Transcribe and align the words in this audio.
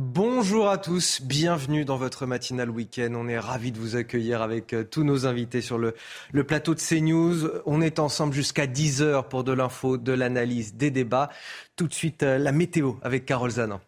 Bonjour 0.00 0.68
à 0.68 0.78
tous, 0.78 1.20
bienvenue 1.22 1.84
dans 1.84 1.96
votre 1.96 2.24
matinale 2.24 2.70
week-end. 2.70 3.12
On 3.16 3.26
est 3.26 3.38
ravis 3.38 3.72
de 3.72 3.80
vous 3.80 3.96
accueillir 3.96 4.42
avec 4.42 4.72
euh, 4.72 4.84
tous 4.84 5.02
nos 5.02 5.26
invités 5.26 5.60
sur 5.60 5.76
le, 5.76 5.96
le 6.30 6.44
plateau 6.44 6.76
de 6.76 6.80
CNews. 6.80 7.50
On 7.66 7.80
est 7.80 7.98
ensemble 7.98 8.32
jusqu'à 8.32 8.68
10h 8.68 9.26
pour 9.26 9.42
de 9.42 9.50
l'info, 9.50 9.96
de 9.96 10.12
l'analyse, 10.12 10.74
des 10.74 10.92
débats. 10.92 11.30
Tout 11.74 11.88
de 11.88 11.94
suite, 11.94 12.22
euh, 12.22 12.38
la 12.38 12.52
météo 12.52 12.92
avec 13.02 13.26
Carole 13.26 13.50
Zanin. 13.50 13.80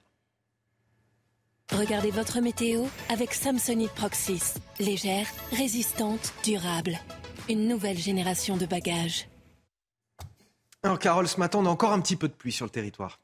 Regardez 1.73 2.11
votre 2.11 2.41
météo 2.41 2.87
avec 3.09 3.33
Samsonite 3.33 3.93
Proxys. 3.93 4.55
Légère, 4.81 5.29
résistante, 5.53 6.35
durable. 6.43 6.99
Une 7.49 7.69
nouvelle 7.69 7.99
génération 7.99 8.57
de 8.57 8.67
bagages. 8.67 9.30
Alors 10.83 10.99
Carole, 10.99 11.29
ce 11.29 11.39
matin, 11.39 11.59
on 11.59 11.67
a 11.67 11.69
encore 11.69 11.93
un 11.93 12.01
petit 12.01 12.17
peu 12.17 12.29
de 12.29 12.33
pluie 12.33 12.53
sur 12.53 12.65
le 12.65 12.71
territoire. 12.71 13.21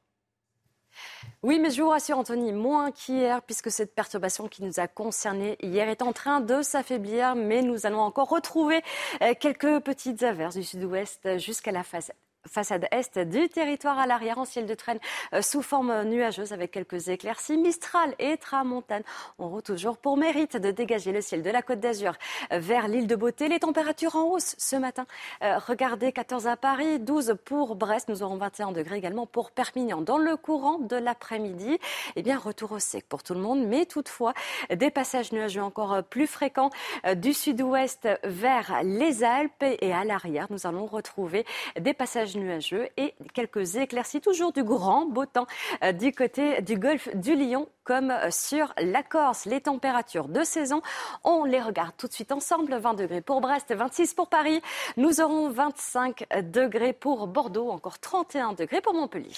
Oui, 1.42 1.58
mais 1.58 1.70
je 1.70 1.82
vous 1.82 1.88
rassure, 1.88 2.18
Anthony, 2.18 2.52
moins 2.52 2.90
qu'hier, 2.90 3.42
puisque 3.42 3.70
cette 3.70 3.94
perturbation 3.94 4.48
qui 4.48 4.62
nous 4.62 4.80
a 4.80 4.88
concernés 4.88 5.56
hier 5.62 5.88
est 5.88 6.02
en 6.02 6.12
train 6.12 6.40
de 6.40 6.62
s'affaiblir, 6.62 7.34
mais 7.34 7.62
nous 7.62 7.86
allons 7.86 8.00
encore 8.00 8.28
retrouver 8.28 8.82
euh, 9.22 9.34
quelques 9.38 9.80
petites 9.80 10.22
averses 10.22 10.56
du 10.56 10.64
sud-ouest 10.64 11.38
jusqu'à 11.38 11.72
la 11.72 11.82
face 11.82 12.10
façade 12.46 12.86
est 12.90 13.18
du 13.18 13.48
territoire 13.48 13.98
à 13.98 14.06
l'arrière 14.06 14.38
en 14.38 14.44
ciel 14.44 14.66
de 14.66 14.74
traîne 14.74 14.98
euh, 15.32 15.42
sous 15.42 15.62
forme 15.62 16.04
nuageuse 16.04 16.52
avec 16.52 16.70
quelques 16.70 17.08
éclaircies. 17.08 17.56
Mistral 17.56 18.14
et 18.18 18.36
Tramontane 18.36 19.02
auront 19.38 19.60
toujours 19.60 19.98
pour 19.98 20.16
mérite 20.16 20.56
de 20.56 20.70
dégager 20.70 21.12
le 21.12 21.20
ciel 21.20 21.42
de 21.42 21.50
la 21.50 21.62
Côte 21.62 21.80
d'Azur 21.80 22.12
vers 22.50 22.88
l'île 22.88 23.06
de 23.06 23.16
Beauté. 23.16 23.48
Les 23.48 23.60
températures 23.60 24.16
en 24.16 24.24
hausse 24.24 24.54
ce 24.58 24.76
matin. 24.76 25.06
Euh, 25.42 25.58
regardez, 25.58 26.12
14 26.12 26.46
à 26.46 26.56
Paris, 26.56 26.98
12 27.00 27.36
pour 27.44 27.76
Brest. 27.76 28.08
Nous 28.08 28.22
aurons 28.22 28.36
21 28.36 28.72
degrés 28.72 28.96
également 28.96 29.26
pour 29.26 29.50
Perpignan. 29.50 30.00
Dans 30.00 30.18
le 30.18 30.36
courant 30.36 30.78
de 30.78 30.96
l'après-midi, 30.96 31.78
eh 32.16 32.22
bien, 32.22 32.38
retour 32.38 32.72
au 32.72 32.78
sec 32.78 33.06
pour 33.08 33.22
tout 33.22 33.34
le 33.34 33.40
monde, 33.40 33.66
mais 33.66 33.86
toutefois, 33.86 34.34
des 34.70 34.90
passages 34.90 35.32
nuageux 35.32 35.62
encore 35.62 36.02
plus 36.04 36.26
fréquents 36.26 36.70
euh, 37.06 37.14
du 37.14 37.32
sud-ouest 37.32 38.08
vers 38.24 38.80
les 38.82 39.24
Alpes 39.24 39.62
et 39.62 39.92
à 39.92 40.04
l'arrière. 40.04 40.46
Nous 40.50 40.66
allons 40.66 40.86
retrouver 40.86 41.44
des 41.78 41.94
passages 41.94 42.35
nuageux 42.36 42.88
et 42.96 43.14
quelques 43.34 43.76
éclaircies, 43.76 44.20
toujours 44.20 44.52
du 44.52 44.62
grand 44.62 45.06
beau 45.06 45.26
temps 45.26 45.46
euh, 45.82 45.92
du 45.92 46.12
côté 46.12 46.62
du 46.62 46.78
golfe 46.78 47.14
du 47.14 47.34
Lion 47.34 47.68
comme 47.84 48.10
euh, 48.10 48.30
sur 48.30 48.72
la 48.80 49.02
Corse. 49.02 49.44
Les 49.46 49.60
températures 49.60 50.28
de 50.28 50.42
saison, 50.42 50.82
on 51.24 51.44
les 51.44 51.60
regarde 51.60 51.92
tout 51.96 52.08
de 52.08 52.12
suite 52.12 52.32
ensemble. 52.32 52.74
20 52.76 52.94
degrés 52.94 53.20
pour 53.20 53.40
Brest, 53.40 53.74
26 53.74 54.14
pour 54.14 54.28
Paris. 54.28 54.60
Nous 54.96 55.20
aurons 55.20 55.50
25 55.50 56.26
degrés 56.52 56.92
pour 56.92 57.26
Bordeaux, 57.26 57.70
encore 57.70 57.98
31 57.98 58.52
degrés 58.52 58.80
pour 58.80 58.94
Montpellier. 58.94 59.34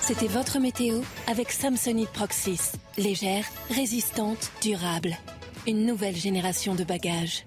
C'était 0.00 0.26
votre 0.26 0.58
météo 0.58 1.00
avec 1.28 1.50
Samsonite 1.50 2.10
Proxys. 2.10 2.72
Légère, 2.96 3.44
résistante, 3.70 4.50
durable. 4.60 5.16
Une 5.66 5.84
nouvelle 5.84 6.16
génération 6.16 6.74
de 6.74 6.84
bagages. 6.84 7.46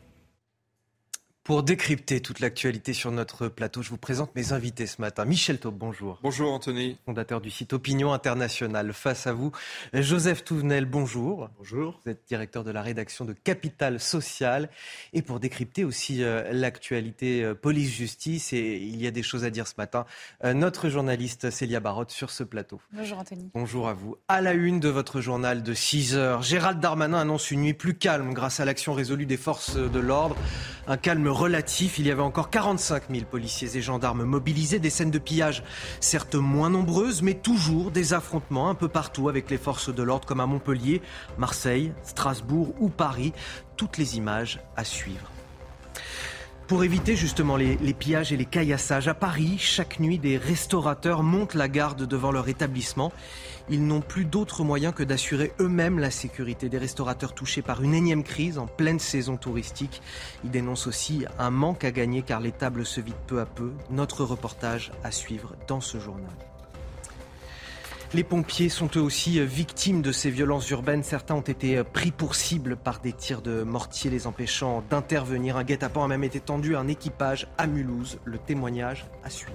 Pour 1.44 1.64
décrypter 1.64 2.22
toute 2.22 2.42
l'actualité 2.42 2.94
sur 2.94 3.12
notre 3.12 3.48
plateau, 3.48 3.82
je 3.82 3.90
vous 3.90 3.98
présente 3.98 4.36
mes 4.36 4.54
invités 4.54 4.86
ce 4.86 5.02
matin. 5.02 5.26
Michel 5.26 5.58
Taube, 5.58 5.76
bonjour. 5.76 6.20
Bonjour 6.22 6.54
Anthony. 6.54 6.98
Fondateur 7.08 7.42
du 7.42 7.50
site 7.50 7.74
Opinion 7.74 8.14
Internationale. 8.14 8.94
Face 8.94 9.26
à 9.26 9.34
vous, 9.34 9.52
Joseph 9.94 10.44
Touvenel, 10.44 10.86
bonjour. 10.86 11.50
Bonjour. 11.58 12.00
Vous 12.06 12.12
êtes 12.12 12.22
directeur 12.28 12.64
de 12.64 12.70
la 12.70 12.84
rédaction 12.84 13.26
de 13.26 13.34
Capital 13.34 14.00
Social. 14.00 14.70
Et 15.14 15.24
pour 15.24 15.40
décrypter 15.40 15.86
aussi 15.86 16.24
euh, 16.24 16.52
l'actualité 16.52 17.44
euh, 17.44 17.56
police-justice, 17.56 18.54
et 18.54 18.78
il 18.78 19.02
y 19.02 19.08
a 19.08 19.12
des 19.12 19.24
choses 19.24 19.44
à 19.44 19.50
dire 19.50 19.66
ce 19.66 19.74
matin, 19.80 20.06
euh, 20.44 20.54
notre 20.54 20.90
journaliste 20.90 21.50
Célia 21.50 21.80
Barotte 21.80 22.12
sur 22.12 22.30
ce 22.30 22.44
plateau. 22.44 22.80
Bonjour 22.94 23.18
Anthony. 23.18 23.50
Bonjour 23.56 23.88
à 23.90 23.94
vous. 23.94 24.18
À 24.28 24.42
la 24.42 24.54
une 24.54 24.80
de 24.80 24.90
votre 24.90 25.20
journal 25.20 25.64
de 25.64 25.74
6 25.74 26.16
heures, 26.16 26.44
Gérald 26.44 26.80
Darmanin 26.80 27.22
annonce 27.22 27.50
une 27.50 27.62
nuit 27.62 27.74
plus 27.74 27.96
calme 27.96 28.36
grâce 28.36 28.60
à 28.60 28.66
l'action 28.66 28.94
résolue 28.94 29.26
des 29.26 29.38
forces 29.38 29.78
de 29.78 30.00
l'ordre. 30.00 30.36
Un 30.86 30.98
calme 30.98 31.28
relatif. 31.40 32.00
Il 32.00 32.08
y 32.08 32.12
avait 32.12 32.22
encore 32.22 32.50
45 32.50 33.04
000 33.10 33.26
policiers 33.26 33.76
et 33.76 33.82
gendarmes 33.82 34.24
mobilisés. 34.24 34.80
Des 34.80 34.90
scènes 34.90 35.12
de 35.12 35.20
pillage, 35.20 35.64
certes 36.00 36.36
moins 36.36 36.70
nombreuses, 36.70 37.22
mais 37.22 37.34
toujours 37.34 37.92
des 37.92 38.14
affrontements 38.14 38.70
un 38.70 38.76
peu 38.76 38.90
partout 38.90 39.30
avec 39.30 39.50
les 39.50 39.58
forces 39.58 39.94
de 39.94 40.04
l'ordre, 40.04 40.28
comme 40.28 40.42
à 40.42 40.46
Montpellier, 40.46 41.02
Marseille, 41.38 41.94
Strasbourg 42.04 42.76
ou 42.80 42.90
Paris. 42.90 43.34
Toutes 43.78 43.98
les 43.98 44.18
images 44.18 44.60
à 44.76 44.84
suivre. 44.84 45.32
Pour 46.68 46.84
éviter 46.84 47.16
justement 47.16 47.56
les, 47.56 47.78
les, 47.78 47.94
pillages 47.96 48.32
et 48.32 48.38
les 48.38 48.46
caillassages, 48.46 49.08
à 49.08 49.16
Paris, 49.16 49.58
chaque 49.58 50.00
nuit, 50.00 50.20
des 50.20 50.38
restaurateurs 50.38 51.24
montent 51.24 51.56
la 51.56 51.68
garde 51.68 52.06
devant 52.06 52.32
leur 52.32 52.48
établissement. 52.48 53.12
Ils 53.72 53.86
n'ont 53.86 54.02
plus 54.02 54.26
d'autre 54.26 54.64
moyen 54.64 54.92
que 54.92 55.04
d'assurer 55.04 55.54
eux-mêmes 55.60 56.00
la 56.00 56.10
sécurité 56.10 56.70
des 56.70 56.80
restaurateurs 56.80 57.34
touchés 57.34 57.62
par 57.62 57.84
une 57.84 57.94
énième 57.94 58.24
crise 58.24 58.58
en 58.58 58.66
pleine 58.66 58.98
saison 59.00 59.38
touristique. 59.38 60.02
Ils 60.44 60.50
dénoncent 60.50 60.88
aussi 60.88 61.26
un 61.38 61.52
manque 61.52 61.84
à 61.84 61.92
gagner 61.92 62.24
car 62.24 62.40
les 62.40 62.52
tables 62.52 62.86
se 62.86 63.00
vident 63.00 63.18
peu 63.28 63.40
à 63.40 63.46
peu. 63.46 63.72
Notre 63.92 64.24
reportage 64.24 64.92
à 65.04 65.12
suivre 65.12 65.56
dans 65.68 65.82
ce 65.82 66.00
journal. 66.00 66.34
Les 68.16 68.24
pompiers 68.24 68.70
sont 68.70 68.90
eux 68.96 69.02
aussi 69.02 69.40
victimes 69.46 70.02
de 70.02 70.12
ces 70.12 70.32
violences 70.32 70.68
urbaines. 70.72 71.04
Certains 71.04 71.36
ont 71.36 71.42
été 71.42 71.84
pris 71.84 72.10
pour 72.10 72.34
cible 72.34 72.76
par 72.76 73.02
des 73.02 73.14
tirs 73.14 73.44
de 73.44 73.62
mortier 73.62 74.10
les 74.10 74.26
empêchant 74.26 74.84
d'intervenir. 74.90 75.58
Un 75.58 75.64
guet-apens 75.64 76.06
a 76.06 76.08
même 76.08 76.24
été 76.24 76.40
tendu 76.40 76.76
à 76.76 76.80
un 76.80 76.88
équipage 76.88 77.48
à 77.60 77.68
Mulhouse. 77.68 78.18
Le 78.26 78.40
témoignage 78.40 79.06
à 79.24 79.30
suivre. 79.30 79.54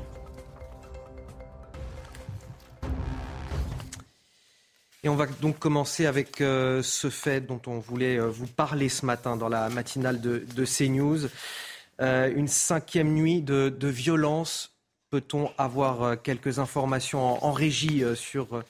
Et 5.05 5.11
on 5.11 5.17
va 5.17 5.27
donc 5.27 5.59
commencer 5.59 6.07
avec 6.07 6.41
euh, 6.41 6.83
ce 6.83 7.11
fait 7.11 7.43
dont 7.43 7.61
on 7.67 7.79
voulait 7.79 8.19
euh, 8.19 8.31
vous 8.31 8.47
parler 8.47 8.89
ce 8.89 9.05
matin 9.05 9.37
dans 9.37 9.51
la 9.51 9.69
matinale 9.69 10.19
de, 10.19 10.65
CNews. 10.65 11.29
Euh, 12.01 12.33
une 12.35 12.49
cinquième 12.49 13.13
nuit 13.13 13.43
de, 13.43 13.69
de 13.69 13.89
violence 13.89 14.71
Peut-on 15.11 15.51
avoir 15.59 16.21
quelques 16.23 16.59
informations 16.59 17.23
en, 17.23 17.47
en 17.47 17.53
régie 17.53 18.03
sur 18.17 18.65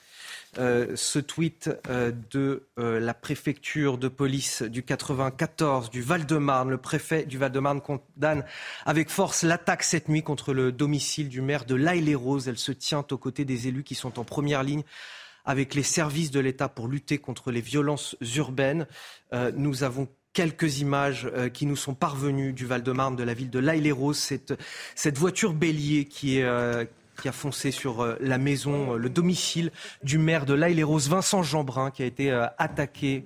ce 0.56 1.18
tweet 1.18 1.70
de 1.88 2.66
la 2.76 3.14
préfecture 3.14 3.96
de 3.96 4.08
police 4.08 4.60
du 4.60 4.82
94 4.82 5.88
du 5.88 6.02
Val-de-Marne. 6.02 6.68
Le 6.68 6.76
préfet 6.76 7.24
du 7.24 7.38
Val-de-Marne 7.38 7.80
condamne 7.80 8.44
avec 8.84 9.08
force 9.08 9.42
l'attaque 9.42 9.84
cette 9.84 10.10
nuit 10.10 10.22
contre 10.22 10.52
le 10.52 10.70
domicile 10.70 11.30
du 11.30 11.40
maire 11.40 11.64
de 11.64 11.76
l'Aille-les-Roses. 11.76 12.46
Elle 12.46 12.58
se 12.58 12.72
tient 12.72 13.06
aux 13.10 13.16
côtés 13.16 13.46
des 13.46 13.68
élus 13.68 13.84
qui 13.84 13.94
sont 13.94 14.18
en 14.18 14.24
première 14.24 14.62
ligne 14.62 14.82
avec 15.44 15.74
les 15.74 15.82
services 15.82 16.30
de 16.30 16.40
l'État 16.40 16.68
pour 16.68 16.88
lutter 16.88 17.18
contre 17.18 17.50
les 17.50 17.60
violences 17.60 18.16
urbaines. 18.36 18.86
Euh, 19.32 19.52
nous 19.54 19.82
avons 19.82 20.08
quelques 20.32 20.80
images 20.80 21.28
euh, 21.34 21.48
qui 21.48 21.66
nous 21.66 21.76
sont 21.76 21.94
parvenues 21.94 22.52
du 22.52 22.66
Val-de-Marne, 22.66 23.16
de 23.16 23.22
la 23.22 23.34
ville 23.34 23.50
de 23.50 23.58
l'Aille-les-Roses. 23.58 24.18
Cette, 24.18 25.18
voiture 25.18 25.52
bélier 25.52 26.06
qui. 26.06 26.42
Euh, 26.42 26.84
a 27.26 27.32
foncé 27.32 27.70
sur 27.70 28.16
la 28.20 28.38
maison, 28.38 28.94
le 28.94 29.08
domicile 29.08 29.70
du 30.02 30.18
maire 30.18 30.44
de 30.44 30.52
l'Aille-les-Roses, 30.52 31.08
Vincent 31.08 31.44
Jeanbrun, 31.44 31.90
qui 31.92 32.02
a 32.02 32.06
été 32.06 32.30
attaqué 32.58 33.24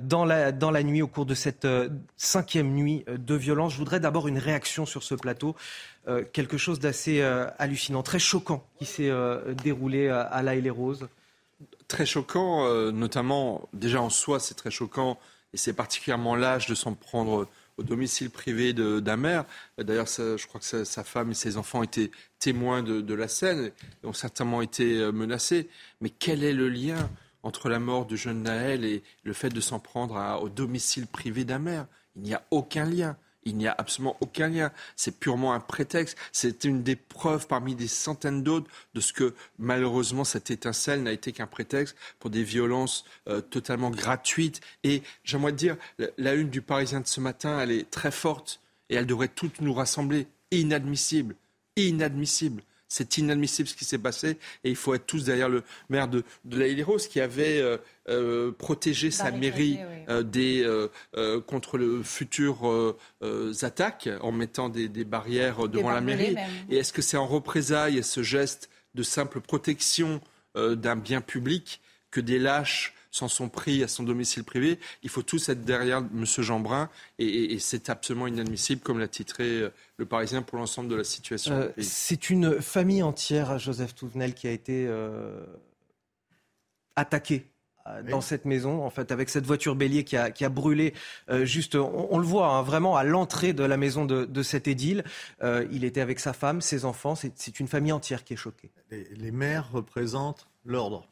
dans 0.00 0.24
la, 0.24 0.82
nuit 0.84 1.02
au 1.02 1.08
cours 1.08 1.26
de 1.26 1.34
cette 1.34 1.66
cinquième 2.16 2.72
nuit 2.72 3.04
de 3.08 3.34
violence. 3.34 3.72
Je 3.72 3.78
voudrais 3.78 3.98
d'abord 3.98 4.28
une 4.28 4.38
réaction 4.38 4.86
sur 4.86 5.02
ce 5.02 5.16
plateau. 5.16 5.56
quelque 6.32 6.56
chose 6.56 6.78
d'assez 6.78 7.20
hallucinant, 7.58 8.04
très 8.04 8.20
choquant 8.20 8.64
qui 8.78 8.86
s'est 8.86 9.10
déroulé 9.62 10.08
à 10.08 10.40
l'Aille-les-Roses. 10.42 11.08
Très 11.88 12.06
choquant, 12.06 12.90
notamment, 12.92 13.68
déjà 13.72 14.02
en 14.02 14.10
soi, 14.10 14.40
c'est 14.40 14.54
très 14.54 14.70
choquant 14.70 15.18
et 15.52 15.56
c'est 15.56 15.72
particulièrement 15.72 16.34
l'âge 16.34 16.66
de 16.66 16.74
s'en 16.74 16.94
prendre 16.94 17.48
au 17.78 17.82
domicile 17.82 18.30
privé 18.30 18.72
d'un 18.72 19.16
maire. 19.16 19.44
D'ailleurs, 19.78 20.06
je 20.06 20.46
crois 20.46 20.60
que 20.60 20.84
sa, 20.84 21.04
femme 21.04 21.30
et 21.30 21.34
ses 21.34 21.56
enfants 21.56 21.82
étaient 21.82 22.10
témoins 22.38 22.82
de, 22.82 23.14
la 23.14 23.28
scène 23.28 23.72
et 24.02 24.06
ont 24.06 24.12
certainement 24.12 24.62
été 24.62 24.98
euh, 24.98 25.12
menacés. 25.12 25.68
Mais 26.00 26.10
quel 26.10 26.44
est 26.44 26.52
le 26.52 26.68
lien 26.68 27.10
entre 27.42 27.68
la 27.68 27.78
mort 27.78 28.06
de 28.06 28.16
jeune 28.16 28.42
Naël 28.42 28.84
et 28.84 29.02
le 29.24 29.32
fait 29.32 29.50
de 29.50 29.60
s'en 29.60 29.78
prendre 29.78 30.40
au 30.42 30.48
domicile 30.48 31.06
privé 31.06 31.44
d'un 31.44 31.58
maire? 31.58 31.86
Il 32.16 32.22
n'y 32.22 32.34
a 32.34 32.44
aucun 32.50 32.84
lien. 32.84 33.16
Il 33.46 33.56
n'y 33.56 33.68
a 33.68 33.74
absolument 33.78 34.16
aucun 34.20 34.48
lien. 34.48 34.72
C'est 34.96 35.18
purement 35.18 35.54
un 35.54 35.60
prétexte. 35.60 36.18
C'est 36.32 36.64
une 36.64 36.82
des 36.82 36.96
preuves 36.96 37.46
parmi 37.46 37.74
des 37.74 37.86
centaines 37.88 38.42
d'autres 38.42 38.70
de 38.94 39.00
ce 39.00 39.12
que 39.12 39.34
malheureusement 39.58 40.24
cette 40.24 40.50
étincelle 40.50 41.04
n'a 41.04 41.12
été 41.12 41.32
qu'un 41.32 41.46
prétexte 41.46 41.96
pour 42.18 42.28
des 42.28 42.42
violences 42.42 43.04
euh, 43.28 43.40
totalement 43.40 43.90
gratuites. 43.90 44.60
Et 44.82 45.02
j'aimerais 45.24 45.52
dire, 45.52 45.76
la, 46.18 46.34
une 46.34 46.50
du 46.50 46.60
Parisien 46.60 47.00
de 47.00 47.06
ce 47.06 47.20
matin, 47.20 47.60
elle 47.60 47.70
est 47.70 47.88
très 47.88 48.10
forte 48.10 48.60
et 48.90 48.96
elle 48.96 49.06
devrait 49.06 49.28
toutes 49.28 49.60
nous 49.60 49.72
rassembler. 49.72 50.26
Inadmissible. 50.50 51.36
Inadmissible. 51.76 52.62
C'est 52.88 53.18
inadmissible 53.18 53.68
ce 53.68 53.74
qui 53.74 53.84
s'est 53.84 53.98
passé 53.98 54.38
et 54.62 54.70
il 54.70 54.76
faut 54.76 54.94
être 54.94 55.06
tous 55.06 55.24
derrière 55.24 55.48
le 55.48 55.62
maire 55.88 56.08
de, 56.08 56.22
de 56.44 56.58
la 56.58 56.68
Île-Rose 56.68 57.08
qui 57.08 57.20
avait 57.20 57.60
euh, 57.60 57.78
euh, 58.08 58.52
protégé 58.52 59.10
sa 59.10 59.32
mairie 59.32 59.78
euh, 60.08 60.22
des, 60.22 60.64
contre 61.46 61.78
le 61.78 62.02
futur 62.02 62.94
attaques 63.62 64.08
en 64.20 64.32
mettant 64.32 64.68
des, 64.68 64.88
barrières 65.04 65.68
devant 65.68 65.90
la 65.90 66.00
mairie. 66.00 66.36
Et 66.70 66.78
est-ce 66.78 66.92
que 66.92 67.02
c'est 67.02 67.16
en 67.16 67.26
représailles 67.26 68.02
ce 68.02 68.22
geste 68.22 68.70
de 68.94 69.02
simple 69.02 69.40
protection 69.40 70.20
d'un 70.54 70.96
bien 70.96 71.20
public 71.20 71.80
que 72.10 72.20
des 72.20 72.38
lâches 72.38 72.94
s'en 73.16 73.28
sont 73.28 73.48
pris 73.48 73.82
à 73.82 73.88
son 73.88 74.02
domicile 74.02 74.44
privé. 74.44 74.78
Il 75.02 75.08
faut 75.08 75.22
tous 75.22 75.48
être 75.48 75.64
derrière 75.64 75.98
M. 75.98 76.24
Jeanbrun 76.24 76.90
et, 77.18 77.58
c'est 77.58 77.88
absolument 77.88 78.26
inadmissible, 78.26 78.82
comme 78.82 78.98
l'a 78.98 79.08
titré 79.08 79.44
euh, 79.44 79.70
le 79.96 80.04
Parisien 80.04 80.42
pour 80.42 80.58
l'ensemble 80.58 80.88
de 80.90 80.94
la 80.94 81.04
situation. 81.04 81.54
Euh, 81.54 81.68
c'est 81.78 82.28
une 82.28 82.60
famille 82.60 83.02
entière, 83.02 83.58
Joseph 83.58 83.94
Touvenel, 83.94 84.34
qui 84.34 84.46
a 84.46 84.50
été 84.50 84.86
euh, 84.86 85.44
attaquée 86.94 87.46
dans 88.10 88.20
cette 88.20 88.46
maison, 88.46 88.84
en 88.84 88.90
fait, 88.90 89.12
avec 89.12 89.28
cette 89.28 89.46
voiture 89.46 89.76
bélier 89.76 90.02
qui 90.02 90.16
a, 90.16 90.32
qui 90.32 90.44
a 90.44 90.48
brûlé 90.48 90.92
juste, 91.44 91.76
on, 91.76 92.18
le 92.18 92.24
voit 92.24 92.48
hein, 92.48 92.62
vraiment 92.62 92.96
à 92.96 93.04
l'entrée 93.04 93.52
de 93.52 93.62
la 93.62 93.76
maison 93.76 94.04
de, 94.04 94.24
de 94.24 94.42
cet 94.42 94.66
édile. 94.66 95.04
il 95.70 95.84
était 95.84 96.00
avec 96.00 96.18
sa 96.18 96.32
femme, 96.32 96.60
ses 96.60 96.84
enfants. 96.84 97.14
C'est 97.14 97.60
une 97.60 97.68
famille 97.68 97.92
entière 97.92 98.24
qui 98.24 98.32
est 98.32 98.36
choquée. 98.36 98.72
Les, 98.90 99.04
les 99.14 99.30
maires 99.30 99.70
représentent 99.70 100.48
l'ordre 100.64 101.06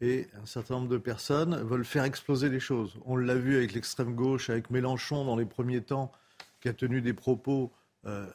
et 0.00 0.28
un 0.40 0.46
certain 0.46 0.74
nombre 0.74 0.88
de 0.88 0.98
personnes 0.98 1.56
veulent 1.62 1.84
faire 1.84 2.04
exploser 2.04 2.48
les 2.48 2.60
choses. 2.60 2.98
On 3.04 3.16
l'a 3.16 3.34
vu 3.34 3.56
avec 3.56 3.72
l'extrême 3.72 4.14
gauche, 4.14 4.50
avec 4.50 4.70
Mélenchon 4.70 5.24
dans 5.24 5.36
les 5.36 5.46
premiers 5.46 5.80
temps, 5.80 6.12
qui 6.60 6.68
a 6.68 6.74
tenu 6.74 7.00
des 7.00 7.14
propos 7.14 7.72
euh, 8.04 8.26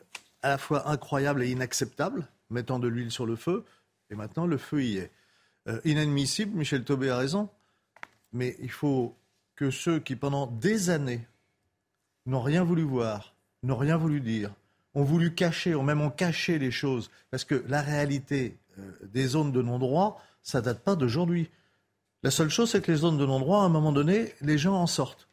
à 0.42 0.50
la 0.50 0.58
fois 0.58 0.90
incroyables 0.90 1.44
et 1.44 1.50
inacceptables, 1.50 2.28
mettant 2.50 2.80
de 2.80 2.88
l'huile 2.88 3.12
sur 3.12 3.26
le 3.26 3.36
feu, 3.36 3.64
et 4.10 4.16
maintenant 4.16 4.48
le 4.48 4.58
feu 4.58 4.84
y 4.84 4.98
est. 4.98 5.12
Euh, 5.68 5.80
inadmissible, 5.86 6.58
Michel 6.58 6.84
Taubé 6.84 7.10
a 7.10 7.18
raison, 7.18 7.50
mais 8.34 8.56
il 8.60 8.72
faut 8.72 9.16
que 9.56 9.70
ceux 9.70 10.00
qui 10.00 10.16
pendant 10.16 10.48
des 10.48 10.90
années 10.90 11.28
n'ont 12.26 12.42
rien 12.42 12.64
voulu 12.64 12.82
voir, 12.82 13.36
n'ont 13.62 13.78
rien 13.78 13.98
voulu 13.98 14.20
dire, 14.20 14.52
ont 14.96 15.04
voulu 15.04 15.36
cacher, 15.36 15.76
ont 15.76 15.84
même 15.84 16.02
ont 16.02 16.10
caché 16.10 16.58
les 16.58 16.72
choses, 16.72 17.12
parce 17.30 17.46
que 17.46 17.64
la 17.68 17.82
réalité 17.82 18.58
euh, 18.80 18.92
des 19.04 19.28
zones 19.28 19.52
de 19.52 19.62
non-droit, 19.62 20.22
ça 20.44 20.62
date 20.62 20.84
pas 20.84 20.96
d'aujourd'hui. 20.96 21.50
La 22.24 22.32
seule 22.32 22.50
chose, 22.50 22.72
c'est 22.72 22.82
que 22.82 22.92
les 22.92 23.00
zones 23.00 23.18
de 23.18 23.26
non-droit, 23.26 23.62
à 23.62 23.66
un 23.66 23.70
moment 23.70 23.92
donné, 23.92 24.34
les 24.42 24.58
gens 24.58 24.76
en 24.76 24.88
sortent. 24.88 25.28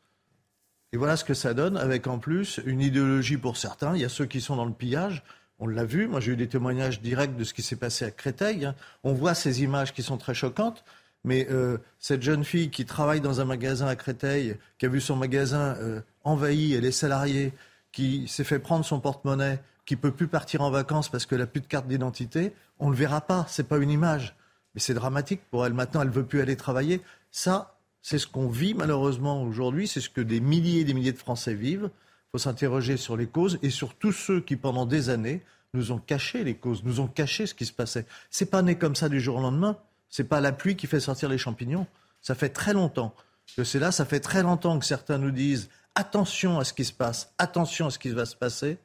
Et 0.93 0.97
voilà 0.97 1.17
ce 1.17 1.25
que 1.25 1.35
ça 1.35 1.53
donne, 1.53 1.77
avec 1.77 2.07
en 2.07 2.19
plus 2.19 2.61
une 2.65 2.81
idéologie 2.81 3.37
pour 3.37 3.57
certains. 3.59 3.95
Il 3.95 4.01
y 4.01 4.07
a 4.07 4.09
ceux 4.09 4.25
qui 4.25 4.41
sont 4.41 4.57
dans 4.57 4.65
le 4.65 4.73
pillage. 4.73 5.23
On 5.59 5.67
l'a 5.67 5.85
vu, 5.85 6.07
moi 6.07 6.21
j'ai 6.21 6.33
eu 6.33 6.37
des 6.37 6.49
témoignages 6.49 7.03
directs 7.03 7.37
de 7.37 7.45
ce 7.45 7.53
qui 7.53 7.63
s'est 7.63 7.77
passé 7.77 8.05
à 8.05 8.11
Créteil. 8.11 8.65
Hein. 8.65 8.75
On 9.05 9.13
voit 9.13 9.35
ces 9.35 9.63
images 9.63 9.93
qui 9.93 10.03
sont 10.03 10.17
très 10.17 10.35
choquantes. 10.35 10.85
Mais 11.25 11.49
euh, 11.51 11.79
cette 11.99 12.23
jeune 12.23 12.45
fille 12.45 12.71
qui 12.71 12.87
travaille 12.87 13.21
dans 13.21 13.41
un 13.41 13.45
magasin 13.45 13.87
à 13.87 13.97
Créteil, 13.97 14.57
qui 14.79 14.87
a 14.87 14.89
vu 14.89 15.01
son 15.01 15.17
magasin 15.17 15.77
euh, 15.81 16.01
envahi 16.25 16.75
et 16.75 16.81
les 16.81 16.93
salariés, 16.93 17.53
qui 17.93 18.29
s'est 18.29 18.45
fait 18.45 18.61
prendre 18.61 18.85
son 18.85 19.01
porte-monnaie, 19.01 19.59
qui 19.85 19.97
peut 19.97 20.13
plus 20.13 20.29
partir 20.29 20.61
en 20.61 20.71
vacances 20.71 21.09
parce 21.09 21.27
qu'elle 21.27 21.41
n'a 21.41 21.47
plus 21.47 21.61
de 21.61 21.67
carte 21.67 21.89
d'identité, 21.89 22.53
on 22.79 22.87
ne 22.87 22.93
le 22.93 22.97
verra 22.97 23.21
pas. 23.21 23.45
C'est 23.49 23.67
pas 23.67 23.79
une 23.79 23.91
image. 23.91 24.37
Mais 24.79 24.83
c'est 24.83 24.95
dramatique 24.95 25.41
pour 25.51 25.67
elle. 25.67 25.75
Maintenant, 25.75 26.03
elle 26.03 26.09
ne 26.11 26.13
veut 26.13 26.25
plus 26.25 26.41
aller 26.41 26.55
travailler. 26.55 27.01
Ça, 27.33 27.81
c'est 28.01 28.21
ce 28.21 28.29
qu'on 28.29 28.49
vit 28.49 28.75
malheureusement 28.75 29.43
aujourd'hui. 29.43 29.89
C'est 29.89 30.01
ce 30.01 30.09
que 30.09 30.21
des 30.21 30.39
milliers 30.39 30.83
et 30.83 30.85
des 30.85 30.95
milliers 30.95 31.11
de 31.11 31.19
Français 31.19 31.53
vivent. 31.53 31.91
Il 31.91 32.31
faut 32.31 32.39
s'interroger 32.39 32.97
sur 32.97 33.17
les 33.17 33.27
causes 33.27 33.59
et 33.65 33.71
sur 33.71 33.97
tous 33.97 34.13
ceux 34.13 34.41
qui, 34.41 34.55
pendant 34.55 34.87
des 34.87 35.11
années, 35.11 35.43
nous 35.75 35.91
ont 35.91 35.99
caché 35.99 36.45
les 36.45 36.55
causes, 36.55 36.85
nous 36.85 37.01
ont 37.01 37.09
caché 37.09 37.47
ce 37.49 37.55
qui 37.55 37.67
se 37.67 37.73
passait. 37.73 38.07
C'est 38.31 38.53
pas 38.53 38.63
né 38.63 38.77
comme 38.77 38.95
ça 38.95 39.09
du 39.09 39.21
jour 39.21 39.39
au 39.39 39.41
lendemain. 39.41 39.77
C'est 40.11 40.23
pas 40.23 40.41
la 40.41 40.53
pluie 40.53 40.77
qui 40.77 40.87
fait 40.87 41.01
sortir 41.01 41.29
les 41.29 41.39
champignons. 41.39 41.89
Ça 42.23 42.37
fait 42.37 42.51
très 42.51 42.73
longtemps 42.73 43.17
que 43.57 43.65
c'est 43.65 43.81
là. 43.81 43.91
Ça 43.91 44.05
fait 44.05 44.21
très 44.21 44.45
longtemps 44.45 44.79
que 44.79 44.87
certains 44.87 45.19
nous 45.19 45.33
disent 45.33 45.71
attention 45.97 46.61
à 46.61 46.65
ce 46.65 46.73
qui 46.73 46.85
se 46.85 46.93
passe, 46.93 47.33
attention 47.39 47.89
à 47.89 47.91
ce 47.91 47.99
qui 47.99 48.11
va 48.11 48.27
se 48.27 48.37
passer 48.37 48.79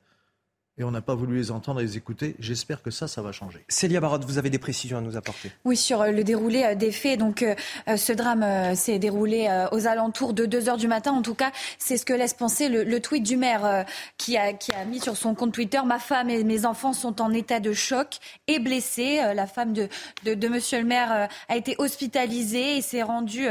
et 0.78 0.84
on 0.84 0.92
n'a 0.92 1.02
pas 1.02 1.14
voulu 1.14 1.38
les 1.38 1.52
entendre 1.52 1.81
et 1.81 1.84
les 1.84 1.98
écouter. 1.98 2.36
J'espère 2.40 2.81
que 2.81 2.90
ça, 2.90 3.08
ça 3.08 3.22
va 3.22 3.31
changer. 3.31 3.64
Célia 3.68 4.00
Barotte, 4.00 4.25
vous 4.25 4.38
avez 4.38 4.50
des 4.50 4.58
précisions 4.58 4.98
à 4.98 5.02
nous 5.02 5.16
apporter? 5.16 5.52
Oui, 5.66 5.78
sur 5.78 6.02
euh, 6.02 6.10
le 6.10 6.24
déroulé 6.24 6.64
euh, 6.64 6.75
des 6.75 6.92
faits. 6.92 7.20
Donc, 7.20 7.44
euh, 7.44 7.56
ce 7.96 8.12
drame 8.12 8.75
s'est 8.75 8.98
déroulé 8.98 9.50
aux 9.72 9.88
alentours 9.88 10.34
de 10.34 10.46
2 10.46 10.70
heures 10.70 10.78
du 10.78 10.88
matin. 10.88 11.12
En 11.12 11.22
tout 11.22 11.36
cas, 11.36 11.52
c'est 11.78 11.98
ce 11.98 12.06
que 12.06 12.14
laisse 12.14 12.34
penser 12.34 12.70
le, 12.70 13.00
tweet 13.00 13.24
du 13.24 13.38
maire 13.38 13.86
qui, 14.18 14.38
a, 14.38 14.54
qui 14.54 14.72
a 14.72 14.86
mis 14.86 15.00
sur 15.00 15.18
son 15.18 15.36
compte 15.36 15.54
Twitter 15.54 15.80
Ma 15.86 16.00
femme 16.00 16.30
et 16.30 16.44
mes 16.44 16.66
enfants 16.66 16.94
sont 16.94 17.22
en 17.22 17.31
état 17.34 17.60
de 17.60 17.74
choc 17.74 18.20
et 18.48 18.60
blessés. 18.60 19.22
La 19.36 19.48
femme 19.48 19.74
de, 19.74 19.90
de, 20.24 20.34
de 20.34 20.48
monsieur 20.48 20.80
le 20.80 20.86
maire 20.86 21.28
a 21.50 21.58
été 21.58 21.75
hospitalisée 21.78 22.78
et 22.78 22.81
s'est 22.81 23.04
rendue 23.04 23.50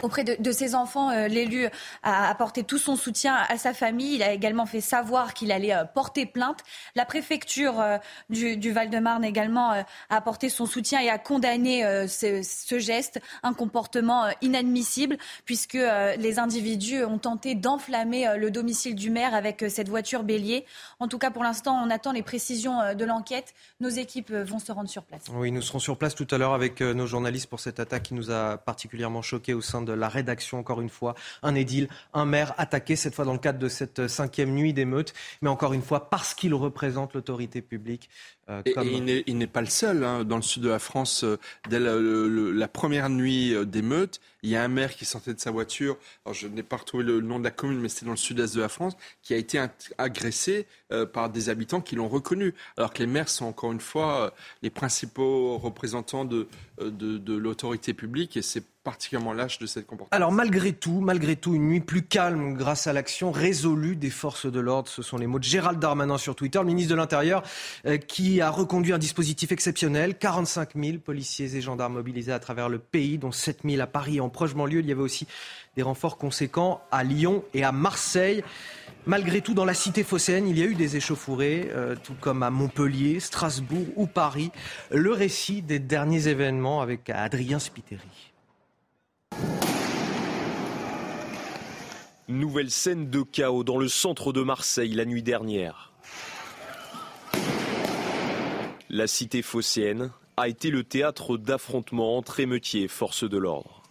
Auprès 0.00 0.24
de, 0.24 0.52
ses 0.52 0.74
enfants, 0.74 1.10
euh, 1.10 1.28
l'élu 1.28 1.68
a 2.02 2.28
apporté 2.28 2.64
tout 2.64 2.78
son 2.78 2.96
soutien 2.96 3.36
à 3.48 3.56
sa 3.56 3.74
famille. 3.74 4.14
Il 4.14 4.22
a 4.22 4.32
également 4.32 4.66
fait 4.66 4.80
savoir 4.80 5.32
qu'il 5.34 5.52
allait 5.52 5.74
euh, 5.74 5.84
porter 5.84 6.24
plainte. 6.24 6.60
La 6.96 7.04
préfecture 7.04 7.78
euh, 7.78 7.98
du, 8.30 8.72
Val-de-Marne 8.72 9.24
également 9.24 9.70
a 9.70 9.84
apporté 10.08 10.48
son 10.48 10.66
soutien 10.66 11.00
et 11.00 11.10
a 11.10 11.18
condamné 11.18 11.84
ce, 12.08 12.78
geste, 12.78 13.20
un 13.42 13.52
comportement 13.52 14.24
inadmissible, 14.40 15.18
puisque 15.44 15.74
les 15.74 16.38
individus 16.38 17.04
ont 17.04 17.18
tenté 17.18 17.54
d'enflammer 17.54 18.36
le 18.38 18.50
domicile 18.50 18.94
du 18.94 19.10
maire 19.10 19.34
avec 19.34 19.64
cette 19.68 19.88
voiture 19.88 20.22
bélier. 20.22 20.64
En 21.00 21.08
tout 21.08 21.18
cas, 21.18 21.30
pour 21.30 21.42
l'instant, 21.42 21.78
on 21.84 21.90
attend 21.90 22.12
les 22.12 22.22
précisions 22.22 22.94
de 22.94 23.04
l'enquête. 23.04 23.54
Nos 23.80 23.90
équipes 23.90 24.32
vont 24.32 24.58
se 24.58 24.72
rendre 24.72 24.88
sur 24.88 25.02
place. 25.02 25.24
Oui, 25.32 25.52
nous 25.52 25.62
serons 25.62 25.80
sur 25.80 25.98
place 25.98 26.14
tout 26.14 26.28
à 26.30 26.38
l'heure 26.38 26.54
avec 26.54 26.80
nos 26.80 27.06
journalistes 27.06 27.48
pour 27.48 27.60
cette 27.60 27.78
attaque 27.78 28.04
qui 28.04 28.14
nous 28.14 28.30
a 28.30 28.56
particulièrement 28.56 29.22
choqués 29.22 29.54
au 29.54 29.60
sein 29.60 29.82
de 29.82 29.91
la 29.96 30.08
rédaction, 30.08 30.58
encore 30.58 30.80
une 30.80 30.88
fois. 30.88 31.14
Un 31.42 31.54
édile, 31.54 31.88
un 32.14 32.24
maire 32.24 32.54
attaqué, 32.58 32.96
cette 32.96 33.14
fois 33.14 33.24
dans 33.24 33.32
le 33.32 33.38
cadre 33.38 33.58
de 33.58 33.68
cette 33.68 34.08
cinquième 34.08 34.52
nuit 34.54 34.72
d'émeute, 34.72 35.14
mais 35.40 35.48
encore 35.48 35.72
une 35.72 35.82
fois 35.82 36.10
parce 36.10 36.34
qu'il 36.34 36.54
représente 36.54 37.14
l'autorité 37.14 37.62
publique. 37.62 38.08
Euh, 38.48 38.62
et, 38.64 39.24
il 39.26 39.38
n'est 39.38 39.46
pas 39.46 39.60
le 39.60 39.66
seul. 39.68 40.04
Hein. 40.04 40.24
Dans 40.24 40.36
le 40.36 40.42
sud 40.42 40.62
de 40.62 40.68
la 40.68 40.78
France, 40.78 41.24
euh, 41.24 41.38
dès 41.68 41.78
la, 41.78 42.68
première 42.68 43.08
nuit 43.08 43.54
euh, 43.54 43.64
d'émeute, 43.64 44.20
il 44.42 44.50
y 44.50 44.56
a 44.56 44.62
un 44.62 44.68
maire 44.68 44.94
qui 44.94 45.04
sortait 45.04 45.34
de 45.34 45.40
sa 45.40 45.50
voiture. 45.50 45.96
Alors, 46.24 46.34
je 46.34 46.48
n'ai 46.48 46.62
pas 46.62 46.76
retrouvé 46.76 47.04
le 47.04 47.20
nom 47.20 47.38
de 47.38 47.44
la 47.44 47.50
commune, 47.50 47.80
mais 47.80 47.88
c'était 47.88 48.06
dans 48.06 48.12
le 48.12 48.16
sud-est 48.16 48.56
de 48.56 48.60
la 48.60 48.68
France, 48.68 48.96
qui 49.22 49.34
a 49.34 49.36
été 49.36 49.64
agressé 49.98 50.66
par 51.12 51.30
des 51.30 51.48
habitants 51.48 51.80
qui 51.80 51.94
l'ont 51.94 52.08
reconnu. 52.08 52.54
Alors 52.76 52.92
que 52.92 52.98
les 52.98 53.06
maires 53.06 53.28
sont 53.28 53.46
encore 53.46 53.70
une 53.70 53.80
fois 53.80 54.34
les 54.62 54.70
principaux 54.70 55.58
représentants 55.58 56.24
de, 56.24 56.48
de, 56.80 57.18
de 57.18 57.34
l'autorité 57.34 57.94
publique, 57.94 58.36
et 58.36 58.42
c'est 58.42 58.64
Alors 60.10 60.32
malgré 60.32 60.72
tout, 60.72 61.00
malgré 61.00 61.36
tout, 61.36 61.54
une 61.54 61.68
nuit 61.68 61.80
plus 61.80 62.02
calme 62.02 62.54
grâce 62.54 62.88
à 62.88 62.92
l'action 62.92 63.30
résolue 63.30 63.94
des 63.94 64.10
forces 64.10 64.46
de 64.46 64.58
l'ordre. 64.58 64.88
Ce 64.88 65.02
sont 65.02 65.18
les 65.18 65.28
mots 65.28 65.38
de 65.38 65.44
Gérald 65.44 65.78
Darmanin 65.78 66.18
sur 66.18 66.34
Twitter, 66.34 66.58
le 66.58 66.64
ministre 66.64 66.90
de 66.90 66.96
l'Intérieur, 66.96 67.42
euh, 67.86 67.96
qui 67.96 68.40
a 68.40 68.50
reconduit 68.50 68.92
un 68.92 68.98
dispositif 68.98 69.52
exceptionnel. 69.52 70.18
45 70.18 70.70
000 70.74 70.98
policiers 70.98 71.54
et 71.54 71.60
gendarmes 71.60 71.94
mobilisés 71.94 72.32
à 72.32 72.40
travers 72.40 72.68
le 72.68 72.78
pays, 72.80 73.18
dont 73.18 73.30
7 73.30 73.60
000 73.64 73.80
à 73.80 73.86
Paris 73.86 74.20
en 74.20 74.28
proche 74.28 74.54
banlieue. 74.54 74.80
Il 74.80 74.86
y 74.86 74.92
avait 74.92 75.00
aussi 75.00 75.28
des 75.76 75.82
renforts 75.82 76.18
conséquents 76.18 76.82
à 76.90 77.04
Lyon 77.04 77.44
et 77.54 77.62
à 77.62 77.70
Marseille. 77.70 78.42
Malgré 79.06 79.42
tout, 79.42 79.54
dans 79.54 79.64
la 79.64 79.74
cité 79.74 80.02
phocéenne, 80.02 80.48
il 80.48 80.58
y 80.58 80.62
a 80.62 80.66
eu 80.66 80.74
des 80.74 80.96
échauffourées, 80.96 81.70
euh, 81.72 81.94
tout 82.02 82.14
comme 82.20 82.42
à 82.42 82.50
Montpellier, 82.50 83.20
Strasbourg 83.20 83.86
ou 83.94 84.06
Paris. 84.06 84.50
Le 84.90 85.12
récit 85.12 85.62
des 85.62 85.78
derniers 85.78 86.26
événements 86.26 86.80
avec 86.80 87.10
Adrien 87.10 87.60
Spiteri. 87.60 88.31
Nouvelle 92.28 92.70
scène 92.70 93.10
de 93.10 93.22
chaos 93.22 93.64
dans 93.64 93.78
le 93.78 93.88
centre 93.88 94.32
de 94.32 94.42
Marseille 94.42 94.94
la 94.94 95.04
nuit 95.04 95.22
dernière. 95.22 95.92
La 98.88 99.06
cité 99.06 99.42
phocéenne 99.42 100.10
a 100.36 100.48
été 100.48 100.70
le 100.70 100.84
théâtre 100.84 101.36
d'affrontements 101.36 102.16
entre 102.16 102.40
émeutiers 102.40 102.84
et 102.84 102.88
forces 102.88 103.28
de 103.28 103.38
l'ordre. 103.38 103.82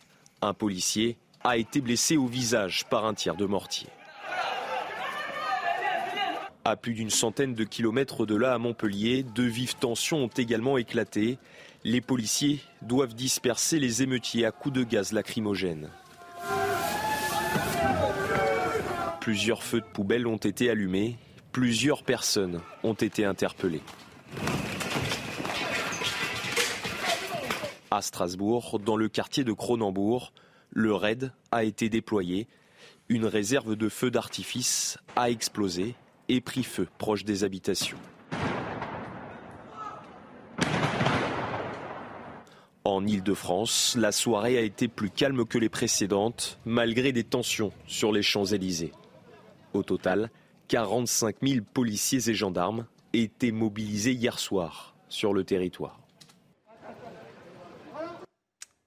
Un 0.42 0.54
policier 0.54 1.18
a 1.44 1.58
été 1.58 1.82
blessé 1.82 2.18
au 2.18 2.28
visage 2.28 2.86
par 2.90 3.06
un 3.06 3.14
tir 3.14 3.36
de 3.36 3.46
mortier. 3.46 3.90
À 6.64 6.76
plus 6.76 6.94
d'une 6.94 7.10
centaine 7.10 7.56
de 7.56 7.64
kilomètres 7.64 8.28
de 8.28 8.36
là, 8.36 8.54
à 8.54 8.58
Montpellier, 8.60 9.24
de 9.24 9.44
vives 9.44 9.76
tensions 9.76 10.24
ont 10.24 10.28
également 10.28 10.78
éclaté. 10.78 11.40
Les 11.84 12.00
policiers 12.00 12.60
doivent 12.84 13.16
disperser 13.16 13.80
les 13.80 14.04
émeutiers 14.04 14.46
à 14.46 14.52
coups 14.52 14.76
de 14.76 14.84
gaz 14.84 15.14
lacrymogène. 15.14 15.90
Plusieurs 19.20 19.64
feux 19.64 19.82
de 19.82 19.86
poubelle 19.86 20.28
ont 20.28 20.38
été 20.38 20.70
allumés. 20.70 21.18
Plusieurs 21.52 22.04
personnes 22.04 22.62
ont 22.84 22.94
été 22.94 23.26
interpellées. 23.26 23.82
À 27.90 28.04
Strasbourg, 28.04 28.80
dans 28.80 28.96
le 28.96 29.10
quartier 29.10 29.44
de 29.44 29.52
Cronenbourg, 29.52 30.34
le 30.70 30.94
raid 30.94 31.34
a 31.52 31.64
été 31.64 31.90
déployé. 31.90 32.48
Une 33.10 33.26
réserve 33.26 33.76
de 33.76 33.90
feux 33.90 34.12
d'artifice 34.12 35.00
a 35.16 35.32
explosé 35.32 35.96
et 36.30 36.42
pris 36.42 36.64
feu 36.64 36.88
proche 37.00 37.26
des 37.26 37.44
habitations. 37.44 37.98
En 42.84 43.06
Ile-de-France, 43.06 43.96
la 43.96 44.12
soirée 44.12 44.58
a 44.58 44.62
été 44.62 44.88
plus 44.88 45.12
calme 45.12 45.46
que 45.46 45.60
les 45.60 45.70
précédentes, 45.70 46.58
malgré 46.66 47.12
des 47.12 47.24
tensions 47.24 47.72
sur 47.86 48.12
les 48.12 48.24
Champs-Élysées. 48.24 48.92
Au 49.74 49.84
total, 49.84 50.32
45 50.68 51.36
000 51.44 51.66
policiers 51.74 52.28
et 52.28 52.34
gendarmes 52.34 52.88
étaient 53.14 53.52
mobilisés 53.52 54.14
hier 54.14 54.40
soir 54.40 54.96
sur 55.10 55.32
le 55.32 55.44
territoire. 55.44 56.01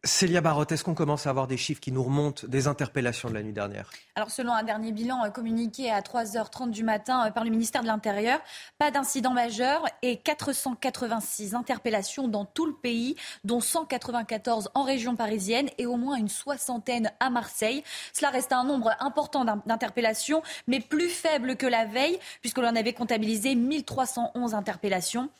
Célia 0.04 0.42
Barotte, 0.42 0.70
est-ce 0.70 0.84
qu'on 0.84 0.94
commence 0.94 1.26
à 1.26 1.30
avoir 1.30 1.46
des 1.46 1.56
chiffres 1.56 1.80
qui 1.80 1.90
nous 1.90 2.02
remontent 2.02 2.46
des 2.46 2.68
interpellations 2.68 3.30
de 3.30 3.34
la 3.34 3.42
nuit 3.42 3.54
dernière? 3.54 3.90
Alors, 4.16 4.30
selon 4.30 4.52
un 4.52 4.62
dernier 4.62 4.92
bilan 4.92 5.24
euh, 5.24 5.30
communiqué 5.30 5.90
à 5.90 6.00
3h30 6.02 6.70
du 6.70 6.84
matin 6.84 7.26
euh, 7.26 7.30
par 7.30 7.42
le 7.42 7.50
ministère 7.50 7.80
de 7.80 7.86
l'Intérieur, 7.86 8.38
pas 8.78 8.90
d'incident 8.90 9.32
majeur 9.32 9.82
et 10.02 10.18
486 10.18 11.54
interpellations 11.54 12.28
dans 12.28 12.44
tout 12.44 12.66
le 12.66 12.74
pays, 12.74 13.16
dont 13.44 13.60
194 13.60 14.70
en 14.74 14.82
région 14.82 15.16
parisienne 15.16 15.70
et 15.78 15.86
au 15.86 15.96
moins 15.96 16.16
une 16.16 16.28
soixantaine 16.28 17.10
à 17.18 17.30
Marseille. 17.30 17.82
Cela 18.12 18.28
reste 18.28 18.52
un 18.52 18.64
nombre 18.64 18.94
important 19.00 19.44
d'interpellations, 19.44 20.42
mais 20.66 20.80
plus 20.80 21.08
faible 21.08 21.56
que 21.56 21.66
la 21.66 21.86
veille, 21.86 22.18
puisque 22.42 22.58
l'on 22.58 22.76
avait 22.76 22.92
comptabilisé 22.92 23.54
1311 23.54 24.54
interpellations. 24.54 25.30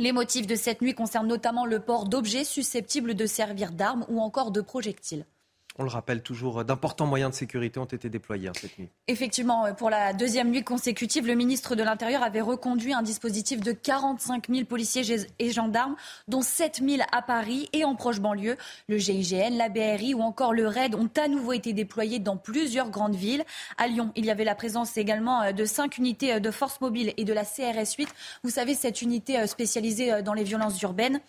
Les 0.00 0.12
motifs 0.12 0.46
de 0.46 0.56
cette 0.56 0.80
nuit 0.80 0.94
concernent 0.94 1.28
notamment 1.28 1.66
le 1.66 1.78
port 1.78 2.08
d'objets 2.08 2.44
susceptibles 2.44 3.14
de 3.14 3.26
servir 3.26 3.70
d'armes 3.70 4.06
ou 4.08 4.22
encore 4.22 4.50
de 4.50 4.62
projectiles. 4.62 5.26
On 5.80 5.84
le 5.84 5.88
rappelle 5.88 6.22
toujours, 6.22 6.62
d'importants 6.62 7.06
moyens 7.06 7.30
de 7.30 7.36
sécurité 7.36 7.80
ont 7.80 7.86
été 7.86 8.10
déployés 8.10 8.48
hein, 8.48 8.52
cette 8.54 8.78
nuit. 8.78 8.90
Effectivement, 9.08 9.64
euh, 9.64 9.72
pour 9.72 9.88
la 9.88 10.12
deuxième 10.12 10.50
nuit 10.50 10.62
consécutive, 10.62 11.26
le 11.26 11.34
ministre 11.34 11.74
de 11.74 11.82
l'Intérieur 11.82 12.22
avait 12.22 12.42
reconduit 12.42 12.92
un 12.92 13.00
dispositif 13.00 13.62
de 13.62 13.72
45 13.72 14.48
000 14.50 14.66
policiers 14.66 15.26
et 15.38 15.50
gendarmes, 15.50 15.96
dont 16.28 16.42
7 16.42 16.82
000 16.86 17.02
à 17.12 17.22
Paris 17.22 17.70
et 17.72 17.84
en 17.84 17.94
proche 17.94 18.20
banlieue. 18.20 18.58
Le 18.90 18.98
GIGN, 18.98 19.56
la 19.56 19.70
BRI 19.70 20.12
ou 20.12 20.20
encore 20.20 20.52
le 20.52 20.66
RAID 20.66 20.94
ont 20.96 21.08
à 21.16 21.28
nouveau 21.28 21.54
été 21.54 21.72
déployés 21.72 22.18
dans 22.18 22.36
plusieurs 22.36 22.90
grandes 22.90 23.16
villes. 23.16 23.46
À 23.78 23.86
Lyon, 23.86 24.12
il 24.16 24.26
y 24.26 24.30
avait 24.30 24.44
la 24.44 24.54
présence 24.54 24.98
également 24.98 25.40
euh, 25.44 25.52
de 25.52 25.64
cinq 25.64 25.96
unités 25.96 26.34
euh, 26.34 26.40
de 26.40 26.50
force 26.50 26.78
mobile 26.82 27.14
et 27.16 27.24
de 27.24 27.32
la 27.32 27.46
CRS 27.46 27.94
8. 27.96 28.06
Vous 28.44 28.50
savez, 28.50 28.74
cette 28.74 29.00
unité 29.00 29.46
spécialisée 29.46 30.20
dans 30.20 30.34
les 30.34 30.44
violences 30.44 30.82
urbaines. 30.82 31.22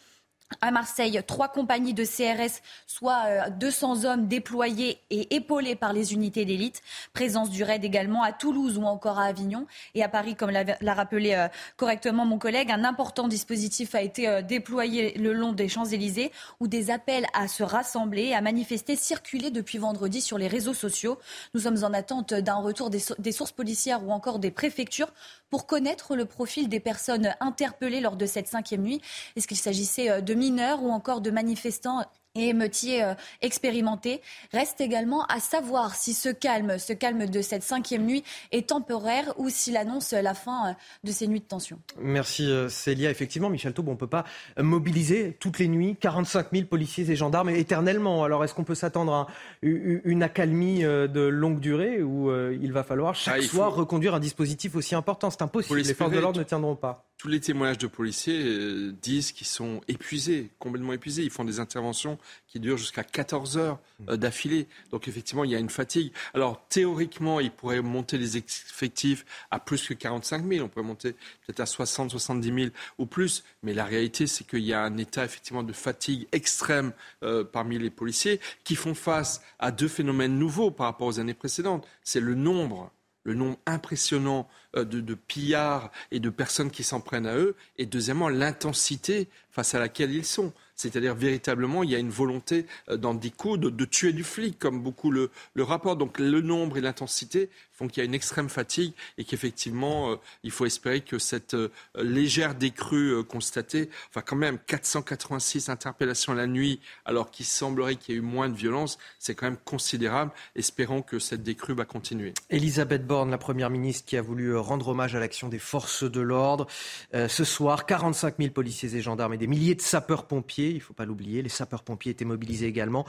À 0.60 0.72
Marseille, 0.72 1.22
trois 1.26 1.48
compagnies 1.48 1.94
de 1.94 2.04
CRS, 2.04 2.62
soit 2.86 3.50
200 3.52 4.04
euh, 4.04 4.08
hommes 4.08 4.28
déployés 4.28 5.00
et 5.10 5.36
épaulés 5.36 5.76
par 5.76 5.94
les 5.94 6.14
unités 6.14 6.44
d'élite. 6.44 6.82
Présence 7.14 7.50
du 7.50 7.64
RAID 7.64 7.86
également 7.86 8.22
à 8.22 8.34
Toulouse 8.34 8.78
ou 8.78 8.84
encore 8.84 9.18
à 9.18 9.26
Avignon. 9.26 9.66
Et 9.96 10.04
à 10.04 10.10
Paris, 10.10 10.36
comme 10.36 10.52
l'a 10.52 10.94
rappelé 10.94 11.34
euh, 11.36 11.48
correctement 11.78 12.26
mon 12.26 12.38
collègue, 12.38 12.70
un 12.70 12.84
important 12.84 13.30
dispositif 13.30 13.96
a 13.96 14.02
été 14.02 14.28
euh, 14.28 14.42
déployé 14.42 15.18
le 15.18 15.32
long 15.32 15.54
des 15.54 15.70
Champs-Élysées 15.70 16.32
où 16.60 16.68
des 16.68 16.92
appels 16.92 17.26
à 17.34 17.48
se 17.48 17.64
rassembler, 17.64 18.34
à 18.34 18.42
manifester 18.42 18.96
circulaient 18.98 19.52
depuis 19.52 19.78
vendredi 19.78 20.20
sur 20.20 20.38
les 20.38 20.48
réseaux 20.48 20.74
sociaux. 20.74 21.18
Nous 21.54 21.62
sommes 21.62 21.84
en 21.84 21.94
attente 21.94 22.34
d'un 22.34 22.56
retour 22.56 22.90
des 22.90 23.32
sources 23.32 23.52
policières 23.54 24.04
ou 24.06 24.12
encore 24.12 24.40
des 24.40 24.52
préfectures 24.52 25.12
pour 25.50 25.66
connaître 25.66 26.16
le 26.16 26.26
profil 26.26 26.70
des 26.70 26.80
personnes 26.80 27.36
interpellées 27.40 28.02
lors 28.02 28.16
de 28.16 28.26
cette 28.26 28.48
cinquième 28.48 28.82
nuit. 28.82 29.02
Est-ce 29.36 29.48
qu'il 29.48 29.58
s'agissait 29.58 30.22
de 30.22 30.34
mineurs 30.42 30.82
ou 30.82 30.90
encore 30.90 31.22
de 31.22 31.30
manifestants 31.30 32.04
et 32.36 32.50
émeutiers 32.50 33.04
euh, 33.04 33.14
expérimentés. 33.42 34.22
Reste 34.54 34.82
également 34.82 35.26
à 35.26 35.40
savoir 35.40 35.96
si 35.96 36.14
ce 36.14 36.30
calme, 36.30 36.78
ce 36.80 36.94
calme 36.94 37.26
de 37.26 37.42
cette 37.42 37.64
cinquième 37.64 38.06
nuit 38.06 38.24
est 38.52 38.70
temporaire 38.70 39.34
ou 39.38 39.50
s'il 39.50 39.78
annonce 39.78 40.14
la 40.14 40.34
fin 40.34 40.70
euh, 40.70 40.74
de 41.04 41.12
ces 41.12 41.28
nuits 41.28 41.42
de 41.42 41.46
tension. 41.46 41.80
Merci 42.00 42.50
euh, 42.50 42.70
Célia. 42.70 43.10
Effectivement, 43.10 43.50
Michel 43.50 43.74
Taub, 43.74 43.88
on 43.88 43.92
ne 43.92 43.98
peut 43.98 44.08
pas 44.08 44.26
mobiliser 44.58 45.38
toutes 45.40 45.60
les 45.60 45.68
nuits 45.68 45.98
45 46.00 46.48
000 46.54 46.66
policiers 46.66 47.10
et 47.10 47.16
gendarmes 47.16 47.50
éternellement. 47.50 48.24
Alors 48.24 48.44
est-ce 48.44 48.54
qu'on 48.54 48.64
peut 48.64 48.76
s'attendre 48.76 49.14
à 49.14 49.28
une 49.62 50.24
accalmie 50.24 50.84
de 50.84 51.22
longue 51.22 51.60
durée 51.60 52.02
ou 52.02 52.32
il 52.52 52.72
va 52.72 52.84
falloir 52.84 53.16
chaque 53.16 53.42
ah, 53.44 53.48
soir 53.48 53.76
reconduire 53.76 54.16
un 54.16 54.20
dispositif 54.20 54.76
aussi 54.76 54.96
important? 54.96 55.30
C'est 55.30 55.42
impossible. 55.42 55.80
Les 55.80 55.94
forces 55.94 56.12
de 56.12 56.20
l'ordre 56.20 56.40
ne 56.40 56.44
tiendront 56.44 56.76
pas 56.76 57.06
tous 57.22 57.28
les 57.28 57.40
témoignages 57.40 57.78
de 57.78 57.86
policiers 57.86 58.42
euh, 58.44 58.96
disent 59.00 59.32
qu'ils 59.32 59.46
sont 59.46 59.82
épuisés, 59.88 60.50
complètement 60.58 60.94
épuisés. 60.94 61.22
Ils 61.22 61.30
font 61.30 61.46
des 61.46 61.60
interventions 61.60 62.18
qui 62.48 62.60
durent 62.60 62.78
jusqu'à 62.78 63.04
14 63.04 63.58
heures 63.58 63.80
euh, 64.10 64.18
d'affilée. 64.18 64.68
Donc 64.92 65.08
effectivement, 65.08 65.44
il 65.44 65.52
y 65.52 65.56
a 65.56 65.60
une 65.60 65.70
fatigue. 65.70 66.12
Alors 66.34 66.62
théoriquement, 66.70 67.40
ils 67.40 67.52
pourraient 67.52 67.82
monter 67.82 68.18
les 68.18 68.38
effectifs 68.38 69.26
à 69.52 69.60
plus 69.60 69.88
que 69.88 69.94
45 69.94 70.48
000. 70.48 70.66
On 70.66 70.70
pourrait 70.70 70.86
monter 70.86 71.12
peut-être 71.12 71.60
à 71.60 71.66
60, 71.66 72.12
70 72.12 72.54
000 72.54 72.72
ou 72.98 73.06
plus. 73.06 73.44
Mais 73.64 73.74
la 73.74 73.86
réalité, 73.86 74.28
c'est 74.28 74.46
qu'il 74.46 74.64
y 74.64 74.74
a 74.74 74.82
un 74.82 74.98
état 74.98 75.26
effectivement 75.26 75.64
de 75.64 75.74
fatigue 75.74 76.28
extrême 76.32 76.94
euh, 77.24 77.44
parmi 77.44 77.78
les 77.78 77.90
policiers 77.90 78.40
qui 78.64 78.76
font 78.76 78.96
face 78.96 79.42
à 79.60 79.72
deux 79.72 79.88
phénomènes 79.88 80.38
nouveaux 80.38 80.72
par 80.72 80.88
rapport 80.88 81.08
aux 81.08 81.20
années 81.20 81.34
précédentes. 81.34 81.88
C'est 82.04 82.20
le 82.20 82.36
nombre 82.36 82.92
le 83.24 83.34
nombre 83.34 83.58
impressionnant 83.66 84.48
euh, 84.76 84.84
de, 84.84 85.14
pillards 85.14 85.92
et 86.12 86.20
de 86.20 86.30
personnes 86.30 86.72
qui 86.72 86.84
s'en 86.84 87.02
prennent 87.02 87.28
à 87.28 87.36
eux, 87.36 87.56
et 87.78 87.86
deuxièmement 87.86 88.30
l'intensité 88.30 89.28
face 89.52 89.76
à 89.76 89.80
laquelle 89.80 90.14
ils 90.14 90.26
sont. 90.26 90.54
C'est-à-dire 90.82 91.14
véritablement, 91.14 91.84
il 91.84 91.92
y 91.92 91.96
a 91.96 92.00
une 92.00 92.10
volonté 92.10 92.66
euh, 92.90 92.98
dans 92.98 93.14
des 93.14 93.30
coups 93.30 93.60
de, 93.60 93.86
tuer 93.86 94.14
du 94.14 94.24
flic, 94.24 94.58
comme 94.58 94.82
beaucoup 94.82 95.12
le, 95.12 95.30
le 95.54 95.64
rapportent. 95.64 96.00
Donc 96.00 96.18
le 96.18 96.42
nombre 96.42 96.78
et 96.78 96.82
l'intensité 96.82 97.50
font 97.72 97.88
qu'il 97.88 98.02
y 98.02 98.02
a 98.02 98.06
une 98.06 98.16
extrême 98.16 98.50
fatigue 98.50 98.94
et 99.18 99.24
qu'effectivement, 99.24 100.12
euh, 100.12 100.16
il 100.44 100.52
faut 100.52 100.66
espérer 100.66 101.02
que 101.02 101.20
cette 101.20 101.54
euh, 101.54 101.70
légère 101.96 102.56
décrue 102.56 103.24
constatée, 103.26 103.90
enfin 104.10 104.22
quand 104.22 104.36
même 104.36 104.58
486 104.66 105.70
interpellations 105.70 106.34
la 106.34 106.48
nuit, 106.48 106.80
alors 107.06 107.30
qu'il 107.30 107.46
semblerait 107.46 107.96
qu'il 107.96 108.16
y 108.16 108.18
ait 108.18 108.20
eu 108.20 108.24
moins 108.24 108.50
de 108.50 108.56
violence, 108.56 108.98
c'est 109.20 109.36
quand 109.36 109.46
même 109.46 109.58
considérable. 109.64 110.32
Espérons 110.56 111.02
que 111.02 111.20
cette 111.20 111.44
décrue 111.44 111.74
va 111.74 111.86
continuer. 111.86 112.34
Elisabeth 112.50 113.06
Borne, 113.06 113.30
la 113.30 113.38
Première 113.38 113.70
ministre, 113.70 114.06
qui 114.06 114.18
a 114.18 114.22
voulu 114.22 114.56
rendre 114.56 114.90
hommage 114.90 115.16
à 115.16 115.20
l'action 115.20 115.48
des 115.48 115.60
forces 115.60 116.04
de 116.04 116.22
l'ordre. 116.22 116.68
ce 117.14 117.44
soir, 117.44 117.86
45 117.86 118.36
000 118.40 118.52
policiers 118.52 118.96
et 118.96 119.02
gendarmes 119.02 119.34
et 119.34 119.38
des 119.38 119.48
milliers 119.48 119.76
de 119.76 119.82
sapeurs-pompiers 119.82 120.71
il 120.72 120.78
ne 120.78 120.82
faut 120.82 120.94
pas 120.94 121.06
l'oublier. 121.06 121.42
Les 121.42 121.50
sapeurs-pompiers 121.50 122.12
étaient 122.12 122.26
mobilisés 122.26 122.68
également 122.68 123.06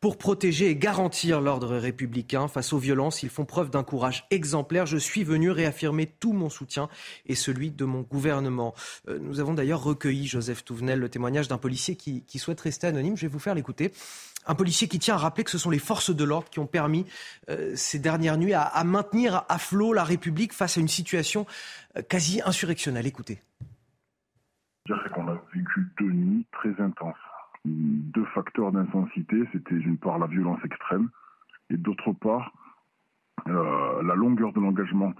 pour 0.00 0.18
protéger 0.18 0.70
et 0.70 0.76
garantir 0.76 1.40
l'ordre 1.40 1.76
républicain. 1.76 2.48
Face 2.48 2.72
aux 2.72 2.78
violences, 2.78 3.22
ils 3.22 3.28
font 3.28 3.44
preuve 3.44 3.70
d'un 3.70 3.82
courage 3.82 4.26
exemplaire. 4.30 4.86
Je 4.86 4.98
suis 4.98 5.24
venu 5.24 5.50
réaffirmer 5.50 6.06
tout 6.06 6.32
mon 6.32 6.48
soutien 6.48 6.88
et 7.26 7.34
celui 7.34 7.70
de 7.70 7.84
mon 7.84 8.02
gouvernement. 8.02 8.74
Euh, 9.08 9.18
nous 9.20 9.40
avons 9.40 9.54
d'ailleurs 9.54 9.82
recueilli, 9.82 10.26
Joseph 10.26 10.64
Touvenel, 10.64 10.98
le 10.98 11.08
témoignage 11.08 11.48
d'un 11.48 11.58
policier 11.58 11.96
qui, 11.96 12.24
souhaite 12.38 12.60
rester 12.60 12.86
anonyme. 12.86 13.16
Je 13.16 13.22
vais 13.22 13.32
vous 13.32 13.38
faire 13.38 13.54
l'écouter. 13.54 13.92
Un 14.46 14.54
policier 14.54 14.88
qui 14.88 14.98
tient 14.98 15.14
à 15.14 15.18
rappeler 15.18 15.42
que 15.42 15.50
ce 15.50 15.58
sont 15.58 15.70
les 15.70 15.78
forces 15.78 16.14
de 16.14 16.22
l'ordre 16.22 16.48
qui 16.50 16.58
ont 16.58 16.66
permis 16.66 17.06
euh, 17.48 17.72
ces 17.74 17.98
dernières 17.98 18.38
nuits 18.38 18.52
à, 18.54 18.84
maintenir 18.84 19.44
à 19.48 19.58
flot 19.58 19.92
la 19.92 20.04
République 20.04 20.52
face 20.52 20.76
à 20.76 20.80
une 20.80 20.88
situation 20.88 21.46
euh, 21.96 22.02
quasi 22.02 22.40
insurrectionnelle. 22.44 23.06
Écoutez 23.06 23.40
c'est 24.88 25.12
qu'on 25.12 25.28
a 25.28 25.40
vécu 25.54 25.88
deux 25.98 26.10
nuits 26.10 26.46
très 26.52 26.80
intenses. 26.80 27.16
Deux 27.64 28.24
facteurs 28.26 28.72
d'intensité, 28.72 29.42
c'était 29.52 29.74
d'une 29.74 29.98
part 29.98 30.18
la 30.18 30.26
violence 30.26 30.60
extrême 30.64 31.08
et 31.70 31.76
d'autre 31.76 32.12
part 32.12 32.52
euh, 33.48 34.02
la 34.02 34.14
longueur 34.14 34.52
de 34.52 34.60
l'engagement. 34.60 35.12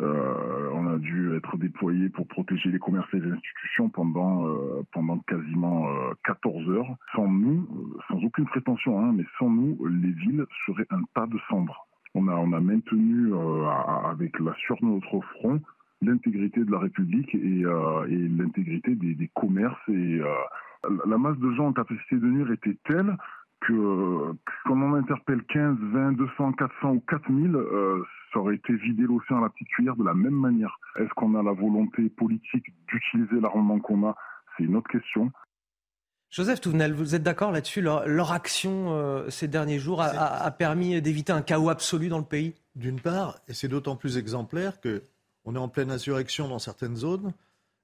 Euh, 0.00 0.70
on 0.72 0.92
a 0.92 0.98
dû 0.98 1.36
être 1.36 1.56
déployé 1.56 2.08
pour 2.08 2.26
protéger 2.26 2.70
les 2.70 2.78
commerces 2.78 3.12
et 3.14 3.20
les 3.20 3.30
institutions 3.30 3.88
pendant 3.88 4.46
euh, 4.46 4.82
pendant 4.92 5.18
quasiment 5.20 5.86
14 6.24 6.68
heures. 6.70 6.96
Sans 7.14 7.28
nous, 7.28 7.68
sans 8.08 8.18
aucune 8.24 8.46
prétention, 8.46 9.00
hein, 9.00 9.12
mais 9.14 9.24
sans 9.38 9.48
nous, 9.48 9.78
les 9.86 10.10
villes 10.10 10.44
seraient 10.66 10.86
un 10.90 11.02
tas 11.14 11.26
de 11.26 11.38
cendres. 11.48 11.86
On 12.14 12.28
a 12.28 12.34
on 12.34 12.52
a 12.52 12.60
maintenu 12.60 13.32
avec 14.04 14.38
la 14.40 14.54
sur 14.54 14.82
notre 14.82 15.20
front 15.20 15.60
l'intégrité 16.04 16.64
de 16.64 16.70
la 16.70 16.78
République 16.78 17.34
et, 17.34 17.64
euh, 17.64 18.06
l'intégrité 18.06 18.94
des, 18.94 19.30
commerces. 19.34 19.88
Et 19.88 20.20
euh, 20.20 20.26
la 21.06 21.18
masse 21.18 21.38
de 21.38 21.50
gens 21.52 21.66
en 21.68 21.72
capacité 21.72 22.16
de 22.16 22.26
nuire 22.26 22.50
était 22.52 22.76
telle 22.86 23.16
que 23.60 24.34
qu'on 24.66 24.82
en 24.82 24.94
interpelle 24.94 25.42
15, 25.44 25.76
20, 25.80 26.12
200, 26.12 26.52
400 26.52 26.90
ou 26.92 27.00
4000, 27.08 27.56
euh, 27.56 28.02
ça 28.32 28.40
aurait 28.40 28.56
été 28.56 28.74
vider 28.74 29.04
l'océan 29.04 29.38
à 29.38 29.42
la 29.42 29.48
petite 29.48 29.68
cuillère 29.68 29.96
de 29.96 30.04
la 30.04 30.14
même 30.14 30.34
manière. 30.34 30.78
Est-ce 30.96 31.12
qu'on 31.14 31.34
a 31.34 31.42
la 31.42 31.52
volonté 31.52 32.08
politique 32.10 32.66
d'utiliser 32.88 33.40
l'armement 33.40 33.78
qu'on 33.78 34.08
a? 34.08 34.16
C'est 34.56 34.64
une 34.64 34.76
autre 34.76 34.90
question. 34.90 35.32
Joseph 36.30 36.60
Touvenel, 36.60 36.92
vous 36.92 37.14
êtes 37.14 37.22
d'accord 37.22 37.52
là-dessus? 37.52 37.80
Leur, 37.80 38.32
action 38.32 38.92
euh, 38.92 39.30
ces 39.30 39.46
derniers 39.46 39.78
jours 39.78 40.02
a, 40.02 40.50
permis 40.50 41.00
d'éviter 41.00 41.32
un 41.32 41.42
chaos 41.42 41.68
absolu 41.68 42.08
dans 42.08 42.18
le 42.18 42.24
pays? 42.24 42.54
D'une 42.74 42.98
part, 42.98 43.38
et 43.46 43.54
c'est 43.54 43.68
d'autant 43.68 43.94
plus 43.94 44.18
exemplaire 44.18 44.80
qu'on 45.44 45.54
est 45.54 45.58
en 45.58 45.68
pleine 45.68 45.90
insurrection 45.90 46.48
dans 46.48 46.58
certaines 46.58 46.96
zones 46.96 47.32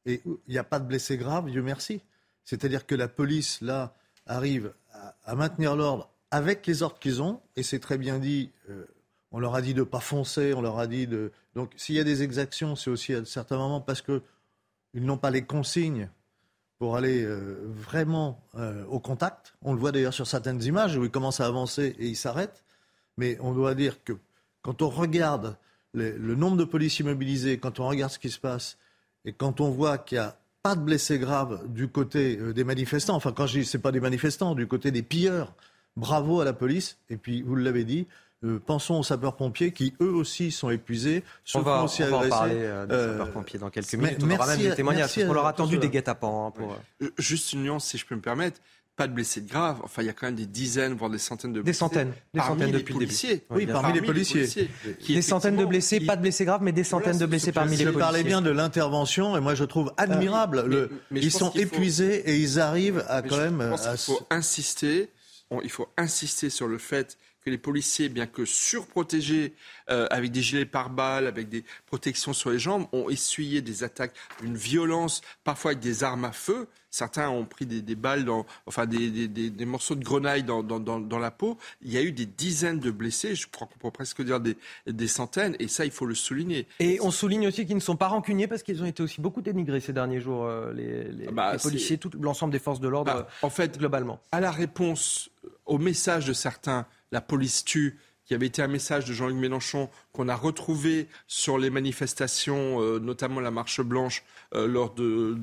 et 0.06 0.22
il 0.26 0.52
n'y 0.52 0.58
a 0.58 0.64
pas 0.64 0.78
de 0.78 0.86
blessés 0.86 1.16
graves, 1.16 1.50
Dieu 1.50 1.62
merci. 1.62 2.00
C'est-à-dire 2.44 2.86
que 2.86 2.94
la 2.94 3.08
police, 3.08 3.60
là, 3.60 3.94
arrive 4.26 4.72
à, 5.24 5.34
maintenir 5.34 5.76
l'ordre 5.76 6.10
avec 6.30 6.66
les 6.66 6.82
ordres 6.82 6.98
qu'ils 6.98 7.22
ont, 7.22 7.40
et 7.56 7.62
c'est 7.62 7.80
très 7.80 7.98
bien 7.98 8.18
dit, 8.18 8.50
euh, 8.70 8.86
on 9.32 9.40
leur 9.40 9.54
a 9.54 9.62
dit 9.62 9.74
de 9.74 9.80
ne 9.80 9.84
pas 9.84 10.00
foncer, 10.00 10.54
on 10.54 10.60
leur 10.60 10.78
a 10.78 10.86
dit 10.86 11.06
de... 11.06 11.32
Donc 11.54 11.72
s'il 11.76 11.96
y 11.96 12.00
a 12.00 12.04
des 12.04 12.22
exactions, 12.22 12.76
c'est 12.76 12.90
aussi 12.90 13.14
à 13.14 13.24
certains 13.24 13.58
moments 13.58 13.80
parce 13.80 14.02
qu'ils 14.02 14.20
n'ont 14.94 15.18
pas 15.18 15.30
les 15.30 15.42
consignes 15.42 16.08
pour 16.78 16.96
aller 16.96 17.22
euh, 17.24 17.58
vraiment 17.66 18.42
euh, 18.54 18.84
au 18.86 19.00
contact. 19.00 19.54
On 19.62 19.74
le 19.74 19.80
voit 19.80 19.92
d'ailleurs 19.92 20.14
sur 20.14 20.26
certaines 20.26 20.62
images 20.62 20.96
où 20.96 21.04
ils 21.04 21.10
commencent 21.10 21.40
à 21.40 21.46
avancer 21.46 21.94
et 21.98 22.06
ils 22.06 22.16
s'arrêtent. 22.16 22.64
Mais 23.16 23.36
on 23.40 23.52
doit 23.52 23.74
dire 23.74 24.02
que 24.02 24.14
quand 24.62 24.82
on 24.82 24.88
regarde 24.88 25.56
le 25.94 26.34
nombre 26.34 26.56
de 26.56 26.64
policiers 26.64 27.04
mobilisés, 27.04 27.58
quand 27.58 27.80
on 27.80 27.88
regarde 27.88 28.12
ce 28.12 28.18
qui 28.18 28.30
se 28.30 28.38
passe, 28.38 28.78
et 29.24 29.32
quand 29.32 29.60
on 29.60 29.70
voit 29.70 29.98
qu'il 29.98 30.18
n'y 30.18 30.24
a 30.24 30.36
pas 30.62 30.74
de 30.74 30.80
blessés 30.80 31.18
graves 31.18 31.60
du 31.68 31.88
côté 31.88 32.38
euh, 32.38 32.52
des 32.52 32.64
manifestants, 32.64 33.16
enfin 33.16 33.32
quand 33.32 33.46
je 33.46 33.60
dis 33.60 33.64
c'est 33.64 33.78
pas 33.78 33.92
des 33.92 34.00
manifestants, 34.00 34.54
du 34.54 34.66
côté 34.66 34.90
des 34.90 35.02
pilleurs, 35.02 35.54
bravo 35.96 36.40
à 36.40 36.44
la 36.44 36.52
police. 36.52 36.98
Et 37.08 37.16
puis 37.16 37.42
vous 37.42 37.56
l'avez 37.56 37.84
dit, 37.84 38.06
euh, 38.44 38.58
pensons 38.64 38.94
aux 38.94 39.02
sapeurs-pompiers 39.02 39.72
qui 39.72 39.94
eux 40.00 40.12
aussi 40.12 40.50
sont 40.50 40.70
épuisés. 40.70 41.22
On 41.54 41.60
va, 41.60 41.82
aussi 41.82 42.02
on 42.02 42.10
va 42.10 42.16
en 42.18 42.28
parler 42.28 42.56
euh, 42.56 42.86
des 42.86 42.94
sapeurs-pompiers 42.94 43.58
dans 43.58 43.70
quelques 43.70 43.94
minutes. 43.94 44.18
On 44.22 44.30
aura 44.30 44.46
même 44.46 44.60
des 44.60 44.74
témoignages. 44.74 45.18
On 45.26 45.32
leur 45.32 45.46
a 45.46 45.50
attendu 45.50 45.78
des 45.78 45.88
guet-apens. 45.88 46.46
Hein, 46.46 46.50
pour... 46.50 46.78
Juste 47.18 47.52
une 47.52 47.62
nuance, 47.62 47.86
si 47.86 47.98
je 47.98 48.06
peux 48.06 48.14
me 48.14 48.22
permettre 48.22 48.60
pas 49.00 49.06
de 49.06 49.14
blessés 49.14 49.40
graves. 49.40 49.80
Enfin, 49.82 50.02
il 50.02 50.06
y 50.06 50.08
a 50.10 50.12
quand 50.12 50.26
même 50.26 50.34
des 50.34 50.44
dizaines, 50.44 50.92
voire 50.92 51.08
des 51.08 51.16
centaines 51.16 51.54
de 51.54 51.62
blessés. 51.62 51.72
Des 51.72 51.78
centaines. 51.78 52.12
Des 52.34 52.40
centaines 52.40 52.70
depuis 52.70 52.92
les 52.92 52.98
policiers. 52.98 53.46
Oui, 53.48 53.64
parmi, 53.64 53.94
les 53.98 54.02
policiers. 54.02 54.46
des 55.08 55.22
centaines 55.22 55.56
de 55.56 55.64
blessés, 55.64 56.00
pas 56.00 56.16
de 56.16 56.20
blessés 56.20 56.44
graves, 56.44 56.62
mais 56.62 56.72
des 56.72 56.84
centaines 56.84 57.16
de 57.16 57.24
blessés 57.24 57.50
parmi 57.50 57.78
les 57.78 57.84
policiers. 57.84 57.94
Je 57.94 57.98
parlais 57.98 58.22
bien 58.22 58.42
de 58.42 58.50
l'intervention, 58.50 59.38
et 59.38 59.40
moi 59.40 59.54
je 59.54 59.64
trouve 59.64 59.90
admirable. 59.96 60.64
le, 60.66 60.90
ils 61.12 61.32
sont 61.32 61.50
épuisés 61.52 62.30
et 62.30 62.36
ils 62.36 62.60
arrivent 62.60 63.02
à 63.08 63.22
quand 63.22 63.38
même. 63.38 63.62
Je 63.62 63.68
pense 63.68 63.86
qu'il 63.86 64.14
faut 64.14 64.26
insister. 64.28 65.08
il 65.64 65.70
faut 65.70 65.88
insister 65.96 66.50
sur 66.50 66.68
le 66.68 66.76
fait 66.76 67.16
que 67.42 67.48
les 67.48 67.56
policiers, 67.56 68.10
bien 68.10 68.26
que 68.26 68.44
surprotégés, 68.44 69.54
euh, 69.88 70.06
avec 70.10 70.30
des 70.30 70.42
gilets 70.42 70.66
pare-balles, 70.66 71.26
avec 71.26 71.48
des 71.48 71.64
protections 71.86 72.34
sur 72.34 72.50
les 72.50 72.58
jambes, 72.58 72.86
ont 72.92 73.08
essuyé 73.08 73.62
des 73.62 73.82
attaques 73.82 74.14
d'une 74.42 74.58
violence, 74.58 75.22
parfois 75.42 75.70
avec 75.70 75.82
des 75.82 76.04
armes 76.04 76.26
à 76.26 76.32
feu. 76.32 76.68
Certains 76.90 77.28
ont 77.28 77.44
pris 77.44 77.66
des, 77.66 77.94
balles, 77.94 78.24
dans, 78.24 78.44
enfin 78.66 78.86
des, 78.86 79.28
des, 79.28 79.64
morceaux 79.64 79.94
de 79.94 80.02
grenaille 80.02 80.42
dans, 80.42 80.62
dans, 80.62 80.80
dans, 80.80 81.18
la 81.18 81.30
peau. 81.30 81.56
Il 81.82 81.92
y 81.92 81.98
a 81.98 82.02
eu 82.02 82.12
des 82.12 82.26
dizaines 82.26 82.80
de 82.80 82.90
blessés, 82.90 83.34
je 83.34 83.46
crois 83.46 83.68
qu'on 83.68 83.78
peut 83.78 83.90
presque 83.92 84.22
dire 84.22 84.40
des, 84.40 84.56
des 84.86 85.08
centaines, 85.08 85.54
et 85.60 85.68
ça, 85.68 85.84
il 85.84 85.92
faut 85.92 86.06
le 86.06 86.14
souligner. 86.14 86.66
Et 86.80 86.98
on 87.00 87.10
souligne 87.10 87.46
aussi 87.46 87.64
qu'ils 87.64 87.76
ne 87.76 87.80
sont 87.80 87.96
pas 87.96 88.08
rancuniers 88.08 88.48
parce 88.48 88.62
qu'ils 88.62 88.82
ont 88.82 88.86
été 88.86 89.02
aussi 89.02 89.20
beaucoup 89.20 89.40
dénigrés 89.40 89.80
ces 89.80 89.92
derniers 89.92 90.20
jours, 90.20 90.44
euh, 90.44 90.72
les, 90.72 91.04
les, 91.04 91.26
bah, 91.32 91.56
policiers, 91.62 91.98
tout 91.98 92.10
l'ensemble 92.20 92.52
des 92.52 92.58
forces 92.58 92.80
de 92.80 92.88
l'ordre, 92.88 93.12
bah, 93.12 93.28
en 93.42 93.50
fait, 93.50 93.78
globalement. 93.78 94.20
À 94.32 94.40
la 94.40 94.50
réponse 94.50 95.30
au 95.66 95.78
message 95.78 96.26
de 96.26 96.32
certains, 96.32 96.86
la 97.12 97.20
police 97.20 97.64
tue, 97.64 97.98
qui 98.30 98.34
avait 98.36 98.46
été 98.46 98.62
un 98.62 98.68
message 98.68 99.06
de 99.06 99.12
Jean-Luc 99.12 99.36
Mélenchon 99.36 99.90
qu'on 100.12 100.28
a 100.28 100.36
retrouvé 100.36 101.08
sur 101.26 101.58
les 101.58 101.68
manifestations, 101.68 102.80
euh, 102.80 103.00
notamment 103.00 103.40
la 103.40 103.50
marche 103.50 103.80
blanche, 103.80 104.22
euh, 104.54 104.68
lors 104.68 104.94
de, 104.94 105.36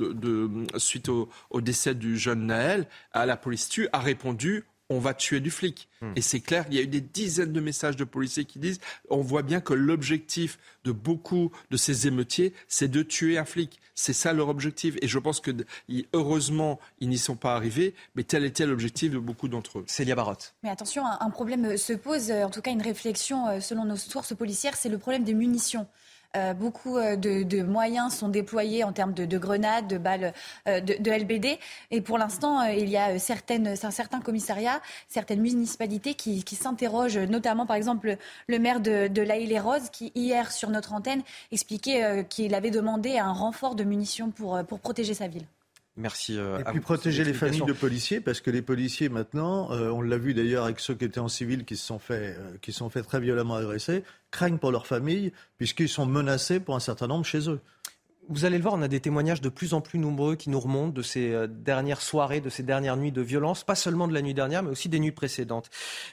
suite 0.77 1.10
au, 1.10 1.27
au, 1.50 1.60
décès 1.60 1.96
du 1.96 2.17
jeune 2.17 2.46
Naël, 2.46 2.88
à 3.12 3.26
la 3.26 3.36
police 3.36 3.67
tue, 3.67 3.89
a 3.91 4.00
répondu 4.00 4.63
on 4.89 5.00
va 5.00 5.13
tuer 5.13 5.39
du 5.39 5.52
flic. 5.52 5.89
Hmm. 6.02 6.13
Et 6.15 6.21
c'est 6.21 6.39
clair, 6.39 6.65
il 6.69 6.76
y 6.76 6.80
a 6.80 6.82
eu 6.82 6.88
des 6.88 7.02
dizaines 7.02 7.54
de 7.54 7.60
messages 7.60 7.95
de 7.95 8.04
policiers 8.04 8.45
qui 8.45 8.60
disent, 8.60 8.80
on 9.10 9.21
voit 9.21 9.41
bien 9.41 9.60
que 9.60 9.73
l'objectif 9.73 10.60
de 10.84 10.91
beaucoup 10.91 11.52
de 11.71 11.78
ces 11.78 12.08
émeutiers, 12.08 12.54
c'est 12.67 12.88
de 12.88 13.04
tuer 13.04 13.38
un 13.38 13.45
flic. 13.45 13.80
C'est 13.95 14.13
ça 14.13 14.32
leur 14.32 14.50
objectif. 14.50 14.95
Et 15.02 15.08
je 15.08 15.19
pense 15.19 15.39
que, 15.39 15.52
heureusement, 16.13 16.80
ils 17.00 17.10
n'y 17.10 17.17
sont 17.17 17.36
pas 17.36 17.56
arrivés, 17.56 17.95
mais 18.15 18.23
tel 18.23 18.45
était 18.45 18.65
l'objectif 18.65 19.12
de 19.12 19.17
beaucoup 19.17 19.47
d'entre 19.47 19.80
eux. 19.80 19.84
Célia 19.88 20.15
Barotte. 20.15 20.56
Mais 20.63 20.69
attention, 20.69 21.04
un 21.06 21.30
problème 21.30 21.78
se 21.78 21.93
pose, 21.93 22.32
en 22.32 22.50
tout 22.50 22.62
cas 22.62 22.71
une 22.71 22.82
réflexion 22.82 23.47
euh, 23.47 23.60
selon 23.60 23.86
nos 23.86 23.95
sources 23.95 24.36
policières, 24.36 24.76
c'est 24.76 24.89
le 24.89 24.97
problème 24.97 25.23
des 25.23 25.34
munitions. 25.34 25.88
Euh, 26.35 26.53
beaucoup 26.53 26.97
euh, 26.97 27.15
de, 27.15 27.63
moyens 27.63 28.13
sont 28.13 28.29
déployés 28.29 28.83
en 28.83 28.91
termes 28.91 29.13
de, 29.13 29.37
grenades, 29.37 29.87
de 29.87 29.97
balles 29.97 30.33
euh, 30.67 30.81
de, 30.81 31.11
LBD. 31.11 31.57
Et 31.91 32.01
pour 32.01 32.17
l'instant, 32.17 32.63
il 32.63 32.89
y 32.89 32.97
a 32.97 33.17
certains 33.19 34.19
commissariats, 34.23 34.81
certaines 35.07 35.41
municipalités 35.41 36.13
qui, 36.13 36.43
s'interrogent, 36.55 37.17
notamment 37.17 37.65
par 37.65 37.75
exemple 37.75 38.17
le 38.47 38.59
maire 38.59 38.79
de, 38.79 39.21
La 39.21 39.37
les 39.37 39.59
Roses, 39.59 39.89
qui 39.91 40.11
hier 40.15 40.51
sur 40.51 40.69
notre 40.69 40.93
antenne 40.93 41.21
expliquait 41.51 42.25
qu'il 42.27 42.55
avait 42.55 42.71
demandé 42.71 43.17
un 43.17 43.31
renfort 43.31 43.75
de 43.75 43.83
munitions 43.83 44.31
pour 44.31 44.63
protéger 44.81 45.13
sa 45.13 45.27
ville. 45.27 45.45
Merci. 45.97 46.38
Euh, 46.38 46.60
et 46.60 46.63
puis 46.63 46.79
protéger 46.79 47.23
les 47.23 47.33
familles 47.33 47.65
de 47.65 47.73
policiers, 47.73 48.21
parce 48.21 48.39
que 48.39 48.51
les 48.51 48.62
policiers 48.62 49.10
maintenant, 49.10 49.71
euh, 49.71 49.89
on 49.89 50.01
l'a 50.01 50.17
vu 50.19 50.36
d'ailleurs 50.36 50.65
avec 50.65 50.79
ceux 50.79 50.93
qui 50.93 51.05
étaient 51.05 51.19
en 51.19 51.27
civil, 51.27 51.65
qui 51.65 51.75
se 51.75 51.86
sont 51.86 51.97
fait, 51.97 52.36
euh, 52.38 52.57
qui 52.62 52.71
sont 52.71 52.89
fait 52.89 53.01
très 53.01 53.19
violemment 53.19 53.55
agresser, 53.55 54.03
craignent 54.29 54.60
pour 54.60 54.71
leur 54.71 54.86
famille, 54.86 55.33
puisqu'ils 55.57 55.89
sont 55.89 56.05
menacés 56.05 56.60
pour 56.60 56.75
un 56.75 56.79
certain 56.79 57.07
nombre 57.07 57.25
chez 57.25 57.49
eux 57.49 57.60
vous 58.29 58.45
allez 58.45 58.57
le 58.57 58.63
voir, 58.63 58.73
on 58.73 58.81
a 58.81 58.87
des 58.87 58.99
témoignages 58.99 59.41
de 59.41 59.49
plus 59.49 59.73
en 59.73 59.81
plus 59.81 59.99
nombreux 59.99 60.35
qui 60.35 60.49
nous 60.49 60.59
remontent 60.59 60.93
de 60.93 61.01
ces 61.01 61.31
euh, 61.31 61.47
dernières 61.47 62.01
soirées, 62.01 62.41
de 62.41 62.49
ces 62.49 62.63
dernières 62.63 62.97
nuits 62.97 63.11
de 63.11 63.21
violence, 63.21 63.63
pas 63.63 63.75
seulement 63.75 64.07
de 64.07 64.13
la 64.13 64.21
nuit 64.21 64.33
dernière, 64.33 64.63
mais 64.63 64.69
aussi 64.69 64.89
des 64.89 64.99
nuits 64.99 65.11
précédentes. 65.11 65.69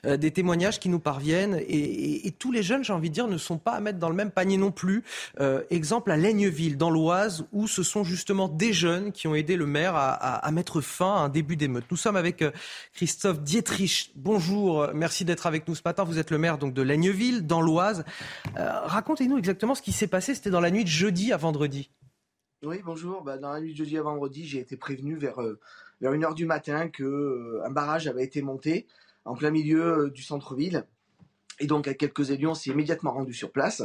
Euh, 0.06 0.16
des 0.16 0.30
témoignages 0.30 0.78
qui 0.78 0.88
nous 0.88 1.00
parviennent 1.00 1.60
et, 1.68 2.32
tous 2.38 2.52
les 2.52 2.62
jeunes, 2.62 2.84
j'ai 2.84 2.92
envie 2.92 3.10
de 3.10 3.14
dire, 3.14 3.28
ne 3.28 3.38
sont 3.38 3.58
pas 3.58 3.72
à 3.72 3.80
mettre 3.80 3.98
dans 3.98 4.08
le 4.08 4.14
même 4.14 4.30
panier 4.30 4.56
non 4.56 4.70
plus. 4.70 5.04
Euh, 5.40 5.62
exemple 5.70 6.10
à 6.10 6.16
Laigneville, 6.16 6.76
dans 6.76 6.90
l'Oise, 6.90 7.46
où 7.52 7.68
ce 7.68 7.82
sont 7.82 8.04
justement 8.04 8.48
des 8.48 8.72
jeunes 8.72 9.12
qui 9.12 9.28
ont 9.28 9.34
aidé 9.34 9.56
le 9.56 9.66
maire 9.66 9.94
à, 9.94 10.50
mettre 10.50 10.80
fin 10.80 11.14
à 11.14 11.18
un 11.18 11.28
début 11.28 11.56
d'émeute. 11.56 11.84
Nous 11.90 11.96
sommes 11.96 12.16
avec 12.16 12.44
Christophe 12.92 13.40
Dietrich. 13.40 14.12
Bonjour, 14.16 14.88
merci 14.94 15.24
d'être 15.24 15.46
avec 15.46 15.66
nous 15.68 15.74
ce 15.74 15.82
matin. 15.84 16.04
Vous 16.04 16.18
êtes 16.18 16.30
le 16.30 16.38
maire 16.38 16.58
donc 16.58 16.74
de 16.74 16.82
Laigneville, 16.82 17.46
dans 17.46 17.60
l'Oise. 17.60 18.04
Racontez-nous 18.56 19.38
exactement 19.38 19.74
ce 19.74 19.82
qui 19.82 19.92
s'est 19.92 20.06
passé. 20.06 20.34
C'était 20.34 20.50
dans 20.50 20.60
la 20.60 20.70
nuit 20.70 20.84
de 20.84 20.88
jeudi 20.88 21.32
à 21.32 21.36
vendredi. 21.36 21.90
Oui, 22.64 22.80
bonjour. 22.82 23.22
Bah, 23.22 23.36
dans 23.36 23.52
la 23.52 23.60
nuit 23.60 23.72
de 23.72 23.76
jeudi 23.76 23.98
à 23.98 24.02
vendredi, 24.02 24.46
j'ai 24.46 24.58
été 24.58 24.76
prévenu 24.76 25.16
vers, 25.16 25.42
euh, 25.42 25.58
vers 26.00 26.12
1h 26.12 26.34
du 26.34 26.46
matin 26.46 26.88
qu'un 26.88 27.04
euh, 27.04 27.68
barrage 27.68 28.06
avait 28.06 28.24
été 28.24 28.40
monté 28.40 28.86
en 29.26 29.34
plein 29.34 29.50
milieu 29.50 30.04
euh, 30.04 30.10
du 30.10 30.22
centre-ville. 30.22 30.86
Et 31.60 31.66
donc, 31.66 31.88
à 31.88 31.94
quelques 31.94 32.30
élus, 32.30 32.46
on 32.46 32.54
s'est 32.54 32.70
immédiatement 32.70 33.12
rendu 33.12 33.34
sur 33.34 33.50
place. 33.50 33.82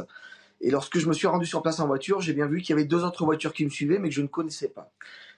Et 0.62 0.70
lorsque 0.70 0.98
je 0.98 1.08
me 1.08 1.12
suis 1.12 1.26
rendu 1.26 1.44
sur 1.44 1.62
place 1.62 1.78
en 1.80 1.86
voiture, 1.86 2.20
j'ai 2.20 2.32
bien 2.32 2.46
vu 2.46 2.62
qu'il 2.62 2.70
y 2.70 2.72
avait 2.72 2.86
deux 2.86 3.04
autres 3.04 3.24
voitures 3.24 3.52
qui 3.52 3.64
me 3.64 3.70
suivaient, 3.70 3.98
mais 3.98 4.08
que 4.08 4.14
je 4.14 4.22
ne 4.22 4.28
connaissais 4.28 4.68
pas. 4.68 4.90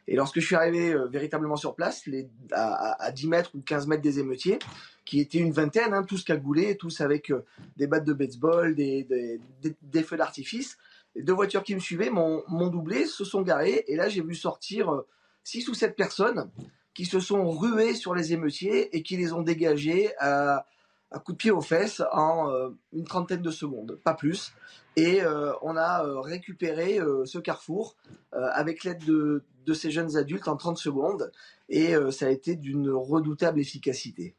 Et 0.07 0.15
lorsque 0.15 0.39
je 0.39 0.47
suis 0.47 0.57
arrivé 0.57 0.97
véritablement 1.11 1.57
sur 1.57 1.75
place, 1.75 2.07
les, 2.07 2.29
à, 2.53 3.11
10 3.13 3.29
mètres 3.29 3.51
ou 3.55 3.61
15 3.61 3.87
mètres 3.87 4.03
des 4.03 4.19
émeutiers, 4.19 4.59
qui 5.05 5.21
étaient 5.21 5.39
une 5.39 5.53
vingtaine, 5.53 5.95
hein, 5.95 6.03
tous 6.03 6.25
cagoulés, 6.25 6.77
tous 6.77 7.01
avec 7.01 7.33
des 7.77 7.87
battes 7.87 8.05
de 8.05 8.13
baseball, 8.13 8.75
des, 8.75 9.05
des, 9.05 9.41
des 9.81 10.03
feux 10.03 10.17
d'artifice, 10.17 10.77
deux 11.17 11.33
voitures 11.33 11.63
qui 11.63 11.75
me 11.75 11.81
suivaient 11.81 12.11
m'ont 12.11 12.69
doublé, 12.69 13.07
se 13.07 13.25
sont 13.25 13.43
garées, 13.43 13.85
et 13.87 13.97
là 13.97 14.09
j'ai 14.09 14.23
vu 14.23 14.35
sortir 14.35 14.91
euh, 14.91 15.07
six 15.45 15.69
ou 15.69 15.75
sept 15.75 15.97
personnes 15.97 16.51
qui 16.95 17.05
se 17.05 17.21
sont 17.21 17.51
ruées 17.51 17.95
sur 17.95 18.15
les 18.15 18.33
émeutiers 18.33 18.95
et 18.97 19.03
qui 19.03 19.17
les 19.17 19.33
ont 19.33 19.43
dégagés 19.43 20.13
à, 20.19 20.67
à 21.11 21.19
coups 21.19 21.37
de 21.37 21.37
pied 21.37 21.51
aux 21.51 21.61
fesses 21.61 22.03
en 22.13 22.51
euh, 22.51 22.71
une 22.93 23.05
trentaine 23.05 23.43
de 23.43 23.51
secondes, 23.51 23.99
pas 24.05 24.15
plus. 24.15 24.53
Et 24.97 25.23
euh, 25.23 25.53
on 25.63 25.77
a 25.77 26.03
récupéré 26.21 26.99
ce 27.25 27.39
carrefour 27.39 27.97
avec 28.33 28.85
l'aide 28.85 29.03
de, 29.07 29.43
de, 29.65 29.75
ces 29.75 29.91
jeunes 29.91 30.19
adultes 30.19 30.49
en 30.49 30.57
30 30.57 30.77
secondes, 30.77 31.33
et 31.71 31.95
ça 32.11 32.27
a 32.27 32.29
été 32.29 32.57
d'une 32.57 32.91
redoutable 32.91 33.59
efficacité. 33.59 34.35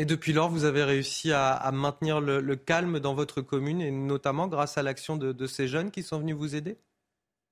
Et 0.00 0.04
depuis 0.04 0.32
lors, 0.32 0.48
vous 0.48 0.64
avez 0.64 0.84
réussi 0.84 1.32
à, 1.32 1.70
maintenir 1.72 2.20
le, 2.20 2.56
calme 2.56 3.00
dans 3.00 3.14
votre 3.14 3.40
commune, 3.40 3.80
et 3.80 3.90
notamment 3.90 4.46
grâce 4.46 4.78
à 4.78 4.82
l'action 4.84 5.16
de, 5.16 5.46
ces 5.46 5.66
jeunes 5.66 5.90
qui 5.90 6.04
sont 6.04 6.20
venus 6.20 6.36
vous 6.36 6.54
aider? 6.54 6.78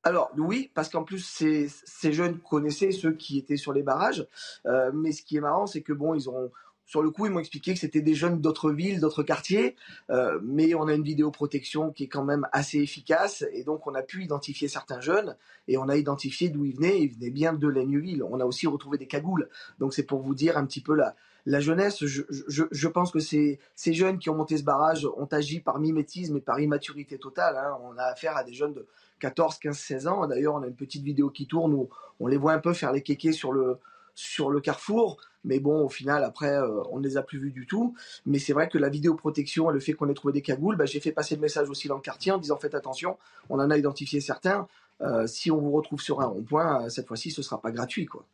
Alors 0.04 0.30
oui, 0.38 0.70
parce 0.72 0.88
qu'en 0.88 1.02
plus 1.02 1.18
ces, 1.18 1.68
jeunes 2.12 2.38
connaissaient 2.38 2.92
ceux 2.92 3.12
qui 3.12 3.38
étaient 3.38 3.56
sur 3.56 3.72
les 3.72 3.82
barrages, 3.82 4.24
euh, 4.66 4.92
mais 4.94 5.10
ce 5.10 5.22
qui 5.22 5.36
est 5.36 5.40
marrant, 5.40 5.66
c'est 5.66 5.82
que 5.82 5.92
bon, 5.92 6.14
ils 6.14 6.30
ont 6.30 6.52
sur 6.84 7.02
le 7.02 7.10
coup, 7.10 7.26
ils 7.26 7.32
m'ont 7.32 7.40
expliqué 7.40 7.74
que 7.74 7.80
c'était 7.80 8.00
des 8.00 8.14
jeunes 8.14 8.40
d'autres 8.40 8.70
villes, 8.70 9.00
d'autres 9.00 9.24
quartiers, 9.24 9.74
euh, 10.10 10.38
mais 10.44 10.72
on 10.74 10.86
a 10.86 10.94
une 10.94 11.02
vidéoprotection 11.02 11.90
qui 11.90 12.04
est 12.04 12.08
quand 12.08 12.22
même 12.22 12.46
assez 12.52 12.78
efficace, 12.78 13.44
et 13.52 13.64
donc 13.64 13.88
on 13.88 13.94
a 13.96 14.02
pu 14.02 14.22
identifier 14.22 14.68
certains 14.68 15.00
jeunes, 15.00 15.36
et 15.66 15.78
on 15.78 15.88
a 15.88 15.96
identifié 15.96 16.48
d'où 16.48 16.64
ils 16.64 16.76
venaient, 16.76 17.00
ils 17.00 17.12
venaient 17.12 17.30
bien 17.30 17.54
de 17.54 17.66
Laigneville. 17.66 18.22
On 18.22 18.38
a 18.38 18.44
aussi 18.44 18.68
retrouvé 18.68 18.98
des 18.98 19.08
cagoules, 19.08 19.48
donc 19.80 19.94
c'est 19.94 20.04
pour 20.04 20.20
vous 20.20 20.36
dire 20.36 20.56
un 20.56 20.64
petit 20.64 20.80
peu 20.80 20.94
la, 20.94 21.16
la 21.46 21.60
jeunesse, 21.60 22.04
je, 22.04 22.88
pense 22.88 23.12
que 23.12 23.20
ces, 23.20 23.58
jeunes 23.76 24.18
qui 24.18 24.28
ont 24.30 24.34
monté 24.34 24.56
ce 24.56 24.64
barrage 24.64 25.06
ont 25.16 25.28
agi 25.30 25.60
par 25.60 25.78
mimétisme 25.78 26.36
et 26.36 26.40
par 26.40 26.58
immaturité 26.58 27.18
totale. 27.18 27.56
Hein. 27.56 27.78
On 27.84 27.96
a 27.96 28.02
affaire 28.02 28.36
à 28.36 28.42
des 28.42 28.52
jeunes 28.52 28.72
de 28.72 28.86
14, 29.20 29.58
15, 29.58 29.78
16 29.78 30.06
ans. 30.08 30.26
D'ailleurs, 30.26 30.54
on 30.54 30.62
a 30.62 30.66
une 30.66 30.74
petite 30.74 31.04
vidéo 31.04 31.30
qui 31.30 31.46
tourne 31.46 31.72
où 31.72 31.88
on 32.18 32.26
les 32.26 32.36
voit 32.36 32.52
un 32.52 32.58
peu 32.58 32.72
faire 32.72 32.92
les 32.92 33.00
kékés 33.00 33.30
sur 33.30 33.52
le, 33.52 33.78
sur 34.16 34.50
le 34.50 34.60
carrefour. 34.60 35.18
Mais 35.44 35.60
bon, 35.60 35.84
au 35.84 35.88
final, 35.88 36.24
après, 36.24 36.50
euh, 36.50 36.82
on 36.90 36.98
ne 36.98 37.04
les 37.04 37.16
a 37.16 37.22
plus 37.22 37.38
vus 37.38 37.52
du 37.52 37.64
tout. 37.64 37.94
Mais 38.26 38.40
c'est 38.40 38.52
vrai 38.52 38.68
que 38.68 38.78
la 38.78 38.88
vidéoprotection 38.88 39.70
et 39.70 39.72
le 39.72 39.78
fait 39.78 39.92
qu'on 39.92 40.08
ait 40.08 40.14
trouvé 40.14 40.32
des 40.32 40.42
cagoules, 40.42 40.74
bah, 40.74 40.86
j'ai 40.86 40.98
fait 40.98 41.12
passer 41.12 41.36
le 41.36 41.40
message 41.40 41.70
aussi 41.70 41.86
dans 41.86 41.94
le 41.94 42.00
quartier 42.00 42.32
en 42.32 42.38
disant 42.38 42.56
faites 42.56 42.74
attention, 42.74 43.18
on 43.48 43.60
en 43.60 43.70
a 43.70 43.78
identifié 43.78 44.20
certains. 44.20 44.66
Euh, 45.00 45.28
si 45.28 45.52
on 45.52 45.58
vous 45.58 45.70
retrouve 45.70 46.00
sur 46.00 46.20
un 46.20 46.26
rond-point, 46.26 46.86
euh, 46.86 46.88
cette 46.88 47.06
fois-ci, 47.06 47.30
ce 47.30 47.40
ne 47.40 47.44
sera 47.44 47.60
pas 47.60 47.70
gratuit. 47.70 48.06
Quoi. 48.06 48.24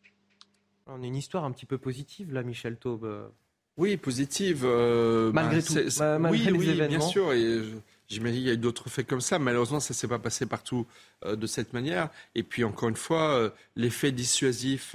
On 0.87 1.03
a 1.03 1.07
une 1.07 1.17
histoire 1.17 1.45
un 1.45 1.53
petit 1.53 1.67
peu 1.67 1.79
positive 1.79 2.33
là, 2.33 2.43
Michel 2.43 2.77
Taube. 2.77 3.31
Oui, 3.77 3.97
positive. 3.97 4.65
malgré 5.33 5.61
bah, 5.61 5.63
tout, 5.63 6.21
malgré 6.21 6.53
oui, 6.53 6.67
les 6.67 6.71
événements. 6.73 6.99
Bien 6.99 7.01
sûr. 7.01 7.33
Et 7.33 7.63
J'imagine 8.09 8.41
qu'il 8.41 8.47
y 8.47 8.51
a 8.51 8.55
eu 8.55 8.59
d'autres 8.59 8.91
faits 8.91 9.07
comme 9.07 9.23
ça. 9.23 9.39
Malheureusement, 9.39 9.81
ça 9.81 9.95
ne 9.95 9.97
s'est 9.97 10.09
pas 10.09 10.19
passé 10.19 10.45
partout 10.45 10.87
de 11.27 11.47
cette 11.47 11.73
manière. 11.73 12.11
Et 12.35 12.43
puis, 12.43 12.63
encore 12.63 12.91
une 12.91 12.97
fois, 12.97 13.55
l'effet 13.75 14.13
dissuasif 14.13 14.95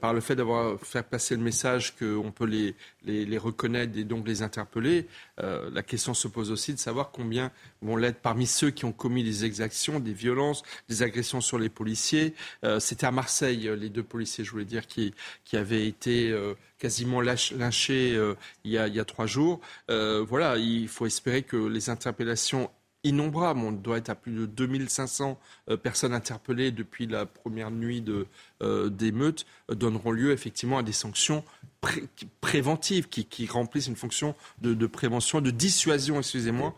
par 0.00 0.12
le 0.12 0.20
fait 0.20 0.36
d'avoir 0.36 0.78
fait 0.80 1.02
passer 1.02 1.36
le 1.36 1.42
message 1.42 1.94
qu'on 1.96 2.32
peut 2.32 2.46
les, 2.46 3.38
reconnaître 3.38 3.98
et 3.98 4.04
donc 4.04 4.26
les 4.26 4.42
interpeller, 4.42 5.06
euh, 5.40 5.70
la 5.72 5.82
question 5.82 6.14
se 6.14 6.28
pose 6.28 6.50
aussi 6.50 6.72
de 6.72 6.78
savoir 6.78 7.10
combien 7.10 7.50
vont 7.82 7.96
l'être 7.96 8.20
parmi 8.20 8.46
ceux 8.46 8.70
qui 8.70 8.84
ont 8.84 8.92
commis 8.92 9.24
des 9.24 9.44
exactions, 9.44 10.00
des 10.00 10.12
violences, 10.12 10.62
des 10.88 11.02
agressions 11.02 11.40
sur 11.40 11.58
les 11.58 11.68
policiers. 11.68 12.34
Euh, 12.64 12.80
c'était 12.80 13.06
à 13.06 13.10
Marseille, 13.10 13.70
les 13.78 13.88
deux 13.88 14.02
policiers, 14.02 14.44
je 14.44 14.50
voulais 14.50 14.64
dire, 14.64 14.86
qui, 14.86 15.12
avaient 15.52 15.86
été 15.86 16.32
euh, 16.32 16.54
quasiment 16.78 17.20
lynchés 17.20 18.18
il, 18.64 18.70
y 18.70 18.78
a, 18.78 18.88
il 18.88 18.94
y 18.94 19.00
a 19.00 19.04
trois 19.04 19.26
jours. 19.26 19.60
voilà, 19.88 20.56
il 20.56 20.88
faut 20.88 21.06
espérer 21.06 21.42
que 21.42 21.56
les 21.56 21.90
interpellations 21.90 22.70
innombrables. 23.04 23.60
On 23.60 23.72
doit 23.72 23.98
être 23.98 24.10
à 24.10 24.14
plus 24.14 24.32
de 24.32 24.46
2500 24.46 25.38
euh, 25.70 25.76
personnes 25.76 26.12
interpellées 26.12 26.72
depuis 26.72 27.06
la 27.06 27.26
première 27.26 27.70
nuit 27.70 28.00
de, 28.00 28.26
euh, 28.53 28.53
d'émeutes, 28.88 29.46
euh, 29.70 29.74
donneront 29.74 30.10
lieu 30.10 30.32
effectivement 30.32 30.78
à 30.78 30.82
des 30.82 30.92
sanctions 30.92 31.44
préventives 32.40 33.08
qui, 33.08 33.46
remplissent 33.46 33.88
une 33.88 33.96
fonction 33.96 34.34
de, 34.62 34.86
prévention, 34.86 35.42
de 35.42 35.50
dissuasion, 35.50 36.16
excusez-moi, 36.16 36.74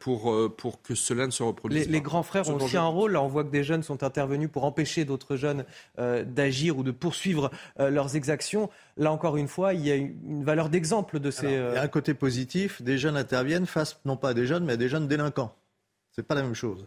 pour, 0.00 0.34
pour 0.56 0.80
que 0.80 0.94
cela 0.94 1.26
ne 1.26 1.30
se 1.30 1.42
reproduise 1.42 1.80
les, 1.80 1.84
pas. 1.84 1.92
Les 1.92 2.00
grands 2.00 2.22
frères 2.22 2.48
ont 2.48 2.54
aussi 2.54 2.78
un 2.78 2.86
rôle. 2.86 3.12
Là, 3.12 3.22
on 3.22 3.28
voit 3.28 3.44
que 3.44 3.50
des 3.50 3.62
jeunes 3.62 3.82
sont 3.82 4.02
intervenus 4.02 4.48
pour 4.50 4.64
empêcher 4.64 5.04
d'autres 5.04 5.36
jeunes 5.36 5.66
d'agir 5.98 6.78
ou 6.78 6.82
de 6.82 6.90
poursuivre 6.90 7.50
leurs 7.78 8.16
exactions. 8.16 8.70
Là, 8.96 9.12
encore 9.12 9.36
une 9.36 9.48
fois, 9.48 9.74
il 9.74 9.86
y 9.86 9.90
a 9.90 9.96
une 9.96 10.42
valeur 10.42 10.70
d'exemple 10.70 11.20
de 11.20 11.30
ces. 11.30 11.48
il 11.48 11.52
y 11.52 11.56
a 11.76 11.82
un 11.82 11.88
côté 11.88 12.14
positif. 12.14 12.80
Des 12.80 12.96
jeunes 12.96 13.18
interviennent 13.18 13.66
face, 13.66 14.00
non 14.06 14.16
pas 14.16 14.30
à 14.30 14.34
des 14.34 14.46
jeunes, 14.46 14.64
mais 14.64 14.72
à 14.72 14.78
des 14.78 14.88
jeunes 14.88 15.06
délinquants. 15.06 15.54
C'est 16.12 16.26
pas 16.26 16.34
la 16.34 16.42
même 16.42 16.54
chose. 16.54 16.86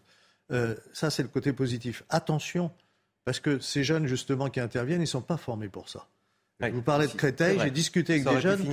Euh, 0.52 0.76
ça, 0.94 1.10
c'est 1.10 1.22
le 1.22 1.30
côté 1.30 1.54
positif. 1.54 2.04
Attention, 2.10 2.72
parce 3.30 3.40
que 3.40 3.60
ces 3.60 3.84
jeunes, 3.84 4.08
justement, 4.08 4.50
qui 4.50 4.60
interviennent, 4.60 5.02
ils 5.02 5.04
ne 5.04 5.06
sont 5.06 5.22
pas 5.22 5.38
formés 5.38 5.68
pour 5.68 5.88
ça. 5.88 6.08
Vous 6.62 6.82
parlez 6.82 7.06
de 7.06 7.14
Créteil, 7.14 7.60
j'ai 7.62 7.70
discuté 7.70 8.14
avec 8.14 8.28
des 8.28 8.42
jeunes 8.42 8.68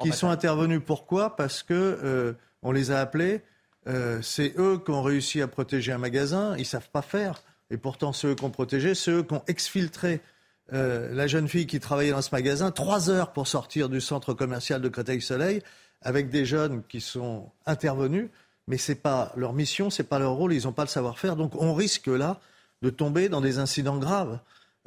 qui, 0.00 0.12
sont 0.12 0.30
intervenus. 0.30 0.80
Pourquoi? 0.82 1.36
Parce 1.36 1.62
que 1.62 1.74
euh, 1.74 2.32
on 2.62 2.72
les 2.72 2.90
a 2.90 3.00
appelés. 3.00 3.42
Euh, 3.86 4.22
c'est 4.22 4.54
eux 4.56 4.80
qui 4.82 4.92
ont 4.92 5.02
réussi 5.02 5.42
à 5.42 5.46
protéger 5.46 5.92
un 5.92 5.98
magasin. 5.98 6.56
Ils 6.56 6.64
savent 6.64 6.88
pas 6.88 7.02
faire. 7.02 7.42
Et 7.70 7.76
pourtant, 7.76 8.14
c'est 8.14 8.28
eux 8.28 8.34
qui 8.34 8.44
ont 8.44 8.50
protégé. 8.50 8.94
C'est 8.94 9.10
eux 9.10 9.24
qui 9.24 9.34
ont 9.34 9.42
exfiltré 9.46 10.22
la 10.70 11.26
jeune 11.26 11.48
fille 11.48 11.66
qui 11.66 11.78
travaillait 11.78 12.12
dans 12.12 12.22
ce 12.22 12.30
magasin. 12.32 12.70
Trois 12.70 13.10
heures 13.10 13.34
pour 13.34 13.46
sortir 13.46 13.90
du 13.90 14.00
centre 14.00 14.32
commercial 14.32 14.80
de 14.80 14.88
Créteil-Soleil 14.88 15.60
avec 16.00 16.30
des 16.30 16.46
jeunes 16.46 16.82
qui 16.88 17.02
sont 17.02 17.50
intervenus 17.66 18.30
mais 18.68 18.78
ce 18.78 18.92
n'est 18.92 18.96
pas 18.96 19.32
leur 19.36 19.52
mission, 19.52 19.90
ce 19.90 20.02
n'est 20.02 20.08
pas 20.08 20.18
leur 20.18 20.32
rôle, 20.32 20.54
ils 20.54 20.64
n'ont 20.64 20.72
pas 20.72 20.84
le 20.84 20.88
savoir-faire. 20.88 21.36
Donc 21.36 21.60
on 21.60 21.74
risque 21.74 22.06
là 22.06 22.38
de 22.82 22.90
tomber 22.90 23.28
dans 23.28 23.40
des 23.40 23.58
incidents 23.58 23.98
graves. 23.98 24.38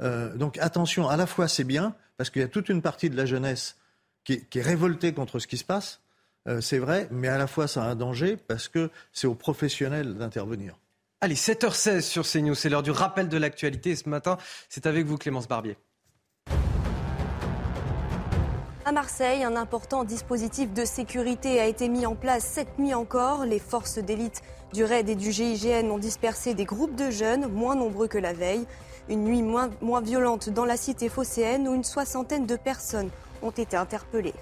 Euh, 0.02 0.34
donc 0.36 0.58
attention, 0.58 1.08
à 1.08 1.16
la 1.16 1.26
fois 1.26 1.48
c'est 1.48 1.64
bien, 1.64 1.94
parce 2.16 2.30
qu'il 2.30 2.42
y 2.42 2.44
a 2.44 2.48
toute 2.48 2.68
une 2.68 2.82
partie 2.82 3.10
de 3.10 3.16
la 3.16 3.26
jeunesse 3.26 3.76
qui 4.24 4.34
est, 4.34 4.62
révoltée 4.62 5.12
contre 5.12 5.38
ce 5.38 5.46
qui 5.46 5.56
se 5.56 5.64
passe, 5.64 6.00
euh, 6.48 6.60
c'est 6.60 6.78
vrai, 6.78 7.08
mais 7.10 7.28
à 7.28 7.38
la 7.38 7.46
fois 7.46 7.66
ça 7.68 7.84
a 7.84 7.86
un 7.86 7.94
danger, 7.94 8.36
parce 8.36 8.68
que 8.68 8.90
c'est 9.12 9.26
aux 9.26 9.34
professionnels 9.34 10.14
d'intervenir. 10.14 10.76
Allez, 11.20 11.34
7h16 11.34 12.02
sur 12.02 12.26
CNews, 12.26 12.54
c'est 12.54 12.68
l'heure 12.68 12.82
du 12.82 12.90
rappel 12.90 13.28
de 13.28 13.38
l'actualité. 13.38 13.96
Ce 13.96 14.06
matin, 14.08 14.36
c'est 14.68 14.86
avec 14.86 15.06
vous 15.06 15.16
Clémence 15.16 15.48
Barbier. 15.48 15.78
À 18.88 18.92
Marseille, 18.92 19.42
un 19.42 19.56
important 19.56 20.04
dispositif 20.04 20.72
de 20.72 20.84
sécurité 20.84 21.58
a 21.58 21.66
été 21.66 21.88
mis 21.88 22.06
en 22.06 22.14
place 22.14 22.44
cette 22.44 22.78
nuit 22.78 22.94
encore. 22.94 23.44
Les 23.44 23.58
forces 23.58 23.98
d'élite 23.98 24.42
du 24.72 24.84
RAID 24.84 25.08
et 25.08 25.16
du 25.16 25.32
GIGN 25.32 25.90
ont 25.90 25.98
dispersé 25.98 26.54
des 26.54 26.66
groupes 26.66 26.94
de 26.94 27.10
jeunes, 27.10 27.48
moins 27.48 27.74
nombreux 27.74 28.06
que 28.06 28.16
la 28.16 28.32
veille. 28.32 28.64
Une 29.08 29.24
nuit 29.24 29.42
moins, 29.42 29.70
moins 29.82 30.00
violente 30.00 30.50
dans 30.50 30.64
la 30.64 30.76
cité 30.76 31.08
phocéenne 31.08 31.66
où 31.66 31.74
une 31.74 31.82
soixantaine 31.82 32.46
de 32.46 32.54
personnes 32.54 33.10
ont 33.42 33.50
été 33.50 33.76
interpellées. 33.76 34.34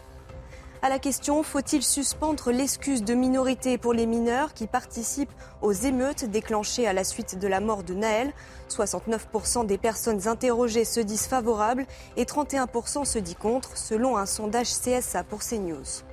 À 0.85 0.91
la 0.91 0.99
question, 0.99 1.43
faut-il 1.43 1.83
suspendre 1.83 2.51
l'excuse 2.51 3.03
de 3.03 3.15
minorité 3.15 3.79
pour 3.79 3.95
les 3.95 4.05
mineurs 4.05 4.53
qui 4.53 4.67
participent 4.67 5.33
aux 5.63 5.73
émeutes 5.73 6.27
déclenchées 6.27 6.87
à 6.87 6.93
la 6.93 7.05
suite 7.05 7.39
de 7.39 7.49
la 7.49 7.61
mort 7.61 7.85
de 7.85 7.95
Naël? 7.95 8.35
69% 8.69 9.65
des 9.65 9.79
personnes 9.79 10.29
interrogées 10.29 10.85
se 10.85 11.01
disent 11.01 11.27
favorables 11.27 11.87
et 12.19 12.25
31% 12.25 13.07
se 13.07 13.19
disent 13.19 13.35
contre, 13.41 13.79
selon 13.79 14.19
un 14.19 14.27
sondage 14.27 14.69
CSA 14.79 15.25
pour 15.25 15.39
CNews. 15.39 16.05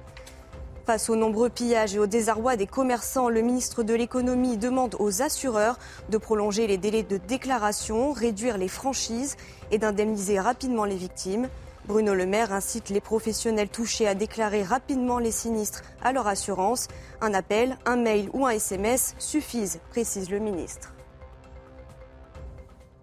Face 0.86 1.10
aux 1.10 1.18
nombreux 1.18 1.50
pillages 1.50 1.96
et 1.96 2.00
au 2.00 2.08
désarroi 2.08 2.56
des 2.56 2.66
commerçants, 2.66 3.28
le 3.28 3.42
ministre 3.42 3.84
de 3.84 3.94
l'économie 3.94 4.56
demande 4.56 4.96
aux 5.00 5.22
assureurs 5.22 5.80
de 6.08 6.18
prolonger 6.18 6.68
les 6.68 6.78
délais 6.78 7.04
de 7.04 7.18
déclaration, 7.18 8.14
réduire 8.14 8.58
les 8.58 8.70
franchises 8.70 9.36
et 9.70 9.80
d'indemniser 9.80 10.40
rapidement 10.40 10.86
les 10.86 10.96
victimes. 10.96 11.50
Bruno 11.92 12.14
Le 12.14 12.26
Maire 12.26 12.54
incite 12.54 12.88
les 12.88 13.02
professionnels 13.02 13.68
touchés 13.68 14.08
à 14.08 14.16
déclarer 14.16 14.64
rapidement 14.64 15.20
les 15.20 15.30
sinistres 15.30 15.82
à 16.02 16.14
leur 16.14 16.26
assurance. 16.26 16.88
Un 17.20 17.34
appel, 17.34 17.78
un 17.86 17.98
mail 17.98 18.30
ou 18.32 18.46
un 18.46 18.52
SMS 18.52 19.14
suffisent, 19.20 19.82
précise 19.90 20.30
le 20.30 20.40
ministre. 20.40 20.94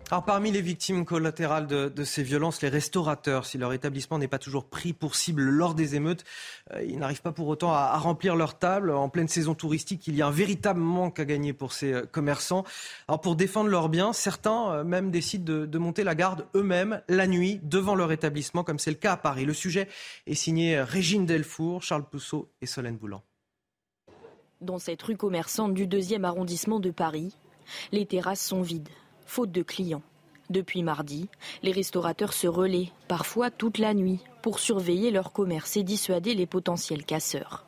Parmi 0.09 0.51
les 0.51 0.63
victimes 0.63 1.05
collatérales 1.05 1.67
de, 1.67 2.05
ces 2.05 2.23
violences, 2.23 2.63
les 2.63 2.71
restaurateurs, 2.71 3.45
si 3.45 3.59
leur 3.59 3.75
établissement 3.75 4.19
n'est 4.19 4.27
pas 4.27 4.39
toujours 4.39 4.65
pris 4.65 4.95
pour 4.95 5.15
cible 5.15 5.43
lors 5.43 5.75
des 5.75 5.97
émeutes, 5.97 6.25
euh, 6.73 6.83
ils 6.83 6.99
n'arrivent 6.99 7.21
pas 7.21 7.33
pour 7.33 7.47
autant 7.47 7.73
à, 7.73 7.97
remplir 7.99 8.35
leur 8.35 8.59
table. 8.59 8.91
En 8.91 9.11
pleine 9.11 9.29
saison 9.29 9.55
touristique, 9.55 10.07
il 10.07 10.17
y 10.17 10.23
a 10.23 10.27
un 10.27 10.31
véritable 10.31 10.81
manque 10.81 11.21
à 11.21 11.27
gagner 11.27 11.53
pour 11.53 11.75
ces 11.75 11.93
euh, 11.93 12.07
commerçants. 12.07 12.65
Alors, 13.07 13.21
pour 13.21 13.37
défendre 13.37 13.69
leurs 13.69 13.91
biens, 13.91 14.15
certains 14.15 14.73
euh, 14.73 14.85
même 14.85 15.11
décident 15.11 15.45
de, 15.45 15.67
de 15.67 15.79
monter 15.79 16.05
la 16.05 16.15
garde 16.15 16.47
eux-mêmes 16.55 17.03
la 17.09 17.27
nuit 17.27 17.61
devant 17.63 17.95
leur 17.95 18.11
établissement, 18.11 18.65
comme 18.65 18.79
c'est 18.79 18.91
le 18.91 18.97
cas 18.97 19.13
à 19.13 19.17
Paris. 19.19 19.45
Le 19.45 19.53
sujet 19.53 19.89
est 20.27 20.35
signé 20.35 20.81
Régine 20.81 21.27
Delfour, 21.27 21.83
Charles 21.83 22.09
Pousseau 22.09 22.49
et 22.63 22.67
Solène 22.67 22.97
Boulan. 22.97 23.23
Dans 24.63 24.79
cette 24.79 25.03
rue 25.03 25.17
commerçante 25.19 25.75
du 25.75 25.87
deuxième 25.87 26.25
arrondissement 26.25 26.81
de 26.81 26.91
Paris, 26.91 27.37
les 27.93 28.07
terrasses 28.07 28.45
sont 28.45 28.63
vides 28.63 28.89
faute 29.29 29.53
de 29.53 29.63
clients. 29.63 30.03
Depuis 30.51 30.83
mardi, 30.83 31.29
les 31.63 31.73
restaurateurs 31.73 32.33
se 32.33 32.47
relaient, 32.47 32.89
parfois 33.07 33.51
toute 33.51 33.79
la 33.79 33.93
nuit, 33.93 34.21
pour 34.43 34.59
surveiller 34.59 35.11
leur 35.11 35.33
commerce 35.33 35.77
et 35.77 35.83
dissuader 35.83 36.35
les 36.35 36.47
potentiels 36.47 37.05
casseurs. 37.05 37.67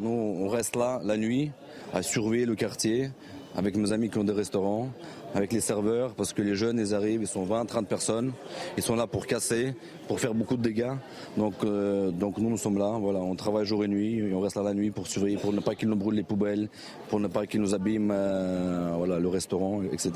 Nous, 0.00 0.10
on 0.10 0.48
reste 0.48 0.74
là 0.74 1.00
la 1.04 1.16
nuit 1.16 1.52
à 1.94 2.02
surveiller 2.02 2.44
le 2.44 2.56
quartier 2.56 3.10
avec 3.56 3.76
mes 3.76 3.92
amis 3.92 4.10
qui 4.10 4.18
ont 4.18 4.24
des 4.24 4.34
restaurants, 4.34 4.90
avec 5.34 5.52
les 5.52 5.60
serveurs, 5.60 6.14
parce 6.14 6.34
que 6.34 6.42
les 6.42 6.54
jeunes, 6.54 6.78
ils 6.78 6.94
arrivent, 6.94 7.22
ils 7.22 7.26
sont 7.26 7.44
20, 7.44 7.64
30 7.64 7.88
personnes, 7.88 8.32
ils 8.76 8.82
sont 8.82 8.96
là 8.96 9.06
pour 9.06 9.26
casser, 9.26 9.74
pour 10.08 10.20
faire 10.20 10.34
beaucoup 10.34 10.56
de 10.56 10.62
dégâts. 10.62 10.92
Donc, 11.38 11.54
euh, 11.64 12.10
donc 12.10 12.36
nous, 12.36 12.50
nous 12.50 12.58
sommes 12.58 12.76
là, 12.76 12.98
voilà, 13.00 13.20
on 13.20 13.34
travaille 13.34 13.64
jour 13.64 13.82
et 13.82 13.88
nuit, 13.88 14.18
et 14.18 14.34
on 14.34 14.40
reste 14.40 14.56
là 14.56 14.62
la 14.62 14.74
nuit 14.74 14.90
pour 14.90 15.06
surveiller, 15.06 15.38
pour 15.38 15.54
ne 15.54 15.60
pas 15.60 15.74
qu'ils 15.74 15.88
nous 15.88 15.96
brûlent 15.96 16.16
les 16.16 16.22
poubelles, 16.22 16.68
pour 17.08 17.18
ne 17.18 17.28
pas 17.28 17.46
qu'ils 17.46 17.62
nous 17.62 17.74
abîment 17.74 18.12
euh, 18.12 18.92
voilà, 18.96 19.18
le 19.18 19.28
restaurant, 19.28 19.82
etc. 19.90 20.12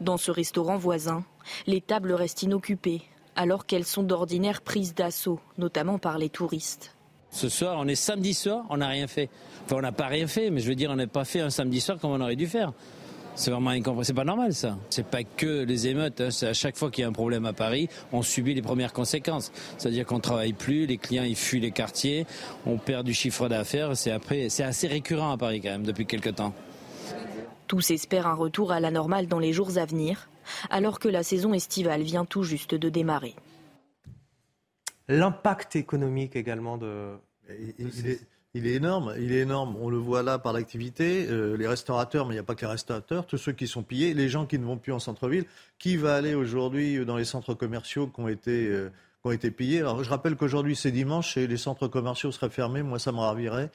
Dans 0.00 0.16
ce 0.16 0.30
restaurant 0.30 0.76
voisin, 0.76 1.24
les 1.66 1.80
tables 1.80 2.12
restent 2.12 2.42
inoccupées, 2.42 3.02
alors 3.34 3.66
qu'elles 3.66 3.86
sont 3.86 4.02
d'ordinaire 4.02 4.60
prises 4.60 4.94
d'assaut, 4.94 5.40
notamment 5.58 5.98
par 5.98 6.18
les 6.18 6.28
touristes. 6.28 6.94
Ce 7.30 7.48
soir, 7.48 7.76
on 7.78 7.88
est 7.88 7.94
samedi 7.94 8.34
soir, 8.34 8.64
on 8.70 8.78
n'a 8.78 8.88
rien 8.88 9.06
fait. 9.06 9.28
Enfin, 9.64 9.76
on 9.76 9.82
n'a 9.82 9.92
pas 9.92 10.06
rien 10.06 10.26
fait, 10.26 10.50
mais 10.50 10.60
je 10.60 10.68
veux 10.68 10.74
dire, 10.74 10.90
on 10.90 10.96
n'a 10.96 11.06
pas 11.06 11.24
fait 11.24 11.40
un 11.40 11.50
samedi 11.50 11.80
soir 11.80 11.98
comme 11.98 12.12
on 12.12 12.20
aurait 12.20 12.36
dû 12.36 12.46
faire. 12.46 12.72
C'est 13.34 13.50
vraiment 13.50 13.70
incompréhensible. 13.70 14.06
C'est 14.06 14.14
pas 14.14 14.24
normal, 14.24 14.54
ça. 14.54 14.78
C'est 14.88 15.06
pas 15.06 15.22
que 15.22 15.64
les 15.64 15.88
émeutes. 15.88 16.20
Hein. 16.22 16.30
C'est 16.30 16.48
à 16.48 16.54
chaque 16.54 16.76
fois 16.76 16.90
qu'il 16.90 17.02
y 17.02 17.04
a 17.04 17.08
un 17.08 17.12
problème 17.12 17.44
à 17.44 17.52
Paris, 17.52 17.88
on 18.12 18.22
subit 18.22 18.54
les 18.54 18.62
premières 18.62 18.94
conséquences. 18.94 19.52
C'est-à-dire 19.76 20.06
qu'on 20.06 20.20
travaille 20.20 20.54
plus, 20.54 20.86
les 20.86 20.96
clients 20.96 21.24
ils 21.24 21.36
fuient 21.36 21.60
les 21.60 21.70
quartiers, 21.70 22.26
on 22.64 22.78
perd 22.78 23.04
du 23.04 23.12
chiffre 23.12 23.48
d'affaires. 23.48 23.94
C'est 23.96 24.16
c'est 24.48 24.64
assez 24.64 24.86
récurrent 24.86 25.32
à 25.32 25.36
Paris 25.36 25.60
quand 25.60 25.70
même 25.70 25.84
depuis 25.84 26.06
quelques 26.06 26.36
temps. 26.36 26.54
Tous 27.66 27.90
espèrent 27.90 28.26
un 28.26 28.34
retour 28.34 28.72
à 28.72 28.80
la 28.80 28.90
normale 28.90 29.26
dans 29.26 29.38
les 29.38 29.52
jours 29.52 29.76
à 29.78 29.86
venir, 29.86 30.28
alors 30.70 30.98
que 30.98 31.08
la 31.08 31.22
saison 31.22 31.52
estivale 31.52 32.02
vient 32.02 32.24
tout 32.24 32.42
juste 32.42 32.74
de 32.74 32.88
démarrer. 32.88 33.34
l'impact 35.08 35.76
économique 35.76 36.36
également 36.36 36.78
de... 36.78 37.14
Il 38.54 38.66
est, 38.66 38.72
énorme, 38.72 39.14
il 39.18 39.32
est 39.32 39.40
énorme. 39.40 39.76
On 39.82 39.90
le 39.90 39.98
voit 39.98 40.22
là 40.22 40.38
par 40.38 40.54
l'activité. 40.54 41.26
Euh, 41.28 41.58
les 41.58 41.68
restaurateurs, 41.68 42.24
mais 42.24 42.32
il 42.32 42.36
n'y 42.36 42.40
a 42.40 42.42
pas 42.42 42.54
que 42.54 42.62
les 42.62 42.70
restaurateurs, 42.70 43.26
tous 43.26 43.36
ceux 43.36 43.52
qui 43.52 43.66
sont 43.66 43.82
pillés, 43.82 44.14
les 44.14 44.30
gens 44.30 44.46
qui 44.46 44.58
ne 44.58 44.64
vont 44.64 44.78
plus 44.78 44.92
en 44.92 44.98
centre-ville. 44.98 45.44
Qui 45.78 45.98
va 45.98 46.16
aller 46.16 46.34
aujourd'hui 46.34 47.04
dans 47.04 47.18
les 47.18 47.26
centres 47.26 47.52
commerciaux 47.52 48.06
qui 48.06 48.18
ont 48.18 48.28
été, 48.28 48.66
euh, 48.66 48.88
qui 49.20 49.28
ont 49.28 49.32
été 49.32 49.50
pillés? 49.50 49.80
Alors 49.80 50.02
je 50.02 50.08
rappelle 50.08 50.36
qu'aujourd'hui 50.36 50.74
c'est 50.74 50.90
dimanche 50.90 51.36
et 51.36 51.46
les 51.46 51.58
centres 51.58 51.86
commerciaux 51.86 52.32
seraient 52.32 52.48
fermés. 52.48 52.82
Moi 52.82 52.98
ça 52.98 53.12
me 53.12 53.18
ravirait. 53.18 53.70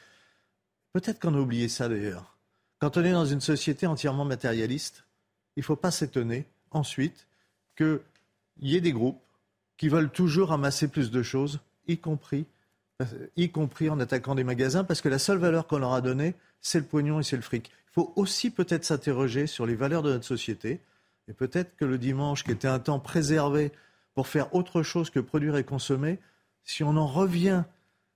Peut-être 0.94 1.20
qu'on 1.20 1.36
a 1.36 1.40
oublié 1.40 1.70
ça 1.70 1.88
d'ailleurs. 1.88 2.36
Quand 2.82 2.98
on 2.98 3.04
est 3.04 3.12
dans 3.12 3.28
une 3.28 3.42
société 3.42 3.86
entièrement 3.86 4.26
matérialiste, 4.26 5.04
il 5.56 5.60
ne 5.60 5.66
faut 5.66 5.76
pas 5.76 5.92
s'étonner 5.92 6.48
ensuite 6.72 7.28
qu'il 7.78 8.02
y 8.60 8.76
ait 8.76 8.82
des 8.82 8.92
groupes 8.92 9.22
qui 9.78 9.88
veulent 9.88 10.10
toujours 10.10 10.52
amasser 10.52 10.88
plus 10.88 11.12
de 11.12 11.22
choses, 11.22 11.60
y 11.88 12.00
compris, 12.00 12.48
y 13.36 13.52
compris 13.52 13.92
en 13.92 14.00
attaquant 14.00 14.34
des 14.34 14.44
magasins, 14.44 14.84
parce 14.84 15.02
que 15.02 15.10
la 15.10 15.20
seule 15.20 15.38
valeur 15.38 15.68
qu'on 15.68 15.78
leur 15.78 15.94
a 15.94 16.02
donnée, 16.02 16.34
c'est 16.60 16.80
le 16.80 16.86
pognon 16.86 17.20
et 17.20 17.24
c'est 17.24 17.36
le 17.36 17.44
fric. 17.44 17.70
Il 17.70 17.94
faut 17.94 18.14
aussi 18.16 18.50
peut-être 18.50 18.84
s'interroger 18.84 19.46
sur 19.46 19.68
les 19.68 19.76
valeurs 19.76 20.02
de 20.02 20.14
notre 20.14 20.26
société, 20.26 20.82
et 21.28 21.34
peut-être 21.34 21.76
que 21.76 21.86
le 21.86 22.00
dimanche, 22.00 22.44
qui 22.44 22.52
était 22.52 22.68
un 22.68 22.80
temps 22.80 23.00
préservé 23.00 23.72
pour 24.16 24.28
faire 24.28 24.56
autre 24.56 24.82
chose 24.82 25.12
que 25.12 25.20
produire 25.20 25.56
et 25.56 25.64
consommer, 25.64 26.18
si 26.64 26.84
on 26.84 26.98
en 26.98 27.08
revient 27.08 27.64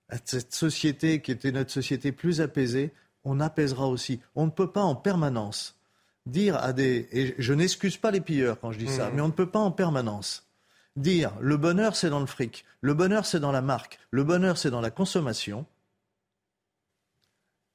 à 0.09 0.17
cette 0.23 0.55
société 0.55 1.21
qui 1.21 1.31
était 1.31 1.51
notre 1.51 1.71
société 1.71 2.11
plus 2.11 2.41
apaisée, 2.41 2.91
on 3.25 3.39
apaisera 3.39 3.87
aussi. 3.87 4.21
On 4.35 4.45
ne 4.45 4.51
peut 4.51 4.71
pas 4.71 4.81
en 4.81 4.95
permanence 4.95 5.77
dire 6.25 6.55
à 6.57 6.73
des... 6.73 7.07
Et 7.11 7.35
je 7.37 7.53
n'excuse 7.53 7.97
pas 7.97 8.11
les 8.11 8.21
pilleurs 8.21 8.59
quand 8.59 8.71
je 8.71 8.79
dis 8.79 8.87
ça, 8.87 9.09
mmh. 9.09 9.15
mais 9.15 9.21
on 9.21 9.27
ne 9.27 9.33
peut 9.33 9.49
pas 9.49 9.59
en 9.59 9.71
permanence 9.71 10.47
dire 10.95 11.33
le 11.41 11.57
bonheur 11.57 11.95
c'est 11.95 12.09
dans 12.09 12.21
le 12.21 12.25
fric, 12.25 12.63
le 12.79 12.93
bonheur 12.93 13.25
c'est 13.25 13.41
dans 13.41 13.51
la 13.51 13.61
marque, 13.61 13.99
le 14.11 14.23
bonheur 14.23 14.57
c'est 14.57 14.71
dans 14.71 14.79
la 14.79 14.91
consommation, 14.91 15.65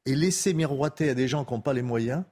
et 0.07 0.15
laisser 0.15 0.55
miroiter 0.55 1.11
à 1.11 1.15
des 1.15 1.29
gens 1.29 1.45
qui 1.45 1.53
n'ont 1.53 1.61
pas 1.61 1.75
les 1.75 1.83
moyens 1.83 2.25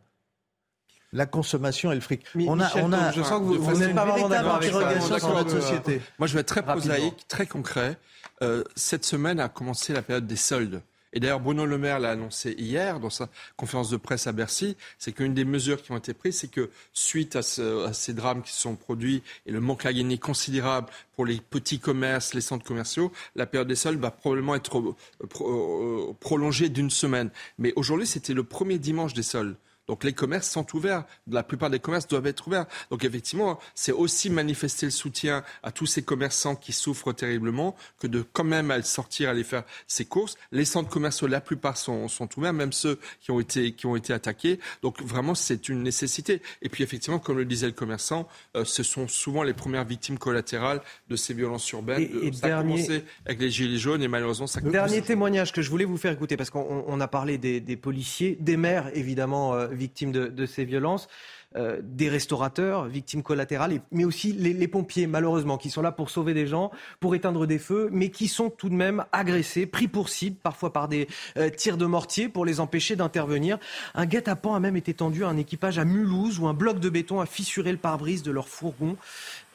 la 1.13 1.27
consommation 1.27 1.91
et 1.93 1.95
le 1.95 2.01
fric. 2.01 2.25
on 2.35 2.61
a, 2.61 2.71
on 2.77 2.93
a, 2.93 3.13
je 3.13 3.23
sens 3.23 3.41
que 3.41 3.57
vous, 3.57 3.79
n'êtes 3.79 3.95
pas 3.95 4.05
vraiment 4.05 4.29
d'accord 4.29 4.57
avec 4.57 4.71
ça. 5.03 5.19
sur 5.19 5.35
notre 5.35 5.51
société. 5.51 6.03
Moi, 6.19 6.29
je 6.29 6.35
vais 6.35 6.41
être 6.41 6.49
très 6.49 6.63
prosaïque, 6.63 7.27
très 7.29 7.47
concret. 7.47 7.97
Euh, 8.43 8.63
cette 8.77 9.05
semaine 9.05 9.41
a 9.41 9.49
commencé 9.49 9.93
la 9.93 10.03
période 10.03 10.27
des 10.27 10.37
soldes. 10.37 10.83
Et 11.13 11.21
d'ailleurs, 11.21 11.41
Bruno 11.41 11.65
Le 11.65 11.79
Maire 11.79 12.01
l'a 12.01 12.11
annoncé 12.11 12.55
hier 12.59 13.01
dans 13.01 13.11
sa 13.11 13.29
conférence 13.57 13.91
de 13.91 13.97
presse 13.97 14.27
à 14.27 14.33
Bercy, 14.33 14.77
c'est 14.99 15.13
qu'une 15.13 15.35
des 15.35 15.45
mesures 15.45 15.83
qui 15.83 15.93
ont 15.93 15.97
été 15.97 16.15
prises, 16.15 16.39
c'est 16.39 16.51
que 16.51 16.71
suite 16.93 17.37
à, 17.37 17.43
ces 17.43 18.13
drames 18.13 18.43
qui 18.43 18.53
se 18.53 18.61
sont 18.61 18.77
produits 18.77 19.23
et 19.47 19.53
le 19.53 19.61
manque 19.61 19.87
à 19.87 19.93
gagner 19.93 20.19
considérable 20.19 20.89
pour 21.17 21.27
les 21.27 21.41
petits 21.41 21.79
commerces, 21.79 22.35
les 22.35 22.41
centres 22.41 22.65
commerciaux, 22.65 23.13
la 23.37 23.47
période 23.47 23.69
des 23.69 23.77
soldes 23.77 24.01
va 24.01 24.11
probablement 24.11 24.55
être 24.55 24.79
euh, 24.79 24.95
euh, 25.41 26.13
prolongée 26.21 26.69
d'une 26.69 26.91
semaine. 26.91 27.31
Mais 27.59 27.73
aujourd'hui, 27.77 28.07
c'était 28.07 28.35
le 28.35 28.45
premier 28.45 28.79
dimanche 28.79 29.15
des 29.15 29.23
soldes. 29.23 29.57
Donc 29.89 30.05
les 30.05 30.13
commerces 30.13 30.49
sont 30.49 30.67
ouverts. 30.77 31.05
La 31.31 31.43
plupart 31.43 31.71
des 31.71 31.81
commerces 31.81 32.07
doivent 32.07 32.27
être 32.27 32.47
ouverts. 32.47 32.67
Donc 32.91 33.05
effectivement, 33.05 33.59
c'est 33.75 33.93
aussi 33.93 34.31
manifester 34.31 34.87
le 34.87 34.93
soutien 34.93 35.43
à 35.63 35.73
tous 35.73 35.87
ces 35.87 36.03
commerçants 36.03 36.55
qui 36.55 36.73
souffrent 36.73 37.13
terriblement 37.13 37.75
que 37.99 38.07
de 38.07 38.23
quand 38.33 38.45
même 38.45 38.71
aller 38.71 38.83
sortir, 38.83 39.31
aller 39.31 39.45
faire 39.45 39.65
ses 39.87 40.05
courses. 40.05 40.37
Les 40.53 40.67
centres 40.67 40.91
commerciaux, 40.91 41.27
la 41.27 41.41
plupart 41.41 41.79
sont, 41.79 42.07
sont 42.09 42.29
ouverts, 42.39 42.53
même 42.53 42.73
ceux 42.73 42.99
qui 43.21 43.31
ont 43.31 43.41
été, 43.41 43.73
qui 43.73 43.87
ont 43.87 43.97
été 43.97 44.13
attaqués. 44.13 44.61
Donc 44.83 45.03
vraiment, 45.03 45.35
c'est 45.35 45.69
une 45.69 45.83
nécessité. 45.83 46.43
Et 46.61 46.69
puis 46.69 46.85
effectivement, 46.85 47.19
comme 47.19 47.39
le 47.39 47.47
disait 47.47 47.67
le 47.67 47.73
commerçant, 47.73 48.29
euh, 48.57 48.65
ce 48.65 48.83
sont 48.83 49.09
souvent 49.09 49.43
les 49.43 49.55
premières 49.55 49.85
victimes 49.85 50.19
collatérales 50.19 50.83
de 51.09 51.17
ces 51.17 51.33
violences 51.33 51.71
urbaines. 51.71 52.03
Et, 52.23 52.33
ça 52.33 52.49
dernier... 52.49 52.75
a 52.75 52.77
commencé 52.77 53.05
avec 53.25 53.41
les 53.41 53.51
gilets 53.51 53.79
jaunes 53.79 54.03
et 54.03 54.09
malheureusement 54.09 54.47
ça 54.47 54.61
Dernier 54.61 55.01
témoignage 55.01 55.53
que 55.53 55.63
je 55.63 55.71
voulais 55.71 55.87
vous 55.87 55.97
faire 55.97 56.13
écouter, 56.13 56.37
parce 56.37 56.51
qu'on 56.51 57.01
a 57.01 57.09
parlé 57.09 57.39
des, 57.39 57.61
des, 57.61 57.77
policiers, 57.77 58.37
des 58.39 58.59
maires 58.59 58.91
évidemment. 58.95 59.55
Euh, 59.55 59.69
victimes 59.79 60.13
de, 60.13 60.47
ces 60.47 60.65
violences. 60.65 61.09
Euh, 61.57 61.79
des 61.83 62.11
restaurateurs, 62.11 62.85
victimes 62.85 63.23
collatérales, 63.23 63.81
mais 63.91 64.05
aussi 64.05 64.35
les, 64.35 64.69
pompiers, 64.69 65.07
malheureusement, 65.07 65.57
qui 65.57 65.71
sont 65.71 65.81
là 65.81 65.93
pour 65.93 66.11
sauver 66.11 66.35
des 66.35 66.47
gens, 66.47 66.71
pour 67.01 67.15
éteindre 67.15 67.47
des 67.47 67.59
feux, 67.59 67.89
mais 67.91 68.11
qui 68.11 68.29
sont 68.29 68.51
tout 68.51 68.69
de 68.69 68.75
même 68.75 69.07
agressés, 69.13 69.65
pris 69.65 69.89
pour 69.89 70.11
cible, 70.11 70.37
parfois 70.43 70.75
par 70.75 70.89
des 70.89 71.09
euh, 71.39 71.49
tirs 71.49 71.79
de 71.79 71.87
mortier 71.87 72.29
pour 72.29 72.45
les 72.45 72.61
empêcher 72.61 72.97
d'intervenir. 72.97 73.59
Un 73.95 74.05
guet-apens 74.05 74.55
a 74.55 74.61
même 74.61 74.77
été 74.77 74.93
tendu 74.93 75.25
à 75.25 75.29
un 75.29 75.39
équipage 75.39 75.79
à 75.79 75.87
Mulhouse 75.87 76.39
où 76.39 76.47
un 76.49 76.55
bloc 76.55 76.81
de 76.81 76.91
béton 76.91 77.19
a 77.19 77.25
fissuré 77.25 77.73
le 77.73 77.79
pare-brise 77.79 78.23
de 78.23 78.31
leur 78.31 78.49
fourgon. 78.49 78.99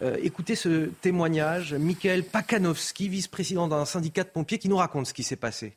Euh, 0.01 0.17
écoutez 0.23 0.55
ce 0.55 0.85
témoignage. 1.01 1.75
Michael 1.75 2.23
Pakanowski, 2.23 3.07
vice-président 3.07 3.67
d'un 3.67 3.85
syndicat 3.85 4.23
de 4.23 4.29
pompiers, 4.29 4.57
qui 4.57 4.67
nous 4.67 4.77
raconte 4.77 5.05
ce 5.05 5.13
qui 5.13 5.21
s'est 5.21 5.35
passé 5.35 5.75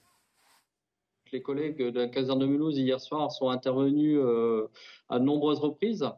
les 1.32 1.42
collègues 1.42 1.78
de 1.78 2.00
la 2.00 2.08
caserne 2.08 2.38
de 2.38 2.46
Mulhouse 2.46 2.78
hier 2.78 3.00
soir 3.00 3.32
sont 3.32 3.48
intervenus 3.48 4.18
euh, 4.20 4.68
à 5.08 5.18
nombreuses 5.18 5.58
reprises, 5.58 6.08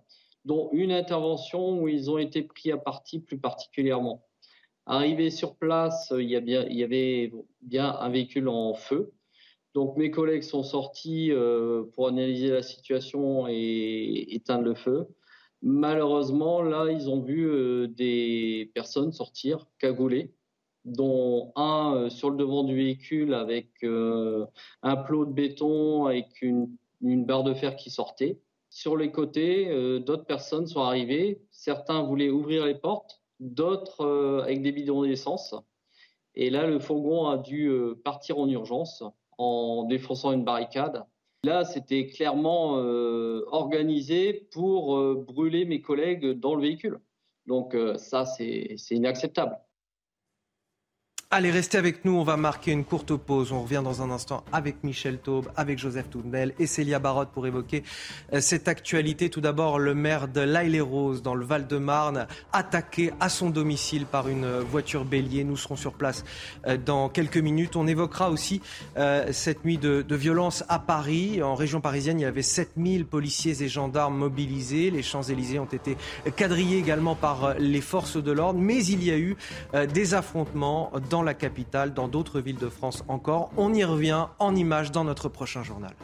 dont 0.45 0.71
une 0.73 0.93
intervention 0.93 1.81
où 1.81 1.89
ils 1.89 2.11
ont 2.11 2.19
été 2.19 2.43
pris 2.43 2.73
à 2.73 2.79
partie 2.79 3.21
plus 3.21 3.39
particulièrement. 3.39 4.25
Arrivé 4.87 5.31
sur 5.31 5.57
place, 5.57 6.13
il 6.17 6.31
y, 6.31 6.83
avait 6.83 7.31
bien 7.61 7.95
un 8.01 8.09
véhicule 8.09 8.49
en 8.49 8.73
feu. 8.73 9.13
Donc 9.75 9.97
mes 9.99 10.11
collègues 10.11 10.43
sont 10.43 10.63
sortis 10.63 11.31
euh, 11.31 11.85
pour 11.93 12.09
analyser 12.09 12.49
la 12.49 12.63
situation 12.63 13.47
et 13.49 14.35
éteindre 14.35 14.65
le 14.65 14.75
feu. 14.75 15.07
Malheureusement, 15.61 16.63
là, 16.63 16.91
ils 16.91 17.11
ont 17.11 17.21
vu 17.21 17.47
euh, 17.47 17.87
des 17.89 18.71
personnes 18.75 19.13
sortir 19.13 19.67
cagoulées 19.79 20.33
dont 20.89 21.53
un 21.57 21.95
euh, 21.95 22.11
sur 22.11 22.31
le 22.31 22.37
devant 22.37 22.65
du 22.65 22.75
véhicule 22.75 23.35
avec 23.35 23.69
euh, 23.85 24.47
un 24.83 24.97
plot 24.97 25.27
de 25.27 25.33
béton 25.33 26.07
avec 26.07 26.43
une, 26.43 26.77
barre 27.01 27.45
de 27.45 27.55
fer 27.55 27.77
qui 27.77 27.91
sortait. 27.91 28.39
Sur 28.71 28.97
les 28.97 29.11
côtés, 29.11 29.69
euh, 29.69 29.99
d'autres 29.99 30.27
personnes 30.27 30.67
sont 30.67 30.83
arrivées. 30.83 31.41
Certains 31.51 32.03
voulaient 32.03 32.31
ouvrir 32.31 32.67
les 32.67 32.75
portes, 32.75 33.23
d'autres 33.41 34.43
avec 34.43 34.63
des 34.63 34.73
bidons 34.73 35.03
d'essence. 35.05 35.55
Et 36.35 36.51
là, 36.51 36.67
le 36.67 36.79
fourgon 36.79 37.27
a 37.29 37.39
dû 37.39 37.71
partir 38.05 38.39
en 38.39 38.49
urgence 38.49 39.03
en 39.39 39.85
défonçant 39.85 40.33
une 40.33 40.45
barricade. 40.45 41.05
Là, 41.45 41.65
c'était 41.65 42.07
clairement 42.07 42.75
organisé 43.51 44.49
pour 44.53 45.15
brûler 45.17 45.65
mes 45.65 45.81
collègues 45.81 46.39
dans 46.39 46.55
le 46.55 46.63
véhicule. 46.63 47.01
Donc 47.47 47.77
ça, 47.97 48.25
c'est 48.25 48.77
inacceptable. 48.91 49.59
Allez, 51.31 51.51
restez 51.51 51.77
avec 51.77 52.07
nous, 52.07 52.13
on 52.13 52.23
va 52.23 52.39
marquer 52.39 52.73
une 52.73 52.87
courte 52.87 53.15
pause. 53.15 53.53
On 53.53 53.61
revient 53.61 53.83
dans 53.85 54.01
un 54.01 54.11
instant 54.11 54.45
avec 54.51 54.83
Michel 54.83 55.19
Taube, 55.19 55.51
avec 55.57 55.79
Joseph 55.79 56.09
Tournel 56.09 56.55
et 56.59 56.67
Célia 56.67 57.01
Barotte 57.01 57.29
pour 57.29 57.47
évoquer 57.47 57.83
euh, 58.33 58.41
cette 58.41 58.67
actualité. 58.67 59.29
Tout 59.29 59.43
d'abord, 59.43 59.79
le 59.79 59.95
maire 59.95 60.29
de 60.29 60.41
l'Aille-les-Roses, 60.41 61.23
dans 61.23 61.35
le 61.35 61.45
Val-de-Marne, 61.45 62.29
attaqué 62.55 63.13
à 63.21 63.29
son 63.29 63.51
domicile 63.51 64.07
par 64.07 64.27
une 64.29 64.61
voiture 64.61 65.05
bélier. 65.05 65.45
Nous 65.45 65.59
serons 65.59 65.77
sur 65.77 65.93
place 65.93 66.25
euh, 66.67 66.79
dans 66.79 67.11
quelques 67.11 67.37
minutes. 67.37 67.77
On 67.77 67.87
évoquera 67.87 68.31
aussi 68.31 68.63
euh, 68.97 69.27
cette 69.31 69.67
nuit 69.67 69.77
de, 69.77 70.01
de, 70.01 70.17
violence 70.17 70.65
à 70.71 70.79
Paris. 70.79 71.43
En 71.43 71.57
région 71.57 71.83
parisienne, 71.83 72.19
il 72.19 72.23
y 72.23 72.25
avait 72.25 72.41
7000 72.41 73.05
policiers 73.05 73.63
et 73.63 73.69
gendarmes 73.69 74.17
mobilisés. 74.17 74.91
Les 74.91 75.03
Champs-Élysées 75.03 75.59
ont 75.59 75.67
été 75.67 75.99
quadrillés 76.37 76.79
également 76.79 77.17
par 77.17 77.53
les 77.59 77.83
forces 77.83 78.17
de 78.17 78.33
l'ordre. 78.33 78.59
Mais 78.59 78.83
il 78.83 79.05
y 79.05 79.11
a 79.11 79.19
eu 79.19 79.37
des 79.93 80.15
affrontements 80.15 80.91
dans 81.11 81.18
la 81.23 81.35
capitale, 81.35 81.95
dans 81.95 82.09
d'autres 82.09 82.41
villes 82.41 82.59
de 82.59 82.69
France 82.69 83.05
encore. 83.09 83.51
On 83.57 83.73
y 83.75 83.85
revient 83.85 84.27
en 84.39 84.55
images 84.55 84.93
dans 84.93 85.05
notre 85.05 85.29
prochain 85.29 85.63
journal. 85.63 85.95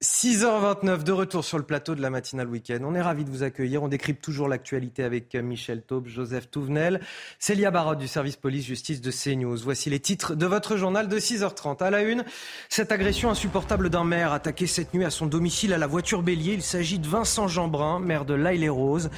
6h29 0.00 1.02
de 1.02 1.10
retour 1.10 1.44
sur 1.44 1.58
le 1.58 1.64
plateau 1.64 1.96
de 1.96 2.00
la 2.00 2.08
matinale 2.08 2.46
week-end. 2.48 2.78
On 2.84 2.94
est 2.94 3.02
ravis 3.02 3.24
de 3.24 3.30
vous 3.30 3.42
accueillir. 3.42 3.82
On 3.82 3.88
décrypte 3.88 4.22
toujours 4.22 4.46
l'actualité 4.46 5.02
avec 5.02 5.34
Michel 5.34 5.82
Taube, 5.82 6.06
Joseph 6.06 6.48
Touvenel, 6.52 7.00
Célia 7.40 7.72
Barotte 7.72 7.98
du 7.98 8.06
service 8.06 8.36
police-justice 8.36 9.00
de 9.00 9.10
CNews. 9.10 9.56
Voici 9.56 9.90
les 9.90 9.98
titres 9.98 10.36
de 10.36 10.46
votre 10.46 10.76
journal 10.76 11.08
de 11.08 11.18
6h30. 11.18 11.82
À 11.82 11.90
la 11.90 12.02
une, 12.02 12.24
cette 12.68 12.92
agression 12.92 13.28
insupportable 13.28 13.90
d'un 13.90 14.04
maire 14.04 14.32
attaqué 14.32 14.68
cette 14.68 14.94
nuit 14.94 15.04
à 15.04 15.10
son 15.10 15.26
domicile 15.26 15.72
à 15.72 15.78
la 15.78 15.88
voiture 15.88 16.22
bélier. 16.22 16.52
Il 16.52 16.62
s'agit 16.62 17.00
de 17.00 17.08
Vincent 17.08 17.48
Jeanbrun, 17.48 17.98
maire 17.98 18.24
de 18.24 18.34
l'Aille-les-Roses. 18.34 19.10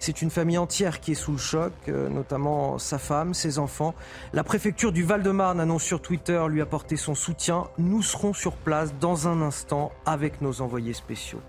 C'est 0.00 0.20
une 0.20 0.30
famille 0.30 0.58
entière 0.58 0.98
qui 0.98 1.12
est 1.12 1.14
sous 1.14 1.30
le 1.30 1.38
choc, 1.38 1.72
euh, 1.86 2.08
notamment 2.08 2.78
sa 2.78 2.98
femme, 2.98 3.34
ses 3.34 3.60
enfants. 3.60 3.94
La 4.32 4.42
préfecture 4.42 4.90
du 4.90 5.04
Val-de-Marne 5.04 5.60
annonce 5.60 5.84
sur 5.84 6.02
Twitter 6.02 6.44
lui 6.50 6.60
apporter 6.60 6.96
son 6.96 7.14
soutien. 7.14 7.68
Nous 7.78 8.02
serons 8.02 8.32
sur 8.32 8.56
place 8.56 8.92
dans 8.98 9.28
un 9.28 9.40
instant 9.40 9.92
avec 10.04 10.23
nos 10.40 10.60
envoyés 10.60 10.92
spéciaux. 10.92 11.40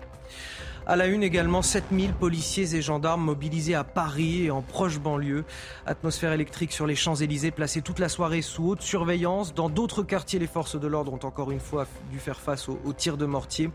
À 0.88 0.94
la 0.94 1.06
une 1.06 1.24
également, 1.24 1.62
7000 1.62 2.12
policiers 2.12 2.76
et 2.76 2.80
gendarmes 2.80 3.24
mobilisés 3.24 3.74
à 3.74 3.82
Paris 3.82 4.44
et 4.44 4.50
en 4.52 4.62
proche 4.62 5.00
banlieue. 5.00 5.44
Atmosphère 5.84 6.32
électrique 6.32 6.70
sur 6.70 6.86
les 6.86 6.94
Champs-Élysées 6.94 7.50
placée 7.50 7.82
toute 7.82 7.98
la 7.98 8.08
soirée 8.08 8.40
sous 8.40 8.68
haute 8.68 8.82
surveillance. 8.82 9.52
Dans 9.52 9.68
d'autres 9.68 10.04
quartiers, 10.04 10.38
les 10.38 10.46
forces 10.46 10.78
de 10.78 10.86
l'ordre 10.86 11.12
ont 11.12 11.26
encore 11.26 11.50
une 11.50 11.58
fois 11.58 11.88
dû 12.12 12.20
faire 12.20 12.38
face 12.38 12.68
aux, 12.68 12.92
tirs 12.96 13.16
de 13.16 13.26
mortier. 13.26 13.70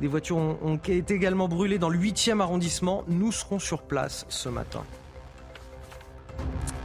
Des 0.00 0.08
voitures 0.08 0.38
ont, 0.38 0.56
ont 0.62 0.76
été 0.76 1.12
également 1.12 1.46
brûlées 1.46 1.78
dans 1.78 1.90
le 1.90 1.98
8e 1.98 2.40
arrondissement. 2.40 3.04
Nous 3.06 3.32
serons 3.32 3.58
sur 3.58 3.82
place 3.82 4.24
ce 4.30 4.48
matin. 4.48 4.82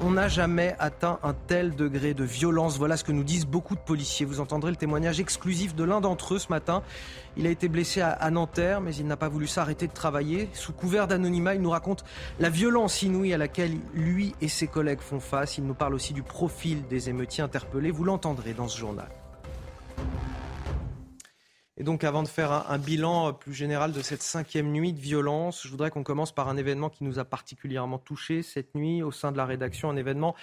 On 0.04 0.12
n'a 0.12 0.28
jamais 0.28 0.76
atteint 0.80 1.20
un 1.22 1.36
tel 1.36 1.76
degré 1.76 2.16
de 2.16 2.24
violence. 2.24 2.80
Voilà 2.80 2.98
ce 2.98 3.04
que 3.04 3.12
nous 3.12 3.24
disent 3.24 3.46
beaucoup 3.46 3.76
de 3.76 3.82
policiers. 3.82 4.26
Vous 4.26 4.40
entendrez 4.40 4.72
le 4.72 4.76
témoignage 4.76 5.20
exclusif 5.20 5.76
de 5.76 5.84
l'un 5.84 6.02
d'entre 6.02 6.34
eux 6.34 6.40
ce 6.40 6.50
matin. 6.50 6.82
Il 7.38 7.46
a 7.46 7.52
été 7.52 7.70
blessé 7.70 8.02
à, 8.02 8.32
Nanterre, 8.32 8.82
mais 8.82 8.96
il 8.96 9.06
n'a 9.06 9.16
pas 9.16 9.30
voulu 9.30 9.46
s'arrêter 9.46 9.86
de 9.86 9.94
travailler. 9.94 10.50
Sous 10.54 10.74
couvert 10.74 11.06
d'anonymat, 11.08 11.54
il 11.54 11.62
nous 11.62 11.70
raconte 11.70 12.04
la 12.40 12.50
violence 12.50 13.04
inouïe 13.04 13.32
à 13.32 13.38
laquelle 13.38 13.78
lui 13.94 14.34
et 14.42 14.48
ses 14.48 14.66
collègues 14.66 15.02
font 15.02 15.20
face. 15.20 15.60
Il 15.60 15.66
nous 15.66 15.76
parle 15.76 15.94
aussi 15.94 16.14
du 16.14 16.24
profil 16.24 16.88
des 16.88 17.10
émeutiers 17.10 17.44
interpellés. 17.44 17.92
Vous 17.92 18.04
l'entendrez 18.04 18.54
dans 18.54 18.68
ce 18.68 18.80
journal. 18.80 19.08
Et 21.82 21.84
donc, 21.84 22.04
avant 22.04 22.22
de 22.22 22.28
faire 22.28 22.52
un, 22.70 22.78
bilan 22.78 23.34
plus 23.34 23.56
général 23.56 23.92
de 23.92 24.04
cette 24.04 24.22
cinquième 24.22 24.72
nuit 24.72 24.94
de 24.94 25.00
violence, 25.00 25.64
je 25.64 25.68
voudrais 25.68 25.90
qu'on 25.90 26.04
commence 26.04 26.32
par 26.32 26.48
un 26.48 26.56
événement 26.56 26.92
qui 26.92 27.04
nous 27.04 27.18
a 27.18 27.26
particulièrement 27.26 27.98
touchés 27.98 28.44
cette 28.44 28.76
nuit 28.76 29.02
au 29.02 29.12
sein 29.12 29.32
de 29.32 29.38
la 29.38 29.48
rédaction, 29.48 29.90
un 29.90 29.96
événement 29.96 30.36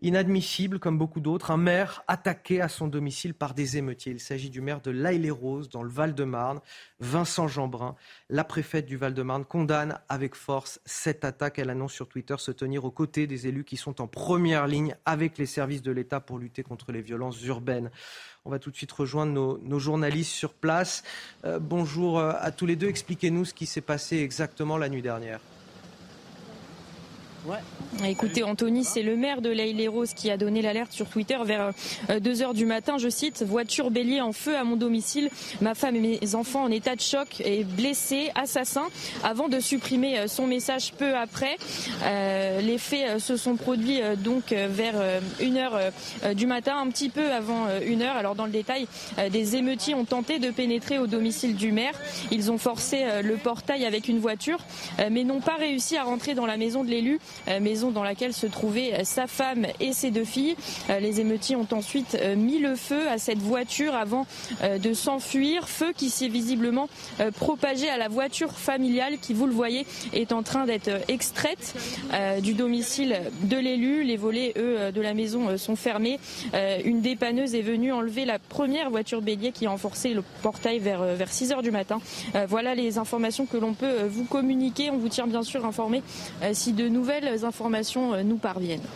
Inadmissible, 0.00 0.78
comme 0.78 0.96
beaucoup 0.96 1.18
d'autres, 1.18 1.50
un 1.50 1.56
maire 1.56 2.04
attaqué 2.06 2.60
à 2.60 2.68
son 2.68 2.86
domicile 2.86 3.34
par 3.34 3.52
des 3.52 3.78
émeutiers. 3.78 4.12
Il 4.12 4.20
s'agit 4.20 4.48
du 4.48 4.60
maire 4.60 4.80
de 4.80 4.92
l'Aille-les-Roses, 4.92 5.70
dans 5.70 5.82
le 5.82 5.90
Val-de-Marne, 5.90 6.60
Vincent 7.00 7.48
Jeanbrun. 7.48 7.96
La 8.30 8.44
préfète 8.44 8.86
du 8.86 8.96
Val-de-Marne 8.96 9.44
condamne 9.44 9.98
avec 10.08 10.36
force 10.36 10.80
cette 10.84 11.24
attaque. 11.24 11.58
Elle 11.58 11.68
annonce 11.68 11.94
sur 11.94 12.06
Twitter 12.06 12.36
se 12.38 12.52
tenir 12.52 12.84
aux 12.84 12.92
côtés 12.92 13.26
des 13.26 13.48
élus 13.48 13.64
qui 13.64 13.76
sont 13.76 14.00
en 14.00 14.06
première 14.06 14.68
ligne 14.68 14.94
avec 15.04 15.36
les 15.36 15.46
services 15.46 15.82
de 15.82 15.90
l'État 15.90 16.20
pour 16.20 16.38
lutter 16.38 16.62
contre 16.62 16.92
les 16.92 17.02
violences 17.02 17.42
urbaines. 17.42 17.90
On 18.48 18.50
va 18.50 18.58
tout 18.58 18.70
de 18.70 18.76
suite 18.76 18.92
rejoindre 18.92 19.60
nos, 19.62 19.78
journalistes 19.78 20.32
sur 20.32 20.54
place. 20.54 21.02
Euh, 21.44 21.58
bonjour 21.58 22.18
euh, 22.18 22.32
à 22.40 22.50
tous 22.50 22.64
les 22.64 22.76
deux. 22.76 22.88
Expliquez-nous 22.88 23.44
ce 23.44 23.52
qui 23.52 23.66
s'est 23.66 23.82
passé 23.82 24.20
exactement 24.20 24.78
la 24.78 24.88
nuit 24.88 25.02
dernière. 25.02 25.38
Écoutez, 28.04 28.42
Anthony, 28.42 28.84
c'est 28.84 29.02
le 29.02 29.16
maire 29.16 29.40
de 29.40 29.48
l'Aïle 29.48 29.88
Rose 29.88 30.12
qui 30.14 30.30
a 30.30 30.36
donné 30.36 30.62
l'alerte 30.62 30.92
sur 30.92 31.08
Twitter 31.08 31.36
vers 31.44 31.72
2 32.08 32.42
euh, 32.42 32.44
heures 32.44 32.54
du 32.54 32.64
matin. 32.64 32.96
Je 32.98 33.08
cite 33.08 33.42
Voiture 33.42 33.90
bélier 33.90 34.20
en 34.20 34.32
feu 34.32 34.56
à 34.56 34.64
mon 34.64 34.76
domicile. 34.76 35.30
Ma 35.60 35.74
femme 35.74 35.96
et 35.96 36.18
mes 36.20 36.34
enfants 36.34 36.62
en 36.62 36.70
état 36.70 36.94
de 36.94 37.00
choc 37.00 37.40
et 37.44 37.64
blessés, 37.64 38.30
assassin. 38.34 38.86
Avant 39.24 39.48
de 39.48 39.58
supprimer 39.58 40.18
euh, 40.18 40.26
son 40.28 40.46
message 40.46 40.92
peu 40.92 41.16
après, 41.16 41.56
euh, 42.04 42.60
les 42.60 42.78
faits 42.78 43.18
se 43.18 43.36
sont 43.36 43.56
produits 43.56 44.00
donc 44.18 44.52
vers 44.52 44.94
1 45.40 45.56
heure 45.56 45.78
du 46.34 46.46
matin, 46.46 46.78
un 46.78 46.88
petit 46.88 47.08
peu 47.08 47.32
avant 47.32 47.66
1 47.66 48.00
heure. 48.00 48.16
Alors 48.16 48.34
dans 48.34 48.46
le 48.46 48.52
détail, 48.52 48.86
des 49.30 49.56
émeutiers 49.56 49.94
ont 49.94 50.04
tenté 50.04 50.38
de 50.38 50.50
pénétrer 50.50 50.98
au 50.98 51.06
domicile 51.06 51.56
du 51.56 51.72
maire. 51.72 51.94
Ils 52.30 52.50
ont 52.50 52.58
forcé 52.58 53.04
le 53.22 53.36
portail 53.36 53.84
avec 53.84 54.08
une 54.08 54.18
voiture, 54.18 54.58
mais 55.10 55.24
n'ont 55.24 55.40
pas 55.40 55.56
réussi 55.56 55.96
à 55.96 56.04
rentrer 56.04 56.34
dans 56.34 56.46
la 56.46 56.56
maison 56.56 56.84
de 56.84 56.90
l'élu. 56.90 57.18
Euh, 57.48 57.60
maison 57.60 57.90
dans 57.90 58.02
laquelle 58.02 58.32
se 58.32 58.46
trouvaient 58.46 59.04
sa 59.04 59.26
femme 59.26 59.66
et 59.80 59.92
ses 59.92 60.10
deux 60.10 60.24
filles. 60.24 60.56
Euh, 60.90 61.00
les 61.00 61.20
émeutiers 61.20 61.56
ont 61.56 61.66
ensuite 61.72 62.16
euh, 62.20 62.36
mis 62.36 62.58
le 62.58 62.74
feu 62.74 63.08
à 63.08 63.18
cette 63.18 63.38
voiture 63.38 63.94
avant 63.94 64.26
de 64.62 64.92
s'enfuir. 64.92 65.68
Feu 65.68 65.92
qui 65.96 66.10
s'est 66.10 66.28
visiblement 66.28 66.88
propagé 67.36 67.88
à 67.88 67.96
la 67.96 68.08
voiture 68.08 68.52
familiale 68.52 69.18
qui, 69.20 69.34
vous 69.34 69.46
le 69.46 69.52
voyez, 69.52 69.86
est 70.12 70.32
en 70.32 70.42
train 70.42 70.66
d'être 70.66 70.90
extraite 71.08 71.74
du 72.42 72.54
domicile 72.54 73.20
de 73.42 73.56
l'élu. 73.56 74.02
Les 74.02 74.16
volets, 74.16 74.52
eux, 74.56 74.92
de 74.92 75.00
la 75.00 75.14
maison 75.14 75.56
sont 75.56 75.76
fermés. 75.76 76.18
Une 76.84 77.00
dépanneuse 77.00 77.54
est 77.54 77.62
venue 77.62 77.92
enlever 77.92 78.24
la 78.24 78.38
première 78.38 78.90
voiture 78.90 79.22
bélier 79.22 79.52
qui 79.52 79.66
a 79.66 79.70
renforcé 79.70 80.14
le 80.14 80.22
portail 80.42 80.78
vers, 80.78 81.02
vers 81.02 81.32
6 81.32 81.52
heures 81.52 81.62
du 81.62 81.70
matin. 81.70 82.00
Voilà 82.48 82.74
les 82.74 82.98
informations 82.98 83.46
que 83.46 83.56
l'on 83.56 83.74
peut 83.74 84.04
vous 84.08 84.24
communiquer. 84.24 84.90
On 84.90 84.98
vous 84.98 85.08
tient 85.08 85.26
bien 85.26 85.42
sûr 85.42 85.64
informé 85.64 86.02
si 86.52 86.72
de 86.72 86.88
nouvelles 86.88 87.17
informations 87.26 88.14
euh, 88.14 88.22
nous 88.22 88.36
parviennent. 88.36 88.86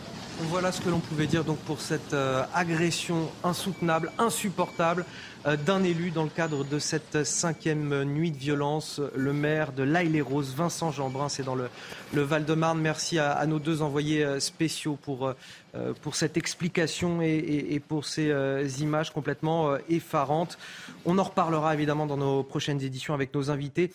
Voilà 0.49 0.71
ce 0.71 0.81
que 0.81 0.89
l'on 0.89 0.99
pouvait 0.99 1.27
dire 1.27 1.43
donc 1.43 1.59
pour 1.59 1.79
cette 1.79 2.13
euh, 2.13 2.43
agression 2.55 3.29
insoutenable, 3.43 4.11
insupportable 4.17 5.05
euh, 5.45 5.55
d'un 5.55 5.83
élu 5.83 6.09
dans 6.09 6.23
le 6.23 6.29
cadre 6.29 6.63
de 6.63 6.79
cette 6.79 7.23
cinquième 7.23 8.03
nuit 8.03 8.31
de 8.31 8.37
violence. 8.37 8.99
Le 9.15 9.31
maire 9.31 9.73
de 9.73 9.83
l'Aille-les-Roses, 9.83 10.55
Vincent 10.55 10.91
Jeanbrun, 10.91 11.29
c'est 11.29 11.43
dans 11.43 11.55
le, 11.55 11.69
Val-de-Marne. 12.13 12.81
Merci 12.81 13.19
à, 13.19 13.45
nos 13.45 13.59
deux 13.59 13.83
envoyés 13.83 14.39
spéciaux 14.39 14.97
pour, 15.01 15.33
pour 16.01 16.15
cette 16.15 16.35
explication 16.35 17.21
et, 17.21 17.81
pour 17.87 18.05
ces 18.05 18.81
images 18.81 19.11
complètement 19.11 19.75
effarantes. 19.89 20.57
On 21.05 21.17
en 21.19 21.23
reparlera 21.23 21.73
évidemment 21.73 22.05
dans 22.05 22.17
nos 22.17 22.43
prochaines 22.43 22.81
éditions 22.81 23.13
avec 23.13 23.33
nos 23.33 23.51
invités. 23.51 23.91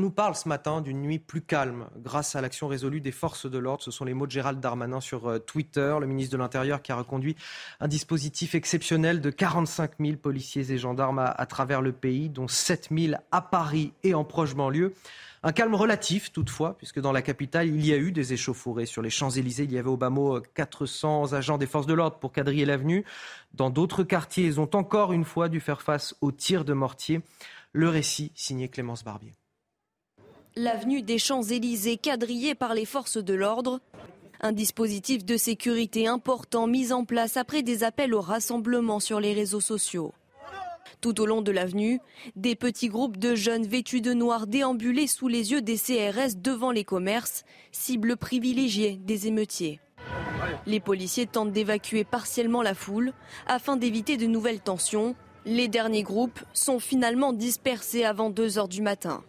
Nous 0.00 0.10
parle 0.10 0.34
ce 0.34 0.48
matin 0.48 0.80
d'une 0.80 1.02
nuit 1.02 1.18
plus 1.18 1.42
calme 1.42 1.86
grâce 1.98 2.36
à 2.36 2.40
l'action 2.40 2.68
résolue 2.68 3.00
des 3.00 3.12
forces 3.12 3.46
de 3.46 3.58
l'ordre. 3.58 3.82
Ce 3.82 3.90
sont 3.90 4.04
les 4.04 4.14
mots 4.14 4.26
de 4.26 4.30
Gérald 4.30 4.60
Darmanin 4.60 5.00
sur 5.00 5.28
euh, 5.28 5.38
Twitter, 5.38 5.96
le 6.00 6.06
ministre 6.06 6.32
de 6.32 6.38
l'Intérieur 6.38 6.82
qui 6.82 6.92
a 6.92 6.96
reconduit 6.96 7.36
un 7.80 7.88
dispositif 7.88 8.54
exceptionnel 8.54 9.20
de 9.20 9.30
45 9.30 9.92
000 10.00 10.16
policiers 10.16 10.70
et 10.72 10.78
gendarmes 10.78 11.18
à, 11.18 11.46
travers 11.46 11.82
le 11.82 11.92
pays, 11.92 12.28
dont 12.28 12.48
7 12.48 12.88
000 12.90 13.14
à 13.30 13.42
Paris 13.42 13.92
et 14.02 14.14
en 14.14 14.24
proche 14.24 14.54
banlieue. 14.54 14.94
Un 15.42 15.52
calme 15.52 15.74
relatif 15.74 16.32
toutefois, 16.32 16.76
puisque 16.78 17.00
dans 17.00 17.12
la 17.12 17.20
capitale, 17.20 17.68
il 17.68 17.84
y 17.84 17.92
a 17.92 17.96
eu 17.96 18.12
des 18.12 18.32
échauffourées. 18.32 18.86
Sur 18.86 19.02
les 19.02 19.10
Champs-Élysées, 19.10 19.64
il 19.64 19.72
y 19.72 19.78
avait 19.78 19.90
au 19.90 19.98
bas 19.98 20.08
mot 20.08 20.40
400 20.54 21.34
agents 21.34 21.58
des 21.58 21.66
forces 21.66 21.86
de 21.86 21.92
l'ordre 21.92 22.18
pour 22.18 22.32
quadriller 22.32 22.64
l'avenue. 22.64 23.04
Dans 23.52 23.68
d'autres 23.68 24.02
quartiers, 24.04 24.46
ils 24.46 24.58
ont 24.58 24.70
encore 24.74 25.12
une 25.12 25.24
fois 25.24 25.50
dû 25.50 25.60
faire 25.60 25.82
face 25.82 26.16
aux 26.22 26.32
tirs 26.32 26.64
de 26.64 26.72
mortier. 26.72 27.20
Le 27.72 27.88
récit 27.88 28.32
signé 28.34 28.68
Clémence 28.68 29.04
Barbier 29.04 29.34
l'avenue 30.56 31.02
des 31.02 31.18
Champs-Élysées 31.18 31.96
quadrillée 31.96 32.54
par 32.54 32.74
les 32.74 32.84
forces 32.84 33.18
de 33.18 33.34
l'ordre. 33.34 33.80
Un 34.40 34.52
dispositif 34.52 35.24
de 35.24 35.36
sécurité 35.36 36.06
important 36.06 36.66
mis 36.66 36.92
en 36.92 37.04
place 37.04 37.36
après 37.36 37.62
des 37.62 37.82
appels 37.82 38.14
au 38.14 38.20
rassemblement 38.20 39.00
sur 39.00 39.18
les 39.18 39.32
réseaux 39.32 39.60
sociaux. 39.60 40.12
Tout 41.00 41.20
au 41.20 41.26
long 41.26 41.42
de 41.42 41.50
l'avenue, 41.50 42.00
des 42.36 42.54
petits 42.54 42.88
groupes 42.88 43.16
de 43.16 43.34
jeunes 43.34 43.66
vêtus 43.66 44.00
de 44.00 44.12
noir 44.12 44.46
déambulaient 44.46 45.08
sous 45.08 45.28
les 45.28 45.50
yeux 45.50 45.60
des 45.60 45.76
CRS 45.76 46.36
devant 46.36 46.70
les 46.70 46.84
commerces, 46.84 47.44
cible 47.72 48.16
privilégiée 48.16 48.96
des 49.02 49.26
émeutiers. 49.26 49.80
Les 50.66 50.80
policiers 50.80 51.26
tentent 51.26 51.52
d'évacuer 51.52 52.04
partiellement 52.04 52.62
la 52.62 52.74
foule 52.74 53.12
afin 53.46 53.76
d'éviter 53.76 54.16
de 54.16 54.26
nouvelles 54.26 54.60
tensions. 54.60 55.16
Les 55.46 55.68
derniers 55.68 56.04
groupes 56.04 56.40
sont 56.52 56.78
finalement 56.78 57.32
dispersés 57.32 58.04
avant 58.04 58.30
2 58.30 58.58
heures 58.58 58.68
du 58.68 58.82
matin. 58.82 59.24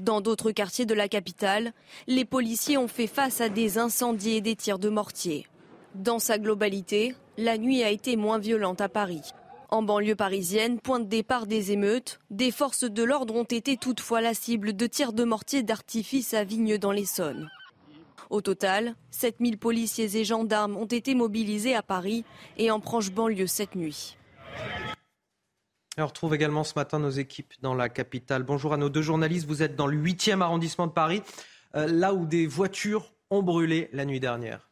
Dans 0.00 0.22
d'autres 0.22 0.50
quartiers 0.50 0.86
de 0.86 0.94
la 0.94 1.08
capitale, 1.08 1.74
les 2.06 2.24
policiers 2.24 2.78
ont 2.78 2.88
fait 2.88 3.06
face 3.06 3.42
à 3.42 3.50
des 3.50 3.76
incendies 3.76 4.36
et 4.36 4.40
des 4.40 4.56
tirs 4.56 4.78
de 4.78 4.88
mortier. 4.88 5.46
Dans 5.94 6.18
sa 6.18 6.38
globalité, 6.38 7.14
la 7.36 7.58
nuit 7.58 7.82
a 7.82 7.90
été 7.90 8.16
moins 8.16 8.38
violente 8.38 8.80
à 8.80 8.88
Paris. 8.88 9.20
En 9.68 9.82
banlieue 9.82 10.16
parisienne, 10.16 10.80
point 10.80 11.00
de 11.00 11.04
départ 11.04 11.46
des 11.46 11.72
émeutes, 11.72 12.18
des 12.30 12.50
forces 12.50 12.84
de 12.84 13.02
l'ordre 13.02 13.34
ont 13.34 13.44
été 13.44 13.76
toutefois 13.76 14.22
la 14.22 14.32
cible 14.32 14.74
de 14.74 14.86
tirs 14.86 15.12
de 15.12 15.24
mortier 15.24 15.62
d'artifice 15.62 16.32
à 16.32 16.44
Vigne 16.44 16.78
dans 16.78 16.92
l'Essonne. 16.92 17.50
Au 18.30 18.40
total, 18.40 18.94
7000 19.10 19.58
policiers 19.58 20.16
et 20.16 20.24
gendarmes 20.24 20.78
ont 20.78 20.86
été 20.86 21.14
mobilisés 21.14 21.74
à 21.74 21.82
Paris 21.82 22.24
et 22.56 22.70
en 22.70 22.80
proche 22.80 23.10
banlieue 23.10 23.46
cette 23.46 23.74
nuit. 23.74 24.16
On 26.02 26.06
retrouve 26.06 26.34
également 26.34 26.64
ce 26.64 26.72
matin 26.76 26.98
nos 26.98 27.10
équipes 27.10 27.52
dans 27.60 27.74
la 27.74 27.88
capitale. 27.88 28.42
Bonjour 28.42 28.72
à 28.72 28.76
nos 28.76 28.88
deux 28.88 29.02
journalistes. 29.02 29.46
Vous 29.46 29.62
êtes 29.62 29.76
dans 29.76 29.86
le 29.86 29.96
8e 29.96 30.40
arrondissement 30.40 30.86
de 30.86 30.92
Paris, 30.92 31.22
euh, 31.74 31.86
là 31.86 32.14
où 32.14 32.26
des 32.26 32.46
voitures 32.46 33.12
ont 33.30 33.42
brûlé 33.42 33.90
la 33.92 34.04
nuit 34.04 34.20
dernière. 34.20 34.69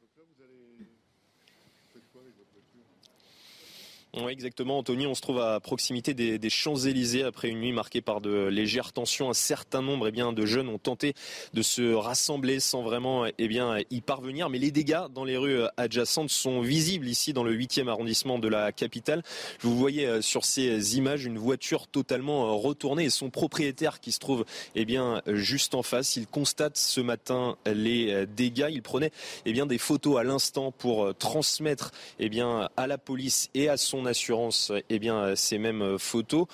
Oui, 4.20 4.32
exactement, 4.32 4.78
Anthony. 4.78 5.06
On 5.06 5.14
se 5.14 5.20
trouve 5.20 5.38
à 5.40 5.60
proximité 5.60 6.12
des, 6.12 6.50
Champs-Élysées 6.50 7.22
après 7.22 7.48
une 7.48 7.60
nuit 7.60 7.72
marquée 7.72 8.00
par 8.00 8.20
de 8.20 8.46
légères 8.46 8.92
tensions. 8.92 9.30
Un 9.30 9.34
certain 9.34 9.80
nombre 9.80 10.08
eh 10.08 10.10
bien, 10.10 10.32
de 10.32 10.44
jeunes 10.44 10.68
ont 10.68 10.78
tenté 10.78 11.14
de 11.54 11.62
se 11.62 11.92
rassembler 11.92 12.58
sans 12.58 12.82
vraiment 12.82 13.26
eh 13.26 13.48
bien, 13.48 13.78
y 13.90 14.00
parvenir. 14.00 14.48
Mais 14.48 14.58
les 14.58 14.72
dégâts 14.72 15.06
dans 15.14 15.24
les 15.24 15.36
rues 15.36 15.60
adjacentes 15.76 16.30
sont 16.30 16.62
visibles 16.62 17.06
ici 17.06 17.32
dans 17.32 17.44
le 17.44 17.54
8e 17.56 17.88
arrondissement 17.88 18.40
de 18.40 18.48
la 18.48 18.72
capitale. 18.72 19.22
Vous 19.60 19.76
voyez 19.76 20.06
euh, 20.06 20.20
sur 20.20 20.44
ces 20.44 20.96
images 20.96 21.24
une 21.24 21.38
voiture 21.38 21.86
totalement 21.86 22.48
euh, 22.48 22.52
retournée 22.56 23.04
et 23.04 23.10
son 23.10 23.30
propriétaire 23.30 24.00
qui 24.00 24.10
se 24.10 24.18
trouve 24.18 24.44
eh 24.74 24.84
bien, 24.84 25.22
juste 25.26 25.76
en 25.76 25.84
face. 25.84 26.16
Il 26.16 26.26
constate 26.26 26.76
ce 26.76 27.00
matin 27.00 27.56
les 27.66 28.10
euh, 28.12 28.26
dégâts. 28.26 28.68
Il 28.70 28.82
prenait 28.82 29.12
bien, 29.44 29.66
des 29.66 29.78
photos 29.78 30.18
à 30.18 30.24
l'instant 30.24 30.72
pour 30.72 31.14
transmettre 31.14 31.92
bien, 32.18 32.68
à 32.76 32.86
la 32.86 32.98
police 32.98 33.50
et 33.54 33.68
à 33.68 33.76
son 33.76 34.07
assurance 34.08 34.72
eh 34.88 34.98
bien, 34.98 35.36
ces 35.36 35.58
mêmes 35.58 35.98
photos. 35.98 36.46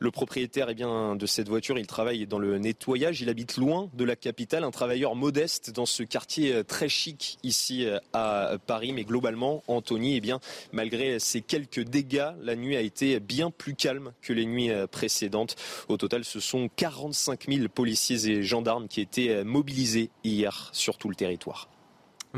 Le 0.00 0.12
propriétaire 0.12 0.70
eh 0.70 0.74
bien, 0.74 1.16
de 1.16 1.26
cette 1.26 1.48
voiture, 1.48 1.76
il 1.76 1.88
travaille 1.88 2.24
dans 2.28 2.38
le 2.38 2.58
nettoyage. 2.58 3.20
Il 3.20 3.28
habite 3.28 3.56
loin 3.56 3.90
de 3.94 4.04
la 4.04 4.14
capitale, 4.14 4.62
un 4.62 4.70
travailleur 4.70 5.16
modeste 5.16 5.72
dans 5.72 5.86
ce 5.86 6.04
quartier 6.04 6.62
très 6.62 6.88
chic 6.88 7.38
ici 7.42 7.84
à 8.12 8.58
Paris. 8.64 8.92
Mais 8.92 9.02
globalement, 9.02 9.64
Anthony, 9.66 10.16
eh 10.16 10.20
bien, 10.20 10.38
malgré 10.70 11.18
ces 11.18 11.40
quelques 11.40 11.80
dégâts, 11.80 12.30
la 12.40 12.54
nuit 12.54 12.76
a 12.76 12.80
été 12.80 13.18
bien 13.18 13.50
plus 13.50 13.74
calme 13.74 14.12
que 14.22 14.32
les 14.32 14.46
nuits 14.46 14.70
précédentes. 14.92 15.56
Au 15.88 15.96
total, 15.96 16.24
ce 16.24 16.38
sont 16.38 16.70
45 16.76 17.46
000 17.48 17.68
policiers 17.68 18.28
et 18.28 18.42
gendarmes 18.44 18.86
qui 18.86 19.00
étaient 19.00 19.42
mobilisés 19.42 20.10
hier 20.22 20.70
sur 20.72 20.96
tout 20.96 21.08
le 21.08 21.16
territoire. 21.16 21.68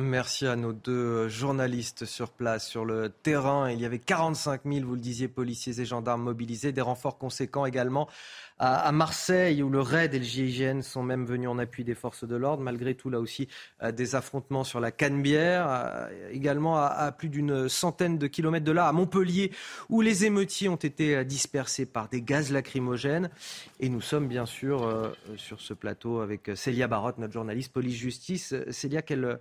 Merci 0.01 0.46
à 0.46 0.57
nos 0.57 0.72
deux 0.72 1.28
journalistes 1.28 2.07
sur 2.07 2.30
place, 2.30 2.66
sur 2.66 2.86
le 2.86 3.11
terrain. 3.11 3.70
Il 3.70 3.78
y 3.78 3.84
avait 3.84 3.98
45 3.98 4.62
000, 4.64 4.86
vous 4.86 4.94
le 4.94 5.01
disiez, 5.01 5.28
policiers 5.28 5.78
et 5.78 5.84
gendarmes 5.84 6.22
mobilisés, 6.22 6.72
des 6.72 6.80
renforts 6.80 7.18
conséquents 7.18 7.66
également 7.66 8.09
à, 8.59 8.92
Marseille, 8.92 9.62
où 9.62 9.70
le 9.70 9.80
RAID 9.80 10.14
et 10.14 10.18
le 10.18 10.24
GIGN 10.24 10.82
sont 10.82 11.03
même 11.03 11.24
venus 11.24 11.48
en 11.48 11.59
appui 11.59 11.84
des 11.84 11.94
forces 11.94 12.24
de 12.24 12.36
l'ordre. 12.36 12.62
Malgré 12.62 12.94
tout, 12.94 13.11
là 13.11 13.20
aussi, 13.20 13.48
euh, 13.82 13.92
des 13.92 14.14
affrontements 14.14 14.64
sur 14.64 14.80
la 14.80 14.90
Canebière, 14.90 15.66
euh, 15.68 16.30
également 16.30 16.76
à, 16.78 17.12
plus 17.12 17.28
d'une 17.28 17.68
centaine 17.68 18.18
de 18.18 18.26
kilomètres 18.26 18.66
de 18.66 18.72
là, 18.72 18.86
à 18.86 18.92
Montpellier, 18.92 19.51
où 19.88 20.01
les 20.03 20.24
émeutiers 20.24 20.68
ont 20.68 20.76
été 20.76 21.16
euh, 21.16 21.24
dispersés 21.24 21.86
par 21.86 22.09
des 22.09 22.22
gaz 22.22 22.53
lacrymogènes. 22.53 23.30
Et 23.80 23.88
nous 23.88 24.03
sommes 24.03 24.28
bien 24.28 24.46
sûr 24.46 25.11
sur 25.36 25.61
ce 25.61 25.72
plateau 25.72 26.20
avec 26.20 26.51
Célia 26.55 26.86
Barotte, 26.86 27.18
notre 27.18 27.32
journaliste 27.32 27.72
police-justice. 27.72 28.55
Célia, 28.70 29.03
quel 29.03 29.38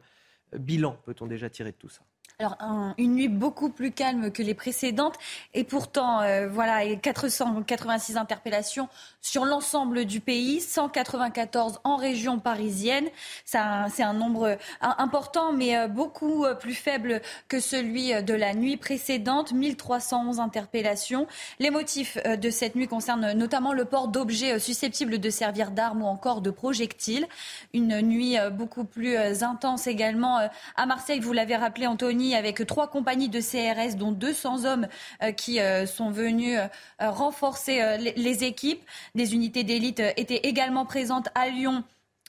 bilan 0.58 0.98
peut-on 1.06 1.28
déjà 1.28 1.50
tirer 1.50 1.72
de 1.72 1.78
tout 1.78 1.90
ça? 1.90 2.02
Alors, 2.42 2.94
une 2.98 3.16
nuit 3.16 3.28
beaucoup 3.28 3.68
plus 3.68 3.92
calme 3.92 4.32
que 4.32 4.42
les 4.42 4.54
précédentes. 4.54 5.16
Et 5.54 5.66
pourtant, 5.66 6.22
euh, 6.22 6.48
voilà, 6.48 6.96
486 6.96 8.16
interpellations 8.16 8.88
sur 9.20 9.44
l'ensemble 9.44 10.06
du 10.06 10.22
pays, 10.22 10.62
194 10.62 11.82
en 11.84 11.98
région 11.98 12.40
parisienne. 12.40 13.10
C'est 13.44 13.58
un, 13.58 14.14
nombre 14.14 14.52
euh, 14.52 14.56
important, 14.80 15.52
mais 15.52 15.76
euh, 15.76 15.90
beaucoup 15.90 16.46
plus 16.62 16.76
faible 16.76 17.22
que 17.50 17.60
celui 17.60 18.14
de 18.24 18.34
la 18.34 18.54
nuit 18.54 18.78
précédente. 18.78 19.52
1311 19.52 20.40
interpellations. 20.40 21.28
Les 21.60 21.72
motifs 21.72 22.18
de 22.24 22.50
cette 22.50 22.76
nuit 22.76 22.88
concernent 22.88 23.34
notamment 23.34 23.74
le 23.74 23.84
port 23.84 24.08
d'objets 24.08 24.60
susceptibles 24.60 25.20
de 25.20 25.30
servir 25.30 25.72
d'armes 25.72 26.04
ou 26.04 26.06
encore 26.08 26.40
de 26.40 26.52
projectiles. 26.52 27.28
Une 27.74 28.00
nuit 28.00 28.38
beaucoup 28.54 28.86
plus 28.86 29.18
intense 29.44 29.88
également 29.88 30.40
à 30.78 30.86
Marseille, 30.86 31.20
vous 31.20 31.34
l'avez 31.34 31.58
rappelé, 31.58 31.86
Anthony 31.86 32.29
avec 32.36 32.66
trois 32.66 32.88
compagnies 32.88 33.30
de 33.30 33.40
CRS, 33.40 33.96
dont 33.96 34.12
200 34.12 34.66
hommes 34.66 34.88
euh, 35.24 35.32
qui 35.32 35.60
euh, 35.60 35.86
sont 35.86 36.12
venus 36.12 36.58
euh, 36.58 37.10
renforcer 37.10 37.98
les 38.16 38.44
équipes. 38.44 38.82
Des 39.16 39.34
unités 39.34 39.64
d'élite 39.64 40.02
étaient 40.18 40.42
également 40.44 40.86
présentes 40.86 41.30
à 41.36 41.50
Lyon 41.50 41.84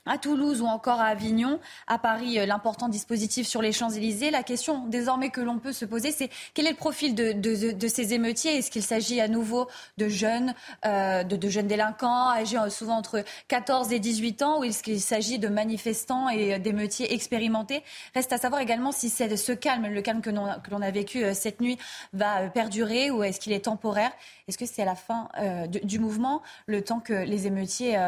à 0.06 0.16
Toulouse 0.16 0.62
ou 0.62 0.66
encore 0.66 0.98
à 0.98 1.04
Avignon, 1.04 1.60
à 1.86 1.98
Paris, 1.98 2.38
euh, 2.38 2.46
l'important 2.46 2.88
dispositif 2.88 3.46
sur 3.46 3.60
les 3.60 3.70
Champs-Élysées. 3.70 4.30
La 4.30 4.42
question 4.42 4.86
désormais 4.86 5.28
que 5.28 5.42
l'on 5.42 5.58
peut 5.58 5.74
se 5.74 5.84
poser, 5.84 6.10
c'est 6.10 6.30
quel 6.54 6.66
est 6.66 6.70
le 6.70 6.76
profil 6.76 7.14
de, 7.14 7.88
ces 7.88 8.14
émeutiers? 8.14 8.56
Est-ce 8.56 8.70
qu'il 8.70 8.82
s'agit 8.82 9.20
à 9.20 9.28
nouveau 9.28 9.68
de 9.98 10.08
jeunes, 10.08 10.54
euh, 10.86 11.22
de, 11.22 11.48
jeunes 11.50 11.66
délinquants, 11.66 12.30
âgés 12.30 12.56
euh, 12.56 12.70
souvent 12.70 12.96
entre 12.96 13.24
14 13.48 13.92
et 13.92 13.98
18 13.98 14.42
ans, 14.42 14.60
ou 14.60 14.64
est-ce 14.64 14.82
qu'il 14.82 15.00
s'agit 15.02 15.38
de 15.38 15.48
manifestants 15.48 16.30
et 16.30 16.58
d'émeutiers 16.58 17.12
expérimentés? 17.12 17.82
Reste 18.14 18.32
à 18.32 18.38
savoir 18.38 18.62
également 18.62 18.92
si 18.92 19.10
ce 19.10 19.52
calme, 19.52 19.86
le 19.86 20.00
calme 20.00 20.22
que 20.22 20.30
l'on 20.30 20.82
a 20.82 20.90
vécu 20.90 21.22
cette 21.34 21.60
nuit, 21.60 21.78
va 22.14 22.48
perdurer 22.48 23.10
ou 23.10 23.22
est-ce 23.22 23.38
qu'il 23.38 23.52
est 23.52 23.66
temporaire? 23.66 24.12
Est-ce 24.48 24.56
que 24.56 24.66
c'est 24.66 24.82
à 24.82 24.86
la 24.86 24.94
fin 24.94 25.28
du 25.66 25.98
mouvement, 25.98 26.42
le 26.66 26.82
temps 26.82 27.00
que 27.00 27.12
les 27.12 27.46
émeutiers 27.46 27.98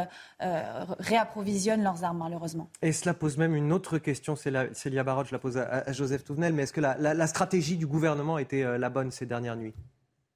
réapprovisionnent 0.40 1.81
leurs 1.82 2.04
armes, 2.04 2.18
malheureusement. 2.18 2.70
Et 2.82 2.92
cela 2.92 3.14
pose 3.14 3.36
même 3.36 3.54
une 3.54 3.72
autre 3.72 3.98
question, 3.98 4.36
Célia 4.36 5.04
Barotte, 5.04 5.28
je 5.28 5.32
la 5.32 5.38
pose 5.38 5.58
à, 5.58 5.90
Joseph 5.92 6.24
Touvenel, 6.24 6.52
mais 6.52 6.62
est-ce 6.62 6.72
que 6.72 6.80
la, 6.80 7.26
stratégie 7.26 7.76
du 7.76 7.86
gouvernement 7.86 8.38
était 8.38 8.62
euh, 8.62 8.78
la 8.78 8.90
bonne 8.90 9.10
ces 9.10 9.26
dernières 9.26 9.56
nuits? 9.56 9.74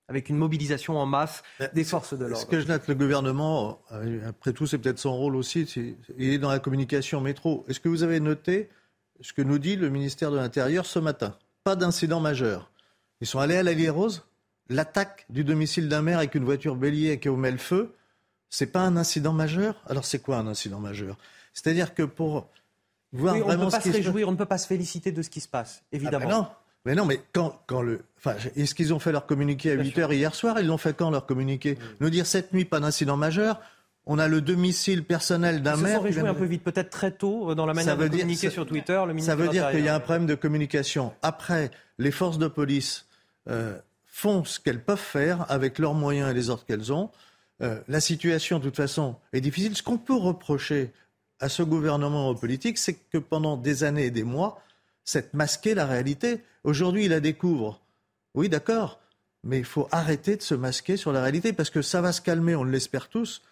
Avec 0.08 0.28
une 0.28 0.36
mobilisation 0.36 0.98
en 0.98 1.06
masse 1.06 1.42
des 1.74 1.82
forces 1.82 2.14
de 2.16 2.24
l'ordre. 2.24 2.38
Ce 2.38 2.46
que 2.46 2.60
je 2.60 2.68
note, 2.68 2.86
le 2.86 2.94
gouvernement, 2.94 3.80
euh, 3.90 4.28
après 4.28 4.52
tout, 4.52 4.66
c'est 4.66 4.78
peut-être 4.78 5.00
son 5.00 5.16
rôle 5.16 5.34
aussi, 5.34 5.62
il 6.16 6.30
est 6.30 6.38
dans 6.38 6.50
la 6.50 6.60
communication 6.60 7.20
métro. 7.20 7.64
Est-ce 7.68 7.80
que 7.80 7.88
vous 7.88 8.04
avez 8.04 8.20
noté 8.20 8.68
ce 9.20 9.32
que 9.32 9.42
nous 9.42 9.58
dit 9.58 9.74
le 9.74 9.88
ministère 9.88 10.30
de 10.30 10.36
l'Intérieur 10.36 10.86
ce 10.86 11.00
matin? 11.00 11.36
Pas 11.64 11.74
d'incident 11.74 12.20
majeur. 12.20 12.70
Ils 13.20 13.26
sont 13.26 13.40
allés 13.40 13.56
à 13.56 13.64
la 13.64 13.72
Ville 13.72 13.90
Rose, 13.90 14.24
l'attaque 14.68 15.26
du 15.28 15.42
domicile 15.42 15.88
d'un 15.88 16.02
maire 16.02 16.18
avec 16.18 16.34
une 16.34 16.44
voiture 16.44 16.76
bélier 16.76 17.18
qui 17.18 17.28
a 17.28 17.32
omet 17.32 17.50
le 17.50 17.58
feu, 17.58 17.94
c'est 18.48 18.66
pas 18.66 18.80
un 18.80 18.96
incident 18.96 19.32
majeur? 19.32 19.82
Alors 19.86 20.04
c'est 20.04 20.20
quoi 20.20 20.38
un 20.38 20.46
incident 20.46 20.80
majeur? 20.80 21.16
C'est-à-dire 21.56 21.94
que 21.94 22.02
pour 22.02 22.48
voir 23.12 23.34
on 23.34 23.40
vraiment 23.40 23.64
ne 23.64 23.70
peut 23.70 23.76
pas 23.76 23.80
se 23.80 23.90
réjouir, 23.90 24.28
on 24.28 24.32
ne 24.32 24.36
peut 24.36 24.44
pas 24.44 24.58
se 24.58 24.66
féliciter 24.66 25.10
de 25.10 25.22
ce 25.22 25.30
qui 25.30 25.40
se 25.40 25.48
passe, 25.48 25.82
évidemment. 25.90 26.26
Ah 26.26 26.28
ben 26.28 26.34
non, 26.34 26.46
mais 26.84 26.94
non, 26.94 27.04
mais 27.06 27.20
quand, 27.32 27.62
quand 27.66 27.80
le. 27.80 28.02
Enfin, 28.18 28.34
est-ce 28.56 28.74
qu'ils 28.74 28.92
ont 28.92 28.98
fait 28.98 29.10
leur 29.10 29.24
communiqué 29.24 29.72
à 29.72 29.74
8 29.74 29.96
h 29.96 30.14
hier 30.14 30.34
soir? 30.34 30.60
Ils 30.60 30.66
l'ont 30.66 30.76
fait 30.76 30.94
quand 30.94 31.10
leur 31.10 31.24
communiqué? 31.24 31.78
Nous 32.00 32.10
dire 32.10 32.26
cette 32.26 32.52
nuit, 32.52 32.66
pas 32.66 32.78
d'incident 32.78 33.16
majeur. 33.16 33.58
On 34.04 34.18
a 34.18 34.28
le 34.28 34.42
domicile 34.42 35.02
personnel 35.02 35.62
d'un 35.62 35.76
maire. 35.76 36.02
Ils 36.06 36.12
se 36.12 36.20
sont 36.20 36.26
un 36.26 36.34
peu 36.34 36.44
vite, 36.44 36.62
peut-être 36.62 36.90
très 36.90 37.10
tôt 37.10 37.50
euh, 37.50 37.54
dans 37.54 37.66
la 37.66 37.72
manière 37.72 37.96
de 37.96 38.06
communiquer 38.06 38.50
sur 38.50 38.66
Twitter. 38.66 39.02
Le 39.06 39.18
ça 39.18 39.34
veut 39.34 39.48
dire 39.48 39.70
qu'il 39.70 39.84
y 39.84 39.88
a 39.88 39.94
un 39.94 40.00
problème 40.00 40.26
de 40.26 40.34
communication. 40.34 41.14
Après, 41.22 41.70
les 41.98 42.10
forces 42.10 42.38
de 42.38 42.48
police 42.48 43.06
euh, 43.48 43.78
font 44.04 44.44
ce 44.44 44.60
qu'elles 44.60 44.84
peuvent 44.84 44.98
faire 44.98 45.50
avec 45.50 45.78
leurs 45.78 45.94
moyens 45.94 46.30
et 46.30 46.34
les 46.34 46.50
ordres 46.50 46.66
qu'elles 46.66 46.92
ont. 46.92 47.10
Euh, 47.62 47.80
la 47.88 48.00
situation, 48.00 48.58
de 48.58 48.64
toute 48.64 48.76
façon, 48.76 49.16
est 49.32 49.40
difficile. 49.40 49.74
Ce 49.74 49.82
qu'on 49.82 49.98
peut 49.98 50.14
reprocher 50.14 50.92
à 51.40 51.48
ce 51.48 51.62
gouvernement 51.62 52.34
politique, 52.34 52.78
c'est 52.78 52.94
que 52.94 53.18
pendant 53.18 53.56
des 53.56 53.84
années 53.84 54.06
et 54.06 54.10
des 54.10 54.24
mois, 54.24 54.60
c'est 55.04 55.34
masqué 55.34 55.74
la 55.74 55.86
réalité. 55.86 56.42
Aujourd'hui, 56.64 57.04
il 57.04 57.10
la 57.10 57.20
découvre. 57.20 57.80
Oui, 58.34 58.48
d'accord, 58.48 59.00
mais 59.44 59.58
il 59.58 59.64
faut 59.64 59.88
arrêter 59.92 60.36
de 60.36 60.42
se 60.42 60.54
masquer 60.54 60.96
sur 60.96 61.12
la 61.12 61.22
réalité 61.22 61.52
parce 61.52 61.70
que 61.70 61.82
ça 61.82 62.00
va 62.00 62.12
se 62.12 62.20
calmer, 62.20 62.56
on 62.56 62.64
l'espère 62.64 63.08
tous. 63.08 63.42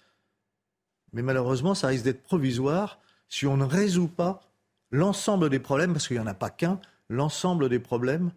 Mais 1.13 1.23
malheureusement, 1.23 1.75
ça 1.75 1.89
risque 1.89 2.05
d'être 2.05 2.23
provisoire 2.23 2.99
si 3.29 3.47
on 3.47 3.57
ne 3.57 3.65
résout 3.65 4.09
pas 4.09 4.43
l'ensemble 4.91 5.51
des 5.51 5.59
problèmes, 5.59 5.93
parce 5.93 6.07
qu'il 6.07 6.17
n'y 6.17 6.23
en 6.23 6.27
a 6.27 6.35
pas 6.35 6.51
qu'un, 6.51 6.81
l'ensemble 7.09 7.69
des 7.69 7.79
problèmes 7.79 8.31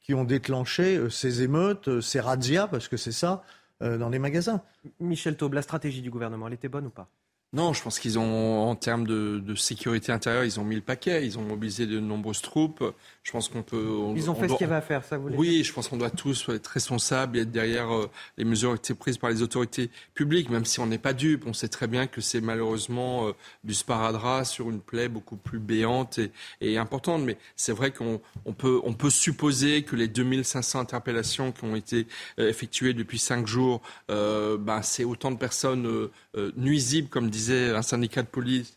qui 0.00 0.14
ont 0.14 0.24
déclenché 0.24 0.96
euh, 0.96 1.10
ces 1.10 1.42
émeutes, 1.42 1.88
euh, 1.88 2.00
ces 2.00 2.20
razzias, 2.20 2.66
parce 2.66 2.88
que 2.88 2.96
c'est 2.96 3.12
ça, 3.12 3.44
euh, 3.82 3.98
dans 3.98 4.08
les 4.08 4.18
magasins. 4.18 4.62
Michel 4.98 5.36
Taube, 5.36 5.54
la 5.54 5.62
stratégie 5.62 6.02
du 6.02 6.10
gouvernement, 6.10 6.46
elle 6.48 6.54
était 6.54 6.68
bonne 6.68 6.86
ou 6.86 6.90
pas? 6.90 7.08
Non, 7.52 7.72
je 7.72 7.82
pense 7.82 7.98
qu'ils 7.98 8.16
ont, 8.16 8.68
en 8.68 8.76
termes 8.76 9.04
de, 9.04 9.42
de, 9.44 9.54
sécurité 9.56 10.12
intérieure, 10.12 10.44
ils 10.44 10.60
ont 10.60 10.64
mis 10.64 10.76
le 10.76 10.82
paquet. 10.82 11.26
Ils 11.26 11.36
ont 11.36 11.42
mobilisé 11.42 11.84
de 11.84 11.98
nombreuses 11.98 12.42
troupes. 12.42 12.84
Je 13.24 13.32
pense 13.32 13.48
qu'on 13.48 13.64
peut. 13.64 13.88
ils 14.14 14.30
ont 14.30 14.36
fait 14.36 14.48
ce 14.48 14.54
qu'il 14.54 14.62
y 14.62 14.64
avait 14.64 14.76
à 14.76 14.80
faire, 14.80 15.04
ça 15.04 15.18
vous 15.18 15.30
Oui, 15.30 15.64
je 15.64 15.72
pense 15.72 15.88
qu'on 15.88 15.96
doit 15.96 16.10
tous 16.10 16.48
être 16.48 16.68
responsables 16.68 17.36
et 17.36 17.40
être 17.40 17.50
derrière 17.50 17.92
euh, 17.92 18.08
les 18.38 18.44
mesures 18.44 18.70
qui 18.70 18.72
ont 18.72 18.76
été 18.76 18.94
prises 18.94 19.18
par 19.18 19.30
les 19.30 19.42
autorités 19.42 19.90
publiques, 20.14 20.48
même 20.48 20.64
si 20.64 20.78
on 20.78 20.86
n'est 20.86 20.98
pas 20.98 21.12
dupe. 21.12 21.44
On 21.44 21.52
sait 21.52 21.68
très 21.68 21.88
bien 21.88 22.06
que 22.06 22.20
c'est 22.20 22.40
malheureusement 22.40 23.26
euh, 23.26 23.32
du 23.64 23.74
sparadrap 23.74 24.46
sur 24.46 24.70
une 24.70 24.80
plaie 24.80 25.08
beaucoup 25.08 25.36
plus 25.36 25.58
béante 25.58 26.18
et, 26.18 26.30
et 26.60 26.78
importante. 26.78 27.24
Mais 27.24 27.36
c'est 27.56 27.72
vrai 27.72 27.90
qu'on 27.90 28.20
on 28.44 28.52
peut, 28.52 28.80
on 28.84 28.94
peut 28.94 29.10
supposer 29.10 29.82
que 29.82 29.96
les 29.96 30.06
2500 30.06 30.78
interpellations 30.78 31.50
qui 31.50 31.64
ont 31.64 31.74
été 31.74 32.06
euh, 32.38 32.48
effectuées 32.48 32.94
depuis 32.94 33.18
cinq 33.18 33.48
jours, 33.48 33.82
ben, 34.08 34.82
c'est 34.82 35.04
autant 35.04 35.30
de 35.30 35.36
personnes 35.36 36.08
nuisibles, 36.56 37.08
comme 37.08 37.30
disait 37.30 37.70
un 37.70 37.82
syndicat 37.82 38.22
de 38.22 38.28
police 38.28 38.76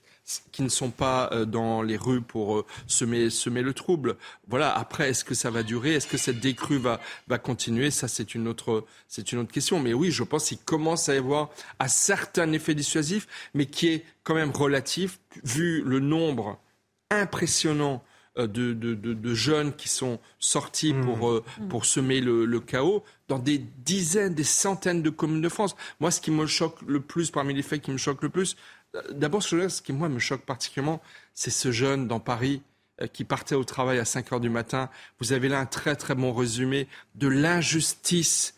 qui 0.52 0.62
ne 0.62 0.70
sont 0.70 0.90
pas 0.90 1.30
euh, 1.32 1.46
dans 1.46 1.82
les 1.82 1.98
rues 1.98 2.22
pour 2.22 2.58
euh, 2.58 2.66
semer, 2.88 3.30
le 3.62 3.74
trouble. 3.74 4.16
Voilà. 4.48 4.76
Après, 4.76 5.10
est-ce 5.10 5.26
que 5.26 5.36
ça 5.36 5.50
va 5.52 5.64
durer? 5.64 5.96
Est-ce 5.96 6.08
que 6.08 6.18
cette 6.18 6.40
décrue 6.40 6.78
va, 6.78 7.00
va 7.28 7.38
continuer? 7.38 7.92
Ça, 7.92 8.08
c'est 8.08 8.34
une 8.34 8.48
autre, 8.48 8.86
c'est 9.08 9.32
une 9.32 9.40
autre 9.40 9.52
question. 9.52 9.80
Mais 9.80 9.94
oui, 9.94 10.12
je 10.12 10.24
pense 10.24 10.48
qu'il 10.48 10.60
commence 10.60 11.10
à 11.10 11.16
y 11.16 11.18
avoir 11.18 11.50
un 11.80 11.88
certain 11.88 12.52
effet 12.54 12.74
dissuasif, 12.74 13.28
mais 13.54 13.66
qui 13.66 13.88
est 13.88 14.06
quand 14.24 14.36
même 14.36 14.52
relatif, 14.52 15.20
vu 15.44 15.82
le 15.84 16.00
nombre 16.00 16.60
impressionnant 17.12 18.04
euh, 18.38 18.48
de, 18.48 18.74
de, 18.74 18.96
de, 18.96 19.34
jeunes 19.34 19.74
qui 19.74 19.90
sont 19.90 20.20
sortis 20.40 20.94
mmh. 20.94 21.02
pour, 21.02 21.32
mmh. 21.32 21.68
pour 21.70 21.86
semer 21.86 22.22
le, 22.22 22.46
le, 22.46 22.60
chaos 22.60 23.04
dans 23.28 23.40
des 23.40 23.58
dizaines, 23.58 24.34
des 24.34 24.44
centaines 24.44 25.02
de 25.02 25.10
communes 25.10 25.42
de 25.42 25.50
France. 25.50 25.76
Moi, 26.00 26.12
ce 26.12 26.22
qui 26.22 26.32
me 26.32 26.46
choque 26.46 26.82
le 26.88 27.00
plus, 27.00 27.32
parmi 27.32 27.54
les 27.54 27.62
faits 27.62 27.82
qui 27.82 27.92
me 27.92 27.98
choquent 27.98 28.24
le 28.24 28.30
plus, 28.30 28.56
D'abord, 29.12 29.42
ce 29.42 29.82
qui, 29.82 29.92
moi, 29.92 30.08
me 30.08 30.20
choque 30.20 30.46
particulièrement, 30.46 31.02
c'est 31.34 31.50
ce 31.50 31.72
jeune 31.72 32.08
dans 32.08 32.20
Paris 32.20 32.62
euh, 33.02 33.08
qui 33.08 33.24
partait 33.24 33.56
au 33.56 33.64
travail 33.64 33.98
à 33.98 34.06
5 34.06 34.34
heures 34.34 34.40
du 34.40 34.50
matin. 34.50 34.90
Vous 35.20 35.34
avez 35.34 35.50
là 35.50 35.60
un 35.60 35.66
très, 35.66 35.96
très 35.96 36.14
bon 36.14 36.32
résumé 36.32 36.88
de 37.16 37.28
l'injustice. 37.28 38.56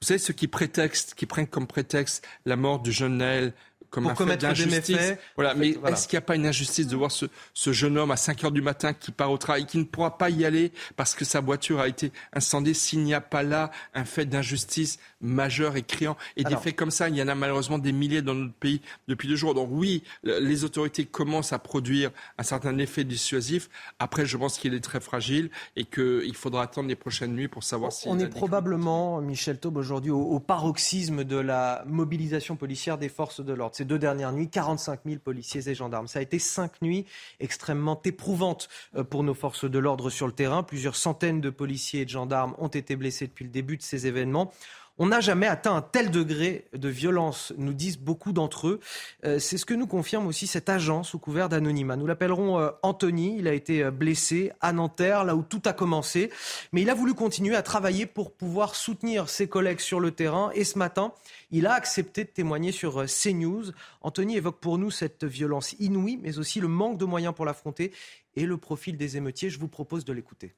Vous 0.00 0.06
savez, 0.08 0.18
ceux 0.18 0.32
qui 0.32 0.48
prétextent, 0.48 1.14
qui 1.14 1.26
prennent 1.26 1.46
comme 1.46 1.66
prétexte 1.66 2.26
la 2.46 2.56
mort 2.56 2.80
du 2.80 2.90
jeune 2.90 3.18
Naël, 3.18 3.52
comme 3.90 4.12
pour 4.12 4.22
un 4.22 4.36
fait 4.54 5.18
Voilà, 5.36 5.54
mais 5.54 5.76
est-ce 5.86 6.08
qu'il 6.08 6.16
n'y 6.16 6.22
a 6.22 6.26
pas 6.26 6.36
une 6.36 6.46
injustice 6.46 6.86
de 6.86 6.96
voir 6.96 7.10
ce, 7.10 7.26
ce, 7.54 7.72
jeune 7.72 7.98
homme 7.98 8.10
à 8.10 8.16
5 8.16 8.44
heures 8.44 8.52
du 8.52 8.62
matin 8.62 8.92
qui 8.92 9.12
part 9.12 9.30
au 9.30 9.38
travail, 9.38 9.66
qui 9.66 9.78
ne 9.78 9.84
pourra 9.84 10.18
pas 10.18 10.30
y 10.30 10.44
aller 10.44 10.72
parce 10.96 11.14
que 11.14 11.24
sa 11.24 11.40
voiture 11.40 11.80
a 11.80 11.88
été 11.88 12.12
incendiée 12.32 12.74
s'il 12.74 13.02
n'y 13.02 13.14
a 13.14 13.20
pas 13.20 13.42
là 13.42 13.70
un 13.94 14.04
fait 14.04 14.26
d'injustice 14.26 14.98
majeur 15.20 15.76
et 15.76 15.82
criant 15.82 16.16
Et 16.36 16.44
des 16.44 16.56
faits 16.56 16.76
comme 16.76 16.90
ça, 16.90 17.08
il 17.08 17.16
y 17.16 17.22
en 17.22 17.28
a 17.28 17.34
malheureusement 17.34 17.78
des 17.78 17.92
milliers 17.92 18.22
dans 18.22 18.34
notre 18.34 18.54
pays 18.54 18.80
depuis 19.08 19.28
deux 19.28 19.36
jours. 19.36 19.54
Donc 19.54 19.68
oui, 19.72 20.02
les 20.24 20.64
autorités 20.64 21.04
commencent 21.04 21.52
à 21.52 21.58
produire 21.58 22.10
un 22.38 22.42
certain 22.42 22.76
effet 22.78 23.04
dissuasif. 23.04 23.68
Après, 23.98 24.26
je 24.26 24.36
pense 24.36 24.58
qu'il 24.58 24.74
est 24.74 24.80
très 24.80 25.00
fragile 25.00 25.50
et 25.76 25.84
qu'il 25.84 26.34
faudra 26.34 26.62
attendre 26.62 26.88
les 26.88 26.96
prochaines 26.96 27.34
nuits 27.34 27.48
pour 27.48 27.64
savoir 27.64 27.92
si... 27.92 28.08
On 28.08 28.18
est 28.18 28.28
probablement, 28.28 29.20
Michel 29.20 29.58
Taube, 29.58 29.76
aujourd'hui 29.76 30.10
au 30.10 30.40
paroxysme 30.40 31.24
de 31.24 31.36
la 31.36 31.84
mobilisation 31.86 32.56
policière 32.56 32.98
des 32.98 33.08
forces 33.08 33.40
de 33.40 33.52
l'ordre 33.52 33.75
ces 33.76 33.84
deux 33.84 33.98
dernières 33.98 34.32
nuits, 34.32 34.48
45 34.48 35.00
000 35.04 35.18
policiers 35.18 35.68
et 35.68 35.74
gendarmes. 35.74 36.08
Ça 36.08 36.20
a 36.20 36.22
été 36.22 36.38
cinq 36.38 36.80
nuits 36.80 37.04
extrêmement 37.40 38.00
éprouvantes 38.04 38.68
euh, 38.96 39.04
pour 39.04 39.22
nos 39.22 39.34
forces 39.34 39.68
de 39.68 39.78
l'ordre 39.78 40.08
sur 40.08 40.26
le 40.26 40.32
terrain. 40.32 40.62
Plusieurs 40.62 40.96
centaines 40.96 41.42
de 41.42 41.50
policiers 41.50 42.00
et 42.00 42.04
de 42.06 42.10
gendarmes 42.10 42.54
ont 42.58 42.68
été 42.68 42.96
blessés 42.96 43.26
depuis 43.26 43.44
le 43.44 43.50
début 43.50 43.76
de 43.76 43.82
ces 43.82 44.06
événements. 44.06 44.52
On 44.98 45.08
n'a 45.08 45.20
jamais 45.20 45.46
atteint 45.46 45.76
un 45.76 45.82
tel 45.82 46.10
degré 46.10 46.68
de 46.72 46.88
violence, 46.88 47.52
nous 47.58 47.74
disent 47.74 47.98
beaucoup 47.98 48.32
d'entre 48.32 48.68
eux. 48.68 48.80
Euh, 49.26 49.38
c'est 49.38 49.58
ce 49.58 49.66
que 49.66 49.74
nous 49.74 49.86
confirme 49.86 50.26
aussi 50.26 50.46
cet 50.46 50.70
agent 50.70 51.02
sous 51.02 51.18
couvert 51.18 51.50
d'anonymat. 51.50 51.96
Nous 51.96 52.06
l'appellerons 52.06 52.58
euh, 52.58 52.70
Anthony. 52.82 53.36
Il 53.38 53.46
a 53.46 53.52
été 53.52 53.82
euh, 53.82 53.90
blessé 53.90 54.52
à 54.62 54.72
Nanterre, 54.72 55.24
là 55.24 55.36
où 55.36 55.42
tout 55.42 55.60
a 55.66 55.74
commencé. 55.74 56.30
Mais 56.72 56.80
il 56.80 56.88
a 56.88 56.94
voulu 56.94 57.12
continuer 57.12 57.56
à 57.56 57.62
travailler 57.62 58.06
pour 58.06 58.32
pouvoir 58.32 58.74
soutenir 58.74 59.28
ses 59.28 59.48
collègues 59.48 59.80
sur 59.80 60.00
le 60.00 60.12
terrain. 60.12 60.50
Et 60.54 60.64
ce 60.64 60.78
matin, 60.78 61.12
il 61.50 61.66
a 61.66 61.74
accepté 61.74 62.24
de 62.24 62.30
témoigner 62.30 62.72
sur 62.72 63.04
CNews. 63.04 63.72
Anthony 64.00 64.38
évoque 64.38 64.60
pour 64.60 64.78
nous 64.78 64.90
cette 64.90 65.24
violence 65.24 65.74
inouïe, 65.78 66.18
mais 66.22 66.38
aussi 66.38 66.58
le 66.58 66.68
manque 66.68 66.96
de 66.96 67.04
moyens 67.04 67.34
pour 67.34 67.44
l'affronter 67.44 67.92
et 68.34 68.46
le 68.46 68.56
profil 68.56 68.96
des 68.96 69.18
émeutiers. 69.18 69.50
Je 69.50 69.58
vous 69.58 69.68
propose 69.68 70.06
de 70.06 70.14
l'écouter. 70.14 70.54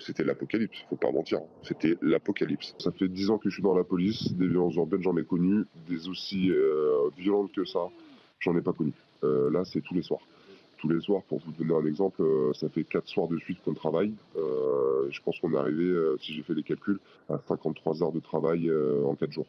C'était 0.00 0.24
l'apocalypse, 0.24 0.78
faut 0.90 0.96
pas 0.96 1.10
mentir. 1.10 1.40
C'était 1.62 1.96
l'apocalypse. 2.02 2.74
Ça 2.78 2.92
fait 2.92 3.08
dix 3.08 3.30
ans 3.30 3.38
que 3.38 3.48
je 3.48 3.54
suis 3.54 3.62
dans 3.62 3.74
la 3.74 3.84
police, 3.84 4.32
des 4.32 4.46
violences 4.46 4.74
urbaines 4.74 5.02
j'en 5.02 5.16
ai 5.16 5.24
connues, 5.24 5.64
des 5.88 6.08
aussi 6.08 6.50
euh, 6.50 7.08
violentes 7.16 7.52
que 7.52 7.64
ça, 7.64 7.88
j'en 8.40 8.56
ai 8.56 8.60
pas 8.60 8.72
connu. 8.72 8.92
Euh, 9.24 9.50
là 9.50 9.64
c'est 9.64 9.80
tous 9.80 9.94
les 9.94 10.02
soirs. 10.02 10.20
Tous 10.78 10.88
les 10.88 11.00
soirs, 11.00 11.22
pour 11.22 11.38
vous 11.38 11.52
donner 11.52 11.74
un 11.74 11.86
exemple, 11.86 12.22
euh, 12.22 12.52
ça 12.54 12.68
fait 12.68 12.82
quatre 12.82 13.08
soirs 13.08 13.28
de 13.28 13.38
suite 13.38 13.58
qu'on 13.64 13.74
travaille. 13.74 14.12
je 14.34 15.20
pense 15.24 15.38
qu'on 15.40 15.52
est 15.52 15.56
arrivé, 15.56 15.94
si 16.20 16.34
j'ai 16.34 16.42
fait 16.42 16.54
les 16.54 16.62
calculs, 16.62 16.98
à 17.28 17.38
53 17.48 18.02
heures 18.02 18.12
de 18.12 18.20
travail 18.20 18.70
en 19.04 19.14
quatre 19.14 19.32
jours. 19.32 19.46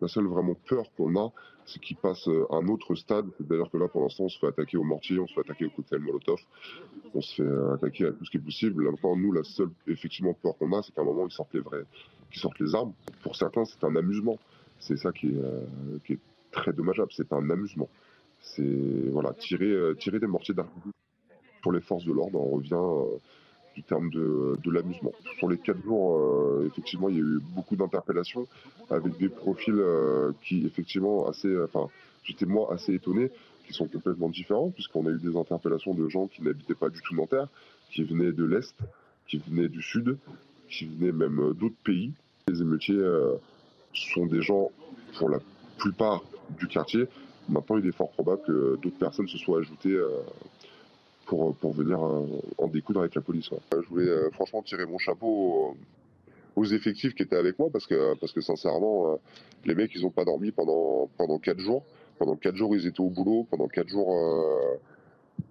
La 0.00 0.08
seule 0.08 0.26
vraiment 0.26 0.54
peur 0.68 0.84
qu'on 0.96 1.16
a, 1.16 1.32
c'est 1.64 1.80
qu'il 1.80 1.96
passe 1.96 2.28
à 2.28 2.56
un 2.56 2.68
autre 2.68 2.94
stade. 2.94 3.26
C'est-à-dire 3.38 3.70
que 3.70 3.78
là, 3.78 3.88
pour 3.88 4.02
l'instant, 4.02 4.24
on 4.24 4.28
se 4.28 4.38
fait 4.38 4.46
attaquer 4.46 4.76
au 4.76 4.84
mortier, 4.84 5.18
on 5.18 5.26
se 5.26 5.34
fait 5.34 5.40
attaquer 5.40 5.66
au 5.66 5.70
cocktail 5.70 6.00
Molotov, 6.00 6.38
on 7.14 7.20
se 7.20 7.42
fait 7.42 7.74
attaquer 7.74 8.06
à 8.06 8.12
tout 8.12 8.24
ce 8.24 8.30
qui 8.30 8.36
est 8.36 8.40
possible. 8.40 8.84
Là, 8.84 8.90
nous, 9.16 9.32
la 9.32 9.42
seule 9.42 9.70
effectivement 9.86 10.34
peur 10.34 10.56
qu'on 10.58 10.72
a, 10.72 10.82
c'est 10.82 10.94
qu'à 10.94 11.00
un 11.00 11.04
moment, 11.04 11.26
ils 11.26 11.32
sortent 11.32 11.54
les 11.54 11.60
vrais, 11.60 11.84
qu'ils 12.30 12.40
sortent 12.40 12.58
les 12.60 12.74
armes. 12.74 12.92
Pour 13.22 13.36
certains, 13.36 13.64
c'est 13.64 13.82
un 13.84 13.96
amusement. 13.96 14.38
C'est 14.78 14.96
ça 14.96 15.12
qui 15.12 15.28
est, 15.28 15.38
euh, 15.38 16.16
très 16.52 16.72
dommageable. 16.72 17.10
C'est 17.12 17.32
un 17.32 17.50
amusement. 17.50 17.88
C'est 18.40 19.08
voilà, 19.10 19.32
tirer, 19.34 19.66
euh, 19.66 19.94
des 19.94 20.26
mortiers 20.26 20.54
d'armes. 20.54 20.70
Pour 21.62 21.72
les 21.72 21.80
forces 21.80 22.04
de 22.04 22.12
l'ordre, 22.12 22.40
on 22.40 22.56
revient. 22.56 22.74
Euh, 22.74 23.18
du 23.76 23.82
terme 23.82 24.08
de, 24.08 24.56
de 24.64 24.70
l'amusement. 24.70 25.12
Sur 25.38 25.48
les 25.50 25.58
quatre 25.58 25.82
jours, 25.82 26.18
euh, 26.18 26.66
effectivement, 26.66 27.10
il 27.10 27.16
y 27.16 27.18
a 27.18 27.22
eu 27.22 27.40
beaucoup 27.54 27.76
d'interpellations 27.76 28.48
avec 28.88 29.18
des 29.18 29.28
profils 29.28 29.78
euh, 29.78 30.32
qui, 30.42 30.64
effectivement, 30.64 31.28
assez, 31.28 31.54
enfin, 31.62 31.88
j'étais 32.24 32.46
moi 32.46 32.72
assez 32.72 32.94
étonné, 32.94 33.30
qui 33.66 33.74
sont 33.74 33.86
complètement 33.86 34.30
différents, 34.30 34.70
puisqu'on 34.70 35.06
a 35.06 35.10
eu 35.10 35.18
des 35.18 35.36
interpellations 35.36 35.92
de 35.92 36.08
gens 36.08 36.26
qui 36.26 36.42
n'habitaient 36.42 36.74
pas 36.74 36.88
du 36.88 37.00
tout 37.02 37.14
Nanterre, 37.14 37.48
qui 37.92 38.02
venaient 38.02 38.32
de 38.32 38.44
l'Est, 38.44 38.74
qui 39.28 39.36
venaient 39.38 39.68
du 39.68 39.82
Sud, 39.82 40.16
qui 40.70 40.86
venaient 40.86 41.12
même 41.12 41.38
euh, 41.38 41.52
d'autres 41.52 41.82
pays. 41.84 42.12
Les 42.48 42.62
émeutiers 42.62 43.02
sont 43.92 44.24
des 44.26 44.40
gens, 44.40 44.70
pour 45.18 45.28
la 45.28 45.40
plupart 45.78 46.22
du 46.58 46.68
quartier. 46.68 47.08
Maintenant, 47.48 47.76
il 47.76 47.86
est 47.86 47.92
fort 47.92 48.10
probable 48.12 48.42
que 48.46 48.78
d'autres 48.80 48.98
personnes 48.98 49.28
se 49.28 49.36
soient 49.36 49.58
ajoutées 49.58 49.98
pour, 51.26 51.54
pour 51.56 51.72
venir 51.72 52.02
euh, 52.02 52.26
en 52.58 52.68
découdre 52.68 53.00
avec 53.00 53.14
la 53.14 53.20
police. 53.20 53.50
Je 53.72 53.88
voulais 53.88 54.08
euh, 54.08 54.30
franchement 54.30 54.62
tirer 54.62 54.86
mon 54.86 54.98
chapeau 54.98 55.76
aux 56.54 56.64
effectifs 56.64 57.14
qui 57.14 57.22
étaient 57.22 57.36
avec 57.36 57.58
moi 57.58 57.68
parce 57.70 57.86
que, 57.86 58.14
parce 58.14 58.32
que 58.32 58.40
sincèrement, 58.40 59.12
euh, 59.12 59.16
les 59.64 59.74
mecs, 59.74 59.94
ils 59.94 60.02
n'ont 60.02 60.10
pas 60.10 60.24
dormi 60.24 60.52
pendant, 60.52 61.10
pendant 61.18 61.38
4 61.38 61.58
jours. 61.58 61.84
Pendant 62.18 62.36
4 62.36 62.56
jours, 62.56 62.74
ils 62.74 62.86
étaient 62.86 63.00
au 63.00 63.10
boulot. 63.10 63.46
Pendant 63.50 63.68
4 63.68 63.88
jours, 63.88 64.78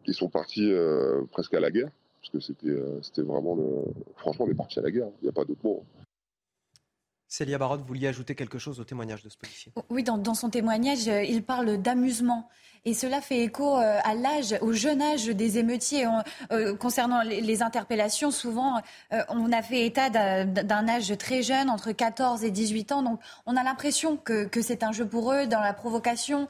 ils 0.08 0.16
sont 0.16 0.30
partis 0.30 0.74
presque 1.32 1.54
à 1.54 1.60
la 1.60 1.70
guerre. 1.70 1.90
Parce 2.22 2.32
que 2.32 2.40
c'était, 2.40 2.76
c'était 3.04 3.22
vraiment 3.22 3.54
le... 3.54 3.84
Franchement, 4.18 4.46
on 4.48 4.52
est 4.52 4.56
parti 4.56 4.80
à 4.80 4.82
la 4.82 4.90
guerre. 4.90 5.10
Il 5.22 5.26
n'y 5.26 5.30
a 5.30 5.32
pas 5.32 5.46
d'autre 5.46 5.60
mot. 5.64 5.84
Célia 7.28 7.60
Barotte, 7.60 7.82
vous 7.82 7.88
vouliez 7.88 8.08
ajouter 8.08 8.34
quelque 8.34 8.58
chose 8.58 8.80
au 8.80 8.84
témoignage 8.84 9.22
de 9.22 9.30
ce 9.30 9.38
policier? 9.38 9.72
Oui, 9.92 10.02
dans, 10.02 10.18
dans 10.18 10.34
son 10.34 10.50
témoignage, 10.50 11.06
il 11.06 11.44
parle 11.44 11.78
d'amusement. 11.78 12.50
Et 12.88 12.94
cela 12.94 13.20
fait 13.20 13.40
écho 13.40 13.78
euh, 13.78 14.00
à 14.04 14.14
l'âge, 14.14 14.56
au 14.62 14.72
jeune 14.72 15.02
âge 15.02 15.26
des 15.26 15.58
émeutiers. 15.58 16.06
Euh, 16.52 16.76
concernant 16.76 17.24
les, 17.24 17.64
interpellations, 17.64 18.30
souvent, 18.30 18.80
euh, 19.12 19.24
on 19.30 19.52
a 19.52 19.64
fait 19.64 19.88
état 19.88 20.12
d'un 20.12 20.88
âge 20.88 21.18
très 21.18 21.42
jeune, 21.42 21.72
entre 21.72 21.92
14 21.92 22.44
et 22.44 22.52
18 22.52 22.92
ans. 22.92 23.02
Donc, 23.02 23.20
on 23.48 23.58
a 23.58 23.64
l'impression 23.64 24.18
que, 24.18 24.48
c'est 24.62 24.84
un 24.84 24.92
jeu 24.92 25.08
pour 25.08 25.34
eux, 25.34 25.48
dans 25.48 25.62
la 25.62 25.74
provocation, 25.74 26.48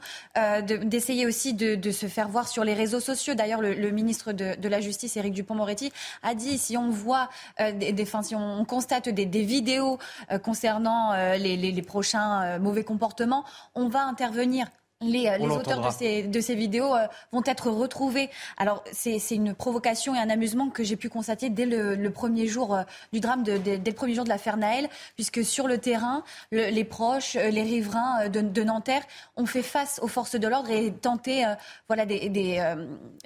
d'essayer 0.84 1.26
aussi 1.26 1.54
de, 1.54 1.90
se 1.90 2.06
faire 2.06 2.28
voir 2.28 2.48
sur 2.48 2.64
les 2.64 2.74
réseaux 2.74 3.00
sociaux. 3.00 3.34
D'ailleurs, 3.34 3.62
le, 3.62 3.90
ministre 3.90 4.32
de, 4.32 4.68
la 4.68 4.80
Justice, 4.80 5.16
Éric 5.16 5.32
Dupont-Moretti, 5.32 5.92
a 6.22 6.34
dit 6.34 6.58
si 6.58 6.76
on 6.76 6.90
voit, 6.90 7.30
des, 7.58 8.06
si 8.22 8.34
on 8.34 8.64
constate 8.64 9.08
des, 9.08 9.42
vidéos 9.42 9.98
concernant 10.42 11.12
les 11.36 11.82
prochains 11.82 12.58
mauvais 12.58 12.84
comportements, 12.84 13.44
on 13.74 13.88
va 13.88 14.02
intervenir. 14.04 14.66
Les, 15.02 15.26
euh, 15.28 15.38
auteurs 15.50 15.82
de 15.82 15.90
ces, 15.90 16.22
de 16.22 16.40
ces 16.40 16.54
vidéos 16.54 16.94
euh, 16.94 17.06
vont 17.30 17.42
être 17.44 17.68
retrouvés. 17.68 18.30
Alors, 18.56 18.82
c'est 18.92 19.18
une 19.30 19.54
provocation 19.54 20.14
et 20.14 20.18
un 20.18 20.30
amusement 20.30 20.70
que 20.70 20.82
j'ai 20.84 20.96
pu 20.96 21.10
constater 21.10 21.50
dès 21.50 21.66
le, 21.66 22.10
premier 22.10 22.46
jour 22.46 22.74
euh, 22.74 22.82
du 23.12 23.20
drame, 23.20 23.42
de, 23.42 23.58
dès 23.58 23.76
le 23.76 23.92
premier 23.92 24.14
jour 24.14 24.24
de 24.24 24.30
l'affaire 24.30 24.56
Naël, 24.56 24.88
puisque 25.14 25.44
sur 25.44 25.68
le 25.68 25.76
terrain, 25.76 26.24
les 26.50 26.84
proches, 26.84 27.34
les 27.34 27.62
riverains 27.62 28.30
de, 28.30 28.40
de, 28.40 28.62
Nanterre 28.62 29.02
ont 29.36 29.44
fait 29.44 29.62
face 29.62 30.00
aux 30.02 30.08
forces 30.08 30.36
de 30.36 30.48
l'ordre 30.48 30.70
et 30.70 30.90
tenté 30.94 31.44
voilà, 31.88 32.06
des, 32.06 32.30
des, 32.30 32.74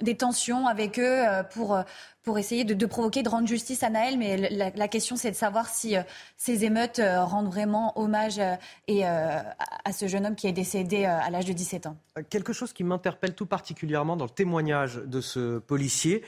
des, 0.01 0.17
tensions 0.17 0.67
avec 0.67 0.99
eux 0.99 1.23
pour 1.51 1.81
pour 2.23 2.37
essayer 2.37 2.63
de, 2.63 2.85
provoquer, 2.85 3.23
de 3.23 3.29
rendre 3.29 3.47
justice 3.47 3.83
à 3.83 3.89
Naël. 3.89 4.17
Mais 4.17 4.37
la, 4.37 4.87
question, 4.87 5.15
c'est 5.15 5.31
de 5.31 5.35
savoir 5.35 5.67
si 5.67 5.97
euh, 5.97 6.03
ces 6.37 6.65
émeutes 6.65 6.99
euh, 6.99 7.23
rendent 7.23 7.47
vraiment 7.47 7.97
hommage 7.99 8.39
euh, 8.39 8.55
et, 8.87 9.03
à 9.05 9.91
ce 9.91 10.07
jeune 10.07 10.25
homme 10.25 10.35
qui 10.35 10.47
est 10.47 10.51
décédé 10.51 11.05
à 11.05 11.29
l'âge 11.29 11.45
de 11.45 11.53
17 11.53 11.87
ans. 11.87 11.97
Quelque 12.29 12.53
chose 12.53 12.73
qui 12.73 12.83
m'interpelle 12.83 13.33
tout 13.33 13.45
particulièrement 13.45 14.15
dans 14.15 14.25
le 14.25 14.31
témoignage 14.31 14.95
de 14.97 15.21
ce 15.21 15.59
policier. 15.59 16.23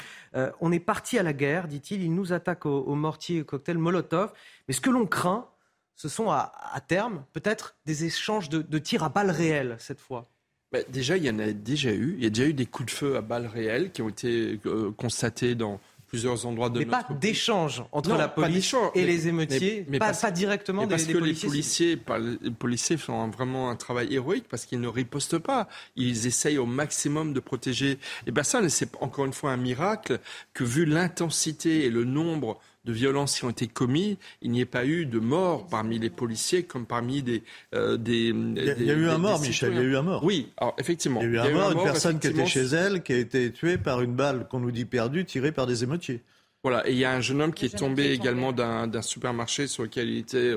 on 0.62 0.72
est 0.72 0.80
parti 0.80 1.20
à 1.20 1.24
la 1.24 1.34
guerre, 1.34 1.68
dit-il. 1.68 2.04
Il 2.04 2.14
nous 2.14 2.34
attaque 2.34 2.66
au, 2.66 2.96
mortier 2.96 3.42
au 3.42 3.46
cocktail 3.46 3.78
Molotov. 3.78 4.34
Mais 4.68 4.74
ce 4.74 4.82
que 4.82 4.90
l'on 4.90 5.06
craint, 5.06 5.48
ce 5.96 6.10
sont 6.10 6.32
à, 6.32 6.52
terme 6.88 7.24
peut-être 7.34 7.76
des 7.86 8.06
échanges 8.06 8.50
de, 8.50 8.62
de 8.62 8.78
tirs 8.80 9.04
à 9.04 9.10
balles 9.10 9.32
réelles 9.32 9.76
cette 9.80 10.00
fois. 10.00 10.30
Bah, 10.74 10.80
déjà, 10.90 11.18
il 11.18 11.24
y 11.24 11.30
en 11.30 11.38
a 11.38 11.52
déjà 11.52 11.92
eu. 11.92 12.16
Il 12.18 12.24
y 12.24 12.28
a 12.28 12.30
déjà 12.30 12.48
eu 12.48 12.54
des 12.54 12.66
coups 12.66 12.92
de 12.92 12.98
feu 12.98 13.16
à 13.16 13.22
balles 13.22 13.46
réelles 13.46 13.92
qui 13.92 14.02
ont 14.02 14.10
été 14.10 14.60
euh, 14.66 14.92
constatés 14.98 15.54
dans 15.54 15.80
plusieurs 16.08 16.46
endroits 16.46 16.70
de 16.70 16.78
mais 16.78 16.86
notre 16.86 17.08
pas 17.08 17.14
d'échange 17.16 17.84
entre 17.92 18.16
la 18.16 18.28
police 18.28 18.76
et 18.94 19.04
les 19.04 19.28
émeutiers, 19.28 19.84
mais, 19.90 19.98
pas, 19.98 20.14
directement 20.32 20.88
parce 20.88 21.08
des, 21.08 21.14
que 21.14 21.18
policiers. 21.18 22.00
Les 22.44 22.52
policiers, 22.52 22.98
font 22.98 23.28
vraiment 23.30 23.72
un 23.72 23.76
travail 23.76 24.14
héroïque 24.14 24.46
parce 24.48 24.66
qu'ils 24.66 24.80
ne 24.80 24.88
ripostent 24.88 25.40
pas. 25.40 25.68
Ils 25.96 26.28
essayent 26.28 26.60
au 26.60 26.68
maximum 26.68 27.34
de 27.34 27.40
protéger 27.40 27.98
les 28.28 28.32
personnes. 28.32 28.66
Et 28.66 28.70
c'est 28.70 28.90
encore 29.02 29.26
une 29.26 29.34
fois 29.34 29.52
un 29.52 29.58
miracle 29.58 30.20
que, 30.54 30.64
vu 30.64 30.86
l'intensité 30.86 31.86
et 31.86 31.90
le 31.90 32.04
nombre 32.04 32.60
de 32.86 32.92
violences 32.92 33.38
qui 33.38 33.46
ont 33.46 33.50
été 33.50 33.68
commises, 33.68 34.18
il 34.42 34.52
n'y 34.52 34.62
ait 34.62 34.66
pas 34.66 34.86
eu 34.86 35.06
de 35.06 35.20
mort 35.20 35.68
parmi 35.68 36.00
les 36.00 36.10
policiers 36.10 36.64
comme 36.64 36.86
parmi 36.86 37.24
des... 37.24 37.44
Euh, 37.74 37.98
des 37.98 38.30
il 38.30 38.84
y 38.84 38.92
a, 38.92 38.94
eu 38.94 39.08
un 39.08 39.18
mort, 39.18 39.40
Michel, 39.40 39.72
il 39.74 39.78
y 39.78 39.80
a 39.80 39.84
eu 39.84 39.96
un 39.96 40.02
mort. 40.02 40.24
Oui, 40.24 40.52
alors 40.58 40.76
effectivement. 40.78 41.22
Il 41.22 41.34
y 41.34 41.38
a 41.38 41.50
eu 41.50 41.52
un, 41.52 41.54
mort, 41.54 41.72
une 41.72 41.84
personne 41.84 42.20
qui 42.20 42.28
était 42.28 42.46
chez 42.46 42.66
elle, 42.66 43.02
qui 43.04 43.14
a 43.14 43.18
été 43.18 43.52
tuée 43.52 43.78
par 43.78 44.02
une 44.02 44.14
balle 44.14 44.48
qu'on 44.50 44.60
nous 44.60 44.72
dit 44.72 44.86
perdue, 44.86 45.26
tirée 45.26 45.52
par 45.52 45.66
des 45.66 45.84
émeutiers. 45.84 46.22
Voilà, 46.64 46.88
et 46.88 46.94
il 46.94 46.98
y 46.98 47.06
a 47.06 47.12
un 47.12 47.20
jeune 47.20 47.42
homme 47.42 47.54
qui 47.54 47.66
est 47.66 47.78
tombé 47.78 48.12
également 48.12 48.54
d'un 48.54 49.02
supermarché 49.02 49.68
sur 49.68 49.84
lequel 49.84 50.10
il 50.10 50.18
était 50.18 50.54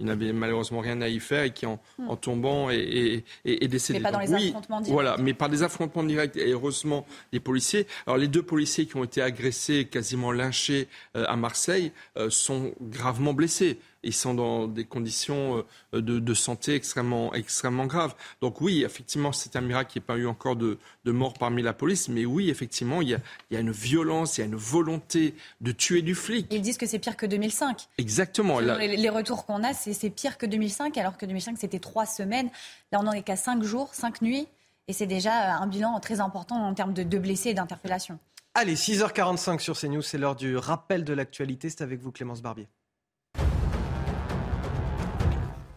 il 0.00 0.06
n'avait 0.06 0.32
malheureusement 0.32 0.80
rien 0.80 1.00
à 1.00 1.08
y 1.08 1.18
faire 1.18 1.42
et 1.42 1.52
qui, 1.52 1.66
en, 1.66 1.80
hmm. 1.98 2.16
tombant, 2.20 2.70
est, 2.70 3.24
décédé. 3.44 3.98
Mais 3.98 4.02
pas 4.02 4.12
dans 4.12 4.20
les 4.20 4.32
affrontements 4.32 4.80
directs. 4.80 4.92
Voilà, 4.92 5.16
mais 5.18 5.34
par 5.34 5.48
des 5.48 5.62
affrontements 5.62 6.04
directs. 6.04 6.36
Et 6.36 6.52
heureusement, 6.52 7.06
les 7.32 7.40
policiers. 7.40 7.86
Alors, 8.06 8.16
les 8.16 8.28
deux 8.28 8.42
policiers 8.42 8.86
qui 8.86 8.96
ont 8.96 9.04
été 9.04 9.20
agressés, 9.20 9.86
quasiment 9.86 10.30
lynchés 10.30 10.88
euh, 11.16 11.24
à 11.26 11.36
Marseille, 11.36 11.92
euh, 12.16 12.30
sont 12.30 12.72
gravement 12.80 13.32
blessés 13.32 13.78
ils 14.02 14.14
sont 14.14 14.34
dans 14.34 14.66
des 14.66 14.84
conditions 14.84 15.64
euh, 15.94 16.00
de, 16.00 16.34
santé 16.34 16.74
extrêmement, 16.74 17.34
extrêmement 17.34 17.86
graves. 17.86 18.14
Donc 18.40 18.60
oui, 18.60 18.84
effectivement, 18.84 19.32
c'est 19.32 19.56
un 19.56 19.60
miracle 19.60 19.92
qu'il 19.92 20.00
n'y 20.00 20.04
ait 20.04 20.06
pas 20.06 20.16
eu 20.16 20.26
encore 20.26 20.56
de, 20.56 20.78
de 21.04 21.12
mort 21.12 21.34
parmi 21.34 21.62
la 21.62 21.72
police, 21.72 22.08
mais 22.08 22.24
oui, 22.24 22.50
effectivement, 22.50 23.02
il 23.02 23.08
y, 23.08 23.14
a, 23.14 23.18
il 23.50 23.54
y, 23.54 23.56
a, 23.56 23.60
une 23.60 23.70
violence, 23.70 24.38
il 24.38 24.42
y 24.42 24.44
a 24.44 24.46
une 24.46 24.56
volonté 24.56 25.34
de 25.60 25.72
tuer 25.72 26.02
du 26.02 26.14
flic. 26.14 26.46
Ils 26.50 26.62
disent 26.62 26.78
que 26.78 26.86
c'est 26.86 26.98
pire 26.98 27.16
que 27.16 27.26
2005. 27.26 27.88
Exactement. 27.98 28.60
Les, 28.60 29.08
retours 29.08 29.46
qu'on 29.46 29.64
a, 29.64 29.74
c'est 29.74 30.10
pire 30.10 30.38
que 30.38 30.46
2005, 30.46 30.96
alors 30.98 31.16
que 31.16 31.26
2005, 31.26 31.56
c'était 31.58 31.78
trois 31.78 32.06
semaines. 32.06 32.50
Là, 32.92 33.00
on 33.00 33.04
n'en 33.04 33.12
est 33.12 33.22
qu'à 33.22 33.36
cinq 33.36 33.62
jours, 33.62 33.94
cinq 33.94 34.22
nuits. 34.22 34.46
Et 34.86 34.92
c'est 34.94 35.06
déjà 35.06 35.56
un 35.56 35.66
bilan 35.66 35.98
très 36.00 36.20
important 36.20 36.56
en 36.56 36.72
termes 36.72 36.94
de, 36.94 37.02
de 37.02 37.18
blessés 37.18 37.50
et 37.50 37.54
d'interpellations. 37.54 38.18
Allez, 38.54 38.74
6h45 38.74 39.60
sur 39.60 39.78
CNews, 39.78 40.02
c'est 40.02 40.18
l'heure 40.18 40.34
du 40.34 40.56
rappel 40.56 41.04
de 41.04 41.12
l'actualité. 41.12 41.68
C'est 41.68 41.82
avec 41.82 42.00
vous, 42.00 42.10
Clémence 42.10 42.42
Barbier. 42.42 42.68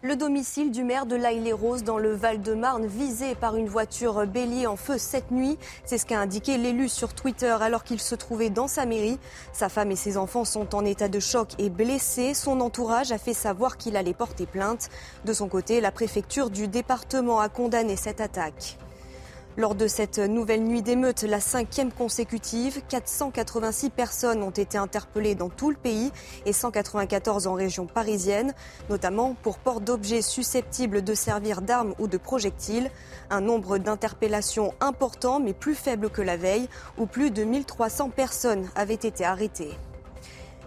Le 0.04 0.16
domicile 0.16 0.72
du 0.72 0.82
maire 0.82 1.06
de 1.06 1.14
l'Aille-les-Roses 1.14 1.84
dans 1.84 1.96
le 1.96 2.12
Val-de-Marne 2.12 2.86
visé 2.86 3.36
par 3.36 3.54
une 3.54 3.68
voiture 3.68 4.26
bélier 4.26 4.66
en 4.66 4.74
feu 4.74 4.98
cette 4.98 5.30
nuit. 5.30 5.56
C'est 5.84 5.96
ce 5.96 6.06
qu'a 6.06 6.18
indiqué 6.18 6.58
l'élu 6.58 6.88
sur 6.88 7.14
Twitter 7.14 7.56
alors 7.60 7.84
qu'il 7.84 8.00
se 8.00 8.16
trouvait 8.16 8.50
dans 8.50 8.66
sa 8.66 8.84
mairie. 8.84 9.20
Sa 9.52 9.68
femme 9.68 9.92
et 9.92 9.96
ses 9.96 10.16
enfants 10.16 10.44
sont 10.44 10.74
en 10.74 10.84
état 10.84 11.06
de 11.06 11.20
choc 11.20 11.50
et 11.60 11.70
blessés. 11.70 12.34
Son 12.34 12.60
entourage 12.60 13.12
a 13.12 13.18
fait 13.18 13.32
savoir 13.32 13.76
qu'il 13.76 13.96
allait 13.96 14.12
porter 14.12 14.44
plainte. 14.44 14.88
De 15.24 15.32
son 15.32 15.46
côté, 15.46 15.80
la 15.80 15.92
préfecture 15.92 16.50
du 16.50 16.66
département 16.66 17.38
a 17.38 17.48
condamné 17.48 17.94
cette 17.94 18.20
attaque. 18.20 18.78
Lors 19.58 19.74
de 19.74 19.86
cette 19.86 20.18
nouvelle 20.18 20.64
nuit 20.64 20.80
d'émeute, 20.80 21.24
la 21.24 21.38
cinquième 21.38 21.92
consécutive, 21.92 22.80
486 22.88 23.90
personnes 23.90 24.42
ont 24.42 24.50
été 24.50 24.78
interpellées 24.78 25.34
dans 25.34 25.50
tout 25.50 25.68
le 25.68 25.76
pays 25.76 26.10
et 26.46 26.54
194 26.54 27.46
en 27.46 27.52
région 27.52 27.84
parisienne, 27.86 28.54
notamment 28.88 29.36
pour 29.42 29.58
port 29.58 29.82
d'objets 29.82 30.22
susceptibles 30.22 31.04
de 31.04 31.12
servir 31.12 31.60
d'armes 31.60 31.94
ou 31.98 32.08
de 32.08 32.16
projectiles. 32.16 32.90
Un 33.28 33.42
nombre 33.42 33.76
d'interpellations 33.76 34.72
important 34.80 35.38
mais 35.38 35.52
plus 35.52 35.74
faible 35.74 36.08
que 36.08 36.22
la 36.22 36.38
veille, 36.38 36.70
où 36.96 37.04
plus 37.04 37.30
de 37.30 37.44
1300 37.44 38.08
personnes 38.08 38.70
avaient 38.74 38.94
été 38.94 39.22
arrêtées. 39.22 39.76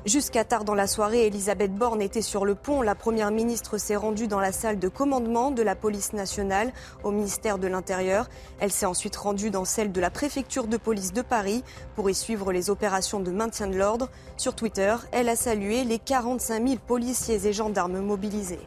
Jusqu'à 0.05 0.43
tard 0.43 0.65
dans 0.65 0.75
la 0.75 0.85
soirée, 0.85 1.25
Elisabeth 1.25 1.73
Borne 1.73 1.99
était 1.99 2.21
sur 2.21 2.45
le 2.45 2.53
pont. 2.53 2.83
La 2.83 2.93
première 2.93 3.31
ministre 3.31 3.79
s'est 3.79 3.95
rendue 3.95 4.27
dans 4.27 4.39
la 4.39 4.51
salle 4.51 4.77
de 4.77 4.87
commandement 4.87 5.49
de 5.49 5.63
la 5.63 5.75
police 5.75 6.13
nationale 6.13 6.71
au 7.03 7.09
ministère 7.09 7.57
de 7.57 7.65
l'Intérieur. 7.65 8.29
Elle 8.59 8.71
s'est 8.71 8.85
ensuite 8.85 9.15
rendue 9.15 9.49
dans 9.49 9.65
celle 9.65 9.91
de 9.91 9.99
la 9.99 10.11
préfecture 10.11 10.67
de 10.67 10.77
police 10.77 11.11
de 11.11 11.23
Paris 11.23 11.63
pour 11.95 12.07
y 12.07 12.13
suivre 12.13 12.51
les 12.51 12.69
opérations 12.69 13.19
de 13.19 13.31
maintien 13.31 13.65
de 13.65 13.77
l'ordre. 13.77 14.11
Sur 14.37 14.53
Twitter, 14.53 14.95
elle 15.11 15.27
a 15.27 15.35
salué 15.35 15.83
les 15.83 15.97
45 15.97 16.67
000 16.67 16.79
policiers 16.85 17.47
et 17.47 17.53
gendarmes 17.53 17.99
mobilisés. 17.99 18.59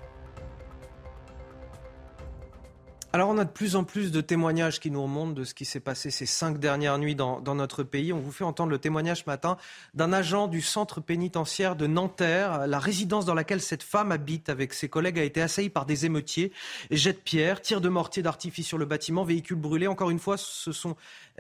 Alors 3.15 3.31
on 3.31 3.39
a 3.39 3.47
de 3.47 3.51
plus 3.51 3.75
en 3.75 3.85
plus 3.85 4.13
de 4.13 4.21
témoignages 4.21 4.81
qui 4.81 4.91
nous 4.91 5.03
remontent 5.03 5.33
de 5.33 5.45
ce 5.45 5.55
qui 5.55 5.65
s'est 5.65 5.81
passé 5.81 6.11
ces 6.11 6.27
cinq 6.27 6.59
dernières 6.59 6.99
nuits 6.99 7.15
dans, 7.15 7.41
notre 7.55 7.83
pays. 7.83 8.13
On 8.13 8.19
vous 8.19 8.31
fait 8.31 8.45
entendre 8.45 8.71
le 8.71 8.77
témoignage 8.77 9.21
ce 9.21 9.25
matin 9.27 9.57
d'un 9.95 10.13
agent 10.13 10.47
du 10.47 10.61
centre 10.61 11.01
pénitentiaire 11.01 11.75
de 11.75 11.87
Nanterre. 11.87 12.67
La 12.67 12.79
résidence 12.79 13.25
dans 13.25 13.33
laquelle 13.33 13.63
cette 13.63 13.83
femme 13.83 14.13
habite 14.13 14.51
avec 14.51 14.75
ses 14.75 14.91
collègues 14.91 15.19
a 15.19 15.23
été 15.23 15.41
assaillie 15.41 15.71
par 15.71 15.87
des 15.87 16.05
émeutiers, 16.05 16.53
jets 16.91 17.15
de 17.15 17.19
pierre, 17.19 17.63
tirs 17.63 17.81
de 17.81 17.89
mortier 17.89 18.23
d'artifice 18.23 18.67
sur 18.67 18.77
le 18.77 18.85
bâtiment, 18.85 19.25
véhicules 19.25 19.57
brûlés. 19.57 19.87
Encore 19.87 20.11
une 20.11 20.19
fois, 20.19 20.37
ce 20.37 20.73
sont 20.73 20.95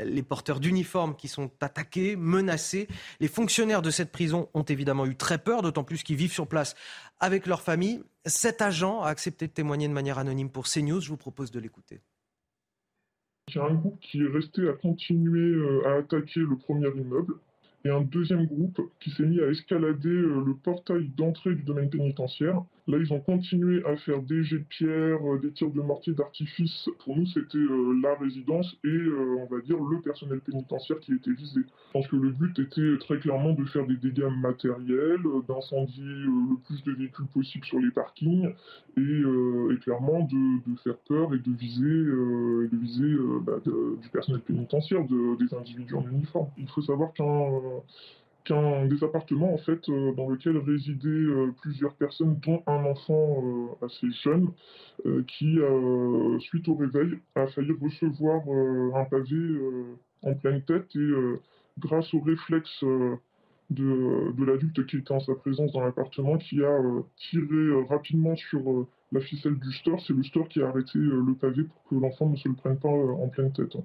les 0.04 0.22
porteurs 0.22 0.60
d'uniformes 0.60 1.16
qui 1.16 1.28
sont 1.28 1.50
attaqués, 1.60 2.16
menacés. 2.16 2.88
Les 3.20 3.28
fonctionnaires 3.28 3.82
de 3.82 3.90
cette 3.90 4.12
prison 4.12 4.48
ont 4.54 4.62
évidemment 4.62 5.06
eu 5.06 5.16
très 5.16 5.38
peur, 5.38 5.62
d'autant 5.62 5.84
plus 5.84 6.02
qu'ils 6.02 6.16
vivent 6.16 6.32
sur 6.32 6.46
place 6.46 6.74
avec 7.20 7.46
leur 7.46 7.62
famille. 7.62 8.02
Cet 8.24 8.62
agent 8.62 9.02
a 9.02 9.08
accepté 9.08 9.46
de 9.46 9.52
témoigner 9.52 9.88
de 9.88 9.92
manière 9.92 10.18
anonyme 10.18 10.50
pour 10.50 10.66
CNews. 10.66 11.00
Je 11.00 11.08
vous 11.08 11.16
propose 11.16 11.50
de 11.50 11.60
l'écouter. 11.60 12.00
Il 13.48 13.56
y 13.56 13.58
a 13.58 13.64
un 13.64 13.74
groupe 13.74 13.98
qui 14.00 14.20
est 14.20 14.28
resté 14.28 14.68
à 14.68 14.74
continuer 14.74 15.54
euh, 15.54 15.86
à 15.86 15.98
attaquer 16.00 16.40
le 16.40 16.56
premier 16.56 16.88
immeuble 16.88 17.34
et 17.84 17.88
un 17.88 18.02
deuxième 18.02 18.46
groupe 18.46 18.80
qui 19.00 19.10
s'est 19.10 19.24
mis 19.24 19.40
à 19.40 19.48
escalader 19.48 20.08
euh, 20.08 20.44
le 20.44 20.54
portail 20.54 21.08
d'entrée 21.16 21.54
du 21.54 21.62
domaine 21.62 21.88
pénitentiaire. 21.88 22.62
Là, 22.88 22.96
ils 22.96 23.12
ont 23.12 23.20
continué 23.20 23.84
à 23.84 23.96
faire 23.96 24.22
des 24.22 24.42
jets 24.44 24.60
de 24.60 24.64
pierre, 24.64 25.20
euh, 25.22 25.38
des 25.38 25.52
tirs 25.52 25.70
de 25.70 25.82
mortier 25.82 26.14
d'artifice. 26.14 26.88
Pour 27.04 27.18
nous, 27.18 27.26
c'était 27.26 27.58
euh, 27.58 28.00
la 28.02 28.14
résidence 28.14 28.78
et, 28.82 28.88
euh, 28.88 29.36
on 29.40 29.54
va 29.54 29.60
dire, 29.60 29.76
le 29.78 30.00
personnel 30.00 30.40
pénitentiaire 30.40 30.98
qui 31.00 31.12
était 31.12 31.32
visé. 31.32 31.60
Je 31.60 31.92
pense 31.92 32.08
que 32.08 32.16
le 32.16 32.30
but 32.30 32.58
était 32.58 32.96
très 33.00 33.18
clairement 33.18 33.52
de 33.52 33.62
faire 33.66 33.86
des 33.86 33.96
dégâts 33.96 34.30
matériels, 34.40 35.20
d'incendier 35.46 36.02
le 36.02 36.56
plus 36.64 36.82
de 36.82 36.92
véhicules 36.92 37.26
possible 37.26 37.66
sur 37.66 37.78
les 37.78 37.90
parkings 37.90 38.54
et, 38.96 39.22
clairement 39.82 40.20
de, 40.22 40.76
faire 40.82 40.96
peur 41.08 41.34
et 41.34 41.38
de 41.38 41.52
viser, 41.52 42.68
viser 42.72 43.16
bah, 43.42 43.60
du 43.64 44.08
personnel 44.08 44.40
pénitentiaire, 44.40 45.04
des 45.04 45.54
individus 45.54 45.94
en 45.94 46.08
uniforme. 46.08 46.48
Il 46.56 46.68
faut 46.68 46.82
savoir 46.82 47.12
qu'un 47.12 47.26
des 48.50 49.04
appartements 49.04 49.52
en 49.52 49.58
fait 49.58 49.88
euh, 49.88 50.12
dans 50.14 50.28
lequel 50.28 50.56
résidaient 50.58 51.08
euh, 51.08 51.52
plusieurs 51.62 51.94
personnes, 51.94 52.38
dont 52.40 52.62
un 52.66 52.84
enfant 52.84 53.42
euh, 53.42 53.86
assez 53.86 54.10
jeune, 54.22 54.50
qui, 55.28 55.58
suite 56.40 56.66
au 56.66 56.74
réveil, 56.74 57.20
a 57.36 57.46
failli 57.46 57.70
recevoir 57.80 58.42
un 58.96 59.04
pavé 59.04 59.36
en 60.22 60.34
pleine 60.34 60.60
tête 60.62 60.88
et 60.96 61.12
grâce 61.78 62.12
au 62.14 62.18
réflexe 62.18 62.82
de, 62.82 64.32
de 64.32 64.44
l'adulte 64.44 64.84
qui 64.86 64.96
était 64.96 65.12
en 65.12 65.20
sa 65.20 65.36
présence 65.36 65.70
dans 65.72 65.84
l'appartement, 65.84 66.36
qui 66.36 66.64
a 66.64 66.80
tiré 67.16 67.84
rapidement 67.88 68.34
sur 68.34 68.88
la 69.12 69.20
ficelle 69.20 69.56
du 69.56 69.72
store, 69.72 70.00
c'est 70.04 70.14
le 70.14 70.24
store 70.24 70.48
qui 70.48 70.60
a 70.62 70.68
arrêté 70.68 70.98
le 70.98 71.34
pavé 71.34 71.62
pour 71.62 71.84
que 71.84 71.94
l'enfant 71.94 72.28
ne 72.28 72.34
se 72.34 72.48
le 72.48 72.56
prenne 72.56 72.76
pas 72.80 72.88
en 72.88 73.28
pleine 73.28 73.52
tête 73.52 73.76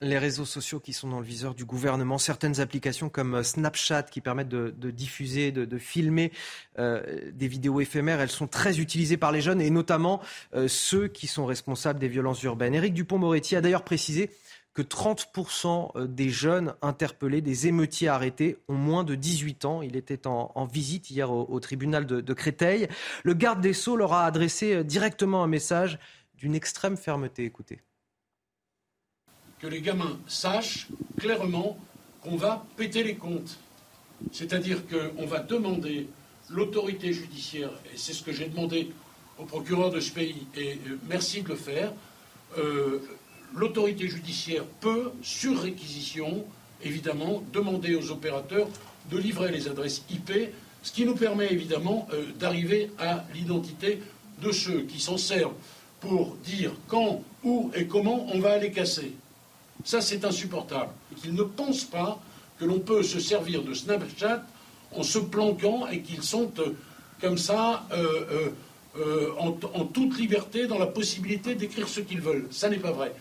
les 0.00 0.18
réseaux 0.18 0.44
sociaux 0.44 0.78
qui 0.80 0.92
sont 0.92 1.08
dans 1.08 1.18
le 1.18 1.26
viseur 1.26 1.54
du 1.54 1.64
gouvernement, 1.64 2.18
certaines 2.18 2.60
applications 2.60 3.08
comme 3.08 3.34
euh, 3.34 3.42
Snapchat 3.42 4.04
qui 4.04 4.20
permettent 4.20 4.48
de, 4.48 4.90
diffuser, 4.90 5.50
de, 5.50 5.78
filmer 5.78 6.32
euh, 6.78 7.30
des 7.32 7.48
vidéos 7.48 7.80
éphémères, 7.80 8.20
elles 8.20 8.30
sont 8.30 8.46
très 8.46 8.78
utilisées 8.80 9.16
par 9.16 9.32
les 9.32 9.40
jeunes 9.40 9.60
et 9.60 9.70
notamment 9.70 10.20
euh, 10.54 10.68
ceux 10.68 11.08
qui 11.08 11.26
sont 11.26 11.46
responsables 11.46 11.98
des 11.98 12.08
violences 12.08 12.42
urbaines. 12.42 12.74
Éric 12.74 12.94
Dupont-Moretti 12.94 13.56
a 13.56 13.60
d'ailleurs 13.60 13.84
précisé 13.84 14.30
que 14.74 14.82
30% 14.82 16.06
des 16.06 16.30
jeunes 16.30 16.74
interpellés, 16.82 17.40
des 17.40 17.66
émeutiers 17.66 18.06
arrêtés, 18.06 18.58
ont 18.68 18.74
moins 18.74 19.02
de 19.02 19.16
18 19.16 19.64
ans. 19.64 19.82
Il 19.82 19.96
était 19.96 20.28
en, 20.28 20.66
visite 20.66 21.10
hier 21.10 21.32
au, 21.32 21.58
tribunal 21.58 22.06
de, 22.06 22.20
de, 22.20 22.32
Créteil. 22.32 22.86
Le 23.24 23.34
garde 23.34 23.60
des 23.60 23.72
Sceaux 23.72 23.96
leur 23.96 24.12
a 24.12 24.24
adressé 24.24 24.84
directement 24.84 25.42
un 25.42 25.48
message 25.48 25.98
d'une 26.36 26.54
extrême 26.54 26.96
fermeté. 26.96 27.44
Écoutez 27.44 27.80
que 29.60 29.66
les 29.66 29.80
gamins 29.80 30.18
sachent 30.26 30.88
clairement 31.18 31.78
qu'on 32.22 32.36
va 32.36 32.64
péter 32.76 33.02
les 33.02 33.16
comptes. 33.16 33.58
C'est-à-dire 34.32 34.82
qu'on 34.86 35.26
va 35.26 35.40
demander 35.40 36.08
l'autorité 36.50 37.12
judiciaire, 37.12 37.70
et 37.92 37.96
c'est 37.96 38.12
ce 38.12 38.22
que 38.22 38.32
j'ai 38.32 38.46
demandé 38.46 38.90
au 39.38 39.44
procureur 39.44 39.90
de 39.90 40.00
ce 40.00 40.10
pays, 40.10 40.46
et 40.56 40.78
euh, 40.88 40.98
merci 41.08 41.42
de 41.42 41.48
le 41.48 41.56
faire, 41.56 41.92
euh, 42.58 43.00
l'autorité 43.54 44.08
judiciaire 44.08 44.64
peut, 44.80 45.12
sur 45.22 45.60
réquisition, 45.60 46.44
évidemment, 46.82 47.42
demander 47.52 47.94
aux 47.94 48.10
opérateurs 48.10 48.68
de 49.10 49.18
livrer 49.18 49.52
les 49.52 49.68
adresses 49.68 50.02
IP, 50.10 50.32
ce 50.82 50.92
qui 50.92 51.04
nous 51.04 51.14
permet 51.14 51.52
évidemment 51.52 52.08
euh, 52.12 52.24
d'arriver 52.38 52.90
à 52.98 53.24
l'identité 53.34 54.00
de 54.42 54.52
ceux 54.52 54.82
qui 54.82 55.00
s'en 55.00 55.18
servent 55.18 55.54
pour 56.00 56.36
dire 56.44 56.72
quand, 56.86 57.22
où 57.44 57.70
et 57.74 57.86
comment 57.86 58.26
on 58.32 58.40
va 58.40 58.58
les 58.58 58.70
casser. 58.70 59.12
Ça, 59.84 60.00
c'est 60.00 60.24
insupportable. 60.24 60.90
Qu'ils 61.16 61.34
ne 61.34 61.42
pensent 61.42 61.84
pas 61.84 62.20
que 62.58 62.64
l'on 62.64 62.80
peut 62.80 63.02
se 63.02 63.20
servir 63.20 63.62
de 63.62 63.74
Snapchat 63.74 64.44
en 64.92 65.02
se 65.02 65.18
planquant 65.18 65.86
et 65.86 66.00
qu'ils 66.00 66.22
sont 66.22 66.50
euh, 66.58 66.74
comme 67.20 67.38
ça 67.38 67.86
euh, 67.92 68.50
euh, 68.96 69.30
en, 69.38 69.84
toute 69.84 70.18
liberté 70.18 70.66
dans 70.66 70.78
la 70.78 70.86
possibilité 70.86 71.54
d'écrire 71.54 71.88
ce 71.88 72.00
qu'ils 72.00 72.20
veulent. 72.20 72.48
Ça 72.50 72.68
n'est 72.68 72.78
pas 72.78 72.92
vrai. 72.92 73.14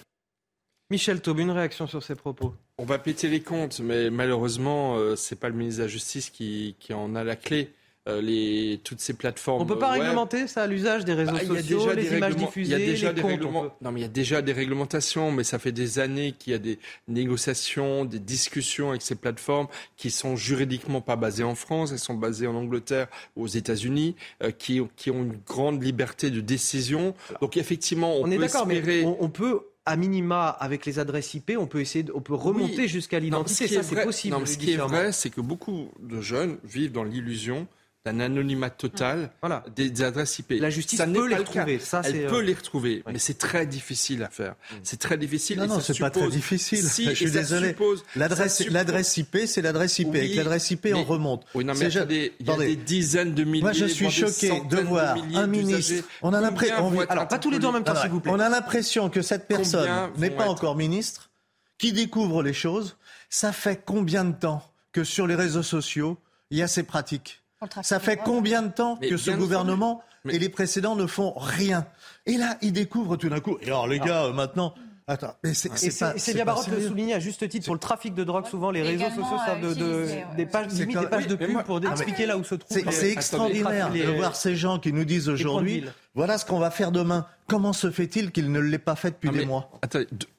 Michel 0.89 1.21
Taube, 1.21 1.39
une 1.39 1.51
réaction 1.51 1.85
sur 1.85 2.01
ces 2.01 2.15
propos? 2.15 2.55
On 2.77 2.85
va 2.85 2.97
péter 2.97 3.27
les 3.27 3.41
comptes, 3.41 3.79
mais 3.81 4.09
malheureusement, 4.09 4.97
ce 5.15 5.33
n'est 5.33 5.39
pas 5.39 5.49
le 5.49 5.55
ministre 5.55 5.79
de 5.79 5.83
la 5.83 5.89
Justice 5.89 6.29
qui 6.29 6.75
en 6.91 7.13
a 7.15 7.23
la 7.25 7.35
clé. 7.35 7.73
Euh, 8.07 8.21
les, 8.21 8.79
toutes 8.85 9.01
ces 9.01 9.13
plateformes. 9.13 9.61
On 9.61 9.65
ne 9.65 9.69
peut 9.69 9.79
pas 9.79 9.91
réglementer 9.91 10.47
ça, 10.47 10.65
l'usage 10.65 11.03
des 11.03 11.13
réseaux 11.13 11.33
bah, 11.33 11.39
sociaux, 11.45 11.91
les 11.93 12.15
images 12.15 12.37
diffusées, 12.37 12.75
il 12.75 12.79
y 12.79 12.83
a 12.83 12.85
déjà 12.85 13.11
des 13.11 13.21
comptes, 13.21 13.41
Non, 13.81 13.91
mais 13.91 13.99
il 13.99 14.03
y 14.03 14.05
a 14.05 14.09
déjà 14.09 14.41
des 14.41 14.53
réglementations, 14.53 15.29
mais 15.31 15.43
ça 15.43 15.59
fait 15.59 15.73
des 15.73 15.99
années 15.99 16.33
qu'il 16.39 16.53
y 16.53 16.55
a 16.55 16.59
des 16.59 16.79
négociations, 17.09 18.05
des 18.05 18.19
discussions 18.19 18.91
avec 18.91 19.01
ces 19.01 19.15
plateformes 19.15 19.67
qui 19.97 20.09
sont 20.09 20.37
juridiquement 20.37 21.01
pas 21.01 21.17
basées 21.17 21.43
en 21.43 21.55
France, 21.55 21.91
elles 21.91 21.99
sont 21.99 22.13
basées 22.13 22.47
en 22.47 22.55
Angleterre 22.55 23.07
ou 23.35 23.43
aux 23.43 23.47
États-Unis, 23.47 24.15
euh, 24.41 24.51
qui, 24.51 24.81
qui, 24.95 25.11
ont 25.11 25.23
une 25.23 25.39
grande 25.45 25.83
liberté 25.83 26.29
de 26.29 26.39
décision. 26.39 27.13
Donc 27.41 27.57
effectivement, 27.57 28.15
on, 28.15 28.21
on 28.21 28.23
peut 28.23 28.31
est 28.31 28.37
d'accord, 28.37 28.67
mais 28.67 29.03
on, 29.03 29.29
peut 29.29 29.63
à 29.85 29.97
minima, 29.97 30.47
avec 30.47 30.85
les 30.85 30.99
adresses 30.99 31.33
IP, 31.33 31.53
on 31.59 31.67
peut 31.67 31.81
essayer, 31.81 32.05
on 32.13 32.21
peut 32.21 32.35
remonter 32.35 32.87
jusqu'à 32.87 33.19
l'identité. 33.19 33.67
Ça, 33.67 33.83
c'est 33.83 34.01
possible. 34.01 34.33
Non, 34.33 34.39
mais 34.39 34.45
ce 34.45 34.57
qui 34.57 34.71
est 34.71 34.77
vrai, 34.77 35.11
c'est 35.11 35.29
que 35.29 35.41
beaucoup 35.41 35.89
de 35.99 36.21
jeunes 36.21 36.57
vivent 36.63 36.93
dans 36.93 37.03
l'illusion 37.03 37.67
un 38.07 38.19
anonymat 38.19 38.69
total 38.69 39.29
voilà. 39.41 39.63
des, 39.75 40.01
adresses 40.01 40.39
IP. 40.39 40.53
La 40.59 40.69
justice 40.69 40.99
peut 40.99 41.27
les 41.27 41.35
retrouver. 41.35 41.79
Ça, 41.79 42.01
Elle 42.03 42.27
peut 42.27 42.37
euh, 42.37 42.41
les 42.41 42.53
retrouver, 42.53 43.03
mais 43.11 43.19
c'est 43.19 43.37
très 43.37 43.65
difficile 43.65 44.23
à 44.23 44.29
faire. 44.29 44.51
Mm. 44.51 44.75
C'est 44.83 44.99
très 44.99 45.17
difficile. 45.17 45.59
Non, 45.59 45.67
non, 45.67 45.79
c'est 45.79 45.97
pas 45.99 46.09
très 46.09 46.29
difficile. 46.29 46.83
Si, 46.83 47.05
je 47.09 47.13
suis 47.13 47.31
désolé. 47.31 47.75
L'adresse 48.15 49.17
IP, 49.17 49.37
c'est 49.45 49.61
l'adresse 49.61 49.99
IP. 49.99 50.15
Avec 50.15 50.35
l'adresse 50.35 50.71
IP, 50.71 50.87
on 50.93 51.03
remonte. 51.03 51.45
Oui, 51.53 51.65
non, 51.65 51.73
mais 51.73 51.87
il 51.87 51.93
y 51.93 52.49
a 52.51 52.57
des 52.57 52.75
dizaines 52.75 53.33
de 53.33 53.43
milliers. 53.43 53.61
Moi, 53.61 53.73
je 53.73 53.85
suis 53.85 54.09
choqué 54.09 54.61
de 54.69 54.77
voir 54.77 55.17
un 55.35 55.47
ministre. 55.47 56.03
On 56.21 56.33
a 56.33 56.41
l'impression. 56.41 56.99
Alors, 57.09 57.27
pas 57.27 57.39
tous 57.39 57.51
les 57.51 57.59
deux 57.59 57.67
en 57.67 57.73
même 57.73 57.83
temps, 57.83 57.95
s'il 57.95 58.09
vous 58.09 58.19
plaît. 58.19 58.31
On 58.33 58.39
a 58.39 58.49
l'impression 58.49 59.09
que 59.09 59.21
cette 59.21 59.47
personne 59.47 59.89
n'est 60.17 60.31
pas 60.31 60.47
encore 60.47 60.75
ministre, 60.75 61.29
qui 61.77 61.93
découvre 61.93 62.43
les 62.43 62.53
choses. 62.53 62.97
Ça 63.29 63.51
fait 63.51 63.81
combien 63.85 64.23
de 64.23 64.33
temps 64.33 64.63
que 64.93 65.03
sur 65.03 65.27
les 65.27 65.35
réseaux 65.35 65.63
sociaux, 65.63 66.17
il 66.49 66.57
y 66.57 66.61
a 66.61 66.67
ces 66.67 66.83
pratiques? 66.83 67.41
Ça 67.81 67.99
fait 67.99 68.17
combien 68.17 68.61
de 68.61 68.71
temps 68.71 68.97
que 68.97 69.17
ce 69.17 69.31
gouvernement 69.31 70.01
et 70.29 70.39
les 70.39 70.49
précédents 70.49 70.95
ne 70.95 71.07
font 71.07 71.33
rien? 71.35 71.85
Et 72.25 72.37
là, 72.37 72.57
ils 72.61 72.73
découvrent 72.73 73.17
tout 73.17 73.29
d'un 73.29 73.39
coup. 73.39 73.57
Et 73.61 73.67
alors, 73.67 73.87
les 73.87 73.99
gars, 73.99 74.25
euh, 74.25 74.33
maintenant, 74.33 74.73
Attends, 75.09 75.33
mais 75.41 75.53
c'est 75.53 75.73
Célia 76.19 76.43
Barotte 76.43 76.67
le 76.67 76.85
soulignait 76.85 77.13
à 77.13 77.19
juste 77.19 77.47
titre 77.47 77.65
pour 77.65 77.75
le 77.75 77.79
trafic 77.79 78.13
de 78.13 78.25
drogue. 78.25 78.45
Souvent, 78.45 78.71
les 78.71 78.81
réseaux 78.81 79.05
sociaux 79.05 79.37
servent 79.45 79.73
de, 79.73 80.05
des 80.35 80.45
pages, 80.45 80.67
limite 80.73 80.99
des 80.99 81.07
pages 81.07 81.27
de 81.27 81.35
pub 81.35 81.63
pour 81.63 81.81
expliquer 81.81 82.25
là 82.25 82.37
où 82.37 82.43
se 82.43 82.55
trouve. 82.55 82.77
C'est 82.91 83.11
extraordinaire 83.11 83.89
de 83.89 84.17
voir 84.17 84.35
ces 84.35 84.57
gens 84.57 84.79
qui 84.79 84.91
nous 84.91 85.05
disent 85.05 85.29
aujourd'hui 85.29 85.85
voilà 86.13 86.37
ce 86.37 86.45
qu'on 86.45 86.59
va 86.59 86.71
faire 86.71 86.91
demain. 86.91 87.25
Comment 87.47 87.71
se 87.71 87.89
fait-il 87.89 88.31
qu'il 88.31 88.51
ne 88.51 88.59
l'ait 88.59 88.79
pas 88.79 88.95
fait 88.95 89.11
depuis 89.11 89.29
des 89.29 89.45
mois? 89.45 89.71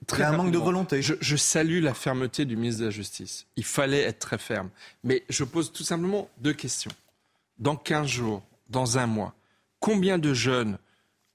très 0.06 0.24
un 0.24 0.32
manque 0.32 0.50
de 0.50 0.58
volonté. 0.58 1.00
Je, 1.00 1.14
je, 1.20 1.36
salue 1.36 1.82
la 1.82 1.94
fermeté 1.94 2.44
du 2.44 2.56
ministre 2.56 2.80
de 2.80 2.86
la 2.86 2.90
Justice. 2.90 3.46
Il 3.56 3.64
fallait 3.64 4.02
être 4.02 4.18
très 4.18 4.38
ferme. 4.38 4.70
Mais 5.04 5.22
je 5.28 5.44
pose 5.44 5.72
tout 5.72 5.84
simplement 5.84 6.28
deux 6.40 6.52
questions. 6.52 6.90
Dans 7.58 7.76
15 7.76 8.06
jours, 8.06 8.42
dans 8.68 8.98
un 8.98 9.06
mois, 9.06 9.34
combien 9.80 10.18
de 10.18 10.32
jeunes 10.32 10.78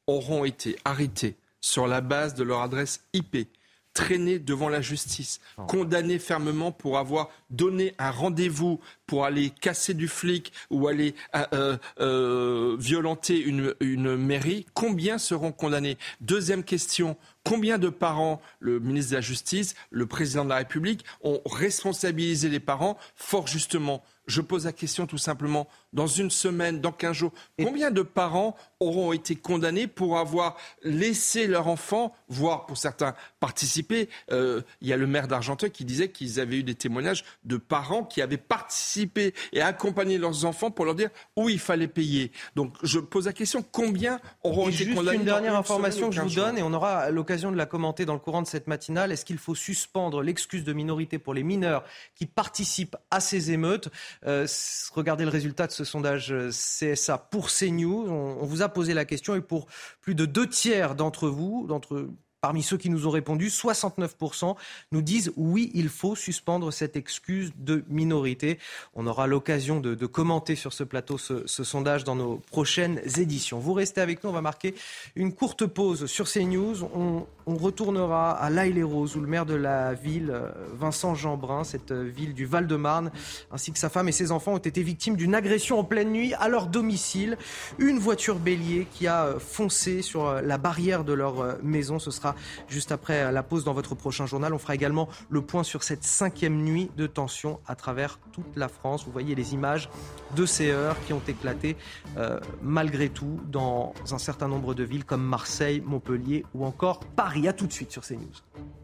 auront 0.07 0.45
été 0.45 0.77
arrêtés 0.85 1.35
sur 1.59 1.87
la 1.87 2.01
base 2.01 2.33
de 2.33 2.43
leur 2.43 2.61
adresse 2.61 3.01
IP, 3.13 3.47
traînés 3.93 4.39
devant 4.39 4.69
la 4.69 4.81
justice, 4.81 5.39
oh. 5.57 5.63
condamnés 5.65 6.19
fermement 6.19 6.71
pour 6.71 6.97
avoir 6.97 7.29
donné 7.49 7.93
un 7.99 8.09
rendez-vous 8.09 8.79
pour 9.05 9.25
aller 9.25 9.49
casser 9.49 9.93
du 9.93 10.07
flic 10.07 10.51
ou 10.69 10.87
aller 10.87 11.13
euh, 11.35 11.45
euh, 11.53 11.77
euh, 11.99 12.77
violenter 12.79 13.39
une, 13.39 13.75
une 13.81 14.15
mairie, 14.15 14.65
combien 14.73 15.17
seront 15.17 15.51
condamnés? 15.51 15.97
Deuxième 16.21 16.63
question, 16.63 17.17
combien 17.43 17.77
de 17.77 17.89
parents, 17.89 18.41
le 18.59 18.79
ministre 18.79 19.11
de 19.11 19.17
la 19.17 19.21
Justice, 19.21 19.75
le 19.91 20.05
président 20.05 20.43
de 20.43 20.49
la 20.49 20.57
République, 20.57 21.05
ont 21.21 21.41
responsabilisé 21.45 22.49
les 22.49 22.59
parents? 22.59 22.97
Fort 23.15 23.47
justement 23.47 24.03
je 24.27 24.41
pose 24.41 24.65
la 24.65 24.71
question 24.71 25.05
tout 25.05 25.17
simplement, 25.17 25.67
dans 25.93 26.07
une 26.07 26.29
semaine, 26.29 26.81
dans 26.81 26.91
15 26.91 27.15
jours, 27.15 27.31
combien 27.61 27.91
de 27.91 28.01
parents 28.01 28.55
auront 28.79 29.13
été 29.13 29.35
condamnés 29.35 29.87
pour 29.87 30.17
avoir 30.17 30.57
laissé 30.83 31.47
leur 31.47 31.67
enfant, 31.67 32.13
voire 32.27 32.65
pour 32.65 32.77
certains 32.77 33.15
participer? 33.39 34.09
Euh, 34.31 34.61
Il 34.81 34.87
y 34.87 34.93
a 34.93 34.97
le 34.97 35.07
maire 35.07 35.27
d'Argenteuil 35.27 35.71
qui 35.71 35.85
disait 35.85 36.09
qu'ils 36.09 36.39
avaient 36.39 36.57
eu 36.57 36.63
des 36.63 36.75
témoignages 36.75 37.23
de 37.45 37.57
parents 37.57 38.03
qui 38.03 38.21
avaient 38.21 38.37
participé 38.37 39.33
et 39.53 39.61
accompagné 39.61 40.17
leurs 40.17 40.45
enfants 40.45 40.71
pour 40.71 40.85
leur 40.85 40.95
dire 40.95 41.09
où 41.35 41.49
il 41.49 41.59
fallait 41.59 41.87
payer. 41.87 42.31
Donc 42.55 42.75
je 42.83 42.99
pose 42.99 43.25
la 43.25 43.33
question, 43.33 43.63
combien 43.71 44.19
auront 44.43 44.67
été 44.69 44.83
juste 44.83 44.95
condamnés 44.95 45.17
Une 45.17 45.23
dernière 45.23 45.55
information 45.55 46.09
que 46.09 46.15
je 46.15 46.21
vous 46.21 46.35
donne, 46.35 46.57
et 46.57 46.63
on 46.63 46.73
aura 46.73 47.09
l'occasion 47.09 47.51
de 47.51 47.57
la 47.57 47.65
commenter 47.65 48.05
dans 48.05 48.13
le 48.13 48.19
courant 48.19 48.41
de 48.41 48.47
cette 48.47 48.67
matinale, 48.67 49.11
est-ce 49.11 49.25
qu'il 49.25 49.37
faut 49.37 49.55
suspendre 49.55 50.21
l'excuse 50.21 50.63
de 50.63 50.73
minorité 50.73 51.19
pour 51.19 51.33
les 51.33 51.43
mineurs 51.43 51.83
qui 52.15 52.25
participent 52.25 52.95
à 53.11 53.19
ces 53.19 53.51
émeutes? 53.51 53.89
Euh, 54.25 54.47
regardez 54.93 55.23
le 55.23 55.29
résultat 55.29 55.67
de 55.67 55.71
ce 55.71 55.82
sondage 55.83 56.31
euh, 56.31 56.49
CSA 56.49 57.17
pour 57.17 57.49
CNews. 57.49 58.07
On, 58.09 58.41
on 58.41 58.45
vous 58.45 58.61
a 58.61 58.69
posé 58.69 58.93
la 58.93 59.05
question 59.05 59.35
et 59.35 59.41
pour 59.41 59.67
plus 60.01 60.15
de 60.15 60.25
deux 60.25 60.47
tiers 60.47 60.95
d'entre 60.95 61.27
vous, 61.29 61.65
d'entre 61.67 62.09
Parmi 62.43 62.61
ceux 62.61 62.75
qui 62.75 62.89
nous 62.89 63.07
ont 63.07 63.09
répondu, 63.09 63.47
69% 63.47 64.57
nous 64.91 65.01
disent 65.01 65.31
oui, 65.37 65.71
il 65.75 65.87
faut 65.87 66.13
suspendre 66.13 66.73
cette 66.73 66.97
excuse 66.97 67.53
de 67.57 67.85
minorité. 67.87 68.59
On 68.95 69.07
aura 69.07 69.27
l'occasion 69.27 69.79
de, 69.79 70.05
commenter 70.05 70.55
sur 70.55 70.73
ce 70.73 70.83
plateau 70.83 71.17
ce, 71.17 71.47
sondage 71.47 72.03
dans 72.03 72.15
nos 72.15 72.41
prochaines 72.51 72.99
éditions. 73.17 73.59
Vous 73.59 73.71
restez 73.71 74.01
avec 74.01 74.25
nous, 74.25 74.29
on 74.29 74.33
va 74.33 74.41
marquer 74.41 74.75
une 75.15 75.31
courte 75.31 75.65
pause 75.65 76.05
sur 76.07 76.29
CNews. 76.29 76.83
On, 76.93 77.25
on 77.45 77.55
retournera 77.55 78.31
à 78.31 78.49
l'Aille-les-Roses 78.49 79.15
où 79.15 79.21
le 79.21 79.27
maire 79.27 79.45
de 79.45 79.55
la 79.55 79.93
ville, 79.93 80.31
euh, 80.31 80.49
Vincent 80.73 81.15
Jeanbrun, 81.15 81.63
cette 81.63 81.91
ville 81.91 82.33
du 82.33 82.45
Val-de-Marne, 82.45 83.11
ainsi 83.51 83.71
que 83.71 83.79
sa 83.79 83.89
femme 83.89 84.09
et 84.09 84.11
ses 84.11 84.31
enfants 84.31 84.53
ont 84.53 84.57
été 84.57 84.83
victimes 84.83 85.15
d'une 85.15 85.35
agression 85.35 85.79
en 85.79 85.83
pleine 85.83 86.11
nuit 86.11 86.33
à 86.35 86.49
leur 86.49 86.67
domicile. 86.67 87.37
Une 87.79 87.99
voiture 87.99 88.39
bélier 88.39 88.87
qui 88.93 89.07
a 89.07 89.25
euh, 89.25 89.39
foncé 89.39 90.01
sur 90.01 90.27
euh, 90.27 90.41
la 90.41 90.57
barrière 90.57 91.03
de 91.03 91.13
leur 91.13 91.57
maison. 91.63 91.99
Ce 91.99 92.11
sera 92.11 92.32
juste 92.67 92.91
après 92.91 93.31
la 93.31 93.43
pause 93.43 93.63
dans 93.63 93.73
votre 93.73 93.95
prochain 93.95 94.25
journal. 94.25 94.53
On 94.53 94.59
fera 94.59 94.75
également 94.75 95.09
le 95.29 95.41
point 95.41 95.63
sur 95.63 95.83
cette 95.83 96.03
cinquième 96.03 96.63
nuit 96.63 96.91
de 96.97 97.07
tension 97.07 97.59
à 97.67 97.75
travers 97.75 98.19
toute 98.31 98.55
la 98.55 98.67
France. 98.67 99.05
Vous 99.05 99.11
voyez 99.11 99.35
les 99.35 99.53
images 99.53 99.89
de 100.35 100.45
ces 100.45 100.71
heures 100.71 100.97
qui 101.05 101.13
ont 101.13 101.21
éclaté 101.27 101.77
euh, 102.17 102.39
malgré 102.61 103.09
tout 103.09 103.39
dans 103.45 103.93
un 104.11 104.17
certain 104.17 104.47
nombre 104.47 104.73
de 104.73 104.83
villes 104.83 105.05
comme 105.05 105.23
Marseille, 105.23 105.81
Montpellier 105.85 106.45
ou 106.53 106.65
encore 106.65 106.99
Paris. 107.15 107.47
A 107.47 107.53
tout 107.53 107.67
de 107.67 107.73
suite 107.73 107.91
sur 107.91 108.03
CNews. 108.03 108.82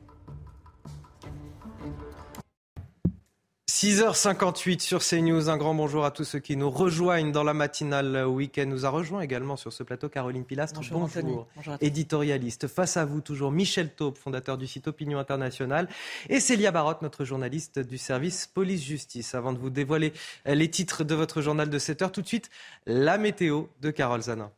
6h58 3.82 4.82
sur 4.82 5.00
CNews. 5.00 5.50
Un 5.50 5.56
grand 5.56 5.74
bonjour 5.74 6.04
à 6.04 6.12
tous 6.12 6.26
ceux 6.26 6.40
qui 6.40 6.58
nous 6.58 6.70
rejoignent 6.70 7.32
dans 7.32 7.46
la 7.46 7.54
matinale 7.54 8.28
week-end. 8.28 8.66
Nous 8.68 8.86
a 8.86 8.90
rejoint 8.90 9.22
également 9.22 9.56
sur 9.56 9.72
ce 9.72 9.84
plateau 9.84 10.10
Caroline 10.10 10.44
Pilastre. 10.44 10.82
Bonjour. 10.92 11.10
bonjour. 11.56 11.78
éditorialiste. 11.80 12.68
Face 12.68 12.98
à 12.98 13.06
vous 13.06 13.22
toujours 13.22 13.54
Michel 13.54 13.90
Taube, 13.96 14.18
fondateur 14.18 14.58
du 14.58 14.68
site 14.68 14.90
Opinion 14.90 15.18
Internationale 15.18 15.88
et 16.28 16.42
Célia 16.42 16.72
Barotte, 16.72 17.02
notre 17.02 17.24
journaliste 17.24 17.80
du 17.80 17.98
service 17.98 18.48
police-justice. 18.48 19.34
Avant 19.34 19.54
de 19.54 19.60
vous 19.60 19.70
dévoiler 19.70 20.12
les 20.46 20.70
titres 20.70 21.06
de 21.06 21.16
votre 21.16 21.42
journal 21.42 21.70
de 21.70 21.80
7 21.80 22.02
heures, 22.02 22.12
tout 22.12 22.22
de 22.22 22.28
suite 22.28 22.50
la 22.86 23.18
météo 23.18 23.68
de 23.80 23.92
Carole 23.92 24.24
Zanin. 24.24 24.52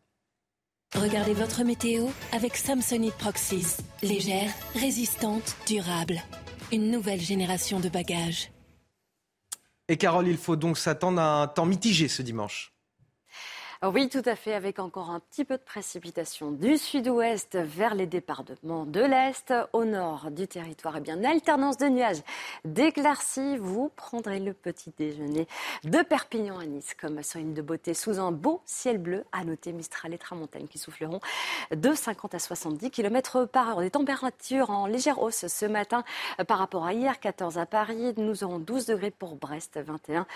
Regardez 0.96 1.36
votre 1.36 1.64
météo 1.64 2.08
avec 2.32 2.58
Samsonite 2.58 3.14
Proxys. 3.20 3.78
Légère, 4.02 4.50
résistante, 4.74 5.58
durable. 5.68 6.24
Une 6.72 6.90
nouvelle 6.90 7.22
génération 7.22 7.80
de 7.80 7.88
bagages. 7.88 8.50
Et 9.92 9.98
Carole, 9.98 10.30
il 10.30 10.38
faut 10.38 10.56
donc 10.56 10.78
s'attendre 10.78 11.20
à 11.20 11.42
un 11.42 11.48
temps 11.48 11.66
mitigé 11.66 12.08
ce 12.08 12.22
dimanche. 12.22 12.71
Oui, 13.84 14.10
tout 14.10 14.22
à 14.26 14.36
fait, 14.36 14.54
avec 14.54 14.78
encore 14.78 15.10
un 15.10 15.20
petit 15.20 15.44
peu 15.44 15.58
de 15.58 15.64
précipitation 15.64 16.52
du 16.52 16.78
sud-ouest 16.78 17.58
vers 17.58 17.96
les 17.96 18.06
départements 18.06 18.86
de 18.86 19.02
l'est. 19.02 19.52
Au 19.74 19.86
nord 19.86 20.30
du 20.30 20.48
territoire, 20.48 20.98
et 20.98 21.00
eh 21.00 21.02
bien, 21.02 21.24
alternance 21.24 21.78
de 21.78 21.88
nuages 21.88 22.22
d'éclaircies. 22.64 23.58
Vous 23.58 23.90
prendrez 23.96 24.40
le 24.40 24.54
petit 24.54 24.94
déjeuner 24.96 25.48
de 25.84 26.04
Perpignan 26.04 26.60
à 26.60 26.66
Nice, 26.68 26.94
comme 26.94 27.24
sur 27.24 27.40
une 27.40 27.56
de 27.56 27.64
beauté, 27.64 27.96
sous 27.96 28.20
un 28.20 28.32
beau 28.32 28.62
ciel 28.66 29.00
bleu. 29.00 29.26
À 29.32 29.44
noter 29.44 29.74
Mistral 29.74 30.14
et 30.14 30.20
Tramontagne 30.20 30.68
qui 30.68 30.78
souffleront 30.78 31.20
de 31.72 31.92
50 31.96 32.36
à 32.36 32.40
70 32.40 32.92
km 32.92 33.46
par 33.46 33.70
heure. 33.70 33.82
Des 33.82 33.90
températures 33.90 34.70
en 34.70 34.86
légère 34.86 35.24
hausse 35.24 35.48
ce 35.48 35.66
matin 35.66 36.04
par 36.48 36.60
rapport 36.60 36.86
à 36.86 36.94
hier, 36.94 37.20
14 37.20 37.58
à 37.58 37.66
Paris. 37.66 38.14
Nous 38.18 38.44
aurons 38.44 38.60
12 38.60 38.86
degrés 38.86 39.10
pour 39.10 39.38
Brest, 39.38 39.80
21 39.84 40.28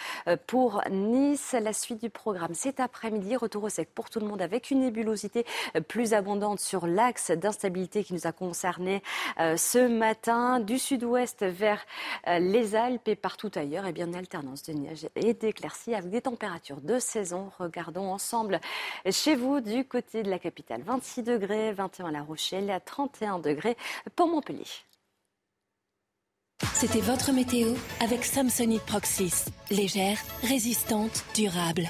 pour 0.47 0.81
Nice. 0.89 1.55
La 1.61 1.73
suite 1.73 2.01
du 2.01 2.09
programme 2.09 2.55
cet 2.55 2.79
après-midi 2.79 3.34
Retour 3.35 3.63
au 3.63 3.69
sec 3.69 3.89
pour 3.93 4.09
tout 4.09 4.19
le 4.19 4.27
monde 4.27 4.41
avec 4.41 4.71
une 4.71 4.81
nébulosité 4.81 5.45
plus 5.87 6.13
abondante 6.13 6.59
sur 6.59 6.87
l'axe 6.87 7.31
d'instabilité 7.31 8.03
qui 8.03 8.13
nous 8.13 8.27
a 8.27 8.31
concerné 8.31 9.01
euh, 9.39 9.57
ce 9.57 9.87
matin 9.87 10.59
du 10.59 10.79
sud-ouest 10.79 11.43
vers 11.43 11.83
euh, 12.27 12.39
les 12.39 12.75
Alpes 12.75 13.07
et 13.07 13.15
partout 13.15 13.51
ailleurs. 13.55 13.85
Et 13.85 13.89
eh 13.89 13.93
bien, 13.93 14.07
une 14.07 14.15
alternance 14.15 14.63
de 14.63 14.73
neige 14.73 15.07
et 15.15 15.33
d'éclaircies 15.33 15.95
avec 15.95 16.09
des 16.09 16.21
températures 16.21 16.81
de 16.81 16.99
saison. 16.99 17.51
Regardons 17.59 18.11
ensemble 18.11 18.59
chez 19.09 19.35
vous 19.35 19.61
du 19.61 19.85
côté 19.85 20.23
de 20.23 20.29
la 20.29 20.39
capitale. 20.39 20.81
26 20.83 21.23
degrés, 21.23 21.73
21 21.73 22.07
à 22.07 22.11
La 22.11 22.21
Rochelle, 22.21 22.69
à 22.69 22.79
31 22.79 23.39
degrés 23.39 23.77
pour 24.15 24.27
Montpellier. 24.27 24.65
C'était 26.73 27.01
votre 27.01 27.31
météo 27.31 27.73
avec 27.99 28.23
Samsonite 28.23 28.83
Proxys. 28.83 29.45
Légère, 29.69 30.17
résistante, 30.43 31.23
durable 31.35 31.89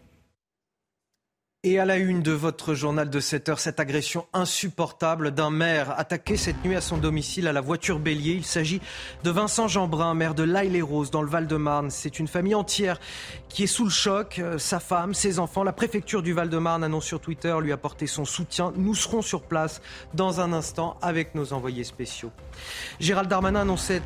Et 1.63 1.77
à 1.77 1.85
la 1.85 1.97
une 1.97 2.23
de 2.23 2.31
votre 2.31 2.73
journal 2.73 3.11
de 3.11 3.19
7 3.19 3.49
heures, 3.49 3.59
cette 3.59 3.79
agression 3.79 4.25
insupportable 4.33 5.29
d'un 5.29 5.51
maire 5.51 5.93
attaqué 5.99 6.35
cette 6.35 6.65
nuit 6.65 6.75
à 6.75 6.81
son 6.81 6.97
domicile 6.97 7.47
à 7.47 7.53
la 7.53 7.61
voiture 7.61 7.99
bélier. 7.99 8.33
Il 8.33 8.45
s'agit 8.45 8.81
de 9.23 9.29
Vincent 9.29 9.67
Jeanbrun, 9.67 10.15
maire 10.15 10.33
de 10.33 10.41
l'Aille-les-Roses 10.41 11.11
dans 11.11 11.21
le 11.21 11.29
Val-de-Marne. 11.29 11.91
C'est 11.91 12.17
une 12.17 12.27
famille 12.27 12.55
entière 12.55 12.99
qui 13.47 13.65
est 13.65 13.67
sous 13.67 13.83
le 13.83 13.91
choc. 13.91 14.39
Euh, 14.39 14.57
sa 14.57 14.79
femme, 14.79 15.13
ses 15.13 15.37
enfants. 15.37 15.61
La 15.61 15.71
préfecture 15.71 16.23
du 16.23 16.33
Val-de-Marne 16.33 16.83
annonce 16.83 17.05
sur 17.05 17.19
Twitter 17.19 17.55
lui 17.61 17.71
apporter 17.71 18.07
son 18.07 18.25
soutien. 18.25 18.73
Nous 18.75 18.95
serons 18.95 19.21
sur 19.21 19.43
place 19.43 19.83
dans 20.15 20.41
un 20.41 20.53
instant 20.53 20.97
avec 20.99 21.35
nos 21.35 21.53
envoyés 21.53 21.83
spéciaux. 21.83 22.31
Gérald 22.99 23.29
Darmanin 23.29 23.61
annonçait 23.61 24.01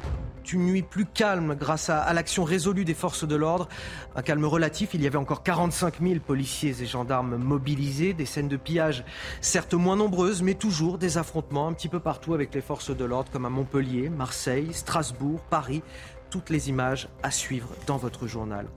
une 0.54 0.66
nuit 0.66 0.84
plus 0.84 1.06
calme 1.06 1.56
grâce 1.56 1.90
à, 1.90 2.12
l'action 2.14 2.44
résolue 2.44 2.86
des 2.86 2.94
forces 2.94 3.28
de 3.28 3.36
l'ordre. 3.36 3.68
Un 4.16 4.22
calme 4.22 4.46
relatif, 4.46 4.92
il 4.94 5.02
y 5.02 5.08
avait 5.08 5.18
encore 5.18 5.44
45 5.44 6.02
000 6.02 6.20
policiers 6.20 6.76
et 6.82 6.86
gendarmes 6.86 7.38
mobilisés, 7.46 8.14
des 8.14 8.26
scènes 8.26 8.50
de 8.50 8.58
pillage 8.58 9.06
certes 9.40 9.74
moins 9.74 9.96
nombreuses, 9.96 10.42
mais 10.42 10.56
toujours 10.56 10.98
des 10.98 11.18
affrontements 11.18 11.68
un 11.68 11.74
petit 11.74 11.90
peu 11.90 12.00
partout 12.00 12.34
avec 12.34 12.54
les 12.54 12.62
forces 12.62 12.96
de 12.96 13.06
l'ordre 13.06 13.32
comme 13.32 13.46
à 13.46 13.50
Montpellier, 13.50 14.10
Marseille, 14.10 14.74
Strasbourg, 14.74 15.40
Paris. 15.50 15.82
Toutes 16.30 16.50
les 16.50 16.70
images 16.70 17.08
à 17.24 17.32
suivre 17.32 17.70
dans 17.88 17.98
votre 17.98 18.28
journal. 18.28 18.68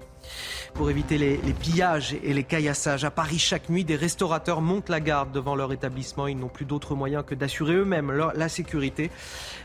Pour 0.74 0.90
éviter 0.90 1.18
les, 1.18 1.38
pillages 1.54 2.14
et 2.22 2.34
les 2.34 2.44
caillassages, 2.44 3.04
à 3.04 3.10
Paris, 3.10 3.38
chaque 3.38 3.68
nuit, 3.68 3.84
des 3.84 3.96
restaurateurs 3.96 4.60
montent 4.60 4.88
la 4.88 5.00
garde 5.00 5.32
devant 5.32 5.56
leur 5.56 5.72
établissement. 5.72 6.26
Ils 6.26 6.38
n'ont 6.38 6.48
plus 6.48 6.66
d'autre 6.66 6.94
moyen 6.94 7.22
que 7.22 7.34
d'assurer 7.34 7.74
eux-mêmes 7.74 8.12
la 8.34 8.48
sécurité. 8.48 9.10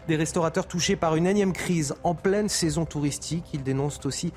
Des 0.08 0.16
restaurateurs 0.16 0.68
touchés 0.68 0.96
par 0.96 1.16
une 1.16 1.28
énième 1.28 1.54
crise 1.54 1.96
en 2.04 2.16
pleine 2.16 2.50
saison 2.50 2.86
touristique. 2.86 3.46
Ils 3.54 3.64
dénoncent 3.64 4.06
aussi 4.06 4.34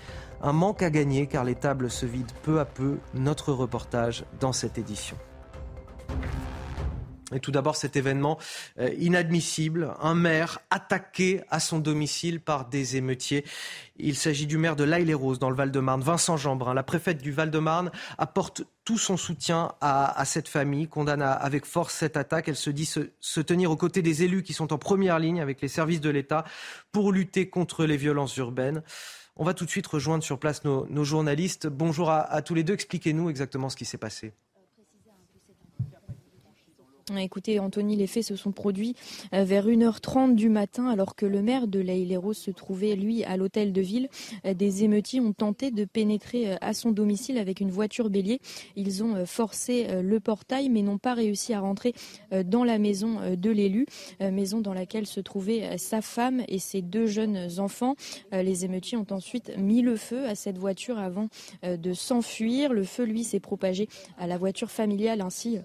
un 0.46 0.52
manque 0.52 0.82
à 0.82 0.90
gagner 0.90 1.26
car 1.26 1.42
les 1.42 1.56
tables 1.56 1.90
se 1.90 2.06
vident 2.06 2.32
peu 2.42 2.60
à 2.60 2.64
peu. 2.64 2.98
Notre 3.14 3.52
reportage 3.52 4.24
dans 4.38 4.52
cette 4.52 4.78
édition. 4.78 5.16
Et 7.34 7.40
tout 7.40 7.50
d'abord, 7.50 7.74
cet 7.74 7.96
événement 7.96 8.38
euh, 8.78 8.88
inadmissible, 8.96 9.92
un 10.00 10.14
maire 10.14 10.60
attaqué 10.70 11.42
à 11.50 11.58
son 11.58 11.80
domicile 11.80 12.40
par 12.40 12.68
des 12.68 12.96
émeutiers. 12.96 13.44
Il 13.96 14.14
s'agit 14.14 14.46
du 14.46 14.58
maire 14.58 14.76
de 14.76 14.84
l'Aille-les-Roses 14.84 15.40
dans 15.40 15.50
le 15.50 15.56
Val-de-Marne, 15.56 16.02
Vincent 16.02 16.36
Jeanbrun. 16.36 16.72
La 16.72 16.84
préfète 16.84 17.20
du 17.20 17.32
Val-de-Marne 17.32 17.90
apporte 18.16 18.62
tout 18.84 18.98
son 18.98 19.16
soutien 19.16 19.72
à, 19.80 20.24
cette 20.24 20.46
famille, 20.46 20.86
condamne 20.86 21.22
avec 21.22 21.66
force 21.66 21.92
cette 21.94 22.16
attaque. 22.16 22.46
Elle 22.46 22.54
se 22.54 22.70
dit 22.70 22.86
se, 22.86 23.40
tenir 23.40 23.72
aux 23.72 23.76
côtés 23.76 24.02
des 24.02 24.22
élus 24.22 24.44
qui 24.44 24.52
sont 24.52 24.72
en 24.72 24.78
première 24.78 25.18
ligne 25.18 25.40
avec 25.40 25.60
les 25.60 25.68
services 25.68 26.00
de 26.00 26.10
l'État 26.10 26.44
pour 26.92 27.10
lutter 27.10 27.48
contre 27.48 27.84
les 27.84 27.96
violences 27.96 28.36
urbaines. 28.36 28.84
On 29.36 29.44
va 29.44 29.54
tout 29.54 29.64
de 29.64 29.70
suite 29.70 29.86
rejoindre 29.86 30.24
sur 30.24 30.38
place 30.38 30.64
nos, 30.64 31.04
journalistes. 31.04 31.66
Bonjour 31.66 32.10
à 32.10 32.42
tous 32.42 32.54
les 32.54 32.64
deux. 32.64 32.74
Expliquez-nous 32.74 33.28
exactement 33.28 33.68
ce 33.68 33.76
qui 33.76 33.84
s'est 33.84 33.98
passé. 33.98 34.32
Écoutez, 37.14 37.60
Anthony, 37.60 37.94
les 37.94 38.08
faits 38.08 38.24
se 38.24 38.34
sont 38.34 38.50
produits 38.50 38.96
euh, 39.32 39.44
vers 39.44 39.68
1h30 39.68 40.34
du 40.34 40.48
matin 40.48 40.88
alors 40.88 41.14
que 41.14 41.24
le 41.24 41.40
maire 41.40 41.68
de 41.68 41.78
l'Aïle-les-Roses 41.78 42.36
se 42.36 42.50
trouvait, 42.50 42.96
lui, 42.96 43.22
à 43.22 43.36
l'hôtel 43.36 43.72
de 43.72 43.80
ville. 43.80 44.08
Euh, 44.44 44.54
des 44.54 44.82
émeutiers 44.82 45.20
ont 45.20 45.32
tenté 45.32 45.70
de 45.70 45.84
pénétrer 45.84 46.50
euh, 46.50 46.56
à 46.60 46.74
son 46.74 46.90
domicile 46.90 47.38
avec 47.38 47.60
une 47.60 47.70
voiture 47.70 48.10
bélier. 48.10 48.40
Ils 48.74 49.04
ont 49.04 49.24
forcé 49.24 49.86
le 50.02 50.18
portail 50.18 50.68
mais 50.68 50.82
n'ont 50.82 50.98
pas 50.98 51.14
réussi 51.14 51.54
à 51.54 51.60
rentrer 51.60 51.94
dans 52.44 52.64
la 52.64 52.78
maison 52.78 53.36
de 53.36 53.50
l'élu, 53.50 53.86
maison 54.20 54.60
dans 54.60 54.74
laquelle 54.74 55.06
se 55.06 55.20
trouvaient 55.20 55.78
sa 55.78 56.02
femme 56.02 56.42
et 56.48 56.58
ses 56.58 56.82
deux 56.82 57.06
jeunes 57.06 57.60
enfants. 57.60 57.94
Les 58.32 58.64
émeutiers 58.64 58.98
ont 58.98 59.06
ensuite 59.10 59.56
mis 59.58 59.82
le 59.82 59.96
feu 59.96 60.26
à 60.26 60.34
cette 60.34 60.58
voiture 60.58 60.98
avant 60.98 61.28
de 61.62 61.92
s'enfuir. 61.92 62.72
Le 62.72 62.84
feu, 62.84 63.04
lui, 63.04 63.24
s'est 63.24 63.40
propagé 63.40 63.88
à 64.18 64.26
la 64.26 64.38
voiture 64.38 64.70
familiale 64.70 65.20
ainsi 65.20 65.58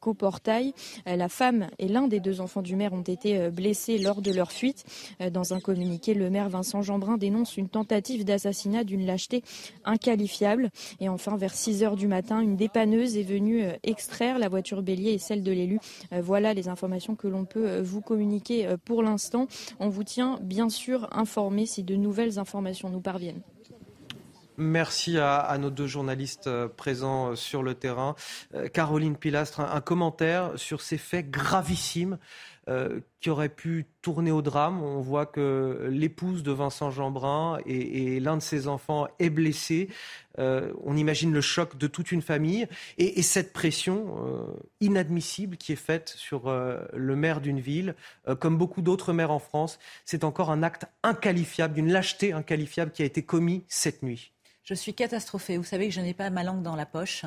qu'au 0.00 0.14
portail. 0.14 0.74
Euh, 1.06 1.16
la 1.16 1.28
femme 1.28 1.68
et 1.78 1.88
l'un 1.88 2.08
des 2.08 2.20
deux 2.20 2.40
enfants 2.40 2.62
du 2.62 2.76
maire 2.76 2.92
ont 2.92 3.02
été 3.02 3.38
euh, 3.38 3.50
blessés 3.50 3.98
lors 3.98 4.22
de 4.22 4.32
leur 4.32 4.52
fuite. 4.52 4.84
Euh, 5.20 5.30
dans 5.30 5.54
un 5.54 5.60
communiqué, 5.60 6.14
le 6.14 6.30
maire 6.30 6.48
Vincent 6.48 6.82
Jeanbrun 6.82 7.16
dénonce 7.16 7.56
une 7.56 7.68
tentative 7.68 8.24
d'assassinat 8.24 8.84
d'une 8.84 9.06
lâcheté 9.06 9.42
inqualifiable. 9.84 10.70
Et 11.00 11.08
enfin, 11.08 11.36
vers 11.36 11.54
6 11.54 11.82
heures 11.82 11.96
du 11.96 12.08
matin, 12.08 12.40
une 12.40 12.56
dépanneuse 12.56 13.16
est 13.16 13.22
venue 13.22 13.64
extraire 13.82 14.38
la 14.38 14.48
voiture 14.48 14.82
bélier 14.82 15.12
et 15.12 15.18
celle 15.18 15.42
de 15.42 15.52
l'élu. 15.52 15.78
Voilà 16.12 16.54
les 16.54 16.68
informations 16.68 17.14
que 17.14 17.28
l'on 17.28 17.44
peut 17.44 17.80
vous 17.80 18.00
communiquer 18.00 18.68
pour 18.84 19.02
l'instant. 19.02 19.46
On 19.80 19.88
vous 19.88 20.04
tient 20.04 20.38
bien 20.42 20.68
sûr 20.68 21.08
informé 21.12 21.66
si 21.66 21.82
de 21.82 21.94
nouvelles 21.94 22.38
informations 22.38 22.88
nous 22.88 23.00
parviennent. 23.00 23.42
Merci 24.56 25.18
à, 25.18 25.56
nos 25.58 25.70
deux 25.70 25.88
journalistes 25.88 26.46
euh, 26.46 26.68
présents 26.68 27.30
euh, 27.30 27.34
sur 27.34 27.64
le 27.64 27.74
terrain. 27.74 28.14
Euh, 28.54 28.68
Caroline 28.68 29.16
Pilastre, 29.16 29.58
un, 29.58 29.80
commentaire 29.80 30.52
sur 30.54 30.80
ces 30.80 30.98
faits 30.98 31.30
gravissimes 31.30 32.18
qui 33.20 33.28
auraient 33.28 33.50
pu 33.50 33.84
tourner 34.00 34.30
au 34.30 34.40
drame. 34.40 34.82
On 34.82 35.02
voit 35.02 35.26
que 35.26 35.86
l'épouse 35.90 36.42
de 36.42 36.50
Vincent 36.50 36.90
Jeanbrun 36.90 37.58
et, 37.66 38.18
l'un 38.20 38.38
de 38.38 38.42
ses 38.42 38.68
enfants 38.68 39.06
est 39.18 39.28
blessé. 39.28 39.90
on 40.38 40.96
imagine 40.96 41.30
le 41.30 41.42
choc 41.42 41.76
de 41.76 41.86
toute 41.86 42.10
une 42.10 42.22
famille 42.22 42.66
et, 42.96 43.20
cette 43.20 43.52
pression 43.52 44.16
inadmissible 44.80 45.58
qui 45.58 45.72
est 45.72 45.76
faite 45.76 46.14
sur 46.16 46.44
le 46.46 47.16
maire 47.16 47.42
d'une 47.42 47.60
ville, 47.60 47.96
comme 48.40 48.56
beaucoup 48.56 48.80
d'autres 48.80 49.12
maires 49.12 49.30
en 49.30 49.40
France. 49.40 49.78
C'est 50.06 50.24
encore 50.24 50.50
un 50.50 50.62
acte 50.62 50.86
inqualifiable, 51.02 51.74
d'une 51.74 51.92
lâcheté 51.92 52.32
inqualifiable 52.32 52.92
qui 52.92 53.02
a 53.02 53.04
été 53.04 53.24
commis 53.24 53.64
cette 53.68 54.02
nuit. 54.02 54.33
Je 54.64 54.72
suis 54.72 54.94
catastrophée. 54.94 55.58
Vous 55.58 55.64
savez 55.64 55.88
que 55.88 55.94
je 55.94 56.00
n'ai 56.00 56.14
pas 56.14 56.30
ma 56.30 56.42
langue 56.42 56.62
dans 56.62 56.76
la 56.76 56.86
poche. 56.86 57.26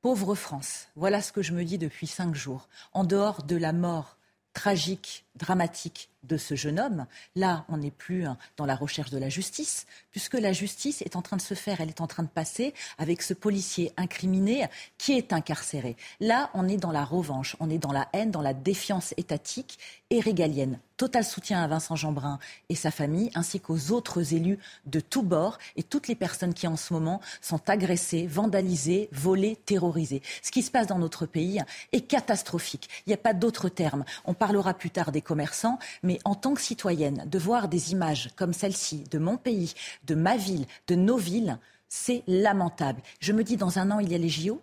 Pauvre 0.00 0.34
France, 0.34 0.88
voilà 0.96 1.22
ce 1.22 1.30
que 1.30 1.42
je 1.42 1.52
me 1.52 1.64
dis 1.64 1.78
depuis 1.78 2.06
cinq 2.06 2.34
jours. 2.34 2.68
En 2.92 3.04
dehors 3.04 3.42
de 3.44 3.56
la 3.56 3.72
mort 3.72 4.16
tragique, 4.52 5.26
dramatique 5.36 6.10
de 6.22 6.36
ce 6.36 6.54
jeune 6.54 6.78
homme. 6.78 7.06
Là, 7.36 7.64
on 7.68 7.78
n'est 7.78 7.90
plus 7.90 8.24
hein, 8.24 8.36
dans 8.56 8.66
la 8.66 8.76
recherche 8.76 9.10
de 9.10 9.18
la 9.18 9.28
justice, 9.28 9.86
puisque 10.10 10.34
la 10.34 10.52
justice 10.52 11.02
est 11.02 11.16
en 11.16 11.22
train 11.22 11.36
de 11.36 11.42
se 11.42 11.54
faire, 11.54 11.80
elle 11.80 11.88
est 11.88 12.00
en 12.00 12.06
train 12.06 12.22
de 12.22 12.28
passer 12.28 12.74
avec 12.98 13.22
ce 13.22 13.34
policier 13.34 13.92
incriminé 13.96 14.66
qui 14.98 15.12
est 15.12 15.32
incarcéré. 15.32 15.96
Là, 16.20 16.50
on 16.54 16.68
est 16.68 16.76
dans 16.76 16.92
la 16.92 17.04
revanche, 17.04 17.56
on 17.60 17.70
est 17.70 17.78
dans 17.78 17.92
la 17.92 18.08
haine, 18.12 18.30
dans 18.30 18.42
la 18.42 18.54
défiance 18.54 19.14
étatique 19.16 19.78
et 20.10 20.20
régalienne. 20.20 20.78
Total 20.98 21.24
soutien 21.24 21.60
à 21.60 21.66
Vincent 21.66 21.96
Jeanbrun 21.96 22.38
et 22.68 22.76
sa 22.76 22.90
famille, 22.92 23.30
ainsi 23.34 23.58
qu'aux 23.58 23.90
autres 23.90 24.34
élus 24.34 24.58
de 24.86 25.00
tous 25.00 25.22
bords 25.22 25.58
et 25.74 25.82
toutes 25.82 26.06
les 26.06 26.14
personnes 26.14 26.54
qui 26.54 26.68
en 26.68 26.76
ce 26.76 26.92
moment 26.92 27.20
sont 27.40 27.68
agressées, 27.68 28.26
vandalisées, 28.26 29.08
volées, 29.10 29.56
terrorisées. 29.66 30.22
Ce 30.42 30.52
qui 30.52 30.62
se 30.62 30.70
passe 30.70 30.86
dans 30.86 30.98
notre 30.98 31.26
pays 31.26 31.60
est 31.92 32.02
catastrophique. 32.02 32.88
Il 33.06 33.10
n'y 33.10 33.14
a 33.14 33.18
pas 33.18 33.34
d'autre 33.34 33.68
terme. 33.68 34.04
On 34.24 34.34
parlera 34.34 34.74
plus 34.74 34.90
tard 34.90 35.10
des 35.10 35.22
commerçants, 35.22 35.78
mais 36.02 36.11
en 36.24 36.34
tant 36.34 36.54
que 36.54 36.60
citoyenne, 36.60 37.24
de 37.26 37.38
voir 37.38 37.68
des 37.68 37.92
images 37.92 38.30
comme 38.36 38.52
celle-ci 38.52 39.04
de 39.10 39.18
mon 39.18 39.36
pays, 39.36 39.74
de 40.04 40.14
ma 40.14 40.36
ville, 40.36 40.66
de 40.86 40.94
nos 40.94 41.16
villes, 41.16 41.58
c'est 41.88 42.22
lamentable. 42.26 43.02
Je 43.20 43.32
me 43.32 43.44
dis, 43.44 43.56
dans 43.56 43.78
un 43.78 43.90
an, 43.90 43.98
il 44.00 44.10
y 44.10 44.14
a 44.14 44.18
les 44.18 44.28
JO, 44.28 44.60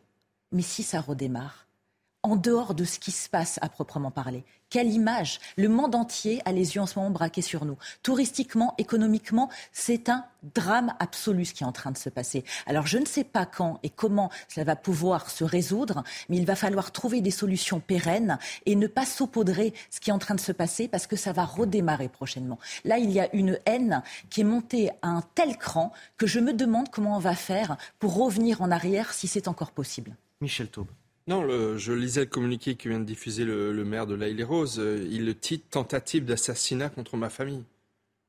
mais 0.51 0.61
si 0.61 0.83
ça 0.83 0.99
redémarre, 0.99 1.67
en 2.23 2.35
dehors 2.35 2.73
de 2.73 2.83
ce 2.83 2.99
qui 2.99 3.11
se 3.11 3.29
passe 3.29 3.59
à 3.61 3.69
proprement 3.69 4.11
parler. 4.11 4.43
Quelle 4.69 4.91
image 4.91 5.39
Le 5.57 5.67
monde 5.67 5.95
entier 5.95 6.41
a 6.45 6.51
les 6.51 6.75
yeux 6.75 6.81
en 6.81 6.85
ce 6.85 6.99
moment 6.99 7.09
braqués 7.09 7.41
sur 7.41 7.65
nous. 7.65 7.77
Touristiquement, 8.03 8.75
économiquement, 8.77 9.49
c'est 9.71 10.09
un 10.09 10.25
drame 10.43 10.93
absolu 10.99 11.45
ce 11.45 11.53
qui 11.53 11.63
est 11.63 11.67
en 11.67 11.71
train 11.71 11.89
de 11.91 11.97
se 11.97 12.09
passer. 12.09 12.43
Alors 12.67 12.85
je 12.85 12.99
ne 12.99 13.05
sais 13.05 13.23
pas 13.23 13.47
quand 13.47 13.79
et 13.81 13.89
comment 13.89 14.29
cela 14.47 14.65
va 14.65 14.75
pouvoir 14.75 15.31
se 15.31 15.43
résoudre, 15.43 16.03
mais 16.29 16.37
il 16.37 16.45
va 16.45 16.55
falloir 16.55 16.91
trouver 16.91 17.21
des 17.21 17.31
solutions 17.31 17.79
pérennes 17.79 18.37
et 18.67 18.75
ne 18.75 18.85
pas 18.85 19.05
saupoudrer 19.05 19.73
ce 19.89 19.99
qui 19.99 20.11
est 20.11 20.13
en 20.13 20.19
train 20.19 20.35
de 20.35 20.39
se 20.39 20.51
passer 20.51 20.87
parce 20.87 21.07
que 21.07 21.15
ça 21.15 21.31
va 21.31 21.45
redémarrer 21.45 22.09
prochainement. 22.09 22.59
Là, 22.85 22.99
il 22.99 23.09
y 23.11 23.19
a 23.19 23.33
une 23.33 23.59
haine 23.65 24.03
qui 24.29 24.41
est 24.41 24.45
montée 24.45 24.91
à 25.01 25.07
un 25.07 25.23
tel 25.33 25.57
cran 25.57 25.91
que 26.17 26.27
je 26.27 26.39
me 26.39 26.53
demande 26.53 26.89
comment 26.89 27.15
on 27.15 27.19
va 27.19 27.35
faire 27.35 27.77
pour 27.97 28.15
revenir 28.15 28.61
en 28.61 28.69
arrière 28.69 29.13
si 29.13 29.27
c'est 29.27 29.47
encore 29.47 29.71
possible. 29.71 30.15
Michel 30.41 30.69
Taube. 30.69 30.89
Non, 31.29 31.77
je 31.77 31.93
lisais 31.93 32.21
le 32.21 32.25
communiqué 32.25 32.73
que 32.73 32.89
vient 32.89 32.99
de 32.99 33.05
diffuser 33.05 33.45
le, 33.45 33.85
maire 33.85 34.07
de 34.07 34.15
l'Aïle 34.15 34.35
les 34.35 34.43
Roses. 34.43 34.79
Euh, 34.79 35.07
il 35.11 35.25
le 35.25 35.35
titre 35.35 35.63
Tentative 35.69 36.25
d'assassinat 36.25 36.89
contre 36.89 37.17
ma 37.17 37.29
famille. 37.29 37.63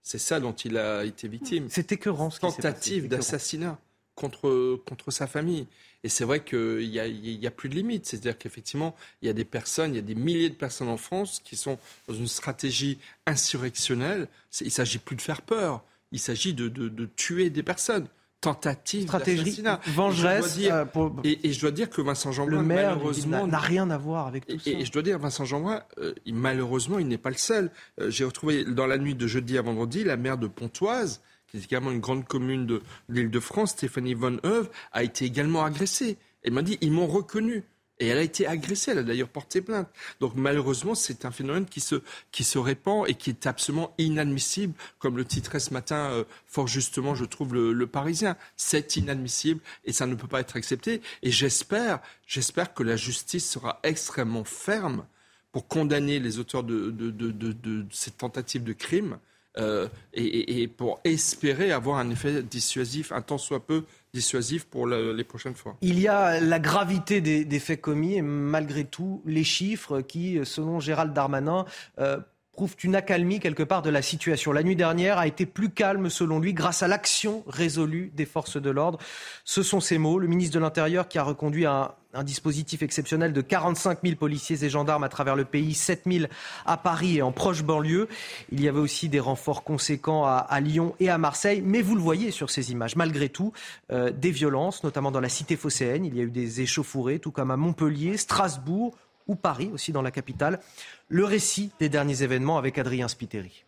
C'est 0.02 0.18
ça 0.18 0.38
dont 0.38 0.52
il 0.52 0.76
a 0.76 1.06
été 1.06 1.26
victime. 1.26 1.66
C'est 1.70 1.92
écœurant 1.92 2.28
ce 2.28 2.40
Tentative 2.40 3.08
d'assassinat 3.08 3.78
contre, 4.14 4.78
contre 4.86 5.10
sa 5.10 5.26
famille. 5.26 5.66
Et 6.04 6.10
c'est 6.10 6.24
vrai 6.24 6.44
qu'il 6.44 6.90
n'y 6.90 7.00
a, 7.00 7.06
y 7.06 7.46
a 7.46 7.50
plus 7.50 7.70
de 7.70 7.74
limites. 7.74 8.04
C'est-à-dire 8.04 8.36
qu'effectivement, 8.36 8.94
il 9.22 9.28
y 9.28 9.30
a 9.30 9.34
des 9.34 9.46
personnes, 9.46 9.94
il 9.94 9.96
y 9.96 10.00
a 10.00 10.02
des 10.02 10.14
milliers 10.14 10.50
de 10.50 10.54
personnes 10.54 10.88
en 10.88 10.98
France 10.98 11.40
qui 11.42 11.56
sont 11.56 11.78
dans 12.06 12.14
une 12.14 12.28
stratégie 12.28 12.98
insurrectionnelle. 13.24 14.28
Il 14.60 14.66
ne 14.66 14.70
s'agit 14.70 14.98
plus 14.98 15.16
de 15.16 15.22
faire 15.22 15.40
peur. 15.40 15.82
Il 16.12 16.18
s'agit 16.18 16.52
de, 16.52 16.68
de 16.68 17.06
tuer 17.16 17.48
des 17.48 17.62
personnes 17.62 18.08
tentative 18.40 19.02
stratégie 19.02 19.62
vengeresse. 19.86 20.58
Euh, 20.60 20.84
et, 21.24 21.52
je 21.52 21.60
dois 21.60 21.70
dire 21.70 21.90
que 21.90 22.00
Vincent 22.00 22.32
Jeanbrun, 22.32 22.62
malheureusement, 22.62 23.46
n'a 23.46 23.58
rien 23.58 23.90
à 23.90 23.98
voir 23.98 24.26
avec 24.26 24.46
tout 24.46 24.58
ça. 24.58 24.70
Et, 24.70 24.84
je 24.84 24.92
dois 24.92 25.02
dire, 25.02 25.18
Vincent 25.18 25.44
Jeanbrun, 25.44 25.82
euh, 25.98 26.14
malheureusement, 26.26 26.98
il 26.98 27.08
n'est 27.08 27.18
pas 27.18 27.30
le 27.30 27.36
seul. 27.36 27.70
Euh, 28.00 28.10
j'ai 28.10 28.24
retrouvé 28.24 28.64
dans 28.64 28.86
la 28.86 28.98
nuit 28.98 29.14
de 29.14 29.26
jeudi 29.26 29.58
à 29.58 29.62
vendredi 29.62 30.04
la 30.04 30.16
maire 30.16 30.38
de 30.38 30.46
Pontoise, 30.46 31.20
qui 31.48 31.58
est 31.58 31.64
également 31.64 31.90
une 31.90 32.00
grande 32.00 32.26
commune 32.26 32.66
de 32.66 32.82
l'Île-de-France, 33.08 33.72
Stéphanie 33.72 34.14
Von 34.14 34.38
Heuve, 34.44 34.70
a 34.92 35.02
été 35.02 35.24
également 35.24 35.64
agressée. 35.64 36.16
Elle 36.42 36.52
m'a 36.52 36.62
dit, 36.62 36.78
ils 36.80 36.92
m'ont 36.92 37.06
reconnu. 37.06 37.64
Et 38.00 38.06
elle 38.06 38.18
a 38.18 38.22
été 38.22 38.46
agressée, 38.46 38.92
elle 38.92 38.98
a 38.98 39.02
d'ailleurs 39.02 39.28
porté 39.28 39.60
plainte. 39.60 39.88
Donc 40.20 40.32
malheureusement, 40.34 40.94
c'est 40.94 41.26
un 41.26 41.30
phénomène 41.30 41.66
qui 41.66 41.80
se, 41.80 41.96
qui 42.32 42.44
se 42.44 42.58
répand 42.58 43.08
et 43.08 43.14
qui 43.14 43.28
est 43.28 43.46
absolument 43.46 43.94
inadmissible, 43.98 44.72
comme 44.98 45.18
le 45.18 45.24
titrait 45.26 45.60
ce 45.60 45.72
matin 45.74 46.10
euh, 46.10 46.24
fort 46.46 46.66
justement, 46.66 47.14
je 47.14 47.26
trouve, 47.26 47.54
le, 47.54 47.86
Parisien. 47.86 48.36
C'est 48.56 48.96
inadmissible 48.96 49.60
et 49.84 49.92
ça 49.92 50.06
ne 50.06 50.14
peut 50.14 50.26
pas 50.26 50.40
être 50.40 50.56
accepté. 50.56 51.02
Et 51.22 51.30
j'espère, 51.30 52.00
j'espère 52.26 52.72
que 52.72 52.82
la 52.82 52.96
justice 52.96 53.48
sera 53.48 53.80
extrêmement 53.82 54.44
ferme 54.44 55.04
pour 55.52 55.68
condamner 55.68 56.20
les 56.20 56.38
auteurs 56.38 56.62
de, 56.62 56.90
de, 56.90 57.10
de, 57.10 57.30
de 57.30 57.86
cette 57.90 58.16
tentative 58.16 58.64
de 58.64 58.72
crime 58.72 59.18
euh, 59.58 59.88
et, 60.14 60.68
pour 60.68 61.00
espérer 61.04 61.72
avoir 61.72 61.98
un 61.98 62.10
effet 62.10 62.42
dissuasif, 62.42 63.10
un 63.12 63.20
tant 63.20 63.38
soit 63.38 63.66
peu 63.66 63.84
dissuasif 64.14 64.64
pour 64.64 64.86
les 64.86 65.24
prochaines 65.24 65.54
fois. 65.54 65.76
Il 65.82 65.98
y 65.98 66.08
a 66.08 66.40
la 66.40 66.58
gravité 66.58 67.20
des, 67.20 67.58
faits 67.58 67.80
commis 67.80 68.14
et 68.14 68.22
malgré 68.22 68.84
tout 68.84 69.22
les 69.26 69.44
chiffres 69.44 70.00
qui, 70.00 70.38
selon 70.44 70.80
Gérald 70.80 71.12
Darmanin, 71.12 71.64
euh, 71.98 72.18
prouvent 72.60 72.76
une 72.84 72.94
accalmie 72.94 73.40
quelque 73.40 73.62
part 73.62 73.80
de 73.80 73.88
la 73.88 74.02
situation. 74.02 74.52
La 74.52 74.62
nuit 74.62 74.76
dernière 74.76 75.16
a 75.16 75.26
été 75.26 75.46
plus 75.46 75.70
calme 75.70 76.10
selon 76.10 76.38
lui 76.40 76.52
grâce 76.52 76.82
à 76.82 76.88
l'action 76.88 77.42
résolue 77.46 78.12
des 78.14 78.26
forces 78.26 78.60
de 78.60 78.68
l'ordre. 78.68 78.98
Ce 79.46 79.62
sont 79.62 79.80
ces 79.80 79.96
mots. 79.96 80.18
Le 80.18 80.26
ministre 80.26 80.56
de 80.56 80.60
l'Intérieur 80.60 81.08
qui 81.08 81.16
a 81.16 81.22
reconduit 81.22 81.64
un, 81.64 81.92
un 82.12 82.22
dispositif 82.22 82.82
exceptionnel 82.82 83.32
de 83.32 83.40
45 83.40 84.00
000 84.02 84.16
policiers 84.16 84.62
et 84.62 84.68
gendarmes 84.68 85.04
à 85.04 85.08
travers 85.08 85.36
le 85.36 85.46
pays, 85.46 85.72
7 85.72 86.02
000 86.04 86.26
à 86.66 86.76
Paris 86.76 87.16
et 87.16 87.22
en 87.22 87.32
proche 87.32 87.62
banlieue. 87.62 88.08
Il 88.52 88.60
y 88.60 88.68
avait 88.68 88.78
aussi 88.78 89.08
des 89.08 89.20
renforts 89.20 89.64
conséquents 89.64 90.26
à, 90.26 90.60
Lyon 90.60 90.94
et 91.00 91.08
à 91.08 91.16
Marseille. 91.16 91.62
Mais 91.64 91.80
vous 91.80 91.94
le 91.94 92.02
voyez 92.02 92.30
sur 92.30 92.50
ces 92.50 92.72
images, 92.72 92.94
malgré 92.94 93.30
tout, 93.30 93.54
euh, 93.90 94.10
des 94.10 94.32
violences, 94.32 94.84
notamment 94.84 95.10
dans 95.10 95.20
la 95.20 95.30
cité 95.30 95.56
phocéenne. 95.56 96.04
Il 96.04 96.14
y 96.14 96.20
a 96.20 96.24
eu 96.24 96.30
des 96.30 96.60
échauffourées, 96.60 97.20
tout 97.20 97.30
comme 97.30 97.50
à 97.50 97.56
Montpellier, 97.56 98.18
Strasbourg 98.18 98.94
ou 99.26 99.34
Paris, 99.36 99.70
aussi 99.72 99.92
dans 99.92 100.02
la 100.02 100.10
capitale. 100.10 100.60
Le 101.08 101.24
récit 101.24 101.70
des 101.78 101.88
derniers 101.88 102.22
événements 102.22 102.58
avec 102.58 102.78
Adrien 102.78 103.08
Spiteri. 103.08 103.64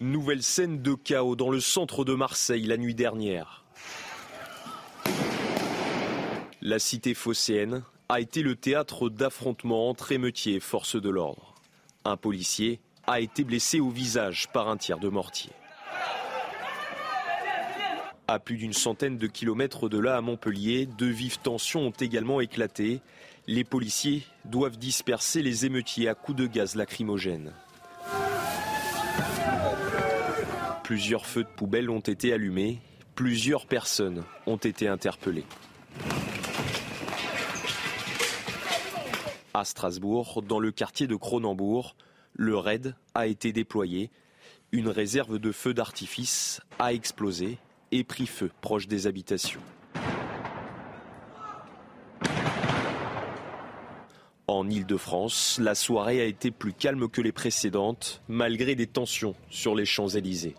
Nouvelle 0.00 0.42
scène 0.42 0.82
de 0.82 0.94
chaos 0.94 1.36
dans 1.36 1.50
le 1.50 1.60
centre 1.60 2.04
de 2.04 2.14
Marseille 2.14 2.64
la 2.64 2.76
nuit 2.76 2.94
dernière. 2.94 3.64
La 6.60 6.78
cité 6.78 7.14
phocéenne 7.14 7.82
a 8.08 8.20
été 8.20 8.42
le 8.42 8.56
théâtre 8.56 9.08
d'affrontements 9.08 9.88
entre 9.88 10.12
émeutiers 10.12 10.56
et 10.56 10.60
forces 10.60 11.00
de 11.00 11.08
l'ordre. 11.08 11.54
Un 12.04 12.16
policier 12.16 12.80
a 13.06 13.20
été 13.20 13.44
blessé 13.44 13.80
au 13.80 13.90
visage 13.90 14.48
par 14.52 14.68
un 14.68 14.76
tir 14.76 14.98
de 14.98 15.08
mortier. 15.08 15.52
À 18.28 18.38
plus 18.38 18.56
d'une 18.56 18.72
centaine 18.72 19.18
de 19.18 19.26
kilomètres 19.26 19.88
de 19.88 19.98
là, 19.98 20.16
à 20.16 20.20
Montpellier, 20.20 20.86
de 20.86 21.06
vives 21.06 21.38
tensions 21.38 21.88
ont 21.88 21.90
également 21.90 22.40
éclaté. 22.40 23.00
Les 23.48 23.64
policiers 23.64 24.22
doivent 24.44 24.78
disperser 24.78 25.42
les 25.42 25.66
émeutiers 25.66 26.08
à 26.08 26.14
coups 26.14 26.38
de 26.38 26.46
gaz 26.46 26.76
lacrymogène. 26.76 27.52
Plusieurs 30.84 31.26
feux 31.26 31.42
de 31.42 31.48
poubelle 31.48 31.90
ont 31.90 32.00
été 32.00 32.32
allumés. 32.32 32.80
Plusieurs 33.16 33.66
personnes 33.66 34.22
ont 34.46 34.56
été 34.56 34.86
interpellées. 34.86 35.44
À 39.52 39.64
Strasbourg, 39.64 40.42
dans 40.42 40.60
le 40.60 40.70
quartier 40.70 41.06
de 41.06 41.16
Cronenbourg, 41.16 41.96
le 42.34 42.56
raid 42.56 42.94
a 43.14 43.26
été 43.26 43.52
déployé. 43.52 44.10
Une 44.70 44.88
réserve 44.88 45.38
de 45.38 45.52
feux 45.52 45.74
d'artifice 45.74 46.60
a 46.78 46.94
explosé 46.94 47.58
et 47.92 48.02
pris 48.02 48.26
feu 48.26 48.50
proche 48.60 48.88
des 48.88 49.06
habitations. 49.06 49.60
En 54.48 54.68
Ile-de-France, 54.68 55.60
la 55.62 55.74
soirée 55.74 56.20
a 56.20 56.24
été 56.24 56.50
plus 56.50 56.72
calme 56.72 57.08
que 57.08 57.20
les 57.20 57.32
précédentes, 57.32 58.22
malgré 58.28 58.74
des 58.74 58.86
tensions 58.86 59.34
sur 59.48 59.74
les 59.74 59.86
Champs-Élysées. 59.86 60.56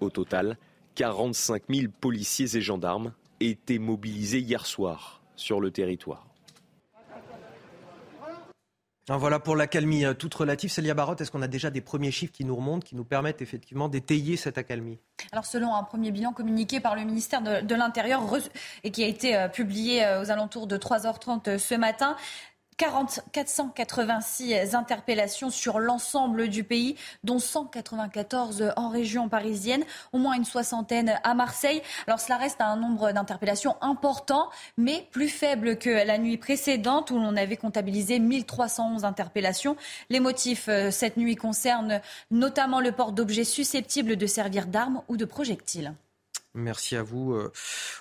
Au 0.00 0.10
total, 0.10 0.58
45 0.96 1.62
000 1.70 1.92
policiers 2.00 2.56
et 2.56 2.60
gendarmes 2.60 3.12
étaient 3.40 3.78
mobilisés 3.78 4.40
hier 4.40 4.66
soir 4.66 5.22
sur 5.36 5.60
le 5.60 5.70
territoire. 5.70 6.25
Voilà 9.08 9.38
pour 9.38 9.54
l'accalmie 9.54 10.04
euh, 10.04 10.14
toute 10.14 10.34
relative. 10.34 10.70
Célia 10.70 10.92
Barotte, 10.92 11.20
est-ce 11.20 11.30
qu'on 11.30 11.42
a 11.42 11.46
déjà 11.46 11.70
des 11.70 11.80
premiers 11.80 12.10
chiffres 12.10 12.32
qui 12.32 12.44
nous 12.44 12.56
remontent, 12.56 12.84
qui 12.84 12.96
nous 12.96 13.04
permettent 13.04 13.40
effectivement 13.40 13.88
d'étayer 13.88 14.36
cette 14.36 14.58
accalmie? 14.58 14.98
Alors 15.30 15.46
selon 15.46 15.74
un 15.76 15.84
premier 15.84 16.10
bilan 16.10 16.32
communiqué 16.32 16.80
par 16.80 16.96
le 16.96 17.04
ministère 17.04 17.40
de, 17.40 17.74
l'Intérieur 17.74 18.22
et 18.82 18.90
qui 18.90 19.04
a 19.04 19.06
été 19.06 19.36
euh, 19.36 19.48
publié 19.48 20.04
euh, 20.04 20.22
aux 20.22 20.30
alentours 20.32 20.66
de 20.66 20.76
3h30 20.76 21.56
ce 21.58 21.74
matin, 21.76 22.16
40, 22.76 23.20
486 23.32 24.74
interpellations 24.74 25.50
sur 25.50 25.78
l'ensemble 25.78 26.48
du 26.48 26.62
pays, 26.62 26.96
dont 27.24 27.38
194 27.38 28.72
en 28.76 28.88
région 28.90 29.28
parisienne, 29.28 29.84
au 30.12 30.18
moins 30.18 30.34
une 30.34 30.44
soixantaine 30.44 31.18
à 31.24 31.34
Marseille. 31.34 31.80
Alors 32.06 32.20
cela 32.20 32.36
reste 32.36 32.60
un 32.60 32.76
nombre 32.76 33.12
d'interpellations 33.12 33.76
important, 33.80 34.50
mais 34.76 35.06
plus 35.10 35.28
faible 35.28 35.78
que 35.78 35.90
la 35.90 36.18
nuit 36.18 36.36
précédente 36.36 37.10
où 37.10 37.18
l'on 37.18 37.36
avait 37.36 37.56
comptabilisé 37.56 38.18
1311 38.18 39.04
interpellations. 39.04 39.76
Les 40.10 40.20
motifs 40.20 40.68
euh, 40.68 40.90
cette 40.90 41.16
nuit 41.16 41.36
concernent 41.36 42.00
notamment 42.30 42.80
le 42.80 42.92
port 42.92 43.12
d'objets 43.12 43.44
susceptibles 43.44 44.16
de 44.16 44.26
servir 44.26 44.66
d'armes 44.66 45.02
ou 45.08 45.16
de 45.16 45.24
projectiles. 45.24 45.94
Merci 46.56 46.96
à 46.96 47.02
vous. 47.02 47.34
Euh, 47.34 47.52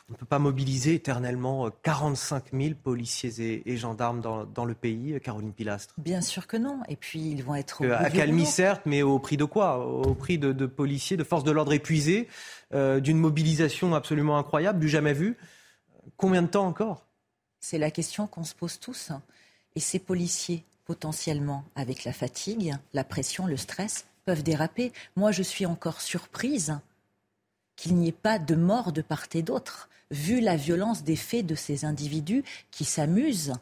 on 0.09 0.13
ne 0.13 0.17
peut 0.17 0.25
pas 0.25 0.39
mobiliser 0.39 0.95
éternellement 0.95 1.69
45 1.83 2.53
euh, 2.53 2.61
000 2.61 2.75
policiers 2.81 3.61
et, 3.65 3.77
gendarmes 3.77 4.21
dans, 4.21 4.65
le 4.65 4.73
pays, 4.73 5.13
euh, 5.13 5.19
Caroline 5.19 5.51
Pilastre. 5.51 5.93
Bien 5.97 6.21
sûr 6.21 6.47
que 6.47 6.55
non. 6.57 6.79
Et 6.87 6.95
puis 6.95 7.19
ils 7.19 7.43
vont 7.43 7.55
être. 7.55 7.85
À 7.85 8.09
calmi, 8.09 8.45
certes, 8.45 8.83
mais 8.85 9.01
au 9.01 9.19
prix 9.19 9.37
de 9.37 9.43
quoi? 9.43 9.85
Au 9.85 10.15
prix 10.15 10.37
de, 10.37 10.65
policiers, 10.65 11.17
de 11.17 11.23
forces 11.23 11.43
de 11.43 11.51
l'ordre 11.51 11.73
épuisées, 11.73 12.27
d'une 12.73 13.17
mobilisation 13.17 13.93
absolument 13.93 14.37
incroyable, 14.37 14.79
du 14.79 14.89
jamais 14.89 15.13
vu. 15.13 15.37
Combien 16.17 16.41
de 16.41 16.47
temps 16.47 16.65
encore? 16.65 17.05
C'est 17.59 17.77
la 17.77 17.91
question 17.91 18.27
qu'on 18.27 18.43
se 18.43 18.55
pose 18.55 18.79
tous. 18.79 19.11
Et 19.75 19.79
ces 19.79 19.99
policiers, 19.99 20.63
potentiellement, 20.85 21.63
avec 21.75 22.03
la 22.03 22.13
fatigue, 22.13 22.73
la 22.93 23.03
pression, 23.03 23.47
le 23.47 23.57
stress, 23.57 24.05
peuvent 24.25 24.43
déraper. 24.43 24.91
Moi, 25.15 25.31
je 25.31 25.43
suis 25.43 25.65
encore 25.65 26.01
surprise 26.01 26.77
qu'il 27.75 27.95
n'y 27.95 28.07
ait 28.07 28.11
pas 28.11 28.39
de 28.39 28.55
mort 28.55 28.91
de 28.91 29.01
part 29.01 29.25
et 29.33 29.41
d'autre, 29.41 29.89
vu 30.11 30.39
la 30.39 30.55
violence 30.55 31.03
des 31.03 31.15
faits 31.15 31.45
de 31.45 31.55
ces 31.55 31.85
individus 31.85 32.43
qui 32.71 32.85
s'amusent, 32.85 33.53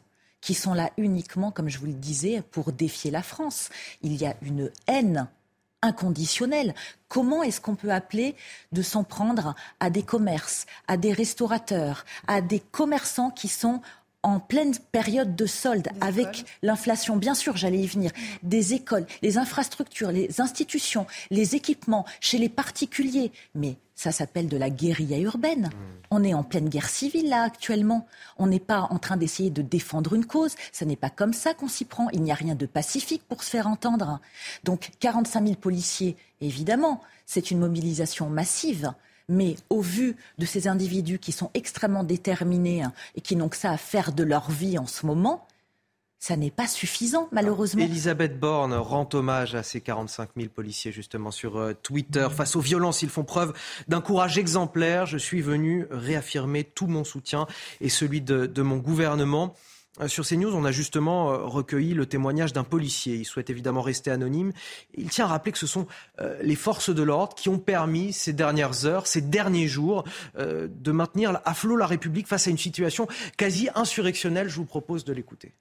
qui 0.41 0.53
sont 0.53 0.73
là 0.73 0.91
uniquement, 0.97 1.51
comme 1.51 1.69
je 1.69 1.79
vous 1.79 1.85
le 1.85 1.93
disais, 1.93 2.43
pour 2.51 2.73
défier 2.73 3.11
la 3.11 3.23
France. 3.23 3.69
Il 4.01 4.15
y 4.15 4.25
a 4.25 4.35
une 4.41 4.71
haine 4.87 5.27
inconditionnelle. 5.81 6.73
Comment 7.07 7.43
est-ce 7.43 7.61
qu'on 7.61 7.75
peut 7.75 7.91
appeler 7.91 8.35
de 8.71 8.81
s'en 8.81 9.03
prendre 9.03 9.55
à 9.79 9.89
des 9.89 10.03
commerces, 10.03 10.65
à 10.87 10.97
des 10.97 11.13
restaurateurs, 11.13 12.05
à 12.27 12.41
des 12.41 12.59
commerçants 12.59 13.31
qui 13.31 13.47
sont 13.47 13.81
en 14.23 14.39
pleine 14.39 14.73
période 14.93 15.35
de 15.35 15.45
solde, 15.45 15.89
avec 15.99 16.45
l'inflation, 16.61 17.17
bien 17.17 17.35
sûr, 17.35 17.57
j'allais 17.57 17.79
y 17.79 17.87
venir, 17.87 18.11
des 18.41 18.73
écoles, 18.73 19.05
les 19.21 19.37
infrastructures, 19.37 20.13
les 20.13 20.39
institutions, 20.39 21.05
les 21.29 21.55
équipements, 21.55 22.05
chez 22.21 22.37
les 22.37 22.47
particuliers. 22.47 23.33
Mais 23.53 23.75
ça 23.95 24.11
s'appelle 24.11 24.47
de 24.47 24.57
la 24.57 24.69
guérilla 24.69 25.19
urbaine. 25.19 25.69
On 26.09 26.23
est 26.23 26.33
en 26.33 26.43
pleine 26.43 26.69
guerre 26.69 26.89
civile 26.89 27.29
là 27.29 27.43
actuellement. 27.43 28.07
On 28.37 28.47
n'est 28.47 28.59
pas 28.59 28.87
en 28.89 28.99
train 28.99 29.17
d'essayer 29.17 29.49
de 29.49 29.61
défendre 29.61 30.13
une 30.13 30.25
cause. 30.25 30.55
Ce 30.71 30.83
n'est 30.85 30.95
pas 30.95 31.09
comme 31.09 31.33
ça 31.33 31.53
qu'on 31.53 31.67
s'y 31.67 31.85
prend. 31.85 32.09
Il 32.09 32.23
n'y 32.23 32.31
a 32.31 32.35
rien 32.35 32.55
de 32.55 32.65
pacifique 32.65 33.23
pour 33.27 33.43
se 33.43 33.49
faire 33.49 33.67
entendre. 33.67 34.19
Donc 34.63 34.91
45 34.99 35.43
000 35.43 35.55
policiers, 35.55 36.17
évidemment, 36.41 37.01
c'est 37.25 37.51
une 37.51 37.59
mobilisation 37.59 38.29
massive. 38.29 38.93
Mais 39.29 39.55
au 39.69 39.79
vu 39.79 40.17
de 40.37 40.45
ces 40.45 40.67
individus 40.67 41.19
qui 41.19 41.31
sont 41.31 41.49
extrêmement 41.53 42.03
déterminés 42.03 42.83
et 43.15 43.21
qui 43.21 43.35
n'ont 43.35 43.49
que 43.49 43.57
ça 43.57 43.71
à 43.71 43.77
faire 43.77 44.11
de 44.11 44.23
leur 44.23 44.51
vie 44.51 44.77
en 44.77 44.85
ce 44.85 45.05
moment, 45.05 45.47
ça 46.23 46.37
n'est 46.37 46.51
pas 46.51 46.67
suffisant, 46.67 47.27
malheureusement. 47.33 47.83
Elisabeth 47.83 48.39
Borne 48.39 48.73
rend 48.73 49.09
hommage 49.11 49.55
à 49.55 49.63
ces 49.63 49.81
45 49.81 50.29
000 50.37 50.47
policiers, 50.47 50.93
justement, 50.93 51.31
sur 51.31 51.57
euh, 51.57 51.73
Twitter. 51.73 52.25
Face 52.33 52.55
aux 52.55 52.61
violences, 52.61 53.01
ils 53.01 53.09
font 53.09 53.25
preuve 53.25 53.51
d'un 53.89 53.99
courage 53.99 54.37
exemplaire. 54.37 55.05
Je 55.05 55.17
suis 55.17 55.41
venu 55.41 55.85
réaffirmer 55.91 56.63
tout 56.63 56.87
mon 56.87 57.03
soutien 57.03 57.45
et 57.81 57.89
celui 57.89 58.21
de 58.21 58.61
mon 58.61 58.77
gouvernement. 58.77 59.53
Euh, 59.99 60.07
sur 60.07 60.25
CNews, 60.25 60.55
on 60.55 60.63
a 60.63 60.71
justement 60.71 61.33
euh, 61.33 61.37
recueilli 61.39 61.93
le 61.93 62.05
témoignage 62.05 62.53
d'un 62.53 62.63
policier. 62.63 63.15
Il 63.15 63.25
souhaite 63.25 63.49
évidemment 63.49 63.81
rester 63.81 64.09
anonyme. 64.09 64.53
Il 64.95 65.09
tient 65.09 65.25
à 65.25 65.27
rappeler 65.27 65.51
que 65.51 65.57
ce 65.57 65.67
sont 65.67 65.87
les 66.41 66.55
forces 66.55 66.89
de 66.89 67.03
l'ordre 67.03 67.35
qui 67.35 67.49
ont 67.49 67.59
permis 67.59 68.13
ces 68.13 68.31
dernières 68.31 68.85
heures, 68.85 69.07
ces 69.07 69.19
derniers 69.19 69.67
jours, 69.67 70.05
de 70.37 70.91
maintenir 70.93 71.41
à 71.43 71.53
flot 71.53 71.75
la 71.75 71.85
République 71.85 72.27
face 72.27 72.47
à 72.47 72.49
une 72.49 72.57
situation 72.57 73.09
quasi 73.35 73.67
insurrectionnelle. 73.75 74.47
Je 74.47 74.55
vous 74.55 74.65
propose 74.65 75.03
de 75.03 75.11
l'écouter. 75.11 75.53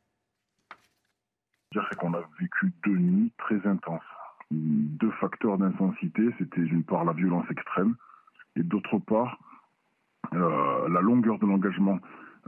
C'est 1.72 1.96
qu'on 1.98 2.14
a 2.14 2.22
vécu 2.38 2.72
deux 2.84 2.96
nuits 2.96 3.32
très 3.38 3.66
intenses. 3.66 4.02
Deux 4.50 5.10
facteurs 5.12 5.58
d'intensité, 5.58 6.28
c'était 6.38 6.60
d'une 6.60 6.84
part 6.84 7.04
la 7.04 7.12
violence 7.12 7.46
extrême 7.50 7.94
et 8.56 8.62
d'autre 8.62 8.98
part 8.98 9.38
la 10.32 11.00
longueur 11.00 11.38
de 11.38 11.46
l'engagement 11.46 11.98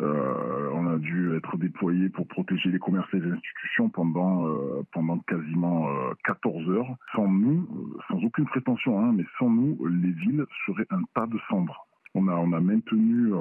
euh, 0.00 0.70
on 0.72 0.92
a 0.92 0.98
dû 0.98 1.36
être 1.36 1.56
déployé 1.56 2.08
pour 2.08 2.26
protéger 2.26 2.70
les 2.70 2.80
commerces 2.80 3.12
et 3.14 3.20
les 3.20 3.30
institutions 3.30 3.88
pendant 3.88 4.48
euh, 4.48 4.82
pendant 4.92 5.18
quasiment 5.20 5.88
14 6.24 6.68
euh, 6.68 6.72
heures. 6.72 6.96
Sans 7.14 7.28
nous, 7.28 7.68
sans 8.08 8.18
aucune 8.24 8.46
prétention, 8.46 8.98
hein, 8.98 9.12
mais 9.14 9.24
sans 9.38 9.48
nous, 9.48 9.78
les 9.86 10.10
villes 10.10 10.44
seraient 10.66 10.86
un 10.90 11.02
tas 11.14 11.26
de 11.26 11.38
cendres. 11.48 11.86
On 12.14 12.26
a 12.26 12.32
on 12.32 12.52
a 12.52 12.60
maintenu 12.60 13.32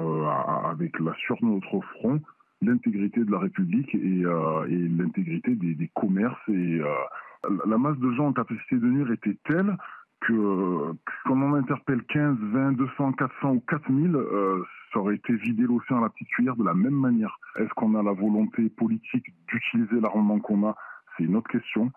avec 0.64 0.98
la 1.00 1.14
sur 1.14 1.42
notre 1.44 1.80
front 1.80 2.20
l'intégrité 2.64 3.24
de 3.24 3.30
la 3.30 3.38
République 3.38 3.94
et, 3.94 4.20
et 4.20 4.88
l'intégrité 4.88 5.54
des, 5.54 5.90
commerces 5.94 6.48
et 6.48 6.80
la 7.66 7.78
masse 7.78 7.98
de 7.98 8.10
gens 8.12 8.28
en 8.28 8.32
capacité 8.32 8.76
de 8.76 8.86
nuire 8.86 9.10
était 9.12 9.36
telle 9.44 9.76
que 10.20 10.94
qu'on 11.26 11.42
en 11.42 11.54
interpelle 11.54 12.02
15, 12.04 12.36
20, 12.40 12.72
200, 12.72 13.12
400 13.12 13.50
ou 13.52 13.60
4000, 13.68 14.16
euh, 14.16 14.62
ça 14.92 15.00
aurait 15.00 15.16
été 15.16 15.34
vider 15.34 15.64
l'océan 15.64 15.98
à 15.98 16.02
la 16.02 16.08
petite 16.08 16.28
cuillère 16.28 16.56
de 16.56 16.64
la 16.64 16.74
même 16.74 16.94
manière. 16.94 17.38
Est-ce 17.56 17.72
qu'on 17.74 17.94
a 17.94 18.02
la 18.02 18.12
volonté 18.12 18.68
politique 18.70 19.26
d'utiliser 19.48 20.00
l'armement 20.00 20.38
qu'on 20.38 20.68
a? 20.68 20.76
C'est 21.16 21.24
une 21.24 21.36
autre 21.36 21.50
question. 21.50 21.92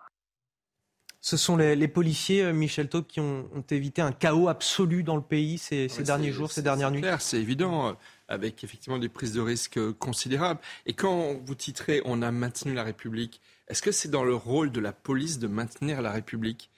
Ce 1.20 1.36
sont 1.36 1.56
les, 1.56 1.88
policiers, 1.88 2.44
euh, 2.44 2.52
Michel 2.52 2.88
Taube, 2.88 3.06
qui 3.06 3.20
ont, 3.20 3.48
évité 3.70 4.02
un 4.02 4.12
chaos 4.12 4.48
absolu 4.48 5.02
dans 5.02 5.16
le 5.16 5.22
pays 5.22 5.58
ces, 5.58 5.88
derniers 6.04 6.30
jours, 6.30 6.52
ces 6.52 6.62
dernières 6.62 6.90
nuits. 6.90 7.02
C'est 7.18 7.40
évident, 7.40 7.88
euh, 7.88 7.92
avec 8.28 8.62
effectivement 8.62 8.98
des 8.98 9.08
prises 9.08 9.32
de 9.32 9.40
risques 9.40 9.80
considérables. 9.98 10.60
Et 10.86 10.92
quand 10.92 11.34
vous 11.44 11.54
titrez 11.54 12.02
On 12.04 12.22
a 12.22 12.30
maintenu 12.30 12.72
la 12.72 12.84
République, 12.84 13.40
est-ce 13.68 13.82
que 13.82 13.92
c'est 13.92 14.10
dans 14.10 14.24
le 14.24 14.34
rôle 14.34 14.70
de 14.70 14.80
la 14.80 14.92
police 14.92 15.38
de 15.38 15.48
maintenir 15.48 16.02
la 16.02 16.12
République? 16.12 16.70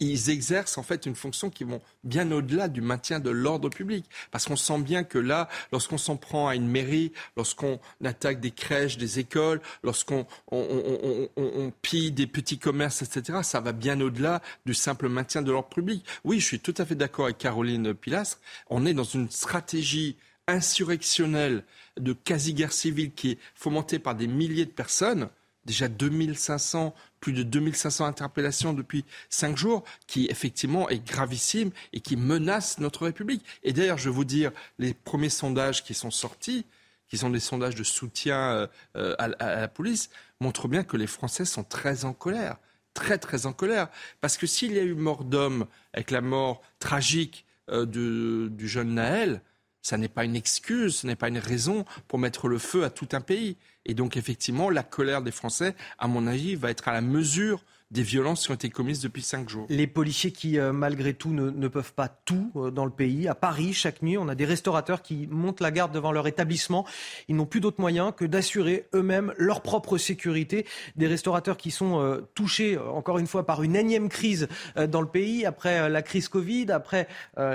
Ils 0.00 0.30
exercent 0.30 0.78
en 0.78 0.82
fait 0.82 1.06
une 1.06 1.14
fonction 1.14 1.50
qui 1.50 1.64
vont 1.64 1.80
bien 2.04 2.30
au-delà 2.30 2.68
du 2.68 2.80
maintien 2.80 3.20
de 3.20 3.30
l'ordre 3.30 3.68
public. 3.68 4.04
Parce 4.30 4.46
qu'on 4.46 4.56
sent 4.56 4.78
bien 4.78 5.04
que 5.04 5.18
là, 5.18 5.48
lorsqu'on 5.72 5.98
s'en 5.98 6.16
prend 6.16 6.48
à 6.48 6.54
une 6.54 6.68
mairie, 6.68 7.12
lorsqu'on 7.36 7.80
attaque 8.04 8.40
des 8.40 8.50
crèches, 8.50 8.96
des 8.96 9.18
écoles, 9.18 9.60
lorsqu'on 9.82 10.26
on, 10.50 11.72
pille 11.82 12.12
des 12.12 12.26
petits 12.26 12.58
commerces, 12.58 13.02
etc., 13.02 13.40
ça 13.42 13.60
va 13.60 13.72
bien 13.72 14.00
au-delà 14.00 14.40
du 14.66 14.74
simple 14.74 15.08
maintien 15.08 15.42
de 15.42 15.50
l'ordre 15.50 15.68
public. 15.68 16.04
Oui, 16.24 16.40
je 16.40 16.46
suis 16.46 16.60
tout 16.60 16.74
à 16.78 16.84
fait 16.84 16.94
d'accord 16.94 17.26
avec 17.26 17.38
Caroline 17.38 17.94
Pilastre. 17.94 18.40
On 18.70 18.86
est 18.86 18.94
dans 18.94 19.04
une 19.04 19.30
stratégie 19.30 20.16
insurrectionnelle 20.46 21.64
de 21.98 22.12
quasi-guerre 22.12 22.72
civile 22.72 23.12
qui 23.12 23.32
est 23.32 23.38
fomentée 23.54 23.98
par 23.98 24.14
des 24.14 24.26
milliers 24.26 24.66
de 24.66 24.70
personnes 24.70 25.28
déjà 25.64 25.88
2500, 25.88 26.94
plus 27.20 27.32
de 27.32 27.42
2500 27.42 28.04
interpellations 28.04 28.72
depuis 28.72 29.04
cinq 29.30 29.56
jours, 29.56 29.84
qui 30.06 30.26
effectivement 30.26 30.88
est 30.88 31.04
gravissime 31.04 31.70
et 31.92 32.00
qui 32.00 32.16
menace 32.16 32.78
notre 32.78 33.04
République. 33.04 33.44
Et 33.62 33.72
d'ailleurs, 33.72 33.98
je 33.98 34.08
vais 34.08 34.14
vous 34.14 34.24
dire, 34.24 34.52
les 34.78 34.94
premiers 34.94 35.28
sondages 35.28 35.84
qui 35.84 35.94
sont 35.94 36.10
sortis, 36.10 36.66
qui 37.08 37.18
sont 37.18 37.30
des 37.30 37.40
sondages 37.40 37.74
de 37.74 37.84
soutien 37.84 38.68
euh, 38.96 39.14
à, 39.18 39.28
la 39.28 39.68
police, 39.68 40.10
montrent 40.40 40.68
bien 40.68 40.82
que 40.82 40.96
les 40.96 41.06
Français 41.06 41.44
sont 41.44 41.64
très 41.64 42.04
en 42.04 42.12
colère, 42.12 42.56
très 42.94 43.18
très 43.18 43.46
en 43.46 43.52
colère, 43.52 43.88
parce 44.20 44.36
que 44.36 44.46
s'il 44.46 44.72
y 44.72 44.78
a 44.78 44.82
eu 44.82 44.94
mort 44.94 45.24
d'homme 45.24 45.66
avec 45.92 46.10
la 46.10 46.20
mort 46.20 46.62
tragique 46.78 47.44
euh, 47.70 47.86
du 47.86 48.68
jeune 48.68 48.94
Naël, 48.94 49.42
ça 49.82 49.98
n'est 49.98 50.08
pas 50.08 50.24
une 50.24 50.36
excuse, 50.36 50.96
ce 50.96 51.06
n'est 51.06 51.16
pas 51.16 51.28
une 51.28 51.38
raison 51.38 51.84
pour 52.08 52.18
mettre 52.18 52.48
le 52.48 52.58
feu 52.58 52.84
à 52.84 52.90
tout 52.90 53.08
un 53.12 53.20
pays. 53.20 53.56
Et 53.84 53.94
donc, 53.94 54.16
effectivement, 54.16 54.70
la 54.70 54.84
colère 54.84 55.22
des 55.22 55.32
Français, 55.32 55.74
à 55.98 56.06
mon 56.06 56.26
avis, 56.26 56.54
va 56.54 56.70
être 56.70 56.88
à 56.88 56.92
la 56.92 57.00
mesure 57.00 57.64
des 57.92 58.02
violences 58.02 58.46
qui 58.46 58.50
ont 58.50 58.54
été 58.54 58.70
commises 58.70 59.00
depuis 59.00 59.22
cinq 59.22 59.50
jours. 59.50 59.66
Les 59.68 59.86
policiers 59.86 60.32
qui, 60.32 60.58
euh, 60.58 60.72
malgré 60.72 61.12
tout, 61.12 61.32
ne, 61.32 61.68
peuvent 61.68 61.92
pas 61.92 62.08
tout 62.08 62.50
euh, 62.56 62.70
dans 62.70 62.86
le 62.86 62.90
pays. 62.90 63.28
À 63.28 63.34
Paris, 63.34 63.74
chaque 63.74 64.00
nuit, 64.00 64.16
on 64.16 64.28
a 64.28 64.34
des 64.34 64.46
restaurateurs 64.46 65.02
qui 65.02 65.28
montent 65.30 65.60
la 65.60 65.70
garde 65.70 65.92
devant 65.92 66.10
leur 66.10 66.26
établissement. 66.26 66.86
Ils 67.28 67.36
n'ont 67.36 67.44
plus 67.44 67.60
d'autres 67.60 67.80
moyens 67.80 68.12
que 68.16 68.24
d'assurer 68.24 68.88
eux-mêmes 68.94 69.34
leur 69.36 69.60
propre 69.60 69.98
sécurité. 69.98 70.66
Des 70.96 71.06
restaurateurs 71.06 71.58
qui 71.58 71.70
sont 71.70 72.00
euh, 72.00 72.22
touchés, 72.34 72.78
encore 72.78 73.18
une 73.18 73.26
fois, 73.26 73.44
par 73.44 73.62
une 73.62 73.76
énième 73.76 74.08
crise 74.08 74.48
dans 74.88 75.02
le 75.02 75.06
pays, 75.06 75.44
après 75.44 75.88
la 75.90 76.02
crise 76.02 76.28
Covid, 76.28 76.70
après 76.70 77.08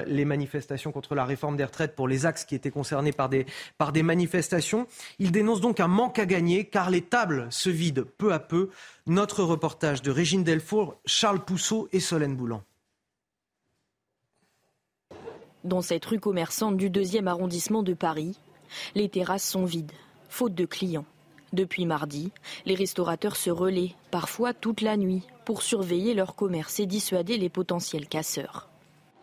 les 0.05 0.25
manifestations 0.25 0.91
contre 0.91 1.15
la 1.15 1.25
réforme 1.25 1.57
des 1.57 1.63
retraites 1.63 1.95
pour 1.95 2.07
les 2.07 2.25
axes 2.25 2.45
qui 2.45 2.55
étaient 2.55 2.69
concernés 2.69 3.11
par 3.11 3.29
des, 3.29 3.45
par 3.77 3.91
des 3.91 4.03
manifestations. 4.03 4.87
Ils 5.19 5.31
dénoncent 5.31 5.61
donc 5.61 5.79
un 5.79 5.87
manque 5.87 6.19
à 6.19 6.25
gagner, 6.25 6.65
car 6.65 6.89
les 6.89 7.01
tables 7.01 7.47
se 7.49 7.69
vident 7.69 8.03
peu 8.17 8.33
à 8.33 8.39
peu. 8.39 8.69
Notre 9.07 9.41
reportage 9.41 10.01
de 10.01 10.11
Régine 10.11 10.43
Delfour, 10.43 10.97
Charles 11.05 11.39
Pousseau 11.39 11.87
et 11.93 12.01
Solène 12.01 12.35
Boulan. 12.35 12.61
Dans 15.63 15.81
cette 15.81 16.03
rue 16.03 16.19
commerçante 16.19 16.75
du 16.75 16.89
deuxième 16.89 17.29
arrondissement 17.29 17.83
de 17.83 17.93
Paris, 17.93 18.37
les 18.95 19.07
terrasses 19.07 19.47
sont 19.47 19.63
vides, 19.63 19.93
faute 20.27 20.53
de 20.55 20.65
clients. 20.65 21.05
Depuis 21.53 21.85
mardi, 21.85 22.33
les 22.65 22.75
restaurateurs 22.75 23.37
se 23.37 23.49
relaient, 23.49 23.95
parfois 24.11 24.53
toute 24.53 24.81
la 24.81 24.97
nuit, 24.97 25.23
pour 25.45 25.61
surveiller 25.61 26.13
leur 26.13 26.35
commerce 26.35 26.81
et 26.81 26.85
dissuader 26.85 27.37
les 27.37 27.47
potentiels 27.47 28.09
casseurs. 28.09 28.67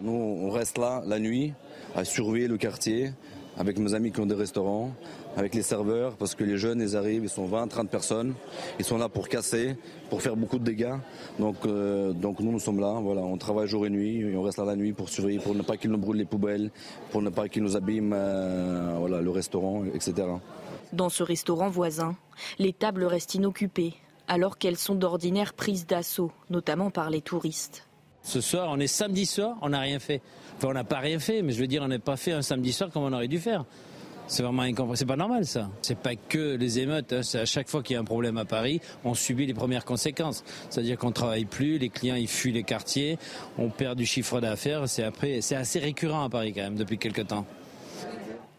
Nous, 0.01 0.12
on 0.12 0.49
reste 0.49 0.78
là 0.78 1.03
la 1.05 1.18
nuit 1.18 1.53
à 1.95 2.07
surveiller 2.07 2.49
le 2.49 2.57
quartier 2.57 3.12
avec 3.59 3.78
mes 3.78 3.93
amis 3.93 4.12
qui 4.12 4.20
ont 4.20 4.26
des 4.26 4.35
restaurants, 4.35 4.95
avec 5.37 5.55
les 5.55 5.62
serveurs, 5.62 6.16
parce 6.16 6.35
que 6.35 6.45
les 6.45 6.57
jeunes, 6.57 6.80
ils 6.80 6.97
arrivent, 6.97 7.24
ils 7.24 7.30
sont 7.30 7.47
20, 7.47 7.68
30 7.68 7.89
personnes, 7.89 8.35
ils 8.78 8.85
sont 8.85 8.99
là 8.99 9.09
pour 9.09 9.28
casser, 9.28 9.76
pour 10.11 10.22
faire 10.22 10.37
beaucoup 10.37 10.59
de 10.59 10.64
dégâts. 10.64 10.95
Donc, 11.39 11.57
euh, 11.66 12.12
donc 12.12 12.41
nous, 12.41 12.53
nous 12.53 12.61
sommes 12.61 12.80
là, 12.80 12.99
voilà, 13.01 13.22
on 13.22 13.37
travaille 13.37 13.66
jour 13.66 13.87
et 13.87 13.91
nuit, 13.91 14.20
et 14.20 14.37
on 14.37 14.43
reste 14.43 14.59
là 14.59 14.64
la 14.64 14.76
nuit 14.76 14.93
pour 14.93 15.09
surveiller, 15.09 15.39
pour 15.39 15.55
ne 15.55 15.62
pas 15.62 15.76
qu'ils 15.76 15.91
nous 15.91 15.99
brûlent 15.99 16.18
les 16.18 16.24
poubelles, 16.24 16.70
pour 17.11 17.22
ne 17.22 17.30
pas 17.30 17.49
qu'ils 17.49 17.62
nous 17.62 17.76
abîment 17.76 18.14
euh, 18.14 18.97
voilà, 18.99 19.20
le 19.20 19.30
restaurant, 19.30 19.85
etc. 19.85 20.28
Dans 20.93 21.09
ce 21.09 21.22
restaurant 21.22 21.68
voisin, 21.68 22.16
les 22.59 22.72
tables 22.72 23.05
restent 23.05 23.35
inoccupées, 23.35 23.95
alors 24.28 24.59
qu'elles 24.59 24.76
sont 24.78 24.95
d'ordinaire 24.95 25.55
prises 25.55 25.87
d'assaut, 25.87 26.32
notamment 26.51 26.91
par 26.91 27.11
les 27.11 27.20
touristes. 27.20 27.87
Ce 28.22 28.41
soir, 28.41 28.68
on 28.70 28.80
est 28.80 28.87
samedi 28.87 29.26
soir, 29.26 29.57
on 29.61 29.68
n'a 29.68 29.80
rien 29.80 29.99
fait. 29.99 30.22
Enfin, 30.57 30.68
on 30.68 30.72
n'a 30.72 30.85
pas 30.85 30.99
rien 30.99 31.18
fait, 31.18 31.43
mais 31.43 31.53
je 31.53 31.61
veux 31.61 31.66
dire, 31.66 31.82
on 31.82 31.89
n'a 31.89 31.99
pas 31.99 32.16
fait 32.16 32.32
un 32.32 32.41
samedi 32.41 32.72
soir 32.72 32.89
comme 32.91 33.03
on 33.03 33.12
aurait 33.12 33.28
dû 33.28 33.39
faire. 33.39 33.66
C'est 34.27 34.43
vraiment 34.43 34.62
incompréhensible. 34.62 34.97
C'est 34.97 35.07
pas 35.07 35.16
normal, 35.16 35.45
ça. 35.45 35.70
C'est 35.83 35.99
pas 35.99 36.16
que 36.16 36.57
les 36.57 36.79
émeutes. 36.79 37.12
Hein. 37.12 37.22
C'est 37.22 37.41
à 37.41 37.45
chaque 37.45 37.68
fois 37.68 37.83
qu'il 37.83 37.95
y 37.95 37.97
a 37.97 38.01
un 38.01 38.05
problème 38.05 38.39
à 38.39 38.45
Paris, 38.45 38.81
on 39.05 39.14
subit 39.14 39.47
les 39.47 39.55
premières 39.55 39.85
conséquences. 39.85 40.45
C'est-à-dire 40.70 40.99
qu'on 40.99 41.12
travaille 41.12 41.45
plus, 41.45 41.79
les 41.79 41.91
clients 41.91 42.14
ils 42.14 42.29
fuient 42.29 42.53
les 42.53 42.62
quartiers, 42.62 43.18
on 43.59 43.68
perd 43.68 43.97
du 43.99 44.07
chiffre 44.07 44.41
d'affaires. 44.41 44.89
C'est 44.89 45.05
après, 45.05 45.41
c'est 45.41 45.57
assez 45.57 45.79
récurrent 45.79 46.25
à 46.25 46.31
Paris 46.31 46.53
quand 46.55 46.62
même 46.62 46.77
depuis 46.77 46.99
quelques 46.99 47.27
temps. 47.27 47.47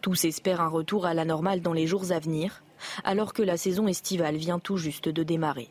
Tous 0.00 0.24
espèrent 0.24 0.60
un 0.60 0.68
retour 0.68 1.04
à 1.04 1.14
la 1.14 1.24
normale 1.24 1.60
dans 1.60 1.72
les 1.72 1.88
jours 1.88 2.12
à 2.12 2.20
venir, 2.20 2.62
alors 3.02 3.32
que 3.32 3.42
la 3.42 3.56
saison 3.56 3.88
estivale 3.88 4.36
vient 4.36 4.60
tout 4.60 4.76
juste 4.76 5.08
de 5.08 5.22
démarrer. 5.24 5.68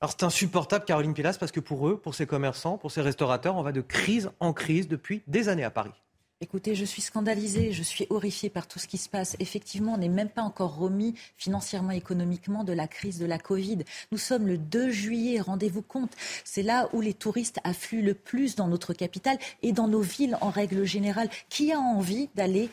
Alors 0.00 0.12
c'est 0.12 0.24
insupportable, 0.24 0.84
Caroline 0.84 1.14
Pilas, 1.14 1.38
parce 1.40 1.50
que 1.50 1.60
pour 1.60 1.88
eux, 1.88 1.98
pour 1.98 2.14
ces 2.14 2.26
commerçants, 2.26 2.78
pour 2.78 2.92
ces 2.92 3.00
restaurateurs, 3.00 3.56
on 3.56 3.62
va 3.62 3.72
de 3.72 3.80
crise 3.80 4.30
en 4.38 4.52
crise 4.52 4.86
depuis 4.86 5.22
des 5.26 5.48
années 5.48 5.64
à 5.64 5.70
Paris. 5.70 5.94
Écoutez, 6.40 6.76
je 6.76 6.84
suis 6.84 7.02
scandalisée, 7.02 7.72
je 7.72 7.82
suis 7.82 8.06
horrifiée 8.10 8.48
par 8.48 8.68
tout 8.68 8.78
ce 8.78 8.86
qui 8.86 8.96
se 8.96 9.08
passe. 9.08 9.34
Effectivement, 9.40 9.94
on 9.94 9.98
n'est 9.98 10.08
même 10.08 10.28
pas 10.28 10.42
encore 10.42 10.76
remis 10.76 11.16
financièrement, 11.36 11.90
économiquement 11.90 12.62
de 12.62 12.72
la 12.72 12.86
crise 12.86 13.18
de 13.18 13.26
la 13.26 13.40
Covid. 13.40 13.78
Nous 14.12 14.18
sommes 14.18 14.46
le 14.46 14.56
2 14.56 14.88
juillet, 14.88 15.40
rendez-vous 15.40 15.82
compte. 15.82 16.12
C'est 16.44 16.62
là 16.62 16.88
où 16.92 17.00
les 17.00 17.12
touristes 17.12 17.58
affluent 17.64 18.02
le 18.02 18.14
plus 18.14 18.54
dans 18.54 18.68
notre 18.68 18.94
capitale 18.94 19.36
et 19.62 19.72
dans 19.72 19.88
nos 19.88 20.00
villes 20.00 20.38
en 20.40 20.50
règle 20.50 20.84
générale. 20.84 21.28
Qui 21.48 21.72
a 21.72 21.80
envie 21.80 22.28
d'aller 22.36 22.70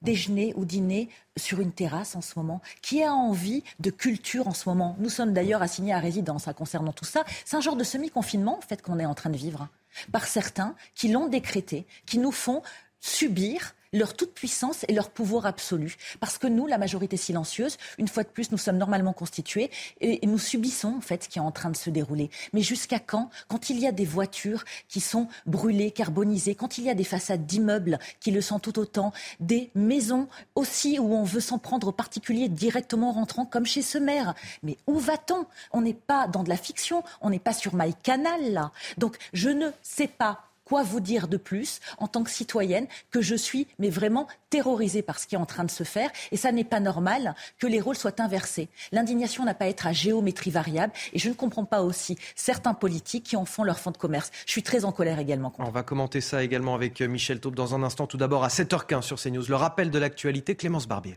déjeuner 0.00 0.54
ou 0.56 0.64
dîner 0.64 1.10
sur 1.36 1.60
une 1.60 1.72
terrasse 1.72 2.16
en 2.16 2.22
ce 2.22 2.38
moment? 2.38 2.62
Qui 2.80 3.02
a 3.02 3.12
envie 3.12 3.64
de 3.80 3.90
culture 3.90 4.48
en 4.48 4.54
ce 4.54 4.66
moment? 4.66 4.96
Nous 4.98 5.10
sommes 5.10 5.34
d'ailleurs 5.34 5.60
assignés 5.60 5.92
à 5.92 5.98
résidence 5.98 6.48
hein, 6.48 6.54
concernant 6.54 6.92
tout 6.94 7.04
ça. 7.04 7.24
C'est 7.44 7.56
un 7.56 7.60
genre 7.60 7.76
de 7.76 7.84
semi-confinement 7.84 8.56
en 8.56 8.62
fait 8.62 8.80
qu'on 8.80 8.98
est 8.98 9.04
en 9.04 9.14
train 9.14 9.30
de 9.30 9.36
vivre 9.36 9.68
par 10.10 10.26
certains 10.26 10.74
qui 10.94 11.08
l'ont 11.08 11.28
décrété, 11.28 11.86
qui 12.06 12.18
nous 12.18 12.32
font 12.32 12.62
subir 13.04 13.74
leur 13.92 14.14
toute-puissance 14.14 14.84
et 14.88 14.92
leur 14.92 15.10
pouvoir 15.10 15.46
absolu. 15.46 15.96
Parce 16.18 16.36
que 16.36 16.46
nous, 16.46 16.66
la 16.66 16.78
majorité 16.78 17.16
silencieuse, 17.16 17.76
une 17.98 18.08
fois 18.08 18.24
de 18.24 18.28
plus, 18.28 18.50
nous 18.50 18.58
sommes 18.58 18.78
normalement 18.78 19.12
constitués 19.12 19.70
et, 20.00 20.26
nous 20.26 20.38
subissons 20.38 20.94
en 20.96 21.00
fait 21.00 21.24
ce 21.24 21.28
qui 21.28 21.38
est 21.38 21.42
en 21.42 21.52
train 21.52 21.70
de 21.70 21.76
se 21.76 21.90
dérouler. 21.90 22.30
Mais 22.52 22.62
jusqu'à 22.62 22.98
quand 22.98 23.30
Quand 23.46 23.70
il 23.70 23.78
y 23.78 23.86
a 23.86 23.92
des 23.92 24.04
voitures 24.04 24.64
qui 24.88 25.00
sont 25.00 25.28
brûlées, 25.46 25.92
carbonisées, 25.92 26.56
quand 26.56 26.78
il 26.78 26.84
y 26.84 26.90
a 26.90 26.94
des 26.94 27.04
façades 27.04 27.46
d'immeubles 27.46 27.98
qui 28.20 28.32
le 28.32 28.40
sont 28.40 28.58
tout 28.58 28.78
autant, 28.78 29.12
des 29.38 29.70
maisons 29.74 30.26
aussi 30.56 30.98
où 30.98 31.14
on 31.14 31.22
veut 31.22 31.40
s'en 31.40 31.58
prendre 31.58 31.88
aux 31.88 31.92
particuliers 31.92 32.48
directement 32.48 33.10
en 33.10 33.12
rentrant, 33.12 33.44
comme 33.44 33.66
chez 33.66 33.82
ce 33.82 33.98
maire. 33.98 34.34
Mais 34.64 34.76
où 34.88 34.98
va-t-on? 34.98 35.46
On 35.72 35.82
n'est 35.82 35.94
pas 35.94 36.26
dans 36.26 36.42
de 36.42 36.48
la 36.48 36.56
fiction, 36.56 37.04
on 37.20 37.30
n'est 37.30 37.38
pas 37.38 37.52
sur 37.52 37.76
MyCanal 37.76 38.52
là. 38.52 38.72
Donc 38.98 39.16
je 39.32 39.50
ne 39.50 39.68
sais 39.82 40.08
pas 40.08 40.48
quoi 40.64 40.82
vous 40.82 41.00
dire 41.00 41.28
de 41.28 41.36
plus 41.36 41.80
en 41.98 42.08
tant 42.08 42.22
que 42.22 42.30
citoyenne 42.30 42.86
que 43.10 43.22
je 43.22 43.34
suis, 43.34 43.66
mais 43.78 43.90
vraiment 43.90 44.26
terrorisée 44.50 45.02
par 45.02 45.18
ce 45.18 45.26
qui 45.26 45.34
est 45.34 45.38
en 45.38 45.46
train 45.46 45.64
de 45.64 45.70
se 45.70 45.84
faire? 45.84 46.10
Et 46.32 46.36
ça 46.36 46.52
n'est 46.52 46.64
pas 46.64 46.80
normal 46.80 47.34
que 47.58 47.66
les 47.66 47.80
rôles 47.80 47.96
soient 47.96 48.20
inversés. 48.20 48.68
L'indignation 48.92 49.44
n'a 49.44 49.54
pas 49.54 49.66
à 49.66 49.68
être 49.68 49.86
à 49.86 49.92
géométrie 49.92 50.50
variable. 50.50 50.92
Et 51.12 51.18
je 51.18 51.28
ne 51.28 51.34
comprends 51.34 51.64
pas 51.64 51.82
aussi 51.82 52.16
certains 52.34 52.74
politiques 52.74 53.24
qui 53.24 53.36
en 53.36 53.44
font 53.44 53.64
leur 53.64 53.78
fond 53.78 53.90
de 53.90 53.96
commerce. 53.96 54.30
Je 54.46 54.52
suis 54.52 54.62
très 54.62 54.84
en 54.84 54.92
colère 54.92 55.18
également. 55.18 55.52
On 55.58 55.70
va 55.70 55.82
commenter 55.82 56.20
ça 56.20 56.42
également 56.42 56.74
avec 56.74 57.00
euh, 57.00 57.08
Michel 57.08 57.40
Taube 57.40 57.54
dans 57.54 57.74
un 57.74 57.82
instant. 57.82 58.06
Tout 58.06 58.16
d'abord 58.16 58.44
à 58.44 58.48
7h15 58.48 59.02
sur 59.02 59.20
CNews. 59.20 59.44
Le 59.48 59.56
rappel 59.56 59.90
de 59.90 59.98
l'actualité, 59.98 60.54
Clémence 60.54 60.86
Barbier. 60.86 61.16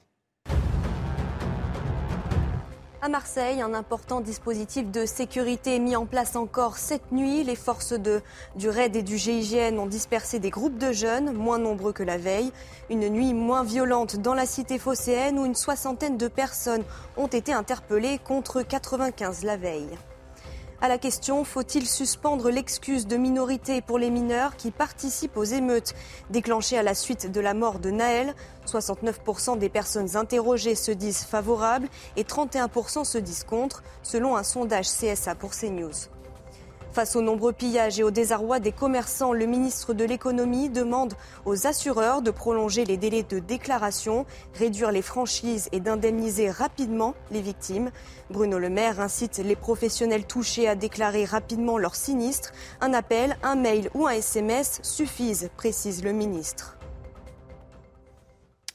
À 3.08 3.10
Marseille, 3.10 3.62
un 3.62 3.74
important 3.74 4.20
dispositif 4.20 4.92
de 4.92 5.06
sécurité 5.06 5.78
est 5.78 5.80
mis 5.80 5.96
en 5.96 6.06
place 6.06 6.36
encore 6.36 6.76
cette 6.76 7.14
nuit. 7.14 7.46
Les 7.46 7.56
forces 7.56 7.94
du 7.94 8.70
RAID 8.70 8.98
et 8.98 9.02
du 9.02 9.18
GIGN 9.18 9.80
ont 9.80 9.86
dispersé 9.86 10.40
des 10.40 10.50
groupes 10.50 10.78
de 10.78 10.92
jeunes, 10.92 11.32
moins 11.32 11.58
nombreux 11.58 11.94
que 11.94 12.04
la 12.04 12.18
veille. 12.18 12.52
Une 12.90 13.08
nuit 13.08 13.34
moins 13.34 13.64
violente 13.64 14.18
dans 14.18 14.34
la 14.34 14.46
cité 14.46 14.78
phocéenne 14.78 15.40
où 15.40 15.46
une 15.46 15.56
soixantaine 15.56 16.18
de 16.18 16.28
personnes 16.28 16.84
ont 17.16 17.28
été 17.28 17.54
interpellées 17.54 18.20
contre 18.20 18.62
95 18.62 19.46
la 19.46 19.56
veille. 19.56 19.98
À 20.80 20.88
la 20.88 21.00
question 21.00 21.44
faut-il 21.44 21.88
suspendre 21.88 22.52
l'excuse 22.52 23.08
de 23.08 23.18
minorité 23.18 23.82
pour 23.82 23.98
les 23.98 24.12
mineurs 24.12 24.56
qui 24.56 24.70
participent 24.70 25.36
aux 25.36 25.44
émeutes 25.44 25.96
déclenchées 26.30 26.78
à 26.78 26.84
la 26.84 26.94
suite 26.94 27.32
de 27.32 27.40
la 27.42 27.56
mort 27.56 27.80
de 27.80 27.90
Naël? 27.90 28.36
69% 28.68 29.58
des 29.58 29.70
personnes 29.70 30.16
interrogées 30.16 30.76
se 30.76 30.92
disent 30.92 31.24
favorables 31.24 31.88
et 32.16 32.24
31% 32.24 33.06
se 33.06 33.18
disent 33.18 33.44
contre, 33.44 33.82
selon 34.04 34.36
un 34.36 34.44
sondage 34.44 34.86
CSA 34.86 35.34
pour 35.34 35.56
CNews. 35.56 36.17
Face 36.98 37.16
aux 37.16 37.22
nombreux 37.22 37.54
pillages 37.54 38.00
et 38.00 38.04
au 38.04 38.10
désarroi 38.10 38.60
des 38.60 38.72
commerçants, 38.72 39.32
le 39.32 39.46
ministre 39.46 39.94
de 39.94 40.04
l'économie 40.04 40.68
demande 40.68 41.14
aux 41.46 41.68
assureurs 41.68 42.24
de 42.24 42.32
prolonger 42.32 42.86
les 42.86 42.98
délais 42.98 43.22
de 43.22 43.38
déclaration, 43.38 44.26
réduire 44.56 44.92
les 44.92 45.04
franchises 45.04 45.70
et 45.72 45.80
d'indemniser 45.80 46.50
rapidement 46.50 47.14
les 47.30 47.44
victimes. 47.44 47.92
Bruno 48.32 48.58
Le 48.58 48.72
Maire 48.72 49.00
incite 49.00 49.38
les 49.38 49.56
professionnels 49.56 50.26
touchés 50.26 50.68
à 50.68 50.74
déclarer 50.74 51.26
rapidement 51.26 51.78
leur 51.78 51.94
sinistre. 51.94 52.52
Un 52.82 52.96
appel, 52.96 53.38
un 53.44 53.54
mail 53.54 53.92
ou 53.94 54.08
un 54.08 54.14
SMS 54.14 54.80
suffisent, 54.82 55.52
précise 55.56 56.04
le 56.04 56.14
ministre 56.14 56.77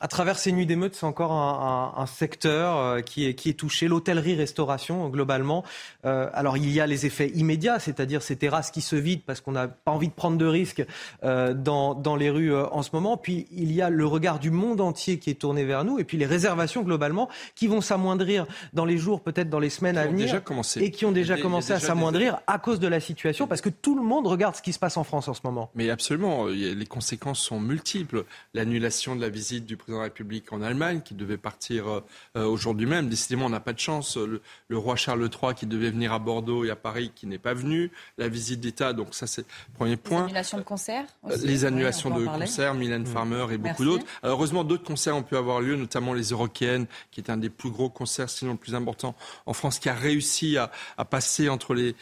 à 0.02 0.08
travers 0.08 0.36
ces 0.36 0.50
nuits 0.50 0.66
d'émeutes, 0.66 0.96
c'est 0.96 1.06
encore 1.06 1.30
un, 1.30 1.94
un, 1.96 2.02
un 2.02 2.06
secteur 2.06 2.76
euh, 2.76 3.00
qui, 3.02 3.24
est, 3.24 3.34
qui 3.34 3.48
est 3.48 3.54
touché, 3.54 3.86
l'hôtellerie-restauration 3.86 5.08
globalement. 5.08 5.62
Euh, 6.04 6.28
alors 6.34 6.56
il 6.56 6.70
y 6.70 6.80
a 6.80 6.88
les 6.88 7.06
effets 7.06 7.28
immédiats, 7.28 7.78
c'est-à-dire 7.78 8.20
ces 8.20 8.34
terrasses 8.34 8.72
qui 8.72 8.80
se 8.80 8.96
vident 8.96 9.22
parce 9.24 9.40
qu'on 9.40 9.52
n'a 9.52 9.68
pas 9.68 9.92
envie 9.92 10.08
de 10.08 10.12
prendre 10.12 10.36
de 10.36 10.44
risques 10.44 10.84
euh, 11.22 11.54
dans, 11.54 11.94
dans, 11.94 12.16
les 12.16 12.30
rues 12.30 12.52
euh, 12.52 12.66
en 12.72 12.82
ce 12.82 12.90
moment. 12.92 13.16
Puis 13.16 13.46
il 13.52 13.70
y 13.70 13.80
a 13.80 13.90
le 13.90 14.04
regard 14.04 14.40
du 14.40 14.50
monde 14.50 14.80
entier 14.80 15.20
qui 15.20 15.30
est 15.30 15.34
tourné 15.34 15.62
vers 15.64 15.84
nous, 15.84 16.00
et 16.00 16.04
puis 16.04 16.18
les 16.18 16.26
réservations 16.26 16.82
globalement 16.82 17.28
qui 17.54 17.68
vont 17.68 17.80
s'amoindrir 17.80 18.46
dans 18.72 18.84
les 18.84 18.98
jours, 18.98 19.20
peut-être 19.20 19.50
dans 19.50 19.60
les 19.60 19.70
semaines 19.70 19.98
à 19.98 20.08
venir, 20.08 20.42
et 20.80 20.90
qui 20.90 21.06
ont 21.06 21.12
déjà 21.12 21.36
commencé 21.36 21.72
à 21.72 21.78
s'amoindrir 21.78 22.40
à 22.48 22.58
cause 22.58 22.80
de 22.80 22.88
la 22.88 22.98
situation, 22.98 23.46
parce 23.46 23.60
que 23.60 23.70
tout 23.70 23.94
le 23.94 24.02
monde 24.02 24.26
regarde 24.26 24.56
ce 24.56 24.62
qui 24.62 24.72
se 24.72 24.80
passe 24.80 24.96
en 24.96 25.04
France 25.04 25.28
en 25.28 25.34
ce 25.34 25.42
moment. 25.44 25.70
Mais 25.76 25.90
absolument, 25.90 26.46
les 26.46 26.86
conséquences 26.86 27.38
sont 27.38 27.60
multiples. 27.60 28.24
L'annulation 28.52 29.14
de 29.14 29.20
la 29.20 29.28
visite 29.28 29.64
du 29.64 29.76
président 29.76 29.91
de 29.92 29.98
la 29.98 30.04
République 30.04 30.52
en 30.52 30.62
Allemagne, 30.62 31.00
qui 31.04 31.14
devait 31.14 31.36
partir 31.36 31.88
euh, 31.88 32.04
euh, 32.36 32.46
aujourd'hui 32.46 32.86
même. 32.86 33.08
Décidément, 33.08 33.46
on 33.46 33.50
n'a 33.50 33.60
pas 33.60 33.72
de 33.72 33.78
chance. 33.78 34.16
Le, 34.16 34.40
roi 34.78 34.96
Charles 34.96 35.22
III, 35.22 35.54
qui 35.54 35.66
devait 35.66 35.90
venir 35.90 36.12
à 36.12 36.18
Bordeaux 36.18 36.64
et 36.64 36.70
à 36.70 36.76
Paris, 36.76 37.12
qui 37.14 37.26
n'est 37.26 37.38
pas 37.38 37.54
venu. 37.54 37.90
La 38.18 38.28
visite 38.28 38.60
d'État, 38.60 38.92
donc 38.92 39.14
ça, 39.14 39.26
c'est 39.26 39.42
le 39.42 39.74
premier 39.74 39.96
point. 39.96 40.20
Les 40.20 40.24
annulations 40.26 40.58
de 40.58 40.62
concerts 40.62 41.06
euh, 41.28 41.36
Les 41.42 41.64
annulations 41.64 42.10
de 42.10 42.24
concerts, 42.24 42.74
Mylène 42.74 43.06
Farmer 43.06 43.46
et 43.52 43.58
beaucoup 43.58 43.84
d'autres. 43.84 44.06
Heureusement, 44.22 44.64
d'autres 44.64 44.84
concerts 44.84 45.16
ont 45.16 45.22
pu 45.22 45.36
avoir 45.36 45.60
lieu, 45.60 45.76
notamment 45.76 46.14
les 46.14 46.30
Eurokéennes, 46.30 46.86
qui 47.10 47.20
est 47.20 47.30
un 47.30 47.36
des 47.36 47.50
plus 47.50 47.70
gros 47.70 47.90
concerts, 47.90 48.30
sinon 48.30 48.52
le 48.52 48.58
plus 48.58 48.74
important 48.74 49.14
en 49.46 49.52
France, 49.52 49.78
qui 49.78 49.88
a 49.88 49.94
réussi 49.94 50.56
à, 50.56 50.70
passer 51.04 51.48
entre 51.48 51.74
les, 51.74 51.94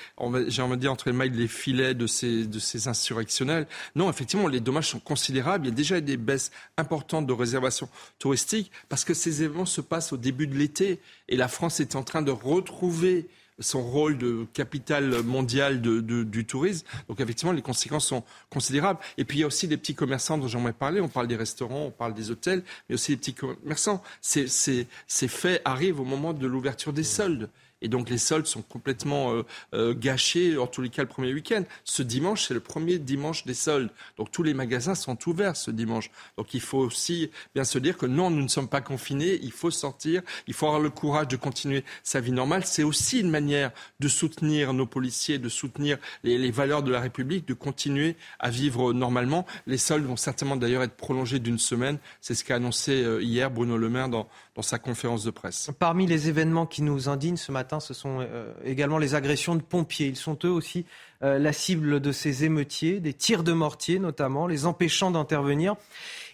j'ai 0.48 0.62
envie 0.62 0.76
de 0.76 0.80
dire, 0.80 0.92
entre 0.92 1.08
les 1.08 1.14
mailles 1.14 1.30
les 1.30 1.48
filets 1.48 1.94
de 1.94 2.06
ces, 2.06 2.46
de 2.46 2.58
ces 2.58 2.88
insurrectionnels. 2.88 3.66
Non, 3.94 4.10
effectivement, 4.10 4.46
les 4.46 4.60
dommages 4.60 4.88
sont 4.88 5.00
considérables. 5.00 5.66
Il 5.66 5.70
y 5.70 5.72
a 5.72 5.74
déjà 5.74 6.00
des 6.00 6.16
baisses 6.16 6.50
importantes 6.76 7.26
de 7.26 7.32
réservations 7.32 7.79
touristique, 8.18 8.70
parce 8.88 9.04
que 9.04 9.14
ces 9.14 9.42
événements 9.42 9.66
se 9.66 9.80
passent 9.80 10.12
au 10.12 10.16
début 10.16 10.46
de 10.46 10.56
l'été 10.56 11.00
et 11.28 11.36
la 11.36 11.48
France 11.48 11.80
est 11.80 11.96
en 11.96 12.02
train 12.02 12.22
de 12.22 12.30
retrouver 12.30 13.28
son 13.60 13.82
rôle 13.82 14.16
de 14.16 14.46
capitale 14.52 15.22
mondiale 15.22 15.80
du 15.80 16.44
tourisme. 16.46 16.86
Donc 17.08 17.20
effectivement, 17.20 17.52
les 17.52 17.62
conséquences 17.62 18.06
sont 18.06 18.24
considérables. 18.48 18.98
Et 19.18 19.24
puis 19.24 19.38
il 19.38 19.40
y 19.42 19.44
a 19.44 19.46
aussi 19.46 19.68
des 19.68 19.76
petits 19.76 19.94
commerçants 19.94 20.38
dont 20.38 20.48
j'aimerais 20.48 20.72
parler. 20.72 21.00
On 21.00 21.08
parle 21.08 21.28
des 21.28 21.36
restaurants, 21.36 21.86
on 21.86 21.90
parle 21.90 22.14
des 22.14 22.30
hôtels, 22.30 22.62
mais 22.88 22.94
aussi 22.94 23.12
des 23.12 23.18
petits 23.18 23.34
commerçants. 23.34 24.02
Ces, 24.20 24.48
ces 24.48 25.28
faits 25.28 25.60
arrivent 25.64 26.00
au 26.00 26.04
moment 26.04 26.32
de 26.32 26.46
l'ouverture 26.46 26.92
des 26.92 27.04
soldes. 27.04 27.50
Et 27.82 27.88
donc 27.88 28.10
les 28.10 28.18
soldes 28.18 28.46
sont 28.46 28.62
complètement 28.62 29.32
euh, 29.32 29.42
euh, 29.74 29.94
gâchés, 29.94 30.58
en 30.58 30.66
tous 30.66 30.82
les 30.82 30.88
cas 30.88 31.02
le 31.02 31.08
premier 31.08 31.32
week-end. 31.32 31.64
Ce 31.84 32.02
dimanche, 32.02 32.46
c'est 32.46 32.54
le 32.54 32.60
premier 32.60 32.98
dimanche 32.98 33.44
des 33.44 33.54
soldes. 33.54 33.90
Donc 34.18 34.30
tous 34.30 34.42
les 34.42 34.54
magasins 34.54 34.94
sont 34.94 35.16
ouverts 35.28 35.56
ce 35.56 35.70
dimanche. 35.70 36.10
Donc 36.36 36.54
il 36.54 36.60
faut 36.60 36.78
aussi 36.78 37.30
bien 37.54 37.64
se 37.64 37.78
dire 37.78 37.96
que 37.96 38.06
non, 38.06 38.30
nous 38.30 38.42
ne 38.42 38.48
sommes 38.48 38.68
pas 38.68 38.80
confinés, 38.80 39.38
il 39.42 39.52
faut 39.52 39.70
sortir, 39.70 40.22
il 40.46 40.54
faut 40.54 40.66
avoir 40.66 40.80
le 40.80 40.90
courage 40.90 41.28
de 41.28 41.36
continuer 41.36 41.84
sa 42.02 42.20
vie 42.20 42.32
normale. 42.32 42.64
C'est 42.64 42.82
aussi 42.82 43.20
une 43.20 43.30
manière 43.30 43.70
de 44.00 44.08
soutenir 44.08 44.72
nos 44.72 44.86
policiers, 44.86 45.38
de 45.38 45.48
soutenir 45.48 45.98
les, 46.22 46.38
les 46.38 46.50
valeurs 46.50 46.82
de 46.82 46.90
la 46.90 47.00
République, 47.00 47.46
de 47.46 47.54
continuer 47.54 48.16
à 48.38 48.50
vivre 48.50 48.92
normalement. 48.92 49.46
Les 49.66 49.78
soldes 49.78 50.04
vont 50.04 50.16
certainement 50.16 50.56
d'ailleurs 50.56 50.82
être 50.82 50.96
prolongés 50.96 51.38
d'une 51.38 51.58
semaine. 51.58 51.98
C'est 52.20 52.34
ce 52.34 52.44
qu'a 52.44 52.56
annoncé 52.56 53.02
euh, 53.02 53.22
hier 53.22 53.50
Bruno 53.50 53.76
Le 53.76 53.88
Maire 53.88 54.08
dans, 54.08 54.28
sa 54.62 54.78
conférence 54.78 55.24
de 55.24 55.30
presse. 55.30 55.70
Parmi 55.78 56.06
les 56.06 56.28
événements 56.28 56.66
qui 56.66 56.82
nous 56.82 57.08
indignent 57.08 57.36
ce 57.36 57.52
matin, 57.52 57.80
ce 57.80 57.94
sont 57.94 58.18
euh, 58.20 58.52
également 58.64 58.98
les 58.98 59.14
agressions 59.14 59.54
de 59.54 59.62
pompiers. 59.62 60.06
Ils 60.06 60.16
sont 60.16 60.38
eux 60.44 60.50
aussi 60.50 60.86
euh, 61.22 61.38
la 61.38 61.52
cible 61.52 62.00
de 62.00 62.12
ces 62.12 62.44
émeutiers, 62.44 63.00
des 63.00 63.12
tirs 63.12 63.42
de 63.42 63.52
mortier 63.52 63.98
notamment, 63.98 64.46
les 64.46 64.66
empêchant 64.66 65.10
d'intervenir. 65.10 65.76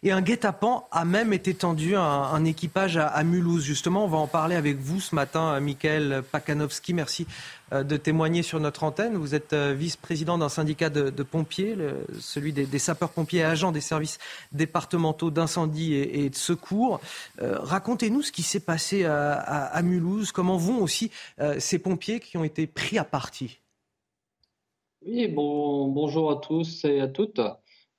Et 0.07 0.13
un 0.13 0.23
guet-apens 0.23 0.85
a 0.93 1.05
même 1.05 1.33
été 1.33 1.53
tendu 1.53 1.97
à 1.97 2.01
un, 2.01 2.45
équipage 2.45 2.97
à, 2.97 3.25
Mulhouse. 3.25 3.65
Justement, 3.65 4.05
on 4.05 4.07
va 4.07 4.19
en 4.19 4.29
parler 4.29 4.55
avec 4.55 4.77
vous 4.77 5.01
ce 5.01 5.17
matin, 5.17 5.59
Michael 5.59 6.23
Pakanowski. 6.31 6.95
Merci 6.95 7.27
euh, 7.73 7.83
de 7.83 7.97
témoigner 7.97 8.45
sur 8.45 8.61
notre 8.61 8.85
antenne. 8.85 9.17
Vous 9.17 9.35
êtes 9.35 9.53
euh, 9.53 9.75
vice-président 9.77 10.39
d'un 10.39 10.49
syndicat 10.49 10.91
de, 10.91 11.11
pompiers, 11.25 11.77
celui 12.21 12.53
des, 12.53 12.79
sapeurs-pompiers 12.79 13.41
et 13.41 13.45
agents 13.45 13.73
des 13.73 13.81
services 13.81 14.19
départementaux 14.53 15.33
d'incendie 15.33 15.95
et, 15.95 16.31
de 16.31 16.37
secours. 16.37 17.01
Euh, 17.43 17.59
racontez-nous 17.59 18.23
ce 18.23 18.31
qui 18.31 18.45
s'est 18.45 18.61
passé 18.61 19.05
à, 19.05 19.83
Mulhouse. 19.83 20.31
Comment 20.31 20.57
vont 20.57 20.83
aussi 20.83 21.11
ces 21.59 21.81
pompiers 21.81 22.21
qui 22.21 22.37
ont 22.37 22.45
été 22.45 22.69
pris 22.69 22.97
à 22.97 23.03
partie? 23.03 23.59
Oui, 25.05 25.27
bon, 25.27 25.89
bonjour 25.89 26.31
à 26.31 26.37
tous 26.37 26.85
et 26.85 27.01
à 27.01 27.09
toutes. 27.09 27.41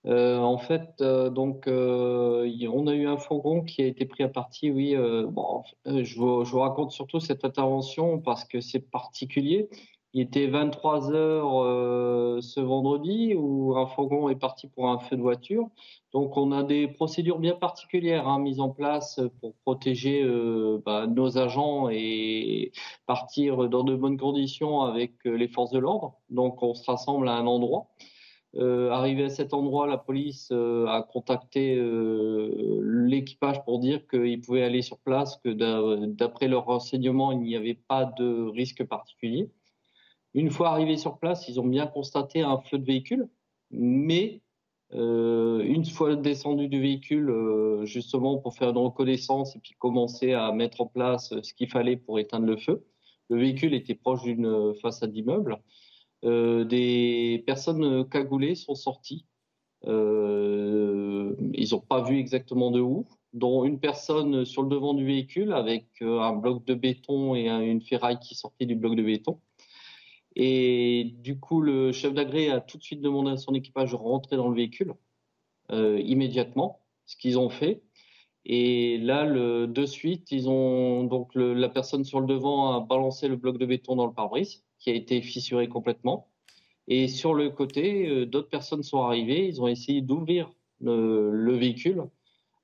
Euh, 0.07 0.39
en 0.39 0.57
fait, 0.57 1.01
euh, 1.01 1.29
donc, 1.29 1.67
euh, 1.67 2.49
on 2.71 2.87
a 2.87 2.93
eu 2.93 3.07
un 3.07 3.17
fourgon 3.17 3.61
qui 3.63 3.81
a 3.81 3.85
été 3.85 4.05
pris 4.05 4.23
à 4.23 4.29
partie. 4.29 4.71
Oui, 4.71 4.95
bon, 5.29 5.63
je 5.85 6.17
vous, 6.17 6.59
raconte 6.59 6.91
surtout 6.91 7.19
cette 7.19 7.43
intervention 7.43 8.19
parce 8.19 8.45
que 8.45 8.61
c'est 8.61 8.79
particulier. 8.79 9.69
Il 10.13 10.21
était 10.21 10.47
23 10.47 11.11
heures 11.11 12.41
ce 12.41 12.59
vendredi 12.61 13.35
où 13.35 13.75
un 13.77 13.85
fourgon 13.87 14.29
est 14.29 14.35
parti 14.35 14.67
pour 14.67 14.89
un 14.89 14.99
feu 14.99 15.17
de 15.17 15.21
voiture. 15.21 15.69
Donc, 16.13 16.37
on 16.37 16.51
a 16.51 16.63
des 16.63 16.87
procédures 16.87 17.39
bien 17.39 17.55
particulières 17.55 18.27
hein, 18.27 18.39
mises 18.39 18.59
en 18.61 18.69
place 18.69 19.19
pour 19.41 19.53
protéger 19.65 20.25
bah, 20.85 21.05
nos 21.07 21.37
agents 21.37 21.89
et 21.91 22.71
partir 23.05 23.69
dans 23.69 23.83
de 23.83 23.95
bonnes 23.95 24.17
conditions 24.17 24.81
avec 24.81 25.13
les 25.25 25.47
forces 25.49 25.71
de 25.71 25.79
l'ordre. 25.79 26.15
Donc, 26.29 26.63
on 26.63 26.73
se 26.73 26.89
rassemble 26.89 27.27
à 27.27 27.33
un 27.33 27.45
endroit. 27.45 27.89
Euh, 28.55 28.89
arrivé 28.91 29.25
à 29.25 29.29
cet 29.29 29.53
endroit, 29.53 29.87
la 29.87 29.97
police 29.97 30.49
euh, 30.51 30.87
a 30.87 31.03
contacté 31.03 31.75
euh, 31.75 32.79
l'équipage 32.81 33.63
pour 33.65 33.79
dire 33.79 34.07
qu'il 34.07 34.39
pouvait 34.41 34.63
aller 34.63 34.81
sur 34.81 34.97
place, 34.99 35.37
que 35.43 35.49
d'après 35.49 36.47
leurs 36.47 36.65
renseignements, 36.65 37.31
il 37.31 37.39
n'y 37.39 37.55
avait 37.55 37.79
pas 37.87 38.05
de 38.05 38.47
risque 38.49 38.83
particulier. 38.85 39.49
Une 40.33 40.49
fois 40.49 40.69
arrivés 40.69 40.97
sur 40.97 41.19
place, 41.19 41.47
ils 41.49 41.59
ont 41.59 41.67
bien 41.67 41.87
constaté 41.87 42.41
un 42.41 42.59
feu 42.59 42.77
de 42.79 42.85
véhicule, 42.85 43.29
mais 43.71 44.41
une 44.91 45.85
fois 45.85 46.15
descendu 46.15 46.69
du 46.69 46.79
véhicule, 46.79 47.33
justement 47.83 48.37
pour 48.37 48.55
faire 48.55 48.69
une 48.69 48.77
reconnaissance 48.77 49.55
et 49.55 49.59
puis 49.59 49.73
commencer 49.79 50.33
à 50.33 50.51
mettre 50.53 50.81
en 50.81 50.85
place 50.85 51.33
ce 51.41 51.53
qu'il 51.53 51.69
fallait 51.69 51.97
pour 51.97 52.19
éteindre 52.19 52.45
le 52.45 52.57
feu, 52.57 52.85
le 53.29 53.37
véhicule 53.37 53.73
était 53.73 53.95
proche 53.95 54.23
d'une 54.23 54.73
façade 54.75 55.11
d'immeuble. 55.11 55.59
Euh, 56.27 56.65
des 56.65 57.43
personnes 57.47 58.07
cagoulées 58.09 58.55
sont 58.55 58.75
sorties. 58.75 59.25
Euh, 59.85 61.35
ils 61.53 61.69
n'ont 61.71 61.79
pas 61.79 62.01
vu 62.01 62.17
exactement 62.17 62.71
de 62.71 62.81
où, 62.81 63.07
dont 63.33 63.63
une 63.63 63.79
personne 63.79 64.43
sur 64.45 64.63
le 64.63 64.69
devant 64.69 64.93
du 64.93 65.05
véhicule 65.05 65.53
avec 65.53 65.87
euh, 66.01 66.19
un 66.19 66.33
bloc 66.33 66.65
de 66.65 66.73
béton 66.73 67.35
et 67.35 67.47
une 67.47 67.81
ferraille 67.81 68.19
qui 68.19 68.35
sortait 68.35 68.65
du 68.65 68.75
bloc 68.75 68.95
de 68.95 69.03
béton. 69.03 69.39
Et 70.35 71.15
du 71.19 71.39
coup, 71.39 71.61
le 71.61 71.91
chef 71.91 72.13
d'agré 72.13 72.49
a 72.49 72.61
tout 72.61 72.77
de 72.77 72.83
suite 72.83 73.01
demandé 73.01 73.31
à 73.31 73.37
son 73.37 73.53
équipage 73.53 73.91
de 73.91 73.95
rentrer 73.95 74.35
dans 74.37 74.49
le 74.49 74.55
véhicule 74.55 74.93
immédiatement, 75.71 76.81
ce 77.05 77.17
qu'ils 77.17 77.37
ont 77.39 77.49
fait. 77.49 77.81
Et 78.45 78.97
là, 78.99 79.25
de 79.25 79.85
suite, 79.85 80.31
ils 80.31 80.47
ont 80.49 81.03
donc 81.03 81.31
la 81.35 81.69
personne 81.69 82.05
sur 82.05 82.21
le 82.21 82.27
devant 82.27 82.73
a 82.73 82.79
balancé 82.81 83.27
le 83.27 83.35
bloc 83.35 83.57
de 83.57 83.65
béton 83.65 83.95
dans 83.95 84.05
le 84.05 84.13
pare-brise 84.13 84.63
qui 84.79 84.89
a 84.89 84.93
été 84.93 85.21
fissuré 85.21 85.67
complètement. 85.67 86.27
Et 86.87 87.07
sur 87.07 87.33
le 87.33 87.49
côté, 87.49 88.07
euh, 88.07 88.25
d'autres 88.25 88.49
personnes 88.49 88.83
sont 88.83 89.01
arrivées. 89.01 89.47
Ils 89.47 89.61
ont 89.61 89.67
essayé 89.67 90.01
d'ouvrir 90.01 90.51
le, 90.81 91.55
véhicule 91.55 92.03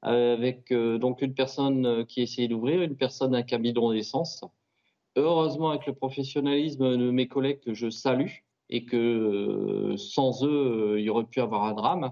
avec 0.01 0.71
euh, 0.71 0.97
donc 0.97 1.21
une 1.21 1.33
personne 1.33 2.05
qui 2.05 2.19
a 2.19 2.23
essayé 2.23 2.47
d'ouvrir, 2.47 2.81
une 2.81 2.95
personne 2.95 3.33
avec 3.33 3.53
un 3.53 3.59
bidon 3.59 3.91
d'essence. 3.91 4.43
Heureusement, 5.15 5.69
avec 5.69 5.85
le 5.85 5.93
professionnalisme 5.93 6.97
de 6.97 7.11
mes 7.11 7.27
collègues 7.27 7.59
que 7.59 7.73
je 7.73 7.89
salue 7.89 8.31
et 8.69 8.85
que 8.85 8.97
euh, 8.97 9.97
sans 9.97 10.45
eux, 10.45 10.95
il 10.99 11.03
y 11.03 11.09
aurait 11.09 11.25
pu 11.25 11.41
avoir 11.41 11.65
un 11.65 11.73
drame. 11.73 12.11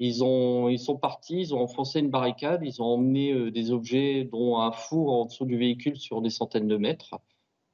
Ils, 0.00 0.24
ont, 0.24 0.68
ils 0.68 0.78
sont 0.78 0.96
partis, 0.96 1.40
ils 1.40 1.54
ont 1.54 1.60
enfoncé 1.60 2.00
une 2.00 2.10
barricade, 2.10 2.62
ils 2.64 2.82
ont 2.82 2.86
emmené 2.86 3.50
des 3.52 3.70
objets, 3.70 4.24
dont 4.24 4.58
un 4.58 4.72
four 4.72 5.12
en 5.12 5.26
dessous 5.26 5.44
du 5.44 5.56
véhicule 5.56 5.96
sur 5.96 6.20
des 6.20 6.30
centaines 6.30 6.66
de 6.66 6.76
mètres 6.76 7.14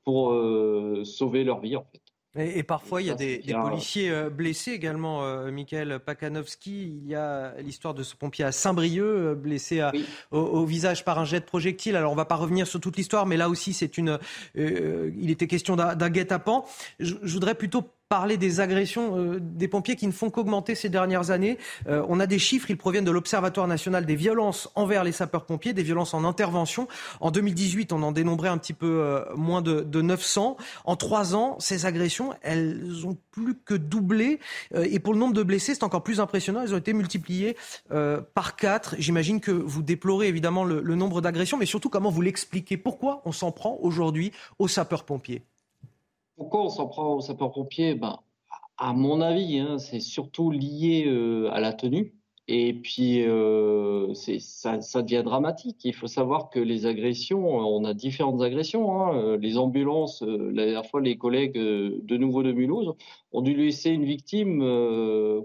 pour 0.04 0.32
euh, 0.32 1.04
sauver 1.04 1.44
leur 1.44 1.60
vie 1.60 1.76
en 1.76 1.84
fait. 1.84 2.00
Et, 2.38 2.62
parfois, 2.62 3.02
il 3.02 3.08
y 3.08 3.10
a 3.10 3.16
des, 3.16 3.42
policiers 3.60 4.08
euh, 4.08 4.30
blessés 4.30 4.70
également, 4.70 5.24
euh, 5.24 5.50
Michael 5.50 5.98
Pakanowski. 5.98 7.00
Il 7.02 7.08
y 7.08 7.16
a 7.16 7.54
l'histoire 7.60 7.92
de 7.92 8.04
ce 8.04 8.14
pompier 8.14 8.44
à 8.44 8.52
Saint-Brieuc, 8.52 9.04
euh, 9.04 9.34
blessé 9.34 9.82
au, 10.30 10.64
visage 10.64 11.04
par 11.04 11.18
un 11.18 11.24
jet 11.24 11.40
de 11.40 11.44
projectile. 11.44 11.96
Alors, 11.96 12.12
on 12.12 12.14
ne 12.14 12.20
va 12.20 12.26
pas 12.26 12.36
revenir 12.36 12.68
sur 12.68 12.80
toute 12.80 12.96
l'histoire, 12.96 13.26
mais 13.26 13.36
là 13.36 13.48
aussi, 13.48 13.72
c'est 13.72 13.98
une. 13.98 14.18
il 14.54 15.30
était 15.30 15.48
question 15.48 15.74
d'un 15.74 16.10
guet-apens. 16.10 16.64
je 17.00 17.14
voudrais 17.24 17.56
plutôt 17.56 17.84
parler 18.10 18.36
des 18.36 18.58
agressions 18.58 19.16
euh, 19.16 19.38
des 19.40 19.68
pompiers 19.68 19.94
qui 19.94 20.08
ne 20.08 20.12
font 20.12 20.30
qu'augmenter 20.30 20.74
ces 20.74 20.88
dernières 20.88 21.30
années. 21.30 21.58
Euh, 21.88 22.04
on 22.08 22.18
a 22.18 22.26
des 22.26 22.40
chiffres, 22.40 22.68
ils 22.68 22.76
proviennent 22.76 23.04
de 23.04 23.10
l'Observatoire 23.12 23.68
national 23.68 24.04
des 24.04 24.16
violences 24.16 24.68
envers 24.74 25.04
les 25.04 25.12
sapeurs-pompiers, 25.12 25.72
des 25.74 25.84
violences 25.84 26.12
en 26.12 26.24
intervention. 26.24 26.88
En 27.20 27.30
2018, 27.30 27.92
on 27.92 28.02
en 28.02 28.10
dénombrait 28.10 28.48
un 28.48 28.58
petit 28.58 28.72
peu 28.72 29.00
euh, 29.00 29.24
moins 29.36 29.62
de, 29.62 29.82
de, 29.82 30.02
900. 30.02 30.56
En 30.86 30.96
trois 30.96 31.36
ans, 31.36 31.54
ces 31.60 31.86
agressions, 31.86 32.34
elles 32.42 33.06
ont 33.06 33.16
plus 33.30 33.54
que 33.54 33.74
doublé. 33.74 34.40
et 34.74 34.98
pour 34.98 35.12
le 35.12 35.20
nombre 35.20 35.34
de 35.34 35.44
blessés, 35.44 35.74
c'est 35.74 35.84
encore 35.84 36.02
plus 36.02 36.18
impressionnant. 36.18 36.62
Elles 36.62 36.74
ont 36.74 36.78
été 36.78 36.92
multipliées 36.92 37.56
par 38.34 38.56
quatre. 38.56 38.96
J'imagine 38.98 39.40
que 39.40 39.52
vous 39.52 39.82
déplorez 39.82 40.26
évidemment 40.26 40.64
le, 40.64 40.80
le 40.80 40.94
nombre 40.96 41.20
d'agressions, 41.20 41.58
mais 41.58 41.66
surtout 41.66 41.90
comment 41.90 42.10
vous 42.10 42.22
l'expliquez. 42.22 42.76
Pourquoi 42.76 43.22
on 43.24 43.30
s'en 43.30 43.52
prend 43.52 43.78
aujourd'hui 43.80 44.32
aux 44.58 44.66
sapeurs-pompiers? 44.66 45.44
Pourquoi 46.40 46.64
on 46.64 46.68
s'en 46.70 46.86
prend 46.86 47.16
aux 47.16 47.20
sapeurs-pompiers 47.20 47.94
ben, 47.94 48.18
À 48.78 48.94
mon 48.94 49.20
avis, 49.20 49.58
hein, 49.58 49.76
c'est 49.76 50.00
surtout 50.00 50.50
lié 50.50 51.04
euh, 51.06 51.50
à 51.52 51.60
la 51.60 51.74
tenue. 51.74 52.14
Et 52.48 52.72
puis, 52.72 53.22
euh, 53.26 54.14
ça, 54.14 55.02
devient 55.02 55.22
dramatique. 55.22 55.84
Il 55.84 55.94
faut 55.94 56.06
savoir 56.06 56.48
que 56.48 56.58
les 56.58 56.86
agressions, 56.86 57.46
on 57.46 57.84
a 57.84 57.92
différentes 57.92 58.40
agressions. 58.40 59.02
Hein. 59.02 59.36
Les 59.36 59.58
ambulances, 59.58 60.22
euh, 60.22 60.50
la 60.54 60.64
dernière 60.64 60.86
fois, 60.86 61.02
les 61.02 61.18
collègues 61.18 61.58
de 61.58 62.16
nouveau 62.16 62.42
de 62.42 62.52
Mulhouse 62.52 62.94
ont 63.32 63.42
dû 63.42 63.54
laisser 63.54 63.90
une 63.90 64.04
victime 64.04 64.60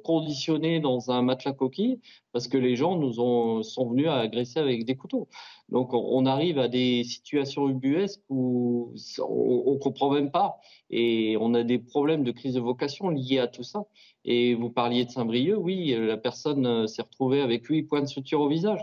conditionnée 0.03 0.79
dans 0.79 1.11
un 1.11 1.21
matelas 1.21 1.53
coquille 1.53 1.99
parce 2.31 2.47
que 2.47 2.57
les 2.57 2.75
gens 2.75 2.97
nous 2.97 3.19
ont, 3.19 3.63
sont 3.63 3.89
venus 3.89 4.07
à 4.07 4.17
agresser 4.17 4.59
avec 4.59 4.85
des 4.85 4.95
couteaux. 4.95 5.29
Donc, 5.69 5.93
on 5.93 6.25
arrive 6.25 6.59
à 6.59 6.67
des 6.67 7.03
situations 7.03 7.69
ubuesques 7.69 8.21
où 8.29 8.93
on, 9.19 9.73
ne 9.73 9.79
comprend 9.79 10.11
même 10.11 10.31
pas, 10.31 10.59
et 10.89 11.37
on 11.39 11.53
a 11.53 11.63
des 11.63 11.79
problèmes 11.79 12.23
de 12.23 12.31
crise 12.31 12.55
de 12.55 12.59
vocation 12.59 13.09
liés 13.09 13.39
à 13.39 13.47
tout 13.47 13.63
ça. 13.63 13.85
Et 14.25 14.53
vous 14.53 14.69
parliez 14.69 15.05
de 15.05 15.11
Saint-Brieuc, 15.11 15.57
oui, 15.57 15.95
la 15.97 16.17
personne 16.17 16.65
euh, 16.65 16.87
s'est 16.87 17.01
retrouvée 17.01 17.41
avec 17.41 17.65
huit 17.65 17.83
points 17.83 18.01
de 18.01 18.07
suture 18.07 18.41
au 18.41 18.49
visage. 18.49 18.81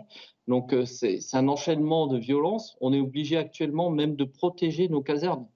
Donc, 0.48 0.72
euh, 0.72 0.86
c'est 0.86 1.20
un 1.34 1.48
enchaînement 1.48 2.06
de 2.06 2.18
violences. 2.18 2.76
On 2.80 2.92
est 2.92 3.00
obligé 3.00 3.36
actuellement 3.36 3.90
même 3.90 4.16
de 4.16 4.24
protéger 4.24 4.88
nos 4.88 5.02
casernes. 5.02 5.46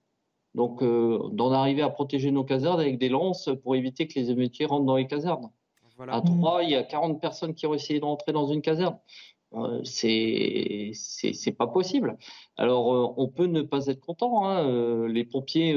Donc, 0.55 0.81
euh, 0.81 1.29
d'en 1.31 1.51
arriver 1.51 1.81
à 1.81 1.89
protéger 1.89 2.31
nos 2.31 2.43
casernes 2.43 2.79
avec 2.79 2.97
des 2.97 3.09
lances 3.09 3.49
pour 3.63 3.75
éviter 3.75 4.07
que 4.07 4.19
les 4.19 4.31
émeutiers 4.31 4.65
rentrent 4.65 4.85
dans 4.85 4.95
les 4.95 5.07
casernes. 5.07 5.51
À 6.07 6.21
Troyes, 6.21 6.63
il 6.63 6.69
y 6.69 6.75
a 6.75 6.83
40 6.83 7.19
personnes 7.19 7.55
qui 7.55 7.65
ont 7.65 7.73
essayé 7.73 7.99
d'entrer 7.99 8.31
dans 8.31 8.45
une 8.45 8.61
caserne. 8.61 8.97
Euh, 9.53 9.81
c'est 9.83 10.91
c'est 10.93 11.51
pas 11.53 11.67
possible. 11.67 12.17
Alors 12.57 12.93
euh, 12.93 13.13
on 13.15 13.29
peut 13.29 13.45
ne 13.45 13.61
pas 13.61 13.87
être 13.87 14.01
content. 14.01 14.45
Hein. 14.45 14.67
Euh, 14.69 15.07
les 15.07 15.23
pompiers 15.23 15.73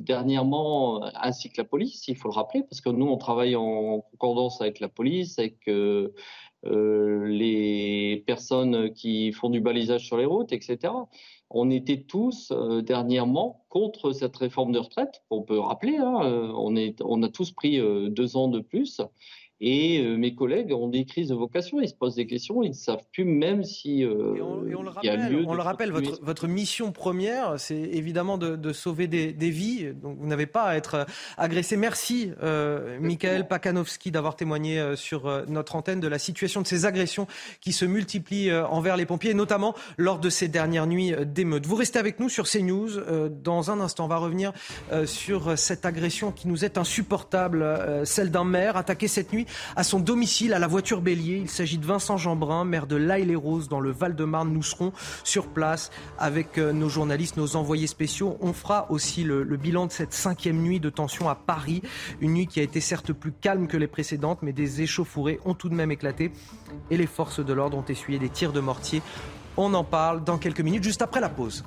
dernièrement, 0.00 1.02
ainsi 1.14 1.50
que 1.50 1.60
la 1.60 1.64
police, 1.64 2.06
il 2.08 2.16
faut 2.16 2.28
le 2.28 2.34
rappeler, 2.34 2.62
parce 2.62 2.80
que 2.80 2.90
nous 2.90 3.06
on 3.06 3.16
travaille 3.16 3.56
en 3.56 4.00
concordance 4.00 4.60
avec 4.60 4.80
la 4.80 4.88
police, 4.88 5.38
avec 5.38 5.58
les 6.64 8.22
personnes 8.26 8.92
qui 8.92 9.32
font 9.32 9.48
du 9.50 9.60
balisage 9.60 10.06
sur 10.06 10.18
les 10.18 10.26
routes, 10.26 10.52
etc. 10.52 10.92
On 11.50 11.70
était 11.70 12.02
tous 12.02 12.52
dernièrement 12.82 13.64
contre 13.68 14.12
cette 14.12 14.36
réforme 14.36 14.72
de 14.72 14.78
retraite. 14.78 15.22
On 15.30 15.42
peut 15.42 15.58
rappeler, 15.58 15.96
hein, 15.96 16.20
est, 16.76 17.00
on 17.02 17.22
a 17.22 17.28
tous 17.28 17.52
pris 17.52 17.78
deux 18.10 18.36
ans 18.36 18.48
de 18.48 18.60
plus. 18.60 19.00
Et 19.60 20.00
euh, 20.00 20.16
mes 20.16 20.36
collègues 20.36 20.72
ont 20.72 20.86
des 20.86 21.04
crises 21.04 21.28
de 21.28 21.34
vocation, 21.34 21.80
ils 21.80 21.88
se 21.88 21.94
posent 21.94 22.14
des 22.14 22.28
questions, 22.28 22.62
ils 22.62 22.68
ne 22.68 22.74
savent 22.74 23.04
plus 23.12 23.24
même 23.24 23.64
si 23.64 24.04
euh, 24.04 24.36
il 25.02 25.06
y 25.06 25.08
a 25.08 25.16
lieu. 25.16 25.44
On 25.48 25.54
le 25.54 25.62
rappelle, 25.62 25.90
votre, 25.90 26.22
votre, 26.22 26.46
mission 26.46 26.92
première, 26.92 27.58
c'est 27.58 27.74
évidemment 27.74 28.38
de, 28.38 28.54
de 28.54 28.72
sauver 28.72 29.08
des, 29.08 29.32
des, 29.32 29.50
vies. 29.50 29.92
Donc 30.00 30.16
vous 30.20 30.28
n'avez 30.28 30.46
pas 30.46 30.62
à 30.62 30.76
être 30.76 30.94
euh, 30.94 31.04
agressé. 31.36 31.76
Merci, 31.76 32.30
euh, 32.40 32.98
Michael 33.00 33.48
Pakanowski, 33.48 34.12
d'avoir 34.12 34.36
témoigné 34.36 34.78
euh, 34.78 34.94
sur 34.94 35.44
notre 35.48 35.74
antenne 35.74 35.98
de 35.98 36.06
la 36.06 36.20
situation 36.20 36.62
de 36.62 36.66
ces 36.68 36.86
agressions 36.86 37.26
qui 37.60 37.72
se 37.72 37.84
multiplient 37.84 38.52
envers 38.54 38.96
les 38.96 39.06
pompiers, 39.06 39.34
notamment 39.34 39.74
lors 39.96 40.20
de 40.20 40.30
ces 40.30 40.46
dernières 40.46 40.86
nuits 40.86 41.12
d'émeutes. 41.26 41.66
Vous 41.66 41.74
restez 41.74 41.98
avec 41.98 42.20
nous 42.20 42.28
sur 42.28 42.48
CNews. 42.48 43.28
Dans 43.42 43.70
un 43.72 43.80
instant, 43.80 44.04
on 44.04 44.08
va 44.08 44.18
revenir 44.18 44.52
sur 45.04 45.58
cette 45.58 45.84
agression 45.84 46.30
qui 46.30 46.48
nous 46.48 46.64
est 46.64 46.78
insupportable, 46.78 47.66
celle 48.04 48.30
d'un 48.30 48.44
maire 48.44 48.76
attaqué 48.76 49.08
cette 49.08 49.32
nuit 49.32 49.46
à 49.76 49.82
son 49.82 50.00
domicile 50.00 50.54
à 50.54 50.58
la 50.58 50.66
voiture 50.66 51.00
bélier. 51.00 51.36
Il 51.36 51.48
s'agit 51.48 51.78
de 51.78 51.86
Vincent 51.86 52.16
Jeanbrun, 52.16 52.64
maire 52.64 52.86
de 52.86 52.96
l'Aille-les-Roses 52.96 53.68
dans 53.68 53.80
le 53.80 53.90
Val-de-Marne. 53.90 54.52
Nous 54.52 54.62
serons 54.62 54.92
sur 55.24 55.48
place 55.48 55.90
avec 56.18 56.58
euh, 56.58 56.72
nos 56.72 56.88
journalistes, 56.88 57.36
nos 57.36 57.56
envoyés 57.56 57.86
spéciaux. 57.86 58.36
On 58.40 58.52
fera 58.52 58.90
aussi 58.90 59.24
le, 59.24 59.44
bilan 59.56 59.86
de 59.86 59.92
cette 59.92 60.12
cinquième 60.12 60.60
nuit 60.62 60.80
de 60.80 60.90
tension 60.90 61.28
à 61.28 61.34
Paris. 61.34 61.82
Une 62.20 62.34
nuit 62.34 62.46
qui 62.46 62.60
a 62.60 62.62
été 62.62 62.80
certes 62.80 63.12
plus 63.12 63.32
calme 63.32 63.66
que 63.66 63.76
les 63.76 63.86
précédentes, 63.86 64.40
mais 64.42 64.52
des 64.52 64.82
échauffourées 64.82 65.40
ont 65.44 65.54
tout 65.54 65.68
de 65.68 65.74
même 65.74 65.90
éclaté 65.90 66.32
et 66.90 66.96
les 66.96 67.06
forces 67.06 67.44
de 67.44 67.52
l'ordre 67.52 67.76
ont 67.76 67.84
essuyé 67.88 68.18
des 68.18 68.28
tirs 68.28 68.52
de 68.52 68.60
mortier. 68.60 69.02
On 69.56 69.74
en 69.74 69.84
parle 69.84 70.22
dans 70.22 70.38
quelques 70.38 70.60
minutes, 70.60 70.84
juste 70.84 71.02
après 71.02 71.20
la 71.20 71.28
pause. 71.28 71.64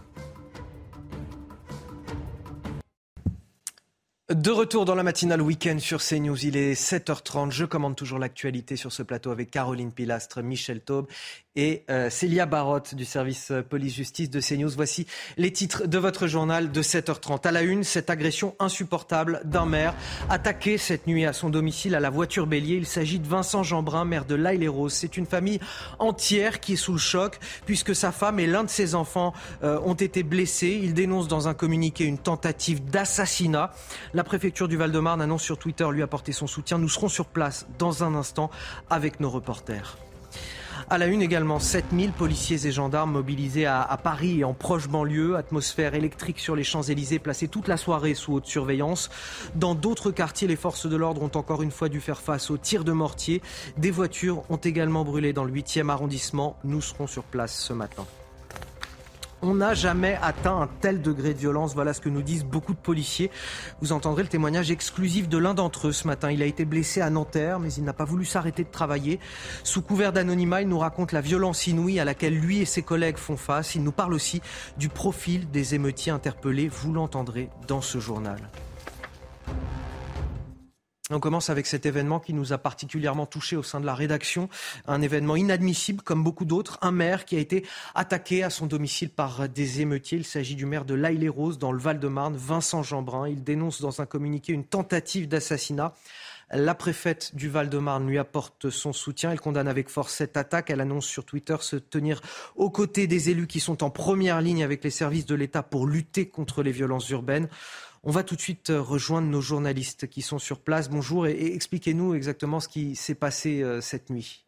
De 4.33 4.49
retour 4.49 4.85
dans 4.85 4.95
la 4.95 5.03
matinale 5.03 5.41
week-end 5.41 5.77
sur 5.79 6.01
CNews, 6.01 6.45
il 6.45 6.55
est 6.55 6.73
7h30. 6.73 7.51
Je 7.51 7.65
commande 7.65 7.97
toujours 7.97 8.17
l'actualité 8.17 8.77
sur 8.77 8.93
ce 8.93 9.03
plateau 9.03 9.31
avec 9.31 9.51
Caroline 9.51 9.91
Pilastre, 9.91 10.41
Michel 10.41 10.79
Taube 10.79 11.07
et 11.55 11.83
euh, 11.89 12.09
Célia 12.09 12.45
Barotte 12.45 12.95
du 12.95 13.03
service 13.03 13.51
euh, 13.51 13.61
police-justice 13.61 14.29
de 14.29 14.39
CNews. 14.39 14.71
Voici 14.73 15.05
les 15.37 15.51
titres 15.51 15.85
de 15.85 15.97
votre 15.97 16.27
journal 16.27 16.71
de 16.71 16.81
7h30. 16.81 17.45
À 17.45 17.51
la 17.51 17.61
une, 17.61 17.83
cette 17.83 18.09
agression 18.09 18.55
insupportable 18.59 19.41
d'un 19.43 19.65
maire 19.65 19.93
attaqué 20.29 20.77
cette 20.77 21.07
nuit 21.07 21.25
à 21.25 21.33
son 21.33 21.49
domicile 21.49 21.95
à 21.95 21.99
la 21.99 22.09
voiture 22.09 22.47
bélier. 22.47 22.75
Il 22.75 22.85
s'agit 22.85 23.19
de 23.19 23.27
Vincent 23.27 23.63
Jeanbrun, 23.63 24.05
maire 24.05 24.25
de 24.25 24.35
l'Aille-les-Roses. 24.35 24.93
C'est 24.93 25.17
une 25.17 25.25
famille 25.25 25.59
entière 25.99 26.61
qui 26.61 26.73
est 26.73 26.77
sous 26.77 26.93
le 26.93 26.99
choc 26.99 27.37
puisque 27.65 27.93
sa 27.93 28.13
femme 28.13 28.39
et 28.39 28.47
l'un 28.47 28.63
de 28.63 28.69
ses 28.69 28.95
enfants 28.95 29.33
euh, 29.63 29.79
ont 29.83 29.93
été 29.93 30.23
blessés. 30.23 30.79
Il 30.81 30.93
dénonce 30.93 31.27
dans 31.27 31.49
un 31.49 31.53
communiqué 31.53 32.05
une 32.05 32.17
tentative 32.17 32.85
d'assassinat. 32.85 33.73
La 34.13 34.23
préfecture 34.23 34.69
du 34.69 34.77
Val-de-Marne 34.77 35.21
annonce 35.21 35.43
sur 35.43 35.57
Twitter 35.57 35.87
lui 35.91 36.01
apporter 36.01 36.31
son 36.31 36.47
soutien. 36.47 36.77
Nous 36.77 36.89
serons 36.89 37.09
sur 37.09 37.25
place 37.25 37.67
dans 37.77 38.05
un 38.05 38.15
instant 38.15 38.49
avec 38.89 39.19
nos 39.19 39.29
reporters. 39.29 39.97
À 40.91 40.97
la 40.97 41.05
une 41.05 41.21
également, 41.21 41.57
7000 41.57 42.11
policiers 42.11 42.67
et 42.67 42.71
gendarmes 42.73 43.13
mobilisés 43.13 43.65
à, 43.65 43.97
Paris 44.03 44.41
et 44.41 44.43
en 44.43 44.53
proche 44.53 44.89
banlieue. 44.89 45.37
Atmosphère 45.37 45.95
électrique 45.95 46.37
sur 46.37 46.53
les 46.53 46.65
Champs-Élysées, 46.65 47.17
placée 47.17 47.47
toute 47.47 47.69
la 47.69 47.77
soirée 47.77 48.13
sous 48.13 48.33
haute 48.33 48.45
surveillance. 48.45 49.09
Dans 49.55 49.73
d'autres 49.73 50.11
quartiers, 50.11 50.49
les 50.49 50.57
forces 50.57 50.87
de 50.87 50.97
l'ordre 50.97 51.23
ont 51.23 51.31
encore 51.35 51.61
une 51.61 51.71
fois 51.71 51.87
dû 51.87 52.01
faire 52.01 52.19
face 52.19 52.51
aux 52.51 52.57
tirs 52.57 52.83
de 52.83 52.91
mortier. 52.91 53.41
Des 53.77 53.89
voitures 53.89 54.43
ont 54.49 54.57
également 54.57 55.05
brûlé 55.05 55.31
dans 55.31 55.45
le 55.45 55.53
8e 55.53 55.87
arrondissement. 55.87 56.57
Nous 56.65 56.81
serons 56.81 57.07
sur 57.07 57.23
place 57.23 57.57
ce 57.57 57.71
matin. 57.71 58.05
On 59.43 59.55
n'a 59.55 59.73
jamais 59.73 60.19
atteint 60.21 60.61
un 60.61 60.69
tel 60.81 61.01
degré 61.01 61.33
de 61.33 61.39
violence. 61.39 61.73
Voilà 61.73 61.93
ce 61.93 62.01
que 62.01 62.09
nous 62.09 62.21
disent 62.21 62.45
beaucoup 62.45 62.73
de 62.73 62.79
policiers. 62.79 63.31
Vous 63.81 63.91
entendrez 63.91 64.21
le 64.21 64.29
témoignage 64.29 64.69
exclusif 64.69 65.27
de 65.27 65.37
l'un 65.39 65.55
d'entre 65.55 65.87
eux 65.87 65.91
ce 65.91 66.07
matin. 66.07 66.29
Il 66.31 66.43
a 66.43 66.45
été 66.45 66.63
blessé 66.63 67.01
à 67.01 67.09
Nanterre, 67.09 67.59
mais 67.59 67.73
il 67.73 67.83
n'a 67.83 67.93
pas 67.93 68.05
voulu 68.05 68.23
s'arrêter 68.23 68.63
de 68.63 68.69
travailler. 68.69 69.19
Sous 69.63 69.81
couvert 69.81 70.13
d'anonymat, 70.13 70.61
il 70.61 70.67
nous 70.67 70.77
raconte 70.77 71.11
la 71.11 71.21
violence 71.21 71.65
inouïe 71.65 71.99
à 71.99 72.05
laquelle 72.05 72.37
lui 72.37 72.59
et 72.59 72.65
ses 72.65 72.83
collègues 72.83 73.17
font 73.17 73.37
face. 73.37 73.73
Il 73.73 73.83
nous 73.83 73.91
parle 73.91 74.13
aussi 74.13 74.41
du 74.77 74.89
profil 74.89 75.49
des 75.49 75.73
émeutiers 75.73 76.11
interpellés. 76.11 76.67
Vous 76.67 76.93
l'entendrez 76.93 77.49
dans 77.67 77.81
ce 77.81 77.99
journal. 77.99 78.37
On 81.13 81.19
commence 81.19 81.49
avec 81.49 81.67
cet 81.67 81.85
événement 81.85 82.19
qui 82.19 82.33
nous 82.33 82.53
a 82.53 82.57
particulièrement 82.57 83.25
touché 83.25 83.57
au 83.57 83.63
sein 83.63 83.81
de 83.81 83.85
la 83.85 83.93
rédaction. 83.93 84.47
Un 84.87 85.01
événement 85.01 85.35
inadmissible 85.35 86.01
comme 86.01 86.23
beaucoup 86.23 86.45
d'autres. 86.45 86.77
Un 86.81 86.91
maire 86.91 87.25
qui 87.25 87.35
a 87.35 87.39
été 87.39 87.65
attaqué 87.95 88.43
à 88.43 88.49
son 88.49 88.65
domicile 88.65 89.09
par 89.09 89.49
des 89.49 89.81
émeutiers. 89.81 90.17
Il 90.17 90.25
s'agit 90.25 90.55
du 90.55 90.65
maire 90.65 90.85
de 90.85 90.93
l'Aille-les-Roses 90.93 91.59
dans 91.59 91.73
le 91.73 91.79
Val-de-Marne, 91.79 92.37
Vincent 92.37 92.81
Jeanbrun. 92.81 93.27
Il 93.27 93.43
dénonce 93.43 93.81
dans 93.81 94.01
un 94.01 94.05
communiqué 94.05 94.53
une 94.53 94.63
tentative 94.63 95.27
d'assassinat. 95.27 95.93
La 96.53 96.75
préfète 96.75 97.33
du 97.33 97.47
Val-de-Marne 97.49 98.07
lui 98.07 98.17
apporte 98.17 98.69
son 98.69 98.91
soutien. 98.91 99.31
Elle 99.31 99.39
condamne 99.39 99.69
avec 99.69 99.89
force 99.89 100.13
cette 100.13 100.35
attaque. 100.35 100.69
Elle 100.69 100.81
annonce 100.81 101.05
sur 101.05 101.23
Twitter 101.23 101.55
se 101.61 101.77
tenir 101.77 102.21
aux 102.55 102.69
côtés 102.69 103.07
des 103.07 103.29
élus 103.29 103.47
qui 103.47 103.61
sont 103.61 103.83
en 103.83 103.89
première 103.89 104.41
ligne 104.41 104.63
avec 104.63 104.83
les 104.83 104.89
services 104.89 105.25
de 105.25 105.35
l'État 105.35 105.63
pour 105.63 105.87
lutter 105.87 106.27
contre 106.27 106.61
les 106.61 106.71
violences 106.71 107.09
urbaines. 107.09 107.47
On 108.03 108.09
va 108.09 108.23
tout 108.23 108.35
de 108.35 108.41
suite 108.41 108.71
euh, 108.71 108.81
rejoindre 108.81 109.27
nos 109.27 109.41
journalistes 109.41 110.07
qui 110.07 110.23
sont 110.23 110.39
sur 110.39 110.59
place. 110.61 110.89
Bonjour 110.89 111.27
et, 111.27 111.53
expliquez-nous 111.53 112.15
exactement 112.15 112.59
ce 112.59 112.67
qui 112.67 112.95
s'est 112.95 113.15
passé 113.15 113.61
euh, 113.61 113.79
cette 113.79 114.09
nuit. 114.09 114.47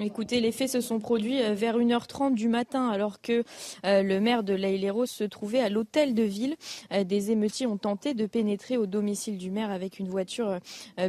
Écoutez, 0.00 0.40
les 0.40 0.50
faits 0.50 0.70
se 0.70 0.80
sont 0.80 0.98
produits 0.98 1.42
euh, 1.42 1.54
vers 1.54 1.78
1h30 1.78 2.34
du 2.34 2.48
matin 2.48 2.88
alors 2.88 3.20
que 3.20 3.44
euh, 3.84 4.02
le 4.02 4.20
maire 4.20 4.42
de 4.42 4.54
l'Aïleros 4.54 5.06
se 5.06 5.24
trouvait 5.24 5.60
à 5.60 5.68
l'hôtel 5.68 6.14
de 6.14 6.22
ville. 6.22 6.56
Euh, 6.92 7.04
des 7.04 7.30
émeutiers 7.30 7.66
ont 7.66 7.76
tenté 7.76 8.14
de 8.14 8.26
pénétrer 8.26 8.76
au 8.76 8.86
domicile 8.86 9.38
du 9.38 9.50
maire 9.50 9.70
avec 9.70 9.98
une 9.98 10.08
voiture 10.08 10.58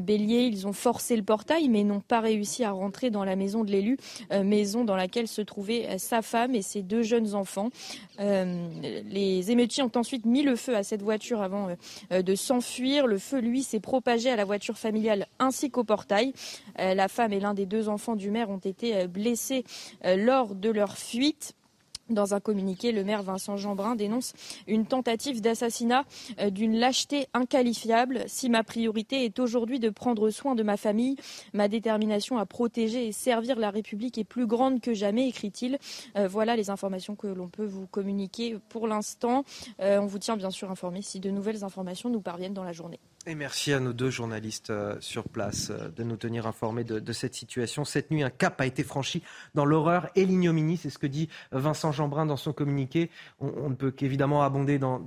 bélier. 0.01 0.43
Ils 0.43 0.67
ont 0.67 0.73
forcé 0.73 1.15
le 1.15 1.23
portail 1.23 1.69
mais 1.69 1.83
n'ont 1.83 1.99
pas 1.99 2.19
réussi 2.19 2.63
à 2.63 2.71
rentrer 2.71 3.09
dans 3.09 3.23
la 3.23 3.35
maison 3.35 3.63
de 3.63 3.71
l'élu, 3.71 3.97
maison 4.31 4.83
dans 4.83 4.95
laquelle 4.95 5.27
se 5.27 5.41
trouvaient 5.41 5.97
sa 5.97 6.21
femme 6.21 6.55
et 6.55 6.61
ses 6.61 6.81
deux 6.81 7.03
jeunes 7.03 7.35
enfants. 7.35 7.69
Les 8.19 9.51
émeutiers 9.51 9.83
ont 9.83 9.91
ensuite 9.95 10.25
mis 10.25 10.43
le 10.43 10.55
feu 10.55 10.75
à 10.75 10.83
cette 10.83 11.01
voiture 11.01 11.41
avant 11.41 11.69
de 12.11 12.35
s'enfuir. 12.35 13.07
Le 13.07 13.17
feu, 13.17 13.39
lui, 13.39 13.63
s'est 13.63 13.79
propagé 13.79 14.29
à 14.29 14.35
la 14.35 14.45
voiture 14.45 14.77
familiale 14.77 15.27
ainsi 15.39 15.69
qu'au 15.69 15.83
portail. 15.83 16.33
La 16.77 17.07
femme 17.07 17.33
et 17.33 17.39
l'un 17.39 17.53
des 17.53 17.65
deux 17.65 17.89
enfants 17.89 18.15
du 18.15 18.31
maire 18.31 18.49
ont 18.49 18.57
été 18.57 18.74
euh, 18.83 19.07
blessés 19.07 19.63
euh, 20.05 20.15
lors 20.15 20.55
de 20.55 20.69
leur 20.69 20.97
fuite. 20.97 21.53
Dans 22.07 22.35
un 22.35 22.39
communiqué, 22.39 22.91
le 22.91 23.03
maire 23.03 23.23
Vincent 23.23 23.57
Jeanbrun 23.57 23.95
dénonce 23.95 24.33
une 24.67 24.85
tentative 24.85 25.41
d'assassinat 25.41 26.05
euh, 26.39 26.51
d'une 26.51 26.77
lâcheté 26.77 27.25
inqualifiable. 27.33 28.25
Si 28.27 28.47
ma 28.47 28.63
priorité 28.63 29.25
est 29.25 29.39
aujourd'hui 29.39 29.79
de 29.79 29.89
prendre 29.89 30.29
soin 30.29 30.53
de 30.53 30.61
ma 30.61 30.77
famille, 30.77 31.15
ma 31.53 31.67
détermination 31.67 32.37
à 32.37 32.45
protéger 32.45 33.07
et 33.07 33.11
servir 33.11 33.57
la 33.57 33.71
République 33.71 34.19
est 34.19 34.23
plus 34.23 34.45
grande 34.45 34.81
que 34.81 34.93
jamais, 34.93 35.27
écrit-il. 35.27 35.79
voilà 36.29 36.55
les 36.55 36.69
informations 36.69 37.15
que 37.15 37.25
l'on 37.25 37.47
peut 37.47 37.65
vous 37.65 37.87
communiquer 37.87 38.57
pour 38.69 38.87
l'instant. 38.87 39.43
on 39.79 40.05
vous 40.05 40.19
tient 40.19 40.37
bien 40.37 40.51
sûr 40.51 40.69
informé 40.69 41.01
si 41.01 41.19
de 41.19 41.31
nouvelles 41.31 41.63
informations 41.63 42.09
nous 42.09 42.21
parviennent 42.21 42.53
dans 42.53 42.63
la 42.63 42.73
journée. 42.73 42.99
Et 43.27 43.33
merci 43.33 43.73
à 43.73 43.79
nos 43.79 43.91
deux 43.91 44.11
journalistes 44.11 44.69
euh, 44.69 44.95
sur 44.99 45.23
place 45.23 45.71
euh, 45.71 45.89
de 45.89 46.03
nous 46.03 46.15
tenir 46.15 46.45
informés 46.45 46.83
de, 46.83 47.11
cette 47.11 47.33
situation. 47.33 47.83
Cette 47.83 48.11
nuit, 48.11 48.21
un 48.21 48.29
cap 48.29 48.61
a 48.61 48.67
été 48.67 48.83
franchi 48.83 49.23
dans 49.55 49.65
l'horreur 49.65 50.09
et 50.15 50.25
l'ignominie. 50.25 50.77
C'est 50.77 50.91
ce 50.91 50.99
que 50.99 51.07
dit 51.07 51.27
Vincent 51.51 51.91
Jeanbrun 51.91 52.27
dans 52.27 52.37
son 52.37 52.53
communiqué. 52.53 53.09
On, 53.39 53.69
ne 53.69 53.75
peut 53.75 53.89
qu'évidemment 53.89 54.43
abonder 54.43 54.77
dans, 54.77 55.01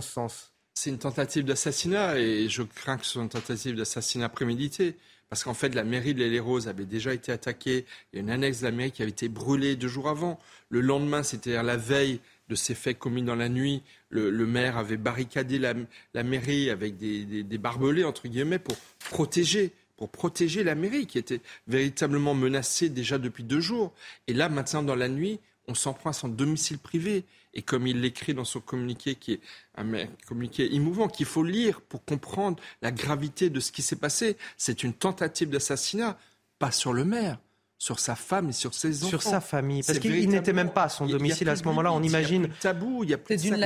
ce 0.00 0.08
sens. 0.08 0.52
C'est 0.74 0.90
une 0.90 0.98
tentative 0.98 1.44
d'assassinat 1.44 2.18
et 2.18 2.48
je 2.48 2.62
crains 2.62 2.96
que 2.96 3.04
ce 3.04 3.12
soit 3.12 3.22
une 3.22 3.28
tentative 3.28 3.76
d'assassinat 3.76 4.28
prémédité. 4.28 4.96
Parce 5.28 5.42
qu'en 5.42 5.54
fait, 5.54 5.74
la 5.74 5.82
mairie 5.82 6.14
de 6.14 6.22
l'Île-et-Rose 6.22 6.68
avait 6.68 6.84
déjà 6.84 7.12
été 7.12 7.32
attaquée. 7.32 7.86
Il 8.12 8.16
y 8.16 8.18
a 8.18 8.22
une 8.22 8.30
annexe 8.30 8.60
de 8.60 8.66
la 8.66 8.70
mairie 8.70 8.92
qui 8.92 9.02
avait 9.02 9.10
été 9.10 9.28
brûlée 9.28 9.74
deux 9.74 9.88
jours 9.88 10.08
avant. 10.08 10.38
Le 10.68 10.80
lendemain, 10.80 11.24
c'était 11.24 11.60
la 11.60 11.76
veille 11.76 12.20
de 12.48 12.54
ces 12.54 12.74
faits 12.74 12.98
commis 12.98 13.22
dans 13.22 13.34
la 13.34 13.48
nuit. 13.48 13.82
Le, 14.10 14.30
maire 14.46 14.76
avait 14.76 14.96
barricadé 14.96 15.58
la, 15.58 16.22
mairie 16.22 16.70
avec 16.70 16.96
des, 16.96 17.58
barbelés, 17.58 18.04
entre 18.04 18.28
guillemets, 18.28 18.58
pour 18.58 18.76
protéger 19.10 19.72
pour 19.96 20.08
protéger 20.08 20.64
la 20.64 20.74
mairie 20.74 21.06
qui 21.06 21.18
était 21.18 21.40
véritablement 21.68 22.34
menacée 22.34 22.88
déjà 22.88 23.16
depuis 23.16 23.44
deux 23.44 23.60
jours. 23.60 23.94
Et 24.26 24.32
là, 24.32 24.48
maintenant, 24.48 24.82
dans 24.82 24.96
la 24.96 25.08
nuit, 25.08 25.38
on 25.68 25.74
s'en 25.74 25.92
prend 25.92 26.10
à 26.10 26.12
son 26.12 26.28
domicile 26.28 26.78
privé. 26.78 27.24
Et 27.54 27.62
comme 27.62 27.86
il 27.86 28.00
l'écrit 28.00 28.34
dans 28.34 28.44
son 28.44 28.60
communiqué, 28.60 29.14
qui 29.14 29.34
est 29.34 29.40
un 29.76 29.86
communiqué 30.26 30.74
émouvant, 30.74 31.06
qu'il 31.06 31.26
faut 31.26 31.44
lire 31.44 31.80
pour 31.80 32.04
comprendre 32.04 32.60
la 32.82 32.90
gravité 32.90 33.50
de 33.50 33.60
ce 33.60 33.70
qui 33.70 33.82
s'est 33.82 33.96
passé, 33.96 34.36
c'est 34.56 34.82
une 34.82 34.92
tentative 34.92 35.50
d'assassinat, 35.50 36.18
pas 36.58 36.72
sur 36.72 36.92
le 36.92 37.04
maire, 37.04 37.38
sur 37.78 37.98
sa 37.98 38.14
femme 38.14 38.50
et 38.50 38.52
sur 38.52 38.74
ses 38.74 39.02
enfants. 39.02 39.10
Sur 39.10 39.22
sa 39.22 39.40
famille, 39.40 39.82
parce 39.82 39.98
qu'il 39.98 40.28
n'était 40.28 40.52
même 40.52 40.70
pas 40.70 40.84
à 40.84 40.88
son 40.88 41.06
domicile 41.06 41.48
à 41.48 41.56
ce 41.56 41.64
moment-là. 41.64 41.92
On 41.92 42.02
imagine 42.02 42.48
tabou, 42.60 43.04
il 43.04 43.10
y 43.10 43.14
a 43.14 43.18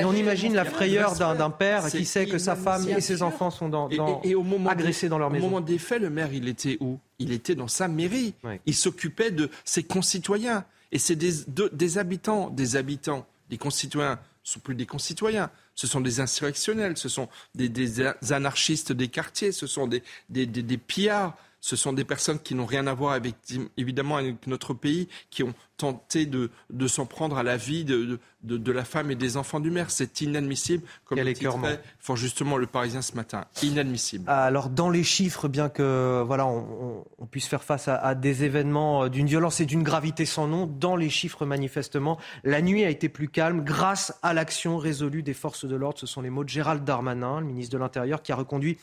on 0.07 0.15
imagine 0.15 0.55
la 0.55 0.65
frayeur 0.65 1.15
d'un 1.15 1.51
père 1.51 1.87
qui 1.91 2.05
sait 2.05 2.27
que 2.27 2.39
sa 2.39 2.57
femme 2.57 2.89
et 2.89 3.01
ses 3.01 3.23
enfants 3.23 3.51
sont 3.51 3.69
dans, 3.69 3.89
et, 4.23 4.35
au 4.35 4.43
moment 4.43 4.71
agressés 4.71 5.09
dans 5.09 5.19
leur 5.19 5.31
maison. 5.31 5.47
Au 5.47 5.51
moment 5.51 5.61
des 5.61 5.79
faits, 5.79 6.03
le 6.03 6.11
maire, 6.11 6.33
il 6.33 6.49
était 6.49 6.79
où? 6.81 6.99
Il 7.19 7.33
était 7.33 7.55
dans 7.55 7.69
sa 7.69 7.89
mairie. 7.89 8.35
Il 8.67 8.75
s'occupait 8.75 9.31
de 9.31 9.51
ses 9.65 9.83
concitoyens. 9.83 10.65
Et 10.91 10.99
c'est 10.99 11.17
des, 11.17 11.33
des 11.73 11.99
habitants, 11.99 12.49
des 12.49 12.77
habitants, 12.77 13.27
des 13.51 13.59
concitoyens 13.59 14.19
ce 14.49 14.55
sont 14.55 14.61
plus 14.61 14.75
des 14.75 14.87
concitoyens, 14.87 15.51
ce 15.75 15.87
sont 15.87 16.01
des 16.01 16.21
insurrectionnels, 16.21 16.97
ce 16.97 17.11
sont 17.11 17.29
des, 17.55 17.69
des 17.69 18.01
anarchistes 18.31 18.93
des 18.93 19.09
quartiers, 19.09 19.53
ce 19.53 19.67
sont 19.67 19.87
des, 19.87 20.03
des, 20.31 20.47
des 20.47 20.79
pillards, 20.79 21.37
ce 21.61 21.77
sont 21.77 21.93
des 21.93 22.05
personnes 22.05 22.39
qui 22.39 22.55
n'ont 22.55 22.67
rien 22.67 22.87
à 22.87 22.95
voir 22.95 23.13
avec, 23.13 23.35
évidemment, 23.77 24.17
avec 24.17 24.47
notre 24.47 24.75
pays, 24.75 25.09
qui 25.31 25.43
ont 25.43 25.55
tenté 25.77 26.27
de, 26.27 26.51
s'en 26.87 27.07
prendre 27.07 27.37
à 27.39 27.43
la 27.43 27.57
vie 27.57 27.85
de, 27.85 28.19
de, 28.43 28.73
la 28.73 28.85
femme 28.85 29.11
et 29.11 29.17
des 29.17 29.37
enfants 29.37 29.61
du 29.61 29.71
maire. 29.71 29.91
C'est 29.91 30.21
inadmissible, 30.21 30.85
comme 31.05 31.19
le 31.19 31.33
titrait 31.33 31.81
fort 31.99 32.17
justement 32.17 32.57
le 32.57 32.67
Parisien 32.67 33.03
ce 33.03 33.15
matin. 33.15 33.45
Inadmissible. 33.63 34.25
Ah, 34.27 34.45
alors, 34.45 34.69
dans 34.69 34.91
les 34.91 35.03
chiffres, 35.03 35.49
bien 35.49 35.69
que 35.69 36.23
voilà, 36.27 36.47
on, 36.47 37.05
puisse 37.31 37.47
faire 37.47 37.65
face 37.65 37.89
à, 37.89 38.15
des 38.15 38.45
événements 38.45 39.05
euh, 39.05 39.09
d'une 39.09 39.27
violence 39.27 39.61
et 39.61 39.67
d'une 39.67 39.83
gravité 39.83 40.25
sans 40.25 40.47
nom, 40.47 40.67
dans 40.67 40.97
les 40.97 41.11
chiffres, 41.11 41.45
manifestement, 41.45 42.19
la 42.45 42.63
nuit 42.63 42.85
a 42.85 42.91
été 42.91 43.09
plus 43.09 43.29
calme 43.29 43.63
grâce 43.63 44.15
à 44.23 44.33
l'action 44.33 44.79
résolue 44.79 45.23
des 45.23 45.35
forces 45.35 45.67
de 45.67 45.77
l'ordre. 45.77 45.99
Ce 45.99 46.07
sont 46.07 46.23
les 46.23 46.31
mots 46.31 46.45
de 46.45 46.49
Gérald 46.49 46.85
Darmanin, 46.85 47.41
le 47.41 47.47
ministre 47.47 47.73
de 47.73 47.79
l'Intérieur, 47.79 48.23
qui 48.23 48.33
a 48.33 48.37
reconduit 48.37 48.79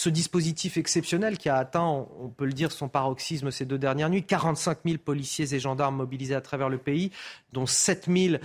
ce 0.00 0.08
dispositif 0.08 0.78
exceptionnel 0.78 1.36
qui 1.36 1.50
a 1.50 1.56
atteint, 1.56 2.06
on 2.18 2.28
peut 2.28 2.46
le 2.46 2.54
dire, 2.54 2.72
son 2.72 2.88
paroxysme 2.88 3.50
ces 3.50 3.66
deux 3.66 3.76
dernières 3.76 4.08
nuits. 4.08 4.22
45 4.22 4.78
000 4.86 4.96
policiers 4.96 5.54
et 5.54 5.60
gendarmes 5.60 5.96
mobilisés 5.96 6.34
à 6.34 6.40
travers 6.40 6.70
le 6.70 6.78
pays, 6.78 7.10
dont 7.52 7.66
7 7.66 8.06
000 8.08 8.34
euh, 8.34 8.38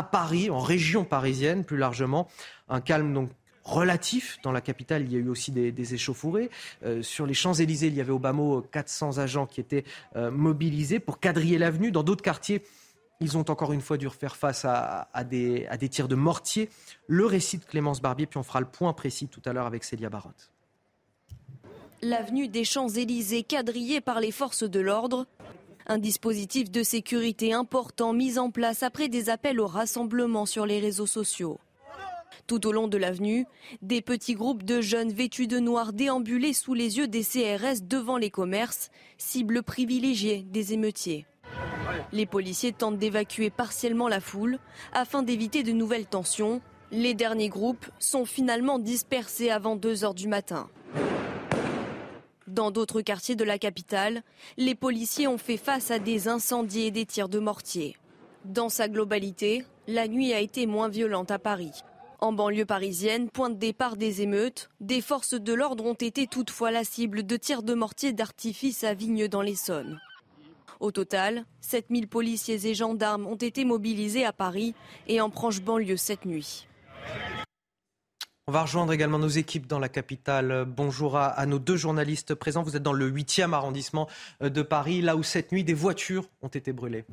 à 0.00 0.02
Paris, 0.02 0.48
en 0.48 0.60
région 0.60 1.04
parisienne 1.04 1.62
plus 1.62 1.76
largement. 1.76 2.26
Un 2.70 2.80
calme 2.80 3.12
donc 3.12 3.28
relatif. 3.64 4.38
Dans 4.42 4.50
la 4.50 4.62
capitale, 4.62 5.02
il 5.02 5.12
y 5.12 5.16
a 5.16 5.18
eu 5.18 5.28
aussi 5.28 5.52
des, 5.52 5.94
échauffourées. 5.94 6.48
Euh, 6.86 7.02
sur 7.02 7.26
les 7.26 7.34
Champs-Élysées, 7.34 7.88
il 7.88 7.94
y 7.94 8.00
avait 8.00 8.12
au 8.12 8.18
bas 8.18 8.32
mot 8.32 8.62
400 8.62 9.18
agents 9.18 9.44
qui 9.44 9.60
étaient 9.60 9.84
euh, 10.16 10.30
mobilisés 10.30 11.00
pour 11.00 11.20
quadriller 11.20 11.58
l'avenue. 11.58 11.90
Dans 11.90 12.02
d'autres 12.02 12.22
quartiers, 12.22 12.62
ils 13.20 13.36
ont 13.36 13.44
encore 13.50 13.74
une 13.74 13.82
fois 13.82 13.98
dû 13.98 14.08
faire 14.08 14.36
face 14.36 14.64
à, 14.64 15.06
des, 15.28 15.66
à 15.66 15.76
tirs 15.76 16.08
de 16.08 16.14
mortier. 16.14 16.70
Le 17.06 17.26
récit 17.26 17.58
de 17.58 17.64
Clémence 17.64 18.00
Barbier, 18.00 18.24
puis 18.24 18.38
on 18.38 18.42
fera 18.42 18.60
le 18.60 18.66
point 18.66 18.94
précis 18.94 19.28
tout 19.28 19.42
à 19.44 19.52
l'heure 19.52 19.66
avec 19.66 19.84
Célia 19.84 20.08
Barotte 20.08 20.50
l'avenue 22.02 22.48
des 22.48 22.64
Champs-Élysées 22.64 23.42
quadrillée 23.42 24.00
par 24.00 24.20
les 24.20 24.32
forces 24.32 24.64
de 24.64 24.80
l'ordre. 24.80 25.26
Un 25.90 25.98
dispositif 25.98 26.70
de 26.70 26.84
sécurité 26.84 27.52
important 27.52 28.12
mis 28.12 28.38
en 28.38 28.52
place 28.52 28.84
après 28.84 29.08
des 29.08 29.28
appels 29.28 29.58
au 29.58 29.66
rassemblement 29.66 30.46
sur 30.46 30.64
les 30.64 30.78
réseaux 30.78 31.04
sociaux. 31.04 31.58
Tout 32.46 32.64
au 32.68 32.70
long 32.70 32.86
de 32.86 32.96
l'avenue, 32.96 33.44
des 33.82 34.00
petits 34.00 34.36
groupes 34.36 34.62
de 34.62 34.80
jeunes 34.80 35.10
vêtus 35.10 35.48
de 35.48 35.58
noir 35.58 35.92
déambulaient 35.92 36.52
sous 36.52 36.74
les 36.74 36.98
yeux 36.98 37.08
des 37.08 37.24
CRS 37.24 37.82
devant 37.82 38.18
les 38.18 38.30
commerces, 38.30 38.92
cible 39.18 39.64
privilégiée 39.64 40.46
des 40.48 40.74
émeutiers. 40.74 41.26
Les 42.12 42.24
policiers 42.24 42.72
tentent 42.72 42.98
d'évacuer 42.98 43.50
partiellement 43.50 44.06
la 44.06 44.20
foule 44.20 44.60
afin 44.92 45.24
d'éviter 45.24 45.64
de 45.64 45.72
nouvelles 45.72 46.06
tensions. 46.06 46.62
Les 46.92 47.14
derniers 47.14 47.48
groupes 47.48 47.90
sont 47.98 48.26
finalement 48.26 48.78
dispersés 48.78 49.50
avant 49.50 49.74
2 49.74 50.04
heures 50.04 50.14
du 50.14 50.28
matin. 50.28 50.70
Dans 52.50 52.72
d'autres 52.72 53.00
quartiers 53.00 53.36
de 53.36 53.44
la 53.44 53.58
capitale, 53.58 54.24
les 54.56 54.74
policiers 54.74 55.28
ont 55.28 55.38
fait 55.38 55.56
face 55.56 55.92
à 55.92 56.00
des 56.00 56.26
incendies 56.26 56.86
et 56.86 56.90
des 56.90 57.06
tirs 57.06 57.28
de 57.28 57.38
mortier. 57.38 57.96
Dans 58.44 58.68
sa 58.68 58.88
globalité, 58.88 59.64
la 59.86 60.08
nuit 60.08 60.32
a 60.32 60.40
été 60.40 60.66
moins 60.66 60.88
violente 60.88 61.30
à 61.30 61.38
Paris. 61.38 61.70
En 62.18 62.32
banlieue 62.32 62.64
parisienne, 62.64 63.30
point 63.30 63.50
de 63.50 63.54
départ 63.54 63.96
des 63.96 64.22
émeutes, 64.22 64.68
des 64.80 65.00
forces 65.00 65.34
de 65.34 65.52
l'ordre 65.52 65.84
ont 65.84 65.94
été 65.94 66.26
toutefois 66.26 66.72
la 66.72 66.82
cible 66.82 67.24
de 67.24 67.36
tirs 67.36 67.62
de 67.62 67.74
mortier 67.74 68.12
d'artifice 68.12 68.82
à 68.82 68.94
Vigne 68.94 69.28
dans 69.28 69.42
l'Essonne. 69.42 70.00
Au 70.80 70.90
total, 70.90 71.44
7000 71.60 72.08
policiers 72.08 72.66
et 72.66 72.74
gendarmes 72.74 73.28
ont 73.28 73.36
été 73.36 73.64
mobilisés 73.64 74.24
à 74.24 74.32
Paris 74.32 74.74
et 75.06 75.20
en 75.20 75.30
proche 75.30 75.60
banlieue 75.60 75.96
cette 75.96 76.24
nuit. 76.24 76.66
On 78.50 78.52
va 78.52 78.62
rejoindre 78.62 78.92
également 78.92 79.20
nos 79.20 79.28
équipes 79.28 79.68
dans 79.68 79.78
la 79.78 79.88
capitale. 79.88 80.64
Bonjour 80.66 81.16
à, 81.16 81.46
nos 81.46 81.60
deux 81.60 81.76
journalistes 81.76 82.34
présents. 82.34 82.64
Vous 82.64 82.74
êtes 82.74 82.82
dans 82.82 82.92
le 82.92 83.08
8e 83.08 83.52
arrondissement 83.52 84.08
de 84.40 84.62
Paris, 84.62 85.02
là 85.02 85.14
où 85.14 85.22
cette 85.22 85.52
nuit 85.52 85.62
des 85.62 85.72
voitures 85.72 86.24
ont 86.42 86.48
été 86.48 86.72
brûlées. 86.72 87.04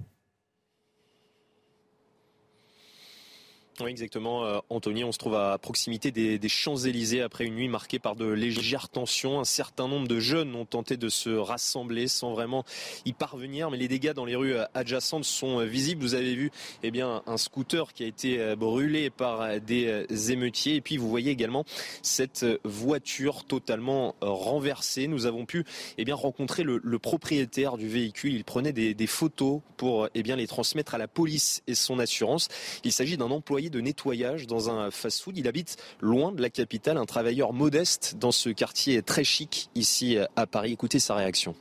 Exactement, 3.85 4.43
euh, 4.43 4.57
Anthony. 4.69 5.03
On 5.03 5.11
se 5.11 5.19
trouve 5.19 5.35
à 5.35 5.57
proximité 5.59 6.11
des, 6.11 6.47
Champs-Élysées 6.47 7.21
après 7.21 7.45
une 7.45 7.55
nuit 7.55 7.67
marquée 7.67 7.99
par 7.99 8.15
de 8.15 8.25
légères 8.25 8.89
tensions. 8.89 9.39
Un 9.39 9.43
certain 9.43 9.87
nombre 9.87 10.07
de 10.07 10.19
jeunes 10.19 10.55
ont 10.55 10.65
tenté 10.65 10.97
de 10.97 11.09
se 11.09 11.29
rassembler 11.29 12.07
sans 12.07 12.31
vraiment 12.31 12.63
y 13.05 13.13
parvenir, 13.13 13.69
mais 13.69 13.77
les 13.77 13.87
dégâts 13.87 14.13
dans 14.13 14.25
les 14.25 14.35
rues 14.35 14.55
adjacentes 14.73 15.25
sont 15.25 15.59
visibles. 15.59 16.01
Vous 16.01 16.15
avez 16.15 16.33
vu 16.33 16.51
eh 16.83 16.89
bien, 16.89 17.21
un 17.27 17.37
scooter 17.37 17.93
qui 17.93 18.03
a 18.03 18.07
été 18.07 18.39
euh, 18.39 18.55
brûlé 18.55 19.09
par 19.09 19.59
des 19.59 19.87
euh, 19.87 20.31
émeutiers. 20.31 20.75
Et 20.75 20.81
puis 20.81 20.97
vous 20.97 21.09
voyez 21.09 21.31
également 21.31 21.65
cette 22.01 22.45
voiture 22.63 23.43
totalement 23.43 24.15
renversée. 24.21 25.07
Nous 25.07 25.25
avons 25.25 25.45
pu 25.45 25.65
eh 25.97 26.05
bien, 26.05 26.15
rencontrer 26.15 26.63
le, 26.63 26.79
propriétaire 26.97 27.77
du 27.77 27.87
véhicule. 27.87 28.33
Il 28.33 28.43
prenait 28.43 28.73
des, 28.73 29.07
photos 29.07 29.61
pour 29.75 30.07
eh 30.15 30.23
bien, 30.23 30.35
les 30.35 30.47
transmettre 30.47 30.95
à 30.95 30.97
la 30.97 31.07
police 31.07 31.61
et 31.67 31.75
son 31.75 31.99
assurance. 31.99 32.47
Il 32.83 32.91
s'agit 32.91 33.17
d'un 33.17 33.29
employé 33.31 33.66
de 33.69 33.81
nettoyage 33.81 34.47
dans 34.47 34.69
un 34.69 34.91
fast-food. 34.91 35.37
Il 35.37 35.47
habite 35.47 35.77
loin 36.01 36.31
de 36.31 36.41
la 36.41 36.49
capitale, 36.49 36.97
un 36.97 37.05
travailleur 37.05 37.53
modeste 37.53 38.15
dans 38.17 38.31
ce 38.31 38.49
quartier 38.49 39.01
très 39.01 39.23
chic 39.23 39.69
ici 39.75 40.17
à 40.35 40.45
Paris. 40.47 40.73
Écoutez 40.73 40.99
sa 40.99 41.15
réaction. 41.15 41.55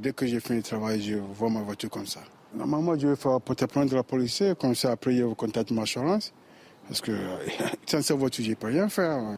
Dès 0.00 0.12
que 0.12 0.26
j'ai 0.26 0.40
fini 0.40 0.58
le 0.58 0.62
travail, 0.62 1.00
je 1.00 1.16
vois 1.16 1.48
ma 1.48 1.62
voiture 1.62 1.88
comme 1.88 2.06
ça. 2.06 2.20
Normalement, 2.54 2.98
je 2.98 3.08
vais 3.08 3.16
faire 3.16 3.40
porter 3.40 3.66
plainte 3.66 3.90
de 3.90 3.96
la 3.96 4.02
police, 4.02 4.42
comme 4.58 4.74
ça 4.74 4.92
après 4.92 5.14
je 5.16 5.24
contacte 5.34 5.70
ma 5.70 5.82
assurance. 5.82 6.32
Parce 6.88 7.00
que 7.00 7.12
sans 7.86 8.02
cette 8.02 8.16
voiture, 8.16 8.44
je 8.44 8.54
peux 8.54 8.68
rien 8.68 8.88
faire. 8.88 9.36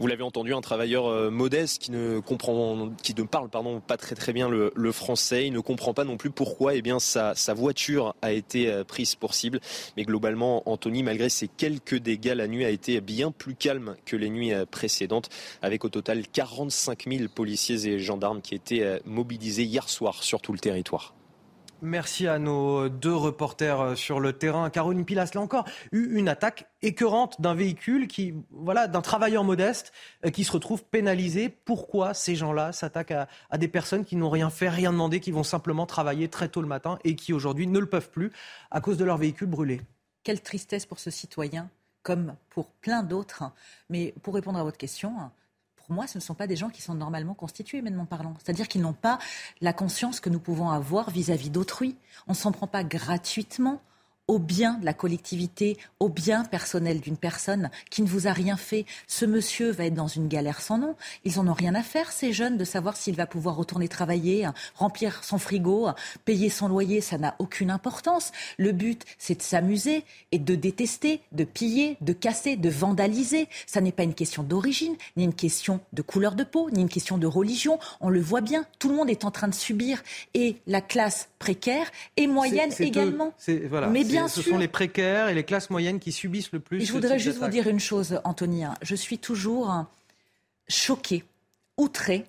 Vous 0.00 0.06
l'avez 0.06 0.22
entendu, 0.22 0.54
un 0.54 0.62
travailleur 0.62 1.08
euh, 1.08 1.30
modeste 1.30 1.82
qui 1.82 1.90
ne 1.90 2.20
comprend, 2.20 2.88
qui 3.02 3.14
ne 3.14 3.22
parle 3.24 3.50
pardon, 3.50 3.80
pas 3.80 3.98
très 3.98 4.14
très 4.14 4.32
bien 4.32 4.48
le, 4.48 4.92
français. 4.92 5.46
Il 5.46 5.52
ne 5.52 5.60
comprend 5.60 5.92
pas 5.92 6.04
non 6.04 6.16
plus 6.16 6.30
pourquoi 6.30 6.74
eh 6.74 6.80
bien, 6.80 6.98
sa, 6.98 7.34
sa 7.34 7.52
voiture 7.52 8.14
a 8.22 8.32
été 8.32 8.70
euh, 8.70 8.82
prise 8.82 9.14
pour 9.14 9.34
cible. 9.34 9.60
Mais 9.98 10.04
globalement, 10.04 10.62
Anthony, 10.64 11.02
malgré 11.02 11.28
ses 11.28 11.48
quelques 11.48 11.96
dégâts, 11.96 12.32
la 12.34 12.48
nuit 12.48 12.64
a 12.64 12.70
été 12.70 12.98
bien 13.02 13.30
plus 13.30 13.54
calme 13.54 13.94
que 14.06 14.16
les 14.16 14.30
nuits 14.30 14.54
euh, 14.54 14.64
précédentes, 14.64 15.28
avec 15.60 15.84
au 15.84 15.90
total 15.90 16.26
45 16.26 17.04
000 17.06 17.28
policiers 17.28 17.86
et 17.86 17.98
gendarmes 17.98 18.40
qui 18.40 18.54
étaient 18.54 19.02
mobilisés 19.04 19.64
hier 19.64 19.90
soir 19.90 20.22
sur 20.22 20.40
tout 20.40 20.54
le 20.54 20.58
territoire. 20.60 21.14
Merci 21.82 22.26
à 22.26 22.38
nos 22.38 22.88
deux 22.88 23.14
reporters 23.14 23.80
euh, 23.80 23.94
sur 23.94 24.20
le 24.20 24.32
terrain. 24.34 24.68
Caroline 24.68 25.04
Pilas, 25.04 25.30
là 25.34 25.40
encore, 25.40 25.64
eu 25.92 26.14
une 26.16 26.28
attaque 26.28 26.68
écœurante 26.82 27.40
d'un 27.40 27.54
véhicule 27.54 28.06
qui, 28.06 28.34
voilà, 28.50 28.86
d'un 28.86 29.00
travailleur 29.00 29.44
modeste 29.44 29.92
euh, 30.26 30.30
qui 30.30 30.44
se 30.44 30.52
retrouve 30.52 30.84
pénalisé. 30.84 31.48
Pourquoi 31.48 32.12
ces 32.12 32.36
gens-là 32.36 32.72
s'attaquent 32.72 33.12
à, 33.12 33.28
à, 33.48 33.58
des 33.58 33.68
personnes 33.68 34.04
qui 34.04 34.16
n'ont 34.16 34.30
rien 34.30 34.50
fait, 34.50 34.68
rien 34.68 34.92
demandé, 34.92 35.20
qui 35.20 35.30
vont 35.30 35.42
simplement 35.42 35.86
travailler 35.86 36.28
très 36.28 36.48
tôt 36.48 36.60
le 36.60 36.68
matin 36.68 36.98
et 37.04 37.16
qui 37.16 37.32
aujourd'hui 37.32 37.66
ne 37.66 37.78
le 37.78 37.86
peuvent 37.86 38.10
plus 38.10 38.30
à 38.70 38.80
cause 38.80 38.98
de 38.98 39.04
leur 39.04 39.16
véhicule 39.16 39.48
brûlé? 39.48 39.80
Quelle 40.22 40.42
tristesse 40.42 40.84
pour 40.84 40.98
ce 40.98 41.10
citoyen, 41.10 41.70
comme 42.02 42.34
pour 42.50 42.66
plein 42.66 43.02
d'autres. 43.02 43.44
Mais 43.88 44.14
pour 44.22 44.34
répondre 44.34 44.58
à 44.58 44.64
votre 44.64 44.78
question, 44.78 45.12
moi, 45.90 46.06
ce 46.06 46.18
ne 46.18 46.22
sont 46.22 46.34
pas 46.34 46.46
des 46.46 46.56
gens 46.56 46.70
qui 46.70 46.82
sont 46.82 46.94
normalement 46.94 47.34
constitués, 47.34 47.78
humainement 47.78 48.06
parlant. 48.06 48.34
C'est-à-dire 48.42 48.68
qu'ils 48.68 48.80
n'ont 48.80 48.92
pas 48.92 49.18
la 49.60 49.72
conscience 49.72 50.20
que 50.20 50.30
nous 50.30 50.40
pouvons 50.40 50.70
avoir 50.70 51.10
vis-à-vis 51.10 51.50
d'autrui. 51.50 51.96
On 52.26 52.32
ne 52.32 52.36
s'en 52.36 52.52
prend 52.52 52.66
pas 52.66 52.84
gratuitement 52.84 53.80
au 54.30 54.38
bien 54.38 54.74
de 54.74 54.84
la 54.84 54.94
collectivité, 54.94 55.76
au 55.98 56.08
bien 56.08 56.44
personnel 56.44 57.00
d'une 57.00 57.16
personne 57.16 57.68
qui 57.90 58.00
ne 58.00 58.06
vous 58.06 58.28
a 58.28 58.32
rien 58.32 58.56
fait. 58.56 58.86
Ce 59.08 59.24
monsieur 59.24 59.72
va 59.72 59.86
être 59.86 59.94
dans 59.94 60.06
une 60.06 60.28
galère 60.28 60.60
sans 60.60 60.78
nom. 60.78 60.94
Ils 61.24 61.40
en 61.40 61.48
ont 61.48 61.52
rien 61.52 61.74
à 61.74 61.82
faire, 61.82 62.12
ces 62.12 62.32
jeunes, 62.32 62.56
de 62.56 62.64
savoir 62.64 62.96
s'il 62.96 63.16
va 63.16 63.26
pouvoir 63.26 63.56
retourner 63.56 63.88
travailler, 63.88 64.48
remplir 64.76 65.24
son 65.24 65.38
frigo, 65.38 65.88
payer 66.24 66.48
son 66.48 66.68
loyer. 66.68 67.00
Ça 67.00 67.18
n'a 67.18 67.34
aucune 67.40 67.72
importance. 67.72 68.30
Le 68.56 68.70
but, 68.70 69.04
c'est 69.18 69.34
de 69.34 69.42
s'amuser 69.42 70.04
et 70.30 70.38
de 70.38 70.54
détester, 70.54 71.22
de 71.32 71.42
piller, 71.42 71.96
de 72.00 72.12
casser, 72.12 72.54
de 72.54 72.70
vandaliser. 72.70 73.48
Ça 73.66 73.80
n'est 73.80 73.90
pas 73.90 74.04
une 74.04 74.14
question 74.14 74.44
d'origine, 74.44 74.94
ni 75.16 75.24
une 75.24 75.34
question 75.34 75.80
de 75.92 76.02
couleur 76.02 76.36
de 76.36 76.44
peau, 76.44 76.70
ni 76.70 76.82
une 76.82 76.88
question 76.88 77.18
de 77.18 77.26
religion. 77.26 77.80
On 78.00 78.10
le 78.10 78.20
voit 78.20 78.42
bien. 78.42 78.64
Tout 78.78 78.90
le 78.90 78.94
monde 78.94 79.10
est 79.10 79.24
en 79.24 79.32
train 79.32 79.48
de 79.48 79.54
subir. 79.56 80.04
Et 80.34 80.58
la 80.68 80.80
classe 80.80 81.28
précaire 81.40 81.90
et 82.16 82.28
moyenne 82.28 82.70
également. 82.78 83.32
Mais 83.90 84.04
bien 84.04 84.19
ce 84.28 84.42
sont 84.42 84.58
les 84.58 84.68
précaires 84.68 85.28
et 85.28 85.34
les 85.34 85.44
classes 85.44 85.70
moyennes 85.70 86.00
qui 86.00 86.12
subissent 86.12 86.52
le 86.52 86.60
plus. 86.60 86.84
je 86.84 86.92
voudrais 86.92 87.18
juste 87.18 87.38
vous 87.38 87.48
dire 87.48 87.68
une 87.68 87.80
chose, 87.80 88.20
Anthony. 88.24 88.64
Je 88.82 88.94
suis 88.94 89.18
toujours 89.18 89.86
choquée, 90.68 91.24
outrée 91.76 92.24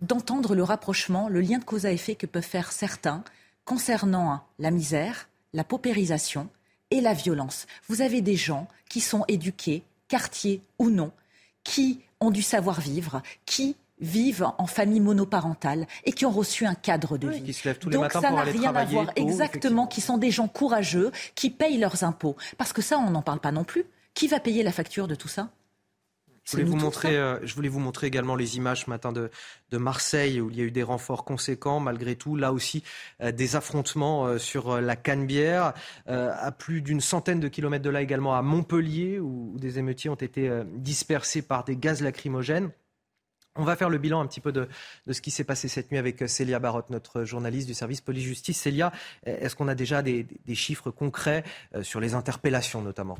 d'entendre 0.00 0.54
le 0.54 0.62
rapprochement, 0.62 1.28
le 1.28 1.40
lien 1.40 1.58
de 1.58 1.64
cause 1.64 1.86
à 1.86 1.92
effet 1.92 2.14
que 2.14 2.26
peuvent 2.26 2.42
faire 2.42 2.72
certains 2.72 3.22
concernant 3.64 4.42
la 4.58 4.70
misère, 4.70 5.28
la 5.52 5.64
paupérisation 5.64 6.48
et 6.90 7.00
la 7.00 7.14
violence. 7.14 7.66
Vous 7.88 8.00
avez 8.00 8.20
des 8.20 8.36
gens 8.36 8.66
qui 8.88 9.00
sont 9.00 9.24
éduqués, 9.28 9.82
quartier 10.08 10.62
ou 10.78 10.90
non, 10.90 11.12
qui 11.62 12.00
ont 12.20 12.30
du 12.30 12.42
savoir-vivre, 12.42 13.22
qui 13.46 13.76
vivent 14.00 14.48
en 14.58 14.66
famille 14.66 15.00
monoparentale 15.00 15.86
et 16.04 16.12
qui 16.12 16.26
ont 16.26 16.30
reçu 16.30 16.66
un 16.66 16.74
cadre 16.74 17.18
de 17.18 17.28
vie. 17.28 17.42
Qui 17.42 17.52
se 17.52 17.68
lèvent 17.68 17.78
tous 17.78 17.90
les 17.90 17.94
Donc 17.94 18.04
matins 18.04 18.20
ça 18.20 18.30
n'a 18.30 18.42
rien 18.42 18.74
à 18.74 18.84
voir 18.84 19.10
exactement, 19.16 19.86
qui 19.86 20.00
sont 20.00 20.18
des 20.18 20.30
gens 20.30 20.48
courageux, 20.48 21.10
qui 21.34 21.50
payent 21.50 21.78
leurs 21.78 22.04
impôts. 22.04 22.36
Parce 22.58 22.72
que 22.72 22.82
ça, 22.82 22.98
on 22.98 23.10
n'en 23.10 23.22
parle 23.22 23.40
pas 23.40 23.52
non 23.52 23.64
plus. 23.64 23.84
Qui 24.14 24.28
va 24.28 24.40
payer 24.40 24.62
la 24.62 24.72
facture 24.72 25.06
de 25.06 25.14
tout 25.14 25.28
ça? 25.28 25.50
Je 26.44 26.52
voulais, 26.52 26.64
vous 26.64 26.76
montrer, 26.76 27.16
euh, 27.16 27.38
je 27.44 27.54
voulais 27.54 27.68
vous 27.68 27.80
montrer 27.80 28.06
également 28.06 28.34
les 28.34 28.56
images 28.56 28.84
ce 28.84 28.90
matin 28.90 29.12
de, 29.12 29.30
de, 29.70 29.78
Marseille 29.78 30.40
où 30.40 30.50
il 30.50 30.56
y 30.56 30.60
a 30.60 30.64
eu 30.64 30.70
des 30.70 30.82
renforts 30.82 31.24
conséquents 31.24 31.80
malgré 31.80 32.16
tout. 32.16 32.34
Là 32.34 32.52
aussi, 32.52 32.82
euh, 33.20 33.30
des 33.30 33.56
affrontements 33.56 34.26
euh, 34.26 34.38
sur 34.38 34.80
la 34.80 34.96
Canebière. 34.96 35.74
à 36.06 36.52
plus 36.52 36.82
d'une 36.82 37.00
centaine 37.00 37.40
de 37.40 37.48
kilomètres 37.48 37.84
de 37.84 37.90
là 37.90 38.00
également 38.00 38.34
à 38.34 38.42
Montpellier 38.42 39.20
où, 39.20 39.52
où 39.54 39.58
des 39.58 39.78
émeutiers 39.78 40.10
ont 40.10 40.14
été 40.14 40.50
dispersés 40.74 41.42
par 41.42 41.64
des 41.64 41.76
gaz 41.76 42.02
lacrymogènes. 42.02 42.70
On 43.56 43.64
va 43.64 43.74
faire 43.74 43.90
le 43.90 43.98
bilan 43.98 44.20
un 44.20 44.26
petit 44.26 44.40
peu 44.40 44.52
de, 44.52 44.68
ce 45.10 45.20
qui 45.20 45.32
s'est 45.32 45.42
passé 45.42 45.66
cette 45.66 45.90
nuit 45.90 45.98
avec 45.98 46.22
Célia 46.28 46.60
Barotte, 46.60 46.88
notre 46.88 47.24
journaliste 47.24 47.66
du 47.66 47.74
service 47.74 48.00
police-justice. 48.00 48.56
Célia, 48.56 48.92
est-ce 49.24 49.56
qu'on 49.56 49.66
a 49.66 49.74
déjà 49.74 50.02
des, 50.02 50.28
chiffres 50.54 50.92
concrets 50.92 51.42
euh, 51.74 51.82
sur 51.82 51.98
les 51.98 52.14
interpellations 52.14 52.80
notamment? 52.80 53.18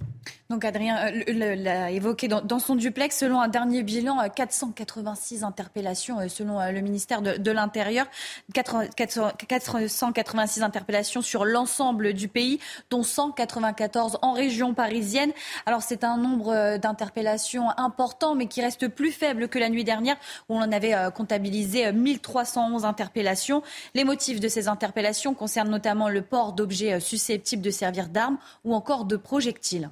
Donc 0.49 0.65
Adrien 0.65 1.13
euh, 1.13 1.57
l'a 1.57 1.91
évoqué 1.91 2.29
dans, 2.29 2.59
son 2.61 2.77
duplex, 2.77 3.19
selon 3.19 3.41
un 3.41 3.49
dernier 3.49 3.83
bilan, 3.83 4.29
486 4.29 5.43
euh, 5.43 5.47
interpellations 5.47 6.29
selon 6.29 6.65
le 6.71 6.81
ministère 6.81 7.23
de, 7.23 7.51
l'Intérieur, 7.51 8.07
486 8.53 10.63
interpellations 10.63 11.23
sur 11.23 11.45
l'ensemble 11.45 12.13
du 12.13 12.29
pays, 12.29 12.61
dont 12.89 13.03
194 13.03 14.21
en 14.23 14.33
région 14.33 14.75
parisienne. 14.75 15.33
Alors 15.67 15.83
c'est 15.83 16.05
un 16.05 16.19
nombre 16.19 16.77
d'interpellations 16.77 17.71
important, 17.77 18.37
mais 18.37 18.47
qui 18.47 18.63
reste 18.63 18.87
plus 18.87 19.11
faible 19.11 19.49
que 19.49 19.59
la 19.59 19.69
nuit 19.69 19.83
dernière 19.83 20.19
où 20.49 20.57
on 20.57 20.63
en 20.63 20.73
avait 20.73 20.95
euh, 20.95 21.11
comptabilisé 21.11 21.93
1311 21.93 22.85
euh, 22.85 22.89
interpellations. 22.89 23.63
Les 23.95 24.05
motifs 24.05 24.41
de 24.41 24.49
ces 24.49 24.69
interpellations 24.69 25.35
concernent 25.35 25.71
notamment 25.71 26.09
le 26.09 26.23
port 26.23 26.53
d'objets 26.53 26.95
euh, 26.95 27.01
susceptibles 27.01 27.63
de 27.63 27.71
servir 27.71 28.09
d'armes 28.09 28.39
ou 28.65 28.75
encore 28.75 29.05
de 29.05 29.17
projectiles. 29.17 29.91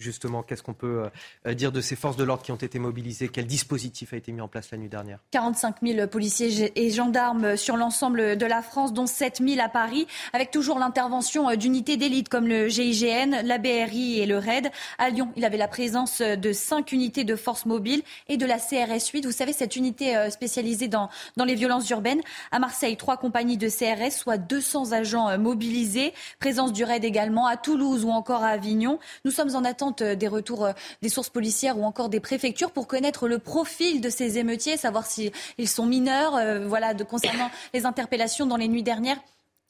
Justement, 0.00 0.42
qu'est-ce 0.42 0.64
qu'on 0.64 0.74
peut 0.74 1.04
euh, 1.46 1.54
dire 1.54 1.70
de 1.70 1.80
ces 1.80 1.94
forces 1.94 2.16
de 2.16 2.24
l'ordre 2.24 2.42
qui 2.42 2.50
ont 2.50 2.56
été 2.56 2.80
mobilisées? 2.80 3.28
Quel 3.28 3.46
dispositif 3.46 4.12
a 4.12 4.16
été 4.16 4.32
mis 4.32 4.40
en 4.40 4.48
place 4.48 4.72
la 4.72 4.78
nuit 4.78 4.88
dernière? 4.88 5.20
45 5.30 5.76
000 5.84 6.08
policiers 6.08 6.72
et 6.74 6.90
gendarmes 6.90 7.56
sur 7.56 7.76
l'ensemble 7.76 8.36
de 8.36 8.46
la 8.46 8.60
France, 8.60 8.92
dont 8.92 9.06
7 9.06 9.40
000 9.46 9.64
à 9.64 9.68
Paris, 9.68 10.08
avec 10.32 10.50
toujours 10.50 10.80
l'intervention 10.80 11.48
euh, 11.48 11.54
d'unités 11.54 11.96
d'élite 11.96 12.28
comme 12.28 12.48
le 12.48 12.66
GIGN, 12.66 13.42
la 13.44 13.58
BRI 13.58 14.18
et 14.18 14.26
le 14.26 14.36
RAID. 14.36 14.72
À 14.98 15.10
Lyon, 15.10 15.30
il 15.36 15.44
avait 15.44 15.58
la 15.58 15.68
présence 15.68 16.20
de 16.20 16.52
5 16.52 16.90
unités 16.90 17.22
de 17.22 17.36
forces 17.36 17.64
mobiles 17.64 18.02
et 18.28 18.36
de 18.36 18.46
la 18.46 18.58
CRS 18.58 19.10
8. 19.12 19.24
Vous 19.26 19.30
savez, 19.32 19.52
cette 19.52 19.76
unité 19.76 20.16
euh, 20.16 20.28
spécialisée 20.28 20.88
dans, 20.88 21.08
dans 21.36 21.44
les 21.44 21.54
violences 21.54 21.88
urbaines. 21.90 22.20
À 22.50 22.58
Marseille, 22.58 22.96
trois 22.96 23.16
compagnies 23.16 23.58
de 23.58 23.68
CRS, 23.68 24.10
soit 24.10 24.38
200 24.38 24.90
agents 24.90 25.38
mobilisés. 25.38 26.12
Présence 26.40 26.72
du 26.72 26.82
RAID 26.82 27.04
également 27.04 27.46
à 27.46 27.56
Toulouse 27.56 28.04
ou 28.04 28.10
encore 28.10 28.42
à 28.42 28.48
Avignon. 28.48 28.98
Nous 29.24 29.30
sommes 29.30 29.54
en 29.54 29.64
attente 29.64 29.83
euh, 30.00 30.14
des 30.14 30.28
retours 30.28 30.64
euh, 30.64 30.72
des 31.02 31.08
sources 31.08 31.30
policières 31.30 31.78
ou 31.78 31.84
encore 31.84 32.08
des 32.08 32.20
préfectures 32.20 32.70
pour 32.70 32.86
connaître 32.86 33.28
le 33.28 33.38
profil 33.38 34.00
de 34.00 34.08
ces 34.08 34.38
émeutiers, 34.38 34.76
savoir 34.76 35.06
s'ils 35.06 35.32
sont 35.66 35.86
mineurs, 35.86 36.36
euh, 36.36 36.66
voilà, 36.66 36.94
de, 36.94 37.04
concernant 37.04 37.50
les 37.72 37.86
interpellations 37.86 38.46
dans 38.46 38.56
les 38.56 38.68
nuits 38.68 38.82
dernières. 38.82 39.18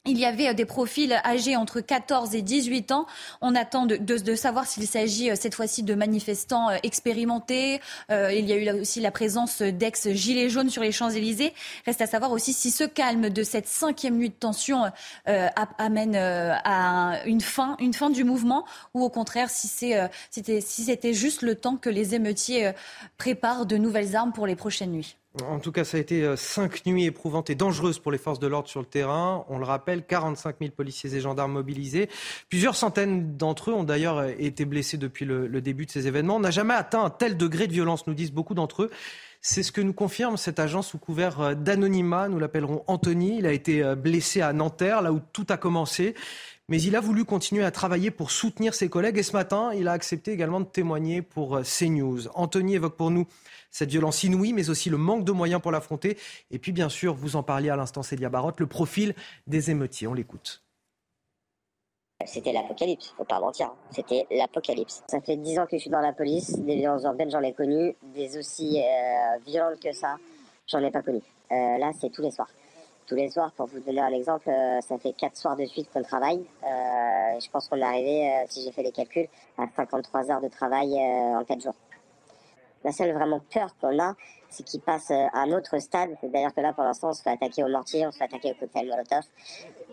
Il 0.07 0.19
y 0.19 0.25
avait 0.25 0.49
euh, 0.49 0.53
des 0.53 0.65
profils 0.65 1.11
âgés 1.25 1.55
entre 1.55 1.81
14 1.81 2.35
et 2.35 2.43
18 2.43 2.91
ans. 2.91 3.07
On 3.41 3.55
attend 3.55 3.87
de, 3.87 4.35
savoir 4.35 4.67
s'il 4.67 4.85
s'agit 4.87 5.31
euh, 5.31 5.35
cette 5.35 5.55
fois-ci 5.55 5.81
de 5.81 5.95
manifestants 5.95 6.69
euh, 6.69 6.77
expérimentés. 6.83 7.81
il 8.09 8.45
y 8.45 8.53
a 8.53 8.57
eu 8.57 8.81
aussi 8.81 8.99
la 8.99 9.11
présence 9.11 9.61
d'ex-gilets 9.61 10.49
jaunes 10.49 10.69
sur 10.69 10.83
les 10.83 10.91
Champs-Élysées. 10.91 11.53
Reste 11.85 12.01
à 12.01 12.07
savoir 12.07 12.31
aussi 12.31 12.53
si 12.53 12.69
ce 12.69 12.83
calme 12.83 13.29
de 13.29 13.43
cette 13.43 13.67
cinquième 13.67 14.17
nuit 14.17 14.29
de 14.29 14.35
tension 14.35 14.83
amène 15.77 16.15
à 16.15 17.21
une 17.25 17.41
fin, 17.41 17.75
une 17.79 17.93
fin 17.93 18.09
du 18.09 18.23
mouvement 18.23 18.65
ou 18.93 19.03
au 19.03 19.09
contraire 19.09 19.49
si 19.49 19.67
c'était 19.67 20.61
si 20.61 20.83
c'était 20.83 21.13
juste 21.13 21.41
le 21.41 21.55
temps 21.55 21.77
que 21.77 21.89
les 21.89 22.15
émeutiers 22.15 22.71
préparent 23.17 23.65
de 23.65 23.77
nouvelles 23.77 24.15
armes 24.15 24.33
pour 24.33 24.47
les 24.47 24.55
prochaines 24.55 24.91
nuits. 24.91 25.15
En 25.43 25.59
tout 25.59 25.73
cas, 25.73 25.83
ça 25.83 25.97
a 25.97 25.99
été 25.99 26.23
euh, 26.23 26.37
cinq 26.37 26.85
nuits 26.85 27.05
éprouvantes 27.05 27.49
et 27.49 27.55
dangereuses 27.55 27.99
pour 27.99 28.11
les 28.11 28.17
forces 28.17 28.39
de 28.39 28.47
l'ordre 28.47 28.69
sur 28.69 28.79
le 28.79 28.85
terrain. 28.85 29.45
On 29.49 29.57
le 29.57 29.65
rappelle, 29.65 30.05
45 30.05 30.55
000 30.59 30.71
policiers 30.71 31.13
et 31.13 31.19
gendarmes 31.19 31.51
mobilisés. 31.51 32.09
Plusieurs 32.47 32.75
centaines 32.75 33.35
d'entre 33.35 33.71
eux 33.71 33.73
ont 33.73 33.83
d'ailleurs 33.83 34.19
euh, 34.19 34.31
été 34.39 34.63
blessés 34.63 34.97
depuis 34.97 35.25
le, 35.25 35.49
début 35.61 35.85
de 35.85 35.91
ces 35.91 36.07
événements. 36.07 36.37
On 36.37 36.39
n'a 36.39 36.51
jamais 36.51 36.73
atteint 36.73 37.03
un 37.03 37.09
tel 37.09 37.35
degré 37.35 37.67
de 37.67 37.73
violence, 37.73 38.07
nous 38.07 38.13
disent 38.13 38.31
beaucoup 38.31 38.53
d'entre 38.53 38.83
eux. 38.83 38.91
C'est 39.41 39.61
ce 39.61 39.71
que 39.71 39.81
nous 39.81 39.93
confirme 39.93 40.37
cet 40.37 40.57
agent 40.57 40.81
sous 40.81 40.97
couvert 40.97 41.41
euh, 41.41 41.53
d'anonymat. 41.53 42.29
Nous 42.29 42.39
l'appellerons 42.39 42.83
Anthony. 42.87 43.39
Il 43.39 43.45
a 43.45 43.51
été 43.51 43.83
blessé 43.95 44.39
à 44.39 44.53
Nanterre, 44.53 45.01
là 45.01 45.11
où 45.11 45.19
tout 45.33 45.45
a 45.49 45.57
commencé. 45.57 46.15
Mais 46.67 46.81
il 46.81 46.95
a 46.95 46.99
voulu 46.99 47.25
continuer 47.25 47.63
à 47.63 47.69
travailler 47.69 48.09
pour 48.09 48.31
soutenir 48.31 48.73
ses 48.73 48.89
collègues. 48.89 49.17
Et 49.17 49.23
ce 49.23 49.33
matin, 49.33 49.71
il 49.73 49.87
a 49.87 49.91
accepté 49.91 50.31
également 50.31 50.59
de 50.59 50.65
témoigner 50.65 51.21
pour 51.21 51.59
CNews. 51.61 52.27
Anthony 52.33 52.75
évoque 52.75 52.95
pour 52.95 53.11
nous 53.11 53.27
cette 53.69 53.89
violence 53.89 54.23
inouïe, 54.23 54.53
mais 54.53 54.69
aussi 54.69 54.89
le 54.89 54.97
manque 54.97 55.25
de 55.25 55.31
moyens 55.31 55.61
pour 55.61 55.71
l'affronter. 55.71 56.17
Et 56.49 56.57
puis, 56.57 56.71
bien 56.71 56.89
sûr, 56.89 57.13
vous 57.13 57.35
en 57.35 57.43
parliez 57.43 57.69
à 57.69 57.75
l'instant, 57.75 58.01
Célia 58.01 58.29
Barotte, 58.29 58.59
le 58.59 58.67
profil 58.67 59.13
des 59.45 59.69
émeutiers. 59.69 60.07
On 60.07 60.13
l'écoute. 60.13 60.63
C'était 62.25 62.53
l'apocalypse, 62.53 63.13
faut 63.17 63.25
pas 63.25 63.39
mentir. 63.39 63.73
C'était 63.91 64.25
l'apocalypse. 64.31 65.03
Ça 65.07 65.19
fait 65.19 65.35
dix 65.35 65.59
ans 65.59 65.65
que 65.65 65.75
je 65.77 65.81
suis 65.81 65.89
dans 65.89 65.99
la 65.99 66.13
police. 66.13 66.57
Des 66.59 66.77
violences 66.77 67.03
urbaines, 67.03 67.29
j'en 67.29 67.41
ai 67.41 67.53
connu. 67.53 67.95
Des 68.15 68.37
aussi 68.37 68.81
euh, 68.81 69.37
violentes 69.45 69.81
que 69.81 69.91
ça, 69.91 70.15
j'en 70.67 70.79
ai 70.79 70.91
pas 70.91 71.01
connu. 71.01 71.21
Euh, 71.51 71.77
là, 71.77 71.91
c'est 71.99 72.09
tous 72.09 72.21
les 72.21 72.31
soirs. 72.31 72.49
Tous 73.07 73.15
les 73.15 73.29
soirs, 73.29 73.51
pour 73.51 73.67
vous 73.67 73.79
donner 73.79 74.01
un 74.01 74.11
exemple, 74.11 74.49
euh, 74.49 74.81
ça 74.81 74.97
fait 74.97 75.13
quatre 75.13 75.37
soirs 75.37 75.55
de 75.55 75.65
suite 75.65 75.89
qu'on 75.93 76.01
travaille. 76.01 76.43
je 76.63 77.49
pense 77.51 77.67
qu'on 77.67 77.77
est 77.77 77.83
arrivé, 77.83 78.45
si 78.49 78.63
j'ai 78.63 78.71
fait 78.71 78.83
les 78.83 78.91
calculs, 78.91 79.27
à 79.57 79.65
53 79.75 80.31
heures 80.31 80.41
de 80.41 80.47
travail 80.47 80.93
en 80.95 81.43
quatre 81.43 81.61
jours. 81.61 81.75
La 82.85 82.91
seule 82.91 83.13
vraiment 83.13 83.41
peur 83.51 83.75
qu'on 83.81 83.97
a, 83.99 84.13
c'est 84.47 84.63
qu'ils 84.63 84.79
passent 84.79 85.09
à 85.09 85.29
un 85.33 85.51
autre 85.51 85.79
stade. 85.79 86.11
C'est 86.21 86.31
d'ailleurs 86.31 86.53
que 86.53 86.61
là, 86.61 86.71
pour 86.71 86.83
l'instant, 86.83 87.09
on 87.09 87.13
se 87.13 87.23
fait 87.23 87.31
attaquer 87.31 87.63
au 87.63 87.67
mortier, 87.67 88.05
on 88.05 88.11
se 88.11 88.17
fait 88.17 88.25
attaquer 88.25 88.51
au 88.51 88.53
cocktail 88.53 88.87
Molotov, 88.87 89.23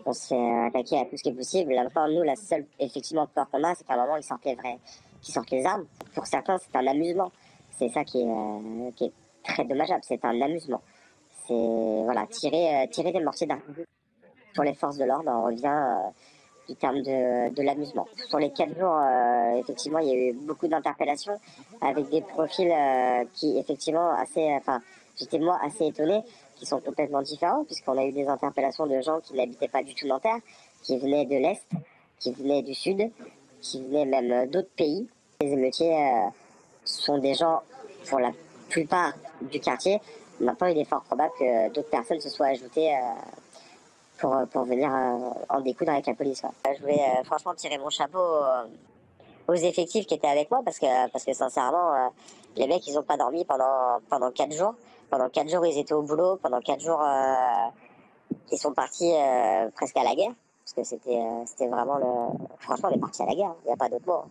on 0.05 0.13
se 0.13 0.27
fait 0.27 0.65
attaquer 0.67 0.99
à 0.99 1.05
tout 1.05 1.17
ce 1.17 1.23
qui 1.23 1.29
est 1.29 1.33
possible. 1.33 1.73
Là, 1.73 1.87
nous, 2.07 2.21
la 2.21 2.35
seule 2.35 2.67
effectivement 2.79 3.25
peur 3.25 3.49
qu'on 3.49 3.63
a, 3.63 3.73
c'est 3.73 3.83
qu'à 3.83 3.95
un 3.95 3.97
moment, 3.97 4.17
ils 4.17 4.23
sortent 4.23 4.45
les 4.45 4.53
vrais, 4.53 4.77
qu'ils 5.23 5.33
sortent 5.33 5.49
les 5.49 5.65
armes. 5.65 5.85
Pour 6.13 6.27
certains, 6.27 6.57
c'est 6.59 6.75
un 6.77 6.85
amusement. 6.85 7.31
C'est 7.71 7.89
ça 7.89 8.03
qui 8.03 8.21
est, 8.21 8.27
euh, 8.27 8.91
qui 8.95 9.05
est 9.05 9.13
très 9.43 9.65
dommageable. 9.65 10.01
C'est 10.03 10.23
un 10.23 10.39
amusement. 10.39 10.81
C'est 11.47 12.03
voilà, 12.03 12.25
tirer, 12.27 12.83
euh, 12.83 12.87
tirer 12.87 13.11
des 13.11 13.19
mortiers 13.19 13.47
d'armes. 13.47 13.61
Pour 14.55 14.63
les 14.63 14.73
forces 14.73 14.97
de 14.97 15.05
l'ordre, 15.05 15.29
on 15.33 15.43
revient 15.45 15.65
euh, 15.65 16.09
du 16.69 16.75
terme 16.75 17.01
de, 17.01 17.53
de 17.53 17.61
l'amusement. 17.63 18.07
Sur 18.29 18.39
les 18.39 18.51
quatre 18.51 18.77
jours, 18.79 18.97
euh, 18.97 19.59
effectivement, 19.59 19.99
il 19.99 20.07
y 20.07 20.11
a 20.11 20.29
eu 20.29 20.33
beaucoup 20.33 20.67
d'interpellations 20.67 21.37
avec 21.81 22.09
des 22.09 22.21
profils 22.21 22.71
euh, 22.71 23.25
qui, 23.33 23.57
effectivement, 23.57 24.11
assez, 24.11 24.53
enfin, 24.55 24.81
j'étais 25.17 25.39
moi 25.39 25.59
assez 25.63 25.87
étonné, 25.87 26.21
qui 26.55 26.65
sont 26.65 26.79
complètement 26.79 27.21
différents, 27.21 27.65
puisqu'on 27.65 27.97
a 27.97 28.05
eu 28.05 28.11
des 28.11 28.27
interpellations 28.27 28.85
de 28.87 29.01
gens 29.01 29.19
qui 29.19 29.33
n'habitaient 29.33 29.67
pas 29.67 29.83
du 29.83 29.93
tout 29.95 30.07
Nanterre, 30.07 30.39
qui 30.83 30.97
venaient 30.97 31.25
de 31.25 31.35
l'Est, 31.35 31.67
qui 32.19 32.31
venaient 32.31 32.61
du 32.61 32.73
Sud, 32.73 33.11
qui 33.59 33.83
venaient 33.83 34.05
même 34.05 34.49
d'autres 34.49 34.73
pays. 34.77 35.07
Les 35.41 35.51
émeutiers 35.51 35.93
euh, 35.93 36.29
sont 36.85 37.17
des 37.17 37.33
gens, 37.33 37.61
pour 38.07 38.19
la 38.19 38.31
plupart 38.69 39.13
du 39.41 39.59
quartier. 39.59 39.99
Maintenant, 40.43 40.67
il 40.67 40.77
est 40.77 40.85
fort 40.85 41.01
probable 41.03 41.33
que 41.39 41.69
d'autres 41.69 41.89
personnes 41.89 42.19
se 42.19 42.29
soient 42.29 42.47
ajoutées 42.47 42.95
pour, 44.23 44.35
pour 44.51 44.63
venir 44.63 44.89
euh, 44.93 45.29
en 45.49 45.61
découdre 45.61 45.91
avec 45.91 46.07
la 46.07 46.13
police. 46.13 46.43
Je 46.65 46.81
voulais 46.81 46.99
euh, 46.99 47.23
franchement 47.23 47.53
tirer 47.53 47.77
mon 47.77 47.89
chapeau 47.89 48.19
euh, 48.19 48.63
aux 49.47 49.53
effectifs 49.53 50.05
qui 50.05 50.13
étaient 50.13 50.27
avec 50.27 50.49
moi 50.49 50.61
parce 50.63 50.79
que, 50.79 51.09
parce 51.09 51.25
que 51.25 51.33
sincèrement, 51.33 52.09
les 52.55 52.67
mecs, 52.67 52.87
ils 52.87 52.93
n'ont 52.93 53.03
pas 53.03 53.17
dormi 53.17 53.43
pendant, 53.43 53.99
pendant 54.09 54.31
quatre 54.31 54.53
jours. 54.53 54.75
Pendant 55.09 55.29
quatre 55.29 55.49
jours, 55.49 55.65
ils 55.65 55.77
étaient 55.77 55.93
au 55.93 56.01
boulot. 56.01 56.37
Pendant 56.37 56.61
quatre 56.61 56.79
jours, 56.79 57.03
ils 58.51 58.57
sont 58.57 58.71
partis 58.71 59.11
presque 59.75 59.97
à 59.97 60.03
la 60.03 60.15
guerre. 60.15 60.31
Parce 60.63 60.73
que 60.73 60.83
c'était, 60.83 61.67
vraiment 61.67 61.97
le. 61.97 62.37
Franchement, 62.59 62.87
on 62.89 62.95
est 62.95 62.99
parti 62.99 63.21
à 63.21 63.25
la 63.25 63.35
guerre. 63.35 63.53
Il 63.63 63.67
n'y 63.67 63.73
a 63.73 63.77
pas 63.77 63.89
d'autre 63.89 64.07
mot. 64.07 64.23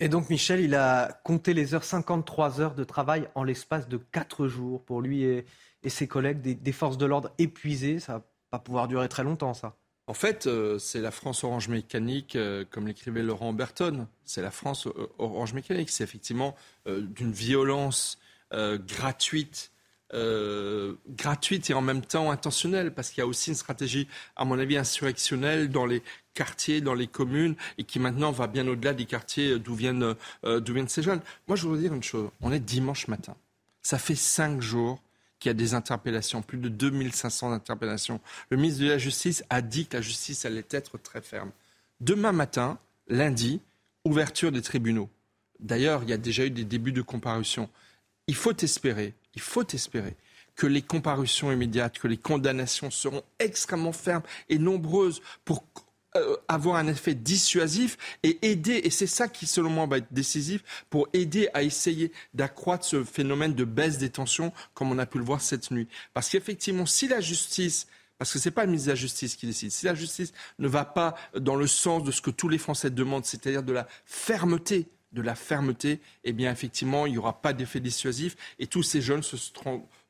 Et 0.00 0.08
donc, 0.08 0.28
Michel, 0.28 0.60
il 0.60 0.74
a 0.74 1.20
compté 1.24 1.54
les 1.54 1.74
heures, 1.74 1.84
53 1.84 2.60
heures 2.60 2.74
de 2.74 2.84
travail 2.84 3.28
en 3.34 3.44
l'espace 3.44 3.88
de 3.88 3.96
quatre 3.96 4.48
jours 4.48 4.82
pour 4.84 5.00
lui 5.00 5.22
et, 5.22 5.46
et 5.84 5.90
ses 5.90 6.08
collègues, 6.08 6.40
des, 6.40 6.72
forces 6.72 6.98
de 6.98 7.06
l'ordre 7.06 7.30
épuisées. 7.38 8.00
Ça 8.00 8.14
va 8.14 8.22
pas 8.50 8.58
pouvoir 8.58 8.88
durer 8.88 9.08
très 9.08 9.22
longtemps, 9.22 9.54
ça. 9.54 9.76
En 10.06 10.14
fait, 10.14 10.46
euh, 10.46 10.78
c'est 10.78 11.00
la 11.00 11.10
France 11.10 11.44
orange 11.44 11.68
mécanique, 11.68 12.36
euh, 12.36 12.64
comme 12.70 12.86
l'écrivait 12.86 13.22
Laurent 13.22 13.52
Berton. 13.52 14.06
C'est 14.24 14.42
la 14.42 14.50
France 14.50 14.86
euh, 14.86 15.08
orange 15.18 15.54
mécanique. 15.54 15.90
C'est 15.90 16.04
effectivement 16.04 16.54
d'une 16.86 17.32
violence 17.32 18.18
gratuite, 18.52 19.72
gratuite 21.08 21.70
et 21.70 21.74
en 21.74 21.80
même 21.82 22.02
temps 22.02 22.30
intentionnelle, 22.30 22.94
parce 22.94 23.10
qu'il 23.10 23.18
y 23.18 23.22
a 23.22 23.26
aussi 23.26 23.50
une 23.50 23.56
stratégie, 23.56 24.08
à 24.36 24.44
mon 24.44 24.58
avis, 24.58 24.76
insurrectionnelle 24.76 25.68
dans 25.68 25.86
les 25.86 26.02
quartiers, 26.34 26.80
dans 26.80 26.94
les 26.94 27.06
communes, 27.06 27.56
et 27.78 27.84
qui 27.84 27.98
maintenant 27.98 28.30
va 28.30 28.46
bien 28.46 28.66
au-delà 28.68 28.94
des 28.94 29.06
quartiers 29.06 29.58
d'où 29.58 29.74
viennent, 29.74 30.14
viennent 30.44 30.88
ces 30.88 31.02
jeunes. 31.02 31.20
Moi, 31.48 31.56
je 31.56 31.66
voudrais 31.66 31.82
dire 31.82 31.94
une 31.94 32.02
chose. 32.02 32.30
On 32.40 32.52
est 32.52 32.60
dimanche 32.60 33.08
matin. 33.08 33.34
Ça 33.82 33.98
fait 33.98 34.14
cinq 34.14 34.60
jours 34.60 35.00
qu'il 35.40 35.50
y 35.50 35.52
a 35.52 35.54
des 35.54 35.74
interpellations, 35.74 36.42
plus 36.42 36.58
de 36.58 36.68
2500 36.68 37.52
interpellations. 37.52 38.20
Le 38.50 38.56
ministre 38.56 38.82
de 38.82 38.88
la 38.88 38.98
Justice 38.98 39.44
a 39.50 39.60
dit 39.60 39.86
que 39.86 39.96
la 39.96 40.00
justice 40.00 40.46
allait 40.46 40.64
être 40.70 40.96
très 40.96 41.20
ferme. 41.20 41.50
Demain 42.00 42.32
matin, 42.32 42.78
lundi, 43.08 43.60
ouverture 44.04 44.52
des 44.52 44.62
tribunaux. 44.62 45.10
D'ailleurs, 45.60 46.02
il 46.02 46.08
y 46.08 46.12
a 46.12 46.18
déjà 46.18 46.46
eu 46.46 46.50
des 46.50 46.64
débuts 46.64 46.92
de 46.92 47.02
comparution. 47.02 47.68
Il 48.26 48.34
faut 48.34 48.56
espérer, 48.56 49.12
il 49.34 49.40
faut 49.40 49.66
espérer 49.72 50.16
que 50.56 50.66
les 50.66 50.82
comparutions 50.82 51.50
immédiates, 51.50 51.98
que 51.98 52.08
les 52.08 52.16
condamnations 52.16 52.90
seront 52.90 53.22
extrêmement 53.38 53.92
fermes 53.92 54.22
et 54.48 54.58
nombreuses 54.58 55.20
pour 55.44 55.64
euh, 56.16 56.36
avoir 56.46 56.76
un 56.76 56.86
effet 56.86 57.14
dissuasif 57.14 57.98
et 58.22 58.38
aider, 58.48 58.80
et 58.84 58.90
c'est 58.90 59.08
ça 59.08 59.26
qui 59.26 59.46
selon 59.46 59.70
moi 59.70 59.86
va 59.86 59.98
être 59.98 60.12
décisif, 60.12 60.62
pour 60.88 61.08
aider 61.12 61.48
à 61.54 61.64
essayer 61.64 62.12
d'accroître 62.34 62.84
ce 62.84 63.02
phénomène 63.02 63.54
de 63.54 63.64
baisse 63.64 63.98
des 63.98 64.10
tensions 64.10 64.52
comme 64.74 64.92
on 64.92 64.98
a 64.98 65.06
pu 65.06 65.18
le 65.18 65.24
voir 65.24 65.40
cette 65.40 65.72
nuit. 65.72 65.88
Parce 66.12 66.28
qu'effectivement, 66.28 66.86
si 66.86 67.08
la 67.08 67.20
justice 67.20 67.88
parce 68.16 68.32
que 68.32 68.38
ce 68.38 68.48
n'est 68.48 68.52
pas 68.52 68.62
le 68.62 68.68
ministre 68.68 68.86
de 68.86 68.92
la 68.92 68.96
Justice 68.96 69.34
qui 69.34 69.46
décide. 69.46 69.72
Si 69.72 69.86
la 69.86 69.94
justice 69.94 70.32
ne 70.60 70.68
va 70.68 70.84
pas 70.84 71.16
dans 71.36 71.56
le 71.56 71.66
sens 71.66 72.04
de 72.04 72.12
ce 72.12 72.22
que 72.22 72.30
tous 72.30 72.48
les 72.48 72.58
Français 72.58 72.88
demandent, 72.90 73.24
c'est-à-dire 73.24 73.64
de 73.64 73.72
la 73.72 73.88
fermeté, 74.04 74.86
de 75.14 75.22
la 75.22 75.34
fermeté, 75.34 76.00
eh 76.24 76.32
bien 76.32 76.50
effectivement, 76.52 77.06
il 77.06 77.12
n'y 77.12 77.18
aura 77.18 77.40
pas 77.40 77.52
d'effet 77.52 77.80
dissuasif 77.80 78.36
et 78.58 78.66
tous 78.66 78.82
ces 78.82 79.00
jeunes 79.00 79.22
se, 79.22 79.36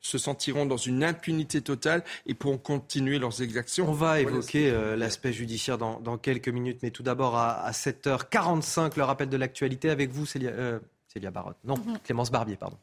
se 0.01 0.17
sentiront 0.17 0.65
dans 0.65 0.77
une 0.77 1.03
impunité 1.03 1.61
totale 1.61 2.03
et 2.25 2.33
pourront 2.33 2.57
continuer 2.57 3.19
leurs 3.19 3.41
exactions. 3.41 3.87
On 3.89 3.93
va 3.93 4.19
évoquer 4.19 4.69
euh, 4.71 4.95
l'aspect 4.95 5.33
judiciaire 5.33 5.77
dans, 5.77 6.17
quelques 6.17 6.49
minutes, 6.49 6.79
mais 6.83 6.91
tout 6.91 7.03
d'abord 7.03 7.37
à, 7.37 7.69
7h45, 7.71 8.97
le 8.97 9.03
rappel 9.03 9.29
de 9.29 9.37
l'actualité 9.37 9.89
avec 9.89 10.11
vous, 10.11 10.25
Célia, 10.25 10.51
euh, 10.51 10.79
Célia 11.07 11.31
Barotte. 11.31 11.57
Non, 11.63 11.77
mhm. 11.77 11.99
Clémence 12.03 12.31
Barbier, 12.31 12.55
pardon. 12.55 12.77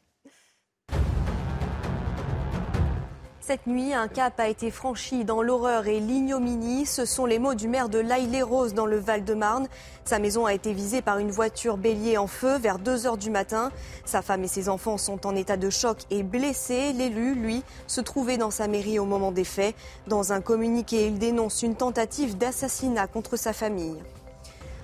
Cette 3.45 3.67
nuit, 3.67 3.93
un 3.93 4.07
cap 4.07 4.39
a 4.39 4.47
été 4.47 4.71
franchi 4.71 5.25
dans 5.25 5.43
l'horreur 5.43 5.89
et 5.89 5.99
l'ignominie. 5.99 6.87
Ce 6.87 7.05
sont 7.05 7.27
les 7.27 7.41
mots 7.41 7.55
du 7.55 7.67
maire 7.67 7.89
de 7.89 7.99
l'Aille-les-Roses 7.99 8.73
dans 8.73 8.87
le 8.87 8.99
Val-de-Marne. 8.99 9.67
Sa 10.05 10.21
maison 10.21 10.47
a 10.47 10.55
été 10.55 10.73
visée 10.73 11.03
par 11.03 11.19
une 11.19 11.33
voiture 11.33 11.77
bélier 11.77 12.19
en 12.19 12.29
feu 12.29 12.57
vers 12.59 12.79
2 12.79 13.05
heures 13.05 13.17
du 13.17 13.31
matin. 13.31 13.73
Sa 14.05 14.23
femme 14.23 14.45
et 14.45 14.49
ses 14.49 14.69
enfants 14.69 14.97
sont 14.97 15.27
en 15.27 15.35
état 15.35 15.57
de 15.57 15.71
choc 15.71 15.99
et 16.13 16.23
blessés. 16.23 16.93
L'élu, 16.93 17.35
lui, 17.35 17.65
se 17.89 18.01
trouvait 18.01 18.39
dans 18.39 18.53
sa 18.53 18.69
mairie 18.69 19.01
au 19.01 19.07
moment 19.07 19.33
des 19.33 19.43
faits. 19.43 19.75
Dans 20.07 20.33
un 20.33 20.41
communiqué, 20.41 21.09
il 21.09 21.19
dénonce 21.19 21.65
une 21.65 21.75
tentative 21.75 22.39
d'assassinat 22.39 23.09
contre 23.09 23.37
sa 23.37 23.53
famille. 23.53 23.99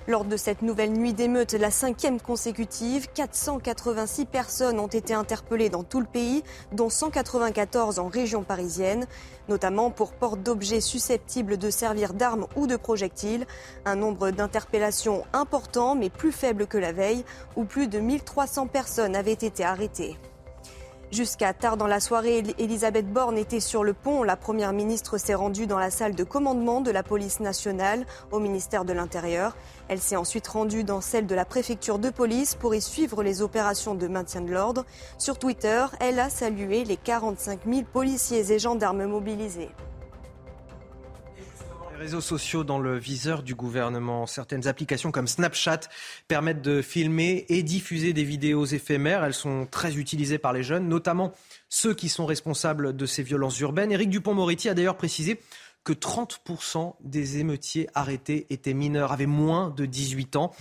Lors 0.09 0.25
de 0.25 0.37
cette 0.37 0.63
nouvelle 0.63 0.93
nuit 0.93 1.13
d'émeute, 1.13 1.53
la 1.53 1.69
cinquième 1.69 2.19
consécutive, 2.19 3.09
486 3.13 4.25
personnes 4.25 4.79
ont 4.79 4.87
été 4.87 5.13
interpellées 5.13 5.69
dans 5.69 5.83
tout 5.83 5.99
le 5.99 6.07
pays, 6.07 6.41
dont 6.71 6.89
194 6.89 7.99
en 7.99 8.07
région 8.07 8.41
parisienne, 8.41 9.05
notamment 9.49 9.91
pour 9.91 10.13
porte 10.13 10.41
d'objets 10.41 10.81
susceptibles 10.81 11.59
de 11.59 11.69
servir 11.69 12.15
d'armes 12.15 12.47
ou 12.55 12.65
de 12.65 12.75
projectiles. 12.75 13.45
Un 13.85 13.97
nombre 13.97 14.31
d'interpellations 14.31 15.25
important, 15.31 15.93
mais 15.93 16.09
plus 16.09 16.31
faible 16.31 16.65
que 16.65 16.79
la 16.79 16.91
veille, 16.91 17.23
où 17.55 17.63
plus 17.63 17.87
de 17.87 17.99
1300 17.99 18.65
personnes 18.65 19.15
avaient 19.15 19.33
été 19.33 19.63
arrêtées. 19.63 20.17
Jusqu'à 21.11 21.53
tard 21.53 21.75
dans 21.75 21.87
la 21.87 21.99
soirée, 21.99 22.43
Elisabeth 22.59 23.11
Borne 23.11 23.39
était 23.39 23.59
sur 23.59 23.83
le 23.83 23.93
pont. 23.93 24.21
La 24.21 24.35
première 24.35 24.73
ministre 24.73 25.17
s'est 25.17 25.33
rendue 25.33 25.65
dans 25.65 25.79
la 25.79 25.89
salle 25.89 26.13
de 26.13 26.23
commandement 26.23 26.81
de 26.81 26.91
la 26.91 27.01
police 27.01 27.39
nationale 27.39 28.05
au 28.31 28.39
ministère 28.39 28.85
de 28.85 28.93
l'Intérieur. 28.93 29.57
Elle 29.87 30.01
s'est 30.01 30.15
ensuite 30.15 30.47
rendue 30.47 30.83
dans 30.83 31.01
celle 31.01 31.25
de 31.25 31.33
la 31.33 31.45
préfecture 31.45 31.97
de 31.97 32.11
police 32.11 32.53
pour 32.53 32.75
y 32.75 32.81
suivre 32.81 33.23
les 33.23 33.41
opérations 33.41 33.95
de 33.95 34.07
maintien 34.07 34.41
de 34.41 34.51
l'ordre. 34.51 34.85
Sur 35.17 35.39
Twitter, 35.39 35.83
elle 35.99 36.19
a 36.19 36.29
salué 36.29 36.83
les 36.83 36.97
45 36.97 37.61
000 37.67 37.81
policiers 37.91 38.51
et 38.51 38.59
gendarmes 38.59 39.05
mobilisés 39.05 39.71
réseaux 41.99 42.21
sociaux 42.21 42.63
dans 42.63 42.79
le 42.79 42.97
viseur 42.97 43.43
du 43.43 43.55
gouvernement. 43.55 44.25
Certaines 44.25 44.67
applications 44.67 45.11
comme 45.11 45.27
Snapchat 45.27 45.81
permettent 46.29 46.61
de 46.61 46.81
filmer 46.81 47.45
et 47.49 47.61
diffuser 47.61 48.13
des 48.13 48.23
vidéos 48.23 48.63
éphémères. 48.63 49.25
Elles 49.25 49.33
sont 49.33 49.67
très 49.69 49.97
utilisées 49.97 50.37
par 50.37 50.53
les 50.53 50.63
jeunes, 50.63 50.87
notamment 50.87 51.33
ceux 51.67 51.93
qui 51.93 52.07
sont 52.07 52.25
responsables 52.25 52.95
de 52.95 53.05
ces 53.05 53.21
violences 53.21 53.59
urbaines. 53.59 53.91
Éric 53.91 54.09
Dupont-Moretti 54.09 54.69
a 54.69 54.73
d'ailleurs 54.73 54.95
précisé 54.95 55.41
que 55.83 55.91
30% 55.91 56.95
des 57.01 57.39
émeutiers 57.39 57.89
arrêtés 57.93 58.47
étaient 58.49 58.73
mineurs, 58.73 59.11
avaient 59.11 59.25
moins 59.25 59.69
de 59.69 59.85
18 59.85 60.37
ans. 60.37 60.53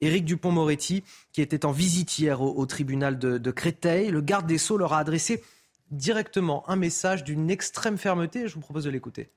Éric 0.00 0.24
Dupont-Moretti, 0.24 1.04
qui 1.34 1.42
était 1.42 1.66
en 1.66 1.72
visite 1.72 2.18
hier 2.18 2.40
au, 2.40 2.64
tribunal 2.64 3.18
de, 3.18 3.36
de, 3.36 3.50
Créteil, 3.50 4.10
le 4.10 4.22
garde 4.22 4.46
des 4.46 4.56
Sceaux 4.56 4.78
leur 4.78 4.94
a 4.94 4.98
adressé 4.98 5.44
directement 5.90 6.66
un 6.70 6.76
message 6.76 7.24
d'une 7.24 7.50
extrême 7.50 7.98
fermeté. 7.98 8.48
Je 8.48 8.54
vous 8.54 8.60
propose 8.60 8.84
de 8.84 8.90
l'écouter 8.90 9.28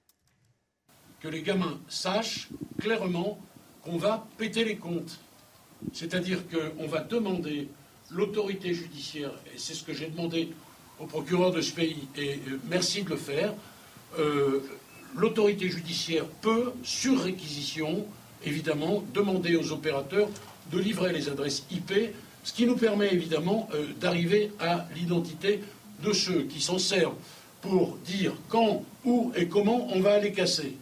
que 1.26 1.30
les 1.32 1.42
gamins 1.42 1.80
sachent 1.90 2.50
clairement 2.80 3.40
qu'on 3.82 3.98
va 3.98 4.28
péter 4.38 4.64
les 4.64 4.76
comptes. 4.76 5.20
C'est-à-dire 5.92 6.44
qu'on 6.48 6.86
va 6.86 7.00
demander 7.02 7.68
l'autorité 8.12 8.76
judiciaire, 8.76 9.32
et 9.52 9.58
c'est 9.58 9.74
ce 9.74 9.84
que 9.84 9.92
j'ai 9.92 10.06
demandé 10.06 10.50
au 11.00 11.08
procureur 11.08 11.52
de 11.52 11.62
ce 11.62 11.74
pays, 11.74 12.08
et 12.16 12.40
euh, 12.48 12.60
merci 12.70 13.02
de 13.02 13.10
le 13.10 13.16
faire, 13.16 13.54
euh, 14.20 14.60
l'autorité 15.16 15.68
judiciaire 15.68 16.26
peut, 16.42 16.72
sur 16.84 17.20
réquisition, 17.20 18.06
évidemment, 18.46 19.04
demander 19.12 19.56
aux 19.56 19.72
opérateurs 19.72 20.30
de 20.72 20.78
livrer 20.78 21.12
les 21.12 21.28
adresses 21.28 21.66
IP, 21.72 21.92
ce 22.44 22.54
qui 22.54 22.68
nous 22.68 22.78
permet 22.78 23.12
évidemment 23.12 23.68
euh, 23.74 23.88
d'arriver 24.00 24.52
à 24.60 24.86
l'identité 24.96 25.62
de 26.04 26.14
ceux 26.14 26.44
qui 26.44 26.62
s'en 26.62 26.78
servent 26.78 27.18
pour 27.62 27.98
dire 28.06 28.34
quand, 28.48 28.84
où 29.04 29.32
et 29.36 29.48
comment 29.48 29.88
on 29.92 30.02
va 30.02 30.14
aller 30.14 30.32
casser. 30.32 30.78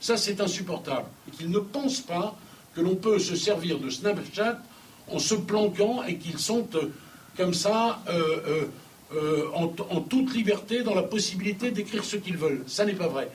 Ça, 0.00 0.16
c'est 0.16 0.40
insupportable. 0.40 1.06
Qu'ils 1.36 1.50
ne 1.50 1.58
pensent 1.58 2.00
pas 2.00 2.36
que 2.74 2.80
l'on 2.80 2.96
peut 2.96 3.18
se 3.18 3.36
servir 3.36 3.78
de 3.78 3.90
Snapchat 3.90 4.58
en 5.08 5.18
se 5.18 5.34
planquant 5.34 6.02
et 6.04 6.16
qu'ils 6.16 6.38
sont 6.38 6.66
euh, 6.74 6.92
comme 7.36 7.54
ça 7.54 8.00
euh, 8.08 8.66
en, 9.54 9.72
en 9.90 10.00
toute 10.00 10.34
liberté 10.34 10.82
dans 10.82 10.94
la 10.94 11.02
possibilité 11.02 11.70
d'écrire 11.70 12.04
ce 12.04 12.16
qu'ils 12.16 12.36
veulent. 12.36 12.62
Ça 12.66 12.84
n'est 12.84 12.94
pas 12.94 13.08
vrai. 13.08 13.30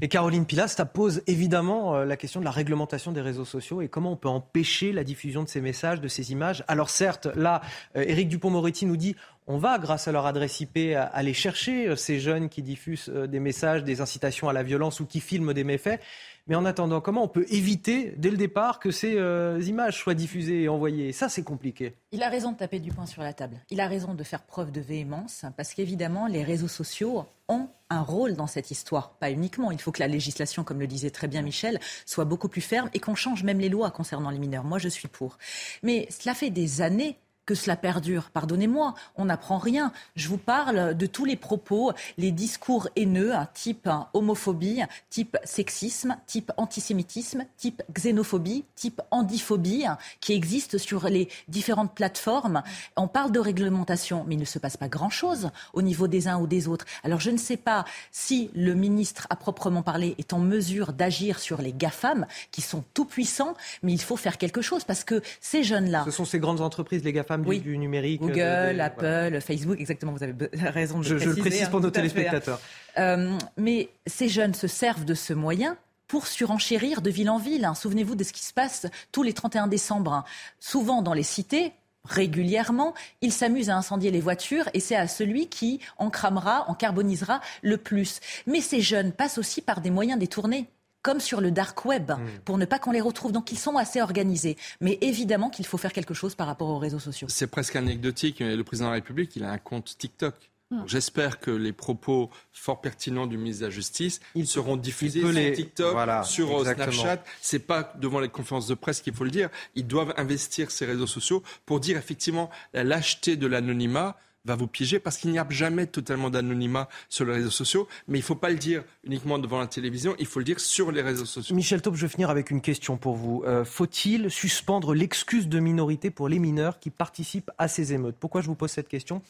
Et 0.00 0.06
Caroline 0.06 0.46
Pilas, 0.46 0.68
ça 0.68 0.86
pose 0.86 1.22
évidemment 1.26 1.96
euh, 1.96 2.04
la 2.04 2.16
question 2.16 2.38
de 2.38 2.44
la 2.44 2.52
réglementation 2.52 3.10
des 3.10 3.20
réseaux 3.20 3.44
sociaux 3.44 3.82
et 3.82 3.88
comment 3.88 4.12
on 4.12 4.16
peut 4.16 4.28
empêcher 4.28 4.92
la 4.92 5.02
diffusion 5.02 5.42
de 5.42 5.48
ces 5.48 5.60
messages, 5.60 6.00
de 6.00 6.06
ces 6.06 6.30
images. 6.30 6.62
Alors 6.68 6.88
certes, 6.88 7.26
là, 7.34 7.62
euh, 7.96 8.04
Éric 8.06 8.28
Dupont-Moretti 8.28 8.86
nous 8.86 8.96
dit 8.96 9.16
on 9.48 9.58
va, 9.58 9.78
grâce 9.78 10.06
à 10.06 10.12
leur 10.12 10.26
adresse 10.26 10.60
IP, 10.60 10.78
aller 10.94 11.34
chercher 11.34 11.88
euh, 11.88 11.96
ces 11.96 12.20
jeunes 12.20 12.48
qui 12.48 12.62
diffusent 12.62 13.08
des 13.08 13.40
messages, 13.40 13.82
des 13.82 14.00
incitations 14.00 14.48
à 14.48 14.52
la 14.52 14.62
violence 14.62 15.00
ou 15.00 15.06
qui 15.06 15.20
filment 15.20 15.54
des 15.54 15.64
méfaits. 15.64 16.00
Mais 16.48 16.54
en 16.54 16.64
attendant, 16.64 17.02
comment 17.02 17.24
on 17.24 17.28
peut 17.28 17.44
éviter 17.50 18.14
dès 18.16 18.30
le 18.30 18.38
départ 18.38 18.80
que 18.80 18.90
ces 18.90 19.18
euh, 19.18 19.60
images 19.66 19.98
soient 19.98 20.14
diffusées 20.14 20.62
et 20.62 20.68
envoyées? 20.68 21.12
Ça, 21.12 21.28
c'est 21.28 21.42
compliqué. 21.42 21.94
Il 22.10 22.22
a 22.22 22.30
raison 22.30 22.52
de 22.52 22.56
taper 22.56 22.80
du 22.80 22.90
poing 22.90 23.04
sur 23.04 23.22
la 23.22 23.34
table. 23.34 23.60
Il 23.70 23.80
a 23.80 23.86
raison 23.86 24.14
de 24.14 24.24
faire 24.24 24.42
preuve 24.42 24.72
de 24.72 24.80
véhémence 24.80 25.44
parce 25.58 25.74
qu'évidemment, 25.74 26.26
les 26.26 26.42
réseaux 26.42 26.68
sociaux 26.68 27.26
ont 27.48 27.68
un 27.90 28.00
rôle 28.00 28.34
dans 28.34 28.46
cette 28.46 28.70
histoire. 28.70 29.10
Pas 29.18 29.30
uniquement. 29.30 29.70
Il 29.70 29.80
faut 29.80 29.92
que 29.92 30.00
la 30.00 30.08
législation, 30.08 30.64
comme 30.64 30.80
le 30.80 30.86
disait 30.86 31.10
très 31.10 31.28
bien 31.28 31.42
Michel, 31.42 31.80
soit 32.06 32.24
beaucoup 32.24 32.48
plus 32.48 32.62
ferme 32.62 32.88
et 32.94 32.98
qu'on 32.98 33.14
change 33.14 33.44
même 33.44 33.60
les 33.60 33.68
lois 33.68 33.90
concernant 33.90 34.30
les 34.30 34.38
mineurs. 34.38 34.64
Moi, 34.64 34.78
je 34.78 34.88
suis 34.88 35.08
pour. 35.08 35.36
Mais 35.82 36.06
cela 36.10 36.34
fait 36.34 36.50
des 36.50 36.80
années 36.80 37.18
que 37.48 37.54
cela 37.54 37.76
perdure. 37.76 38.28
Pardonnez-moi, 38.30 38.92
on 39.16 39.24
n'apprend 39.24 39.56
rien. 39.56 39.90
Je 40.16 40.28
vous 40.28 40.36
parle 40.36 40.94
de 40.94 41.06
tous 41.06 41.24
les 41.24 41.34
propos, 41.34 41.92
les 42.18 42.30
discours 42.30 42.90
haineux, 42.94 43.34
un 43.34 43.46
type 43.46 43.88
homophobie, 44.12 44.82
type 45.08 45.38
sexisme, 45.44 46.18
type 46.26 46.52
antisémitisme, 46.58 47.46
type 47.56 47.82
xénophobie, 47.90 48.66
type 48.74 49.00
andiphobie, 49.10 49.86
qui 50.20 50.34
existent 50.34 50.76
sur 50.76 51.08
les 51.08 51.30
différentes 51.48 51.94
plateformes. 51.94 52.62
On 52.96 53.08
parle 53.08 53.32
de 53.32 53.40
réglementation, 53.40 54.24
mais 54.26 54.34
il 54.34 54.40
ne 54.40 54.44
se 54.44 54.58
passe 54.58 54.76
pas 54.76 54.88
grand-chose 54.88 55.48
au 55.72 55.80
niveau 55.80 56.06
des 56.06 56.28
uns 56.28 56.38
ou 56.38 56.46
des 56.46 56.68
autres. 56.68 56.84
Alors 57.02 57.20
je 57.20 57.30
ne 57.30 57.38
sais 57.38 57.56
pas 57.56 57.86
si 58.12 58.50
le 58.54 58.74
ministre, 58.74 59.26
à 59.30 59.36
proprement 59.36 59.82
parler, 59.82 60.14
est 60.18 60.34
en 60.34 60.38
mesure 60.38 60.92
d'agir 60.92 61.38
sur 61.38 61.62
les 61.62 61.72
GAFAM, 61.72 62.26
qui 62.50 62.60
sont 62.60 62.84
tout 62.92 63.06
puissants, 63.06 63.54
mais 63.82 63.94
il 63.94 64.02
faut 64.02 64.16
faire 64.16 64.36
quelque 64.36 64.60
chose 64.60 64.84
parce 64.84 65.02
que 65.02 65.22
ces 65.40 65.62
jeunes-là... 65.62 66.02
Ce 66.04 66.10
sont 66.10 66.26
ces 66.26 66.38
grandes 66.38 66.60
entreprises, 66.60 67.02
les 67.04 67.14
GAFAM, 67.14 67.37
oui. 67.46 67.60
du, 67.60 67.78
numérique. 67.78 68.20
Google, 68.20 68.80
Apple, 68.80 69.40
Facebook, 69.40 69.80
exactement, 69.80 70.12
vous 70.12 70.22
avez 70.22 70.34
raison 70.70 70.98
de 70.98 71.04
je, 71.04 71.14
préciser. 71.14 71.30
Je 71.30 71.36
le 71.36 71.42
précise 71.42 71.68
pour 71.68 71.80
nos 71.80 71.90
téléspectateurs. 71.90 72.60
Euh, 72.98 73.36
mais 73.56 73.88
ces 74.06 74.28
jeunes 74.28 74.54
se 74.54 74.66
servent 74.66 75.04
de 75.04 75.14
ce 75.14 75.32
moyen 75.32 75.76
pour 76.06 76.26
surenchérir 76.26 77.02
de 77.02 77.10
ville 77.10 77.30
en 77.30 77.38
ville. 77.38 77.64
Hein. 77.64 77.74
Souvenez-vous 77.74 78.14
de 78.14 78.24
ce 78.24 78.32
qui 78.32 78.44
se 78.44 78.52
passe 78.52 78.86
tous 79.12 79.22
les 79.22 79.34
31 79.34 79.66
décembre. 79.66 80.12
Hein. 80.12 80.24
Souvent 80.58 81.02
dans 81.02 81.12
les 81.12 81.22
cités, 81.22 81.72
régulièrement, 82.04 82.94
ils 83.20 83.32
s'amusent 83.32 83.70
à 83.70 83.76
incendier 83.76 84.10
les 84.10 84.20
voitures 84.20 84.68
et 84.72 84.80
c'est 84.80 84.96
à 84.96 85.06
celui 85.06 85.48
qui 85.48 85.80
en 85.98 86.10
cramera, 86.10 86.64
en 86.68 86.74
carbonisera 86.74 87.40
le 87.62 87.76
plus. 87.76 88.20
Mais 88.46 88.60
ces 88.60 88.80
jeunes 88.80 89.12
passent 89.12 89.38
aussi 89.38 89.60
par 89.60 89.80
des 89.80 89.90
moyens 89.90 90.18
détournés 90.18 90.66
comme 91.08 91.20
sur 91.20 91.40
le 91.40 91.50
dark 91.50 91.86
web, 91.86 92.10
hmm. 92.10 92.40
pour 92.44 92.58
ne 92.58 92.66
pas 92.66 92.78
qu'on 92.78 92.92
les 92.92 93.00
retrouve. 93.00 93.32
Donc 93.32 93.50
ils 93.50 93.58
sont 93.58 93.78
assez 93.78 94.02
organisés. 94.02 94.58
Mais 94.82 94.98
évidemment 95.00 95.48
qu'il 95.48 95.64
faut 95.64 95.78
faire 95.78 95.94
quelque 95.94 96.12
chose 96.12 96.34
par 96.34 96.46
rapport 96.46 96.68
aux 96.68 96.76
réseaux 96.76 96.98
sociaux. 96.98 97.28
C'est 97.30 97.46
presque 97.46 97.76
anecdotique. 97.76 98.40
Le 98.40 98.62
président 98.62 98.88
de 98.88 98.90
la 98.90 98.96
République, 98.96 99.34
il 99.34 99.42
a 99.42 99.50
un 99.50 99.56
compte 99.56 99.96
TikTok. 99.96 100.34
Hmm. 100.70 100.82
J'espère 100.86 101.40
que 101.40 101.50
les 101.50 101.72
propos 101.72 102.28
fort 102.52 102.82
pertinents 102.82 103.26
du 103.26 103.38
ministre 103.38 103.62
de 103.62 103.68
la 103.68 103.70
Justice 103.70 104.20
ils 104.34 104.46
seront 104.46 104.76
diffusés 104.76 105.22
sur 105.22 105.52
TikTok, 105.54 105.96
sur 106.26 106.60
Snapchat. 106.60 107.24
C'est 107.40 107.60
pas 107.60 107.94
devant 107.98 108.20
les 108.20 108.28
conférences 108.28 108.66
de 108.66 108.74
presse 108.74 109.00
qu'il 109.00 109.14
faut 109.14 109.24
le 109.24 109.30
dire. 109.30 109.48
Ils 109.76 109.86
doivent 109.86 110.12
investir 110.18 110.70
ces 110.70 110.84
réseaux 110.84 111.06
sociaux 111.06 111.42
pour 111.64 111.80
dire 111.80 111.96
effectivement 111.96 112.50
la 112.74 112.84
lâcheté 112.84 113.36
de 113.36 113.46
l'anonymat 113.46 114.18
va 114.44 114.56
vous 114.56 114.66
piéger 114.66 114.98
parce 114.98 115.18
qu'il 115.18 115.30
n'y 115.30 115.38
a 115.38 115.46
jamais 115.50 115.86
totalement 115.86 116.30
d'anonymat 116.30 116.88
sur 117.08 117.24
les 117.24 117.34
réseaux 117.34 117.50
sociaux. 117.50 117.88
Mais 118.06 118.18
il 118.18 118.22
ne 118.22 118.26
faut 118.26 118.34
pas 118.34 118.50
le 118.50 118.56
dire 118.56 118.84
uniquement 119.04 119.38
devant 119.38 119.58
la 119.58 119.66
télévision, 119.66 120.14
il 120.18 120.26
faut 120.26 120.40
le 120.40 120.44
dire 120.44 120.60
sur 120.60 120.92
les 120.92 121.02
réseaux 121.02 121.24
sociaux. 121.24 121.54
Michel 121.54 121.82
Taub, 121.82 121.94
je 121.94 122.06
vais 122.06 122.12
finir 122.12 122.30
avec 122.30 122.50
une 122.50 122.60
question 122.60 122.96
pour 122.96 123.14
vous. 123.14 123.42
Euh, 123.46 123.64
faut-il 123.64 124.30
suspendre 124.30 124.94
l'excuse 124.94 125.48
de 125.48 125.60
minorité 125.60 126.10
pour 126.10 126.28
les 126.28 126.38
mineurs 126.38 126.78
qui 126.78 126.90
participent 126.90 127.50
à 127.58 127.68
ces 127.68 127.92
émeutes? 127.92 128.16
Pourquoi 128.18 128.40
je 128.40 128.46
vous 128.46 128.54
pose 128.54 128.70
cette 128.70 128.88
question? 128.88 129.22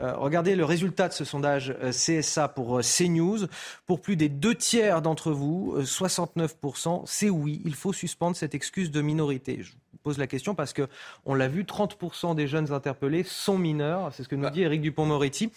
Euh, 0.00 0.16
regardez 0.16 0.56
le 0.56 0.64
résultat 0.64 1.08
de 1.08 1.12
ce 1.12 1.24
sondage 1.24 1.74
euh, 1.82 1.92
CSA 1.92 2.48
pour 2.48 2.80
CNews. 2.80 3.46
Pour 3.86 4.00
plus 4.00 4.16
des 4.16 4.28
deux 4.28 4.54
tiers 4.54 5.02
d'entre 5.02 5.30
vous, 5.30 5.76
69%, 5.78 7.02
c'est 7.06 7.30
oui, 7.30 7.62
il 7.64 7.74
faut 7.74 7.92
suspendre 7.92 8.36
cette 8.36 8.54
excuse 8.54 8.90
de 8.90 9.00
minorité 9.00 9.62
pose 10.04 10.18
la 10.18 10.28
question 10.28 10.54
parce 10.54 10.72
que 10.72 10.86
on 11.24 11.34
l'a 11.34 11.48
vu, 11.48 11.64
30% 11.64 12.36
des 12.36 12.46
jeunes 12.46 12.72
interpellés 12.72 13.24
sont 13.24 13.58
mineurs. 13.58 14.12
C'est 14.14 14.22
ce 14.22 14.28
que 14.28 14.36
nous 14.36 14.42
bah. 14.42 14.50
dit 14.50 14.62
Éric 14.62 14.82
Dupont-Moretti. 14.82 15.50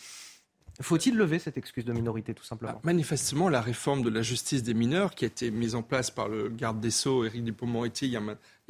Faut-il 0.81 1.17
lever 1.17 1.39
cette 1.39 1.57
excuse 1.57 1.85
de 1.85 1.93
minorité, 1.93 2.33
tout 2.33 2.43
simplement? 2.43 2.73
Bah, 2.73 2.79
Manifestement, 2.83 3.49
la 3.49 3.61
réforme 3.61 4.03
de 4.03 4.09
la 4.09 4.21
justice 4.21 4.63
des 4.63 4.75
mineurs, 4.75 5.15
qui 5.15 5.25
a 5.25 5.27
été 5.27 5.49
mise 5.49 5.75
en 5.75 5.81
place 5.81 6.11
par 6.11 6.29
le 6.29 6.49
garde 6.49 6.79
des 6.79 6.91
Sceaux, 6.91 7.25
Éric 7.25 7.43
Dupont-Moretti, 7.43 8.05
il, 8.05 8.11
y 8.11 8.15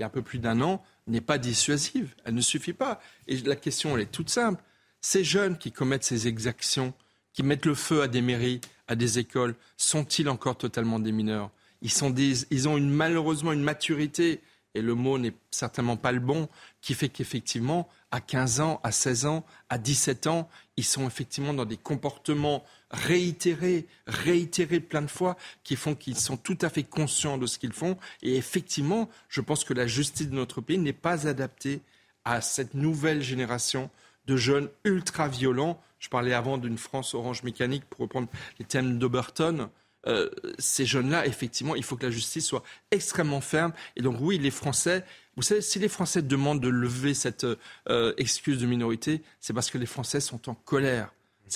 a 0.04 0.06
un 0.06 0.10
peu 0.10 0.22
plus 0.22 0.40
d'un 0.40 0.62
an, 0.62 0.82
n'est 1.08 1.22
pas 1.22 1.38
dissuasive. 1.38 2.16
Elle 2.26 2.36
ne 2.36 2.42
suffit 2.42 2.74
pas. 2.74 3.02
Et 3.28 3.38
la 3.38 3.58
question, 3.58 3.96
elle 3.96 4.04
est 4.04 4.12
toute 4.12 4.30
simple. 4.30 4.64
Ces 5.02 5.24
jeunes 5.24 5.58
qui 5.58 5.72
commettent 5.72 6.06
ces 6.06 6.28
exactions, 6.28 6.94
qui 7.34 7.44
mettent 7.44 7.66
le 7.66 7.76
feu 7.76 8.02
à 8.02 8.08
des 8.08 8.22
mairies, 8.22 8.62
à 8.88 8.96
des 8.96 9.20
écoles, 9.20 9.56
sont-ils 9.76 10.30
encore 10.30 10.58
totalement 10.58 11.00
des 11.00 11.12
mineurs? 11.12 11.52
Ils, 11.82 11.92
sont 11.92 12.16
ils 12.16 12.70
ont 12.70 12.78
une, 12.78 12.90
malheureusement 12.90 13.52
une 13.52 13.64
maturité 13.64 14.42
et 14.74 14.82
le 14.82 14.94
mot 14.94 15.18
n'est 15.18 15.34
certainement 15.50 15.98
pas 15.98 16.12
le 16.12 16.20
bon, 16.20 16.48
qui 16.82 16.94
fait 16.94 17.10
qu'effectivement, 17.10 17.90
à 18.12 18.22
15 18.22 18.60
ans, 18.62 18.80
à 18.84 18.92
16 18.92 19.26
ans, 19.26 19.46
à 19.70 19.78
17 19.78 20.28
ans, 20.28 20.50
ils 20.78 20.84
sont 20.84 21.08
effectivement 21.08 21.54
dans 21.54 21.66
des 21.66 21.78
comportements 21.78 22.64
réitérés, 22.92 23.88
réitérés 24.06 24.80
plein 24.80 25.02
de 25.02 25.08
fois, 25.08 25.36
qui 25.64 25.76
font 25.76 25.96
qu'ils 25.96 26.18
sont 26.18 26.38
tout 26.38 26.58
à 26.62 26.70
fait 26.70 26.84
conscients 26.84 27.38
de 27.38 27.48
ce 27.48 27.60
qu'ils 27.60 27.74
font. 27.74 27.98
Et 28.22 28.36
effectivement, 28.36 29.10
je 29.30 29.42
pense 29.42 29.64
que 29.64 29.74
la 29.74 29.88
justice 29.88 30.30
de 30.30 30.36
notre 30.36 30.62
pays 30.62 30.78
n'est 30.78 30.94
pas 30.94 31.28
adaptée 31.28 31.82
à 32.24 32.42
cette 32.42 32.74
nouvelle 32.74 33.22
génération 33.22 33.90
de 34.26 34.36
jeunes 34.38 34.70
ultra 34.84 35.28
violents. 35.28 35.82
Je 36.00 36.10
parlais 36.10 36.34
avant 36.34 36.58
d'une 36.58 36.78
France 36.78 37.14
orange 37.14 37.44
mécanique, 37.44 37.86
pour 37.90 38.02
reprendre 38.02 38.28
les 38.60 38.66
thèmes 38.66 39.00
d'Oberton. 39.00 39.70
Euh, 40.08 40.30
ces 40.58 40.86
jeunes-là, 40.86 41.26
effectivement, 41.28 41.76
il 41.76 41.84
faut 41.84 41.96
que 41.96 42.06
la 42.06 42.12
justice 42.12 42.46
soit 42.46 42.64
extrêmement 42.92 43.42
ferme. 43.42 43.74
Et 43.96 44.02
donc, 44.02 44.18
oui, 44.20 44.38
les 44.38 44.52
Français, 44.52 45.04
vous 45.36 45.44
savez, 45.44 45.62
si 45.62 45.80
les 45.80 45.90
Français 45.90 46.22
demandent 46.22 46.62
de 46.62 46.70
lever 46.70 47.14
cette 47.14 47.46
euh, 47.90 48.14
excuse 48.18 48.60
de 48.60 48.66
minorité, 48.66 49.22
c'est 49.40 49.54
parce 49.54 49.70
que 49.70 49.78
les 49.78 49.86
Français 49.86 50.20
sont 50.20 50.50
en 50.50 50.56
colère. 50.56 51.12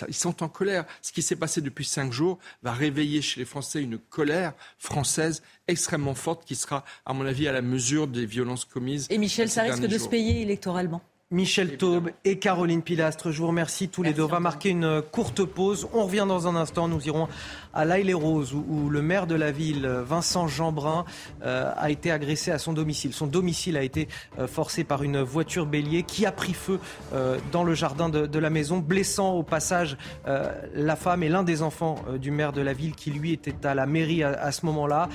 ils 0.07 0.14
sont 0.14 0.44
en 0.44 0.49
colère. 0.49 0.86
Ce 1.02 1.11
qui 1.11 1.22
s'est 1.22 1.36
passé 1.36 1.61
depuis 1.61 1.86
cinq 1.86 2.11
jours 2.11 2.40
va 2.61 2.73
réveiller 2.73 3.22
chez 3.22 3.40
les 3.40 3.45
Français 3.45 3.82
une 3.82 3.98
colère 3.98 4.53
française 4.78 5.41
extrêmement 5.68 6.15
forte 6.15 6.45
qui 6.45 6.56
sera, 6.56 6.84
à 7.06 7.14
mon 7.14 7.26
avis, 7.26 7.48
à 7.48 7.52
la 7.52 7.61
mesure 7.61 8.07
des 8.07 8.26
violences 8.26 8.65
commises. 8.65 9.07
Et 9.10 9.18
Michel, 9.18 9.49
ça 9.49 9.64
risque 9.64 9.86
de 9.86 9.98
se 9.98 10.10
payer 10.10 10.41
électoralement. 10.41 11.02
Michel 11.31 11.77
Taube 11.77 12.09
et 12.25 12.39
Caroline 12.39 12.81
Pilastre. 12.81 13.31
Je 13.31 13.41
vous 13.41 13.47
remercie 13.47 13.87
tous 13.87 14.03
les 14.03 14.13
deux. 14.13 14.23
On 14.23 14.27
va 14.27 14.41
marquer 14.41 14.69
une 14.69 15.01
courte 15.01 15.45
pause. 15.45 15.87
On 15.93 16.03
revient 16.03 16.25
dans 16.27 16.47
un 16.49 16.57
instant. 16.57 16.89
Nous 16.89 17.07
irons 17.07 17.29
à 17.73 17.85
l'Aille-les-Roses 17.85 18.53
où, 18.53 18.89
le 18.89 19.01
maire 19.01 19.27
de 19.27 19.35
la 19.35 19.51
ville, 19.51 19.87
Vincent 19.87 20.47
Jeanbrun, 20.47 21.05
euh, 21.43 21.71
a 21.77 21.89
été 21.89 22.11
agressé 22.11 22.51
à 22.51 22.57
son 22.57 22.73
domicile. 22.73 23.13
Son 23.13 23.27
domicile 23.27 23.77
a 23.77 23.83
été 23.83 24.09
euh, 24.39 24.47
forcé 24.47 24.83
par 24.83 25.03
une 25.03 25.21
voiture 25.21 25.65
bélier 25.65 26.03
qui 26.03 26.25
a 26.25 26.33
pris 26.33 26.53
feu 26.53 26.79
euh, 27.13 27.37
dans 27.53 27.63
le 27.63 27.75
jardin 27.75 28.09
de, 28.09 28.39
la 28.39 28.49
maison, 28.49 28.79
blessant 28.79 29.33
au 29.33 29.43
passage 29.43 29.97
la 30.25 30.95
femme 30.95 31.23
et 31.23 31.29
l'un 31.29 31.43
des 31.43 31.61
enfants 31.61 32.03
du 32.19 32.31
maire 32.31 32.51
de 32.51 32.61
la 32.61 32.73
ville 32.73 32.95
qui 32.95 33.11
lui 33.11 33.31
était 33.31 33.65
à 33.65 33.75
la 33.75 33.85
mairie 33.85 34.23
à, 34.23 34.29
à 34.31 34.51
ce 34.51 34.65
moment-là. 34.65 35.07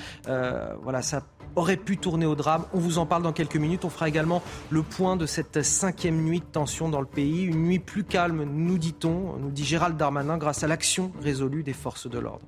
voilà, 0.83 1.03
ça 1.03 1.23
aurait 1.57 1.77
pu 1.77 1.97
tourner 1.97 2.27
au 2.27 2.35
drame. 2.35 2.65
On 2.73 2.79
vous 2.79 2.99
en 2.99 3.07
parle 3.07 3.23
dans 3.23 3.33
quelques 3.33 3.57
minutes. 3.57 3.85
On 3.85 3.91
fera 3.91 4.09
également 4.09 4.43
le 4.71 4.83
point 4.83 5.17
de 5.17 5.27
cette 5.27 5.63
cinquième 5.63 6.23
nuit 6.23 6.41
de 6.41 6.45
tension 6.45 6.89
dans 6.89 7.01
le 7.01 7.07
pays. 7.07 7.43
Une 7.43 7.65
nuit 7.65 7.79
plus 7.79 8.05
calme, 8.05 8.45
nous 8.45 8.79
dit-on, 8.79 9.37
nous 9.39 9.51
dit 9.51 9.65
Gérald 9.65 9.97
Darmanin, 9.97 10.37
grâce 10.37 10.63
à 10.63 10.69
l'action 10.69 11.13
résolue 11.21 11.63
des 11.63 11.73
forces 11.73 12.09
de 12.09 12.19
l'ordre. 12.19 12.47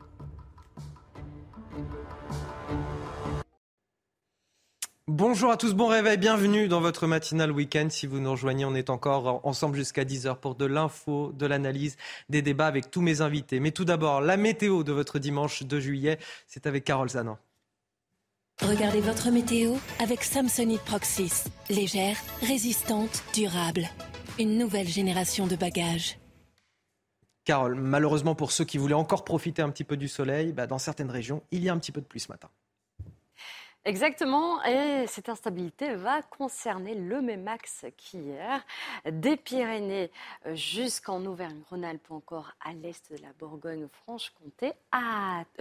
Bonjour 5.11 5.51
à 5.51 5.57
tous, 5.57 5.73
bon 5.73 5.87
réveil, 5.87 6.19
bienvenue 6.19 6.69
dans 6.69 6.83
votre 6.83 7.07
matinale 7.07 7.51
week-end. 7.51 7.87
Si 7.89 8.07
vous 8.07 8.21
nous 8.21 8.33
rejoignez, 8.33 8.67
on 8.67 8.75
est 8.75 8.91
encore 8.91 9.41
ensemble 9.47 9.75
jusqu'à 9.75 10.05
10h 10.05 10.37
pour 10.37 10.55
de 10.55 10.67
l'info, 10.67 11.33
de 11.33 11.47
l'analyse, 11.47 11.97
des 12.29 12.43
débats 12.43 12.67
avec 12.67 12.91
tous 12.91 13.01
mes 13.01 13.23
invités. 13.23 13.59
Mais 13.59 13.71
tout 13.71 13.87
d'abord, 13.87 14.21
la 14.21 14.37
météo 14.37 14.85
de 14.85 14.93
votre 14.93 15.19
dimanche 15.19 15.63
2 15.63 15.81
juillet, 15.81 16.19
c'est 16.47 16.67
avec 16.67 16.85
Carole 16.85 17.09
Zanin. 17.09 17.39
Regardez 18.63 19.01
votre 19.01 19.31
météo 19.31 19.75
avec 20.01 20.25
Samsonite 20.25 20.83
Proxys. 20.83 21.45
Légère, 21.71 22.17
résistante, 22.41 23.23
durable. 23.33 23.89
Une 24.41 24.59
nouvelle 24.59 24.89
génération 24.89 25.47
de 25.47 25.55
bagages. 25.55 26.19
Carole, 27.45 27.77
malheureusement 27.77 28.35
pour 28.35 28.51
ceux 28.51 28.65
qui 28.65 28.77
voulaient 28.77 28.95
encore 28.95 29.25
profiter 29.25 29.63
un 29.63 29.71
petit 29.71 29.85
peu 29.85 29.97
du 29.97 30.09
soleil, 30.09 30.53
bah, 30.53 30.67
dans 30.67 30.79
certaines 30.79 31.11
régions, 31.11 31.43
il 31.53 31.63
y 31.63 31.69
a 31.69 31.73
un 31.73 31.79
petit 31.79 31.93
peu 31.93 32.01
de 32.01 32.07
pluie 32.07 32.21
ce 32.21 32.29
matin. 32.29 32.51
Exactement, 33.89 34.63
et 34.65 35.07
cette 35.07 35.31
instabilité 35.31 35.95
va 35.95 36.21
concerner 36.21 36.95
le 36.95 37.23
même 37.23 37.49
axe 37.49 37.87
qu'hier, 37.97 38.63
des 39.11 39.39
Pyrénées 39.39 40.11
jusqu'en 40.53 41.25
Auvergne-Rhône-Alpes, 41.25 42.11
encore 42.11 42.53
à 42.63 42.75
l'est 42.75 43.11
de 43.11 43.17
la 43.23 43.29
Bourgogne-Franche-Comté, 43.39 44.75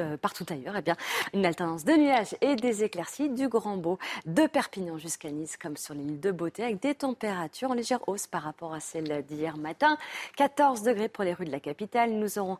euh, 0.02 0.18
partout 0.18 0.46
ailleurs, 0.50 0.76
eh 0.76 0.82
bien, 0.82 0.98
une 1.34 1.46
alternance 1.46 1.86
de 1.86 1.94
nuages 1.94 2.36
et 2.42 2.58
des 2.58 2.84
éclaircies 2.84 3.30
du 3.30 3.48
Grand 3.48 3.78
Beau, 3.78 3.98
de 4.26 4.46
Perpignan 4.46 4.98
jusqu'à 4.98 5.32
Nice, 5.32 5.56
comme 5.56 5.78
sur 5.78 5.94
l'île 5.94 6.20
de 6.20 6.32
Beauté, 6.32 6.66
avec 6.66 6.82
des 6.82 6.96
températures 6.96 7.72
en 7.72 7.76
légère 7.76 8.06
hausse 8.10 8.28
par 8.28 8.42
rapport 8.42 8.74
à 8.74 8.82
celles 8.82 9.24
d'hier 9.24 9.56
matin. 9.56 9.98
14 10.36 10.82
degrés 10.82 11.08
pour 11.08 11.24
les 11.24 11.34
rues 11.34 11.46
de 11.46 11.52
la 11.52 11.62
capitale, 11.62 12.12
nous 12.12 12.40
aurons 12.40 12.58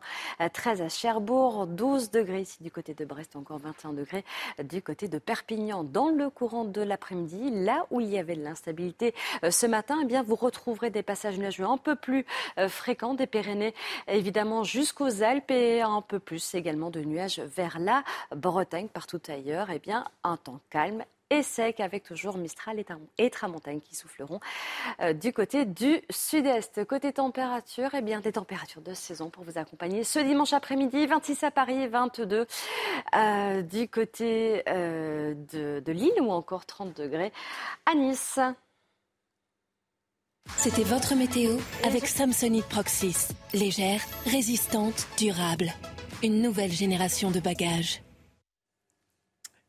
13 0.50 0.80
à 0.80 0.88
Cherbourg, 0.88 1.66
12 1.66 2.10
degrés 2.10 2.40
ici 2.40 2.62
du 2.62 2.70
côté 2.70 2.94
de 2.94 3.04
Brest, 3.04 3.36
encore 3.36 3.58
21 3.58 3.92
degrés 3.92 4.24
du 4.64 4.80
côté 4.80 5.08
de 5.08 5.18
Perpignan 5.18 5.57
dans 5.58 6.08
le 6.08 6.30
courant 6.30 6.64
de 6.64 6.80
l'après-midi. 6.80 7.50
Là 7.50 7.86
où 7.90 8.00
il 8.00 8.08
y 8.08 8.18
avait 8.18 8.36
de 8.36 8.42
l'instabilité 8.42 9.14
euh, 9.44 9.50
ce 9.50 9.66
matin, 9.66 9.98
eh 10.02 10.04
bien, 10.04 10.22
vous 10.22 10.36
retrouverez 10.36 10.90
des 10.90 11.02
passages 11.02 11.38
nuageux 11.38 11.64
un 11.64 11.76
peu 11.76 11.96
plus 11.96 12.24
euh, 12.58 12.68
fréquents 12.68 13.14
des 13.14 13.26
Pyrénées, 13.26 13.74
évidemment 14.06 14.64
jusqu'aux 14.64 15.22
Alpes 15.22 15.50
et 15.50 15.82
un 15.82 16.02
peu 16.02 16.18
plus 16.18 16.54
également 16.54 16.90
de 16.90 17.00
nuages 17.00 17.40
vers 17.40 17.78
la 17.78 18.04
Bretagne. 18.34 18.88
Partout 18.88 19.20
ailleurs, 19.28 19.70
eh 19.70 19.78
bien, 19.78 20.04
un 20.24 20.36
temps 20.36 20.60
calme 20.70 21.04
et 21.30 21.42
sec 21.42 21.80
avec 21.80 22.04
toujours 22.04 22.38
Mistral 22.38 22.82
et 23.18 23.30
Tramontagne 23.30 23.80
qui 23.80 23.94
souffleront 23.94 24.40
euh, 25.00 25.12
du 25.12 25.32
côté 25.32 25.64
du 25.64 26.00
sud-est. 26.10 26.84
Côté 26.84 27.12
température, 27.12 27.90
eh 27.94 28.00
bien 28.00 28.20
des 28.20 28.32
températures 28.32 28.82
de 28.82 28.94
saison 28.94 29.30
pour 29.30 29.44
vous 29.44 29.58
accompagner 29.58 30.04
ce 30.04 30.18
dimanche 30.18 30.52
après-midi, 30.52 31.06
26 31.06 31.44
à 31.44 31.50
Paris, 31.50 31.86
22 31.88 32.46
euh, 33.14 33.62
du 33.62 33.88
côté 33.88 34.62
euh, 34.68 35.34
de, 35.52 35.80
de 35.84 35.92
Lille 35.92 36.20
ou 36.20 36.30
encore 36.30 36.66
30 36.66 36.96
degrés 36.96 37.32
à 37.86 37.94
Nice. 37.94 38.40
C'était 40.56 40.82
votre 40.82 41.14
météo 41.14 41.56
avec 41.84 42.06
Samsonite 42.06 42.64
Proxys. 42.66 43.28
Légère, 43.52 44.00
résistante, 44.24 45.06
durable. 45.18 45.72
Une 46.22 46.42
nouvelle 46.42 46.72
génération 46.72 47.30
de 47.30 47.38
bagages. 47.38 48.02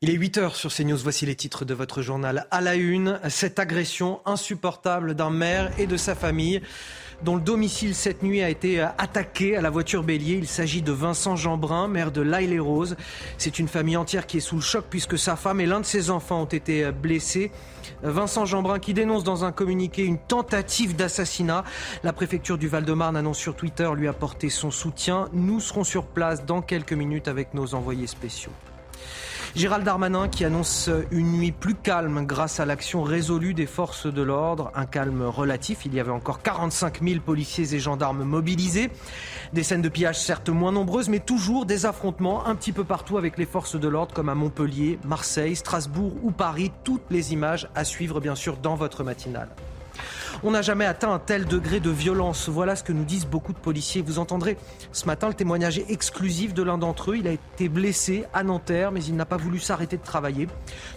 Il 0.02 0.10
est 0.10 0.14
8 0.14 0.38
heures 0.38 0.56
sur 0.56 0.74
CNews. 0.74 0.96
Voici 0.96 1.26
les 1.26 1.36
titres 1.36 1.66
de 1.66 1.74
votre 1.74 2.02
journal. 2.02 2.48
À 2.52 2.62
la 2.62 2.76
une, 2.76 3.20
cette 3.28 3.60
agression 3.60 4.22
insupportable 4.26 5.14
d'un 5.14 5.30
maire 5.30 5.78
et 5.78 5.88
de 5.88 5.98
sa 5.98 6.16
famille 6.16 6.62
dont 7.22 7.36
le 7.36 7.42
domicile 7.42 7.94
cette 7.94 8.24
nuit 8.24 8.42
a 8.42 8.50
été 8.50 8.80
attaqué 8.80 9.58
à 9.58 9.62
la 9.62 9.70
voiture 9.70 10.04
bélier. 10.04 10.36
Il 10.36 10.48
s'agit 10.48 10.82
de 10.82 10.94
Vincent 10.94 11.36
Jeanbrun, 11.36 11.90
maire 11.90 12.14
de 12.14 12.22
l'Aille 12.22 12.48
les 12.48 12.60
Roses. 12.60 12.96
C'est 13.38 13.60
une 13.60 13.68
famille 13.68 13.98
entière 13.98 14.26
qui 14.26 14.38
est 14.38 14.40
sous 14.40 14.56
le 14.56 14.62
choc 14.62 14.86
puisque 14.90 15.18
sa 15.18 15.36
femme 15.36 15.60
et 15.60 15.66
l'un 15.66 15.82
de 15.82 15.86
ses 15.86 16.12
enfants 16.12 16.44
ont 16.44 16.46
été 16.46 16.90
blessés. 16.94 17.52
Vincent 18.02 18.46
Jeanbrun 18.46 18.80
qui 18.80 18.94
dénonce 18.94 19.26
dans 19.26 19.44
un 19.44 19.52
communiqué 19.52 20.06
une 20.06 20.18
tentative 20.18 20.96
d'assassinat. 20.96 21.66
La 22.06 22.14
préfecture 22.14 22.58
du 22.58 22.70
Val-de-Marne 22.70 23.18
annonce 23.18 23.38
sur 23.38 23.54
Twitter 23.54 23.92
lui 23.98 24.08
apporter 24.08 24.50
son 24.50 24.72
soutien. 24.72 25.28
Nous 25.34 25.60
serons 25.60 25.84
sur 25.84 26.06
place 26.06 26.46
dans 26.46 26.62
quelques 26.62 26.94
minutes 26.94 27.28
avec 27.28 27.54
nos 27.54 27.76
envoyés 27.76 28.08
spéciaux. 28.08 28.54
Gérald 29.56 29.84
Darmanin 29.84 30.28
qui 30.28 30.46
annonce 30.46 30.90
une 31.12 31.32
nuit 31.32 31.52
plus 31.52 31.76
calme 31.76 32.26
grâce 32.26 32.60
à 32.60 32.66
l'action 32.66 33.04
résolue 33.04 33.54
des 33.54 33.66
forces 33.66 34.06
de 34.06 34.22
l'ordre. 34.22 34.72
Un 34.76 34.86
calme 34.86 35.24
relatif. 35.24 35.86
Il 35.86 35.94
y 35.94 36.00
avait 36.00 36.12
encore 36.12 36.42
45 36.42 37.02
000 37.04 37.22
policiers 37.22 37.74
et 37.74 37.80
gendarmes 37.80 38.24
mobilisés. 38.24 38.90
Des 39.54 39.64
scènes 39.64 39.82
de 39.82 39.90
pillage 39.90 40.20
certes 40.20 40.50
moins 40.50 40.72
nombreuses, 40.72 41.10
mais 41.10 41.20
toujours 41.20 41.66
des 41.66 41.86
affrontements 41.86 42.46
un 42.46 42.56
petit 42.56 42.72
peu 42.72 42.84
partout 42.84 43.18
avec 43.18 43.38
les 43.38 43.46
forces 43.46 43.76
de 43.76 43.88
l'ordre 43.88 44.14
comme 44.14 44.30
à 44.30 44.36
Montpellier, 44.36 45.00
Marseille, 45.04 45.56
Strasbourg 45.56 46.14
ou 46.24 46.32
Paris. 46.32 46.72
Toutes 46.84 47.10
les 47.10 47.34
images 47.34 47.68
à 47.76 47.84
suivre 47.84 48.20
bien 48.20 48.36
sûr 48.36 48.58
dans 48.58 48.76
votre 48.76 49.04
matinale. 49.04 49.50
On 50.44 50.52
n'a 50.52 50.62
jamais 50.62 50.86
atteint 50.86 51.12
un 51.14 51.20
tel 51.20 51.46
degré 51.46 51.80
de 51.80 51.90
violence. 51.90 52.50
Voilà 52.50 52.76
ce 52.76 52.84
que 52.84 52.94
nous 52.94 53.04
disent 53.04 53.26
beaucoup 53.26 53.54
de 53.54 53.58
policiers. 53.58 54.02
Vous 54.02 54.20
entendrez 54.20 54.58
ce 54.92 55.06
matin 55.06 55.28
le 55.28 55.34
témoignage 55.34 55.80
exclusif 55.90 56.54
de 56.54 56.64
l'un 56.64 56.78
d'entre 56.78 57.12
eux. 57.12 57.18
Il 57.18 57.28
a 57.28 57.32
été 57.32 57.70
blessé 57.70 58.26
à 58.34 58.44
Nanterre, 58.44 58.92
mais 58.92 59.04
il 59.04 59.16
n'a 59.16 59.26
pas 59.26 59.38
voulu 59.38 59.60
s'arrêter 59.60 59.98
de 59.98 60.04
travailler. 60.04 60.48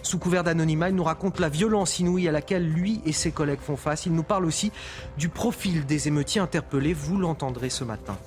Sous 0.01 0.19
couvert 0.19 0.43
d'anonymat, 0.43 0.89
il 0.89 0.95
nous 0.95 1.03
raconte 1.03 1.39
la 1.39 1.49
violence 1.49 1.99
inouïe 1.99 2.27
à 2.27 2.31
laquelle 2.31 2.67
lui 2.67 3.01
et 3.05 3.11
ses 3.11 3.31
collègues 3.31 3.61
font 3.61 3.77
face. 3.77 4.05
Il 4.05 4.13
nous 4.13 4.23
parle 4.23 4.45
aussi 4.45 4.71
du 5.17 5.29
profil 5.29 5.85
des 5.85 6.07
émeutiers 6.07 6.41
interpellés. 6.41 6.93
Vous 6.93 7.17
l'entendrez 7.17 7.69
ce 7.69 7.83
matin. 7.83 8.17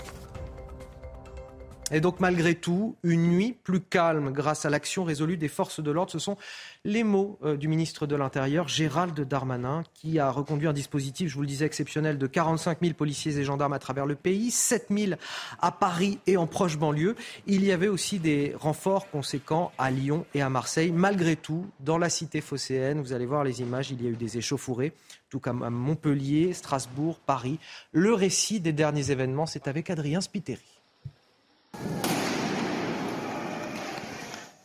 Et 1.92 2.00
donc 2.00 2.18
malgré 2.18 2.56
tout, 2.56 2.96
une 3.04 3.28
nuit 3.28 3.56
plus 3.62 3.80
calme 3.80 4.32
grâce 4.32 4.64
à 4.64 4.70
l'action 4.70 5.04
résolue 5.04 5.36
des 5.36 5.46
forces 5.46 5.78
de 5.78 5.92
l'ordre, 5.92 6.10
ce 6.10 6.18
sont 6.18 6.36
les 6.84 7.04
mots 7.04 7.38
euh, 7.44 7.56
du 7.56 7.68
ministre 7.68 8.08
de 8.08 8.16
l'Intérieur, 8.16 8.66
Gérald 8.66 9.18
Darmanin, 9.20 9.84
qui 9.94 10.18
a 10.18 10.32
reconduit 10.32 10.66
un 10.66 10.72
dispositif, 10.72 11.30
je 11.30 11.36
vous 11.36 11.42
le 11.42 11.46
disais, 11.46 11.64
exceptionnel 11.64 12.18
de 12.18 12.26
45 12.26 12.78
000 12.80 12.94
policiers 12.94 13.38
et 13.38 13.44
gendarmes 13.44 13.72
à 13.72 13.78
travers 13.78 14.04
le 14.04 14.16
pays, 14.16 14.50
7 14.50 14.86
000 14.90 15.12
à 15.60 15.70
Paris 15.70 16.18
et 16.26 16.36
en 16.36 16.48
proche 16.48 16.76
banlieue. 16.76 17.14
Il 17.46 17.64
y 17.64 17.70
avait 17.70 17.86
aussi 17.86 18.18
des 18.18 18.52
renforts 18.58 19.08
conséquents 19.08 19.70
à 19.78 19.92
Lyon 19.92 20.26
et 20.34 20.42
à 20.42 20.50
Marseille. 20.50 20.90
Malgré 20.90 21.36
tout, 21.36 21.66
dans 21.78 21.98
la 21.98 22.08
cité 22.08 22.40
phocéenne, 22.40 23.00
vous 23.00 23.12
allez 23.12 23.26
voir 23.26 23.44
les 23.44 23.60
images, 23.60 23.92
il 23.92 24.02
y 24.02 24.08
a 24.08 24.10
eu 24.10 24.16
des 24.16 24.38
échauffourées, 24.38 24.92
tout 25.30 25.38
comme 25.38 25.62
à 25.62 25.70
Montpellier, 25.70 26.52
Strasbourg, 26.52 27.20
Paris. 27.24 27.60
Le 27.92 28.12
récit 28.12 28.58
des 28.58 28.72
derniers 28.72 29.12
événements, 29.12 29.46
c'est 29.46 29.68
avec 29.68 29.88
Adrien 29.88 30.20
Spiteri. 30.20 30.75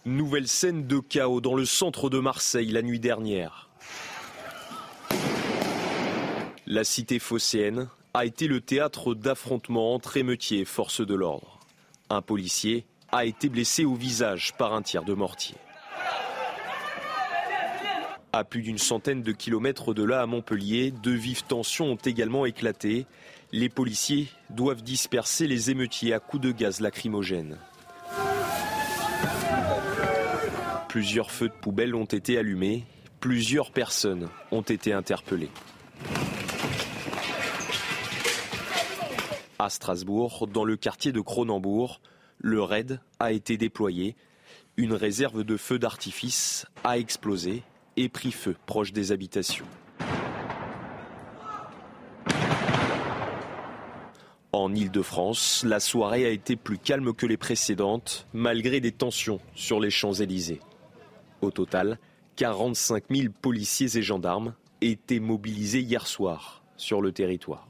Nouvelle 0.05 0.47
scène 0.47 0.87
de 0.87 0.99
chaos 0.99 1.41
dans 1.41 1.55
le 1.55 1.65
centre 1.65 2.09
de 2.09 2.19
Marseille 2.19 2.71
la 2.71 2.81
nuit 2.81 2.99
dernière. 2.99 3.69
La 6.65 6.83
cité 6.83 7.19
phocéenne 7.19 7.87
a 8.13 8.25
été 8.25 8.47
le 8.47 8.61
théâtre 8.61 9.13
d'affrontements 9.13 9.93
entre 9.93 10.17
émeutiers 10.17 10.61
et 10.61 10.65
forces 10.65 11.05
de 11.05 11.15
l'ordre. 11.15 11.59
Un 12.09 12.21
policier 12.21 12.85
a 13.11 13.25
été 13.25 13.49
blessé 13.49 13.85
au 13.85 13.95
visage 13.95 14.53
par 14.57 14.73
un 14.73 14.81
tir 14.81 15.03
de 15.03 15.13
mortier. 15.13 15.55
À 18.33 18.45
plus 18.45 18.61
d'une 18.61 18.77
centaine 18.77 19.23
de 19.23 19.31
kilomètres 19.33 19.93
de 19.93 20.03
là, 20.03 20.21
à 20.21 20.25
Montpellier, 20.25 20.91
de 20.91 21.11
vives 21.11 21.43
tensions 21.43 21.91
ont 21.91 21.95
également 21.95 22.45
éclaté. 22.45 23.05
Les 23.53 23.67
policiers 23.67 24.29
doivent 24.49 24.81
disperser 24.81 25.45
les 25.45 25.71
émeutiers 25.71 26.13
à 26.13 26.19
coups 26.19 26.41
de 26.41 26.51
gaz 26.53 26.79
lacrymogène. 26.79 27.57
Plusieurs 30.87 31.31
feux 31.31 31.49
de 31.49 31.53
poubelle 31.53 31.93
ont 31.93 32.05
été 32.05 32.37
allumés, 32.37 32.85
plusieurs 33.19 33.71
personnes 33.71 34.29
ont 34.51 34.61
été 34.61 34.93
interpellées. 34.93 35.51
À 39.59 39.69
Strasbourg, 39.69 40.47
dans 40.47 40.63
le 40.63 40.77
quartier 40.77 41.11
de 41.11 41.19
Cronenbourg, 41.19 41.99
le 42.37 42.63
raid 42.63 43.01
a 43.19 43.33
été 43.33 43.57
déployé. 43.57 44.15
Une 44.77 44.93
réserve 44.93 45.43
de 45.43 45.57
feux 45.57 45.77
d'artifice 45.77 46.65
a 46.85 46.97
explosé 46.97 47.63
et 47.97 48.07
pris 48.07 48.31
feu 48.31 48.55
proche 48.65 48.93
des 48.93 49.11
habitations. 49.11 49.67
En 54.53 54.75
Ile-de-France, 54.75 55.63
la 55.65 55.79
soirée 55.79 56.25
a 56.25 56.29
été 56.29 56.57
plus 56.57 56.77
calme 56.77 57.13
que 57.13 57.25
les 57.25 57.37
précédentes, 57.37 58.27
malgré 58.33 58.81
des 58.81 58.91
tensions 58.91 59.39
sur 59.55 59.79
les 59.79 59.89
Champs-Élysées. 59.89 60.59
Au 61.41 61.51
total, 61.51 61.99
45 62.35 63.05
000 63.09 63.33
policiers 63.41 63.97
et 63.97 64.01
gendarmes 64.01 64.53
étaient 64.81 65.21
mobilisés 65.21 65.79
hier 65.79 66.05
soir 66.05 66.63
sur 66.75 67.01
le 67.01 67.13
territoire. 67.13 67.69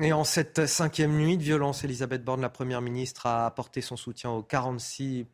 Et 0.00 0.12
en 0.12 0.24
cette 0.24 0.66
cinquième 0.66 1.16
nuit 1.16 1.36
de 1.36 1.42
violence, 1.42 1.84
Elisabeth 1.84 2.24
Borne, 2.24 2.40
la 2.40 2.48
Première 2.48 2.80
ministre, 2.80 3.26
a 3.26 3.46
apporté 3.46 3.80
son 3.80 3.96
soutien 3.96 4.30
aux 4.30 4.42
46 4.42 5.26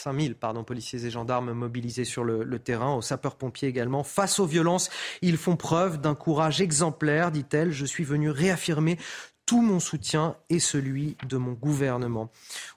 5000 0.00 0.34
pardon, 0.34 0.64
policiers 0.64 1.04
et 1.04 1.10
gendarmes 1.10 1.52
mobilisés 1.52 2.04
sur 2.04 2.24
le, 2.24 2.58
terrain, 2.58 2.94
aux 2.94 3.02
sapeurs-pompiers 3.02 3.68
également. 3.68 4.02
Face 4.02 4.40
aux 4.40 4.46
violences, 4.46 4.90
ils 5.22 5.36
font 5.36 5.56
preuve 5.56 6.00
d'un 6.00 6.14
courage 6.14 6.60
exemplaire, 6.60 7.30
dit-elle. 7.30 7.70
Je 7.70 7.84
suis 7.84 8.04
venu 8.04 8.30
réaffirmer 8.30 8.98
tout 9.46 9.62
mon 9.62 9.80
soutien 9.80 10.36
et 10.48 10.60
celui 10.60 11.16
de 11.28 11.36
mon 11.36 11.52
gouvernement. 11.52 12.30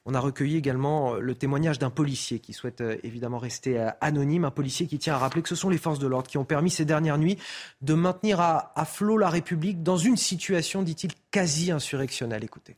On 0.06 0.16
a 0.16 0.20
recueilli 0.20 0.58
également 0.58 1.14
le 1.14 1.36
témoignage 1.36 1.78
d'un 1.78 1.92
policier 1.92 2.40
qui 2.40 2.52
souhaite 2.52 2.84
évidemment 3.04 3.38
rester 3.38 3.90
anonyme, 4.02 4.44
un 4.44 4.52
policier 4.52 4.88
qui 4.88 4.98
tient 4.98 5.14
à 5.14 5.20
rappeler 5.20 5.44
que 5.44 5.50
ce 5.50 5.56
sont 5.56 5.70
les 5.70 5.78
forces 5.78 6.00
de 6.00 6.08
l'ordre 6.08 6.28
qui 6.28 6.40
ont 6.40 6.46
permis 6.46 6.72
ces 6.72 6.84
dernières 6.84 7.20
nuits 7.20 7.38
de 7.82 7.94
maintenir 7.94 8.40
à, 8.40 8.74
à 8.76 8.86
flot 8.86 9.18
la 9.18 9.30
République 9.30 9.84
dans 9.84 9.98
une 9.98 10.18
situation, 10.18 10.82
dit-il, 10.82 11.12
quasi 11.30 11.72
insurrectionnelle. 11.72 12.44
Écoutez. 12.44 12.76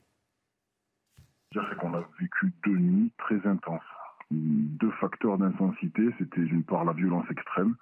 Qu'on 1.80 1.94
a 1.94 2.04
vécu 2.20 2.52
deux 2.66 2.76
nuits 2.76 3.12
très 3.16 3.46
intenses. 3.48 3.80
Deux 4.30 4.90
facteurs 4.92 5.38
d'intensité, 5.38 6.02
c'était 6.18 6.42
d'une 6.42 6.64
part 6.64 6.84
la 6.84 6.92
violence 6.92 7.30
extrême 7.30 7.76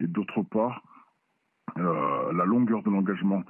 et 0.00 0.06
d'autre 0.06 0.42
part 0.42 0.82
euh, 1.78 2.32
la 2.32 2.44
longueur 2.44 2.82
de 2.82 2.90
l'engagement. 2.90 3.42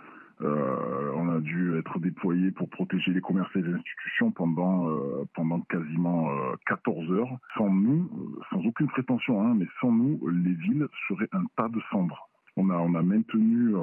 Euh, 0.43 1.13
on 1.17 1.29
a 1.29 1.41
dû 1.41 1.77
être 1.79 1.99
déployé 1.99 2.51
pour 2.51 2.69
protéger 2.71 3.13
les 3.13 3.21
commerces 3.21 3.55
et 3.57 3.61
les 3.61 3.75
institutions 3.75 4.31
pendant, 4.31 4.89
euh, 4.89 5.25
pendant 5.35 5.61
quasiment 5.61 6.31
14 6.67 7.13
heures. 7.13 7.39
Sans 7.57 7.71
nous, 7.71 8.11
sans 8.51 8.65
aucune 8.65 8.89
prétention, 8.89 9.43
hein, 9.43 9.55
mais 9.57 9.67
sans 9.81 9.93
nous, 9.93 10.19
les 10.29 10.55
villes 10.55 10.89
seraient 11.09 11.29
un 11.33 11.45
tas 11.57 11.69
de 11.69 11.81
cendres. 11.91 12.29
On 12.57 12.71
a, 12.71 12.77
on 12.77 12.95
a 12.95 13.03
maintenu 13.03 13.75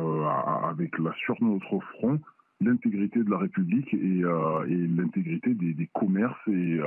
avec 0.64 0.98
la 1.00 1.12
de 1.12 1.46
notre 1.46 1.80
front 1.80 2.20
l'intégrité 2.60 3.24
de 3.24 3.30
la 3.30 3.38
République 3.38 3.94
et, 3.94 4.22
et 4.22 4.88
l'intégrité 4.88 5.54
des, 5.54 5.74
des, 5.74 5.88
commerces. 5.94 6.36
Et 6.48 6.80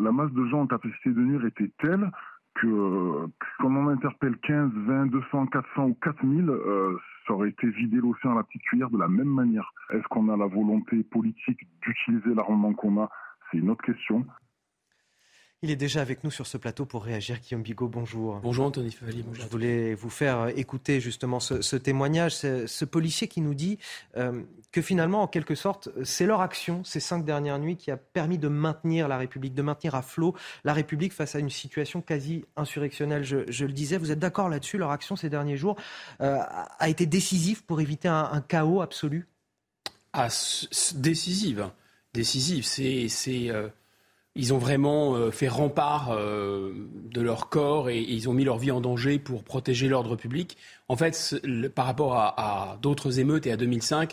la 0.00 0.12
masse 0.12 0.32
de 0.32 0.44
gens 0.46 0.62
en 0.62 0.66
capacité 0.66 1.10
de 1.10 1.20
nuire 1.20 1.44
était 1.46 1.70
telle 1.78 2.10
que 2.54 3.26
qu'on 3.58 3.76
en 3.76 3.88
interpelle 3.88 4.36
15, 4.38 4.70
20, 4.74 5.06
200, 5.06 5.46
400 5.46 5.84
ou 5.84 5.94
4000, 5.94 6.50
euh, 6.50 6.98
ça 7.26 7.32
aurait 7.32 7.48
été 7.48 7.68
vider 7.68 7.96
l'océan 7.96 8.32
à 8.32 8.36
la 8.36 8.42
petite 8.42 8.62
cuillère 8.62 8.90
de 8.90 8.98
la 8.98 9.08
même 9.08 9.28
manière. 9.28 9.72
Est-ce 9.90 10.06
qu'on 10.08 10.28
a 10.28 10.36
la 10.36 10.46
volonté 10.46 11.02
politique 11.04 11.66
d'utiliser 11.80 12.34
l'armement 12.34 12.74
qu'on 12.74 13.02
a? 13.02 13.08
C'est 13.50 13.58
une 13.58 13.70
autre 13.70 13.84
question. 13.84 14.26
Il 15.64 15.70
est 15.70 15.76
déjà 15.76 16.00
avec 16.00 16.24
nous 16.24 16.32
sur 16.32 16.48
ce 16.48 16.58
plateau 16.58 16.86
pour 16.86 17.04
réagir. 17.04 17.38
Guillaume 17.38 17.62
Bigot, 17.62 17.86
bonjour. 17.86 18.40
Bonjour 18.42 18.66
Anthony 18.66 18.90
Favali. 18.90 19.24
Je 19.32 19.46
voulais 19.46 19.94
vous 19.94 20.10
faire 20.10 20.48
écouter 20.56 21.00
justement 21.00 21.38
ce, 21.38 21.76
témoignage, 21.76 22.34
ce, 22.34 22.84
policier 22.84 23.28
qui 23.28 23.40
nous 23.40 23.54
dit 23.54 23.78
euh, 24.16 24.42
que 24.72 24.82
finalement, 24.82 25.22
en 25.22 25.28
quelque 25.28 25.54
sorte, 25.54 25.88
c'est 26.02 26.26
leur 26.26 26.40
action 26.40 26.82
ces 26.82 26.98
cinq 26.98 27.24
dernières 27.24 27.60
nuits 27.60 27.76
qui 27.76 27.92
a 27.92 27.96
permis 27.96 28.38
de 28.38 28.48
maintenir 28.48 29.06
la 29.06 29.16
République, 29.16 29.54
de 29.54 29.62
maintenir 29.62 29.94
à 29.94 30.02
flot 30.02 30.34
la 30.64 30.72
République 30.72 31.12
face 31.12 31.36
à 31.36 31.38
une 31.38 31.48
situation 31.48 32.00
quasi 32.00 32.44
insurrectionnelle. 32.56 33.22
Je, 33.22 33.64
le 33.64 33.72
disais, 33.72 33.98
vous 33.98 34.10
êtes 34.10 34.18
d'accord 34.18 34.48
là-dessus? 34.48 34.78
Leur 34.78 34.90
action 34.90 35.14
ces 35.14 35.30
derniers 35.30 35.56
jours 35.56 35.76
euh, 36.22 36.40
a 36.40 36.88
été 36.88 37.06
décisive 37.06 37.64
pour 37.64 37.80
éviter 37.80 38.08
un, 38.08 38.42
chaos 38.48 38.80
absolu? 38.80 39.28
Ah, 40.12 40.26
Décisive. 40.96 41.70
Décisive. 42.12 42.64
C'est. 42.64 43.48
Euh, 43.48 43.68
ils 44.34 44.54
ont 44.54 44.58
vraiment 44.58 45.14
euh, 45.14 45.30
fait 45.30 45.48
rempart 45.48 46.10
euh, 46.12 46.72
de 47.10 47.20
leur 47.20 47.48
corps 47.48 47.90
et, 47.90 48.00
ils 48.00 48.28
ont 48.28 48.32
mis 48.32 48.44
leur 48.44 48.58
vie 48.58 48.70
en 48.70 48.80
danger 48.80 49.18
pour 49.18 49.44
protéger 49.44 49.88
l'ordre 49.88 50.16
public. 50.16 50.56
En 50.88 50.96
fait, 50.96 51.36
par 51.74 51.86
rapport 51.86 52.16
à, 52.16 52.78
d'autres 52.80 53.18
émeutes 53.18 53.46
et 53.46 53.52
à 53.52 53.56
2005, 53.56 54.12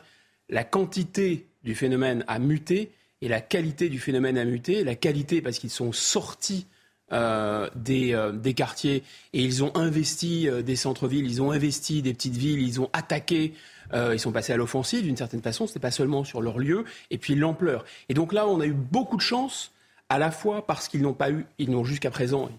la 0.50 0.64
quantité 0.64 1.48
du 1.64 1.76
phénomène 1.76 2.24
a 2.28 2.40
muté 2.40 2.92
et 3.22 3.28
la 3.28 3.42
qualité 3.42 3.90
du 3.90 4.00
phénomène 4.00 4.38
a 4.38 4.46
muté. 4.46 4.84
La 4.84 4.96
qualité 4.96 5.42
parce 5.42 5.60
qu'ils 5.60 5.70
sont 5.70 5.92
sortis 5.92 6.68
euh, 7.12 7.70
des, 7.76 8.54
quartiers 8.54 9.04
et 9.34 9.42
ils 9.42 9.64
ont 9.64 9.76
investi 9.76 10.48
des 10.64 10.76
centres-villes, 10.76 11.26
ils 11.26 11.42
ont 11.42 11.52
investi 11.52 12.02
des 12.02 12.14
petites 12.14 12.38
villes, 12.38 12.62
ils 12.62 12.82
ont 12.82 12.90
attaqué. 12.94 13.54
ils 13.94 14.20
sont 14.20 14.32
passés 14.32 14.54
à 14.54 14.58
l'offensive 14.58 15.04
d'une 15.04 15.18
certaine 15.18 15.42
façon. 15.42 15.66
Ce 15.66 15.72
n'était 15.72 15.80
pas 15.80 15.92
seulement 15.92 16.26
sur 16.26 16.42
leur 16.42 16.60
lieu 16.60 16.84
et 17.10 17.18
puis 17.18 17.36
l'ampleur. 17.36 17.86
Et 18.10 18.14
donc 18.14 18.34
là, 18.34 18.48
on 18.48 18.60
a 18.60 18.66
eu 18.66 18.74
beaucoup 18.74 19.18
de 19.18 19.22
chance 19.22 19.72
à 20.10 20.20
la 20.20 20.32
fois 20.32 20.66
parce 20.66 20.88
qu'ils 20.88 21.02
n'ont 21.02 21.14
pas 21.14 21.32
eu, 21.32 21.46
ils 21.58 21.70
n'ont 21.70 21.84
jusqu'à 21.84 22.10
présent, 22.12 22.50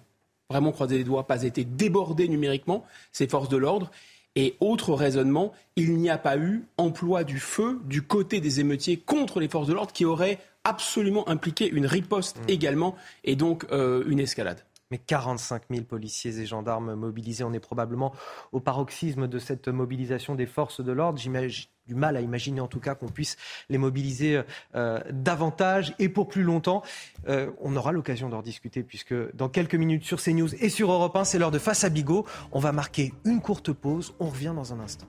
vraiment 0.48 0.72
croisé 0.72 0.96
les 0.96 1.04
doigts, 1.04 1.26
pas 1.26 1.42
été 1.42 1.64
débordés 1.64 2.28
numériquement, 2.28 2.84
ces 3.12 3.28
forces 3.28 3.48
de 3.48 3.56
l'ordre. 3.56 3.90
Et 4.36 4.56
autre 4.60 4.94
raisonnement, 4.94 5.52
il 5.74 5.96
n'y 5.96 6.08
a 6.08 6.16
pas 6.16 6.36
eu 6.36 6.64
emploi 6.78 7.24
du 7.24 7.40
feu 7.40 7.80
du 7.84 8.02
côté 8.02 8.40
des 8.40 8.60
émeutiers 8.60 8.96
contre 8.96 9.40
les 9.40 9.48
forces 9.48 9.66
de 9.66 9.72
l'ordre 9.72 9.92
qui 9.92 10.04
aurait 10.04 10.38
absolument 10.62 11.28
impliqué 11.28 11.68
une 11.68 11.86
riposte 11.86 12.38
mmh. 12.38 12.50
également 12.50 12.94
et 13.24 13.34
donc 13.34 13.66
euh, 13.72 14.04
une 14.06 14.20
escalade 14.20 14.62
mais 14.90 14.98
45 14.98 15.62
000 15.70 15.84
policiers 15.84 16.38
et 16.38 16.46
gendarmes 16.46 16.94
mobilisés. 16.94 17.44
On 17.44 17.52
est 17.52 17.60
probablement 17.60 18.12
au 18.52 18.60
paroxysme 18.60 19.28
de 19.28 19.38
cette 19.38 19.68
mobilisation 19.68 20.34
des 20.34 20.46
forces 20.46 20.80
de 20.80 20.92
l'ordre. 20.92 21.18
J'imagine 21.18 21.68
du 21.86 21.94
mal 21.96 22.16
à 22.16 22.20
imaginer 22.20 22.60
en 22.60 22.68
tout 22.68 22.78
cas 22.78 22.94
qu'on 22.94 23.08
puisse 23.08 23.36
les 23.68 23.78
mobiliser 23.78 24.42
euh, 24.76 25.00
davantage 25.10 25.92
et 25.98 26.08
pour 26.08 26.28
plus 26.28 26.44
longtemps. 26.44 26.82
Euh, 27.28 27.50
on 27.60 27.74
aura 27.74 27.90
l'occasion 27.90 28.28
d'en 28.28 28.42
discuter 28.42 28.84
puisque 28.84 29.14
dans 29.34 29.48
quelques 29.48 29.74
minutes 29.74 30.04
sur 30.04 30.22
CNews 30.22 30.54
et 30.62 30.68
sur 30.68 30.92
Europe 30.92 31.16
1, 31.16 31.24
c'est 31.24 31.38
l'heure 31.38 31.50
de 31.50 31.58
Face 31.58 31.82
à 31.82 31.88
Bigot. 31.88 32.26
On 32.52 32.60
va 32.60 32.70
marquer 32.70 33.12
une 33.24 33.40
courte 33.40 33.72
pause. 33.72 34.14
On 34.20 34.26
revient 34.26 34.52
dans 34.54 34.72
un 34.72 34.80
instant. 34.80 35.08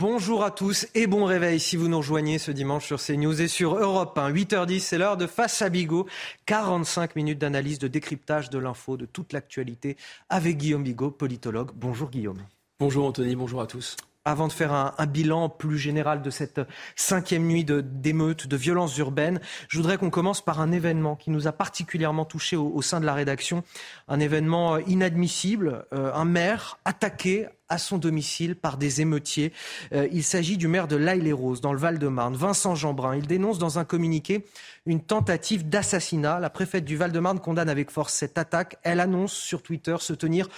Bonjour 0.00 0.44
à 0.44 0.50
tous 0.50 0.88
et 0.94 1.06
bon 1.06 1.26
réveil 1.26 1.60
si 1.60 1.76
vous 1.76 1.86
nous 1.86 1.98
rejoignez 1.98 2.38
ce 2.38 2.50
dimanche 2.50 2.86
sur 2.86 2.98
CNews 2.98 3.42
et 3.42 3.48
sur 3.48 3.76
Europe 3.76 4.16
1. 4.16 4.32
8h10, 4.32 4.80
c'est 4.80 4.96
l'heure 4.96 5.18
de 5.18 5.26
Face 5.26 5.60
à 5.60 5.68
Bigot. 5.68 6.06
45 6.46 7.16
minutes 7.16 7.38
d'analyse, 7.38 7.78
de 7.78 7.86
décryptage 7.86 8.48
de 8.48 8.58
l'info, 8.58 8.96
de 8.96 9.04
toute 9.04 9.34
l'actualité 9.34 9.98
avec 10.30 10.56
Guillaume 10.56 10.84
Bigot, 10.84 11.10
politologue. 11.10 11.72
Bonjour 11.74 12.08
Guillaume. 12.08 12.38
Bonjour 12.78 13.04
Anthony, 13.04 13.36
bonjour 13.36 13.60
à 13.60 13.66
tous. 13.66 13.98
Avant 14.24 14.48
de 14.48 14.54
faire 14.54 14.72
un, 14.72 15.06
bilan 15.06 15.50
plus 15.50 15.76
général 15.76 16.22
de 16.22 16.30
cette 16.30 16.62
cinquième 16.96 17.46
nuit 17.46 17.64
d'émeutes, 17.64 18.46
de, 18.46 18.56
violences 18.56 18.96
urbaines, 18.96 19.38
je 19.68 19.76
voudrais 19.76 19.98
qu'on 19.98 20.08
commence 20.08 20.42
par 20.42 20.62
un 20.62 20.72
événement 20.72 21.14
qui 21.14 21.30
nous 21.30 21.46
a 21.46 21.52
particulièrement 21.52 22.24
touchés 22.24 22.56
au, 22.56 22.80
sein 22.80 23.00
de 23.00 23.06
la 23.06 23.12
rédaction. 23.12 23.64
Un 24.08 24.20
événement 24.20 24.76
euh, 24.76 24.80
inadmissible, 24.86 25.84
euh, 25.92 26.10
un 26.14 26.24
maire 26.24 26.78
attaqué 26.86 27.48
à 27.70 27.78
son 27.78 27.96
domicile 27.96 28.56
par 28.56 28.76
des 28.76 29.00
émeutiers. 29.00 29.52
Euh, 29.92 30.06
il 30.12 30.22
s'agit 30.22 30.58
du 30.58 30.68
maire 30.68 30.88
de 30.88 30.96
l'Aille-les-Roses, 30.96 31.62
dans 31.62 31.72
le 31.72 31.78
Val-de-Marne, 31.78 32.34
Vincent 32.34 32.74
Jeanbrun. 32.74 33.16
Il 33.16 33.26
dénonce 33.26 33.58
dans 33.58 33.78
un 33.78 33.84
communiqué 33.84 34.44
une 34.84 35.00
tentative 35.00 35.68
d'assassinat. 35.68 36.40
La 36.40 36.50
préfète 36.50 36.84
du 36.84 36.96
Val-de-Marne 36.96 37.40
condamne 37.40 37.68
avec 37.68 37.90
force 37.90 38.12
cette 38.12 38.36
attaque. 38.36 38.76
Elle 38.82 39.00
annonce 39.00 39.32
sur 39.32 39.62
Twitter 39.62 39.96
se 40.00 40.12
tenir 40.12 40.48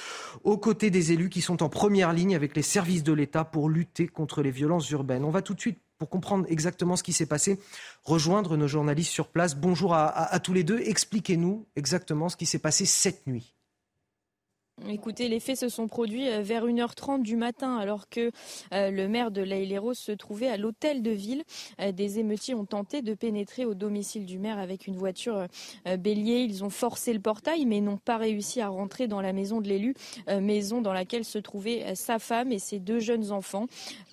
aux 0.43 0.57
côtés 0.57 0.91
des 0.91 1.13
élus 1.13 1.29
qui 1.29 1.43
sont 1.43 1.63
en 1.63 1.69
première 1.69 2.13
ligne 2.13 2.35
avec 2.35 2.57
les 2.57 2.63
services 2.63 3.05
de 3.05 3.13
l'État 3.13 3.45
pour 3.45 3.69
lutter 3.69 4.09
contre 4.09 4.43
les 4.43 4.51
violences 4.51 4.91
urbaines. 4.91 5.25
On 5.25 5.31
va 5.31 5.43
tout 5.43 5.55
de 5.55 5.61
suite 5.61 5.79
pour 5.99 6.09
comprendre 6.09 6.47
exactement 6.49 6.97
ce 6.97 7.05
qui 7.05 7.13
s'est 7.13 7.27
passé, 7.27 7.61
rejoindre 8.03 8.57
nos 8.57 8.67
journalistes 8.67 9.13
sur 9.13 9.29
place. 9.29 9.55
Bonjour 9.55 9.95
à 9.95 10.41
tous 10.41 10.53
les 10.53 10.65
deux. 10.65 10.81
Expliquez-nous 10.81 11.69
exactement 11.77 12.29
ce 12.29 12.37
qui 12.37 12.47
s'est 12.47 12.59
passé 12.59 12.87
cette 12.87 13.29
nuit. 13.29 13.55
Écoutez, 14.89 15.29
les 15.29 15.39
faits 15.39 15.59
se 15.59 15.69
sont 15.69 15.87
produits 15.87 16.29
euh, 16.29 16.43
vers 16.43 16.67
1h30 16.67 17.23
du 17.23 17.37
matin 17.37 17.77
alors 17.77 18.09
que 18.09 18.31
euh, 18.73 18.91
le 18.91 19.09
maire 19.09 19.31
de 19.31 19.43
l'Aïleros 19.43 19.95
se 19.95 20.13
trouvait 20.13 20.49
à 20.49 20.57
l'hôtel 20.57 21.03
de 21.03 21.11
ville. 21.11 21.45
Euh, 21.81 21.93
des 21.93 22.19
émeutiers 22.19 22.55
ont 22.55 22.65
tenté 22.65 23.01
de 23.01 23.15
pénétrer 23.15 23.65
au 23.65 23.75
domicile 23.75 24.27
du 24.27 24.39
maire 24.39 24.59
avec 24.59 24.87
une 24.87 24.97
voiture 24.97 25.47
bélier. 25.99 26.41
Ils 26.41 26.65
ont 26.65 26.71
forcé 26.71 27.13
le 27.13 27.21
portail 27.21 27.67
mais 27.67 27.81
n'ont 27.81 27.97
pas 27.97 28.17
réussi 28.17 28.61
à 28.61 28.69
rentrer 28.69 29.07
dans 29.07 29.21
la 29.21 29.33
maison 29.33 29.61
de 29.61 29.69
l'élu, 29.69 29.95
maison 30.29 30.81
dans 30.81 30.93
laquelle 30.93 31.25
se 31.25 31.39
trouvaient 31.39 31.95
sa 31.95 32.19
femme 32.19 32.53
et 32.53 32.59
ses 32.59 32.79
deux 32.79 33.01
jeunes 33.01 33.31
enfants. 33.31 33.67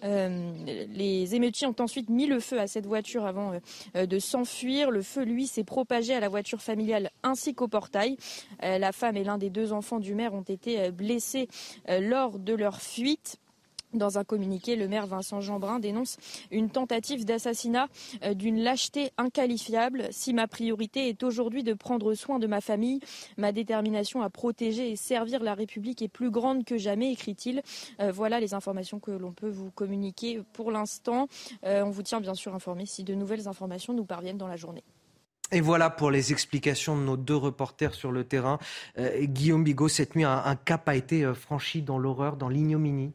Les 0.03 1.35
émeutiers 1.35 1.67
ont 1.67 1.75
ensuite 1.79 2.09
mis 2.09 2.27
le 2.27 2.39
feu 2.39 2.59
à 2.59 2.67
cette 2.67 2.85
voiture 2.85 3.25
avant 3.25 3.53
de 3.95 4.19
s'enfuir. 4.19 4.91
Le 4.91 5.01
feu, 5.01 5.23
lui, 5.23 5.47
s'est 5.47 5.63
propagé 5.63 6.13
à 6.13 6.19
la 6.19 6.29
voiture 6.29 6.61
familiale 6.61 7.11
ainsi 7.23 7.53
qu'au 7.53 7.67
portail. 7.67 8.17
La 8.61 8.91
femme 8.91 9.17
et 9.17 9.23
l'un 9.23 9.37
des 9.37 9.49
deux 9.49 9.73
enfants 9.73 9.99
du 9.99 10.15
maire 10.15 10.33
ont 10.33 10.41
été 10.41 10.58
euh, 10.67 10.91
blessés 10.91 11.47
euh, 11.89 11.99
lors 11.99 12.39
de 12.39 12.53
leur 12.53 12.81
fuite. 12.81 13.37
Dans 13.91 14.19
un 14.19 14.23
communiqué, 14.23 14.75
le 14.75 14.87
maire 14.87 15.07
Vincent 15.07 15.41
Jeanbrun 15.41 15.79
dénonce 15.79 16.17
une 16.51 16.69
tentative 16.69 17.25
d'assassinat 17.25 17.87
euh, 18.23 18.35
d'une 18.35 18.61
lâcheté 18.61 19.09
inqualifiable. 19.17 20.07
Si 20.11 20.31
ma 20.31 20.47
priorité 20.47 21.09
est 21.09 21.23
aujourd'hui 21.23 21.63
de 21.63 21.73
prendre 21.73 22.13
soin 22.13 22.37
de 22.37 22.45
ma 22.45 22.61
famille, 22.61 22.99
ma 23.37 23.51
détermination 23.51 24.21
à 24.21 24.29
protéger 24.29 24.91
et 24.91 24.95
servir 24.95 25.41
la 25.41 25.55
République 25.55 26.03
est 26.03 26.07
plus 26.07 26.29
grande 26.29 26.65
que 26.65 26.77
jamais, 26.77 27.11
écrit-il. 27.11 27.63
voilà 28.13 28.39
les 28.39 28.53
informations 28.53 28.99
que 28.99 29.09
l'on 29.09 29.31
peut 29.31 29.49
vous 29.49 29.71
communiquer 29.71 30.41
pour 30.53 30.71
l'instant. 30.71 31.27
on 31.63 31.89
vous 31.89 32.03
tient 32.03 32.21
bien 32.21 32.35
sûr 32.35 32.53
informé 32.53 32.85
si 32.85 33.03
de 33.03 33.15
nouvelles 33.15 33.47
informations 33.47 33.93
nous 33.93 34.05
parviennent 34.05 34.37
dans 34.37 34.47
la 34.47 34.57
journée. 34.57 34.83
Et 35.51 35.61
voilà 35.61 35.89
pour 35.89 36.11
les 36.11 36.31
explications 36.31 36.95
de 36.95 37.01
nos 37.01 37.17
deux 37.17 37.35
reporters 37.35 37.95
sur 37.95 38.11
le 38.11 38.23
terrain. 38.23 38.59
Euh, 38.99 39.25
Guillaume 39.25 39.63
Bigot, 39.63 39.87
cette 39.87 40.15
nuit, 40.15 40.23
un, 40.23 40.55
cap 40.55 40.87
a 40.87 40.95
été 40.95 41.23
euh, 41.23 41.33
franchi 41.33 41.81
dans 41.81 41.97
l'horreur, 41.97 42.37
dans 42.37 42.49
l'ignominie. 42.49 43.11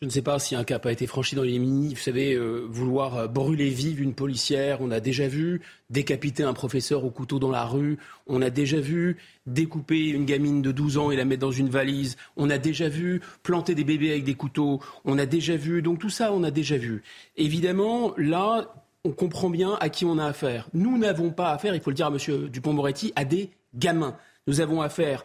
Je 0.00 0.06
ne 0.06 0.10
sais 0.10 0.22
pas 0.22 0.40
si 0.40 0.56
un 0.56 0.64
cap 0.64 0.84
a 0.86 0.90
été 0.90 1.06
franchi 1.06 1.36
dans 1.36 1.42
les 1.42 1.58
mini. 1.58 1.94
Vous 1.94 2.00
savez, 2.00 2.32
euh, 2.32 2.66
vouloir 2.68 3.28
brûler 3.28 3.68
vive 3.68 4.00
une 4.00 4.14
policière, 4.14 4.80
on 4.80 4.90
a 4.90 4.98
déjà 4.98 5.28
vu. 5.28 5.60
Décapiter 5.90 6.42
un 6.42 6.54
professeur 6.54 7.04
au 7.04 7.10
couteau 7.10 7.38
dans 7.38 7.50
la 7.50 7.64
rue, 7.66 7.98
on 8.26 8.42
a 8.42 8.50
déjà 8.50 8.80
vu. 8.80 9.18
Découper 9.46 10.08
une 10.08 10.24
gamine 10.24 10.62
de 10.62 10.72
12 10.72 10.96
ans 10.98 11.10
et 11.10 11.16
la 11.16 11.24
mettre 11.24 11.42
dans 11.42 11.52
une 11.52 11.68
valise, 11.68 12.16
on 12.36 12.50
a 12.50 12.58
déjà 12.58 12.88
vu. 12.88 13.20
Planter 13.42 13.74
des 13.74 13.84
bébés 13.84 14.10
avec 14.10 14.24
des 14.24 14.34
couteaux, 14.34 14.80
on 15.04 15.18
a 15.18 15.26
déjà 15.26 15.54
vu. 15.54 15.82
Donc 15.82 15.98
tout 16.00 16.10
ça, 16.10 16.32
on 16.32 16.42
a 16.42 16.50
déjà 16.50 16.78
vu. 16.78 17.02
Évidemment, 17.36 18.14
là, 18.16 18.81
on 19.04 19.10
comprend 19.10 19.50
bien 19.50 19.76
à 19.80 19.88
qui 19.88 20.04
on 20.04 20.18
a 20.18 20.26
affaire. 20.26 20.68
Nous 20.74 20.98
n'avons 20.98 21.30
pas 21.30 21.50
affaire, 21.50 21.74
il 21.74 21.80
faut 21.80 21.90
le 21.90 21.96
dire 21.96 22.06
à 22.06 22.10
M. 22.10 22.48
Dupont-Moretti, 22.48 23.12
à 23.16 23.24
des 23.24 23.50
gamins. 23.74 24.16
Nous 24.46 24.60
avons 24.60 24.80
affaire, 24.80 25.24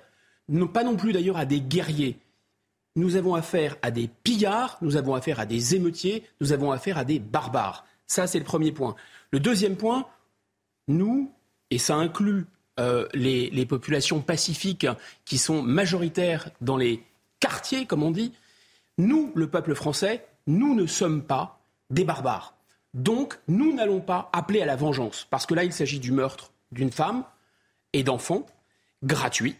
pas 0.73 0.83
non 0.83 0.95
plus 0.95 1.13
d'ailleurs 1.13 1.37
à 1.37 1.45
des 1.45 1.61
guerriers 1.61 2.19
nous 2.97 3.15
avons 3.15 3.35
affaire 3.35 3.77
à 3.83 3.91
des 3.91 4.09
pillards, 4.23 4.77
nous 4.81 4.97
avons 4.97 5.13
affaire 5.13 5.39
à 5.39 5.45
des 5.45 5.75
émeutiers, 5.75 6.23
nous 6.41 6.51
avons 6.51 6.71
affaire 6.71 6.97
à 6.97 7.05
des 7.05 7.19
barbares. 7.19 7.85
Ça, 8.07 8.25
c'est 8.25 8.39
le 8.39 8.43
premier 8.43 8.71
point. 8.71 8.95
Le 9.31 9.39
deuxième 9.39 9.77
point, 9.77 10.07
nous, 10.87 11.31
et 11.69 11.77
ça 11.77 11.95
inclut 11.95 12.47
euh, 12.79 13.07
les, 13.13 13.65
populations 13.67 14.19
pacifiques 14.19 14.87
qui 15.25 15.37
sont 15.37 15.61
majoritaires 15.61 16.49
dans 16.59 16.75
les 16.75 17.03
quartiers, 17.39 17.85
comme 17.85 18.01
on 18.01 18.09
dit, 18.09 18.33
nous, 18.97 19.31
le 19.35 19.47
peuple 19.47 19.75
français, 19.75 20.25
nous 20.47 20.73
ne 20.73 20.87
sommes 20.87 21.21
pas 21.21 21.59
des 21.91 22.03
barbares. 22.03 22.56
Donc, 22.97 23.39
nous 23.47 23.73
n'allons 23.73 24.01
pas 24.01 24.29
appeler 24.33 24.61
à 24.61 24.65
la 24.65 24.75
vengeance, 24.75 25.25
parce 25.29 25.45
que 25.45 25.53
là, 25.53 25.63
il 25.63 25.71
s'agit 25.71 25.99
du 25.99 26.11
meurtre 26.11 26.51
d'une 26.73 26.91
femme 26.91 27.23
et 27.93 28.03
d'enfants, 28.03 28.45
gratuit, 29.03 29.55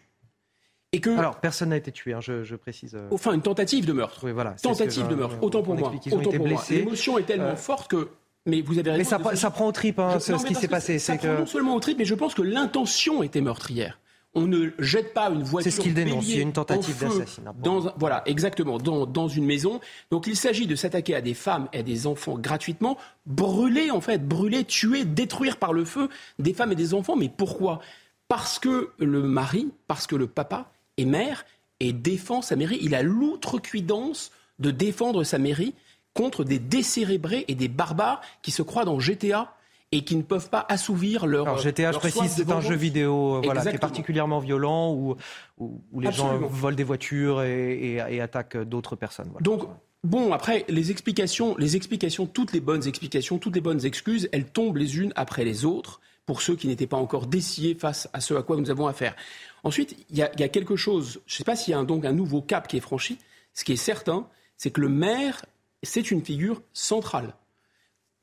alors, 1.18 1.36
personne 1.36 1.70
n'a 1.70 1.78
été 1.78 1.92
tué, 1.92 2.14
hein, 2.14 2.22
je, 2.22 2.56
précise. 2.56 2.96
Euh. 2.96 3.08
Enfin, 3.12 3.34
une 3.34 3.42
tentative 3.42 3.86
de 3.86 3.94
meurtre. 3.94 4.22
Oui, 4.24 4.32
voilà. 4.32 4.52
Tentative 4.52 5.08
de 5.08 5.16
meurtre, 5.16 5.38
autant 5.42 5.62
pour 5.62 5.76
moi. 5.76 5.92
Autant 6.12 6.32
pour 6.32 6.48
moi. 6.48 6.64
L'émotion 6.70 7.18
est 7.18 7.24
tellement 7.24 7.46
euh, 7.46 7.56
forte 7.56 7.90
que 7.90 8.10
mais 8.46 8.62
vous 8.62 8.80
avez 8.80 8.92
raison. 8.92 9.18
Mais 9.30 9.36
ça, 9.36 9.52
prend 9.52 9.68
au 9.68 9.72
trip, 9.74 10.00
hein, 10.00 10.20
ce, 10.20 10.32
qui 10.46 10.56
s'est 10.56 10.70
passé. 10.70 11.00
Ça 11.00 11.18
prend 11.18 11.40
non 11.40 11.46
seulement 11.46 11.76
au 11.76 11.80
trip, 11.80 11.98
mais 11.98 12.06
je 12.06 12.16
pense 12.16 12.34
que 12.34 12.42
l'intention 12.42 13.22
était 13.22 13.42
meurtrière. 13.42 14.00
On 14.34 14.46
ne 14.46 14.70
jette 14.78 15.14
pas 15.14 15.30
une 15.30 15.42
voiture. 15.42 15.72
C'est 15.72 15.78
ce 15.78 15.82
qu'il 15.82 15.94
dénonce. 15.94 16.28
Il 16.28 16.36
y 16.36 16.40
a 16.40 16.44
une 16.44 16.54
tentative 16.54 17.00
d'assassinat. 17.00 17.54
Voilà, 17.98 18.22
exactement, 18.26 18.78
dans, 18.78 19.06
dans, 19.06 19.28
une 19.28 19.46
maison. 19.46 19.80
Donc 20.12 20.28
il 20.28 20.36
s'agit 20.36 20.68
de 20.68 20.76
s'attaquer 20.76 21.16
à 21.16 21.22
des 21.22 21.34
femmes 21.34 21.68
et 21.74 21.80
à 21.80 21.84
des 21.84 22.06
enfants 22.06 22.38
gratuitement, 22.38 22.98
brûler 23.26 23.90
en 23.90 24.02
fait, 24.02 24.28
brûler, 24.28 24.64
tuer, 24.64 25.06
détruire 25.06 25.58
par 25.58 25.74
le 25.74 25.86
feu 25.86 26.10
des 26.40 26.54
femmes 26.54 26.72
et 26.72 26.76
des 26.76 26.94
enfants. 26.94 27.16
Mais 27.16 27.30
pourquoi? 27.30 27.80
Parce 28.28 28.60
que 28.60 28.92
le 29.00 29.24
mari, 29.24 29.70
parce 29.88 30.06
que 30.06 30.16
le 30.16 30.28
papa 30.28 30.70
est 30.98 31.06
maire 31.06 31.46
et 31.80 31.94
défend 31.94 32.42
sa 32.42 32.56
mairie. 32.56 32.80
Il 32.82 32.96
a 32.96 33.02
l'outrecuidance 33.02 34.32
de 34.60 34.72
défendre 34.72 35.24
sa 35.24 35.38
mairie 35.38 35.74
contre 36.14 36.44
des 36.44 36.60
décérébrés 36.60 37.46
et 37.48 37.56
des 37.56 37.68
barbares 37.68 38.22
qui 38.42 38.52
se 38.52 38.62
croient 38.62 38.86
dans 38.86 39.00
GTA 39.00 39.54
et 39.92 40.04
qui 40.04 40.16
ne 40.16 40.22
peuvent 40.22 40.50
pas 40.50 40.66
assouvir 40.70 41.26
leur. 41.26 41.48
Alors 41.48 41.60
GTA, 41.60 41.92
je 41.92 42.00
précise, 42.00 42.32
c'est 42.32 42.52
un 42.52 42.62
jeu 42.62 42.76
vidéo 42.76 43.36
euh, 43.36 43.42
voilà, 43.44 43.62
qui 43.62 43.70
est 43.70 43.78
particulièrement 43.80 44.40
violent 44.40 44.94
où, 44.94 45.16
où, 45.58 46.00
les 46.00 46.12
gens 46.12 46.38
volent 46.40 46.76
des 46.76 46.84
voitures 46.84 47.42
et, 47.42 47.96
et, 48.10 48.22
attaquent 48.22 48.58
d'autres 48.58 48.96
personnes. 48.96 49.32
Donc. 49.42 49.68
Bon, 50.04 50.32
après, 50.32 50.64
les 50.70 50.92
explications, 50.92 51.58
les 51.58 51.76
explications, 51.76 52.28
toutes 52.28 52.54
les 52.54 52.60
bonnes 52.60 52.88
explications, 52.88 53.40
toutes 53.40 53.56
les 53.56 53.62
bonnes 53.62 53.84
excuses, 53.84 54.30
elles 54.32 54.46
tombent 54.46 54.78
les 54.78 55.00
unes 55.00 55.12
après 55.16 55.44
les 55.44 55.66
autres 55.66 56.00
pour 56.28 56.42
ceux 56.42 56.56
qui 56.56 56.68
n'étaient 56.68 56.88
pas 56.88 56.98
encore 56.98 57.26
dessillés 57.26 57.74
face 57.74 58.08
à 58.14 58.22
ce 58.22 58.36
à 58.36 58.44
quoi 58.44 58.58
nous 58.58 58.70
avons 58.70 58.86
affaire. 58.86 59.16
Ensuite, 59.64 59.98
il 60.10 60.18
y, 60.18 60.22
a, 60.22 60.30
quelque 60.30 60.76
chose, 60.76 61.20
je 61.26 61.34
ne 61.34 61.38
sais 61.38 61.44
pas 61.44 61.56
s'il 61.56 61.72
y 61.72 61.74
a 61.74 61.80
un, 61.80 61.84
donc 61.84 62.06
un 62.06 62.12
nouveau 62.12 62.42
cap 62.42 62.68
qui 62.68 62.78
est 62.78 62.82
franchi. 62.82 63.18
Ce 63.54 63.64
qui 63.64 63.74
est 63.74 63.78
certain, 63.78 64.28
c'est 64.56 64.70
que 64.70 64.82
le 64.82 64.90
maire, 64.90 65.46
c'est 65.84 66.12
une 66.12 66.24
figure 66.24 66.62
centrale. 66.74 67.34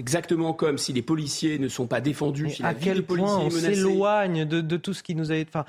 Exactement 0.01 0.53
comme 0.53 0.77
si 0.77 0.93
les 0.93 1.03
policiers 1.03 1.59
ne 1.59 1.69
sont 1.69 1.87
pas 1.87 2.01
défendus, 2.01 2.51
si 2.51 2.65
à 2.65 2.75
quel 2.75 3.05
point 3.05 3.39
on 3.39 3.51
s'éloigne 3.51 4.45
de, 4.45 4.77
tout 4.77 4.93
ce 4.93 5.05
qui 5.05 5.15
nous 5.15 5.31
a 5.31 5.37
été, 5.37 5.49
enfin, 5.49 5.65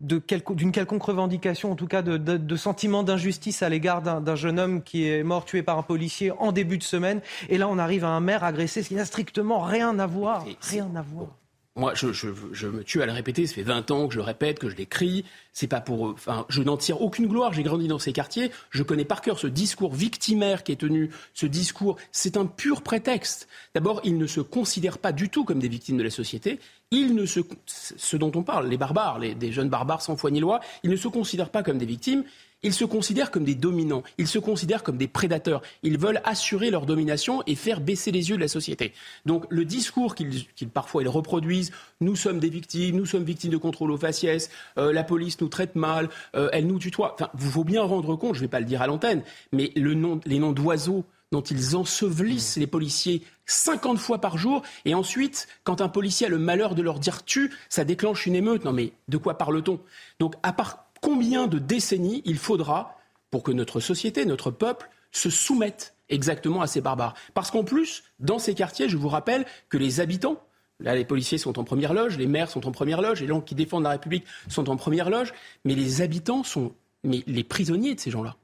d'une 0.00 0.72
quelconque 0.72 1.02
revendication, 1.02 1.72
en 1.72 1.74
tout 1.74 1.88
cas 1.88 2.02
de, 2.02 2.16
de 2.16 2.56
sentiment 2.56 3.02
d'injustice 3.02 3.62
à 3.64 3.68
l'égard 3.68 4.02
d'un 4.02 4.36
jeune 4.36 4.60
homme 4.60 4.82
qui 4.82 5.08
est 5.08 5.24
mort 5.24 5.44
tué 5.44 5.62
par 5.62 5.78
un 5.78 5.82
policier 5.82 6.30
en 6.30 6.52
début 6.52 6.78
de 6.78 6.84
semaine. 6.84 7.20
Et 7.48 7.58
là, 7.58 7.68
on 7.68 7.78
arrive 7.78 8.04
à 8.04 8.08
un 8.08 8.20
maire 8.20 8.44
agressé, 8.44 8.84
ce 8.84 8.88
qui 8.88 8.94
n'a 8.94 9.04
strictement 9.04 9.60
rien 9.60 9.98
à 9.98 10.06
voir. 10.06 10.44
Rien 10.60 10.90
à 10.94 11.02
voir. 11.02 11.28
Moi, 11.74 11.94
je, 11.94 12.12
je, 12.12 12.28
je, 12.52 12.66
me 12.66 12.84
tue 12.84 13.00
à 13.00 13.06
le 13.06 13.12
répéter. 13.12 13.46
Ça 13.46 13.54
fait 13.54 13.62
20 13.62 13.90
ans 13.92 14.06
que 14.06 14.12
je 14.12 14.18
le 14.18 14.24
répète, 14.24 14.58
que 14.58 14.68
je 14.68 14.76
l'écris. 14.76 15.24
C'est 15.54 15.68
pas 15.68 15.80
pour, 15.80 16.02
enfin, 16.02 16.44
je 16.50 16.62
n'en 16.62 16.76
tire 16.76 17.00
aucune 17.00 17.26
gloire. 17.26 17.54
J'ai 17.54 17.62
grandi 17.62 17.88
dans 17.88 17.98
ces 17.98 18.12
quartiers. 18.12 18.50
Je 18.68 18.82
connais 18.82 19.06
par 19.06 19.22
cœur 19.22 19.38
ce 19.38 19.46
discours 19.46 19.94
victimaire 19.94 20.64
qui 20.64 20.72
est 20.72 20.76
tenu. 20.76 21.10
Ce 21.32 21.46
discours, 21.46 21.96
c'est 22.10 22.36
un 22.36 22.44
pur 22.44 22.82
prétexte. 22.82 23.48
D'abord, 23.74 24.02
ils 24.04 24.18
ne 24.18 24.26
se 24.26 24.40
considèrent 24.40 24.98
pas 24.98 25.12
du 25.12 25.30
tout 25.30 25.44
comme 25.44 25.60
des 25.60 25.68
victimes 25.68 25.96
de 25.96 26.02
la 26.02 26.10
société. 26.10 26.60
Ils 26.90 27.14
ne 27.14 27.24
se, 27.24 27.40
ce 27.64 28.16
dont 28.18 28.32
on 28.34 28.42
parle, 28.42 28.68
les 28.68 28.76
barbares, 28.76 29.18
les, 29.18 29.34
des 29.34 29.50
jeunes 29.50 29.70
barbares 29.70 30.02
sans 30.02 30.14
foi 30.16 30.30
ni 30.30 30.40
loi, 30.40 30.60
ils 30.82 30.90
ne 30.90 30.96
se 30.96 31.08
considèrent 31.08 31.48
pas 31.48 31.62
comme 31.62 31.78
des 31.78 31.86
victimes. 31.86 32.24
Ils 32.62 32.72
se 32.72 32.84
considèrent 32.84 33.30
comme 33.30 33.44
des 33.44 33.54
dominants, 33.54 34.02
ils 34.18 34.28
se 34.28 34.38
considèrent 34.38 34.82
comme 34.82 34.96
des 34.96 35.08
prédateurs. 35.08 35.62
Ils 35.82 35.98
veulent 35.98 36.20
assurer 36.24 36.70
leur 36.70 36.86
domination 36.86 37.42
et 37.46 37.54
faire 37.54 37.80
baisser 37.80 38.12
les 38.12 38.30
yeux 38.30 38.36
de 38.36 38.40
la 38.40 38.48
société. 38.48 38.92
Donc 39.26 39.46
le 39.48 39.64
discours 39.64 40.14
qu'ils 40.14 40.46
parfois 40.72 41.02
ils 41.02 41.08
reproduisent, 41.08 41.72
nous 42.00 42.16
sommes 42.16 42.38
des 42.38 42.50
victimes, 42.50 42.96
nous 42.96 43.06
sommes 43.06 43.24
victimes 43.24 43.50
de 43.50 43.56
contrôle 43.56 43.90
aux 43.90 43.96
faciès, 43.96 44.50
euh, 44.78 44.92
la 44.92 45.04
police 45.04 45.40
nous 45.40 45.48
traite 45.48 45.74
mal, 45.74 46.08
euh, 46.34 46.48
elle 46.52 46.66
nous 46.66 46.78
tutoie. 46.78 47.14
Enfin, 47.14 47.30
vous 47.34 47.50
faut 47.50 47.64
bien 47.64 47.82
rendre 47.82 48.16
compte, 48.16 48.34
je 48.34 48.40
ne 48.40 48.44
vais 48.44 48.50
pas 48.50 48.60
le 48.60 48.66
dire 48.66 48.82
à 48.82 48.86
l'antenne, 48.86 49.22
mais 49.52 49.72
le 49.74 49.94
nom, 49.94 50.20
les 50.24 50.38
noms 50.38 50.52
d'oiseaux 50.52 51.04
dont 51.32 51.40
ils 51.40 51.74
ensevelissent 51.76 52.56
les 52.56 52.66
policiers 52.66 53.22
50 53.46 53.98
fois 53.98 54.20
par 54.20 54.38
jour. 54.38 54.62
Et 54.84 54.94
ensuite, 54.94 55.48
quand 55.64 55.80
un 55.80 55.88
policier 55.88 56.26
a 56.26 56.30
le 56.30 56.38
malheur 56.38 56.74
de 56.74 56.82
leur 56.82 57.00
dire 57.00 57.24
tu, 57.24 57.50
ça 57.68 57.84
déclenche 57.84 58.26
une 58.26 58.36
émeute. 58.36 58.64
Non 58.64 58.72
mais 58.72 58.92
de 59.08 59.16
quoi 59.16 59.36
parle-t-on? 59.36 59.80
Donc 60.20 60.34
à 60.42 60.52
part 60.52 60.81
combien 61.02 61.46
de 61.46 61.58
décennies 61.58 62.22
il 62.24 62.38
faudra 62.38 62.96
pour 63.30 63.42
que 63.42 63.52
notre 63.52 63.80
société, 63.80 64.24
notre 64.24 64.50
peuple, 64.50 64.88
se 65.10 65.28
soumette 65.28 65.94
exactement 66.08 66.62
à 66.62 66.66
ces 66.66 66.80
barbares. 66.80 67.14
Parce 67.34 67.50
qu'en 67.50 67.64
plus, 67.64 68.04
dans 68.18 68.38
ces 68.38 68.54
quartiers, 68.54 68.88
je 68.88 68.96
vous 68.96 69.08
rappelle 69.08 69.44
que 69.68 69.76
les 69.76 70.00
habitants, 70.00 70.42
là 70.80 70.94
les 70.94 71.04
policiers 71.04 71.38
sont 71.38 71.58
en 71.58 71.64
première 71.64 71.92
loge, 71.92 72.16
les 72.16 72.26
maires 72.26 72.50
sont 72.50 72.66
en 72.66 72.72
première 72.72 73.02
loge, 73.02 73.20
les 73.20 73.26
gens 73.26 73.42
qui 73.42 73.54
défendent 73.54 73.84
la 73.84 73.90
République 73.90 74.24
sont 74.48 74.70
en 74.70 74.76
première 74.76 75.10
loge, 75.10 75.34
mais 75.64 75.74
les 75.74 76.00
habitants 76.00 76.44
sont 76.44 76.72
mais 77.04 77.24
les 77.26 77.44
prisonniers 77.44 77.94
de 77.94 78.00
ces 78.00 78.10
gens-là 78.10 78.36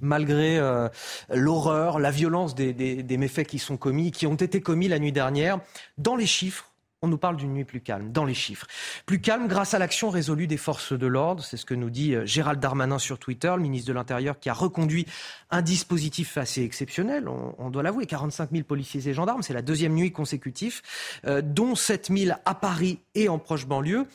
malgré 0.00 0.58
euh, 0.58 0.88
l'horreur, 1.30 1.98
la 1.98 2.10
violence 2.10 2.54
des, 2.54 2.72
des, 2.74 3.16
méfaits 3.16 3.46
qui 3.46 3.58
sont 3.58 3.78
commis, 3.78 4.10
qui 4.10 4.26
ont 4.26 4.34
été 4.34 4.60
commis 4.60 4.88
la 4.88 4.98
nuit 4.98 5.12
dernière, 5.12 5.60
dans 5.96 6.16
les 6.16 6.26
chiffres, 6.26 6.70
on 7.02 7.08
nous 7.08 7.18
parle 7.18 7.36
d'une 7.36 7.52
nuit 7.52 7.64
plus 7.64 7.80
calme, 7.80 8.10
dans 8.10 8.24
les 8.24 8.34
chiffres. 8.34 8.66
Plus 9.04 9.20
calme 9.20 9.48
grâce 9.48 9.74
à 9.74 9.78
l'action 9.78 10.10
résolue 10.10 10.46
des 10.46 10.56
forces 10.56 10.92
de 10.92 11.06
l'ordre, 11.06 11.44
c'est 11.44 11.56
ce 11.56 11.66
que 11.66 11.74
nous 11.74 11.90
dit 11.90 12.14
euh, 12.14 12.24
Gérald 12.26 12.60
Darmanin 12.60 12.98
sur 12.98 13.18
Twitter, 13.18 13.52
le 13.54 13.62
ministre 13.62 13.88
de 13.88 13.92
l'Intérieur 13.92 14.38
qui 14.38 14.48
a 14.48 14.54
reconduit 14.54 15.06
un 15.50 15.62
dispositif 15.62 16.36
assez 16.38 16.62
exceptionnel, 16.62 17.28
on, 17.28 17.70
doit 17.70 17.82
l'avouer, 17.82 18.06
45 18.06 18.50
000 18.50 18.64
policiers 18.64 19.06
et 19.08 19.12
gendarmes, 19.12 19.42
c'est 19.42 19.54
la 19.54 19.62
deuxième 19.62 19.94
nuit 19.94 20.12
consécutive, 20.12 20.82
euh, 21.26 21.42
dont 21.42 21.74
7 21.74 22.10
000 22.16 22.36
à 22.44 22.54
Paris 22.54 23.00
et 23.14 23.28
en 23.28 23.38
proche 23.38 23.66
banlieue. 23.66 24.06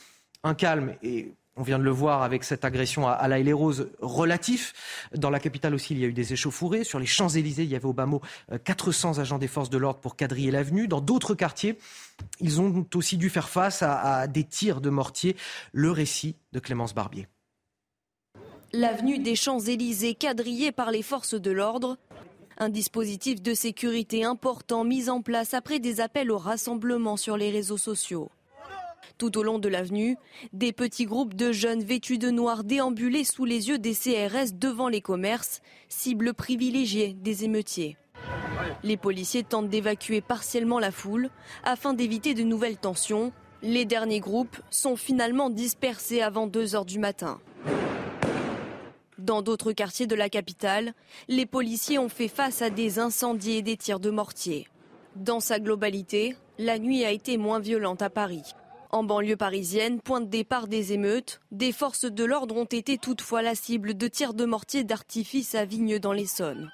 Un 0.43 0.55
calme 0.55 0.95
et 1.03 1.33
on 1.61 1.63
vient 1.63 1.77
de 1.77 1.83
le 1.83 1.91
voir 1.91 2.23
avec 2.23 2.43
cette 2.43 2.65
agression 2.65 3.07
à, 3.07 3.27
la 3.27 3.37
les 3.37 3.53
Roses 3.53 3.91
relatif. 4.01 4.73
Dans 5.15 5.29
la 5.29 5.39
capitale 5.39 5.75
aussi, 5.75 5.93
il 5.93 5.99
y 5.99 6.05
a 6.05 6.07
eu 6.07 6.13
des 6.13 6.33
échauffourées. 6.33 6.83
Sur 6.83 6.97
les 6.97 7.05
Champs-Élysées, 7.05 7.65
il 7.65 7.69
y 7.69 7.75
avait 7.75 7.85
au 7.85 7.93
bas 7.93 8.07
mot 8.07 8.19
400 8.63 9.19
agents 9.19 9.37
des 9.37 9.47
forces 9.47 9.69
de 9.69 9.77
l'ordre 9.77 9.99
pour 9.99 10.15
quadriller 10.15 10.49
l'avenue. 10.49 10.87
Dans 10.87 11.01
d'autres 11.01 11.35
quartiers, 11.35 11.77
ils 12.39 12.59
ont 12.59 12.83
aussi 12.95 13.17
dû 13.17 13.29
faire 13.29 13.47
face 13.47 13.83
à, 13.83 14.25
des 14.25 14.43
tirs 14.43 14.81
de 14.81 14.89
mortier. 14.89 15.35
Le 15.71 15.91
récit 15.91 16.35
de 16.51 16.59
Clémence 16.59 16.95
Barbier. 16.95 17.27
L'avenue 18.73 19.19
des 19.19 19.35
Champs-Élysées 19.35 20.15
quadrillée 20.15 20.71
par 20.71 20.89
les 20.89 21.03
forces 21.03 21.35
de 21.35 21.51
l'ordre. 21.51 21.97
Un 22.57 22.69
dispositif 22.69 23.39
de 23.39 23.53
sécurité 23.53 24.23
important 24.23 24.83
mis 24.83 25.11
en 25.11 25.21
place 25.21 25.53
après 25.53 25.79
des 25.79 26.01
appels 26.01 26.31
au 26.31 26.39
rassemblement 26.39 27.17
sur 27.17 27.37
les 27.37 27.51
réseaux 27.51 27.77
sociaux. 27.77 28.31
Tout 29.21 29.37
au 29.37 29.43
long 29.43 29.59
de 29.59 29.69
l'avenue, 29.69 30.17
des 30.51 30.73
petits 30.73 31.05
groupes 31.05 31.35
de 31.35 31.51
jeunes 31.51 31.83
vêtus 31.83 32.17
de 32.17 32.31
noir 32.31 32.63
déambulaient 32.63 33.23
sous 33.23 33.45
les 33.45 33.69
yeux 33.69 33.77
des 33.77 33.93
CRS 33.93 34.53
devant 34.55 34.87
les 34.87 35.01
commerces, 35.01 35.61
cible 35.89 36.33
privilégiée 36.33 37.13
des 37.13 37.43
émeutiers. 37.43 37.97
Les 38.81 38.97
policiers 38.97 39.43
tentent 39.43 39.69
d'évacuer 39.69 40.21
partiellement 40.21 40.79
la 40.79 40.89
foule 40.89 41.29
afin 41.63 41.93
d'éviter 41.93 42.33
de 42.33 42.41
nouvelles 42.41 42.79
tensions. 42.79 43.31
Les 43.61 43.85
derniers 43.85 44.21
groupes 44.21 44.59
sont 44.71 44.95
finalement 44.95 45.51
dispersés 45.51 46.23
avant 46.23 46.47
2 46.47 46.73
heures 46.73 46.85
du 46.85 46.97
matin. 46.97 47.39
Dans 49.19 49.43
d'autres 49.43 49.71
quartiers 49.71 50.07
de 50.07 50.15
la 50.15 50.29
capitale, 50.29 50.95
les 51.27 51.45
policiers 51.45 51.99
ont 51.99 52.09
fait 52.09 52.27
face 52.27 52.63
à 52.63 52.71
des 52.71 52.97
incendies 52.97 53.57
et 53.57 53.61
des 53.61 53.77
tirs 53.77 53.99
de 53.99 54.09
mortier. 54.09 54.67
Dans 55.15 55.41
sa 55.41 55.59
globalité, 55.59 56.35
la 56.57 56.79
nuit 56.79 57.05
a 57.05 57.11
été 57.11 57.37
moins 57.37 57.59
violente 57.59 58.01
à 58.01 58.09
Paris. 58.09 58.55
En 58.93 59.03
banlieue 59.03 59.37
parisienne, 59.37 60.01
point 60.01 60.19
de 60.19 60.25
départ 60.25 60.67
des 60.67 60.91
émeutes, 60.91 61.39
des 61.51 61.71
forces 61.71 62.03
de 62.03 62.23
l'ordre 62.25 62.57
ont 62.57 62.65
été 62.65 62.97
toutefois 62.97 63.41
la 63.41 63.55
cible 63.55 63.95
de 63.95 64.07
tirs 64.09 64.33
de 64.33 64.43
mortier 64.43 64.83
d'artifice 64.83 65.55
à 65.55 65.63
Vigne 65.63 65.97
dans 65.97 66.11
l'Essonne. 66.11 66.69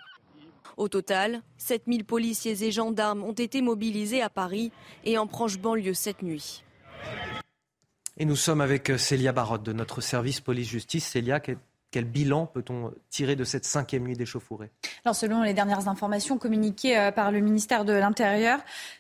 Au 0.77 0.87
total, 0.87 1.43
7000 1.57 2.05
policiers 2.05 2.63
et 2.63 2.71
gendarmes 2.71 3.23
ont 3.23 3.33
été 3.33 3.61
mobilisés 3.61 4.23
à 4.23 4.29
Paris 4.29 4.71
et 5.05 5.19
en 5.19 5.27
proche 5.27 5.59
banlieue 5.59 5.93
cette 5.93 6.23
nuit. 6.23 6.63
Et 8.17 8.25
nous 8.25 8.35
sommes 8.35 8.61
avec 8.61 8.91
Célia 8.97 9.31
Barotte 9.31 9.61
de 9.61 9.73
notre 9.73 10.01
service 10.01 10.41
police-justice. 10.41 11.05
Célia, 11.05 11.39
quel 11.91 12.05
bilan 12.05 12.47
peut-on 12.47 12.93
tirer 13.09 13.35
de 13.35 13.43
cette 13.43 13.65
cinquième 13.65 14.03
nuit 14.03 14.15
d'échauffourée 14.15 14.71
Alors, 15.05 15.15
selon 15.15 15.41
les 15.43 15.53
dernières 15.53 15.87
informations 15.87 16.37
communiquées 16.37 16.97
euh, 16.97 17.11
par 17.11 17.31
le 17.31 17.39
ministère 17.39 17.85
de 17.85 17.93
l'Intérieur, 17.93 18.59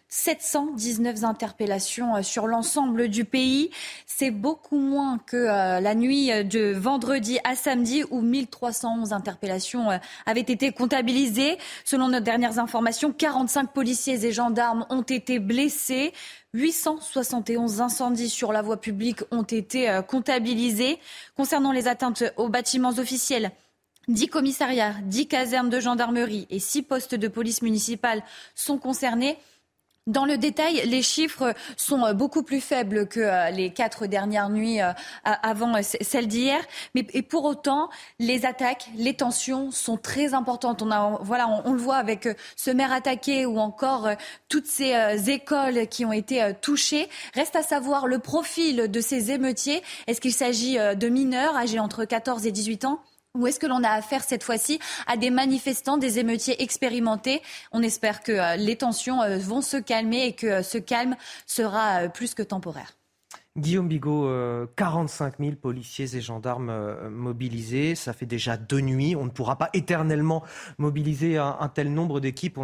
719 0.09 1.23
interpellations 1.23 2.15
euh, 2.15 2.21
sur 2.21 2.47
l'ensemble 2.47 3.07
du 3.07 3.25
pays. 3.25 3.69
C'est 4.05 4.31
beaucoup 4.31 4.77
moins 4.79 5.17
que 5.17 5.37
euh, 5.37 5.79
la 5.79 5.95
nuit 5.95 6.27
de 6.45 6.73
vendredi 6.73 7.39
à 7.43 7.55
samedi 7.55 8.03
où 8.09 8.21
1311 8.21 9.13
interpellations 9.13 9.99
avaient 10.25 10.41
été 10.41 10.71
comptabilisées. 10.71 11.57
Selon 11.85 12.09
nos 12.09 12.19
dernières 12.19 12.59
informations, 12.59 13.11
45 13.11 13.73
policiers 13.73 14.25
et 14.25 14.31
gendarmes 14.31 14.85
ont 14.89 15.01
été 15.01 15.39
blessés. 15.39 16.13
871 16.53 17.81
incendies 17.81 18.29
sur 18.29 18.51
la 18.51 18.61
voie 18.61 18.77
publique 18.77 19.19
ont 19.31 19.43
été 19.43 19.89
euh, 19.89 20.01
comptabilisés. 20.01 20.97
Concernant 21.35 21.71
les 21.71 21.87
atteintes 21.87 22.23
aux 22.37 22.49
bâtiments 22.49 22.97
officiels, 22.97 23.51
10 24.07 24.27
commissariats, 24.29 24.95
10 25.03 25.27
casernes 25.27 25.69
de 25.69 25.79
gendarmerie 25.79 26.47
et 26.49 26.59
6 26.59 26.83
postes 26.83 27.15
de 27.15 27.27
police 27.27 27.61
municipale 27.61 28.23
sont 28.55 28.77
concernés. 28.77 29.37
Dans 30.07 30.23
le 30.23 30.37
détail, 30.37 30.83
les 30.85 31.01
chiffres 31.01 31.53
sont 31.75 32.05
euh, 32.05 32.13
beaucoup 32.13 32.41
plus 32.41 32.61
faibles 32.61 33.07
que 33.07 33.19
euh, 33.19 33.49
les 33.49 33.71
quatre 33.71 34.07
dernières 34.07 34.49
nuits 34.49 34.81
euh, 34.81 34.93
avant 35.23 35.73
celle 35.81 36.27
d'hier. 36.27 36.61
Mais 36.95 37.03
pour 37.03 37.43
autant, 37.43 37.89
les 38.17 38.45
attaques, 38.45 38.89
les 38.95 39.15
tensions 39.15 39.69
sont 39.69 39.97
très 39.97 40.33
importantes. 40.33 40.81
On, 40.81 40.89
on, 40.89 41.73
le 41.73 41.79
voit 41.79 41.97
avec 41.97 42.29
ce 42.55 42.71
maire 42.71 42.93
attaqué 42.93 43.45
ou 43.45 43.59
encore 43.59 44.09
toutes 44.47 44.65
ces 44.65 45.29
écoles 45.29 45.87
qui 45.87 46.05
ont 46.05 46.13
été 46.13 46.53
touchées. 46.61 47.09
Reste 47.33 47.57
à 47.57 47.63
savoir 47.63 48.07
le 48.07 48.19
profil 48.19 48.89
de 48.89 49.01
ces 49.01 49.31
émeutiers. 49.31 49.83
Est-ce 50.07 50.21
qu'il 50.21 50.33
s'agit 50.33 50.77
de 50.77 51.09
mineurs 51.09 51.55
âgés 51.57 51.79
entre 51.79 52.05
14 52.05 52.45
et 52.47 52.51
18 52.51 52.85
ans? 52.85 53.01
Ou 53.37 53.47
est-ce 53.47 53.59
que 53.59 53.67
l'on 53.67 53.83
a 53.83 53.89
affaire 53.89 54.23
cette 54.23 54.43
fois-ci 54.43 54.79
à 55.05 55.15
des 55.15 55.29
manifestants, 55.29 55.97
des 55.97 56.19
émeutiers 56.19 56.61
expérimentés? 56.61 57.41
On 57.71 57.81
espère 57.81 58.21
que 58.21 58.31
euh, 58.31 58.55
les 58.55 58.75
tensions 58.75 59.21
euh, 59.21 59.37
vont 59.37 59.61
se 59.61 59.77
calmer 59.77 60.25
et 60.25 60.33
que 60.33 60.47
euh, 60.47 60.63
ce 60.63 60.77
calme 60.77 61.15
sera 61.45 62.09
plus 62.09 62.33
que 62.33 62.43
temporaire. 62.43 62.93
Guillaume 63.57 63.87
Bigot, 63.87 64.29
45 64.75 65.39
000 65.39 65.55
policiers 65.55 66.15
et 66.15 66.21
gendarmes 66.21 67.09
mobilisés. 67.09 67.95
Ça 67.95 68.13
fait 68.13 68.27
déjà 68.27 68.55
deux 68.55 68.81
nuits. 68.81 69.15
On 69.15 69.25
ne 69.25 69.31
pourra 69.31 69.57
pas 69.57 69.71
éternellement 69.73 70.43
mobiliser 70.77 71.37
un, 71.37 71.67
tel 71.73 71.91
nombre 71.91 72.19
d'équipes. 72.19 72.59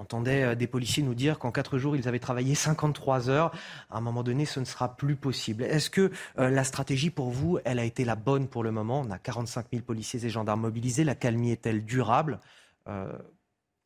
Entendait 0.00 0.42
euh, 0.42 0.54
des 0.54 0.66
policiers 0.66 1.02
nous 1.02 1.14
dire 1.14 1.38
qu'en 1.38 1.52
quatre 1.52 1.78
jours, 1.78 1.96
ils 1.96 2.08
avaient 2.08 2.18
travaillé 2.18 2.54
53 2.54 3.28
heures. 3.28 3.52
À 3.90 3.98
un 3.98 4.00
moment 4.00 4.22
donné, 4.22 4.44
ce 4.44 4.60
ne 4.60 4.64
sera 4.64 4.96
plus 4.96 5.16
possible. 5.16 5.62
Est-ce 5.62 5.90
que 5.90 6.10
euh, 6.38 6.50
la 6.50 6.64
stratégie 6.64 7.10
pour 7.10 7.30
vous, 7.30 7.58
elle 7.64 7.78
a 7.78 7.84
été 7.84 8.04
la 8.04 8.16
bonne 8.16 8.48
pour 8.48 8.64
le 8.64 8.72
moment? 8.72 9.00
On 9.06 9.10
a 9.10 9.18
45 9.18 9.66
000 9.72 9.82
policiers 9.82 10.24
et 10.24 10.30
gendarmes 10.30 10.62
mobilisés. 10.62 11.04
La 11.04 11.14
calmie 11.14 11.52
est-elle 11.52 11.84
durable? 11.84 12.40
Euh, 12.88 13.12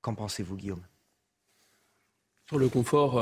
Qu'en 0.00 0.14
pensez-vous, 0.14 0.56
Guillaume? 0.56 0.82
Sur 2.46 2.58
le 2.58 2.68
confort 2.68 3.18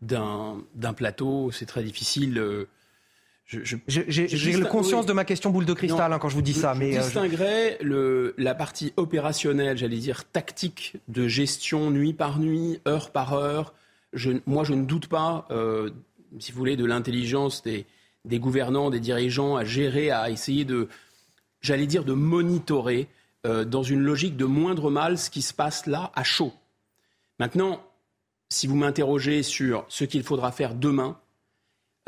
d'un 0.00 0.92
plateau, 0.96 1.50
c'est 1.50 1.66
très 1.66 1.82
difficile 1.82 2.66
j'ai 3.46 4.60
conscience 4.62 5.06
de 5.06 5.12
ma 5.12 5.24
question 5.24 5.50
boule 5.50 5.66
de 5.66 5.74
cristal 5.74 6.12
hein, 6.12 6.18
quand 6.18 6.28
je 6.28 6.34
vous 6.34 6.42
dis 6.42 6.54
ça. 6.54 6.74
Mais 6.74 6.92
je 6.92 6.98
euh, 6.98 7.02
distinguerais 7.02 7.78
le, 7.82 8.34
la 8.38 8.54
partie 8.54 8.92
opérationnelle, 8.96 9.76
j'allais 9.76 9.98
dire 9.98 10.24
tactique, 10.24 10.96
de 11.08 11.28
gestion 11.28 11.90
nuit 11.90 12.14
par 12.14 12.38
nuit, 12.38 12.80
heure 12.88 13.10
par 13.10 13.34
heure. 13.34 13.74
Je, 14.14 14.30
moi, 14.46 14.64
je 14.64 14.72
ne 14.72 14.84
doute 14.84 15.08
pas, 15.08 15.46
euh, 15.50 15.90
si 16.38 16.52
vous 16.52 16.58
voulez, 16.58 16.76
de 16.76 16.86
l'intelligence 16.86 17.62
des, 17.62 17.84
des, 18.24 18.38
gouvernants, 18.38 18.90
des 18.90 19.00
dirigeants 19.00 19.56
à 19.56 19.64
gérer, 19.64 20.10
à 20.10 20.30
essayer 20.30 20.64
de, 20.64 20.88
j'allais 21.60 21.86
dire, 21.86 22.04
de 22.04 22.14
monitorer 22.14 23.08
euh, 23.46 23.64
dans 23.64 23.82
une 23.82 24.00
logique 24.00 24.36
de 24.36 24.46
moindre 24.46 24.90
mal 24.90 25.18
ce 25.18 25.28
qui 25.28 25.42
se 25.42 25.52
passe 25.52 25.86
là 25.86 26.12
à 26.14 26.24
chaud. 26.24 26.52
Maintenant, 27.38 27.82
si 28.48 28.66
vous 28.66 28.76
m'interrogez 28.76 29.42
sur 29.42 29.84
ce 29.88 30.04
qu'il 30.04 30.22
faudra 30.22 30.50
faire 30.50 30.74
demain, 30.74 31.18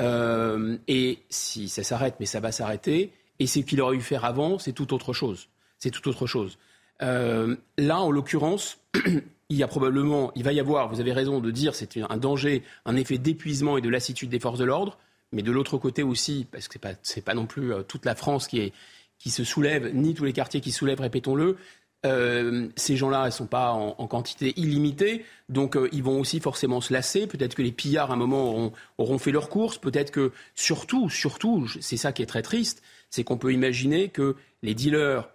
euh, 0.01 0.77
et 0.89 1.21
si 1.29 1.69
ça 1.69 1.83
s'arrête, 1.83 2.17
mais 2.21 2.27
ça 2.27 2.41
va 2.41 2.53
s'arrêter, 2.53 3.13
et 3.39 3.47
ce 3.47 3.61
qu'il 3.61 3.81
aurait 3.81 3.97
eu 3.97 4.01
faire 4.01 4.25
avant, 4.25 4.59
c'est 4.59 4.73
tout 4.73 4.93
autre 4.95 5.13
chose. 5.13 5.49
C'est 5.79 5.91
tout 5.91 6.09
autre 6.09 6.27
chose. 6.27 6.59
Euh, 7.03 7.57
là, 7.77 8.01
en 8.01 8.11
l'occurrence, 8.11 8.79
il 9.51 9.57
y 9.57 9.63
a 9.63 9.69
probablement, 9.69 10.33
il 10.35 10.43
va 10.43 10.53
y 10.53 10.61
avoir, 10.61 10.89
vous 10.89 11.01
avez 11.01 11.13
raison 11.13 11.41
de 11.41 11.51
dire, 11.51 11.75
c'est 11.75 11.99
un 12.09 12.17
danger, 12.17 12.63
un 12.85 12.97
effet 12.97 13.19
d'épuisement 13.19 13.77
et 13.77 13.81
de 13.81 13.89
lassitude 13.89 14.31
des 14.31 14.41
forces 14.41 14.59
de 14.59 14.65
l'ordre, 14.65 14.99
mais 15.33 15.43
de 15.43 15.53
l'autre 15.53 15.77
côté 15.77 16.03
aussi, 16.03 16.47
parce 16.51 16.69
que 16.69 16.79
c'est 17.03 17.21
pas, 17.23 17.33
pas 17.33 17.35
non 17.35 17.47
plus 17.47 17.73
euh, 17.73 17.83
toute 17.83 18.05
la 18.05 18.15
France 18.15 18.47
qui, 18.47 18.73
qui 19.19 19.31
se 19.31 19.45
soulève, 19.45 19.95
ni 19.95 20.15
tous 20.15 20.25
les 20.25 20.33
quartiers 20.33 20.61
qui 20.61 20.73
se 20.73 20.79
soulèvent, 20.79 21.01
répétons-le, 21.01 21.57
euh, 22.05 22.69
ces 22.77 22.97
gens-là, 22.97 23.21
elles 23.21 23.27
ne 23.27 23.31
sont 23.31 23.47
pas 23.47 23.73
en, 23.73 24.07
quantité 24.07 24.53
illimitée, 24.57 25.25
donc 25.49 25.77
euh, 25.77 25.89
ils 25.93 26.03
vont 26.03 26.21
aussi 26.21 26.41
forcément 26.41 26.81
se 26.81 26.93
lasser. 26.93 27.27
Peut-être 27.27 27.55
que 27.55 27.63
les 27.63 27.73
pillards, 27.73 28.11
à 28.11 28.15
un 28.15 28.17
moment, 28.17 28.73
auront, 28.99 29.19
fait 29.19 29.33
leur 29.33 29.49
course. 29.49 29.79
Peut-être 29.79 30.11
que, 30.11 30.33
surtout, 30.55 31.09
surtout, 31.09 31.67
c'est 31.81 31.97
ça 31.97 32.13
qui 32.13 32.23
est 32.23 32.27
très 32.27 32.43
triste, 32.43 32.83
c'est 33.11 33.25
qu'on 33.25 33.39
peut 33.39 33.53
imaginer 33.53 34.09
que 34.09 34.37
les 34.63 34.75
dealers 34.75 35.29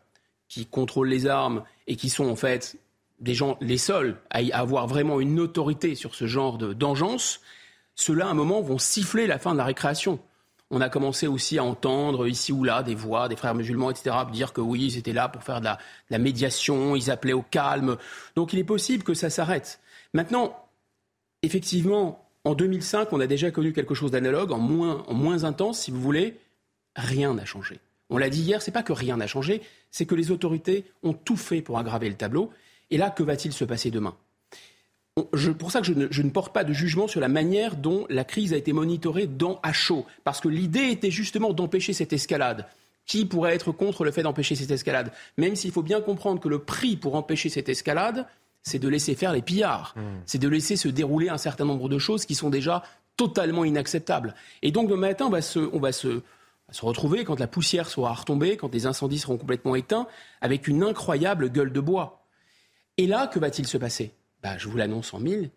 qui 0.47 0.65
contrôlent 0.65 1.09
les 1.09 1.27
armes 1.27 1.63
et 1.87 1.95
qui 1.95 2.09
sont 2.09 2.29
en 2.29 2.35
fait 2.35 2.77
des 3.19 3.33
gens, 3.33 3.57
les 3.61 3.77
seuls 3.77 4.17
à 4.29 4.39
avoir 4.53 4.87
vraiment 4.87 5.19
une 5.19 5.39
autorité 5.39 5.95
sur 5.95 6.15
ce 6.15 6.27
genre 6.27 6.57
d'engeance, 6.57 7.41
ceux-là, 7.95 8.27
à 8.27 8.29
un 8.29 8.33
moment, 8.33 8.61
vont 8.61 8.77
siffler 8.77 9.27
la 9.27 9.39
fin 9.39 9.53
de 9.53 9.57
la 9.57 9.65
récréation 9.65 10.19
on 10.71 10.79
a 10.79 10.89
commencé 10.89 11.27
aussi 11.27 11.59
à 11.59 11.63
entendre 11.63 12.27
ici 12.27 12.53
ou 12.53 12.63
là 12.63 12.81
des 12.81 12.95
voix 12.95 13.27
des 13.27 13.35
frères 13.35 13.53
musulmans, 13.53 13.91
etc., 13.91 14.15
dire 14.31 14.53
que 14.53 14.61
oui, 14.61 14.85
ils 14.85 14.97
étaient 14.97 15.13
là 15.13 15.27
pour 15.27 15.43
faire 15.43 15.59
de 15.59 15.67
la, 16.09 16.17
médiation, 16.17 16.95
ils 16.95 17.11
appelaient 17.11 17.33
au 17.33 17.43
calme. 17.43 17.97
Donc 18.35 18.53
il 18.53 18.59
est 18.59 18.63
possible 18.63 19.03
que 19.03 19.13
ça 19.13 19.29
s'arrête. 19.29 19.81
Maintenant, 20.13 20.65
effectivement, 21.43 22.25
en 22.45 22.55
2005, 22.55 23.11
on 23.11 23.19
a 23.19 23.27
déjà 23.27 23.51
connu 23.51 23.73
quelque 23.73 23.93
chose 23.93 24.11
d'analogue, 24.11 24.51
en 24.53 24.59
moins, 24.59 25.03
en 25.07 25.13
moins 25.13 25.43
intense, 25.43 25.81
si 25.81 25.91
vous 25.91 26.01
voulez. 26.01 26.39
Rien 26.95 27.33
n'a 27.33 27.45
changé. 27.45 27.79
On 28.09 28.17
l'a 28.17 28.29
dit 28.29 28.41
hier, 28.41 28.61
c'est 28.61 28.71
pas 28.71 28.83
que 28.83 28.93
rien 28.93 29.17
n'a 29.17 29.27
changé, 29.27 29.61
c'est 29.91 30.05
que 30.05 30.15
les 30.15 30.31
autorités 30.31 30.85
ont 31.03 31.13
tout 31.13 31.37
fait 31.37 31.61
pour 31.61 31.77
aggraver 31.77 32.09
le 32.09 32.15
tableau. 32.15 32.49
Et 32.89 32.97
là, 32.97 33.09
que 33.09 33.23
va-t-il 33.23 33.53
se 33.53 33.63
passer 33.63 33.91
demain? 33.91 34.15
Je, 35.33 35.51
pour 35.51 35.71
ça 35.71 35.81
que 35.81 35.87
je 35.87 36.21
ne, 36.21 36.29
porte 36.29 36.53
pas 36.53 36.63
de 36.63 36.73
jugement 36.73 37.07
sur 37.07 37.19
la 37.19 37.27
manière 37.27 37.75
dont 37.75 38.05
la 38.09 38.23
crise 38.23 38.53
a 38.53 38.57
été 38.57 38.73
monitorée 38.73 39.27
dans 39.27 39.59
à 39.63 39.73
chaud. 39.73 40.05
Parce 40.23 40.39
que 40.39 40.47
l'idée 40.47 40.89
était 40.89 41.11
justement 41.11 41.53
d'empêcher 41.53 41.93
cette 41.93 42.13
escalade. 42.13 42.67
Qui 43.05 43.25
pourrait 43.25 43.55
être 43.55 43.71
contre 43.71 44.03
le 44.03 44.11
fait 44.11 44.23
d'empêcher 44.23 44.55
cette 44.55 44.71
escalade? 44.71 45.11
Même 45.37 45.55
s'il 45.55 45.71
faut 45.71 45.81
bien 45.81 46.01
comprendre 46.01 46.39
que 46.39 46.47
le 46.47 46.59
prix 46.59 46.95
pour 46.95 47.15
empêcher 47.15 47.49
cette 47.49 47.67
escalade, 47.67 48.25
c'est 48.63 48.79
de 48.79 48.87
laisser 48.87 49.15
faire 49.15 49.33
les 49.33 49.41
pillards. 49.41 49.93
Mmh. 49.95 50.01
C'est 50.25 50.37
de 50.37 50.47
laisser 50.47 50.75
se 50.75 50.87
dérouler 50.87 51.29
un 51.29 51.37
certain 51.37 51.65
nombre 51.65 51.89
de 51.89 51.97
choses 51.97 52.25
qui 52.25 52.35
sont 52.35 52.49
déjà 52.49 52.83
totalement 53.17 53.65
inacceptables. 53.65 54.35
Et 54.61 54.71
donc, 54.71 54.89
le 54.89 54.95
matin, 54.95 55.25
on 55.25 55.29
va 55.29 55.41
se, 55.41 55.59
on 55.73 55.79
va 55.79 55.91
se, 55.91 56.21
se 56.71 56.85
retrouver, 56.85 57.23
quand 57.23 57.39
la 57.39 57.47
poussière 57.47 57.89
sera 57.89 58.13
retombée, 58.13 58.57
quand 58.57 58.73
les 58.73 58.85
incendies 58.85 59.19
seront 59.19 59.37
complètement 59.37 59.75
éteints, 59.75 60.07
avec 60.39 60.67
une 60.67 60.83
incroyable 60.83 61.49
gueule 61.51 61.73
de 61.73 61.79
bois. 61.79 62.25
Et 62.97 63.07
là, 63.07 63.27
que 63.27 63.39
va-t-il 63.39 63.67
se 63.67 63.77
passer? 63.77 64.13
Bah, 64.43 64.57
je 64.57 64.67
vous 64.67 64.77
l'annonce 64.77 65.13
en 65.13 65.19
mille, 65.19 65.49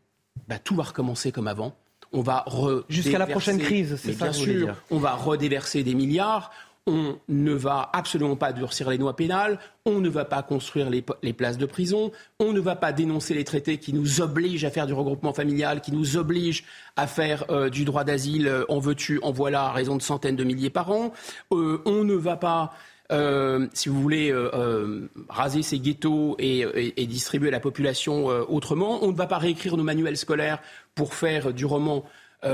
bah, 0.48 0.59
tout 0.59 0.74
va 0.74 0.85
recommencer 0.85 1.32
comme 1.32 1.48
avant. 1.48 1.74
On 2.12 2.23
va 2.23 2.44
jusqu'à 2.89 3.19
la 3.19 3.27
prochaine 3.27 3.59
crise, 3.59 3.97
c'est 3.97 4.12
ça. 4.12 4.27
Bien 4.27 4.32
sûr, 4.32 4.77
on 4.90 4.98
va 4.98 5.15
redéverser 5.15 5.82
des 5.82 5.94
milliards. 5.94 6.52
On 6.86 7.16
ne 7.31 7.52
va 7.55 7.89
absolument 7.94 8.36
pas 8.36 8.52
durcir 8.52 8.90
les 8.90 8.98
lois 8.98 9.16
pénales, 9.16 9.59
on 9.86 10.01
ne 10.01 10.09
va 10.11 10.27
pas 10.27 10.43
construire 10.43 10.90
les, 10.90 11.32
places 11.32 11.56
de 11.56 11.65
prison, 11.65 12.12
on 12.39 12.52
ne 12.52 12.61
va 12.61 12.77
pas 12.77 12.93
dénoncer 12.93 13.32
les 13.32 13.44
traités 13.44 13.78
qui 13.78 13.94
nous 13.94 14.20
obligent 14.20 14.66
à 14.66 14.70
faire 14.70 14.86
du 14.86 14.93
regroupement 14.93 15.32
familial, 15.32 15.81
qui 15.81 15.93
nous 15.93 16.19
obligent 16.19 16.62
à 16.97 17.06
faire 17.06 17.47
euh, 17.48 17.70
du 17.70 17.86
droit 17.86 18.05
d'asile 18.05 18.48
euh, 18.48 18.65
en 18.69 18.81
veux-tu, 18.81 19.19
en 19.23 19.32
voilà, 19.32 19.62
à 19.62 19.73
raison 19.73 19.97
de 19.97 20.02
centaines 20.02 20.36
de 20.36 20.44
milliers 20.44 20.69
par 20.69 20.90
an. 20.90 21.15
Euh, 21.52 21.81
on 21.86 22.05
ne 22.05 22.15
va 22.15 22.36
pas 22.36 22.74
euh, 23.12 23.66
si 23.74 23.90
vous 23.90 24.01
voulez, 24.01 24.31
euh, 24.31 24.51
euh, 24.55 25.09
raser 25.28 25.62
ces 25.62 25.78
ghettos 25.78 26.36
et, 26.39 27.06
distribuer 27.06 27.51
la 27.51 27.60
population 27.60 28.26
autrement. 28.26 29.05
On 29.05 29.12
ne 29.12 29.16
va 29.16 29.26
pas 29.26 29.39
réécrire 29.39 29.76
nos 29.76 29.82
manuels 29.82 30.16
scolaires 30.16 30.60
pour 30.94 31.14
faire 31.14 31.52
du 31.52 31.64
roman 31.64 32.05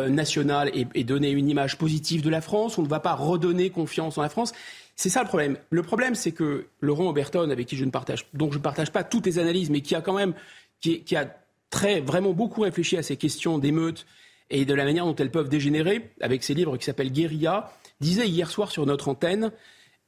national 0.09 0.71
et, 0.73 1.05
donner 1.05 1.31
une 1.31 1.49
image 1.49 1.77
positive 1.77 2.23
de 2.23 2.31
la 2.31 2.41
France. 2.41 2.79
On 2.79 2.83
ne 2.83 2.89
va 2.89 3.01
pas 3.01 3.15
redonner 3.15 3.71
confiance 3.71 4.19
en 4.19 4.23
la 4.23 4.29
France. 4.29 4.53
C'est 4.97 5.09
ça 5.09 5.23
le 5.23 5.29
problème. 5.29 5.57
Le 5.71 5.83
problème, 5.83 6.15
c'est 6.15 6.33
que 6.33 6.67
Laurent 6.81 7.09
Oberton, 7.09 7.51
avec 7.51 7.67
qui 7.67 7.77
je 7.77 7.85
ne 7.85 7.91
partage, 7.91 8.27
donc 8.35 8.53
je 8.53 8.59
ne 8.59 8.63
partage 8.63 8.93
pas 8.93 9.03
toutes 9.03 9.27
les 9.27 9.39
analyses, 9.39 9.71
mais 9.71 9.81
qui 9.81 9.95
a 9.95 10.01
quand 10.01 10.13
même, 10.13 10.35
qui, 10.81 11.17
a 11.17 11.35
très, 11.71 12.01
vraiment 12.01 12.33
beaucoup 12.33 12.61
réfléchi 12.61 12.97
à 12.97 13.03
ces 13.03 13.17
questions 13.17 13.59
d'émeutes 13.59 14.07
et 14.51 14.65
de 14.65 14.75
la 14.75 14.85
manière 14.85 15.07
dont 15.07 15.17
elles 15.17 15.31
peuvent 15.31 15.49
dégénérer, 15.49 16.11
avec 16.21 16.43
ces 16.43 16.55
livres 16.55 16.77
qui 16.77 16.85
s'appellent 16.85 17.13
Guérilla, 17.13 17.73
disait 18.01 18.29
hier 18.29 18.51
soir 18.51 18.71
sur 18.71 18.85
notre 18.85 19.09
antenne, 19.09 19.53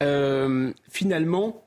euh, 0.03 0.71
finalement, 0.89 1.65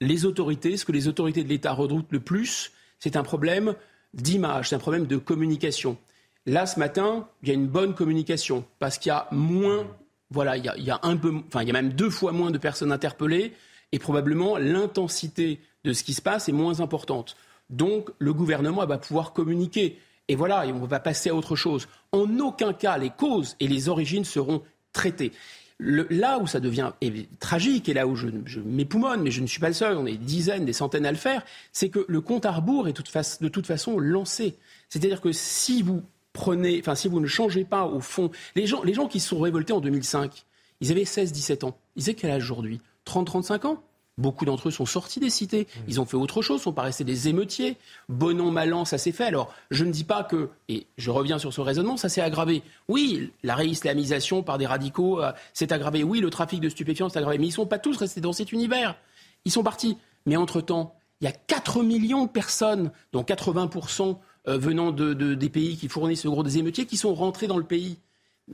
les 0.00 0.24
autorités, 0.24 0.76
ce 0.76 0.84
que 0.84 0.92
les 0.92 1.08
autorités 1.08 1.42
de 1.42 1.48
l'État 1.48 1.72
redoutent 1.72 2.10
le 2.10 2.20
plus, 2.20 2.72
c'est 2.98 3.16
un 3.16 3.22
problème 3.22 3.74
d'image, 4.14 4.68
c'est 4.68 4.76
un 4.76 4.80
problème 4.80 5.06
de 5.06 5.16
communication. 5.16 5.98
Là, 6.46 6.66
ce 6.66 6.78
matin, 6.78 7.28
il 7.42 7.48
y 7.48 7.50
a 7.50 7.54
une 7.54 7.66
bonne 7.66 7.94
communication 7.94 8.64
parce 8.78 8.98
qu'il 8.98 9.10
y 9.10 9.12
a 9.12 9.28
moins, 9.32 9.86
voilà, 10.30 10.56
il 10.56 10.64
y 10.64 10.90
a, 10.90 11.00
un 11.02 11.16
peu, 11.16 11.34
enfin, 11.48 11.62
il 11.62 11.68
y 11.68 11.70
a 11.70 11.74
même 11.74 11.92
deux 11.92 12.10
fois 12.10 12.32
moins 12.32 12.50
de 12.50 12.58
personnes 12.58 12.92
interpellées 12.92 13.52
et 13.92 13.98
probablement 13.98 14.56
l'intensité 14.56 15.60
de 15.84 15.92
ce 15.92 16.02
qui 16.04 16.14
se 16.14 16.22
passe 16.22 16.48
est 16.48 16.52
moins 16.52 16.80
importante. 16.80 17.36
Donc, 17.70 18.10
le 18.18 18.32
gouvernement 18.32 18.86
va 18.86 18.98
pouvoir 18.98 19.32
communiquer. 19.32 19.98
Et 20.28 20.36
voilà, 20.36 20.66
et 20.66 20.72
on 20.72 20.84
va 20.86 21.00
passer 21.00 21.30
à 21.30 21.34
autre 21.34 21.56
chose. 21.56 21.88
En 22.12 22.38
aucun 22.38 22.72
cas, 22.72 22.98
les 22.98 23.10
causes 23.10 23.56
et 23.60 23.68
les 23.68 23.88
origines 23.88 24.24
seront 24.24 24.62
traitées 24.92 25.32
là 25.80 26.38
où 26.38 26.46
ça 26.46 26.60
devient 26.60 26.92
tragique 27.38 27.88
et 27.88 27.94
là 27.94 28.06
où 28.06 28.16
je, 28.16 28.28
je 28.46 28.60
m'époumonne, 28.60 29.22
mais 29.22 29.30
je 29.30 29.40
ne 29.40 29.46
suis 29.46 29.60
pas 29.60 29.68
le 29.68 29.74
seul, 29.74 29.96
on 29.96 30.06
est 30.06 30.16
dizaines, 30.16 30.64
des 30.64 30.72
centaines 30.72 31.06
à 31.06 31.12
le 31.12 31.18
faire, 31.18 31.42
c'est 31.72 31.88
que 31.88 32.04
le 32.08 32.20
compte 32.20 32.46
à 32.46 32.52
rebours 32.52 32.88
est 32.88 32.92
de 32.92 33.48
toute 33.48 33.66
façon 33.66 33.98
lancé. 33.98 34.56
C'est-à-dire 34.88 35.20
que 35.20 35.32
si 35.32 35.82
vous 35.82 36.02
prenez, 36.32 36.82
si 36.94 37.08
vous 37.08 37.20
ne 37.20 37.26
changez 37.26 37.64
pas 37.64 37.84
au 37.84 38.00
fond, 38.00 38.30
les 38.56 38.66
gens, 38.66 38.82
les 38.82 38.94
gens 38.94 39.06
qui 39.06 39.20
se 39.20 39.28
sont 39.28 39.40
révoltés 39.40 39.72
en 39.72 39.80
2005, 39.80 40.44
ils 40.80 40.90
avaient 40.90 41.02
16-17 41.02 41.64
ans. 41.64 41.78
Ils 41.96 42.04
avaient 42.04 42.14
quel 42.14 42.30
âge 42.30 42.42
aujourd'hui? 42.42 42.80
30-35 43.06 43.66
ans? 43.66 43.82
Beaucoup 44.18 44.44
d'entre 44.44 44.68
eux 44.68 44.70
sont 44.70 44.84
sortis 44.84 45.20
des 45.20 45.30
cités. 45.30 45.62
Mmh. 45.62 45.80
Ils 45.88 46.00
ont 46.00 46.04
fait 46.04 46.16
autre 46.16 46.42
chose, 46.42 46.60
sont 46.60 46.72
pas 46.72 46.82
restés 46.82 47.04
des 47.04 47.28
émeutiers. 47.28 47.76
Bon 48.08 48.38
an, 48.40 48.50
mal 48.50 48.74
an, 48.74 48.84
ça 48.84 48.98
s'est 48.98 49.12
fait. 49.12 49.24
Alors, 49.24 49.54
je 49.70 49.84
ne 49.84 49.90
dis 49.90 50.04
pas 50.04 50.24
que, 50.24 50.50
et 50.68 50.86
je 50.98 51.10
reviens 51.10 51.38
sur 51.38 51.52
ce 51.52 51.60
raisonnement, 51.60 51.96
ça 51.96 52.08
s'est 52.08 52.20
aggravé. 52.20 52.62
Oui, 52.88 53.32
la 53.42 53.54
réislamisation 53.54 54.42
par 54.42 54.58
des 54.58 54.66
radicaux 54.66 55.22
euh, 55.22 55.32
s'est 55.54 55.72
aggravée. 55.72 56.02
Oui, 56.02 56.20
le 56.20 56.30
trafic 56.30 56.60
de 56.60 56.68
stupéfiants 56.68 57.08
s'est 57.08 57.18
aggravé. 57.18 57.38
Mais 57.38 57.46
ils 57.46 57.50
ne 57.50 57.54
sont 57.54 57.66
pas 57.66 57.78
tous 57.78 57.96
restés 57.96 58.20
dans 58.20 58.32
cet 58.32 58.52
univers. 58.52 58.96
Ils 59.44 59.52
sont 59.52 59.62
partis. 59.62 59.96
Mais 60.26 60.36
entre-temps, 60.36 60.94
il 61.20 61.24
y 61.24 61.28
a 61.28 61.32
4 61.32 61.82
millions 61.82 62.24
de 62.24 62.30
personnes, 62.30 62.90
dont 63.12 63.22
80% 63.22 64.18
euh, 64.48 64.58
venant 64.58 64.92
de, 64.92 65.14
des 65.14 65.48
pays 65.48 65.76
qui 65.76 65.88
fournissent 65.88 66.24
le 66.24 66.30
gros 66.30 66.42
des 66.42 66.58
émeutiers, 66.58 66.86
qui 66.86 66.96
sont 66.96 67.14
rentrés 67.14 67.46
dans 67.46 67.58
le 67.58 67.64
pays. 67.64 67.98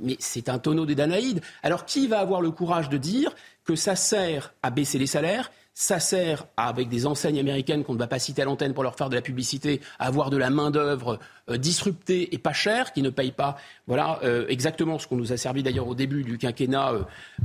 Mais 0.01 0.17
c'est 0.19 0.49
un 0.49 0.59
tonneau 0.59 0.87
des 0.87 0.95
Danaïdes. 0.95 1.41
Alors 1.63 1.85
qui 1.85 2.07
va 2.07 2.19
avoir 2.19 2.41
le 2.41 2.51
courage 2.51 2.89
de 2.89 2.97
dire 2.97 3.35
que 3.65 3.77
ça 3.77 3.97
sert 3.97 4.55
à 4.63 4.71
baisser 4.71 4.99
les 4.99 5.07
salaires, 5.07 5.51
ça 5.77 5.99
sert 5.99 6.47
avec 6.57 6.89
des 6.89 7.05
enseignes 7.05 7.41
américaines 7.41 7.83
qu'on 7.83 7.95
ne 7.95 7.99
va 7.99 8.07
pas 8.07 8.21
citer 8.21 8.43
à 8.43 8.45
l'antenne 8.45 8.75
pour 8.75 8.85
leur 8.85 8.95
faire 8.95 9.09
de 9.09 9.17
la 9.17 9.23
publicité, 9.23 9.81
à 9.99 10.07
avoir 10.07 10.31
de 10.31 10.37
la 10.37 10.49
main-d'œuvre 10.49 11.19
euh, 11.51 11.57
disruptée 11.57 12.33
et 12.33 12.39
pas 12.39 12.53
chère, 12.53 12.93
qui 12.93 13.03
ne 13.03 13.11
paye 13.11 13.33
pas. 13.33 13.57
Voilà 13.89 14.21
euh, 14.23 14.47
exactement 14.49 15.01
ce 15.01 15.09
qu'on 15.09 15.17
nous 15.17 15.33
a 15.33 15.37
servi 15.37 15.65
d'ailleurs 15.65 15.89
au 15.89 15.97
début 15.97 16.23
du 16.23 16.39
quinquennat 16.39 16.93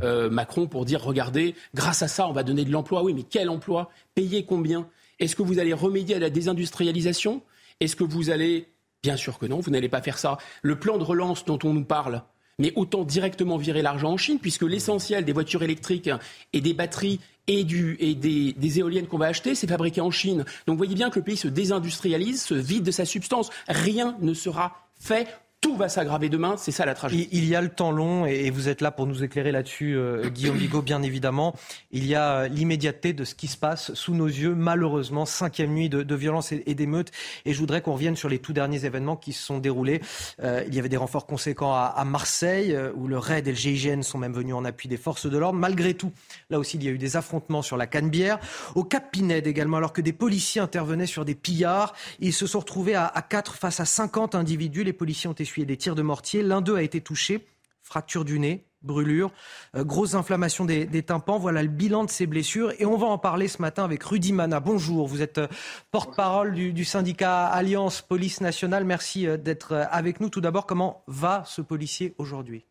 euh, 0.03 0.30
Macron 0.30 0.67
pour 0.67 0.85
dire 0.85 1.01
regardez, 1.01 1.55
grâce 1.73 2.03
à 2.03 2.07
ça, 2.07 2.27
on 2.27 2.31
va 2.31 2.43
donner 2.43 2.65
de 2.65 2.71
l'emploi. 2.71 3.03
Oui, 3.03 3.13
mais 3.15 3.23
quel 3.23 3.49
emploi? 3.49 3.89
Payer 4.13 4.45
combien? 4.45 4.88
Est-ce 5.19 5.35
que 5.35 5.41
vous 5.41 5.57
allez 5.57 5.73
remédier 5.73 6.15
à 6.15 6.19
la 6.19 6.30
désindustrialisation? 6.30 7.41
Est-ce 7.80 7.95
que 7.95 8.03
vous 8.03 8.30
allez. 8.30 8.69
Bien 9.01 9.15
sûr 9.15 9.39
que 9.39 9.45
non, 9.45 9.59
vous 9.59 9.71
n'allez 9.71 9.89
pas 9.89 10.01
faire 10.01 10.17
ça. 10.17 10.38
Le 10.61 10.77
plan 10.77 10.97
de 10.97 11.03
relance 11.03 11.45
dont 11.45 11.59
on 11.63 11.73
nous 11.73 11.85
parle, 11.85 12.21
mais 12.60 12.72
autant 12.76 13.03
directement 13.03 13.57
virer 13.57 13.81
l'argent 13.81 14.11
en 14.11 14.18
Chine, 14.18 14.38
puisque 14.40 14.64
l'essentiel 14.64 15.26
des 15.26 15.34
voitures 15.34 15.64
électriques 15.64 16.10
et 16.53 16.61
des 16.61 16.73
batteries 16.73 17.19
et, 17.48 17.64
du, 17.64 17.98
et 17.99 18.14
des, 18.14 18.53
des 18.53 18.80
éoliennes 18.80 19.07
qu'on 19.07 19.18
va 19.18 19.27
acheter, 19.27 19.56
c'est 19.56 19.68
fabriqué 19.68 20.02
en 20.02 20.11
Chine. 20.11 20.45
Donc 20.68 20.76
vous 20.76 20.77
voyez 20.77 20.95
bien 20.95 21.10
que 21.10 21.18
le 21.18 21.26
pays 21.26 21.38
se 21.38 21.48
désindustrialise, 21.48 22.44
se 22.44 22.53
vide 22.53 22.84
de 22.84 22.91
sa 22.91 23.06
substance. 23.06 23.49
Rien 23.68 24.15
ne 24.22 24.34
sera 24.34 24.88
fait 24.99 25.27
tout 25.61 25.76
va 25.76 25.90
s'aggraver 25.90 26.30
demain, 26.30 26.56
c'est 26.57 26.72
ça 26.72 26.86
la 26.86 26.95
tragédie. 26.95 27.27
Il 27.34 27.45
y 27.45 27.53
a 27.53 27.61
le 27.61 27.68
temps 27.68 27.91
long, 27.91 28.26
et 28.26 28.49
vous 28.49 28.69
êtes 28.69 28.80
là 28.80 28.91
pour 28.91 29.06
nous 29.07 29.23
éclairer 29.23 29.52
là-dessus, 29.52 29.98
euh, 29.98 30.30
Guillaume 30.30 30.57
Bigot, 30.57 30.81
bien 30.81 31.02
évidemment. 31.02 31.53
Il 31.91 32.06
y 32.06 32.15
a 32.15 32.31
euh, 32.31 32.48
l'immédiateté 32.48 33.11
de 33.11 33.26
ce 33.26 33.36
qui 33.36 33.48
se 33.48 33.57
passe 33.57 33.94
sous 33.94 34.14
nos 34.14 34.27
yeux, 34.27 34.56
malheureusement, 34.56 35.26
cinquième 35.26 35.73
nuit 35.73 35.90
de, 35.90 36.02
de 36.02 36.15
violence 36.15 36.53
et, 36.53 36.76
d'émeutes. 36.76 37.11
Et 37.44 37.53
je 37.53 37.60
voudrais 37.60 37.81
qu'on 37.81 37.94
revienne 37.94 38.15
sur 38.15 38.30
les 38.30 38.40
tout 38.40 38.53
derniers 38.53 38.86
événements 38.86 39.18
qui 39.18 39.34
se 39.34 39.44
sont 39.44 39.57
déroulés. 39.57 40.02
Euh, 40.41 40.64
il 40.65 40.73
y 40.73 40.80
avait 40.80 40.88
des 40.88 40.98
renforts 40.98 41.26
conséquents 41.26 41.73
à, 41.73 41.94
à 41.95 42.06
Marseille, 42.06 42.77
où 42.95 43.07
le 43.07 43.18
RAID 43.18 43.48
et 43.48 43.52
le 43.52 43.57
GIGN 43.57 44.02
sont 44.02 44.18
même 44.18 44.34
venus 44.34 44.56
en 44.56 44.64
appui 44.64 44.88
des 44.88 44.98
forces 44.98 45.30
de 45.30 45.38
l'ordre. 45.38 45.60
Malgré 45.60 45.94
tout, 45.94 46.14
là 46.49 46.57
aussi, 46.57 46.77
il 46.77 46.86
y 46.86 46.88
a 46.88 46.91
eu 46.91 46.98
des 46.98 47.18
affrontements 47.18 47.61
sur 47.61 47.76
la 47.76 47.86
Canebière. 47.86 48.40
Au 48.76 48.86
Cap 48.86 49.11
Pinède 49.11 49.45
également, 49.45 49.77
alors 49.77 49.91
que 49.91 50.02
des 50.02 50.14
policiers 50.14 50.61
intervenaient 50.61 51.06
sur 51.06 51.26
des 51.26 51.36
pillards, 51.36 51.94
ils 52.22 52.34
se 52.34 52.48
sont 52.48 52.60
retrouvés 52.60 52.95
à, 52.95 53.06
à 53.07 53.22
4 53.22 53.56
face 53.56 53.81
à 53.81 53.86
50 53.86 54.36
individus. 54.36 54.86
Les 54.86 54.94
policiers 54.94 55.30
ont 55.30 55.34
essuyé 55.49 55.65
des 55.65 55.77
tirs 55.77 55.95
de 55.95 56.01
mortier. 56.01 56.43
L'un 56.43 56.61
d'eux 56.61 56.76
a 56.76 56.84
été 56.84 57.01
touché, 57.01 57.45
fracture 57.81 58.23
du 58.23 58.39
nez, 58.39 58.65
brûlure, 58.84 59.31
euh, 59.76 59.84
grosse 59.84 60.13
inflammation 60.13 60.63
des, 60.65 61.03
tympans. 61.03 61.39
Voilà 61.39 61.63
le 61.63 61.69
bilan 61.69 62.03
de 62.03 62.09
ces 62.09 62.27
blessures. 62.27 62.71
Et 62.80 62.85
on 62.85 62.97
va 62.97 63.07
en 63.07 63.17
parler 63.17 63.47
ce 63.47 63.61
matin 63.61 63.84
avec 63.84 64.03
Rudy 64.03 64.31
Mana. 64.31 64.59
Bonjour, 64.59 65.07
vous 65.07 65.21
êtes 65.21 65.39
euh, 65.39 65.47
porte-parole 65.91 66.53
du, 66.53 66.85
syndicat 66.85 67.47
Alliance 67.47 68.01
Police 68.01 68.41
Nationale. 68.41 68.85
Merci 68.85 69.27
euh, 69.27 69.38
d'être 69.38 69.73
avec 69.91 70.19
nous. 70.19 70.30
Tout 70.30 70.41
d'abord, 70.41 70.65
comment 70.65 71.03
va 71.07 71.43
ce 71.45 71.61
policier 71.61 72.13
aujourd'hui? 72.19 72.65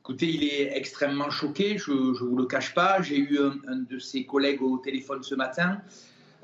Écoutez, 0.00 0.30
il 0.30 0.42
est 0.42 0.74
extrêmement 0.74 1.28
choqué, 1.28 1.76
je 1.76 1.92
ne 1.92 2.28
vous 2.28 2.36
le 2.36 2.46
cache 2.46 2.72
pas. 2.72 3.02
J'ai 3.02 3.18
eu 3.18 3.38
un, 3.38 3.76
de 3.76 3.98
ses 3.98 4.24
collègues 4.24 4.62
au 4.62 4.78
téléphone 4.78 5.22
ce 5.22 5.34
matin. 5.34 5.82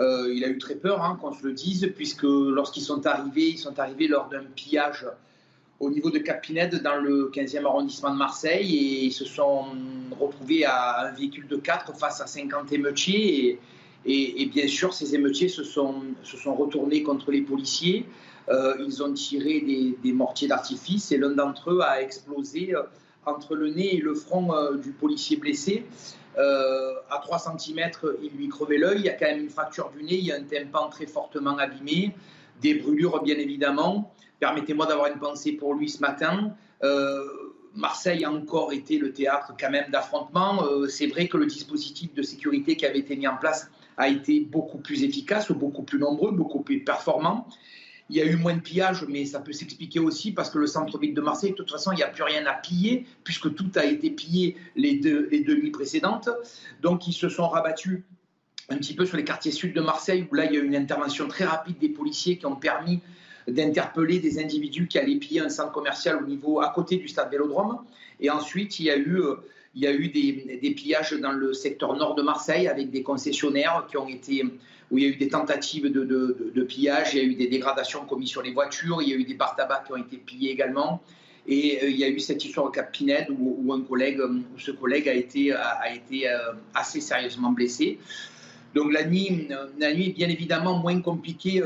Il 0.01 0.45
a 0.45 0.49
eu 0.49 0.59
très 0.59 0.75
peur 0.75 1.03
hein, 1.03 1.19
qu'on 1.21 1.33
se 1.33 1.45
le 1.47 1.53
dise, 1.53 1.93
puisque 1.95 2.25
lorsqu'ils 2.25 2.83
sont 2.83 3.07
arrivés, 3.07 3.51
ils 3.51 3.59
sont 3.59 3.79
arrivés 3.79 4.09
lors 4.09 4.29
d'un 4.29 4.43
pillage 4.57 5.07
au 5.81 5.91
niveau 5.91 6.11
de 6.11 6.19
Capinède 6.19 6.83
dans 6.83 6.97
le 6.97 7.31
15e 7.35 7.67
arrondissement 7.67 8.13
de 8.13 8.17
Marseille 8.19 8.75
et 8.75 9.05
ils 9.07 9.13
se 9.13 9.25
sont 9.25 9.65
retrouvés 10.19 10.65
à 10.65 11.09
un 11.09 11.13
véhicule 11.13 11.47
de 11.49 11.57
4 11.57 11.97
face 11.97 12.21
à 12.21 12.27
50 12.27 12.73
émeutiers 12.73 13.59
et, 14.07 14.47
bien 14.47 14.69
sûr 14.69 14.93
ces 14.93 15.15
émeutiers 15.15 15.49
se 15.49 15.65
sont, 15.65 16.03
retournés 16.47 17.03
contre 17.03 17.31
les 17.31 17.41
policiers. 17.41 18.07
Euh, 18.51 18.77
ils 18.87 19.03
ont 19.03 19.13
tiré 19.13 19.97
des, 20.03 20.13
mortiers 20.13 20.49
d'artifice 20.49 21.11
et 21.13 21.19
l'un 21.19 21.31
d'entre 21.31 21.71
eux 21.71 21.81
a 21.81 22.03
explosé 22.03 22.75
euh, 22.75 22.83
entre 23.25 23.55
le 23.55 23.71
nez 23.71 23.97
et 23.97 24.01
le 24.01 24.15
front 24.15 24.55
euh, 24.55 24.77
du 24.77 24.91
policier 24.91 25.39
blessé. 25.39 25.87
À 26.37 27.19
3 27.23 27.39
cm, 27.39 27.91
il 28.23 28.31
lui 28.37 28.49
crevait 28.49 28.79
l'œil. 28.79 28.99
Il 28.99 29.05
y 29.05 29.09
a 29.09 29.15
quand 29.15 29.27
même 29.27 29.41
une 29.41 29.51
fracture 29.51 29.91
du 29.91 30.03
nez, 30.03 30.15
il 30.17 30.25
y 30.25 30.33
a 30.33 30.37
un 30.37 30.43
tympan 30.43 30.89
très 30.89 31.07
fortement 31.07 31.57
abîmé, 31.59 32.15
des 32.61 32.75
brûlures 32.75 33.23
bien 33.23 33.37
évidemment. 33.37 34.13
Permettez-moi 34.41 34.87
d'avoir 34.87 35.07
une 35.07 35.19
pensée 35.19 35.53
pour 35.53 35.75
lui 35.75 35.89
ce 35.89 36.01
matin. 36.01 36.55
Euh, 36.83 37.25
Marseille 37.75 38.25
a 38.25 38.31
encore 38.31 38.73
été 38.73 38.99
le 38.99 39.13
théâtre 39.13 39.53
quand 39.59 39.71
même 39.71 39.91
d'affrontements. 39.91 40.65
Euh, 40.65 40.87
c'est 40.87 41.07
vrai 41.07 41.29
que 41.29 41.37
le 41.37 41.47
dispositif 41.47 42.15
de 42.15 42.23
sécurité 42.23 42.77
qui 42.77 42.87
avait 42.87 42.99
été 42.99 43.17
mis 43.17 43.27
en 43.27 43.37
place 43.37 43.71
a 43.97 44.09
été 44.09 44.41
beaucoup 44.41 44.79
plus 44.79 45.03
efficace, 45.03 45.51
beaucoup 45.51 45.83
plus 45.83 45.99
nombreux, 45.99 46.33
beaucoup 46.33 46.61
plus 46.61 46.85
performant. 46.85 47.47
Il 48.11 48.17
y 48.17 48.21
a 48.21 48.27
eu 48.27 48.37
moins 48.37 48.55
de 48.55 48.61
pillages, 48.61 49.05
mais 49.09 49.25
ça 49.25 49.41
peut 49.41 49.53
s'expliquer 49.53 49.99
aussi 49.99 50.33
parce 50.33 50.51
que 50.51 50.59
le 50.59 50.67
centre-ville 50.67 51.15
de 51.15 51.21
Marseille, 51.23 51.53
de 51.53 51.57
toute 51.57 51.71
façon, 51.71 51.93
il 51.93 51.97
n'y 51.97 52.03
a 52.03 52.09
plus 52.09 52.23
rien 52.23 52.45
à 52.45 52.53
piller, 52.53 53.07
puisque 53.25 53.55
tout 53.55 53.71
a 53.77 53.85
été 53.85 54.11
pillé 54.11 54.57
les 54.77 54.97
deux, 54.97 55.29
les 55.31 55.41
deux 55.41 55.71
précédentes. 55.71 56.29
Donc, 56.83 57.07
ils 57.07 57.15
se 57.15 57.31
sont 57.31 57.49
rabattus 57.49 58.05
un 58.69 58.77
petit 58.77 58.95
peu 58.95 59.07
sur 59.07 59.17
les 59.17 59.25
quartiers 59.25 59.53
sud 59.53 59.75
de 59.75 59.81
Marseille, 59.81 60.27
où 60.31 60.35
là, 60.35 60.45
il 60.45 60.53
y 60.53 60.57
a 60.57 60.61
eu 60.61 60.67
une 60.67 60.77
intervention 60.77 61.29
très 61.29 61.45
rapide 61.45 61.79
des 61.79 61.89
policiers 61.89 62.37
qui 62.37 62.47
ont 62.47 62.57
permis 62.57 63.01
d'interpeller 63.49 64.19
des 64.21 64.39
individus 64.39 64.87
qui 64.87 64.99
allaient 64.99 65.17
piller 65.17 65.41
un 65.41 65.51
centre 65.51 65.73
commercial 65.73 66.17
au 66.17 66.27
niveau 66.27 66.61
à 66.61 66.71
côté 66.71 66.97
du 66.97 67.09
stade 67.09 67.31
Vélodrome. 67.31 67.79
Et 68.21 68.31
ensuite, 68.31 68.79
il 68.81 68.87
y 68.87 68.91
a 68.91 68.97
eu, 68.97 69.17
euh, 69.21 69.37
il 69.75 69.83
y 69.83 69.87
a 69.87 69.93
eu 69.93 70.09
des 70.09 70.75
pillages 70.77 71.13
dans 71.13 71.33
le 71.33 71.53
secteur 71.53 71.97
nord 71.97 72.15
de 72.15 72.23
Marseille 72.23 72.69
avec 72.69 72.91
des 72.91 73.03
concessionnaires 73.03 73.87
qui 73.89 73.97
ont 73.97 74.09
été 74.09 74.45
où 74.91 74.99
il 74.99 75.05
y 75.05 75.07
a 75.07 75.11
eu 75.11 75.17
des 75.17 75.29
tentatives 75.29 75.91
de, 75.91 76.63
pillage, 76.63 77.15
il 77.15 77.19
y 77.19 77.21
a 77.21 77.25
eu 77.25 77.35
des 77.35 77.49
dégradations 77.49 78.05
commises 78.05 78.31
sur 78.31 78.43
les 78.43 78.53
voitures, 78.53 79.03
il 79.03 79.09
y 79.09 79.13
a 79.13 79.17
eu 79.17 79.25
des 79.25 79.35
bars 79.35 79.57
tabac 79.57 79.85
qui 79.87 79.93
ont 79.93 79.97
été 79.97 80.17
pillés 80.17 80.51
également. 80.51 81.03
Et 81.47 81.81
euh, 81.83 81.91
il 81.91 81.97
y 81.97 82.05
a 82.05 82.09
eu 82.09 82.21
cette 82.21 82.45
histoire 82.45 82.67
au 82.67 82.71
Cap 82.71 82.91
Pinède 82.91 83.27
où, 83.31 83.73
un 83.73 83.83
collègue, 83.83 84.21
où 84.21 84.59
ce 84.59 84.71
collègue 84.71 85.09
a 85.09 85.15
été, 85.15 85.53
euh, 85.53 86.39
assez 86.75 87.01
sérieusement 87.01 87.53
blessé. 87.53 87.99
Donc 88.75 88.93
la 88.93 89.05
nuit, 89.05 89.49
la 89.79 89.95
nuit 89.95 90.09
est 90.09 90.13
bien 90.13 90.29
évidemment 90.29 90.79
moins 90.79 91.01
compliquée 91.01 91.63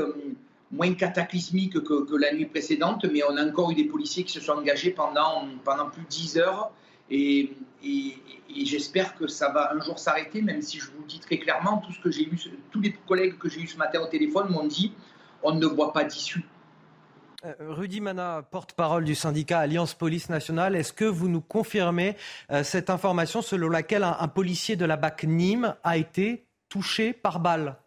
moins 0.71 0.93
cataclysmique 0.93 1.81
que, 1.83 2.15
la 2.15 2.33
nuit 2.33 2.45
précédente, 2.45 3.05
mais 3.11 3.21
on 3.27 3.37
a 3.37 3.45
encore 3.45 3.71
eu 3.71 3.75
des 3.75 3.85
policiers 3.85 4.23
qui 4.23 4.31
se 4.31 4.39
sont 4.39 4.53
engagés 4.53 4.91
pendant, 4.91 5.47
plus 5.91 6.03
de 6.03 6.09
10 6.09 6.37
heures. 6.37 6.71
J'espère 8.65 9.15
que 9.15 9.27
ça 9.27 9.49
va 9.49 9.73
un 9.73 9.79
jour 9.81 9.99
s'arrêter, 9.99 10.41
même 10.41 10.61
si 10.61 10.79
je 10.79 10.87
vous 10.91 11.01
le 11.01 11.07
dis 11.07 11.19
très 11.19 11.37
clairement, 11.37 11.77
tout 11.77 11.91
ce 11.91 11.99
que 11.99 12.11
j'ai 12.11 12.23
eu, 12.23 12.37
tous 12.71 12.81
les 12.81 12.93
collègues 13.07 13.37
que 13.37 13.49
j'ai 13.49 13.61
eu 13.61 13.67
ce 13.67 13.77
matin 13.77 14.01
au 14.01 14.07
téléphone 14.07 14.49
m'ont 14.49 14.67
dit 14.67 14.93
on 15.43 15.53
ne 15.53 15.65
voit 15.65 15.93
pas 15.93 16.03
d'issue. 16.03 16.43
Euh, 17.45 17.53
Rudy 17.59 18.01
Mana, 18.01 18.45
porte-parole 18.51 19.05
du 19.05 19.15
syndicat 19.15 19.59
Alliance 19.59 19.93
Police 19.93 20.29
Nationale, 20.29 20.75
est-ce 20.75 20.91
que 20.91 21.05
vous 21.05 21.29
nous 21.29 21.39
confirmez 21.39 22.17
euh, 22.51 22.63
cette 22.63 22.89
information 22.89 23.41
selon 23.41 23.69
laquelle 23.69 24.03
un, 24.03 24.17
un 24.19 24.27
policier 24.27 24.75
de 24.75 24.83
la 24.83 24.97
BAC 24.97 25.23
Nîmes 25.23 25.75
a 25.83 25.97
été 25.97 26.45
touché 26.67 27.13
par 27.13 27.39
balle? 27.39 27.77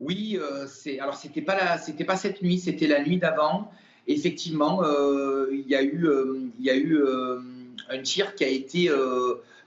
Oui, 0.00 0.38
euh, 0.38 0.66
c'est 0.66 1.00
alors 1.00 1.14
c'était 1.14 1.40
pas 1.40 1.78
c'était 1.78 2.04
pas 2.04 2.16
cette 2.16 2.42
nuit, 2.42 2.58
c'était 2.58 2.86
la 2.86 3.02
nuit 3.02 3.16
d'avant. 3.16 3.70
effectivement, 4.06 4.82
il 5.50 5.66
y 5.66 5.74
a 5.74 5.82
eu, 5.82 6.06
il 6.58 6.64
y 6.64 6.70
a 6.70 6.76
eu 6.76 7.02
un 7.90 8.02
tir 8.02 8.34
qui 8.34 8.44
a 8.44 8.48
été 8.48 8.90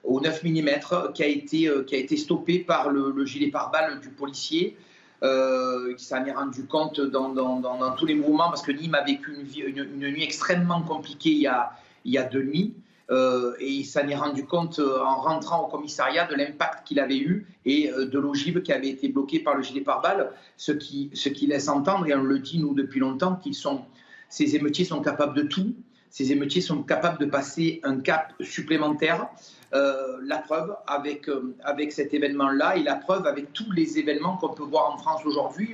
au 0.03 0.19
9 0.19 0.43
mm, 0.43 0.69
qui 1.13 1.23
a 1.23 1.27
été, 1.27 1.69
qui 1.87 1.95
a 1.95 1.97
été 1.97 2.17
stoppé 2.17 2.59
par 2.59 2.89
le, 2.89 3.25
gilet 3.25 3.49
pare-balles 3.49 3.99
du 3.99 4.09
policier. 4.09 4.77
Euh, 5.23 5.93
qui 5.93 6.03
s'en 6.03 6.25
est 6.25 6.31
rendu 6.31 6.65
compte 6.65 6.99
dans, 6.99 7.29
dans, 7.29 7.59
dans, 7.59 7.91
tous 7.95 8.07
les 8.07 8.15
mouvements 8.15 8.49
parce 8.49 8.63
que 8.63 8.71
Nîmes 8.71 8.95
a 8.95 9.03
vécu 9.03 9.37
une, 9.75 9.99
nuit 9.99 10.23
extrêmement 10.23 10.81
compliquée 10.81 11.29
il 11.29 11.41
y 11.41 11.45
a, 11.45 11.73
il 12.05 12.13
y 12.13 12.17
a 12.17 12.23
deux 12.23 12.41
nuits. 12.41 12.73
Euh, 13.11 13.53
et 13.59 13.69
il 13.69 13.83
s'en 13.83 14.07
est 14.07 14.15
rendu 14.15 14.45
compte 14.45 14.79
euh, 14.79 15.03
en 15.03 15.17
rentrant 15.17 15.65
au 15.65 15.67
commissariat 15.67 16.25
de 16.27 16.33
l'impact 16.33 16.87
qu'il 16.87 16.97
avait 16.99 17.17
eu 17.17 17.45
et 17.65 17.91
euh, 17.91 18.05
de 18.05 18.17
l'ogive 18.17 18.61
qui 18.61 18.71
avait 18.71 18.87
été 18.87 19.09
bloquée 19.09 19.39
par 19.39 19.55
le 19.55 19.63
gilet 19.63 19.81
pare-balles, 19.81 20.31
ce 20.55 20.71
qui, 20.71 21.09
ce 21.13 21.27
qui 21.27 21.45
laisse 21.45 21.67
entendre, 21.67 22.07
et 22.07 22.15
on 22.15 22.23
le 22.23 22.39
dit 22.39 22.57
nous 22.57 22.73
depuis 22.73 23.01
longtemps, 23.01 23.35
qu'ils 23.35 23.53
sont, 23.53 23.81
ces 24.29 24.55
émeutiers 24.55 24.85
sont 24.85 25.01
capables 25.01 25.35
de 25.35 25.43
tout, 25.43 25.75
ces 26.11 26.31
émeutiers 26.31 26.61
sont 26.61 26.83
capables 26.83 27.17
de 27.17 27.25
passer 27.25 27.79
un 27.83 27.99
cap 27.99 28.33
supplémentaire. 28.39 29.27
la 29.71 30.37
preuve 30.37 30.75
avec, 30.85 31.27
avec 31.63 31.91
cet 31.91 32.13
événement-là 32.13 32.75
et 32.75 32.83
la 32.83 32.95
preuve 32.95 33.25
avec 33.25 33.53
tous 33.53 33.71
les 33.71 33.97
événements 33.97 34.37
qu'on 34.37 34.53
peut 34.53 34.63
voir 34.63 34.93
en 34.93 34.97
France 34.97 35.25
aujourd'hui 35.25 35.73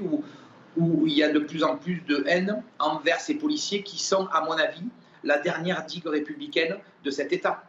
où 0.78 1.08
il 1.08 1.14
y 1.14 1.24
a 1.24 1.30
de 1.30 1.40
plus 1.40 1.64
en 1.64 1.76
plus 1.76 2.02
de 2.08 2.24
haine 2.28 2.64
envers 2.80 3.20
ces 3.20 3.34
policiers 3.34 3.84
qui 3.84 4.02
sont, 4.02 4.28
à 4.28 4.42
mon 4.42 4.54
avis, 4.54 4.86
la 5.24 5.40
dernière 5.40 5.86
digue 5.86 6.08
républicaine 6.08 6.78
de 7.04 7.12
cet 7.12 7.34
État. 7.34 7.64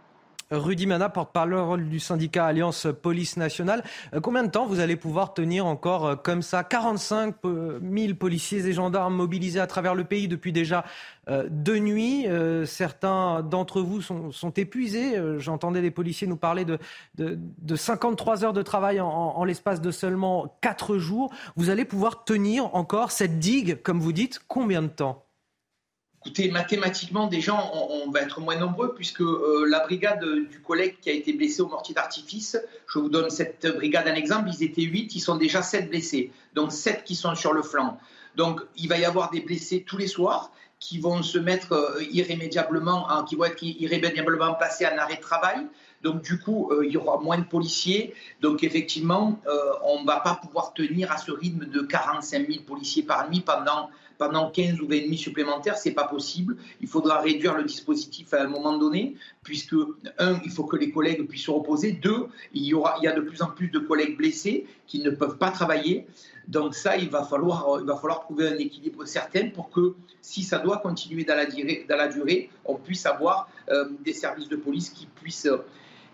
Rudy 0.51 0.87
Mana, 0.87 1.11
porte-parole 1.11 1.91
du 1.91 2.01
syndicat 2.01 2.47
Alliance 2.47 2.87
Police 3.03 3.37
Nationale. 3.37 3.85
Euh, 4.15 4.21
combien 4.21 4.45
de 4.45 4.51
temps 4.51 4.67
vous 4.67 4.81
allez 4.81 4.97
pouvoir 4.97 5.35
tenir 5.35 5.67
encore 5.67 6.07
euh, 6.07 6.17
comme 6.17 6.41
ça 6.41 6.65
45 6.65 7.35
000 7.45 8.15
policiers 8.15 8.67
et 8.67 8.73
gendarmes 8.73 9.15
mobilisés 9.15 9.61
à 9.61 9.67
travers 9.67 9.95
le 9.95 10.05
pays 10.05 10.27
depuis 10.27 10.53
déjà 10.53 10.85
euh, 11.29 11.47
deux 11.51 11.79
nuits? 11.79 12.27
certains 12.65 13.43
d'entre 13.43 13.81
vous 13.83 14.01
sont, 14.01 14.51
épuisés. 14.57 15.21
J'entendais 15.39 15.83
des 15.83 15.91
policiers 15.91 16.27
nous 16.27 16.37
parler 16.37 16.65
de, 16.65 16.79
de, 17.17 17.77
53 17.77 18.45
heures 18.45 18.53
de 18.53 18.63
travail 18.63 19.01
en, 19.01 19.45
l'espace 19.45 19.81
de 19.81 19.91
seulement 19.91 20.57
4 20.63 20.99
jours. 20.99 21.33
Vous 21.57 21.71
allez 21.71 21.85
pouvoir 21.85 22.25
tenir 22.25 22.75
encore 22.75 23.11
cette 23.11 23.39
digue, 23.39 23.81
comme 23.83 24.01
vous 24.01 24.13
dites, 24.13 24.41
combien 24.49 24.83
de 24.83 24.89
temps? 24.89 25.28
Écoutez, 26.29 26.51
mathématiquement, 26.51 27.27
déjà, 27.27 27.55
on, 27.55 28.11
va 28.11 28.21
être 28.21 28.43
moins 28.43 28.57
nombreux 28.57 28.93
puisque 28.95 29.23
euh, 29.23 29.65
la 29.67 29.81
brigade 29.81 30.23
du 30.51 30.61
collègue 30.61 30.97
qui 31.01 31.09
a 31.09 31.15
été 31.15 31.33
blessé 31.33 31.63
au 31.63 31.69
mortier 31.69 31.95
d'artifice, 31.95 32.59
je 32.87 32.99
vous 32.99 33.09
donne 33.09 33.31
cette 33.31 33.67
brigade 33.67 34.07
un 34.07 34.15
exemple, 34.15 34.51
ils 34.53 34.63
étaient 34.63 34.83
8, 34.83 35.15
ils 35.15 35.21
sont 35.21 35.37
déjà 35.37 35.63
7 35.63 35.89
blessés, 35.89 36.31
donc 36.53 36.71
7 36.71 37.03
qui 37.05 37.15
sont 37.15 37.35
sur 37.35 37.55
le 37.55 37.63
flanc. 37.63 37.99
Donc 38.37 38.61
il 38.77 38.91
va 38.91 38.99
y 38.99 39.07
avoir 39.07 39.31
des 39.31 39.41
blessés 39.41 39.85
tous 39.87 39.97
les 39.97 40.07
soirs 40.07 40.53
qui 40.81 40.99
vont 40.99 41.23
se 41.23 41.39
mettre 41.39 41.73
euh, 41.73 42.03
irrémédiablement, 42.11 43.25
qui 43.25 43.35
vont 43.35 43.45
être 43.45 43.63
irrémédiablement 43.63 44.53
placés 44.53 44.87
en 44.87 44.99
arrêt 44.99 45.17
de 45.17 45.23
travail. 45.23 45.67
Donc 46.03 46.21
du 46.21 46.39
coup, 46.39 46.71
euh, 46.73 46.85
il 46.85 46.93
y 46.93 46.99
aura 46.99 47.19
moins 47.19 47.39
de 47.39 47.45
policiers. 47.45 48.13
Donc 48.43 48.63
effectivement, 48.63 49.41
on 49.83 50.03
ne 50.03 50.07
va 50.07 50.21
pas 50.21 50.35
pouvoir 50.35 50.75
tenir 50.75 51.11
à 51.11 51.17
ce 51.17 51.33
rythme 51.33 51.65
de 51.65 51.81
45 51.81 52.47
000 52.47 52.65
policiers 52.65 53.03
par 53.03 53.31
nuit 53.31 53.41
pendant 53.41 53.89
pendant 54.19 54.51
15 54.51 54.81
ou 54.81 54.89
20 54.89 55.07
nuits 55.09 55.17
supplémentaires, 55.17 55.79
c'est 55.79 55.93
pas 55.93 56.05
possible. 56.05 56.57
Il 56.81 56.89
faudra 56.89 57.21
réduire 57.21 57.57
le 57.57 57.65
dispositif 57.65 58.35
à 58.35 58.43
un 58.43 58.49
moment 58.49 58.77
donné, 58.77 59.15
puisque, 59.43 59.77
un, 60.19 60.41
il 60.45 60.51
faut 60.51 60.65
que 60.65 60.77
les 60.77 60.91
collègues 60.91 61.27
puissent 61.27 61.45
se 61.45 61.51
reposer. 61.51 61.93
Deux, 61.93 62.27
il 62.53 62.65
y, 62.65 62.75
aura, 62.75 62.97
il 63.01 63.05
y 63.05 63.09
a 63.09 63.13
de 63.13 63.21
plus 63.21 63.41
en 63.41 63.47
plus 63.47 63.69
de 63.69 63.79
collègues 63.79 64.17
blessés 64.17 64.67
qui 64.87 64.99
ne 65.01 65.11
peuvent 65.11 65.39
pas 65.39 65.51
travailler. 65.51 66.07
Donc 66.49 66.75
ça, 66.75 66.97
il 66.97 67.09
va 67.09 67.23
falloir, 67.23 67.79
il 67.81 67.87
va 67.87 67.97
falloir 67.97 68.21
trouver 68.21 68.49
un 68.49 68.59
équilibre 68.59 69.05
certain 69.05 69.51
pour 69.51 69.71
que, 69.71 69.95
si 70.21 70.43
ça 70.43 70.59
doit 70.59 70.79
continuer 70.79 71.25
dans 71.25 71.37
la 71.37 71.47
durée, 71.47 71.87
dans 71.89 71.97
la 71.97 72.09
durée 72.09 72.51
on 72.65 72.75
puisse 72.75 73.07
avoir 73.07 73.49
euh, 73.71 73.89
des 74.05 74.13
services 74.13 74.49
de 74.49 74.57
police 74.57 74.91
qui 74.91 75.07
puissent, 75.07 75.49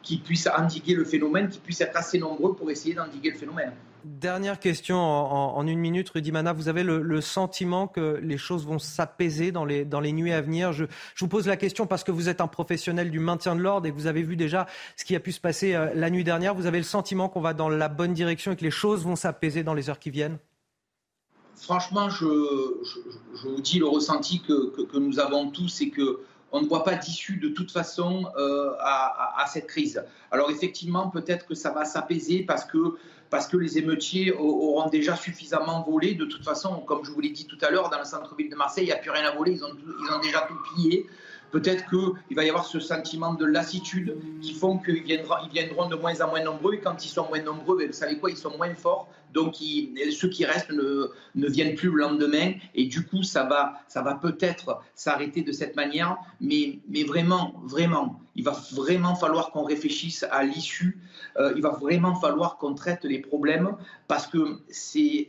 qui 0.02 0.18
puissent 0.18 0.48
endiguer 0.48 0.94
le 0.94 1.04
phénomène, 1.04 1.48
qui 1.48 1.58
puissent 1.58 1.80
être 1.80 1.96
assez 1.96 2.18
nombreux 2.18 2.54
pour 2.54 2.70
essayer 2.70 2.94
d'endiguer 2.94 3.30
le 3.30 3.38
phénomène. 3.38 3.72
Dernière 4.04 4.60
question 4.60 4.98
en, 4.98 5.66
une 5.66 5.78
minute, 5.78 6.10
Rudy 6.10 6.30
Mana. 6.30 6.52
Vous 6.52 6.68
avez 6.68 6.82
le, 6.82 7.20
sentiment 7.22 7.88
que 7.88 8.20
les 8.22 8.36
choses 8.36 8.66
vont 8.66 8.78
s'apaiser 8.78 9.50
dans 9.50 9.64
les, 9.64 9.86
dans 9.86 10.00
les 10.00 10.12
nuits 10.12 10.32
à 10.32 10.42
venir? 10.42 10.74
Je, 10.74 10.84
vous 11.18 11.28
pose 11.28 11.46
la 11.46 11.56
question 11.56 11.86
parce 11.86 12.04
que 12.04 12.12
vous 12.12 12.28
êtes 12.28 12.42
un 12.42 12.46
professionnel 12.46 13.10
du 13.10 13.18
maintien 13.18 13.56
de 13.56 13.62
l'ordre 13.62 13.86
et 13.86 13.90
que 13.90 13.96
vous 13.96 14.06
avez 14.06 14.22
vu 14.22 14.36
déjà 14.36 14.66
ce 14.98 15.06
qui 15.06 15.16
a 15.16 15.20
pu 15.20 15.32
se 15.32 15.40
passer 15.40 15.74
euh, 15.74 15.90
la 15.94 16.10
nuit 16.10 16.22
dernière. 16.22 16.54
Vous 16.54 16.66
avez 16.66 16.76
le 16.76 16.84
sentiment 16.84 17.30
qu'on 17.30 17.40
va 17.40 17.54
dans 17.54 17.70
la 17.70 17.88
bonne 17.88 18.12
direction 18.12 18.52
et 18.52 18.56
que 18.56 18.64
les 18.64 18.70
choses 18.70 19.04
vont 19.04 19.16
s'apaiser 19.16 19.62
dans 19.62 19.72
les 19.72 19.88
heures 19.88 19.98
qui 19.98 20.10
viennent? 20.10 20.36
Franchement, 21.56 22.10
je, 22.10 22.26
vous 22.26 23.60
dis 23.62 23.78
le 23.78 23.86
ressenti 23.86 24.42
que, 24.42 24.84
que, 24.84 24.98
nous 24.98 25.18
avons 25.18 25.48
tous, 25.48 25.68
c'est 25.68 25.88
que 25.88 26.20
on 26.52 26.60
ne 26.60 26.68
voit 26.68 26.84
pas 26.84 26.94
d'issue 26.94 27.38
de 27.38 27.48
toute 27.48 27.70
façon 27.70 28.26
euh, 28.36 28.70
à, 28.80 29.42
à, 29.42 29.46
cette 29.46 29.66
crise. 29.66 30.04
Alors 30.30 30.50
effectivement, 30.50 31.08
peut-être 31.08 31.46
que 31.46 31.54
ça 31.54 31.70
va 31.70 31.84
s'apaiser 31.84 32.42
parce 32.42 32.64
que 32.64 32.96
parce 33.34 33.48
que 33.48 33.56
les 33.56 33.78
émeutiers 33.78 34.32
auront 34.32 34.88
déjà 34.88 35.16
suffisamment 35.16 35.82
volé. 35.82 36.14
De 36.14 36.24
toute 36.24 36.44
façon, 36.44 36.76
comme 36.86 37.04
je 37.04 37.10
vous 37.10 37.20
l'ai 37.20 37.30
dit 37.30 37.46
tout 37.46 37.58
à 37.62 37.70
l'heure, 37.72 37.90
dans 37.90 37.98
le 37.98 38.04
centre-ville 38.04 38.48
de 38.48 38.54
Marseille, 38.54 38.84
il 38.84 38.86
n'y 38.86 38.92
a 38.92 38.96
plus 38.96 39.10
rien 39.10 39.24
à 39.24 39.34
voler, 39.34 39.54
ils 39.54 39.64
ont, 39.64 40.20
déjà 40.22 40.42
tout 40.42 40.54
pillé. 40.72 41.04
Peut-être 41.54 41.88
qu'il 41.88 42.36
va 42.36 42.42
y 42.44 42.48
avoir 42.48 42.66
ce 42.66 42.80
sentiment 42.80 43.32
de 43.32 43.44
lassitude 43.44 44.16
qui 44.42 44.54
font 44.54 44.76
qu'ils 44.78 45.04
viendront, 45.04 45.36
ils 45.44 45.52
viendront 45.52 45.88
de 45.88 45.94
moins 45.94 46.20
en 46.20 46.28
moins 46.28 46.42
nombreux. 46.42 46.74
Et 46.74 46.80
quand 46.80 47.04
ils 47.04 47.08
sont 47.08 47.28
moins 47.28 47.40
nombreux, 47.40 47.78
ben, 47.78 47.86
vous 47.86 47.92
savez 47.92 48.18
quoi, 48.18 48.32
ils 48.32 48.36
sont 48.36 48.56
moins 48.56 48.74
forts. 48.74 49.08
Donc 49.32 49.54
ceux 49.54 50.28
qui 50.28 50.44
restent 50.44 50.72
ne, 50.72 51.12
ne, 51.36 51.48
viennent 51.48 51.76
plus 51.76 51.90
le 51.90 51.98
lendemain. 51.98 52.54
Et 52.74 52.86
du 52.86 53.06
coup, 53.06 53.22
ça 53.22 53.44
va, 53.44 53.74
ça 53.86 54.02
va 54.02 54.16
peut-être 54.16 54.80
s'arrêter 54.96 55.42
de 55.42 55.52
cette 55.52 55.76
manière. 55.76 56.16
Mais, 56.40 56.80
mais 56.88 57.04
vraiment, 57.04 57.54
vraiment, 57.62 58.20
il 58.34 58.42
va 58.42 58.60
vraiment 58.72 59.14
falloir 59.14 59.52
qu'on 59.52 59.62
réfléchisse 59.62 60.26
à 60.32 60.42
l'issue. 60.42 60.98
Euh, 61.36 61.52
il 61.54 61.62
va 61.62 61.70
vraiment 61.70 62.16
falloir 62.16 62.58
qu'on 62.58 62.74
traite 62.74 63.04
les 63.04 63.20
problèmes 63.20 63.76
parce 64.08 64.26
que 64.26 64.58
c'est 64.70 65.28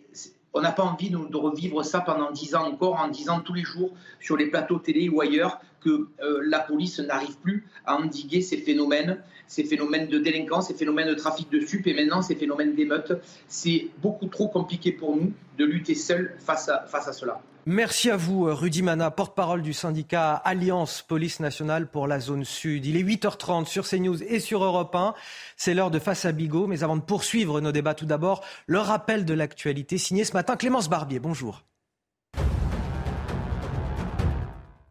on 0.56 0.62
n'a 0.62 0.72
pas 0.72 0.84
envie 0.84 1.10
de, 1.10 1.38
revivre 1.38 1.84
ça 1.84 2.00
pendant 2.00 2.32
dix 2.32 2.56
ans 2.56 2.66
encore, 2.66 2.96
en 2.96 3.10
disant 3.10 3.42
tous 3.42 3.54
les 3.54 3.64
jours 3.64 3.92
sur 4.22 4.38
les 4.38 4.48
plateaux 4.48 4.80
télé 4.80 5.10
ou 5.10 5.20
ailleurs 5.20 5.60
que 5.82 6.08
euh, 6.24 6.42
la 6.46 6.60
police 6.60 7.00
n'arrive 7.00 7.38
plus 7.40 7.68
à 7.86 7.98
endiguer 7.98 8.42
ces 8.42 8.58
phénomènes, 8.58 9.22
ces 9.48 9.66
phénomènes 9.66 10.08
de 10.08 10.18
délinquance, 10.18 10.70
ces 10.70 10.74
phénomènes 10.74 11.10
de 11.10 11.14
trafic 11.14 11.52
de 11.52 11.60
sup 11.60 11.86
et 11.86 11.94
maintenant 11.94 12.22
ces 12.22 12.36
phénomènes 12.36 12.74
d'émeutes. 12.74 13.14
C'est 13.50 13.90
beaucoup 14.02 14.28
trop 14.28 14.48
compliqué 14.48 14.94
pour 14.94 15.16
nous 15.16 15.34
de 15.58 15.66
lutter 15.66 15.94
seuls 15.94 16.36
face 16.40 16.70
à 16.70 17.14
cela. 17.14 17.42
Merci 17.68 18.12
à 18.12 18.16
vous, 18.16 18.44
Rudy 18.44 18.84
Mana, 18.84 19.10
porte-parole 19.10 19.64
du 19.64 19.74
syndicat 19.74 20.36
Alliance 20.36 21.02
Police 21.02 21.40
Nationale 21.40 21.88
pour 21.90 22.06
la 22.06 22.20
zone 22.20 22.46
sud. 22.46 22.86
Il 22.86 22.96
est 22.96 23.02
8h30 23.02 23.66
sur 23.66 23.88
CNews 23.88 24.22
et 24.22 24.40
sur 24.40 24.64
Europe 24.64 24.94
1. 24.94 25.16
C'est 25.58 25.74
l'heure 25.74 25.90
de 25.90 25.98
Face 25.98 26.26
à 26.26 26.32
Bigot. 26.32 26.68
Mais 26.68 26.84
avant 26.84 26.96
de 26.96 27.02
poursuivre 27.02 27.62
nos 27.62 27.72
débats, 27.72 27.96
tout 27.96 28.06
d'abord, 28.06 28.44
le 28.68 28.78
rappel 28.78 29.26
de 29.26 29.34
l'actualité 29.34 29.98
signé 29.98 30.26
ce 30.26 30.34
matin 30.34 30.58
Clémence 30.58 30.90
Barbier. 30.90 31.18
Bonjour. 31.18 31.64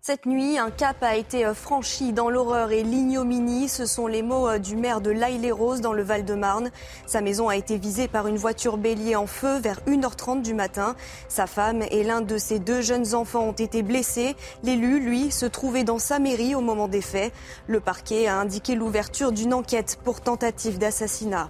Cette 0.06 0.26
nuit, 0.26 0.59
un 0.59 0.70
cap 0.70 1.02
a 1.02 1.16
été 1.16 1.47
euh, 1.47 1.55
franchi 1.55 2.12
dans 2.12 2.28
l'horreur 2.28 2.72
et 2.72 2.82
l'ignominie. 2.82 3.70
Ce 3.70 3.86
sont 3.86 4.06
les 4.06 4.20
mots 4.20 4.47
euh, 4.47 4.59
du 4.59 4.76
maire 4.76 5.01
de 5.01 5.10
l'Aille-les-Roses 5.10 5.81
dans 5.81 5.94
le 5.94 6.02
Val-de-Marne. 6.02 6.70
Sa 7.06 7.22
maison 7.22 7.48
a 7.48 7.56
été 7.56 7.78
visée 7.78 8.06
par 8.06 8.26
une 8.26 8.36
voiture 8.36 8.76
bélier 8.76 9.16
en 9.16 9.26
feu 9.26 9.56
vers 9.60 9.81
1h30 9.86 10.43
du 10.43 10.52
matin. 10.52 10.94
Sa 11.31 11.47
femme 11.47 11.85
et 11.90 12.05
l'un 12.05 12.20
de 12.20 12.36
ses 12.36 12.59
deux 12.59 12.82
jeunes 12.82 13.14
enfants 13.14 13.44
ont 13.44 13.52
été 13.52 13.82
blessés. 13.82 14.36
L'élu, 14.62 15.01
lui, 15.01 15.31
se 15.31 15.47
trouvait 15.47 15.85
dans 15.85 15.98
sa 15.98 16.18
mairie 16.18 16.55
au 16.55 16.60
moment 16.60 16.86
des 16.86 17.01
faits. 17.01 17.32
Le 17.66 17.81
parquet 17.81 18.26
a 18.26 18.39
indiqué 18.39 18.74
l'ouverture 18.74 19.32
d'une 19.32 19.55
enquête 19.55 19.98
pour 20.05 20.20
tentative 20.20 20.76
d'assassinat. 20.76 21.48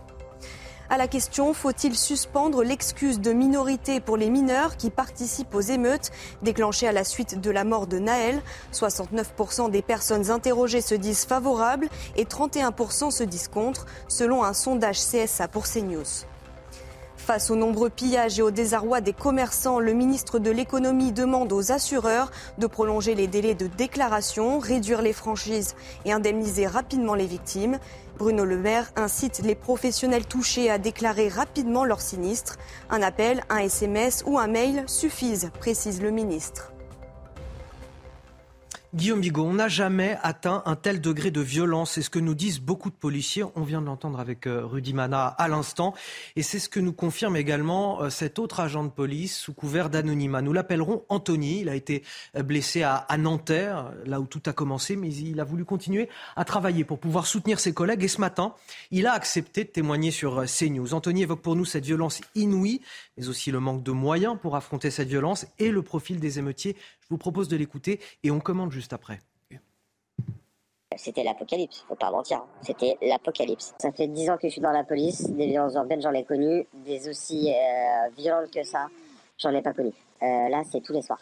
À 0.90 0.98
la 0.98 1.08
question, 1.08 1.54
faut-il 1.54 1.96
suspendre 1.96 2.62
l'excuse 2.62 3.18
de 3.18 3.32
minorité 3.32 4.00
pour 4.00 4.18
les 4.18 4.28
mineurs 4.28 4.76
qui 4.76 4.90
participent 4.90 5.54
aux 5.54 5.60
émeutes 5.60 6.10
déclenchées 6.42 6.86
à 6.86 6.92
la 6.92 7.04
suite 7.04 7.40
de 7.40 7.50
la 7.50 7.64
mort 7.64 7.86
de 7.86 7.98
Naël? 7.98 8.42
69% 8.74 9.70
des 9.70 9.80
personnes 9.80 10.30
interrogées 10.30 10.82
se 10.82 10.94
disent 10.94 11.24
favorables 11.24 11.88
et 12.16 12.24
31% 12.24 13.10
se 13.10 13.24
disent 13.24 13.48
contre, 13.48 13.86
selon 14.08 14.44
un 14.44 14.52
sondage 14.52 14.98
CSA 14.98 15.48
pour 15.48 15.64
CNews. 15.64 16.26
Face 17.16 17.50
aux 17.50 17.56
nombreux 17.56 17.88
pillages 17.88 18.38
et 18.38 18.42
au 18.42 18.50
désarroi 18.50 19.00
des 19.00 19.14
commerçants, 19.14 19.78
le 19.78 19.94
ministre 19.94 20.38
de 20.38 20.50
l'économie 20.50 21.10
demande 21.10 21.54
aux 21.54 21.72
assureurs 21.72 22.30
de 22.58 22.66
prolonger 22.66 23.14
les 23.14 23.28
délais 23.28 23.54
de 23.54 23.66
déclaration, 23.66 24.58
réduire 24.58 25.00
les 25.00 25.14
franchises 25.14 25.74
et 26.04 26.12
indemniser 26.12 26.66
rapidement 26.66 27.14
les 27.14 27.24
victimes. 27.24 27.78
Bruno 28.18 28.44
Le 28.44 28.58
Maire 28.58 28.90
incite 28.96 29.40
les 29.44 29.54
professionnels 29.54 30.26
touchés 30.26 30.70
à 30.70 30.78
déclarer 30.78 31.28
rapidement 31.28 31.84
leur 31.84 32.00
sinistre. 32.00 32.56
Un 32.90 33.02
appel, 33.02 33.42
un 33.48 33.58
SMS 33.58 34.22
ou 34.26 34.38
un 34.38 34.46
mail 34.46 34.84
suffisent, 34.86 35.50
précise 35.58 36.02
le 36.02 36.10
ministre. 36.10 36.73
Guillaume 38.94 39.22
Bigot, 39.22 39.42
on 39.42 39.54
n'a 39.54 39.66
jamais 39.66 40.16
atteint 40.22 40.62
un 40.66 40.76
tel 40.76 41.00
degré 41.00 41.32
de 41.32 41.40
violence. 41.40 41.90
C'est 41.90 42.02
ce 42.02 42.10
que 42.10 42.20
nous 42.20 42.36
disent 42.36 42.60
beaucoup 42.60 42.90
de 42.90 42.94
policiers. 42.94 43.42
On 43.56 43.64
vient 43.64 43.80
de 43.80 43.86
l'entendre 43.86 44.20
avec 44.20 44.46
euh, 44.46 44.64
Rudy 44.64 44.94
Mana 44.94 45.26
à 45.26 45.48
l'instant. 45.48 45.94
Et 46.36 46.44
c'est 46.44 46.60
ce 46.60 46.68
que 46.68 46.78
nous 46.78 46.92
confirme 46.92 47.34
également 47.34 48.02
euh, 48.02 48.10
cet 48.10 48.38
autre 48.38 48.60
agent 48.60 48.84
de 48.84 48.90
police 48.90 49.36
sous 49.36 49.52
couvert 49.52 49.90
d'anonymat. 49.90 50.42
Nous 50.42 50.52
l'appellerons 50.52 51.02
Anthony. 51.08 51.62
Il 51.62 51.68
a 51.68 51.74
été 51.74 52.04
euh, 52.36 52.44
blessé 52.44 52.84
à, 52.84 53.04
Nanterre, 53.18 53.90
là 54.06 54.20
où 54.20 54.26
tout 54.26 54.42
a 54.46 54.52
commencé, 54.52 54.94
mais 54.94 55.12
il 55.12 55.40
a 55.40 55.44
voulu 55.44 55.64
continuer 55.64 56.08
à 56.36 56.44
travailler 56.44 56.84
pour 56.84 57.00
pouvoir 57.00 57.26
soutenir 57.26 57.58
ses 57.58 57.74
collègues. 57.74 58.04
Et 58.04 58.08
ce 58.08 58.20
matin, 58.20 58.54
il 58.92 59.08
a 59.08 59.12
accepté 59.12 59.64
de 59.64 59.70
témoigner 59.70 60.12
sur 60.12 60.44
CNews. 60.44 60.94
Anthony 60.94 61.22
évoque 61.22 61.42
pour 61.42 61.56
nous 61.56 61.64
cette 61.64 61.84
violence 61.84 62.20
inouïe, 62.36 62.80
mais 63.16 63.26
aussi 63.26 63.50
le 63.50 63.58
manque 63.58 63.82
de 63.82 63.90
moyens 63.90 64.36
pour 64.40 64.54
affronter 64.54 64.92
cette 64.92 65.08
violence 65.08 65.46
et 65.58 65.72
le 65.72 65.82
profil 65.82 66.20
des 66.20 66.38
émeutiers. 66.38 66.76
Vous 67.14 67.18
propose 67.18 67.46
de 67.46 67.56
l'écouter 67.56 68.00
et 68.24 68.32
on 68.32 68.40
commande 68.40 68.72
juste 68.72 68.92
après. 68.92 69.20
C'était 70.96 71.22
l'apocalypse, 71.22 71.84
faut 71.86 71.94
pas 71.94 72.10
mentir. 72.10 72.44
C'était 72.60 72.98
l'apocalypse. 73.02 73.72
Ça 73.78 73.92
fait 73.92 74.08
dix 74.08 74.28
ans 74.28 74.36
que 74.36 74.48
je 74.48 74.54
suis 74.54 74.60
dans 74.60 74.72
la 74.72 74.82
police. 74.82 75.30
Des 75.30 75.46
violences 75.46 75.74
urbaines, 75.74 76.02
j'en 76.02 76.12
ai 76.12 76.24
connu. 76.24 76.66
Des 76.84 77.08
aussi 77.08 77.52
euh, 77.52 78.08
violentes 78.18 78.50
que 78.50 78.64
ça, 78.64 78.88
j'en 79.38 79.50
ai 79.50 79.62
pas 79.62 79.72
connu. 79.72 79.92
Euh, 80.24 80.48
là, 80.48 80.62
c'est 80.68 80.80
tous 80.80 80.92
les 80.92 81.02
soirs. 81.02 81.20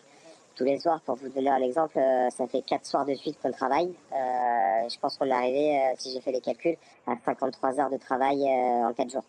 Tous 0.56 0.64
les 0.64 0.78
soirs, 0.78 1.02
pour 1.02 1.16
vous 1.16 1.28
donner 1.28 1.50
un 1.50 1.60
exemple, 1.60 1.98
euh, 1.98 2.30
ça 2.30 2.46
fait 2.46 2.62
quatre 2.62 2.86
soirs 2.86 3.04
de 3.04 3.12
suite 3.12 3.36
qu'on 3.42 3.52
travaille. 3.52 3.92
je 4.10 4.98
pense 4.98 5.18
qu'on 5.18 5.26
est 5.26 5.32
arrivé, 5.32 5.78
si 5.98 6.10
j'ai 6.10 6.22
fait 6.22 6.32
les 6.32 6.40
calculs, 6.40 6.78
à 7.06 7.16
53 7.22 7.80
heures 7.80 7.90
de 7.90 7.98
travail 7.98 8.44
en 8.46 8.94
quatre 8.94 9.10
jours. 9.10 9.24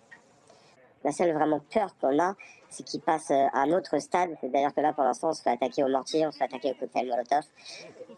La 1.04 1.12
seule 1.12 1.34
vraiment 1.34 1.60
peur 1.74 1.94
qu'on 2.00 2.18
a, 2.20 2.36
c'est 2.74 2.84
qu'il 2.84 3.02
passe 3.02 3.30
à 3.30 3.50
un 3.54 3.72
autre 3.72 4.00
stade. 4.00 4.32
C'est 4.42 4.50
d'ailleurs 4.50 4.74
que 4.74 4.82
là, 4.82 4.94
pour 4.94 5.04
l'instant, 5.04 5.30
on 5.30 5.34
se 5.34 5.44
fait 5.44 5.52
attaquer 5.52 5.84
au 5.84 5.88
mortier, 5.88 6.26
on 6.26 6.32
se 6.32 6.38
fait 6.38 6.46
attaquer 6.46 6.72
au 6.72 6.74
cocktail 6.74 7.08
Molotov, 7.08 7.44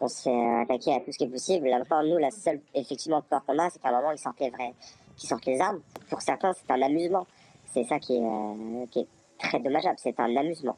on 0.00 0.08
se 0.08 0.22
fait 0.22 0.60
attaquer 0.62 0.94
à 0.94 1.00
tout 1.00 1.12
ce 1.12 1.18
qui 1.18 1.24
est 1.24 1.28
possible. 1.28 1.68
Là, 1.68 1.82
nous, 2.02 2.16
la 2.16 2.30
seule 2.30 2.60
effectivement 2.74 3.20
peur 3.22 3.44
qu'on 3.44 3.58
a, 3.58 3.68
c'est 3.68 3.80
qu'à 3.80 3.88
un 3.90 3.92
moment, 3.92 4.12
ils 4.12 4.18
sortent 4.18 4.40
les 4.40 4.50
vrais, 4.50 4.72
qu'ils 5.16 5.28
sortent 5.28 5.44
les 5.44 5.60
armes. 5.60 5.80
Pour 6.08 6.22
certains, 6.22 6.52
c'est 6.54 6.70
un 6.70 6.80
amusement. 6.80 7.26
C'est 7.66 7.84
ça 7.84 7.98
qui 7.98 8.16
est, 8.16 8.22
euh, 8.22 9.04
très 9.38 9.60
dommageable. 9.60 9.96
C'est 9.98 10.18
un 10.18 10.34
amusement. 10.36 10.76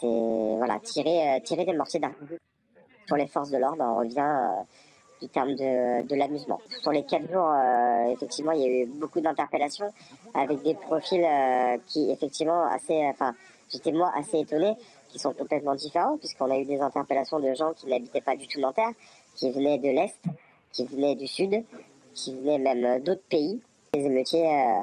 C'est 0.00 0.56
voilà, 0.56 0.80
tirer, 0.80 1.36
euh, 1.36 1.40
tirer 1.40 1.64
des 1.64 1.74
mortiers 1.74 2.00
d'armes. 2.00 2.14
Pour 3.06 3.16
les 3.16 3.28
forces 3.28 3.50
de 3.50 3.58
l'ordre, 3.58 3.84
on 3.84 3.96
revient 3.98 4.18
euh, 4.18 4.62
du 5.20 5.28
terme 5.28 5.54
de, 5.54 6.02
de 6.06 6.14
l'amusement. 6.14 6.60
Sur 6.82 6.92
les 6.92 7.04
quatre 7.04 7.30
jours, 7.30 7.48
euh, 7.48 8.12
effectivement, 8.12 8.52
il 8.52 8.60
y 8.60 8.64
a 8.64 8.82
eu 8.82 8.86
beaucoup 8.86 9.20
d'interpellations 9.20 9.92
avec 10.34 10.62
des 10.62 10.74
profils 10.74 11.24
euh, 11.24 11.76
qui, 11.86 12.10
effectivement, 12.10 12.64
assez, 12.66 13.06
enfin, 13.06 13.34
j'étais 13.70 13.92
moi 13.92 14.12
assez 14.16 14.40
étonné, 14.40 14.74
qui 15.08 15.18
sont 15.18 15.32
complètement 15.32 15.74
différents, 15.74 16.16
puisqu'on 16.18 16.50
a 16.50 16.58
eu 16.58 16.64
des 16.64 16.80
interpellations 16.80 17.38
de 17.40 17.54
gens 17.54 17.72
qui 17.72 17.86
n'habitaient 17.86 18.20
pas 18.20 18.36
du 18.36 18.48
tout 18.48 18.60
Nanterre, 18.60 18.90
qui 19.36 19.50
venaient 19.50 19.78
de 19.78 19.88
l'Est, 19.88 20.18
qui 20.72 20.84
venaient 20.86 21.14
du 21.14 21.26
Sud, 21.26 21.64
qui 22.14 22.34
venaient 22.34 22.58
même 22.58 23.00
d'autres 23.02 23.24
pays. 23.28 23.60
Les 23.94 24.04
émeutiers 24.04 24.46
euh, 24.46 24.82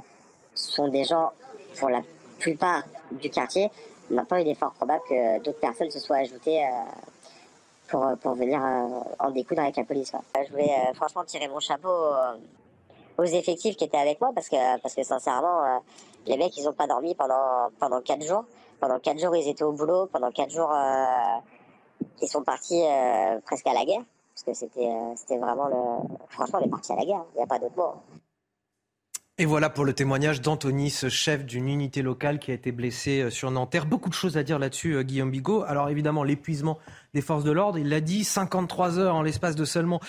sont 0.55 0.87
des 0.87 1.03
gens, 1.03 1.31
pour 1.77 1.89
la 1.89 2.01
plupart 2.39 2.83
du 3.11 3.29
quartier. 3.29 3.69
Maintenant, 4.09 4.37
il 4.37 4.47
est 4.47 4.55
fort 4.55 4.73
probable 4.73 5.03
que 5.07 5.39
d'autres 5.43 5.59
personnes 5.59 5.91
se 5.91 5.99
soient 5.99 6.17
ajoutées 6.17 6.65
pour, 7.91 8.07
pour 8.21 8.33
venir 8.35 8.59
euh, 8.63 9.01
en 9.19 9.31
découdre 9.31 9.61
avec 9.61 9.75
la 9.75 9.83
police. 9.83 10.13
Je 10.35 10.51
voulais 10.51 10.71
euh, 10.71 10.93
franchement 10.93 11.23
tirer 11.25 11.47
mon 11.49 11.59
chapeau 11.59 11.89
euh, 11.89 12.37
aux 13.17 13.25
effectifs 13.25 13.75
qui 13.75 13.83
étaient 13.83 13.97
avec 13.97 14.19
moi 14.21 14.31
parce 14.33 14.49
que, 14.49 14.79
parce 14.79 14.95
que 14.95 15.03
sincèrement, 15.03 15.83
les 16.25 16.37
mecs, 16.37 16.57
ils 16.57 16.63
n'ont 16.63 16.73
pas 16.73 16.87
dormi 16.87 17.13
pendant, 17.13 17.69
pendant 17.77 18.01
quatre 18.01 18.25
jours. 18.25 18.45
Pendant 18.79 18.99
quatre 18.99 19.19
jours, 19.19 19.35
ils 19.35 19.47
étaient 19.47 19.63
au 19.63 19.73
boulot. 19.73 20.07
Pendant 20.07 20.31
quatre 20.31 20.49
jours, 20.49 20.73
ils 22.19 22.27
sont 22.27 22.41
partis 22.41 22.83
presque 23.45 23.67
à 23.67 23.73
la 23.73 23.85
guerre. 23.85 24.01
Parce 24.33 24.43
que 24.43 24.53
c'était, 24.53 24.89
c'était 25.17 25.37
vraiment 25.37 25.67
le. 25.67 26.17
Franchement, 26.29 26.59
on 26.61 26.65
est 26.65 26.69
partis 26.69 26.93
à 26.93 26.95
la 26.95 27.05
guerre. 27.05 27.25
Il 27.35 27.37
n'y 27.37 27.43
a 27.43 27.47
pas 27.47 27.59
d'autre 27.59 27.75
mot. 27.77 28.20
Et 29.41 29.45
voilà 29.45 29.71
pour 29.71 29.85
le 29.85 29.93
témoignage 29.93 30.39
d'Anthony, 30.41 30.91
ce 30.91 31.09
chef 31.09 31.47
d'une 31.47 31.67
unité 31.67 32.03
locale 32.03 32.37
qui 32.37 32.51
a 32.51 32.53
été 32.53 32.71
blessé 32.71 33.21
euh, 33.21 33.31
sur 33.31 33.49
Nanterre. 33.49 33.87
Beaucoup 33.87 34.09
de 34.09 34.13
choses 34.13 34.37
à 34.37 34.43
dire 34.43 34.59
là-dessus, 34.59 34.93
euh, 34.93 35.01
Guillaume 35.01 35.31
Bigot. 35.31 35.63
Alors 35.63 35.89
évidemment, 35.89 36.23
l'épuisement 36.23 36.77
des 37.15 37.21
forces 37.21 37.43
de 37.43 37.49
l'ordre, 37.49 37.79
il 37.79 37.89
l'a 37.89 38.01
dit, 38.01 38.23
53 38.23 38.99
heures 38.99 39.15
en 39.15 39.23
l'espace 39.23 39.55
de 39.55 39.65
seulement 39.65 39.99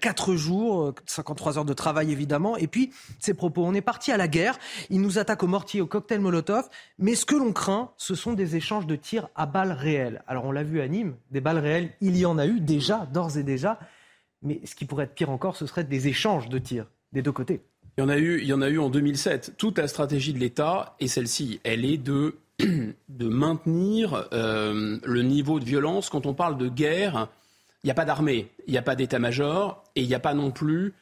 4 0.00 0.32
euh, 0.32 0.36
jours, 0.36 0.92
53 1.06 1.58
heures 1.58 1.64
de 1.64 1.72
travail 1.72 2.10
évidemment. 2.10 2.56
Et 2.56 2.66
puis, 2.66 2.90
ses 3.20 3.32
propos, 3.32 3.64
on 3.64 3.74
est 3.74 3.80
parti 3.80 4.10
à 4.10 4.16
la 4.16 4.26
guerre, 4.26 4.58
il 4.90 5.00
nous 5.00 5.20
attaque 5.20 5.44
au 5.44 5.46
mortier, 5.46 5.80
au 5.80 5.86
cocktail 5.86 6.18
Molotov, 6.18 6.68
mais 6.98 7.14
ce 7.14 7.24
que 7.24 7.36
l'on 7.36 7.52
craint, 7.52 7.92
ce 7.96 8.16
sont 8.16 8.32
des 8.32 8.56
échanges 8.56 8.88
de 8.88 8.96
tirs 8.96 9.28
à 9.36 9.46
balles 9.46 9.70
réelles. 9.70 10.24
Alors 10.26 10.46
on 10.46 10.50
l'a 10.50 10.64
vu 10.64 10.80
à 10.80 10.88
Nîmes, 10.88 11.14
des 11.30 11.40
balles 11.40 11.58
réelles, 11.58 11.92
il 12.00 12.16
y 12.16 12.26
en 12.26 12.38
a 12.38 12.46
eu 12.48 12.58
déjà, 12.58 13.06
d'ores 13.12 13.38
et 13.38 13.44
déjà. 13.44 13.78
Mais 14.42 14.60
ce 14.64 14.74
qui 14.74 14.84
pourrait 14.84 15.04
être 15.04 15.14
pire 15.14 15.30
encore, 15.30 15.54
ce 15.54 15.66
serait 15.66 15.84
des 15.84 16.08
échanges 16.08 16.48
de 16.48 16.58
tirs 16.58 16.86
des 17.12 17.22
deux 17.22 17.32
côtés. 17.32 17.60
Il 18.00 18.04
y 18.04 18.06
en 18.06 18.08
a 18.08 18.16
eu, 18.16 18.52
en 18.54 18.62
a 18.62 18.70
eu 18.70 18.78
en 18.78 18.88
2007. 18.88 19.56
Toute 19.58 19.76
la 19.76 19.86
stratégie 19.86 20.32
de 20.32 20.38
l'État, 20.38 20.96
et 21.00 21.06
celle-ci, 21.06 21.60
elle 21.64 21.84
est 21.84 21.98
de, 21.98 22.36
de 23.10 23.28
maintenir 23.28 24.26
euh, 24.32 24.98
le 25.04 25.22
niveau 25.22 25.60
de 25.60 25.66
violence. 25.66 26.08
Quand 26.08 26.24
on 26.24 26.32
parle 26.32 26.56
de 26.56 26.70
guerre, 26.70 27.28
il 27.84 27.88
n'y 27.88 27.90
a 27.90 27.94
pas 27.94 28.06
d'armée, 28.06 28.48
il 28.66 28.70
n'y 28.70 28.78
a 28.78 28.82
pas 28.82 28.96
d'état-major, 28.96 29.84
et 29.96 30.00
il 30.00 30.08
n'y 30.08 30.14
a 30.14 30.18
pas 30.18 30.32
non 30.32 30.50
plus 30.50 30.94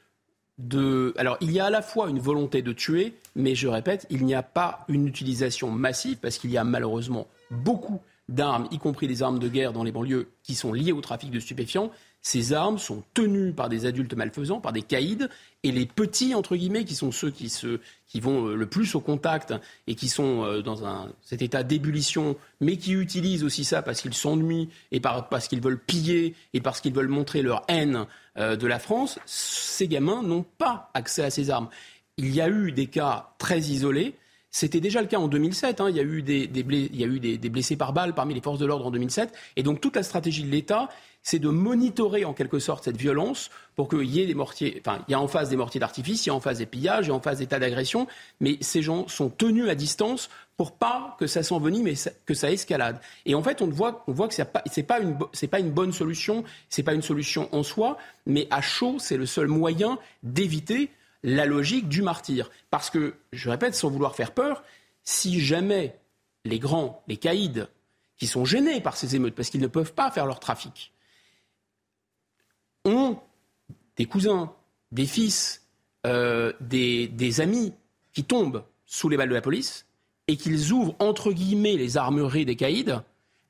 de... 0.59 1.15
Alors, 1.19 1.37
il 1.41 1.53
y 1.53 1.61
a 1.61 1.67
à 1.67 1.71
la 1.71 1.83
fois 1.83 2.11
une 2.11 2.19
volonté 2.19 2.63
de 2.63 2.73
tuer, 2.73 3.15
mais 3.37 3.55
je 3.55 3.69
répète, 3.69 4.09
il 4.11 4.25
n'y 4.25 4.35
a 4.35 4.43
pas 4.43 4.85
une 4.89 5.07
utilisation 5.07 5.71
massive, 5.71 6.19
parce 6.19 6.37
qu'il 6.37 6.51
y 6.51 6.59
a 6.59 6.65
malheureusement 6.65 7.29
beaucoup 7.53 8.01
d'armes, 8.29 8.67
y 8.73 8.79
compris 8.79 9.07
des 9.07 9.23
armes 9.23 9.39
de 9.39 9.49
guerre 9.49 9.73
dans 9.73 9.85
les 9.85 9.93
banlieues, 9.93 10.31
qui 10.43 10.57
sont 10.57 10.73
liées 10.73 10.91
au 10.91 11.01
trafic 11.01 11.31
de 11.31 11.39
stupéfiants. 11.39 11.93
Ces 12.21 12.53
armes 12.53 12.79
sont 12.79 13.05
tenues 13.15 13.53
par 13.53 13.69
des 13.69 13.87
adultes 13.87 14.15
malfaisants, 14.15 14.61
par 14.61 14.73
des 14.73 14.83
caïds, 14.83 15.29
et 15.63 15.73
les 15.73 15.87
petits, 15.87 16.35
entre 16.35 16.57
guillemets, 16.57 16.85
qui 16.85 16.95
sont 16.95 17.13
ceux 17.13 17.31
qui, 17.31 17.49
se, 17.49 17.81
qui 18.07 18.21
vont 18.21 18.49
euh, 18.49 18.55
le 18.55 18.67
plus 18.67 18.95
au 18.95 19.01
contact 19.01 19.55
et 19.87 19.95
qui 19.95 20.09
sont 20.09 20.45
euh, 20.45 20.63
dans 20.63 21.09
cet 21.23 21.43
état 21.43 21.63
d'ébullition, 21.63 22.37
mais 22.61 22.77
qui 22.77 22.93
utilisent 22.93 23.45
aussi 23.45 23.65
ça 23.65 23.83
parce 23.83 24.01
qu'ils 24.01 24.15
s'ennuient 24.15 24.69
et 24.93 25.01
parce 25.01 25.49
qu'ils 25.49 25.61
veulent 25.61 25.79
piller 25.79 26.35
et 26.55 26.61
parce 26.61 26.81
qu'ils 26.81 26.93
veulent 26.93 27.09
montrer 27.09 27.43
leur 27.43 27.65
haine 27.69 28.07
euh, 28.37 28.57
de 28.57 28.67
la 28.67 28.79
France, 28.79 29.19
ces 29.27 29.89
gamins 29.89 30.23
n'ont 30.23 30.45
pas 30.59 30.91
accès 30.95 31.25
à 31.25 31.31
ces 31.31 31.51
armes. 31.51 31.69
Il 32.17 32.35
y 32.35 32.41
a 32.41 32.49
eu 32.49 32.73
des 32.73 32.87
cas 32.87 33.31
très 33.39 33.61
isolés. 33.61 34.15
C'était 34.51 34.81
déjà 34.81 35.03
le 35.03 35.09
cas 35.09 35.19
en 35.19 35.29
2007. 35.29 35.81
Hein. 35.81 35.91
Il 35.91 35.97
y 35.97 36.01
a 36.01 36.03
eu, 36.03 36.23
des, 36.23 36.51
il 36.53 36.97
y 36.97 37.05
a 37.05 37.07
eu 37.07 37.21
des, 37.21 37.49
blessés 37.49 37.77
par 37.77 37.93
balle 37.93 38.15
parmi 38.15 38.35
les 38.35 38.41
forces 38.41 38.59
de 38.59 38.67
l'ordre 38.67 38.87
en 38.87 38.91
2007. 38.91 39.33
Et 39.57 39.63
donc 39.63 39.81
toute 39.81 39.97
la 39.97 40.03
stratégie 40.03 40.43
de 40.43 40.51
l'État, 40.51 40.89
c'est 41.29 41.39
de 41.39 41.51
monitorer 41.51 42.25
en 42.25 42.33
quelque 42.33 42.59
sorte 42.59 42.85
cette 42.85 42.97
violence 42.97 43.51
pour 43.77 43.91
qu'il 43.91 44.05
y 44.05 44.23
ait 44.23 44.27
des 44.27 44.33
mortiers. 44.33 44.81
Enfin, 44.81 45.05
il 45.09 45.13
y 45.13 45.15
a 45.15 45.21
en 45.21 45.29
face 45.29 45.51
des 45.51 45.57
mortiers 45.57 45.79
d'artifice, 45.79 46.25
il 46.25 46.31
y 46.31 46.33
a 46.33 46.35
en 46.35 46.41
face 46.41 46.57
des 46.57 46.65
pillages, 46.65 47.05
il 47.05 47.09
y 47.09 47.13
a 47.13 47.15
en 47.15 47.21
face 47.21 47.37
des 47.37 47.47
tas 47.47 47.59
d'agressions. 47.59 48.07
Mais 48.41 48.57
ces 48.63 48.81
gens 48.81 49.07
sont 49.09 49.29
tenus 49.29 49.69
à 49.69 49.75
distance 49.75 50.31
pour 50.57 50.73
pas 50.73 51.19
que 51.21 51.27
ça 51.27 51.43
s'envenime 51.43 51.83
mais 51.83 51.95
que 52.25 52.33
ça 52.33 52.51
escalade. 52.51 52.99
Et 53.27 53.35
en 53.35 53.43
fait, 53.43 53.61
on 53.61 53.67
voit, 53.67 54.05
voit 54.07 54.27
que 54.27 54.35
ce 54.35 54.41
n'est 54.41 54.83
pas, 54.87 55.01
une, 55.01 55.19
pas 55.51 55.59
une 55.59 55.71
bonne 55.71 55.93
solution, 55.93 56.45
c'est 56.71 56.83
pas 56.83 56.95
une 56.95 57.03
solution 57.03 57.55
en 57.55 57.63
soi, 57.63 57.99
mais 58.25 58.49
à 58.51 58.63
chaud, 58.63 58.97
c'est 58.99 59.19
le 59.19 59.27
seul 59.27 59.49
moyen 59.49 59.99
d'éviter 60.23 60.89
la 61.23 61.45
logique 61.45 61.91
du 61.91 62.01
martyr. 62.01 62.51
Parce 62.71 62.89
que, 62.89 63.17
je 63.35 63.51
répète, 63.51 63.75
sans 63.75 63.91
vouloir 63.91 64.17
faire 64.17 64.33
peur, 64.33 64.63
si 65.05 65.41
jamais 65.41 65.95
les 66.47 66.59
grands, 66.59 67.03
les 67.07 67.19
caïds, 67.19 67.67
qui 68.17 68.27
sont 68.27 68.47
gênés 68.47 68.81
par 68.81 68.97
ces 68.97 69.15
émeutes, 69.15 69.35
parce 69.35 69.51
qu'ils 69.51 69.61
ne 69.61 69.67
peuvent 69.67 69.93
pas 69.93 70.11
faire 70.11 70.25
leur 70.25 70.41
trafic, 70.41 70.95
ont 72.85 73.19
des 73.97 74.07
cousins, 74.07 74.53
des 74.93 75.07
fils, 75.07 75.67
euh, 76.07 76.53
des, 76.61 77.41
amis 77.41 77.73
qui 78.13 78.25
tombent 78.25 78.65
sous 78.87 79.09
les 79.09 79.17
balles 79.17 79.29
de 79.29 79.35
la 79.35 79.41
police, 79.41 79.87
et 80.29 80.37
qu'ils 80.37 80.73
ouvrent, 80.73 80.95
entre 80.99 81.33
guillemets, 81.33 81.77
les 81.77 81.97
armeries 81.97 82.45
des 82.45 82.57
caïds, 82.57 82.95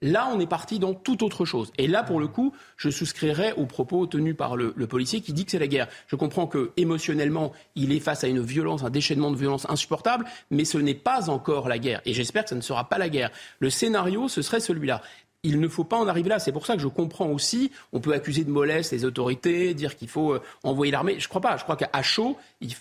Là, 0.01 0.31
on 0.33 0.39
est 0.39 0.47
parti 0.47 0.79
dans 0.79 0.95
tout 0.95 1.25
autre 1.25 1.45
chose. 1.45 1.73
Et 1.77 1.89
là, 1.89 2.05
pour 2.05 2.21
le 2.21 2.29
coup, 2.29 2.55
je 2.77 2.89
souscrirais 2.89 3.53
aux 3.55 3.67
propos 3.67 4.07
tenus 4.07 4.37
par 4.37 4.57
le, 4.57 4.73
policier 4.87 5.21
qui 5.21 5.33
dit 5.33 5.45
que 5.45 5.51
c'est 5.51 5.59
la 5.59 5.67
guerre. 5.67 5.89
Je 6.07 6.15
comprends 6.15 6.47
que 6.47 6.71
émotionnellement, 6.77 7.53
il 7.75 7.91
est 7.91 7.99
face 7.99 8.23
à 8.23 8.29
une 8.29 8.41
violence, 8.41 8.85
un 8.85 8.91
déchaînement 8.91 9.33
de 9.33 9.37
violence 9.37 9.69
insupportable, 9.69 10.25
mais 10.53 10.65
ce 10.65 10.79
n'est 10.79 10.95
pas 10.95 11.31
encore 11.31 11.69
la 11.69 11.79
guerre. 11.79 12.01
Et 12.05 12.15
j'espère 12.15 12.45
que 12.45 12.51
ce 12.51 12.55
ne 12.55 12.61
sera 12.61 12.89
pas 12.89 12.99
la 12.99 13.09
guerre. 13.09 13.33
Le 13.59 13.71
scénario, 13.71 14.29
ce 14.29 14.41
serait 14.41 14.61
celui-là. 14.61 15.03
Il 15.49 15.61
ne 15.61 15.69
faut 15.69 15.85
pas 15.85 15.97
en 15.97 16.07
arriver 16.09 16.29
là. 16.29 16.39
C'est 16.39 16.53
pour 16.53 16.67
ça 16.67 16.77
que 16.77 16.83
je 16.83 16.89
comprends 16.89 17.29
aussi. 17.31 17.73
On 17.95 18.01
peut 18.01 18.13
accuser 18.13 18.45
de 18.45 18.51
mollesse 18.51 18.93
les 18.93 19.07
autorités, 19.07 19.73
dire 19.73 19.97
qu'il 19.97 20.09
faut 20.09 20.35
euh, 20.35 20.43
envoyer 20.63 20.93
l'armée. 20.93 21.15
Je 21.19 21.25
ne 21.25 21.29
crois 21.29 21.41
pas. 21.41 21.57
Je 21.57 21.63
crois 21.63 21.77
qu'à 21.77 22.03
chaud, 22.03 22.37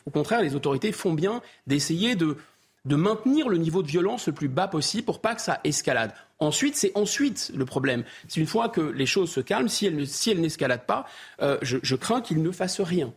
au 0.05 0.11
contraire, 0.11 0.41
les 0.41 0.53
autorités 0.53 0.91
font 0.91 1.13
bien 1.13 1.41
d'essayer 1.65 2.15
de 2.15 2.35
de 2.85 2.95
maintenir 2.95 3.49
le 3.49 3.57
niveau 3.57 3.83
de 3.83 3.87
violence 3.87 4.27
le 4.27 4.33
plus 4.33 4.47
bas 4.47 4.67
possible 4.69 5.03
pour 5.03 5.19
pas 5.19 5.35
que 5.35 5.41
ça 5.41 5.59
escalade. 5.65 6.13
Ensuite, 6.39 6.75
c'est 6.75 6.93
ensuite 6.95 7.51
le 7.53 7.65
problème. 7.65 8.03
C'est 8.29 8.39
une 8.39 8.47
fois 8.47 8.69
que 8.69 8.81
les 8.81 9.05
choses 9.05 9.29
se 9.29 9.41
calment, 9.41 9.67
si 9.67 9.87
elles, 9.87 10.07
si 10.07 10.33
n'escaladent 10.35 10.85
pas, 10.85 11.05
euh, 11.41 11.57
je, 11.61 11.95
crains 11.95 12.21
qu'ils 12.21 12.41
ne 12.41 12.51
fassent 12.51 12.79
rien. 12.79 13.13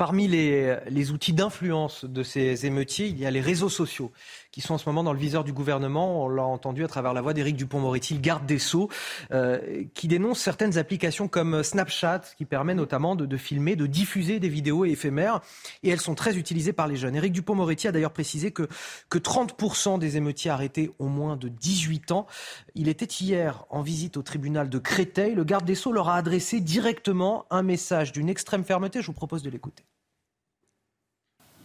Parmi 0.00 0.28
les, 0.28 1.10
outils 1.10 1.34
d'influence 1.34 2.06
de 2.06 2.22
ces 2.22 2.64
émeutiers, 2.64 3.08
il 3.08 3.18
y 3.18 3.26
a 3.26 3.30
les 3.30 3.42
réseaux 3.42 3.68
sociaux 3.68 4.12
qui 4.50 4.62
sont 4.62 4.72
en 4.72 4.78
ce 4.78 4.88
moment 4.88 5.04
dans 5.04 5.12
le 5.12 5.18
viseur 5.18 5.44
du 5.44 5.52
gouvernement. 5.52 6.24
On 6.24 6.28
l'a 6.30 6.42
entendu 6.42 6.84
à 6.84 6.88
travers 6.88 7.12
la 7.12 7.20
voix 7.20 7.34
d'Éric 7.34 7.54
Dupont-Moretti, 7.54 8.18
garde 8.18 8.46
des 8.46 8.58
Sceaux, 8.58 8.88
euh, 9.30 9.84
qui 9.92 10.08
dénonce 10.08 10.40
certaines 10.40 10.78
applications 10.78 11.28
comme 11.28 11.62
Snapchat, 11.62 12.22
qui 12.38 12.46
permet 12.46 12.74
notamment 12.74 13.14
de, 13.14 13.26
de, 13.26 13.36
filmer, 13.36 13.76
de 13.76 13.84
diffuser 13.84 14.40
des 14.40 14.48
vidéos 14.48 14.86
éphémères. 14.86 15.42
Et 15.82 15.90
elles 15.90 16.00
sont 16.00 16.14
très 16.14 16.38
utilisées 16.38 16.72
par 16.72 16.88
les 16.88 16.96
jeunes. 16.96 17.14
Éric 17.14 17.34
Dupont-Moretti 17.34 17.86
a 17.86 17.92
d'ailleurs 17.92 18.14
précisé 18.14 18.52
que, 18.52 18.68
que 19.10 19.18
30% 19.18 19.98
des 19.98 20.16
émeutiers 20.16 20.50
arrêtés 20.50 20.92
ont 20.98 21.10
moins 21.10 21.36
de 21.36 21.48
18 21.48 22.12
ans. 22.12 22.26
Il 22.74 22.88
était 22.88 23.04
hier 23.04 23.66
en 23.68 23.82
visite 23.82 24.16
au 24.16 24.22
tribunal 24.22 24.70
de 24.70 24.78
Créteil. 24.78 25.34
Le 25.34 25.44
garde 25.44 25.66
des 25.66 25.74
Sceaux 25.74 25.92
leur 25.92 26.08
a 26.08 26.16
adressé 26.16 26.60
directement 26.60 27.44
un 27.50 27.62
message 27.62 28.12
d'une 28.12 28.30
extrême 28.30 28.64
fermeté. 28.64 29.02
Je 29.02 29.06
vous 29.06 29.12
propose 29.12 29.42
de 29.42 29.50
l'écouter. 29.50 29.84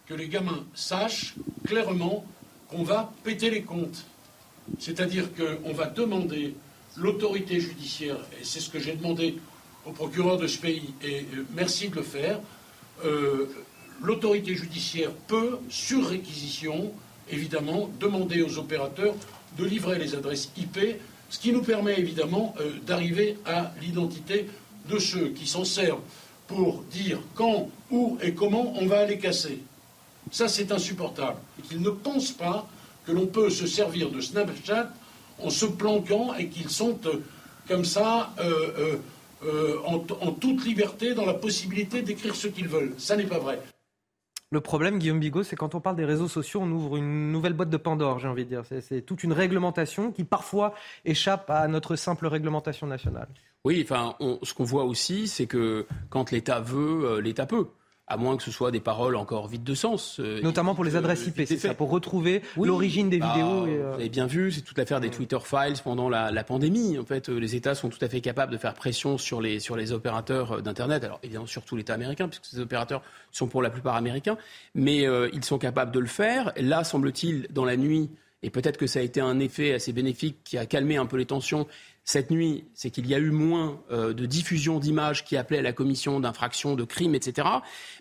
Que 0.08 0.14
les 0.14 0.28
gamins 0.28 0.64
sachent 0.74 1.36
clairement 1.66 2.26
qu'on 2.70 2.84
va 2.84 3.12
péter 3.24 3.50
les 3.50 3.64
comptes. 3.64 4.06
C'est-à-dire 4.80 5.30
qu'on 5.34 5.74
va 5.74 5.88
demander 5.88 6.56
l'autorité 6.98 7.60
judiciaire, 7.60 8.18
et 8.40 8.44
c'est 8.44 8.60
ce 8.60 8.70
que 8.70 8.80
j'ai 8.80 8.94
demandé 8.94 9.36
au 9.86 9.92
procureur 9.92 10.38
de 10.38 10.48
ce 10.48 10.58
pays, 10.58 10.94
et 11.04 11.22
euh, 11.22 11.46
merci 11.54 11.90
de 11.90 11.96
le 11.96 12.02
faire, 12.04 12.40
euh, 13.04 13.48
l'autorité 14.02 14.56
judiciaire 14.56 15.12
peut, 15.28 15.58
sur 15.70 16.08
réquisition, 16.08 16.92
évidemment, 17.30 17.90
demander 18.00 18.42
aux 18.42 18.58
opérateurs 18.58 19.16
de 19.58 19.66
livrer 19.66 20.00
les 20.00 20.16
adresses 20.16 20.52
IP, 20.58 20.80
ce 21.30 21.40
qui 21.40 21.52
nous 21.52 21.62
permet 21.62 22.00
évidemment 22.00 22.56
euh, 22.60 22.72
d'arriver 22.86 23.38
à 23.46 23.74
l'identité 23.82 24.48
de 24.90 25.00
ceux 25.00 25.30
qui 25.30 25.48
s'en 25.48 25.66
servent 25.66 26.02
pour 26.48 26.84
dire 26.92 27.20
quand, 27.34 27.70
où 27.92 28.18
et 28.22 28.34
comment 28.34 28.74
on 28.80 28.86
va 28.86 29.06
les 29.06 29.18
casser. 29.18 29.60
Ça, 30.32 30.48
c'est 30.48 30.72
insupportable. 30.72 31.38
Et 31.60 31.62
qu'ils 31.62 31.82
ne 31.82 31.90
pensent 31.90 32.32
pas 32.32 32.68
que 33.06 33.12
l'on 33.12 33.28
peut 33.28 33.50
se 33.50 33.68
servir 33.68 34.10
de 34.10 34.20
Snapchat 34.20 34.92
en 35.42 35.50
se 35.50 35.66
planquant 35.66 36.34
et 36.36 36.48
qu'ils 36.48 36.70
sont 36.70 36.98
euh, 37.06 37.24
comme 37.68 37.86
ça 37.86 38.34
euh, 38.40 38.98
euh, 39.44 39.78
en, 39.86 40.04
en, 40.22 40.32
toute 40.32 40.66
liberté 40.66 41.14
dans 41.14 41.26
la 41.26 41.34
possibilité 41.34 42.02
d'écrire 42.02 42.36
ce 42.36 42.48
qu'ils 42.48 42.68
veulent. 42.68 42.94
Ça 42.98 43.16
n'est 43.16 43.26
pas 43.26 43.40
vrai. 43.40 43.62
Le 44.52 44.62
problème, 44.62 45.00
Guillaume 45.00 45.20
Bigot, 45.20 45.44
c'est 45.44 45.56
quand 45.56 45.76
on 45.76 45.82
parle 45.82 45.98
des 45.98 46.06
réseaux 46.06 46.28
sociaux, 46.28 46.62
on 46.64 46.72
ouvre 46.72 46.98
une 46.98 47.32
nouvelle 47.32 47.54
boîte 47.54 47.70
de 47.70 47.78
Pandore, 47.78 48.20
j'ai 48.20 48.28
envie 48.28 48.46
de 48.46 48.50
dire. 48.50 48.64
C'est 48.82 49.02
toute 49.02 49.24
une 49.24 49.34
réglementation 49.34 50.12
qui 50.12 50.24
parfois 50.24 50.74
échappe 51.04 51.50
à 51.50 51.68
notre 51.68 51.96
simple 51.96 52.28
réglementation 52.28 52.88
nationale. 52.88 53.28
Oui, 53.66 53.82
enfin, 53.84 54.16
on, 54.20 54.40
ce 54.44 54.54
qu'on 54.54 54.64
voit 54.64 54.86
aussi, 54.86 55.28
c'est 55.28 55.48
que 55.48 55.88
quand 56.10 56.32
l'État 56.32 56.62
veut, 56.62 57.20
l'État 57.20 57.48
peut 57.48 57.68
à 58.08 58.18
moins 58.18 58.38
que 58.38 58.44
ce 58.44 58.52
soit 58.52 58.72
des 58.72 58.80
paroles 58.80 59.16
encore 59.16 59.48
vides 59.48 59.64
de 59.64 59.74
sens. 59.74 60.20
Euh, 60.20 60.42
Notamment 60.42 60.76
pour 60.76 60.84
les 60.84 60.96
adresses 60.96 61.26
IP, 61.26 61.42
c'est 61.46 61.58
ça, 61.58 61.74
pour 61.74 61.90
retrouver 61.90 62.42
oui, 62.56 62.68
l'origine 62.68 63.10
des 63.10 63.18
bah, 63.18 63.32
vidéos. 63.34 63.66
Et 63.66 63.78
euh... 63.78 63.90
Vous 63.90 64.00
avez 64.00 64.10
bien 64.10 64.28
vu, 64.28 64.52
c'est 64.52 64.62
toute 64.62 64.78
l'affaire 64.78 65.02
des 65.02 65.10
Twitter 65.10 65.40
Files 65.44 65.82
pendant 65.84 66.08
la, 66.08 66.32
la, 66.32 66.44
pandémie. 66.44 67.00
En 67.00 67.06
fait, 67.06 67.30
euh, 67.30 67.38
les 67.38 67.56
États 67.56 67.74
sont 67.74 67.90
tout 67.90 67.98
à 68.02 68.08
fait 68.08 68.22
capables 68.22 68.52
de 68.52 68.58
faire 68.58 68.76
pression 68.76 69.18
sur 69.18 69.42
les, 69.42 69.60
sur 69.60 69.76
les 69.76 69.92
opérateurs 69.92 70.62
d'Internet. 70.62 71.04
Alors, 71.04 71.20
évidemment, 71.24 71.48
surtout 71.48 71.76
l'État 71.76 71.96
américain, 71.96 72.28
puisque 72.28 72.46
ces 72.46 72.60
opérateurs 72.60 73.02
sont 73.32 73.48
pour 73.48 73.64
la 73.64 73.72
plupart 73.72 73.96
américains. 73.96 74.38
Mais 74.76 75.08
euh, 75.08 75.30
ils 75.34 75.44
sont 75.44 75.58
capables 75.58 75.92
de 75.92 76.00
le 76.00 76.08
faire. 76.08 76.54
Là, 76.58 76.84
semble-t-il, 76.84 77.48
dans 77.50 77.66
la 77.66 77.76
nuit, 77.76 78.12
et 78.44 78.52
peut-être 78.52 78.78
que 78.78 78.86
ça 78.86 79.00
a 79.00 79.02
été 79.02 79.22
un 79.22 79.40
effet 79.40 79.74
assez 79.74 79.92
bénéfique 79.92 80.38
qui 80.44 80.60
a 80.60 80.68
calmé 80.68 80.98
un 80.98 81.08
peu 81.08 81.18
les 81.18 81.26
tensions, 81.26 81.66
cette 82.06 82.30
nuit, 82.30 82.66
c'est 82.76 82.92
qu'il 82.92 83.08
y 83.08 83.16
a 83.16 83.20
eu 83.20 83.32
moins 83.32 83.82
euh, 83.92 84.14
de 84.14 84.28
diffusion 84.28 84.80
d'images 84.80 85.26
qui 85.26 85.36
appelaient 85.38 85.58
à 85.58 85.64
la 85.64 85.74
commission 85.74 86.20
d'infractions, 86.20 86.76
de 86.76 86.84
crimes, 86.84 87.16
etc. 87.16 87.48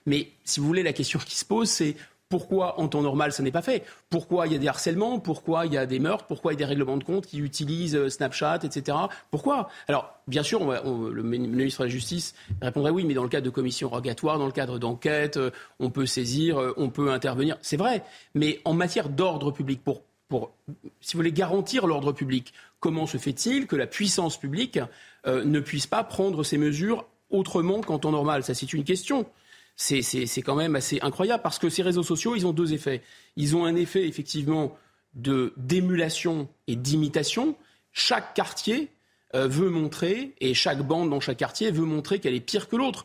Mais 0.04 0.28
si 0.44 0.60
vous 0.60 0.66
voulez, 0.66 0.82
la 0.82 0.92
question 0.92 1.18
qui 1.18 1.36
se 1.36 1.44
pose, 1.46 1.70
c'est 1.70 1.96
pourquoi 2.28 2.80
en 2.80 2.88
temps 2.88 3.00
normal 3.00 3.32
ça 3.32 3.42
n'est 3.42 3.50
pas 3.50 3.62
fait? 3.62 3.84
Pourquoi 4.10 4.46
il 4.46 4.52
y 4.52 4.56
a 4.56 4.58
des 4.58 4.68
harcèlements? 4.68 5.20
Pourquoi 5.20 5.64
il 5.66 5.72
y 5.72 5.78
a 5.78 5.86
des 5.86 6.00
meurtres? 6.00 6.26
Pourquoi 6.26 6.52
il 6.52 6.56
y 6.56 6.58
a 6.58 6.66
des 6.66 6.68
règlements 6.70 6.98
de 6.98 7.04
compte 7.04 7.26
qui 7.26 7.38
utilisent 7.38 7.96
euh, 7.96 8.10
Snapchat, 8.10 8.60
etc. 8.62 8.98
Pourquoi? 9.30 9.68
Alors, 9.88 10.14
bien 10.28 10.42
sûr, 10.42 10.60
le 10.64 11.22
ministre 11.22 11.80
de 11.80 11.86
la 11.86 11.90
Justice 11.90 12.34
répondrait 12.60 12.90
oui, 12.90 13.04
mais 13.04 13.14
dans 13.14 13.22
le 13.22 13.30
cadre 13.30 13.46
de 13.46 13.50
commissions 13.50 13.88
rogatoires, 13.88 14.38
dans 14.38 14.46
le 14.46 14.52
cadre 14.52 14.78
d'enquêtes, 14.78 15.38
euh, 15.38 15.50
on 15.80 15.88
peut 15.88 16.06
saisir, 16.06 16.74
on 16.76 16.90
peut 16.90 17.10
intervenir. 17.10 17.56
C'est 17.62 17.78
vrai, 17.78 18.04
mais 18.34 18.60
en 18.66 18.74
matière 18.74 19.08
d'ordre 19.08 19.50
public, 19.50 19.82
pour 19.82 20.02
pour, 20.28 20.52
si 21.00 21.14
vous 21.14 21.18
voulez, 21.18 21.32
garantir 21.32 21.86
l'ordre 21.86 22.12
public. 22.12 22.52
Comment 22.80 23.06
se 23.06 23.18
fait-il 23.18 23.66
que 23.66 23.76
la 23.76 23.86
puissance 23.86 24.38
publique 24.38 24.78
euh, 25.26 25.44
ne 25.44 25.60
puisse 25.60 25.86
pas 25.86 26.04
prendre 26.04 26.44
ces 26.44 26.58
mesures 26.58 27.06
autrement 27.30 27.80
qu'en 27.80 27.98
temps 27.98 28.12
normal? 28.12 28.42
Ça, 28.42 28.54
c'est 28.54 28.72
une 28.72 28.84
question. 28.84 29.26
C'est 29.76 30.42
quand 30.42 30.54
même 30.54 30.76
assez 30.76 31.00
incroyable 31.00 31.42
parce 31.42 31.58
que 31.58 31.68
ces 31.68 31.82
réseaux 31.82 32.02
sociaux, 32.02 32.36
ils 32.36 32.46
ont 32.46 32.52
deux 32.52 32.72
effets. 32.72 33.02
Ils 33.36 33.56
ont 33.56 33.64
un 33.64 33.74
effet, 33.74 34.06
effectivement, 34.06 34.76
de 35.14 35.52
d'émulation 35.56 36.48
et 36.66 36.76
d'imitation. 36.76 37.56
Chaque 37.92 38.34
quartier 38.34 38.88
euh, 39.34 39.48
veut 39.48 39.70
montrer, 39.70 40.34
et 40.40 40.54
chaque 40.54 40.86
bande 40.86 41.10
dans 41.10 41.20
chaque 41.20 41.38
quartier 41.38 41.70
veut 41.72 41.84
montrer 41.84 42.20
qu'elle 42.20 42.34
est 42.34 42.40
pire 42.40 42.68
que 42.68 42.76
l'autre. 42.76 43.04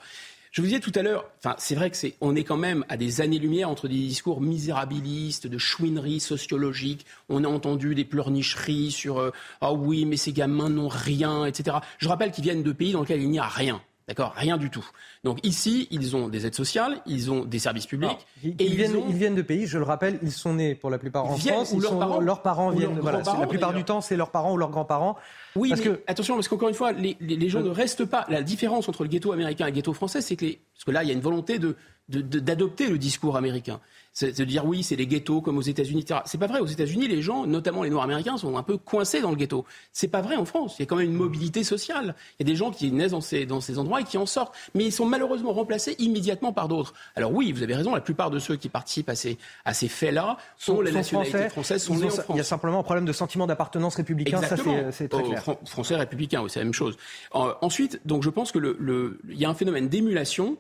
Je 0.52 0.62
vous 0.62 0.68
disais 0.68 0.80
tout 0.80 0.92
à 0.96 1.04
l'heure, 1.04 1.30
enfin, 1.38 1.56
c'est 1.60 1.76
vrai 1.76 1.92
que 1.92 1.96
c'est, 1.96 2.16
on 2.22 2.36
est 2.36 2.44
quand 2.44 2.58
même 2.58 2.84
à 2.90 2.98
des 2.98 3.22
années-lumière 3.22 3.70
entre 3.70 3.88
des 3.88 3.94
discours 3.94 4.42
misérabilistes, 4.42 5.46
de 5.46 5.58
chouinerie 5.60 6.20
sociologique. 6.20 7.06
On 7.30 7.44
a 7.44 7.48
entendu 7.48 7.94
des 7.94 8.04
pleurnicheries 8.04 8.90
sur 8.90 9.20
euh, 9.20 9.32
ah 9.62 9.74
oui, 9.74 10.06
mais 10.06 10.18
ces 10.18 10.34
gamins 10.34 10.70
n'ont 10.70 10.88
rien, 10.88 11.46
etc. 11.46 11.78
Je 12.00 12.08
rappelle 12.08 12.32
qu'ils 12.32 12.46
viennent 12.46 12.64
de 12.64 12.72
pays 12.72 12.94
dans 12.94 13.02
lesquels 13.02 13.22
il 13.22 13.30
n'y 13.30 13.38
a 13.38 13.48
rien. 13.48 13.80
D'accord? 14.10 14.34
Rien 14.36 14.58
du 14.58 14.72
tout. 14.72 14.84
Donc 15.24 15.38
ici, 15.46 15.88
ils 15.92 16.16
ont 16.16 16.30
des 16.30 16.48
aides 16.48 16.56
sociales, 16.56 17.00
ils 17.06 17.32
ont 17.32 17.46
des 17.46 17.60
services 17.60 17.86
publics. 17.86 18.10
Alors, 18.10 18.26
ils, 18.44 18.56
et 18.58 18.66
ils, 18.66 18.76
viennent, 18.76 18.96
ont... 18.96 19.06
ils, 19.08 19.16
viennent, 19.16 19.36
de 19.36 19.44
pays, 19.44 19.68
je 19.68 19.78
le 19.78 19.84
rappelle, 19.84 20.18
ils 20.24 20.32
sont 20.32 20.56
nés 20.56 20.74
pour 20.74 20.90
la 20.90 20.98
plupart 20.98 21.26
en 21.26 21.38
France. 21.38 21.72
Ou 21.74 21.80
leurs, 21.80 21.92
sont, 21.92 22.00
parents, 22.00 22.20
leurs 22.20 22.42
parents 22.42 22.72
viennent. 22.72 22.96
Leurs 22.96 23.04
voilà, 23.04 23.22
la 23.40 23.46
plupart 23.46 23.72
du 23.72 23.84
temps, 23.84 24.02
c'est 24.02 24.18
leurs 24.18 24.32
parents 24.32 24.54
ou 24.54 24.58
leurs 24.58 24.72
grands-parents. 24.72 25.16
Oui, 25.56 25.70
parce 25.70 25.82
mais 25.82 25.92
que... 25.92 26.02
attention, 26.08 26.34
parce 26.34 26.48
qu'encore 26.48 26.70
une 26.70 26.76
fois, 26.76 26.92
les, 26.92 27.18
les, 27.20 27.36
les 27.36 27.50
gens 27.50 27.62
ne 27.62 27.70
restent 27.70 28.06
pas. 28.06 28.26
La 28.30 28.42
différence 28.42 28.90
entre 28.90 29.04
le 29.04 29.10
ghetto 29.10 29.32
américain 29.32 29.68
et 29.68 29.70
le 29.70 29.76
ghetto 29.76 29.94
français, 29.94 30.22
c'est 30.22 30.36
que 30.36 30.46
les... 30.46 30.60
parce 30.74 30.86
que 30.86 30.92
là, 30.92 31.04
il 31.04 31.08
y 31.08 31.12
a 31.12 31.14
une 31.14 31.22
volonté 31.22 31.60
de 31.60 31.76
d'adopter 32.10 32.88
le 32.88 32.98
discours 32.98 33.38
américain. 33.38 33.80
C'est 34.12 34.38
de 34.38 34.44
dire 34.44 34.66
oui, 34.66 34.84
c'est 34.84 34.96
les 34.96 35.08
ghettos 35.08 35.42
comme 35.42 35.58
aux 35.58 35.62
États-Unis, 35.62 36.02
etc. 36.02 36.22
C'est 36.26 36.38
pas 36.38 36.48
vrai. 36.48 36.60
Aux 36.60 36.66
États-Unis, 36.66 37.08
les 37.08 37.22
gens, 37.22 37.46
notamment 37.46 37.84
les 37.84 37.90
Noirs 37.90 38.04
américains, 38.04 38.38
sont 38.38 38.58
un 38.58 38.64
peu 38.64 38.78
coincés 38.78 39.22
dans 39.22 39.30
le 39.30 39.36
ghetto. 39.36 39.66
C'est 39.94 40.08
pas 40.08 40.22
vrai 40.22 40.36
en 40.36 40.46
France. 40.46 40.76
Il 40.78 40.82
y 40.82 40.84
a 40.84 40.86
quand 40.88 40.96
même 40.96 41.10
une 41.10 41.16
mobilité 41.16 41.64
sociale. 41.64 42.16
Il 42.40 42.48
y 42.48 42.50
a 42.50 42.52
des 42.52 42.56
gens 42.56 42.72
qui 42.72 42.92
naissent 42.92 43.12
dans 43.12 43.22
ces, 43.22 43.46
dans 43.46 43.62
ces 43.62 43.80
endroits 43.80 44.02
et 44.02 44.04
qui 44.04 44.18
en 44.18 44.26
sortent, 44.26 44.56
mais 44.76 44.86
ils 44.86 44.92
sont 44.92 45.06
malheureusement 45.06 45.54
remplacés 45.54 45.96
immédiatement 46.00 46.54
par 46.54 46.68
d'autres. 46.68 46.94
Alors 47.16 47.34
oui, 47.34 47.52
vous 47.52 47.64
avez 47.64 47.76
raison. 47.76 47.94
La 47.94 48.02
plupart 48.02 48.30
de 48.30 48.40
ceux 48.40 48.56
qui 48.56 48.70
participent 48.70 49.10
à 49.10 49.16
ces, 49.16 49.38
à 49.66 49.74
ces 49.74 49.88
faits-là 49.88 50.38
sont, 50.58 50.76
sont, 50.76 50.82
les 50.82 50.92
nationalités 50.92 51.50
français, 51.50 51.50
françaises, 51.50 51.84
sont 51.84 51.96
nés 51.96 52.06
en 52.06 52.10
France. 52.10 52.26
Il 52.30 52.38
y 52.38 52.42
a 52.42 52.44
simplement 52.44 52.80
un 52.80 52.84
problème 52.84 53.06
de 53.06 53.14
sentiment 53.14 53.48
d'appartenance 53.48 53.96
républicain. 53.96 54.42
Exactement. 54.42 54.76
Ça, 54.76 54.92
c'est 54.92 55.08
très 55.08 55.24
clair. 55.24 55.42
Fran 55.42 55.60
français 55.66 55.96
républicain, 55.96 56.42
oui, 56.42 56.50
c'est 56.50 56.60
la 56.60 56.66
même 56.66 56.74
chose. 56.74 56.98
Euh, 57.36 57.54
ensuite, 57.62 58.02
donc 58.06 58.24
je 58.24 58.30
pense 58.30 58.52
que 58.52 58.60
le, 58.60 58.76
le, 58.80 59.20
il 59.30 59.40
y 59.40 59.46
a 59.46 59.50
un 59.50 59.54
phénomène 59.54 59.88
d'émulation. 59.88 60.58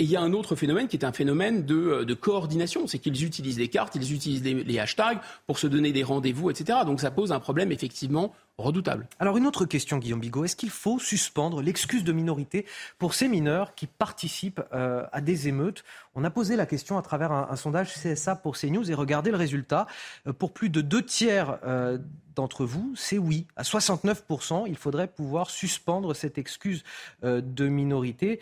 Et 0.00 0.04
il 0.04 0.10
y 0.10 0.16
a 0.16 0.22
un 0.22 0.32
autre 0.32 0.56
phénomène 0.56 0.88
qui 0.88 0.96
est 0.96 1.04
un 1.04 1.12
phénomène 1.12 1.66
de, 1.66 2.04
de 2.04 2.14
coordination, 2.14 2.86
c'est 2.86 2.98
qu'ils 2.98 3.22
utilisent 3.22 3.58
les 3.58 3.68
cartes, 3.68 3.96
ils 3.96 4.14
utilisent 4.14 4.42
les, 4.42 4.78
hashtags 4.78 5.18
pour 5.46 5.58
se 5.58 5.66
donner 5.66 5.92
des 5.92 6.02
rendez-vous, 6.02 6.48
etc. 6.48 6.78
Donc 6.86 7.02
ça 7.02 7.10
pose 7.10 7.32
un 7.32 7.38
problème 7.38 7.70
effectivement 7.70 8.32
redoutable. 8.56 9.06
Alors 9.18 9.36
une 9.36 9.46
autre 9.46 9.66
question, 9.66 9.98
Guillaume 9.98 10.20
Bigot, 10.20 10.46
est-ce 10.46 10.56
qu'il 10.56 10.70
faut 10.70 10.98
suspendre 10.98 11.60
l'excuse 11.60 12.02
de 12.02 12.12
minorité 12.12 12.64
pour 12.98 13.12
ces 13.12 13.28
mineurs 13.28 13.74
qui 13.74 13.86
participent 13.86 14.62
euh, 14.72 15.04
à 15.12 15.20
des 15.20 15.48
émeutes? 15.48 15.84
On 16.14 16.24
a 16.24 16.30
posé 16.30 16.56
la 16.56 16.64
question 16.64 16.96
à 16.96 17.02
travers 17.02 17.30
un, 17.30 17.54
sondage 17.56 17.92
CSA 17.92 18.36
pour 18.36 18.56
CNews 18.56 18.90
et 18.90 18.94
regardez 18.94 19.30
le 19.30 19.36
résultat. 19.36 19.86
Euh, 20.26 20.32
pour 20.32 20.52
plus 20.52 20.70
de 20.70 20.80
deux 20.80 21.02
tiers 21.02 21.58
euh, 21.64 21.98
d'entre 22.34 22.64
vous, 22.64 22.94
c'est 22.96 23.18
oui. 23.18 23.46
À 23.56 23.62
69%, 23.64 24.64
il 24.66 24.76
faudrait 24.76 25.08
pouvoir 25.08 25.50
suspendre 25.50 26.16
cette 26.16 26.38
excuse 26.38 26.84
euh, 27.22 27.40
de 27.40 27.68
minorité 27.68 28.40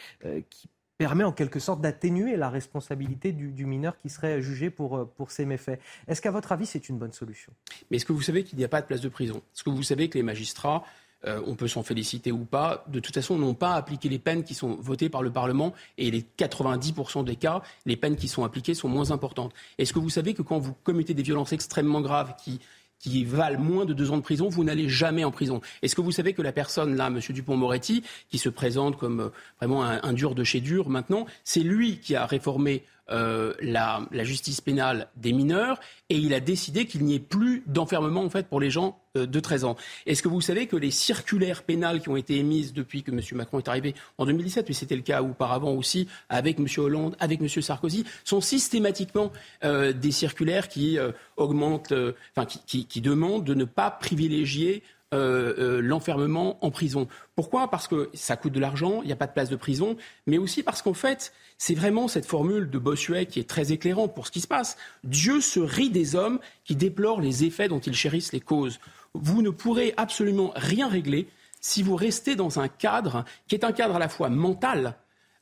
qui 0.50 0.68
permet 0.98 1.24
en 1.24 1.32
quelque 1.32 1.60
sorte 1.60 1.80
d'atténuer 1.80 2.36
la 2.36 2.50
responsabilité 2.50 3.32
du, 3.32 3.66
mineur 3.66 3.96
qui 3.98 4.10
serait 4.10 4.42
jugé 4.42 4.68
pour, 4.68 5.08
pour 5.16 5.30
ces 5.30 5.46
méfaits. 5.46 5.80
Est-ce 6.08 6.20
qu'à 6.20 6.32
votre 6.32 6.52
avis, 6.52 6.66
c'est 6.66 6.88
une 6.88 6.98
bonne 6.98 7.12
solution? 7.12 7.52
Mais 7.90 7.96
est-ce 7.96 8.04
que 8.04 8.12
vous 8.12 8.22
savez 8.22 8.42
qu'il 8.42 8.58
n'y 8.58 8.64
a 8.64 8.68
pas 8.68 8.82
de 8.82 8.86
place 8.86 9.00
de 9.00 9.08
prison? 9.08 9.36
Est-ce 9.54 9.62
que 9.62 9.70
vous 9.70 9.84
savez 9.84 10.08
que 10.08 10.18
les 10.18 10.24
magistrats, 10.24 10.84
euh, 11.24 11.40
on 11.46 11.54
peut 11.54 11.68
s'en 11.68 11.82
féliciter 11.82 12.32
ou 12.32 12.44
pas, 12.44 12.84
de 12.88 13.00
toute 13.00 13.14
façon, 13.14 13.38
n'ont 13.38 13.54
pas 13.54 13.74
appliqué 13.74 14.08
les 14.08 14.18
peines 14.18 14.42
qui 14.42 14.54
sont 14.54 14.76
votées 14.76 15.08
par 15.08 15.22
le 15.22 15.30
Parlement 15.30 15.72
et 15.98 16.10
les 16.10 16.24
90% 16.36 17.24
des 17.24 17.36
cas, 17.36 17.62
les 17.86 17.96
peines 17.96 18.16
qui 18.16 18.28
sont 18.28 18.44
appliquées 18.44 18.74
sont 18.74 18.88
moins 18.88 19.12
importantes? 19.12 19.52
Est-ce 19.78 19.92
que 19.92 20.00
vous 20.00 20.10
savez 20.10 20.34
que 20.34 20.42
quand 20.42 20.58
vous 20.58 20.74
commettez 20.84 21.14
des 21.14 21.22
violences 21.22 21.52
extrêmement 21.52 22.00
graves 22.00 22.34
qui 22.42 22.60
qui 22.98 23.24
valent 23.24 23.60
moins 23.60 23.84
de 23.84 23.92
deux 23.92 24.10
ans 24.10 24.16
de 24.16 24.22
prison, 24.22 24.48
vous 24.48 24.64
n'allez 24.64 24.88
jamais 24.88 25.24
en 25.24 25.30
prison. 25.30 25.60
Est-ce 25.82 25.94
que 25.94 26.00
vous 26.00 26.12
savez 26.12 26.32
que 26.32 26.42
la 26.42 26.52
personne 26.52 26.96
là, 26.96 27.06
M. 27.06 27.20
Dupont-Moretti, 27.28 28.02
qui 28.28 28.38
se 28.38 28.48
présente 28.48 28.96
comme 28.96 29.30
vraiment 29.60 29.84
un, 29.84 30.02
un, 30.02 30.12
dur 30.12 30.34
de 30.34 30.44
chez 30.44 30.60
dur 30.60 30.88
maintenant, 30.88 31.26
c'est 31.44 31.60
lui 31.60 31.98
qui 31.98 32.16
a 32.16 32.26
réformé 32.26 32.84
euh, 33.10 33.54
la, 33.60 34.06
justice 34.24 34.60
pénale 34.60 35.08
des 35.16 35.32
mineurs 35.32 35.80
et 36.10 36.16
il 36.16 36.34
a 36.34 36.40
décidé 36.40 36.84
qu'il 36.86 37.04
n'y 37.04 37.14
ait 37.14 37.20
plus 37.20 37.62
d'enfermement 37.66 38.22
en 38.22 38.28
fait 38.28 38.46
pour 38.48 38.60
les 38.60 38.70
gens 38.70 39.00
euh, 39.16 39.26
de 39.26 39.40
13 39.40 39.64
ans. 39.64 39.76
Est-ce 40.06 40.22
que 40.22 40.28
vous 40.28 40.40
savez 40.40 40.66
que 40.66 40.76
les 40.76 40.90
circulaires 40.90 41.62
pénales 41.62 42.02
qui 42.02 42.10
ont 42.10 42.16
été 42.16 42.36
émises 42.36 42.72
depuis 42.72 43.02
que 43.02 43.10
M. 43.10 43.20
Macron 43.32 43.58
est 43.58 43.68
arrivé 43.68 43.94
en 44.18 44.26
2017, 44.26 44.68
mais 44.68 44.74
c'était 44.74 44.96
le 44.96 45.02
cas 45.02 45.22
auparavant 45.22 45.72
aussi 45.72 46.06
avec 46.28 46.58
M. 46.58 46.66
Hollande, 46.76 47.16
avec 47.18 47.40
M. 47.40 47.48
Sarkozy, 47.48 48.04
sont 48.24 48.40
systématiquement 48.40 49.32
euh, 49.64 49.92
des 49.92 50.12
circulaires 50.12 50.68
qui 50.68 50.98
augmentent, 51.36 51.94
enfin 52.36 52.46
qui, 52.46 52.86
qui 52.86 53.00
demandent 53.00 53.44
de 53.44 53.54
ne 53.54 53.64
pas 53.64 53.90
privilégier 53.90 54.82
euh, 55.14 55.54
euh, 55.58 55.80
l'enfermement 55.80 56.62
en 56.62 56.70
prison. 56.70 57.08
Pourquoi? 57.34 57.70
Parce 57.70 57.88
que 57.88 58.10
ça 58.12 58.36
coûte 58.36 58.52
de 58.52 58.60
l'argent, 58.60 59.00
il 59.02 59.06
n'y 59.06 59.12
a 59.12 59.16
pas 59.16 59.26
de 59.26 59.32
place 59.32 59.48
de 59.48 59.56
prison, 59.56 59.96
mais 60.26 60.36
aussi 60.36 60.62
parce 60.62 60.82
qu'en 60.82 60.92
fait, 60.92 61.32
c'est 61.56 61.74
vraiment 61.74 62.08
cette 62.08 62.26
formule 62.26 62.68
de 62.68 62.78
Bossuet 62.78 63.24
qui 63.24 63.40
est 63.40 63.48
très 63.48 63.72
éclairante 63.72 64.14
pour 64.14 64.26
ce 64.26 64.32
qui 64.32 64.42
se 64.42 64.46
passe. 64.46 64.76
Dieu 65.04 65.40
se 65.40 65.60
rit 65.60 65.88
des 65.88 66.14
hommes 66.14 66.40
qui 66.64 66.76
déplorent 66.76 67.22
les 67.22 67.44
effets 67.44 67.68
dont 67.68 67.78
ils 67.78 67.94
chérissent 67.94 68.32
les 68.32 68.40
causes. 68.40 68.80
Vous 69.14 69.40
ne 69.40 69.48
pourrez 69.48 69.94
absolument 69.96 70.52
rien 70.54 70.88
régler 70.88 71.26
si 71.60 71.82
vous 71.82 71.96
restez 71.96 72.36
dans 72.36 72.60
un 72.60 72.68
cadre 72.68 73.24
qui 73.46 73.54
est 73.54 73.64
un 73.64 73.72
cadre 73.72 73.96
à 73.96 73.98
la 73.98 74.08
fois 74.08 74.28
mental, 74.28 74.94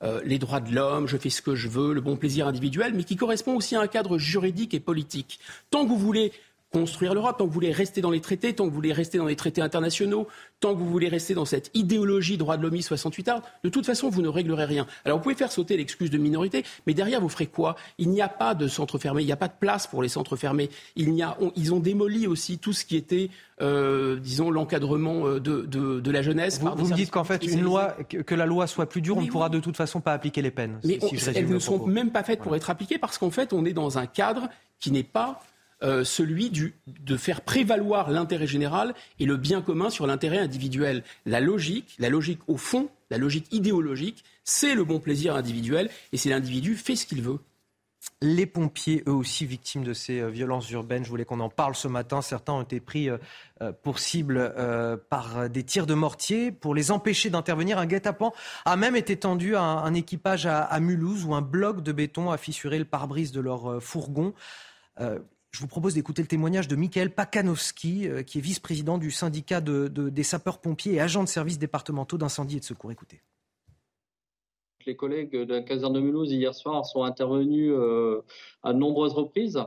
euh, 0.03 0.21
les 0.25 0.39
droits 0.39 0.61
de 0.61 0.75
l'homme, 0.75 1.09
je 1.09 1.17
fais 1.17 1.31
ce 1.31 1.41
que 1.43 1.55
je 1.55 1.69
veux, 1.69 1.95
le 1.95 2.01
bon 2.01 2.17
plaisir 2.17 2.47
individuel, 2.47 2.93
mais 2.95 3.05
qui 3.05 3.17
correspond 3.17 3.57
aussi 3.57 3.77
à 3.77 3.81
un 3.81 3.87
cadre 3.87 4.19
juridique 4.19 4.75
et 4.75 4.81
politique. 4.81 5.41
Tant 5.71 5.85
que 5.85 5.89
vous 5.89 5.99
voulez 5.99 6.33
construire 6.73 7.15
l'Europe, 7.15 7.39
tant 7.39 7.45
que 7.45 7.49
vous 7.49 7.55
voulez 7.55 7.73
rester 7.73 8.01
dans 8.01 8.11
les 8.11 8.21
traités, 8.21 8.55
tant 8.55 8.65
que 8.65 8.71
vous 8.71 8.75
voulez 8.75 8.93
rester 8.93 9.19
dans 9.19 9.27
les 9.27 9.37
traités 9.37 9.63
internationaux, 9.63 10.27
tant 10.61 10.75
que 10.75 10.79
vous 10.79 10.91
voulez 10.91 11.09
rester 11.09 11.35
dans 11.35 11.45
cette 11.45 11.71
idéologie 11.75 12.37
droit 12.37 12.57
de 12.57 12.63
l'homme 12.63 12.81
68 12.81 13.29
art, 13.29 13.43
de 13.63 13.69
toute 13.69 13.87
façon, 13.87 14.11
vous 14.11 14.23
ne 14.23 14.29
réglerez 14.29 14.65
rien. 14.65 14.87
Alors 15.05 15.19
vous 15.19 15.23
pouvez 15.23 15.35
faire 15.35 15.53
sauter 15.53 15.77
l'excuse 15.77 16.11
de 16.11 16.19
minorité, 16.19 16.65
mais 16.87 16.95
derrière, 16.95 17.21
vous 17.21 17.29
ferez 17.29 17.47
quoi? 17.47 17.77
Il 17.99 18.11
n'y 18.11 18.21
a 18.21 18.29
pas 18.29 18.55
de 18.55 18.69
centre 18.69 18.99
fermé, 18.99 19.23
il 19.23 19.27
n'y 19.27 19.33
a 19.33 19.37
pas 19.37 19.49
de 19.49 19.55
place 19.59 19.87
pour 19.87 20.03
les 20.03 20.09
centres 20.09 20.37
fermés. 20.37 20.69
Il 20.97 21.13
y 21.15 21.23
a, 21.23 21.39
ils 21.57 21.73
ont 21.73 21.81
démoli 21.81 22.27
aussi 22.27 22.59
tout 22.59 22.73
ce 22.73 22.85
qui 22.85 22.97
était, 22.97 23.31
euh, 23.61 24.17
disons, 24.17 24.51
l'encadrement 24.51 25.27
euh, 25.27 25.41
de, 25.41 25.63
de, 25.65 26.11
la 26.11 26.23
jeunesse. 26.23 26.61
Vous, 26.61 26.69
vous 26.77 26.89
me 26.89 26.95
dites 26.95 27.11
qu'en 27.11 27.25
fait, 27.25 27.45
une 27.45 27.63
loi, 27.63 27.97
que, 28.09 28.35
la 28.35 28.47
loi 28.47 28.67
soit 28.67 28.87
plus 28.87 29.01
dure, 29.01 29.17
on 29.17 29.23
ne 29.23 29.29
pourra 29.29 29.49
de 29.49 29.61
toute 29.61 29.77
façon 29.77 30.01
pas 30.01 30.13
appliquer 30.13 30.43
les 30.43 30.51
peines. 30.51 30.79
Mais 30.85 30.99
elles 31.35 31.49
ne 31.49 31.59
sont 31.59 31.87
même 31.87 32.11
pas 32.11 32.23
faites 32.23 32.41
pour 32.41 32.55
être 32.57 32.71
appliquées 32.71 32.99
parce 32.99 33.19
qu'en 33.19 33.31
fait, 33.31 33.53
on 33.53 33.65
est 33.65 33.73
dans 33.73 33.99
un 33.99 34.07
cadre 34.07 34.49
qui 34.79 34.91
n'est 34.91 35.03
pas 35.03 35.41
euh, 35.83 36.05
celui 36.05 36.51
de 36.87 37.17
faire 37.19 37.43
prévaloir 37.43 38.11
l'intérêt 38.11 38.47
général 38.47 38.95
et 39.21 39.27
le 39.27 39.37
bien 39.37 39.61
commun 39.61 39.91
sur 39.91 40.07
l'intérêt 40.07 40.39
individuel. 40.39 41.05
La 41.27 41.39
logique, 41.39 41.95
la 41.99 42.09
logique 42.09 42.41
au 42.47 42.57
fond, 42.57 42.89
la 43.11 43.19
logique 43.19 43.53
idéologique, 43.53 44.25
c'est 44.43 44.75
le 44.75 44.85
bon 44.85 45.01
plaisir 45.01 45.37
individuel 45.37 45.91
et 46.13 46.17
c'est 46.17 46.31
l'individu 46.31 46.77
fait 46.77 46.97
ce 46.97 47.05
qu'il 47.05 47.21
veut. 47.21 47.41
Les 48.23 48.47
pompiers, 48.47 49.03
eux 49.07 49.13
aussi 49.13 49.45
victimes 49.45 49.85
de 49.85 49.93
ces 49.93 50.21
euh, 50.21 50.31
violences 50.31 50.71
urbaines, 50.71 51.05
je 51.05 51.11
voulais 51.11 51.27
qu'on 51.27 51.41
en 51.41 51.51
parle 51.51 51.75
ce 51.75 51.89
matin. 51.89 52.23
Certains 52.23 52.55
ont 52.55 52.63
été 52.63 52.81
pris 52.81 53.11
euh, 53.11 53.19
pour 53.83 53.99
cible 53.99 54.55
par 55.11 55.51
des 55.51 55.63
tirs 55.63 55.87
de 55.87 55.93
mortier. 55.93 56.53
Pour 56.53 56.75
les 56.75 56.91
empêcher 56.91 57.29
d'intervenir, 57.29 57.79
un 57.79 57.85
guet-apens 57.85 58.33
a 58.65 58.77
même 58.77 58.97
été 58.97 59.19
tendu 59.19 59.57
à 59.57 59.61
un, 59.61 59.93
équipage 59.93 60.47
à, 60.47 60.81
Mulhouse 60.81 61.27
où 61.27 61.35
un 61.35 61.43
bloc 61.43 61.83
de 61.83 61.93
béton 61.93 62.31
a 62.31 62.39
fissuré 62.39 62.79
le 62.79 62.87
pare-brise 62.87 63.31
de 63.31 63.43
leur 63.43 63.83
fourgon. 63.83 64.33
Je 65.57 65.63
vous 65.63 65.69
propose 65.69 65.95
d'écouter 65.95 66.21
le 66.21 66.29
témoignage 66.29 66.69
de 66.69 66.77
Michael 66.77 67.15
Pakanowski, 67.15 68.07
euh, 68.07 68.23
qui 68.23 68.37
est 68.37 68.41
vice-président 68.43 68.99
du 68.99 69.11
syndicat 69.11 69.63
des 69.63 70.23
sapeurs-pompiers 70.23 70.93
et 70.93 71.01
agents 71.01 71.25
de 71.25 71.29
services 71.31 71.59
départementaux 71.59 72.19
d'incendie 72.19 72.59
et 72.59 72.61
de 72.61 72.65
secours. 72.67 72.93
Écoutez. 72.93 73.23
Les 74.85 74.97
collègues 74.97 75.33
de 75.33 75.55
la 75.55 75.63
caserne 75.63 75.95
de 75.95 76.01
Mulhouse 76.01 76.31
hier 76.31 76.55
soir 76.55 76.85
sont 76.85 77.05
intervenus 77.05 77.73
euh, 77.73 78.21
à 78.63 78.75
nombreuses 78.75 79.15
reprises, 79.15 79.59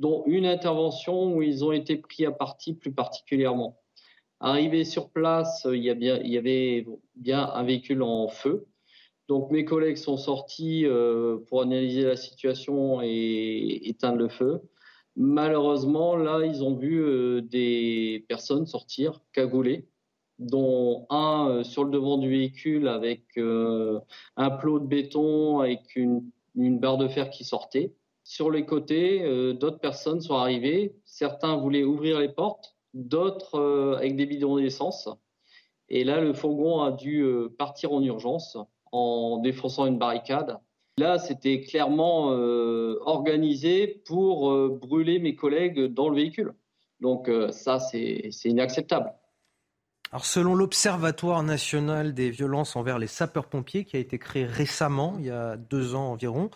dont 0.00 0.24
une 0.26 0.44
intervention 0.44 1.32
où 1.36 1.40
ils 1.40 1.64
ont 1.64 1.70
été 1.70 1.98
pris 1.98 2.26
à 2.26 2.32
partie 2.32 2.74
plus 2.74 2.90
particulièrement. 2.90 3.78
Arrivé 4.40 4.84
sur 4.84 5.08
place, 5.08 5.68
il 5.72 5.84
y, 5.84 6.36
avait 6.36 6.84
bien 7.14 7.48
un 7.48 7.62
véhicule 7.62 8.02
en 8.02 8.26
feu. 8.26 8.66
Donc 9.28 9.52
mes 9.52 9.64
collègues 9.64 9.98
sont 9.98 10.16
sortis 10.16 10.84
euh, 10.84 11.36
pour 11.46 11.62
analyser 11.62 12.02
la 12.02 12.16
situation 12.16 13.02
et 13.02 13.88
éteindre 13.88 14.18
le 14.18 14.28
feu. 14.28 14.62
Malheureusement, 15.20 16.14
là, 16.14 16.44
ils 16.44 16.62
ont 16.62 16.76
vu 16.76 17.02
euh, 17.02 17.40
des 17.42 18.24
personnes 18.28 18.66
sortir 18.66 19.20
cagoulées, 19.32 19.88
dont 20.38 21.06
un 21.10 21.48
euh, 21.48 21.64
sur 21.64 21.82
le 21.82 21.90
devant 21.90 22.18
du 22.18 22.30
véhicule 22.30 22.86
avec 22.86 23.24
euh, 23.36 23.98
un 24.36 24.50
plot 24.50 24.78
de 24.78 24.86
béton, 24.86 25.58
avec 25.58 25.96
une, 25.96 26.30
barre 26.54 26.98
de 26.98 27.08
fer 27.08 27.30
qui 27.30 27.42
sortait. 27.42 27.92
Sur 28.22 28.52
les 28.52 28.64
côtés, 28.64 29.54
d'autres 29.54 29.80
personnes 29.80 30.20
sont 30.20 30.34
arrivées. 30.34 30.94
Certains 31.04 31.56
voulaient 31.56 31.82
ouvrir 31.82 32.20
les 32.20 32.28
portes, 32.28 32.76
d'autres 32.94 33.96
avec 33.96 34.16
des 34.16 34.26
bidons 34.26 34.58
d'essence. 34.58 35.08
Et 35.88 36.04
là, 36.04 36.20
le 36.20 36.34
fourgon 36.34 36.82
a 36.82 36.92
dû 36.92 37.24
partir 37.58 37.92
en 37.92 38.02
urgence 38.02 38.58
en 38.92 39.38
défonçant 39.38 39.86
une 39.86 39.98
barricade 39.98 40.58
Là, 40.98 41.18
c'était 41.18 41.60
clairement 41.60 42.32
euh, 42.32 42.98
organisé 43.02 43.86
pour 44.04 44.50
euh, 44.50 44.80
brûler 44.82 45.20
mes 45.20 45.36
collègues 45.36 45.86
dans 45.86 46.08
le 46.08 46.16
véhicule. 46.16 46.54
Donc 47.00 47.28
euh, 47.28 47.52
ça, 47.52 47.78
c'est 47.78 48.30
inacceptable. 48.44 49.14
Alors, 50.10 50.24
selon 50.24 50.54
l'Observatoire 50.54 51.42
national 51.42 52.14
des 52.14 52.30
violences 52.30 52.76
envers 52.76 52.98
les 52.98 53.06
sapeurs-pompiers, 53.06 53.84
qui 53.84 53.96
a 53.96 54.00
été 54.00 54.18
créé 54.18 54.46
récemment, 54.46 55.16
il 55.18 55.26
y 55.26 55.30
a 55.30 55.56
deux 55.56 55.94
ans 55.94 56.12
environ, 56.12 56.50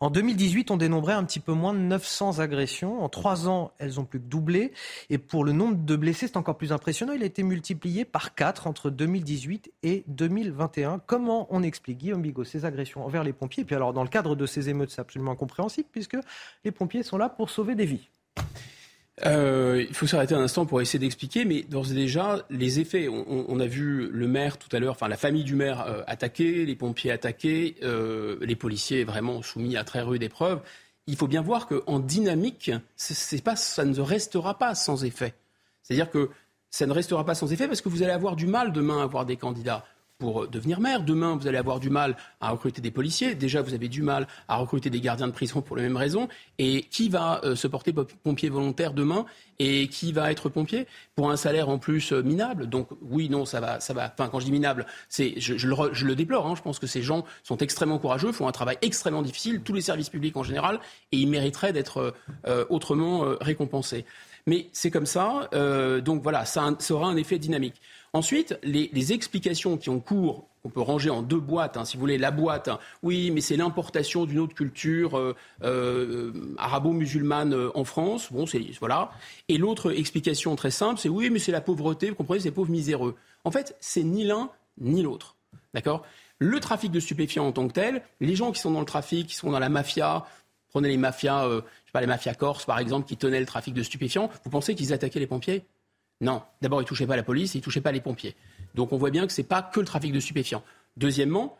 en 0.00 0.10
2018, 0.10 0.70
on 0.72 0.76
dénombrait 0.76 1.14
un 1.14 1.24
petit 1.24 1.40
peu 1.40 1.52
moins 1.52 1.72
de 1.72 1.78
900 1.78 2.40
agressions. 2.40 3.02
En 3.02 3.08
trois 3.08 3.48
ans, 3.48 3.72
elles 3.78 4.00
ont 4.00 4.04
plus 4.04 4.20
que 4.20 4.26
doublé. 4.26 4.72
Et 5.08 5.18
pour 5.18 5.44
le 5.44 5.52
nombre 5.52 5.76
de 5.76 5.96
blessés, 5.96 6.26
c'est 6.26 6.36
encore 6.36 6.58
plus 6.58 6.72
impressionnant. 6.72 7.12
Il 7.12 7.22
a 7.22 7.26
été 7.26 7.42
multiplié 7.42 8.04
par 8.04 8.34
quatre 8.34 8.66
entre 8.66 8.90
2018 8.90 9.72
et 9.84 10.04
2021. 10.08 11.00
Comment 11.06 11.46
on 11.50 11.62
explique, 11.62 11.98
Guillaume 11.98 12.22
Bigot, 12.22 12.44
ces 12.44 12.64
agressions 12.64 13.06
envers 13.06 13.24
les 13.24 13.32
pompiers? 13.32 13.62
Et 13.62 13.66
puis 13.66 13.76
alors, 13.76 13.92
dans 13.92 14.02
le 14.02 14.08
cadre 14.08 14.36
de 14.36 14.46
ces 14.46 14.68
émeutes, 14.68 14.90
c'est 14.90 15.00
absolument 15.00 15.32
incompréhensible, 15.32 15.88
puisque 15.90 16.16
les 16.64 16.72
pompiers 16.72 17.02
sont 17.02 17.16
là 17.16 17.28
pour 17.28 17.50
sauver 17.50 17.74
des 17.74 17.86
vies. 17.86 18.08
Euh, 19.24 19.84
il 19.88 19.94
faut 19.94 20.06
s'arrêter 20.06 20.34
un 20.34 20.42
instant 20.42 20.66
pour 20.66 20.80
essayer 20.82 20.98
d'expliquer, 20.98 21.44
mais 21.46 21.62
d'ores 21.62 21.90
et 21.90 21.94
déjà, 21.94 22.44
les 22.50 22.80
effets. 22.80 23.08
On, 23.08 23.58
a 23.60 23.66
vu 23.66 24.10
le 24.10 24.28
maire 24.28 24.58
tout 24.58 24.74
à 24.76 24.78
l'heure, 24.78 24.92
enfin 24.92 25.08
la 25.08 25.16
famille 25.16 25.44
du 25.44 25.54
maire 25.54 25.86
euh, 25.86 26.02
attaquée, 26.06 26.66
les 26.66 26.76
pompiers 26.76 27.10
attaqués, 27.10 27.76
euh, 27.82 28.36
les 28.42 28.56
policiers 28.56 29.04
vraiment 29.04 29.42
soumis 29.42 29.76
à 29.76 29.84
très 29.84 30.02
rude 30.02 30.22
épreuve. 30.22 30.60
Il 31.06 31.16
faut 31.16 31.28
bien 31.28 31.40
voir 31.40 31.66
qu'en 31.66 32.00
dynamique, 32.00 32.70
c'est 32.96 33.42
pas, 33.42 33.56
ça 33.56 33.84
ne 33.84 34.00
restera 34.00 34.58
pas 34.58 34.74
sans 34.74 35.04
effet. 35.04 35.34
C'est-à-dire 35.82 36.10
que 36.10 36.30
ça 36.70 36.84
ne 36.86 36.92
restera 36.92 37.24
pas 37.24 37.34
sans 37.34 37.52
effet 37.52 37.68
parce 37.68 37.80
que 37.80 37.88
vous 37.88 38.02
allez 38.02 38.12
avoir 38.12 38.36
du 38.36 38.46
mal 38.46 38.72
demain 38.72 38.98
à 39.00 39.04
avoir 39.04 39.24
des 39.24 39.36
candidats 39.36 39.84
pour 40.18 40.48
devenir 40.48 40.80
maire. 40.80 41.02
Demain, 41.02 41.36
vous 41.36 41.46
allez 41.46 41.58
avoir 41.58 41.80
du 41.80 41.90
mal 41.90 42.16
à 42.40 42.50
recruter 42.50 42.80
des 42.80 42.90
policiers. 42.90 43.34
Déjà, 43.34 43.62
vous 43.62 43.74
avez 43.74 43.88
du 43.88 44.02
mal 44.02 44.26
à 44.48 44.56
recruter 44.56 44.90
des 44.90 45.00
gardiens 45.00 45.26
de 45.26 45.32
prison 45.32 45.60
pour 45.60 45.76
les 45.76 45.82
mêmes 45.82 45.96
raisons. 45.96 46.28
Et 46.58 46.82
qui 46.82 47.08
va 47.08 47.40
euh, 47.44 47.54
se 47.54 47.66
porter 47.66 47.92
pompier 47.92 48.48
volontaire 48.48 48.92
demain 48.92 49.26
et 49.58 49.88
qui 49.88 50.12
va 50.12 50.30
être 50.30 50.48
pompier 50.48 50.86
pour 51.14 51.30
un 51.30 51.36
salaire 51.36 51.68
en 51.68 51.78
plus 51.78 52.12
euh, 52.12 52.22
minable? 52.22 52.66
Donc 52.68 52.88
oui, 53.02 53.28
non, 53.28 53.44
ça 53.44 53.60
va, 53.60 53.80
ça 53.80 53.92
va. 53.92 54.12
Enfin, 54.12 54.28
quand 54.30 54.40
je 54.40 54.46
dis 54.46 54.52
minable, 54.52 54.86
c'est, 55.08 55.34
je, 55.38 55.54
le, 55.66 56.14
déplore. 56.14 56.46
Hein. 56.46 56.54
Je 56.56 56.62
pense 56.62 56.78
que 56.78 56.86
ces 56.86 57.02
gens 57.02 57.24
sont 57.42 57.58
extrêmement 57.58 57.98
courageux, 57.98 58.32
font 58.32 58.48
un 58.48 58.52
travail 58.52 58.78
extrêmement 58.82 59.22
difficile. 59.22 59.60
Tous 59.62 59.74
les 59.74 59.82
services 59.82 60.10
publics 60.10 60.36
en 60.36 60.42
général, 60.42 60.80
et 61.12 61.18
ils 61.18 61.28
mériteraient 61.28 61.72
d'être 61.72 62.14
euh, 62.46 62.64
autrement 62.70 63.24
récompensés. 63.40 64.04
Mais 64.46 64.68
c'est 64.72 64.90
comme 64.90 65.06
ça. 65.06 65.48
donc 66.04 66.22
voilà, 66.22 66.44
ça, 66.44 66.70
ça 66.78 66.94
aura 66.94 67.08
un 67.08 67.16
effet 67.16 67.38
dynamique. 67.38 67.80
Ensuite, 68.16 68.58
les, 68.62 69.12
explications 69.12 69.76
qui 69.76 69.90
ont 69.90 70.00
cours, 70.00 70.48
on 70.64 70.70
peut 70.70 70.80
ranger 70.80 71.10
en 71.10 71.20
deux 71.20 71.38
boîtes, 71.38 71.76
hein, 71.76 71.84
si 71.84 71.98
vous 71.98 72.00
voulez, 72.00 72.16
la 72.16 72.30
boîte, 72.30 72.68
hein. 72.68 72.78
oui, 73.02 73.30
mais 73.30 73.42
c'est 73.42 73.58
l'importation 73.58 74.24
d'une 74.24 74.38
autre 74.38 74.54
culture 74.54 75.18
euh, 75.18 75.36
euh, 75.62 76.32
arabo-musulmane 76.56 77.52
euh, 77.52 77.70
en 77.74 77.84
France, 77.84 78.32
bon, 78.32 78.46
c'est 78.46 78.62
voilà. 78.80 79.10
Et 79.48 79.58
l'autre 79.58 79.92
explication 79.92 80.56
très 80.56 80.70
simple, 80.70 80.98
c'est 80.98 81.10
oui, 81.10 81.28
mais 81.28 81.38
c'est 81.38 81.52
la 81.52 81.60
pauvreté, 81.60 82.08
vous 82.08 82.14
comprenez, 82.14 82.40
c'est 82.40 82.50
pauvres 82.50 82.70
miséreux. 82.70 83.16
En 83.44 83.50
fait, 83.50 83.76
c'est 83.80 84.02
ni 84.02 84.24
l'un 84.24 84.48
ni 84.80 85.02
l'autre, 85.02 85.36
d'accord? 85.74 86.02
Le 86.38 86.58
trafic 86.58 86.90
de 86.90 87.00
stupéfiants 87.00 87.46
en 87.46 87.52
tant 87.52 87.68
que 87.68 87.74
tel, 87.74 88.02
les 88.20 88.34
gens 88.34 88.50
qui 88.50 88.62
sont 88.62 88.70
dans 88.70 88.80
le 88.80 88.86
trafic, 88.86 89.26
qui 89.26 89.34
sont 89.34 89.50
dans 89.50 89.58
la 89.58 89.68
mafia, 89.68 90.24
prenez 90.76 90.90
les 90.90 90.98
mafias, 90.98 91.48
je 91.48 91.56
sais 91.56 91.92
pas, 91.92 92.02
les 92.02 92.06
mafias 92.06 92.34
corses 92.34 92.66
par 92.66 92.78
exemple, 92.78 93.08
qui 93.08 93.16
tenaient 93.16 93.40
le 93.40 93.46
trafic 93.46 93.72
de 93.72 93.82
stupéfiants, 93.82 94.28
vous 94.44 94.50
pensez 94.50 94.74
qu'ils 94.74 94.92
attaquaient 94.92 95.20
les 95.20 95.26
pompiers? 95.26 95.64
Non, 96.20 96.42
d'abord, 96.60 96.80
il 96.80 96.84
ne 96.84 96.88
touchait 96.88 97.06
pas 97.06 97.16
la 97.16 97.22
police, 97.22 97.54
il 97.54 97.58
ne 97.58 97.62
touchait 97.62 97.80
pas 97.80 97.92
les 97.92 98.02
pompiers. 98.02 98.36
Donc 98.74 98.92
on 98.92 98.98
voit 98.98 99.08
bien 99.08 99.26
que 99.26 99.32
ce 99.32 99.40
n'est 99.40 99.46
pas 99.46 99.62
que 99.62 99.80
le 99.80 99.86
trafic 99.86 100.12
de 100.12 100.20
stupéfiants. 100.20 100.62
Deuxièmement, 100.98 101.56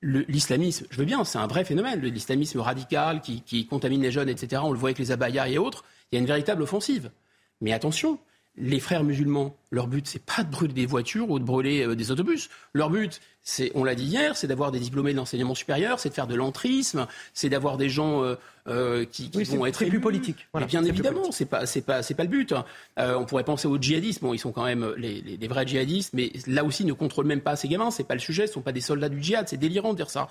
l'islamisme, 0.00 0.86
je 0.88 0.96
veux 0.96 1.04
bien, 1.04 1.24
c'est 1.24 1.36
un 1.36 1.46
vrai 1.46 1.62
phénomène, 1.66 2.00
l'islamisme 2.00 2.60
radical 2.60 3.20
qui, 3.20 3.66
contamine 3.66 4.00
les 4.00 4.10
jeunes, 4.10 4.30
etc. 4.30 4.62
On 4.64 4.72
le 4.72 4.78
voit 4.78 4.88
avec 4.88 4.98
les 4.98 5.12
abayas 5.12 5.46
et 5.48 5.58
autres. 5.58 5.84
Il 6.10 6.14
y 6.14 6.18
a 6.18 6.20
une 6.20 6.26
véritable 6.26 6.62
offensive. 6.62 7.10
Mais 7.60 7.74
attention, 7.74 8.18
les 8.56 8.78
frères 8.78 9.02
musulmans, 9.02 9.56
leur 9.72 9.88
but, 9.88 10.06
c'est 10.06 10.22
pas 10.24 10.44
de 10.44 10.50
brûler 10.50 10.72
des 10.74 10.86
voitures 10.86 11.28
ou 11.30 11.38
de 11.40 11.44
brûler 11.44 11.84
euh, 11.84 11.96
des 11.96 12.12
autobus. 12.12 12.48
Leur 12.72 12.88
but, 12.90 13.20
c'est, 13.42 13.72
on 13.74 13.82
l'a 13.82 13.96
dit 13.96 14.04
hier, 14.04 14.36
c'est 14.36 14.46
d'avoir 14.46 14.70
des 14.70 14.78
diplômés 14.78 15.10
de 15.12 15.16
l'enseignement 15.16 15.56
supérieur, 15.56 15.98
c'est 15.98 16.08
de 16.10 16.14
faire 16.14 16.28
de 16.28 16.36
l'entrisme, 16.36 17.08
c'est 17.34 17.48
d'avoir 17.48 17.76
des 17.76 17.88
gens 17.88 18.22
euh, 18.22 18.36
euh, 18.68 19.04
qui, 19.04 19.28
qui 19.30 19.42
vont 19.44 19.66
être 19.66 19.80
c'est 19.80 19.86
plus 19.86 20.00
politique. 20.00 20.46
Voilà, 20.52 20.68
bien 20.68 20.84
évidemment, 20.84 21.32
c'est 21.32 21.44
pas, 21.46 21.66
c'est 21.66 21.82
pas, 21.82 22.02
c'est 22.04 22.14
pas 22.14 22.22
le 22.22 22.28
but. 22.28 22.52
hein. 22.52 22.64
Euh, 23.00 23.16
on 23.18 23.24
pourrait 23.24 23.42
penser 23.44 23.66
aux 23.66 23.76
djihadistes. 23.76 24.22
Bon, 24.22 24.32
ils 24.32 24.38
sont 24.38 24.52
quand 24.52 24.64
même 24.64 24.94
les, 24.96 25.20
les- 25.20 25.36
les 25.36 25.48
vrais 25.48 25.66
djihadistes, 25.66 26.12
mais 26.14 26.32
là 26.46 26.64
aussi, 26.64 26.84
ils 26.84 26.86
ne 26.86 26.92
contrôlent 26.92 27.26
même 27.26 27.40
pas 27.42 27.56
ces 27.56 27.66
gamins. 27.68 27.90
C'est 27.90 28.04
pas 28.04 28.14
le 28.14 28.20
sujet. 28.20 28.46
Ce 28.46 28.52
sont 28.54 28.62
pas 28.62 28.72
des 28.72 28.80
soldats 28.80 29.08
du 29.08 29.20
djihad. 29.20 29.48
C'est 29.48 29.56
délirant 29.58 29.90
de 29.92 29.96
dire 29.96 30.10
ça. 30.10 30.28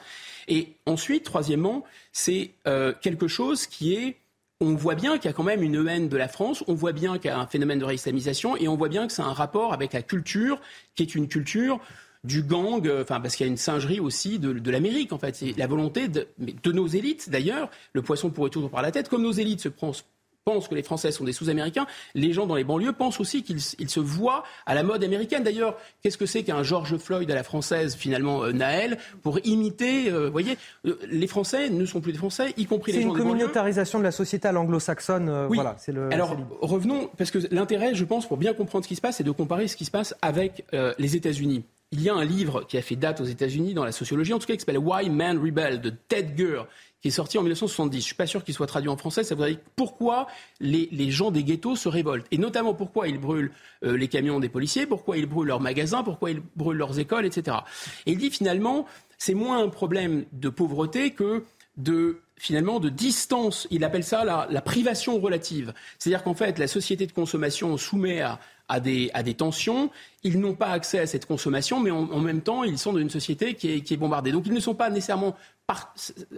Et 0.47 0.77
ensuite, 0.85 1.23
troisièmement, 1.25 1.83
c'est 2.13 2.51
euh, 2.67 2.93
quelque 3.01 3.27
chose 3.27 3.67
qui 3.67 3.93
est 3.93 4.17
on 4.63 4.75
voit 4.75 4.95
bien 4.95 5.17
qu'il 5.17 5.25
y 5.25 5.33
a 5.33 5.33
quand 5.33 5.43
même 5.43 5.61
une 5.61 5.87
haine 5.87 6.09
de 6.09 6.17
la 6.17 6.27
France, 6.27 6.63
on 6.67 6.73
voit 6.73 6.93
bien 6.93 7.17
qu'il 7.17 7.29
y 7.29 7.33
a 7.33 7.39
un 7.39 7.47
phénomène 7.47 7.79
de 7.79 7.85
réislamisation, 7.85 8.57
et 8.57 8.67
on 8.67 8.75
voit 8.75 8.89
bien 8.89 9.07
que 9.07 9.13
c'est 9.13 9.21
un 9.21 9.33
rapport 9.33 9.73
avec 9.73 9.93
la 9.93 10.01
culture, 10.01 10.59
qui 10.95 11.03
est 11.03 11.15
une 11.15 11.27
culture 11.27 11.79
du 12.23 12.41
gang, 12.41 12.87
euh, 12.87 13.03
enfin 13.03 13.19
parce 13.19 13.35
qu'il 13.35 13.45
y 13.45 13.49
a 13.49 13.51
une 13.51 13.57
singerie 13.57 13.99
aussi 13.99 14.39
de, 14.39 14.71
l'Amérique 14.71 15.11
en 15.11 15.17
fait. 15.17 15.43
La 15.57 15.67
volonté 15.67 16.07
de, 16.07 16.27
nos 16.71 16.87
élites 16.87 17.29
d'ailleurs. 17.29 17.69
Le 17.91 18.01
poisson 18.01 18.29
pourrait 18.29 18.49
toujours 18.49 18.69
par 18.69 18.81
la 18.81 18.91
tête, 18.91 19.09
comme 19.09 19.23
nos 19.23 19.31
élites 19.31 19.59
se 19.59 19.69
pensent 19.69 20.05
pensent 20.45 20.67
que 20.67 20.75
les 20.75 20.83
Français 20.83 21.11
sont 21.11 21.23
des 21.23 21.33
sous-américains, 21.33 21.85
les 22.15 22.33
gens 22.33 22.45
dans 22.45 22.55
les 22.55 22.63
banlieues 22.63 22.93
pensent 22.93 23.19
aussi 23.19 23.43
qu'ils 23.43 23.59
ils 23.79 23.89
se 23.89 23.99
voient 23.99 24.43
à 24.65 24.73
la 24.73 24.83
mode 24.83 25.03
américaine. 25.03 25.43
D'ailleurs, 25.43 25.77
qu'est-ce 26.01 26.17
que 26.17 26.25
c'est 26.25 26.43
qu'un 26.43 26.63
George 26.63 26.97
Floyd 26.97 27.29
à 27.31 27.35
la 27.35 27.43
française, 27.43 27.95
finalement, 27.95 28.43
euh, 28.43 28.51
Naël, 28.51 28.97
pour 29.21 29.39
imiter, 29.45 30.09
euh, 30.11 30.25
vous 30.25 30.31
voyez, 30.31 30.57
euh, 30.85 30.97
les 31.09 31.27
Français 31.27 31.69
ne 31.69 31.85
sont 31.85 32.01
plus 32.01 32.11
des 32.11 32.17
Français, 32.17 32.53
y 32.57 32.65
compris 32.65 32.91
C'est 32.91 32.97
les 32.97 33.03
gens 33.03 33.09
une 33.09 33.15
des 33.15 33.19
banlieues. 33.19 33.31
communautarisation 33.31 33.99
de 33.99 34.03
la 34.03 34.11
société 34.11 34.47
à 34.47 34.51
l'anglo-saxonne. 34.51 35.47
Oui. 35.49 35.55
Voilà, 35.55 35.75
c'est 35.77 35.91
le. 35.91 36.11
Alors 36.11 36.35
c'est 36.37 36.65
revenons, 36.65 37.09
parce 37.17 37.31
que 37.31 37.39
l'intérêt, 37.51 37.95
je 37.95 38.03
pense, 38.03 38.27
pour 38.27 38.37
bien 38.37 38.53
comprendre 38.53 38.83
ce 38.83 38.89
qui 38.89 38.95
se 38.95 39.01
passe, 39.01 39.17
c'est 39.17 39.23
de 39.23 39.31
comparer 39.31 39.67
ce 39.67 39.75
qui 39.77 39.85
se 39.85 39.91
passe 39.91 40.15
avec 40.21 40.65
les 40.97 41.15
États-Unis. 41.15 41.63
Il 41.91 42.01
y 42.01 42.09
a 42.09 42.15
un 42.15 42.25
livre 42.25 42.65
qui 42.67 42.77
a 42.77 42.81
fait 42.81 42.95
date 42.95 43.21
aux 43.21 43.25
États-Unis 43.25 43.75
dans 43.75 43.85
la 43.85 43.91
sociologie, 43.91 44.33
en 44.33 44.39
tout 44.39 44.47
cas, 44.47 44.53
qui 44.53 44.59
s'appelle 44.61 44.79
Why 44.79 45.11
Man 45.11 45.37
Rebel 45.37 45.79
de 45.79 45.91
Ted 45.91 46.33
Gurr, 46.35 46.65
qui 47.03 47.09
est 47.09 47.11
sorti 47.11 47.37
en 47.37 47.41
1970. 47.41 47.99
Je 47.99 48.05
suis 48.05 48.15
pas 48.15 48.25
sûr 48.25 48.45
qu'il 48.45 48.53
soit 48.53 48.65
traduit 48.65 48.89
en 48.89 48.95
français. 48.95 49.25
Ça 49.25 49.35
voudrait 49.35 49.51
dire 49.51 49.59
pourquoi 49.75 50.27
les, 50.61 50.87
les 50.91 51.11
gens 51.11 51.31
des 51.31 51.43
ghettos 51.43 51.75
se 51.75 51.89
révoltent, 51.89 52.25
et 52.31 52.37
notamment 52.37 52.73
pourquoi 52.73 53.09
ils 53.09 53.19
brûlent 53.19 53.51
euh, 53.83 53.97
les 53.97 54.07
camions 54.07 54.39
des 54.39 54.47
policiers, 54.47 54.85
pourquoi 54.85 55.17
ils 55.17 55.25
brûlent 55.25 55.49
leurs 55.49 55.59
magasins, 55.59 56.01
pourquoi 56.01 56.31
ils 56.31 56.41
brûlent 56.55 56.77
leurs 56.77 56.97
écoles, 56.99 57.25
etc. 57.25 57.57
Et 58.05 58.13
il 58.13 58.17
dit 58.17 58.31
finalement, 58.31 58.87
c'est 59.17 59.33
moins 59.33 59.61
un 59.61 59.67
problème 59.67 60.23
de 60.31 60.47
pauvreté 60.47 61.11
que 61.11 61.43
de 61.75 62.21
finalement 62.37 62.79
de 62.79 62.89
distance. 62.89 63.67
Il 63.69 63.83
appelle 63.83 64.03
ça 64.03 64.23
la, 64.23 64.61
privation 64.61 65.19
relative. 65.19 65.73
C'est-à-dire 65.99 66.23
qu'en 66.23 66.33
fait, 66.33 66.57
la 66.57 66.67
société 66.67 67.05
de 67.05 67.11
consommation 67.11 67.77
soumet 67.77 68.21
à, 68.21 68.39
à 68.69 68.79
des, 68.79 69.11
à 69.13 69.23
des 69.23 69.33
tensions. 69.33 69.89
Ils 70.23 70.39
n'ont 70.39 70.55
pas 70.55 70.69
accès 70.69 70.99
à 70.99 71.07
cette 71.07 71.25
consommation, 71.25 71.79
mais 71.79 71.91
en, 71.91 72.09
en 72.11 72.19
même 72.19 72.41
temps, 72.41 72.63
ils 72.63 72.77
sont 72.77 72.93
dans 72.93 72.99
une 72.99 73.09
société 73.09 73.55
qui 73.55 73.71
est, 73.71 73.81
qui 73.81 73.93
est 73.93 73.97
bombardée. 73.97 74.31
Donc, 74.31 74.47
ils 74.47 74.53
ne 74.53 74.59
sont 74.59 74.75
pas 74.75 74.89
nécessairement 74.89 75.35
par- 75.67 75.93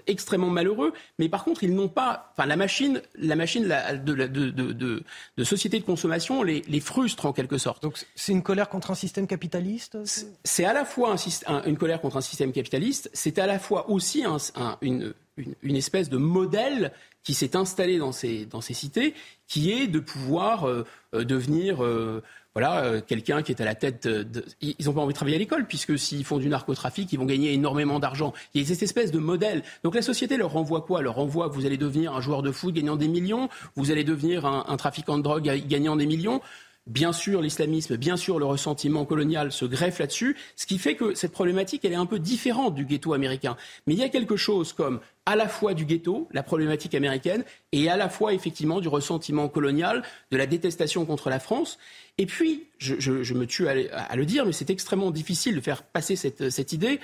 extrêmement 0.07 0.49
malheureux, 0.49 0.93
mais 1.19 1.29
par 1.29 1.43
contre, 1.43 1.63
ils 1.63 1.73
n'ont 1.73 1.87
pas. 1.87 2.31
Enfin, 2.33 2.45
la 2.47 2.55
machine, 2.55 3.01
la 3.17 3.35
machine 3.35 3.65
la- 3.65 3.95
de, 3.95 4.13
la- 4.13 4.27
de, 4.27 4.49
de, 4.49 4.71
de, 4.71 5.03
de 5.37 5.43
société 5.43 5.79
de 5.79 5.85
consommation 5.85 6.43
les, 6.43 6.61
les 6.67 6.79
frustre 6.79 7.25
en 7.25 7.33
quelque 7.33 7.57
sorte. 7.57 7.81
Donc, 7.81 7.97
c'est 8.15 8.31
une 8.31 8.43
colère 8.43 8.69
contre 8.69 8.91
un 8.91 8.95
système 8.95 9.27
capitaliste 9.27 9.97
C'est 10.43 10.65
à 10.65 10.73
la 10.73 10.85
fois 10.85 11.11
un 11.11 11.15
syst- 11.15 11.43
un- 11.47 11.63
une 11.63 11.77
colère 11.77 12.01
contre 12.01 12.17
un 12.17 12.21
système 12.21 12.51
capitaliste, 12.51 13.09
c'est 13.13 13.39
à 13.39 13.47
la 13.47 13.57
fois 13.59 13.89
aussi 13.89 14.23
un- 14.23 14.37
un- 14.55 14.77
une, 14.81 15.13
une- 15.37 15.55
une 15.63 15.75
espèce 15.75 16.09
de 16.09 16.17
modèle 16.17 16.91
qui 17.23 17.33
s'est 17.33 17.55
installé 17.55 17.97
dans 17.97 18.11
ces, 18.11 18.45
dans 18.45 18.61
ces 18.61 18.73
cités, 18.73 19.13
qui 19.47 19.71
est 19.71 19.87
de 19.87 19.99
pouvoir 19.99 20.67
euh, 20.67 20.85
euh, 21.13 21.23
devenir 21.23 21.83
euh, 21.83 22.21
voilà, 22.53 22.85
euh, 22.85 23.01
quelqu'un 23.05 23.41
qui 23.43 23.51
est 23.51 23.59
à 23.59 23.65
la 23.65 23.75
tête 23.75 24.07
de... 24.07 24.45
Ils 24.61 24.75
n'ont 24.85 24.93
pas 24.93 25.01
envie 25.01 25.11
de 25.11 25.15
travailler 25.15 25.35
à 25.35 25.39
l'école, 25.39 25.65
puisque 25.67 25.99
s'ils 25.99 26.23
font 26.23 26.37
du 26.37 26.47
narcotrafic, 26.47 27.11
ils 27.11 27.19
vont 27.19 27.25
gagner 27.25 27.51
énormément 27.51 27.99
d'argent. 27.99 28.31
Il 28.53 28.61
y 28.61 28.63
a 28.63 28.67
cette 28.67 28.83
espèce 28.83 29.11
de 29.11 29.19
modèle. 29.19 29.61
Donc 29.83 29.93
la 29.93 30.01
société 30.01 30.37
leur 30.37 30.51
renvoie 30.51 30.81
quoi? 30.81 31.01
Leur 31.01 31.15
renvoie 31.15 31.47
vous 31.47 31.65
allez 31.65 31.77
devenir 31.77 32.15
un 32.15 32.21
joueur 32.21 32.43
de 32.43 32.51
foot 32.51 32.73
gagnant 32.73 32.95
des 32.95 33.09
millions, 33.09 33.49
vous 33.75 33.91
allez 33.91 34.05
devenir 34.05 34.45
un, 34.45 34.63
un 34.67 34.77
trafiquant 34.77 35.17
de 35.17 35.23
drogue 35.23 35.43
gagnant 35.67 35.97
des 35.97 36.05
millions. 36.05 36.41
Bien 36.87 37.13
sûr, 37.13 37.41
l'islamisme, 37.41 37.97
bien 37.97 38.15
sûr, 38.15 38.37
le 38.37 38.45
ressentiment 38.45 39.05
colonial 39.05 39.51
se 39.51 39.65
greffe 39.65 39.97
là-dessus, 39.97 40.37
ce 40.55 40.67
qui 40.67 40.77
fait 40.77 40.95
que 40.95 41.15
cette 41.15 41.31
problématique, 41.31 41.83
elle 41.83 41.93
est 41.93 41.95
un 41.95 42.05
peu 42.05 42.19
différente 42.19 42.75
du 42.75 42.85
ghetto 42.85 43.13
américain. 43.13 43.57
Mais 43.87 43.93
il 43.93 43.99
y 43.99 44.03
a 44.03 44.09
quelque 44.09 44.35
chose 44.35 44.71
comme 44.71 44.99
à 45.25 45.35
la 45.35 45.47
fois 45.47 45.73
du 45.73 45.85
ghetto, 45.85 46.27
la 46.31 46.43
problématique 46.43 46.93
américaine, 46.93 47.43
et 47.71 47.89
à 47.89 47.97
la 47.97 48.07
fois 48.07 48.35
effectivement 48.35 48.81
du 48.81 48.87
ressentiment 48.87 49.49
colonial, 49.49 50.03
de 50.29 50.37
la 50.37 50.45
détestation 50.45 51.05
contre 51.05 51.31
la 51.31 51.39
France. 51.39 51.79
Et 52.19 52.27
puis, 52.27 52.65
je, 52.77 53.33
me 53.33 53.47
tue 53.47 53.67
à, 53.67 54.15
le- 54.15 54.25
dire, 54.25 54.45
mais 54.45 54.53
c'est 54.53 54.69
extrêmement 54.69 55.09
difficile 55.09 55.55
de 55.55 55.61
faire 55.61 55.81
passer 55.81 56.15
cette, 56.15 56.51
cette 56.51 56.71
idée 56.71 56.99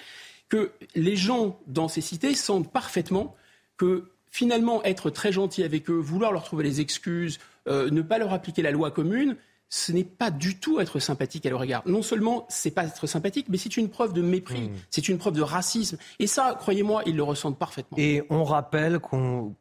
que 0.47 0.69
les 0.93 1.15
gens 1.15 1.59
dans 1.65 1.87
ces 1.87 2.01
cités 2.01 2.35
sentent 2.35 2.71
parfaitement 2.71 3.35
que 3.77 4.11
finalement 4.29 4.83
être 4.83 5.09
très 5.09 5.31
gentil 5.31 5.63
avec 5.63 5.89
eux, 5.89 5.97
vouloir 5.97 6.31
leur 6.31 6.43
trouver 6.43 6.63
les 6.63 6.81
excuses, 6.81 7.39
euh, 7.67 7.89
ne 7.89 8.03
pas 8.03 8.19
leur 8.19 8.31
appliquer 8.31 8.61
la 8.61 8.71
loi 8.71 8.91
commune, 8.91 9.37
ce 9.73 9.93
n'est 9.93 10.03
pas 10.03 10.29
du 10.29 10.59
tout 10.59 10.81
être 10.81 10.99
sympathique 10.99 11.45
à 11.45 11.49
leur 11.49 11.63
égard. 11.63 11.81
Non 11.85 12.01
seulement 12.01 12.45
c'est 12.49 12.71
pas 12.71 12.83
être 12.83 13.07
sympathique, 13.07 13.47
mais 13.49 13.57
c'est 13.57 13.77
une 13.77 13.89
preuve 13.89 14.13
de 14.13 14.21
mépris, 14.21 14.69
c'est 14.89 15.07
une 15.07 15.17
preuve 15.17 15.33
de 15.33 15.41
racisme. 15.41 15.97
Et 16.19 16.27
ça, 16.27 16.55
croyez-moi, 16.59 17.03
ils 17.05 17.15
le 17.15 17.23
ressentent 17.23 17.57
parfaitement. 17.57 17.97
Et 17.97 18.21
on 18.29 18.43
rappelle 18.43 18.99
qu'on 18.99 19.55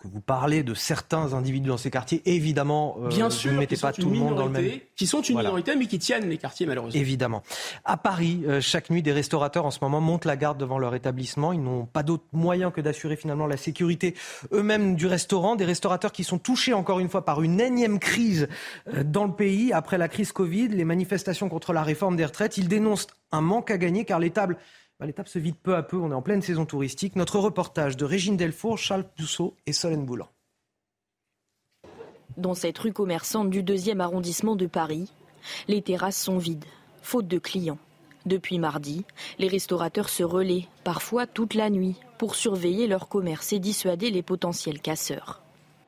que 0.00 0.08
vous 0.08 0.20
parlez 0.22 0.62
de 0.62 0.72
certains 0.72 1.34
individus 1.34 1.68
dans 1.68 1.76
ces 1.76 1.90
quartiers. 1.90 2.22
Évidemment, 2.24 2.96
euh, 3.02 3.08
Bien 3.08 3.26
vous 3.28 3.34
sûr, 3.34 3.52
ne 3.52 3.58
mettez 3.58 3.76
qui 3.76 3.82
pas 3.82 3.92
sont 3.92 4.00
tout 4.02 4.08
le 4.08 4.14
une 4.16 4.20
monde 4.20 4.34
dans 4.36 4.46
le 4.46 4.50
même. 4.52 4.70
qui 4.96 5.06
sont 5.06 5.20
une 5.20 5.34
Voilà. 5.34 5.50
minorité, 5.50 5.76
mais 5.76 5.86
qui 5.86 5.98
tiennent 5.98 6.28
les 6.28 6.38
quartiers 6.38 6.64
malheureusement. 6.66 6.98
Évidemment. 6.98 7.42
À 7.84 7.98
Paris, 7.98 8.42
euh, 8.46 8.62
chaque 8.62 8.88
nuit, 8.88 9.02
des 9.02 9.12
restaurateurs 9.12 9.66
en 9.66 9.70
ce 9.70 9.78
moment 9.82 10.00
montent 10.00 10.24
la 10.24 10.36
garde 10.36 10.56
devant 10.58 10.78
leur 10.78 10.94
établissement. 10.94 11.52
Ils 11.52 11.62
n'ont 11.62 11.84
pas 11.84 12.02
d'autre 12.02 12.24
moyen 12.32 12.70
que 12.70 12.80
d'assurer 12.80 13.16
finalement 13.16 13.46
la 13.46 13.58
sécurité 13.58 14.14
eux-mêmes 14.52 14.96
du 14.96 15.06
restaurant. 15.06 15.54
Des 15.54 15.66
restaurateurs 15.66 16.12
qui 16.12 16.24
sont 16.24 16.38
touchés 16.38 16.72
encore 16.72 16.98
une 17.00 17.10
fois 17.10 17.24
par 17.26 17.42
une 17.42 17.60
énième 17.60 17.98
crise 17.98 18.48
euh, 18.94 19.04
dans 19.04 19.24
le 19.24 19.32
pays 19.32 19.72
après 19.74 19.98
la 19.98 20.08
crise 20.08 20.32
Covid, 20.32 20.68
les 20.68 20.84
manifestations 20.86 21.50
contre 21.50 21.74
la 21.74 21.82
réforme 21.82 22.16
des 22.16 22.24
retraites. 22.24 22.56
Ils 22.56 22.68
dénoncent 22.68 23.06
un 23.32 23.42
manque 23.42 23.70
à 23.70 23.76
gagner 23.76 24.06
car 24.06 24.18
les 24.18 24.30
tables, 24.30 24.56
bah, 25.00 25.12
tables 25.12 25.28
se 25.28 25.38
vident 25.38 25.58
peu 25.62 25.74
à 25.74 25.82
peu. 25.82 25.96
On 25.96 26.10
est 26.10 26.14
en 26.14 26.22
pleine 26.22 26.42
saison 26.42 26.66
touristique. 26.66 27.16
Notre 27.16 27.38
reportage 27.38 27.96
de 27.96 28.04
Régine 28.04 28.36
Delfour, 28.36 28.78
Charles 28.78 29.06
Dousseau 29.18 29.56
et 29.66 29.72
Solène 29.72 30.04
Boulan. 30.04 30.28
Dans 32.36 32.54
cette 32.54 32.78
rue 32.78 32.92
commerçante 32.92 33.50
du 33.50 33.62
deuxième 33.62 34.00
arrondissement 34.00 34.56
de 34.56 34.66
Paris, 34.66 35.12
les 35.68 35.82
terrasses 35.82 36.20
sont 36.20 36.38
vides, 36.38 36.64
faute 37.02 37.26
de 37.26 37.38
clients. 37.38 37.78
Depuis 38.26 38.58
mardi, 38.58 39.04
les 39.38 39.48
restaurateurs 39.48 40.10
se 40.10 40.22
relaient, 40.22 40.66
parfois 40.84 41.26
toute 41.26 41.54
la 41.54 41.70
nuit, 41.70 41.96
pour 42.18 42.34
surveiller 42.34 42.86
leur 42.86 43.08
commerce 43.08 43.52
et 43.52 43.58
dissuader 43.58 44.10
les 44.10 44.22
potentiels 44.22 44.80
casseurs. 44.80 45.42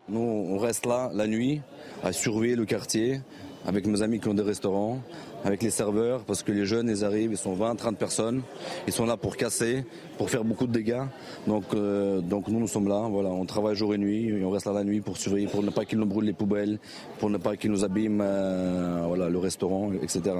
Nous, 0.09 0.21
on 0.21 0.59
reste 0.59 0.87
là 0.87 1.11
la 1.13 1.27
nuit 1.27 1.61
à 2.03 2.13
surveiller 2.13 2.57
le 2.57 2.65
quartier 2.65 3.21
avec 3.67 3.87
mes 3.87 4.03
amis 4.03 4.19
qui 4.19 4.29
ont 4.29 4.35
des 4.35 4.43
restaurants, 4.43 5.01
avec 5.45 5.63
les 5.63 5.71
serveurs, 5.71 6.21
parce 6.25 6.43
que 6.43 6.53
les 6.53 6.67
jeunes, 6.67 6.89
ils 6.89 7.05
arrivent, 7.05 7.33
ils 7.33 7.39
sont 7.39 7.55
20, 7.55 7.77
30 7.77 7.97
personnes, 7.97 8.43
ils 8.87 8.93
sont 8.93 9.07
là 9.07 9.17
pour 9.17 9.37
casser, 9.37 9.85
pour 10.19 10.31
faire 10.31 10.45
beaucoup 10.45 10.67
de 10.67 10.73
dégâts. 10.73 11.03
Donc, 11.47 11.65
euh, 11.75 12.21
donc 12.21 12.49
nous, 12.49 12.61
nous 12.61 12.69
sommes 12.69 12.89
là, 12.89 13.07
voilà, 13.09 13.31
on 13.31 13.45
travaille 13.45 13.75
jour 13.75 13.95
et 13.95 13.99
nuit, 13.99 14.29
et 14.29 14.45
on 14.45 14.51
reste 14.51 14.67
là 14.67 14.73
la 14.73 14.85
nuit 14.85 15.01
pour 15.01 15.17
surveiller, 15.17 15.47
pour 15.47 15.63
ne 15.63 15.71
pas 15.71 15.85
qu'ils 15.85 15.99
nous 15.99 16.07
brûlent 16.07 16.27
les 16.27 16.33
poubelles, 16.33 16.79
pour 17.19 17.31
ne 17.31 17.39
pas 17.39 17.57
qu'ils 17.57 17.71
nous 17.71 17.85
abîment 17.85 18.23
euh, 18.23 19.05
voilà, 19.07 19.29
le 19.29 19.39
restaurant, 19.39 19.93
etc. 19.93 20.37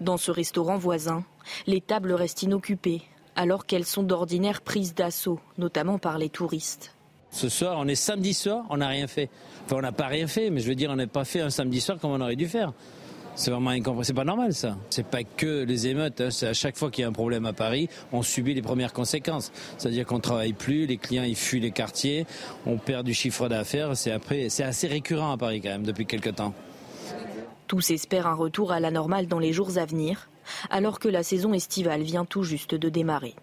Dans 0.00 0.16
ce 0.16 0.30
restaurant 0.30 0.76
voisin, 0.76 1.24
les 1.66 1.80
tables 1.80 2.12
restent 2.12 2.42
inoccupées, 2.42 3.02
alors 3.36 3.66
qu'elles 3.66 3.86
sont 3.86 4.02
d'ordinaire 4.02 4.60
prises 4.60 4.94
d'assaut, 4.94 5.40
notamment 5.58 5.98
par 5.98 6.18
les 6.18 6.28
touristes. 6.28 6.94
Ce 7.30 7.48
soir, 7.48 7.76
on 7.78 7.88
est 7.88 7.94
samedi 7.94 8.34
soir, 8.34 8.64
on 8.68 8.76
n'a 8.76 8.88
rien 8.88 9.06
fait. 9.06 9.30
Enfin, 9.64 9.76
on 9.76 9.80
n'a 9.80 9.92
pas 9.92 10.06
rien 10.06 10.26
fait, 10.26 10.50
mais 10.50 10.60
je 10.60 10.68
veux 10.68 10.74
dire, 10.74 10.90
on 10.90 10.96
n'a 10.96 11.06
pas 11.06 11.24
fait 11.24 11.40
un 11.40 11.48
samedi 11.48 11.80
soir 11.80 11.98
comme 11.98 12.10
on 12.10 12.20
aurait 12.20 12.36
dû 12.36 12.46
faire. 12.46 12.74
C'est 13.34 13.50
vraiment 13.50 13.70
incompréhensible. 13.70 14.04
C'est 14.04 14.14
pas 14.14 14.24
normal, 14.24 14.52
ça. 14.52 14.76
C'est 14.90 15.06
pas 15.06 15.24
que 15.24 15.64
les 15.64 15.86
émeutes. 15.86 16.20
hein. 16.20 16.30
C'est 16.30 16.48
à 16.48 16.52
chaque 16.52 16.76
fois 16.76 16.90
qu'il 16.90 17.02
y 17.02 17.04
a 17.04 17.08
un 17.08 17.12
problème 17.12 17.46
à 17.46 17.52
Paris, 17.52 17.88
on 18.12 18.22
subit 18.22 18.54
les 18.54 18.62
premières 18.62 18.92
conséquences. 18.92 19.52
C'est-à-dire 19.78 20.06
qu'on 20.06 20.20
travaille 20.20 20.52
plus, 20.52 20.86
les 20.86 20.98
clients 20.98 21.22
ils 21.22 21.36
fuient 21.36 21.60
les 21.60 21.70
quartiers, 21.70 22.26
on 22.66 22.76
perd 22.76 23.06
du 23.06 23.14
chiffre 23.14 23.48
d'affaires. 23.48 23.96
C'est 23.96 24.12
après, 24.12 24.48
c'est 24.48 24.64
assez 24.64 24.86
récurrent 24.86 25.32
à 25.32 25.36
Paris 25.38 25.60
quand 25.60 25.70
même 25.70 25.84
depuis 25.84 26.06
quelques 26.06 26.34
temps. 26.34 26.54
Tous 27.66 27.90
espèrent 27.90 28.26
un 28.26 28.34
retour 28.34 28.70
à 28.70 28.80
la 28.80 28.90
normale 28.90 29.26
dans 29.26 29.38
les 29.38 29.52
jours 29.54 29.78
à 29.78 29.86
venir, 29.86 30.28
alors 30.68 30.98
que 30.98 31.08
la 31.08 31.22
saison 31.22 31.54
estivale 31.54 32.02
vient 32.02 32.26
tout 32.26 32.42
juste 32.42 32.74
de 32.74 32.88
démarrer. 32.90 33.34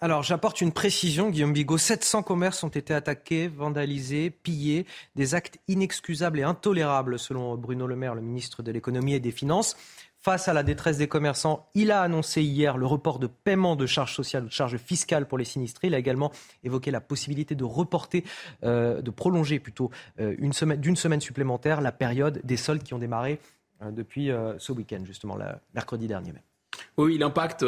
Alors, 0.00 0.22
j'apporte 0.22 0.60
une 0.60 0.72
précision, 0.72 1.30
Guillaume 1.30 1.52
Bigot. 1.52 1.78
700 1.78 2.22
commerces 2.22 2.62
ont 2.62 2.68
été 2.68 2.92
attaqués, 2.92 3.48
vandalisés, 3.48 4.28
pillés. 4.30 4.86
Des 5.14 5.34
actes 5.34 5.58
inexcusables 5.66 6.40
et 6.40 6.42
intolérables, 6.42 7.18
selon 7.18 7.56
Bruno 7.56 7.86
Le 7.86 7.96
Maire, 7.96 8.14
le 8.14 8.20
ministre 8.20 8.62
de 8.62 8.70
l'économie 8.70 9.14
et 9.14 9.20
des 9.20 9.30
finances. 9.30 9.76
Face 10.24 10.48
à 10.48 10.54
la 10.54 10.62
détresse 10.62 10.96
des 10.96 11.06
commerçants, 11.06 11.68
il 11.74 11.90
a 11.90 12.00
annoncé 12.00 12.42
hier 12.42 12.78
le 12.78 12.86
report 12.86 13.18
de 13.18 13.26
paiement 13.26 13.76
de 13.76 13.84
charges 13.84 14.14
sociales 14.14 14.46
de 14.46 14.50
charges 14.50 14.78
fiscales 14.78 15.28
pour 15.28 15.36
les 15.36 15.44
sinistrés. 15.44 15.88
Il 15.88 15.94
a 15.94 15.98
également 15.98 16.32
évoqué 16.62 16.90
la 16.90 17.02
possibilité 17.02 17.54
de 17.54 17.64
reporter, 17.64 18.24
euh, 18.62 19.02
de 19.02 19.10
prolonger 19.10 19.58
plutôt 19.58 19.90
euh, 20.20 20.34
d'une 20.38 20.96
semaine 20.96 21.20
supplémentaire 21.20 21.82
la 21.82 21.92
période 21.92 22.40
des 22.42 22.56
soldes 22.56 22.82
qui 22.82 22.94
ont 22.94 22.98
démarré 22.98 23.38
euh, 23.82 23.90
depuis 23.90 24.30
ce 24.56 24.72
week-end, 24.72 25.04
justement, 25.04 25.36
mercredi 25.74 26.06
dernier. 26.06 26.32
Oui, 26.96 27.18
l'impact, 27.18 27.62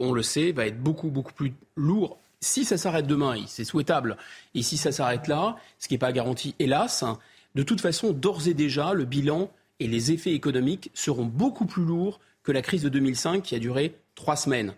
on 0.00 0.12
le 0.12 0.22
sait, 0.22 0.52
va 0.52 0.66
être 0.66 0.80
beaucoup, 0.80 1.08
beaucoup 1.08 1.32
plus 1.32 1.54
lourd. 1.76 2.18
Si 2.40 2.64
ça 2.64 2.76
s'arrête 2.76 3.06
demain, 3.06 3.36
c'est 3.46 3.64
souhaitable, 3.64 4.16
et 4.54 4.62
si 4.62 4.76
ça 4.76 4.92
s'arrête 4.92 5.26
là, 5.26 5.56
ce 5.78 5.88
qui 5.88 5.94
n'est 5.94 5.98
pas 5.98 6.12
garanti, 6.12 6.54
hélas, 6.58 7.04
de 7.54 7.62
toute 7.62 7.80
façon, 7.80 8.12
d'ores 8.12 8.48
et 8.48 8.54
déjà, 8.54 8.92
le 8.92 9.04
bilan 9.04 9.50
et 9.80 9.88
les 9.88 10.12
effets 10.12 10.32
économiques 10.32 10.90
seront 10.94 11.24
beaucoup 11.24 11.66
plus 11.66 11.84
lourds 11.84 12.20
que 12.42 12.52
la 12.52 12.62
crise 12.62 12.82
de 12.82 12.88
2005 12.88 13.42
qui 13.42 13.54
a 13.54 13.58
duré 13.58 13.96
trois 14.14 14.36
semaines. 14.36 14.74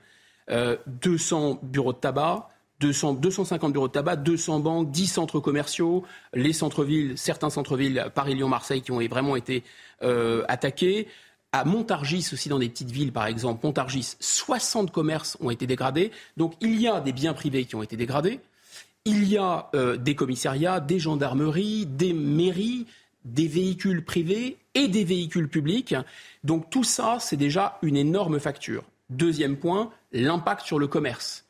200 0.48 1.50
euh, 1.50 1.54
bureaux 1.66 1.92
de 1.92 1.98
tabac, 1.98 2.48
200, 2.80 3.14
250 3.14 3.72
bureaux 3.72 3.88
de 3.88 3.92
tabac, 3.92 4.16
200 4.16 4.60
banques, 4.60 4.90
10 4.90 5.06
centres 5.06 5.40
commerciaux, 5.40 6.04
les 6.32 6.52
centres-villes, 6.52 7.18
certains 7.18 7.50
centres-villes, 7.50 8.06
Paris, 8.14 8.34
Lyon, 8.34 8.48
Marseille, 8.48 8.80
qui 8.80 8.92
ont 8.92 9.00
vraiment 9.08 9.36
été 9.36 9.64
euh, 10.02 10.44
attaqués. 10.48 11.08
À 11.52 11.64
Montargis, 11.64 12.28
aussi 12.32 12.48
dans 12.48 12.58
des 12.58 12.68
petites 12.68 12.90
villes, 12.90 13.12
par 13.12 13.26
exemple, 13.26 13.66
Montargis, 13.66 14.16
60 14.20 14.90
commerces 14.92 15.38
ont 15.40 15.50
été 15.50 15.66
dégradés. 15.66 16.10
Donc 16.36 16.54
il 16.60 16.80
y 16.80 16.86
a 16.86 17.00
des 17.00 17.12
biens 17.12 17.32
privés 17.32 17.64
qui 17.64 17.74
ont 17.74 17.82
été 17.82 17.96
dégradés. 17.96 18.40
Il 19.06 19.26
y 19.26 19.38
a 19.38 19.70
euh, 19.74 19.96
des 19.96 20.14
commissariats, 20.14 20.80
des 20.80 20.98
gendarmeries, 20.98 21.86
des 21.86 22.12
mairies, 22.12 22.86
des 23.24 23.48
véhicules 23.48 24.04
privés 24.04 24.58
et 24.74 24.88
des 24.88 25.04
véhicules 25.04 25.48
publics. 25.48 25.94
Donc 26.44 26.68
tout 26.70 26.84
ça, 26.84 27.18
c'est 27.20 27.36
déjà 27.36 27.78
une 27.82 27.96
énorme 27.96 28.40
facture. 28.40 28.84
Deuxième 29.10 29.56
point, 29.56 29.90
l'impact 30.12 30.66
sur 30.66 30.78
le 30.78 30.86
commerce. 30.86 31.46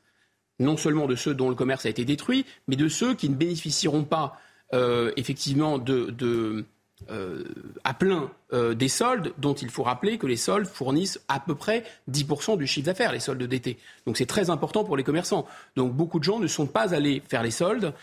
Non 0.61 0.77
seulement 0.77 1.07
de 1.07 1.17
ceux 1.17 1.35
dont 1.35 1.49
le 1.49 1.55
commerce 1.55 1.87
a 1.87 1.89
été 1.89 2.05
détruit, 2.05 2.45
mais 2.67 2.77
de 2.77 2.89
ceux 2.89 3.15
qui 3.15 3.29
ne 3.29 3.35
bénéficieront 3.35 4.05
pas 4.05 4.41
euh, 4.75 5.13
effectivement 5.17 5.79
de, 5.79 6.65
euh, 7.11 7.45
à 7.85 7.95
plein 7.95 8.31
euh, 8.53 8.75
des 8.75 8.89
soldes, 8.89 9.33
dont 9.39 9.55
il 9.55 9.71
faut 9.71 9.83
rappeler 9.83 10.19
que 10.19 10.27
les 10.27 10.37
soldes 10.37 10.67
fournissent 10.67 11.21
à 11.29 11.41
peu 11.41 11.55
près 11.55 11.85
10% 12.11 12.59
du 12.59 12.67
chiffre 12.67 12.87
d'affaires, 12.87 13.13
les 13.13 13.21
soldes 13.21 13.43
d'été. 13.43 13.79
Donc 14.07 14.17
c'est 14.17 14.27
très 14.27 14.51
important 14.51 14.85
pour 14.85 14.97
les 14.97 15.05
commerçants. 15.05 15.47
Donc 15.77 15.93
beaucoup 15.95 16.19
de 16.19 16.25
gens 16.25 16.39
ne 16.39 16.47
sont 16.47 16.67
pas 16.67 16.95
allés 16.95 17.23
faire 17.29 17.43
les 17.43 17.51
soldes 17.51 17.95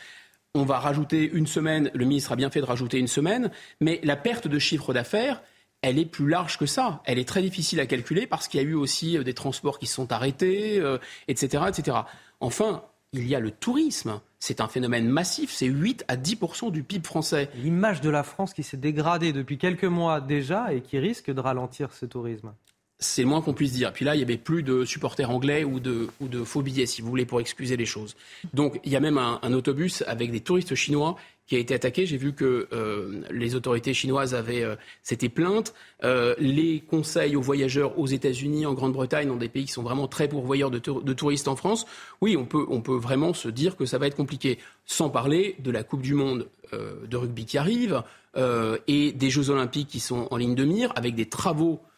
on 0.58 0.64
va 0.64 0.80
rajouter 0.80 1.30
une 1.34 1.48
semaine, 1.48 1.92
le 1.94 2.06
ministre 2.06 2.32
a 2.32 2.38
bien 2.38 2.50
fait 2.50 2.62
de 2.62 2.66
rajouter 2.66 2.98
une 2.98 3.10
semaine, 3.10 3.52
mais 3.82 4.00
la 4.04 4.16
perte 4.16 4.48
de 4.48 4.58
chiffre 4.58 4.94
d'affaires, 4.94 5.42
elle 5.82 6.00
est 6.00 6.06
plus 6.06 6.30
large 6.30 6.58
que 6.58 6.66
ça. 6.66 7.02
Elle 7.04 7.20
est 7.20 7.28
très 7.28 7.42
difficile 7.42 7.82
à 7.82 7.86
calculer 7.86 8.26
parce 8.26 8.48
qu'il 8.48 8.62
y 8.62 8.64
a 8.64 8.66
eu 8.66 8.74
aussi 8.74 9.18
euh, 9.18 9.24
des 9.24 9.34
transports 9.34 9.80
qui 9.80 9.86
sont 9.86 10.14
arrêtés, 10.14 10.82
etc., 11.28 11.66
etc. 11.68 11.98
Enfin, 12.40 12.86
il 13.12 13.28
y 13.28 13.36
a 13.36 13.42
le 13.42 13.52
tourisme. 13.52 14.22
C'est 14.48 14.62
un 14.62 14.68
phénomène 14.68 15.08
massif, 15.08 15.50
c'est 15.52 15.66
8 15.66 16.06
à 16.08 16.18
10% 16.18 16.72
du 16.72 16.84
PIB 16.84 17.04
français. 17.04 17.50
L'image 17.56 18.00
de 18.02 18.12
la 18.12 18.22
France 18.22 18.54
qui 18.54 18.62
s'est 18.62 18.78
dégradée 18.78 19.34
depuis 19.34 19.58
quelques 19.58 19.86
mois 19.86 20.22
déjà 20.22 20.72
et 20.72 20.82
qui 20.82 21.00
risque 21.00 21.32
de 21.32 21.40
ralentir 21.40 21.92
ce 21.94 22.06
tourisme. 22.06 22.54
C'est 23.00 23.24
le 23.24 23.28
moins 23.28 23.42
qu'on 23.42 23.56
puisse 23.56 23.74
dire. 23.74 23.92
Puis 23.92 24.06
là, 24.06 24.14
il 24.14 24.20
n'y 24.20 24.24
avait 24.24 24.38
plus 24.38 24.62
de 24.62 24.86
supporters 24.86 25.32
anglais 25.32 25.64
ou 25.64 25.80
de, 25.80 26.10
ou 26.22 26.28
de, 26.28 26.44
faux 26.44 26.62
billets, 26.62 26.86
si 26.86 27.02
vous 27.02 27.10
voulez, 27.10 27.26
pour 27.26 27.40
excuser 27.40 27.76
les 27.76 27.88
choses. 27.88 28.16
Donc, 28.54 28.80
il 28.84 28.92
y 28.92 28.96
a 28.96 29.00
même 29.00 29.18
un, 29.18 29.52
autobus 29.52 30.04
avec 30.06 30.30
des 30.30 30.42
touristes 30.42 30.76
chinois 30.76 31.18
qui 31.48 31.56
a 31.56 31.60
été 31.60 31.74
attaqué. 31.74 32.06
J'ai 32.06 32.18
vu 32.18 32.34
que 32.34 32.68
euh, 32.74 33.22
les 33.32 33.56
autorités 33.56 33.94
chinoises 33.94 34.34
avaient 34.34 34.64
euh, 34.64 34.76
s'étaient 35.04 35.30
plaintes. 35.30 35.74
Euh, 36.04 36.36
les 36.40 36.80
conseils 36.80 37.36
aux 37.36 37.42
voyageurs 37.42 37.98
aux 38.00 38.08
États-Unis, 38.08 38.66
en 38.66 38.74
Grande-Bretagne, 38.74 39.28
dans 39.28 39.36
des 39.36 39.50
pays 39.50 39.66
qui 39.66 39.72
sont 39.72 39.84
vraiment 39.84 40.08
très 40.08 40.28
pourvoyeurs 40.28 40.72
de, 40.72 40.80
de, 40.80 41.14
touristes 41.14 41.48
en 41.48 41.56
France, 41.56 41.86
oui, 42.22 42.36
on 42.38 42.46
peut, 42.46 42.66
on 42.70 42.82
peut 42.82 42.98
vraiment 42.98 43.34
se 43.34 43.50
dire 43.50 43.76
que 43.76 43.86
ça 43.86 43.98
va 43.98 44.08
être 44.08 44.16
compliqué. 44.16 44.58
Sans 44.86 45.10
parler 45.10 45.56
de 45.60 45.72
la 45.72 45.84
Coupe 45.84 46.02
du 46.02 46.14
Monde 46.14 46.48
de 46.74 47.16
rugby 47.16 47.46
qui 47.46 47.58
arrive 47.58 48.04
et 48.88 49.12
des 49.14 49.30
Jeux 49.30 49.50
Olympiques 49.50 49.88
qui 49.88 50.00
sont 50.00 50.28
en 50.30 50.38
ligne 50.38 50.56
de 50.56 50.66
mire, 50.66 50.92
avec 50.96 51.16
des 51.16 51.28
travaux 51.28 51.80
euh, 51.80 51.94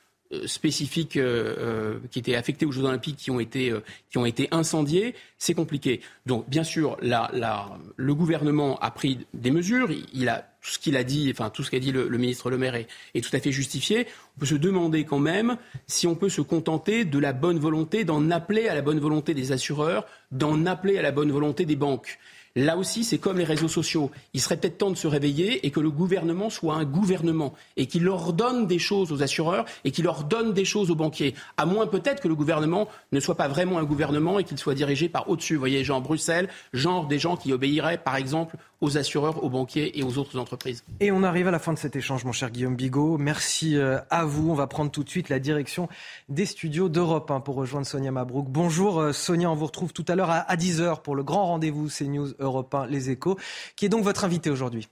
spécifiques 0.45 1.17
euh, 1.17 1.55
euh, 1.57 1.99
qui 2.11 2.19
étaient 2.19 2.35
affectés 2.35 2.65
aux 2.65 2.71
Jeux 2.71 2.83
Olympiques 2.83 3.17
qui 3.17 3.31
ont 3.31 3.39
été, 3.39 3.73
qui 4.09 4.17
ont 4.17 4.25
été 4.25 4.47
incendiés, 4.51 5.15
c'est 5.37 5.53
compliqué. 5.53 6.01
Donc, 6.25 6.49
bien 6.49 6.63
sûr, 6.63 6.97
la, 7.01 7.29
la, 7.33 7.77
le 7.95 8.15
gouvernement 8.15 8.77
a 8.79 8.91
pris 8.91 9.25
des 9.33 9.51
mesures. 9.51 9.89
Il, 10.13 10.29
a 10.29 10.45
tout 10.61 10.71
ce 10.71 10.79
qu'il 10.79 10.97
a 10.97 11.03
dit, 11.03 11.29
enfin 11.31 11.49
tout 11.49 11.63
ce 11.63 11.71
qu'a 11.71 11.79
dit 11.79 11.91
le, 11.91 12.09
ministre 12.09 12.49
Le 12.49 12.57
Maire 12.57 12.75
est, 12.75 13.21
tout 13.21 13.35
à 13.35 13.39
fait 13.39 13.51
justifié. 13.51 14.07
On 14.35 14.39
peut 14.41 14.45
se 14.45 14.55
demander 14.55 15.05
quand 15.05 15.19
même 15.19 15.57
si 15.85 16.07
on 16.07 16.15
peut 16.15 16.29
se 16.29 16.41
contenter 16.41 17.05
de 17.05 17.19
la 17.19 17.33
bonne 17.33 17.59
volonté, 17.59 18.03
d'en 18.03 18.29
appeler 18.31 18.67
à 18.67 18.75
la 18.75 18.81
bonne 18.81 18.99
volonté 18.99 19.33
des 19.33 19.51
assureurs, 19.51 20.05
d'en 20.31 20.65
appeler 20.65 20.97
à 20.97 21.01
la 21.01 21.11
bonne 21.11 21.31
volonté 21.31 21.65
des 21.65 21.75
banques. 21.75 22.19
Là 22.55 22.77
aussi, 22.77 23.03
c'est 23.03 23.17
comme 23.17 23.37
les 23.37 23.43
réseaux 23.43 23.67
sociaux. 23.67 24.11
Il 24.33 24.41
serait 24.41 24.57
peut-être 24.57 24.77
temps 24.77 24.89
de 24.89 24.95
se 24.95 25.07
réveiller 25.07 25.65
et 25.65 25.71
que 25.71 25.79
le 25.79 25.91
gouvernement 25.91 26.49
soit 26.49 26.75
un 26.75 26.85
gouvernement 26.85 27.53
et 27.75 27.85
qu'il 27.85 28.03
leur 28.03 28.33
donne 28.33 28.67
des 28.67 28.79
choses 28.79 29.11
aux 29.11 29.21
assureurs 29.21 29.65
et 29.83 29.91
qu'il 29.91 30.05
leur 30.05 30.23
donne 30.23 30.53
des 30.53 30.65
choses 30.65 30.89
aux 30.89 30.95
banquiers. 30.95 31.35
À 31.57 31.65
moins 31.65 31.87
peut-être 31.87 32.21
que 32.21 32.27
le 32.27 32.35
gouvernement 32.35 32.87
ne 33.11 33.19
soit 33.19 33.35
pas 33.35 33.47
vraiment 33.47 33.77
un 33.77 33.83
gouvernement 33.83 34.39
et 34.39 34.43
qu'il 34.43 34.57
soit 34.57 34.73
dirigé 34.73 35.09
par 35.09 35.29
au-dessus. 35.29 35.53
Vous 35.53 35.59
voyez, 35.59 35.83
genre 35.83 36.01
Bruxelles, 36.01 36.49
genre 36.73 37.07
des 37.07 37.19
gens 37.19 37.37
qui 37.37 37.53
obéiraient, 37.53 37.97
par 37.97 38.15
exemple, 38.15 38.57
aux 38.81 38.97
assureurs, 38.97 39.43
aux 39.43 39.49
banquiers 39.49 39.97
et 39.99 40.03
aux 40.03 40.17
autres 40.17 40.37
entreprises. 40.37 40.83
Et 40.99 41.11
on 41.11 41.23
arrive 41.23 41.47
à 41.47 41.51
la 41.51 41.59
fin 41.59 41.73
de 41.73 41.79
cet 41.79 41.95
échange, 41.95 42.25
mon 42.25 42.31
cher 42.31 42.51
Guillaume 42.51 42.75
Bigot. 42.75 43.17
Merci 43.17 43.77
euh, 43.77 43.99
à 44.09 44.25
vous. 44.25 44.51
On 44.51 44.55
va 44.55 44.67
prendre 44.67 44.91
tout 44.91 45.03
de 45.03 45.09
suite 45.09 45.29
la 45.29 45.39
direction 45.39 45.89
des 46.29 46.45
studios 46.45 46.89
d'Europe 46.89 47.29
1 47.31 47.39
pour 47.39 47.55
rejoindre 47.55 47.87
Sonia 47.87 48.11
Mabrouk. 48.11 48.47
Bonjour 48.49 48.99
euh, 48.99 49.13
Sonia, 49.13 49.49
on 49.49 49.55
vous 49.55 49.65
retrouve 49.65 49.93
tout 49.93 50.05
à 50.07 50.15
l'heure 50.15 50.29
à 50.29 50.55
10h 50.55 51.01
pour 51.01 51.15
le 51.15 51.23
grand 51.23 51.45
rendez-vous 51.45 51.87
CNews 51.87 52.33
Europe 52.39 52.73
1 52.73 52.87
Les 52.87 53.09
Échos, 53.09 53.37
qui 53.75 53.85
est 53.85 53.89
donc 53.89 54.03
votre 54.03 54.23
invité 54.25 54.49
aujourd'hui. 54.49 54.87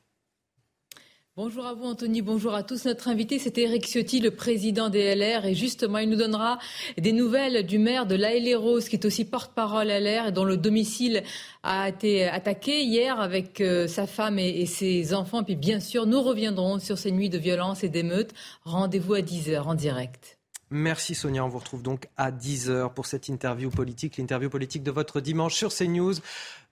Bonjour 1.38 1.66
à 1.66 1.74
vous 1.74 1.84
Anthony, 1.84 2.22
bonjour 2.22 2.54
à 2.54 2.64
tous. 2.64 2.86
Notre 2.86 3.10
invité, 3.10 3.40
c'est 3.40 3.58
Eric 3.58 3.86
Ciotti, 3.86 4.22
le 4.22 4.32
président 4.32 4.88
des 4.88 5.14
LR. 5.14 5.46
Et 5.46 5.54
justement, 5.54 5.98
il 5.98 6.10
nous 6.10 6.16
donnera 6.16 6.60
des 6.98 7.12
nouvelles 7.12 7.66
du 7.66 7.78
maire 7.78 8.06
de 8.06 8.16
La 8.16 8.30
Rose, 8.58 8.88
qui 8.88 8.96
est 8.96 9.06
aussi 9.06 9.26
porte-parole 9.26 9.88
LR 9.88 10.28
et 10.28 10.32
dont 10.32 10.46
le 10.46 10.56
domicile 10.56 11.24
a 11.62 11.90
été 11.90 12.24
attaqué 12.24 12.84
hier 12.84 13.20
avec 13.20 13.60
euh, 13.60 13.86
sa 13.86 14.08
femme 14.08 14.40
et, 14.40 14.66
ses 14.66 15.14
enfants. 15.14 15.44
Puis 15.44 15.58
bien 15.58 15.82
sûr, 15.82 16.06
nous 16.06 16.22
reviendrons 16.22 16.80
sur 16.80 16.98
ces 16.98 17.12
nuits 17.12 17.30
de 17.30 17.38
violence 17.38 17.84
et 17.84 17.90
d'émeutes. 17.90 18.32
Rendez-vous 18.64 19.16
à 19.16 19.20
10h 19.20 19.60
en 19.64 19.76
direct. 19.76 20.38
Merci 20.72 21.16
Sonia, 21.16 21.46
on 21.46 21.50
vous 21.50 21.60
retrouve 21.60 21.84
donc 21.84 22.08
à 22.18 22.32
10h 22.32 22.94
pour 22.94 23.06
cette 23.06 23.28
interview 23.28 23.70
politique, 23.70 24.18
l'interview 24.18 24.50
politique 24.50 24.84
de 24.84 24.90
votre 24.90 25.22
dimanche 25.22 25.54
sur 25.54 25.72
CNews 25.72 26.16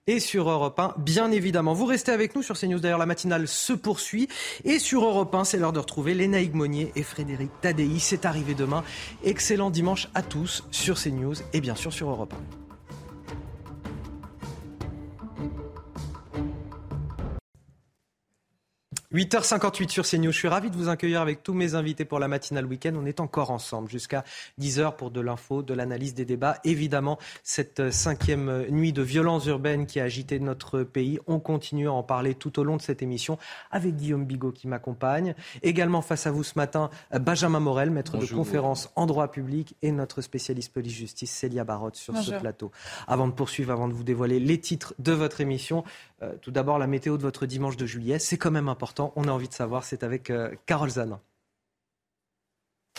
et 0.08 0.20
sur 0.20 0.50
Europe 0.50 0.80
1, 0.80 0.96
bien 0.98 1.32
évidemment. 1.32 1.74
Vous 1.74 1.86
restez 1.86 2.12
avec 2.12 2.36
nous 2.36 2.44
sur 2.44 2.58
CNews. 2.58 2.80
D'ailleurs, 2.80 3.00
la 3.00 3.06
matinale 3.06 3.48
se 3.48 3.74
poursuit. 3.74 4.28
Et 4.66 4.80
sur 4.80 5.06
Europe 5.06 5.34
1, 5.34 5.46
c'est 5.46 5.58
l'heure 5.58 5.74
de 5.74 5.80
retrouver 5.80 6.14
Léna 6.14 6.40
Monnier 6.54 6.92
et 6.96 7.04
Frédéric 7.04 7.52
Tadei. 7.62 8.00
C'est 8.00 8.26
arrivé 8.26 8.54
demain. 8.54 8.84
Excellent 9.24 9.70
dimanche 9.70 10.10
à 10.14 10.22
tous 10.22 10.64
sur 10.72 11.02
CNews 11.02 11.36
et 11.54 11.62
bien 11.62 11.76
sûr 11.76 11.94
sur 11.94 12.10
Europe 12.10 12.34
1. 12.34 12.63
8h58 19.14 19.90
sur 19.90 20.08
CNews. 20.08 20.32
Je 20.32 20.38
suis 20.40 20.48
ravi 20.48 20.72
de 20.72 20.76
vous 20.76 20.90
accueillir 20.90 21.22
avec 21.22 21.44
tous 21.44 21.54
mes 21.54 21.76
invités 21.76 22.04
pour 22.04 22.18
la 22.18 22.28
matinale 22.28 22.66
week-end. 22.66 22.94
On 22.96 23.06
est 23.06 23.20
encore 23.20 23.52
ensemble 23.52 23.88
jusqu'à 23.88 24.24
10h 24.60 24.96
pour 24.96 25.12
de 25.12 25.22
l'info, 25.22 25.62
de 25.62 25.76
l'analyse 25.76 26.16
des 26.16 26.26
débats. 26.26 26.58
Évidemment, 26.64 27.20
cette 27.44 27.92
cinquième 27.92 28.66
nuit 28.72 28.92
de 28.92 29.04
violence 29.04 29.46
urbaine 29.46 29.86
qui 29.86 30.00
a 30.00 30.06
agité 30.06 30.40
notre 30.40 30.82
pays, 30.82 31.20
on 31.28 31.40
continue 31.40 31.88
à 31.88 31.94
en 31.94 32.02
parler 32.02 32.34
tout 32.34 32.60
au 32.60 32.64
long 32.64 32.76
de 32.76 32.82
cette 32.82 33.04
émission 33.04 33.38
avec 33.70 33.96
Guillaume 33.96 34.26
Bigot 34.26 34.52
qui 34.52 34.68
m'accompagne. 34.68 35.36
Également 35.62 36.02
face 36.02 36.26
à 36.26 36.32
vous 36.32 36.44
ce 36.44 36.54
matin, 36.56 36.90
Benjamin 37.14 37.60
Morel, 37.60 37.92
maître 37.92 38.18
de 38.18 38.26
conférence 38.26 38.90
en 38.96 39.06
droit 39.06 39.30
public 39.30 39.76
et 39.84 39.92
notre 39.92 40.22
spécialiste 40.22 40.74
police-justice, 40.74 41.30
Célia 41.30 41.64
Barotte 41.64 41.98
sur 41.98 42.18
ce 42.18 42.32
plateau. 42.32 42.72
Avant 43.08 43.28
de 43.28 43.34
poursuivre, 43.34 43.72
avant 43.72 43.88
de 43.88 43.94
vous 43.94 44.04
dévoiler 44.04 44.40
les 44.40 44.60
titres 44.60 44.96
de 44.98 45.12
votre 45.12 45.40
émission, 45.40 45.84
tout 46.42 46.52
d'abord 46.52 46.80
la 46.80 46.88
météo 46.88 47.18
de 47.18 47.22
votre 47.22 47.46
dimanche 47.46 47.78
de 47.78 47.86
juillet. 47.86 48.20
C'est 48.20 48.38
quand 48.38 48.52
même 48.52 48.70
important 48.70 49.14
on 49.16 49.28
a 49.28 49.32
envie 49.32 49.48
de 49.48 49.54
savoir. 49.54 49.84
C'est 49.84 50.04
avec 50.04 50.30
euh, 50.30 50.52
Carole 50.66 50.90
Zan. 50.90 51.20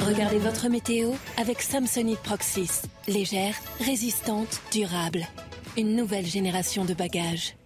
Regardez 0.00 0.38
votre 0.38 0.68
météo 0.68 1.12
avec 1.36 1.62
Samsonite 1.62 2.18
Proxys. 2.18 2.82
Légère, 3.06 3.54
résistante, 3.78 4.60
durable. 4.72 5.24
Une 5.76 5.94
nouvelle 5.94 6.26
génération 6.26 6.84
de 6.84 6.94
bagages. 6.94 7.56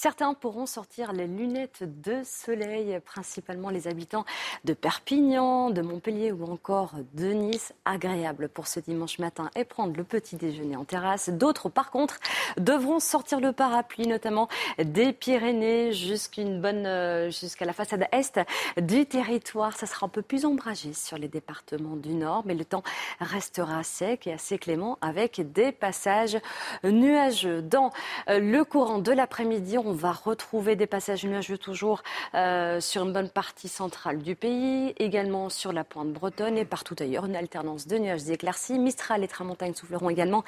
Certains 0.00 0.32
pourront 0.32 0.66
sortir 0.66 1.12
les 1.12 1.26
lunettes 1.26 1.82
de 1.82 2.22
soleil, 2.22 3.00
principalement 3.04 3.68
les 3.68 3.88
habitants 3.88 4.24
de 4.64 4.72
Perpignan, 4.72 5.70
de 5.70 5.82
Montpellier 5.82 6.30
ou 6.30 6.44
encore 6.44 6.92
de 7.14 7.32
Nice. 7.32 7.72
Agréable 7.84 8.48
pour 8.48 8.68
ce 8.68 8.78
dimanche 8.78 9.18
matin 9.18 9.50
et 9.56 9.64
prendre 9.64 9.96
le 9.96 10.04
petit 10.04 10.36
déjeuner 10.36 10.76
en 10.76 10.84
terrasse. 10.84 11.30
D'autres, 11.30 11.68
par 11.68 11.90
contre, 11.90 12.20
devront 12.58 13.00
sortir 13.00 13.40
le 13.40 13.50
parapluie, 13.50 14.06
notamment 14.06 14.46
des 14.78 15.12
Pyrénées 15.12 15.90
euh, 15.90 17.30
jusqu'à 17.30 17.64
la 17.64 17.72
façade 17.72 18.06
est 18.12 18.38
du 18.80 19.04
territoire. 19.04 19.76
Ça 19.76 19.86
sera 19.86 20.06
un 20.06 20.10
peu 20.10 20.22
plus 20.22 20.44
ombragé 20.44 20.92
sur 20.92 21.18
les 21.18 21.26
départements 21.26 21.96
du 21.96 22.14
nord, 22.14 22.44
mais 22.46 22.54
le 22.54 22.64
temps 22.64 22.84
restera 23.18 23.82
sec 23.82 24.28
et 24.28 24.32
assez 24.32 24.58
clément 24.58 24.96
avec 25.00 25.52
des 25.52 25.72
passages 25.72 26.38
nuageux. 26.84 27.62
Dans 27.62 27.90
euh, 28.28 28.38
le 28.38 28.62
courant 28.62 28.98
de 28.98 29.10
l'après-midi, 29.10 29.76
on 29.88 29.92
va 29.92 30.12
retrouver 30.12 30.76
des 30.76 30.86
passages 30.86 31.24
nuageux 31.24 31.56
toujours 31.56 32.02
euh, 32.34 32.78
sur 32.78 33.04
une 33.04 33.12
bonne 33.14 33.30
partie 33.30 33.68
centrale 33.68 34.18
du 34.18 34.36
pays, 34.36 34.92
également 34.98 35.48
sur 35.48 35.72
la 35.72 35.82
pointe 35.82 36.12
bretonne 36.12 36.58
et 36.58 36.66
partout 36.66 36.94
ailleurs. 36.98 37.24
Une 37.24 37.36
alternance 37.36 37.86
de 37.86 37.96
nuages 37.96 38.28
et. 38.28 38.38
Mistral 38.78 39.24
et 39.24 39.28
Tramontagne 39.28 39.72
souffleront 39.72 40.10
également. 40.10 40.44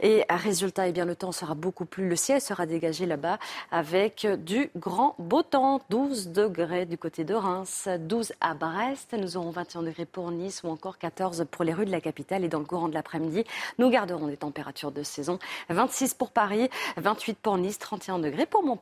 Et 0.00 0.24
résultat, 0.28 0.88
eh 0.88 0.92
bien, 0.92 1.06
le 1.06 1.16
temps 1.16 1.32
sera 1.32 1.54
beaucoup 1.54 1.86
plus, 1.86 2.06
le 2.06 2.16
ciel 2.16 2.40
sera 2.40 2.66
dégagé 2.66 3.06
là-bas 3.06 3.38
avec 3.70 4.26
du 4.44 4.70
grand 4.76 5.14
beau 5.18 5.42
temps. 5.42 5.80
12 5.88 6.28
degrés 6.28 6.84
du 6.84 6.98
côté 6.98 7.24
de 7.24 7.34
Reims, 7.34 7.88
12 7.98 8.34
à 8.40 8.52
Brest. 8.52 9.14
Nous 9.18 9.38
aurons 9.38 9.50
21 9.50 9.82
degrés 9.84 10.04
pour 10.04 10.30
Nice 10.30 10.62
ou 10.64 10.68
encore 10.68 10.98
14 10.98 11.46
pour 11.50 11.64
les 11.64 11.72
rues 11.72 11.86
de 11.86 11.90
la 11.90 12.00
capitale. 12.02 12.44
Et 12.44 12.48
dans 12.48 12.58
le 12.58 12.66
courant 12.66 12.88
de 12.88 12.94
l'après-midi, 12.94 13.44
nous 13.78 13.88
garderons 13.88 14.26
des 14.26 14.36
températures 14.36 14.92
de 14.92 15.02
saison. 15.02 15.38
26 15.70 16.12
pour 16.12 16.30
Paris, 16.30 16.68
28 16.98 17.38
pour 17.38 17.56
Nice, 17.56 17.78
31 17.78 18.18
degrés 18.18 18.46
pour 18.46 18.62
Montpellier. 18.62 18.81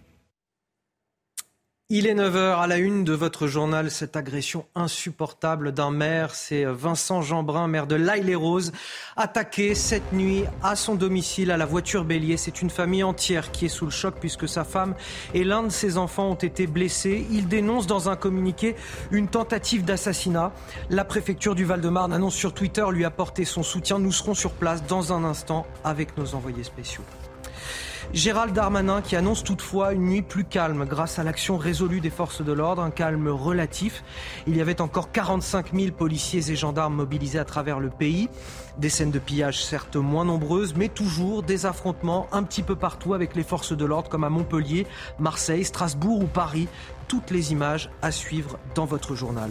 Il 1.93 2.07
est 2.07 2.15
9h 2.15 2.57
à 2.57 2.67
la 2.67 2.77
une 2.77 3.03
de 3.03 3.11
votre 3.11 3.47
journal. 3.47 3.91
Cette 3.91 4.15
agression 4.15 4.65
insupportable 4.75 5.73
d'un 5.73 5.91
maire, 5.91 6.33
c'est 6.33 6.63
Vincent 6.63 7.21
Jeanbrun, 7.21 7.67
maire 7.67 7.85
de 7.85 7.95
l'Aille-les-Roses, 7.95 8.71
attaqué 9.17 9.75
cette 9.75 10.13
nuit 10.13 10.45
à 10.63 10.77
son 10.77 10.95
domicile 10.95 11.51
à 11.51 11.57
la 11.57 11.65
voiture 11.65 12.05
bélier. 12.05 12.37
C'est 12.37 12.61
une 12.61 12.69
famille 12.69 13.03
entière 13.03 13.51
qui 13.51 13.65
est 13.65 13.67
sous 13.67 13.83
le 13.83 13.91
choc 13.91 14.15
puisque 14.21 14.47
sa 14.47 14.63
femme 14.63 14.95
et 15.33 15.43
l'un 15.43 15.63
de 15.63 15.69
ses 15.69 15.97
enfants 15.97 16.29
ont 16.29 16.35
été 16.35 16.65
blessés. 16.65 17.27
Il 17.29 17.49
dénonce 17.49 17.87
dans 17.87 18.07
un 18.07 18.15
communiqué 18.15 18.77
une 19.11 19.27
tentative 19.27 19.83
d'assassinat. 19.83 20.53
La 20.89 21.03
préfecture 21.03 21.55
du 21.55 21.65
Val-de-Marne 21.65 22.13
annonce 22.13 22.35
sur 22.35 22.53
Twitter 22.53 22.85
lui 22.89 23.03
apporter 23.03 23.43
son 23.43 23.63
soutien. 23.63 23.99
Nous 23.99 24.13
serons 24.13 24.33
sur 24.33 24.51
place 24.53 24.85
dans 24.85 25.11
un 25.11 25.25
instant 25.25 25.67
avec 25.83 26.17
nos 26.17 26.35
envoyés 26.35 26.63
spéciaux. 26.63 27.03
Gérald 28.13 28.53
Darmanin 28.53 29.01
qui 29.01 29.15
annonce 29.15 29.43
toutefois 29.43 29.93
une 29.93 30.05
nuit 30.07 30.21
plus 30.21 30.43
calme 30.43 30.85
grâce 30.85 31.19
à 31.19 31.23
l'action 31.23 31.57
résolue 31.57 32.01
des 32.01 32.09
forces 32.09 32.41
de 32.41 32.51
l'ordre, 32.51 32.81
un 32.81 32.91
calme 32.91 33.27
relatif. 33.29 34.03
Il 34.47 34.57
y 34.57 34.61
avait 34.61 34.81
encore 34.81 35.11
45 35.11 35.73
000 35.73 35.91
policiers 35.91 36.51
et 36.51 36.55
gendarmes 36.55 36.95
mobilisés 36.95 37.39
à 37.39 37.45
travers 37.45 37.79
le 37.79 37.89
pays. 37.89 38.29
Des 38.77 38.89
scènes 38.89 39.11
de 39.11 39.19
pillage 39.19 39.63
certes 39.63 39.95
moins 39.95 40.25
nombreuses, 40.25 40.75
mais 40.75 40.87
toujours 40.87 41.43
des 41.43 41.65
affrontements 41.65 42.27
un 42.31 42.43
petit 42.43 42.63
peu 42.63 42.75
partout 42.75 43.13
avec 43.13 43.35
les 43.35 43.43
forces 43.43 43.75
de 43.75 43.85
l'ordre 43.85 44.09
comme 44.09 44.23
à 44.23 44.29
Montpellier, 44.29 44.87
Marseille, 45.19 45.65
Strasbourg 45.65 46.21
ou 46.21 46.27
Paris 46.27 46.67
toutes 47.11 47.31
les 47.31 47.51
images 47.51 47.89
à 48.01 48.09
suivre 48.09 48.57
dans 48.73 48.85
votre 48.85 49.15
journal. 49.15 49.49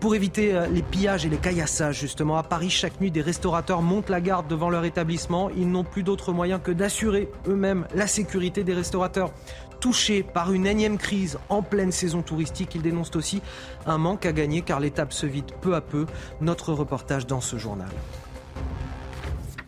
Pour 0.00 0.16
éviter 0.16 0.52
euh, 0.52 0.66
les 0.66 0.82
pillages 0.82 1.24
et 1.24 1.28
les 1.28 1.36
caillassages, 1.36 2.00
justement, 2.00 2.38
à 2.38 2.42
Paris, 2.42 2.70
chaque 2.70 3.00
nuit, 3.00 3.12
des 3.12 3.20
restaurateurs 3.20 3.82
montent 3.82 4.08
la 4.08 4.20
garde 4.20 4.48
devant 4.48 4.68
leur 4.68 4.84
établissement. 4.84 5.48
Ils 5.50 5.70
n'ont 5.70 5.84
plus 5.84 6.02
d'autre 6.02 6.32
moyen 6.32 6.58
que 6.58 6.72
d'assurer 6.72 7.30
eux-mêmes 7.46 7.86
la 7.94 8.08
sécurité 8.08 8.64
des 8.64 8.74
restaurateurs. 8.74 9.30
Touchés 9.78 10.24
par 10.24 10.52
une 10.52 10.66
énième 10.66 10.98
crise 10.98 11.38
en 11.50 11.62
pleine 11.62 11.92
saison 11.92 12.22
touristique, 12.22 12.74
ils 12.74 12.82
dénoncent 12.82 13.14
aussi 13.14 13.42
un 13.86 13.98
manque 13.98 14.26
à 14.26 14.32
gagner 14.32 14.62
car 14.62 14.80
l'étape 14.80 15.12
se 15.12 15.26
vide 15.26 15.52
peu 15.60 15.76
à 15.76 15.80
peu. 15.80 16.04
Notre 16.40 16.72
reportage 16.72 17.28
dans 17.28 17.40
ce 17.40 17.58
journal. 17.58 17.90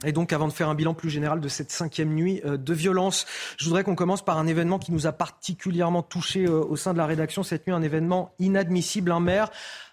Et 0.05 0.13
donc, 0.13 0.33
avant 0.33 0.49
de 0.49 0.53
faire 0.53 0.69
un 0.69 0.75
bilan 0.75 0.95
plus 0.95 1.11
général 1.11 1.41
de 1.41 1.49
cette 1.49 1.71
cinquième 1.71 2.15
nuit 2.15 2.41
euh, 2.45 2.57
de 2.57 2.75
violence, 2.75 3.27
je 3.59 3.67
voudrais 3.67 3.85
qu'on 3.85 3.95
commence 3.95 4.25
par 4.25 4.39
un 4.39 4.47
événement 4.47 4.79
qui 4.79 4.93
nous 4.93 5.07
a 5.07 5.13
particulièrement 5.13 6.03
touché 6.03 6.47
euh, 6.47 6.63
au 6.63 6.77
sein 6.77 6.93
de 6.93 6.99
la 6.99 7.07
rédaction 7.07 7.43
cette 7.43 7.67
nuit, 7.67 7.75
un 7.75 7.83
événement 7.83 8.33
inadmissible. 8.39 9.13
Un 9.13 9.21
maire 9.21 9.51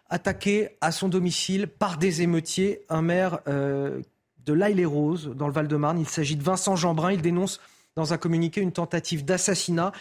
attaqué 0.10 0.78
à 0.80 0.92
son 0.92 1.10
domicile 1.10 1.68
par 1.68 1.98
des 1.98 2.22
émeutiers, 2.22 2.82
un 2.90 3.02
maire 3.02 3.40
euh, 3.48 4.02
de 4.46 4.54
l'Aille-les-Roses, 4.54 5.34
dans 5.36 5.48
le 5.48 5.54
Val-de-Marne. 5.54 6.00
Il 6.00 6.08
s'agit 6.08 6.38
de 6.38 6.44
Vincent 6.44 6.78
Jeanbrun. 6.78 7.12
Il 7.12 7.22
dénonce 7.22 7.60
dans 7.98 8.14
un 8.14 8.18
communiqué 8.18 8.62
une 8.62 8.72
tentative 8.72 9.26
d'assassinat. 9.26 9.92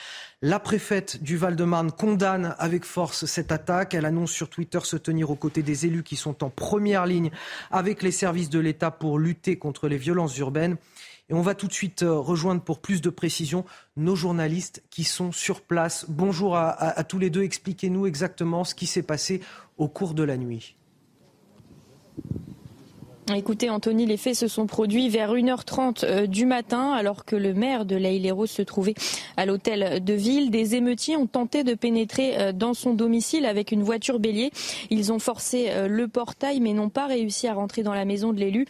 La 0.43 0.61
préfète 0.61 1.23
du 1.23 1.39
Val-de-Marne 1.39 1.91
condamne 1.91 2.55
avec 2.59 2.85
force 2.85 3.25
cette 3.25 3.51
attaque. 3.51 3.95
Elle 3.95 4.05
annonce 4.05 4.31
sur 4.31 4.51
Twitter 4.51 4.81
se 4.85 4.99
tenir 4.99 5.31
aux 5.31 5.35
côtés 5.35 5.63
des 5.63 5.87
élus 5.87 6.03
qui 6.03 6.15
sont 6.15 6.45
en 6.45 6.51
première 6.51 7.07
ligne 7.07 7.31
avec 7.71 8.03
les 8.03 8.13
services 8.13 8.51
de 8.51 8.59
l'État 8.59 8.91
pour 8.91 9.19
lutter 9.19 9.57
contre 9.57 9.89
les 9.89 9.97
violences 9.97 10.37
urbaines. 10.37 10.77
Et 11.31 11.35
on 11.35 11.41
va 11.41 11.55
tout 11.55 11.67
de 11.67 11.73
suite 11.73 12.03
euh, 12.03 12.13
rejoindre 12.13 12.61
pour 12.61 12.81
plus 12.81 13.01
de 13.01 13.11
précisions 13.11 13.65
nos 13.97 14.15
journalistes 14.15 14.85
qui 14.91 15.03
sont 15.03 15.33
sur 15.33 15.63
place. 15.63 16.05
Bonjour 16.09 16.55
à, 16.55 16.69
à 16.71 17.03
tous 17.03 17.19
les 17.19 17.31
deux. 17.31 17.43
Expliquez-nous 17.43 18.07
exactement 18.07 18.63
ce 18.63 18.75
qui 18.75 18.87
s'est 18.87 19.03
passé 19.03 19.41
au 19.79 19.89
cours 19.89 20.13
de 20.13 20.23
la 20.23 20.37
nuit. 20.37 20.77
Écoutez, 23.35 23.71
Anthony, 23.71 24.07
les 24.07 24.19
faits 24.19 24.37
se 24.37 24.47
sont 24.47 24.67
produits 24.67 25.09
vers 25.09 25.35
1h30 25.35 26.05
euh, 26.05 26.27
du 26.29 26.47
matin, 26.47 26.93
alors 26.93 27.25
que 27.25 27.35
le 27.35 27.55
maire 27.55 27.85
de 27.85 27.97
l'Aïle-les-Roses 27.97 28.53
se 28.53 28.63
trouvait 28.63 28.95
à 29.37 29.47
l'hôtel 29.47 30.03
de 30.03 30.13
ville. 30.13 30.53
Des 30.53 30.77
émeutiers 30.77 31.17
ont 31.17 31.27
tenté 31.27 31.65
de 31.65 31.75
pénétrer 31.75 32.39
euh, 32.39 32.53
dans 32.53 32.73
son 32.73 32.95
domicile 32.95 33.45
avec 33.45 33.73
une 33.73 33.83
voiture 33.83 34.21
bélier. 34.21 34.53
Ils 34.91 35.13
ont 35.13 35.19
forcé 35.19 35.67
euh, 35.71 35.89
le 35.89 36.07
portail, 36.07 36.61
mais 36.61 36.73
n'ont 36.73 36.89
pas 36.89 37.07
réussi 37.07 37.49
à 37.49 37.55
rentrer 37.55 37.83
dans 37.83 37.95
la 37.95 38.05
maison 38.05 38.33
de 38.33 38.39
l'élu, 38.39 38.67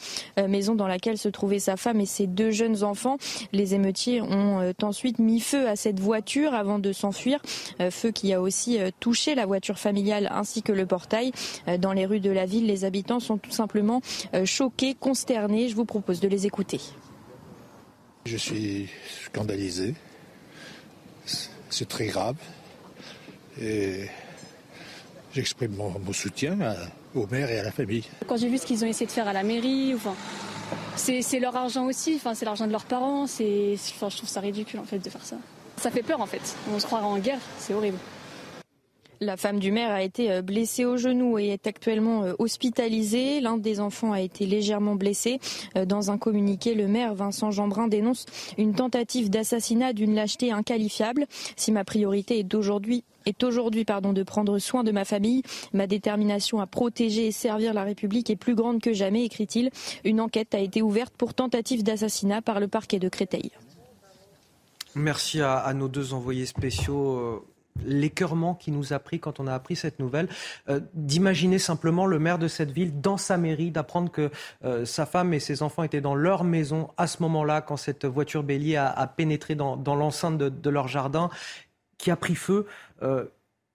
maison 0.49 0.75
dans 0.75 0.87
laquelle 0.87 1.19
se 1.19 1.29
trouvaient 1.29 1.59
sa 1.59 1.77
femme 1.77 2.01
et 2.01 2.07
ses 2.07 2.27
deux 2.27 2.51
jeunes 2.51 2.83
enfants. 2.83 3.19
Les 3.53 3.75
émeutiers 3.75 4.23
ont 4.23 4.73
ensuite 4.83 5.19
mis 5.19 5.41
feu 5.41 5.69
à 5.69 5.77
cette 5.77 6.01
voiture 6.01 6.55
avant 6.55 6.79
de 6.79 6.93
s'enfuir. 6.93 7.41
Feu 7.91 8.11
qui 8.11 8.33
a 8.33 8.41
aussi 8.41 8.79
touché 9.01 9.35
la 9.35 9.47
voiture 9.47 9.79
familiale 9.79 10.31
ainsi 10.33 10.63
que 10.63 10.73
le 10.73 10.87
portail. 10.87 11.33
Dans 11.79 11.93
les 11.93 12.07
rues 12.07 12.21
de 12.21 12.31
la 12.31 12.47
ville, 12.47 12.67
les 12.67 12.85
habitants 12.85 13.21
sont 13.21 13.39
tout 13.39 13.51
simplement 13.51 14.01
choqués, 14.47 14.95
consternés. 14.95 15.69
Je 15.69 15.77
vous 15.77 15.85
propose 15.85 16.21
de 16.21 16.29
les 16.29 16.47
écouter. 16.47 16.81
Je 18.25 18.37
suis 18.37 18.89
scandalisé. 19.25 19.95
C'est 21.71 21.89
très 21.89 22.07
grave. 22.07 22.37
Et 23.61 24.07
j'exprime 25.33 25.75
mon, 25.77 26.13
soutien 26.13 26.57
au 27.15 27.27
maire 27.27 27.51
et 27.51 27.59
à 27.59 27.63
la 27.63 27.73
famille. 27.73 28.05
Quand 28.27 28.37
j'ai 28.37 28.49
vu 28.49 28.59
ce 28.59 28.67
qu'ils 28.67 28.85
ont 28.85 28.89
essayé 28.89 29.07
de 29.07 29.13
faire 29.13 29.29
à 29.29 29.33
la 29.33 29.43
mairie, 29.43 29.95
enfin, 29.95 30.15
c'est 30.97 31.41
leur 31.41 31.57
argent 31.57 31.87
aussi, 31.87 32.15
enfin, 32.17 32.35
c'est 32.35 32.45
l'argent 32.45 32.67
de 32.67 32.73
leurs 32.73 32.85
parents. 32.85 33.25
Enfin, 33.25 33.37
je 33.39 34.17
trouve 34.17 34.29
ça 34.29 34.41
ridicule 34.41 34.81
en 34.81 34.85
fait 34.85 34.99
de 34.99 35.09
faire 35.09 35.25
ça. 35.25 35.37
Ça 35.77 35.91
fait 35.91 36.03
peur 36.03 36.21
en 36.21 36.27
fait. 36.27 36.57
On 36.73 36.79
se 36.79 36.87
croirait 36.87 37.05
en 37.05 37.19
guerre, 37.19 37.41
c'est 37.59 37.75
horrible. 37.75 37.99
La 39.21 39.39
femme 39.39 39.59
du 39.59 39.73
maire 39.73 39.91
a 39.91 40.03
été 40.03 40.31
euh, 40.31 40.43
blessée 40.43 40.85
au 40.85 40.99
genou 40.99 41.39
et 41.39 41.49
est 41.49 41.67
actuellement 41.67 42.25
euh, 42.25 42.35
hospitalisée. 42.39 43.41
L'un 43.41 43.57
des 43.57 43.81
enfants 43.81 44.13
a 44.13 44.21
été 44.21 44.45
légèrement 44.45 44.95
blessé. 44.95 45.41
Euh, 45.77 45.87
dans 45.87 46.11
un 46.11 46.19
communiqué, 46.19 46.75
le 46.75 46.87
maire 46.87 47.15
Vincent 47.15 47.51
Jeanbrun 47.51 47.89
dénonce 47.89 48.27
une 48.59 48.75
tentative 48.75 49.31
d'assassinat 49.31 49.95
d'une 49.95 50.15
lâcheté 50.15 50.53
inqualifiable. 50.53 51.27
Si 51.57 51.73
ma 51.73 51.85
priorité 51.85 52.39
est 52.39 52.55
aujourd'hui 52.55 53.05
de 53.27 54.23
prendre 54.23 54.59
soin 54.59 54.85
de 54.85 54.93
ma 54.93 55.05
famille. 55.05 55.43
Ma 55.73 55.87
détermination 55.87 56.61
à 56.61 56.67
protéger 56.67 57.27
et 57.27 57.33
servir 57.33 57.75
la 57.75 57.85
République 57.85 58.31
est 58.31 58.37
plus 58.37 58.55
grande 58.55 58.81
que 58.81 58.93
jamais, 58.93 59.25
écrit-il. 59.25 59.71
Une 60.05 60.21
enquête 60.21 60.55
a 60.55 60.59
été 60.59 60.83
ouverte 60.83 61.15
pour 61.17 61.35
tentative 61.35 61.83
d'assassinat 61.83 62.43
par 62.43 62.61
le 62.61 62.69
parquet 62.69 62.99
de 62.99 63.09
Créteil. 63.09 63.51
Merci 64.95 65.41
à 65.41 65.73
nos 65.75 65.89
deux 65.89 66.15
envoyés 66.15 66.47
spéciaux 66.47 67.45
l'écœurement 67.85 68.55
qui 68.55 68.71
nous 68.71 68.93
a 68.93 68.99
pris 68.99 69.21
quand 69.21 69.41
on 69.41 69.47
a 69.47 69.55
appris 69.55 69.77
cette 69.77 69.99
nouvelle, 69.99 70.29
euh, 70.69 70.81
d'imaginer 70.95 71.59
simplement 71.59 72.07
le 72.07 72.19
maire 72.19 72.39
de 72.39 72.49
cette 72.49 72.71
ville 72.71 73.01
dans 73.01 73.17
sa 73.17 73.37
mairie, 73.37 73.71
d'apprendre 73.71 74.11
que 74.11 74.31
euh, 74.65 74.85
sa 74.85 75.07
femme 75.07 75.35
et 75.35 75.41
ses 75.41 75.63
enfants 75.63 75.83
étaient 75.83 76.01
dans 76.01 76.15
leur 76.15 76.45
maison 76.45 76.91
à 76.97 77.07
ce 77.07 77.23
moment-là, 77.23 77.61
quand 77.61 77.77
cette 77.77 78.05
voiture 78.05 78.43
bélier 78.43 78.77
a, 78.77 79.07
pénétré 79.07 79.55
dans, 79.55 79.77
l'enceinte 79.95 80.39
de, 80.39 80.71
leur 80.71 80.89
jardin, 80.89 81.31
qui 81.99 82.11
a 82.11 82.17
pris 82.17 82.35
feu, 82.35 82.67
euh, 83.03 83.25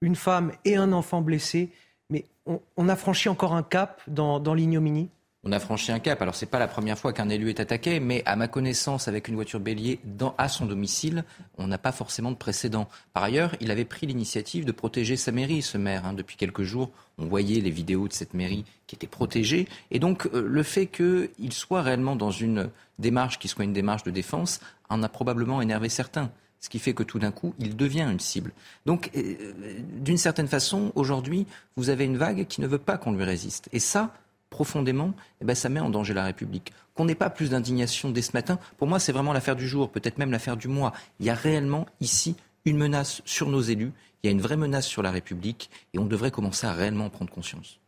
une 0.02 0.16
femme 0.16 0.52
et 0.66 0.76
un 0.76 0.92
enfant 0.92 1.22
blessés. 1.22 1.70
Mais 2.10 2.26
on, 2.46 2.90
a 2.90 2.96
franchi 2.96 3.30
encore 3.30 3.54
un 3.54 3.64
cap 3.64 4.02
dans, 4.08 4.40
dans 4.40 4.54
l'ignominie? 4.54 5.10
On 5.44 5.52
a 5.52 5.60
franchi 5.60 5.92
un 5.92 6.00
cap. 6.00 6.22
Alors, 6.22 6.36
c'est 6.36 6.45
pas 6.45 6.60
la 6.60 6.68
première 6.68 6.98
fois 6.98 7.14
qu'un 7.14 7.30
élu 7.30 7.50
est 7.50 7.60
attaqué, 7.60 8.00
mais 8.00 8.22
à 8.26 8.36
ma 8.36 8.48
connaissance, 8.48 9.08
avec 9.08 9.28
une 9.28 9.36
voiture 9.36 9.60
bélier 9.60 10.00
dans, 10.03 10.36
à 10.38 10.48
son 10.50 10.66
domicile, 10.66 11.24
on 11.58 11.68
n'a 11.68 11.80
pas 11.80 11.92
forcément 11.92 12.32
de 12.32 12.36
précédent. 12.36 12.88
Par 13.14 13.24
ailleurs, 13.24 13.56
il 13.60 13.72
avait 13.72 13.86
pris 13.86 14.06
l'initiative 14.06 14.66
de 14.66 14.72
protéger 14.72 15.18
sa 15.18 15.32
mairie, 15.32 15.61
ce 15.61 15.78
maire. 15.78 16.06
Hein. 16.06 16.14
Depuis 16.14 16.36
quelques 16.36 16.64
jours, 16.64 16.92
on 17.18 17.26
voyait 17.26 17.60
les 17.60 17.72
vidéos 17.72 18.08
de 18.08 18.14
cette 18.14 18.36
mairie 18.36 18.66
qui 18.86 18.95
était 18.95 19.08
protégée. 19.08 19.68
Et 19.90 20.00
donc, 20.00 20.28
euh, 20.28 20.45
le 20.48 20.64
fait 20.64 20.86
qu'il 20.86 21.53
soit 21.53 21.82
réellement 21.82 22.16
dans 22.16 22.32
une 22.32 22.70
démarche 23.00 23.40
qui 23.40 23.48
soit 23.48 23.66
une 23.66 23.74
démarche 23.74 24.03
de 24.03 24.11
défense 24.11 24.60
en 24.90 25.02
a 25.02 25.10
probablement 25.10 25.61
énervé 25.61 25.90
certains 25.90 26.32
ce 26.64 26.70
qui 26.70 26.78
fait 26.78 26.94
que 26.94 27.02
tout 27.02 27.18
d'un 27.18 27.32
coup, 27.32 27.56
il 27.58 27.76
devient 27.76 28.08
une 28.08 28.20
cible. 28.20 28.52
Donc, 28.86 29.10
euh, 29.16 29.53
d'une 30.00 30.18
certaine 30.18 30.48
façon, 30.48 30.92
aujourd'hui, 30.94 31.48
vous 31.76 31.90
avez 31.90 32.06
une 32.06 32.18
vague 32.18 32.45
qui 32.45 32.61
ne 32.61 32.68
veut 32.68 32.78
pas 32.78 33.00
qu'on 33.00 33.14
lui 33.14 33.24
résiste. 33.24 33.68
Et 33.74 33.80
ça, 33.80 34.14
profondément, 34.52 35.16
eh 35.42 35.46
ben, 35.46 35.56
ça 35.56 35.70
met 35.70 35.80
en 35.80 35.90
danger 35.90 36.14
la 36.14 36.26
République. 36.26 36.72
Qu'on 36.94 37.06
n'ait 37.06 37.16
pas 37.16 37.32
plus 37.32 37.50
d'indignation 37.50 38.12
dès 38.12 38.22
ce 38.22 38.34
matin, 38.34 38.60
pour 38.78 38.88
moi, 38.88 39.00
c'est 39.00 39.12
vraiment 39.12 39.34
l'affaire 39.34 39.56
du 39.56 39.68
jour, 39.68 39.90
peut-être 39.90 40.20
même 40.20 40.30
l'affaire 40.30 40.58
du 40.58 40.68
mois. 40.68 40.94
Il 41.20 41.26
y 41.26 41.32
a 41.32 41.34
réellement 41.34 41.88
ici 42.02 42.36
une 42.66 42.78
menace 42.78 43.24
sur 43.26 43.50
nos 43.50 43.62
élus, 43.62 43.92
il 44.22 44.28
y 44.28 44.30
a 44.30 44.32
une 44.32 44.42
vraie 44.42 44.58
menace 44.58 44.86
sur 44.86 45.02
la 45.02 45.10
République, 45.10 45.72
et 45.96 46.00
on 46.00 46.06
devrait 46.06 46.30
commencer 46.30 46.68
à 46.68 46.74
réellement 46.74 47.06
en 47.06 47.10
prendre 47.10 47.32
conscience. 47.32 47.80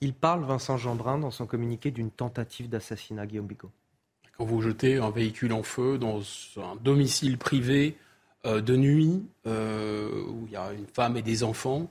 Il 0.00 0.14
parle, 0.14 0.44
Vincent 0.44 0.76
Jeanbrun, 0.76 1.18
dans 1.18 1.30
son 1.30 1.46
communiqué, 1.46 1.92
d'une 1.92 2.10
tentative 2.10 2.68
d'assassinat, 2.68 3.26
Guillaume 3.26 3.46
Bigot. 3.46 3.70
Quand 4.36 4.44
vous 4.44 4.62
jetez 4.62 4.96
un 4.96 5.10
véhicule 5.10 5.52
en 5.52 5.62
feu 5.62 5.98
dans 5.98 6.20
un 6.56 6.76
domicile 6.76 7.38
privé 7.38 7.96
euh, 8.46 8.60
de 8.60 8.76
nuit, 8.76 9.22
euh, 9.46 10.24
où 10.26 10.46
il 10.46 10.52
y 10.52 10.56
a 10.56 10.72
une 10.72 10.86
femme 10.86 11.16
et 11.16 11.22
des 11.22 11.42
enfants, 11.42 11.90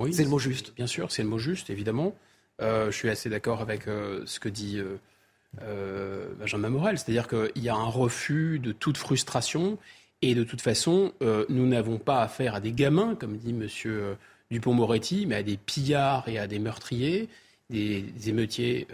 oui, 0.00 0.12
c'est 0.12 0.24
le 0.24 0.30
mot 0.30 0.38
juste. 0.38 0.74
Bien 0.74 0.86
sûr, 0.86 1.12
c'est 1.12 1.22
le 1.22 1.28
mot 1.28 1.38
juste, 1.38 1.70
évidemment. 1.70 2.14
Euh, 2.60 2.90
je 2.90 2.96
suis 2.96 3.08
assez 3.08 3.28
d'accord 3.28 3.60
avec 3.60 3.88
euh, 3.88 4.22
ce 4.26 4.38
que 4.38 4.48
dit 4.48 4.80
euh, 5.62 6.28
Benjamin 6.38 6.68
Morel, 6.68 6.98
c'est-à-dire 6.98 7.28
qu'il 7.28 7.62
y 7.62 7.68
a 7.68 7.74
un 7.74 7.86
refus 7.86 8.58
de 8.58 8.72
toute 8.72 8.96
frustration 8.96 9.78
et 10.20 10.34
de 10.34 10.44
toute 10.44 10.60
façon, 10.60 11.12
nous 11.48 11.66
n'avons 11.66 11.98
pas 11.98 12.22
affaire 12.22 12.54
à 12.54 12.60
des 12.60 12.70
gamins, 12.70 13.16
comme 13.16 13.36
dit 13.38 13.50
M. 13.50 14.16
Dupont-Moretti, 14.52 15.26
mais 15.26 15.34
à 15.34 15.42
des 15.42 15.56
pillards 15.56 16.28
et 16.28 16.38
à 16.38 16.46
des 16.46 16.60
meurtriers, 16.60 17.28
des, 17.70 18.04
émeutiers 18.26 18.86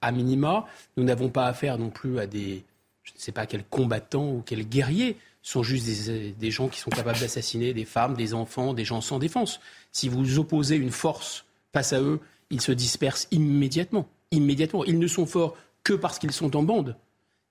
à 0.00 0.10
minima. 0.10 0.66
Nous 0.96 1.04
n'avons 1.04 1.28
pas 1.28 1.48
affaire 1.48 1.76
non 1.76 1.90
plus 1.90 2.18
à 2.18 2.26
des, 2.26 2.64
je 3.02 3.12
ne 3.12 3.18
sais 3.18 3.30
pas 3.30 3.44
quels 3.44 3.62
combattants 3.62 4.30
ou 4.30 4.42
quels 4.44 4.66
guerriers. 4.66 5.18
Sont 5.42 5.62
juste 5.62 5.84
des, 5.84 6.30
des 6.32 6.50
gens 6.50 6.68
qui 6.68 6.80
sont 6.80 6.90
capables 6.90 7.20
d'assassiner 7.20 7.74
des 7.74 7.84
femmes, 7.84 8.14
des 8.14 8.32
enfants, 8.32 8.72
des 8.72 8.86
gens 8.86 9.02
sans 9.02 9.18
défense. 9.18 9.60
Si 9.92 10.08
vous 10.08 10.38
opposez 10.38 10.76
une 10.76 10.90
force 10.90 11.44
face 11.74 11.92
à 11.92 12.00
eux 12.00 12.20
ils 12.50 12.60
se 12.60 12.72
dispersent 12.72 13.28
immédiatement. 13.30 14.08
Immédiatement. 14.30 14.84
Ils 14.84 14.98
ne 14.98 15.06
sont 15.06 15.26
forts 15.26 15.56
que 15.84 15.92
parce 15.92 16.18
qu'ils 16.18 16.32
sont 16.32 16.56
en 16.56 16.62
bande. 16.62 16.96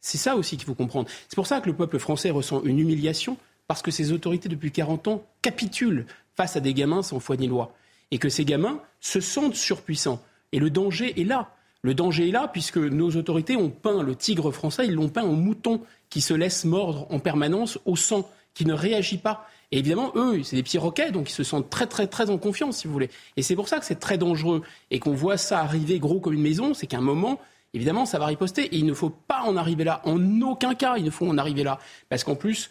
C'est 0.02 0.18
ça 0.18 0.36
aussi 0.36 0.58
qu'il 0.58 0.66
faut 0.66 0.76
comprendre. 0.76 1.10
C'est 1.28 1.36
pour 1.36 1.48
ça 1.48 1.60
que 1.60 1.68
le 1.68 1.76
peuple 1.76 2.00
français 2.00 2.30
ressent 2.30 2.64
une 2.64 2.80
humiliation, 2.80 3.38
parce 3.68 3.82
que 3.82 3.92
ces 3.92 4.12
autorités, 4.12 4.50
depuis 4.50 4.72
40 4.72 5.08
ans, 5.08 5.24
capitulent 5.42 6.06
face 6.36 6.56
à 6.56 6.60
des 6.60 6.74
gamins 6.74 7.02
sans 7.02 7.20
foi 7.20 7.36
ni 7.36 7.48
loi. 7.48 7.74
Et 8.12 8.20
que 8.20 8.30
ces 8.30 8.46
gamins 8.46 8.82
se 9.02 9.20
sentent 9.20 9.56
surpuissants. 9.56 10.22
Et 10.52 10.60
le 10.60 10.70
danger 10.70 11.20
est 11.20 11.26
là. 11.26 11.52
Le 11.82 11.94
danger 11.94 12.30
est 12.30 12.32
là, 12.32 12.48
puisque 12.48 12.78
nos 12.78 13.12
autorités 13.16 13.56
ont 13.56 13.70
peint 13.70 14.02
le 14.02 14.16
tigre 14.16 14.52
français, 14.52 14.86
ils 14.88 14.94
l'ont 14.94 15.10
peint 15.10 15.24
en 15.24 15.34
mouton 15.34 15.82
qui 16.10 16.22
se 16.22 16.34
laisse 16.34 16.66
mordre 16.66 17.08
en 17.10 17.20
permanence 17.20 17.80
au 17.86 17.96
sang, 17.96 18.30
qui 18.54 18.66
ne 18.66 18.74
réagit 18.74 19.18
pas. 19.18 19.48
Et 19.72 19.80
évidemment, 19.80 20.12
eux, 20.16 20.44
c'est 20.44 20.56
des 20.56 20.64
petits 20.64 20.78
roquets, 20.78 21.12
donc 21.12 21.30
ils 21.30 21.34
se 21.34 21.44
sentent 21.44 21.70
très, 21.70 21.88
très, 21.88 22.08
très 22.08 22.30
en 22.30 22.38
confiance, 22.38 22.78
si 22.78 22.88
vous 22.88 22.94
voulez. 22.94 23.10
Et 23.36 23.42
c'est 23.42 23.56
pour 23.56 23.68
ça 23.68 23.80
que 23.80 23.86
c'est 23.86 24.00
très 24.00 24.18
dangereux. 24.18 24.62
Et 24.92 25.00
qu'on 25.00 25.14
voit 25.14 25.38
ça 25.38 25.60
arriver 25.60 26.00
gros 26.00 26.20
comme 26.20 26.34
une 26.34 26.42
maison, 26.42 26.74
c'est 26.74 26.88
qu'à 26.88 26.98
un 26.98 27.02
moment, 27.02 27.40
évidemment, 27.74 28.06
ça 28.06 28.18
va 28.18 28.28
riposter. 28.28 28.64
Et 28.64 28.78
il 28.78 28.86
ne 28.86 28.94
faut 28.94 29.10
pas 29.10 29.42
en 29.42 29.58
arriver 29.58 29.84
là. 29.84 30.02
En 30.06 30.42
aucun 30.42 30.74
cas, 30.74 30.96
il 30.98 31.04
ne 31.04 31.10
faut 31.10 31.28
en 31.28 31.38
arriver 31.38 31.64
là. 31.64 31.80
Parce 32.08 32.24
qu'en 32.24 32.36
plus, 32.36 32.70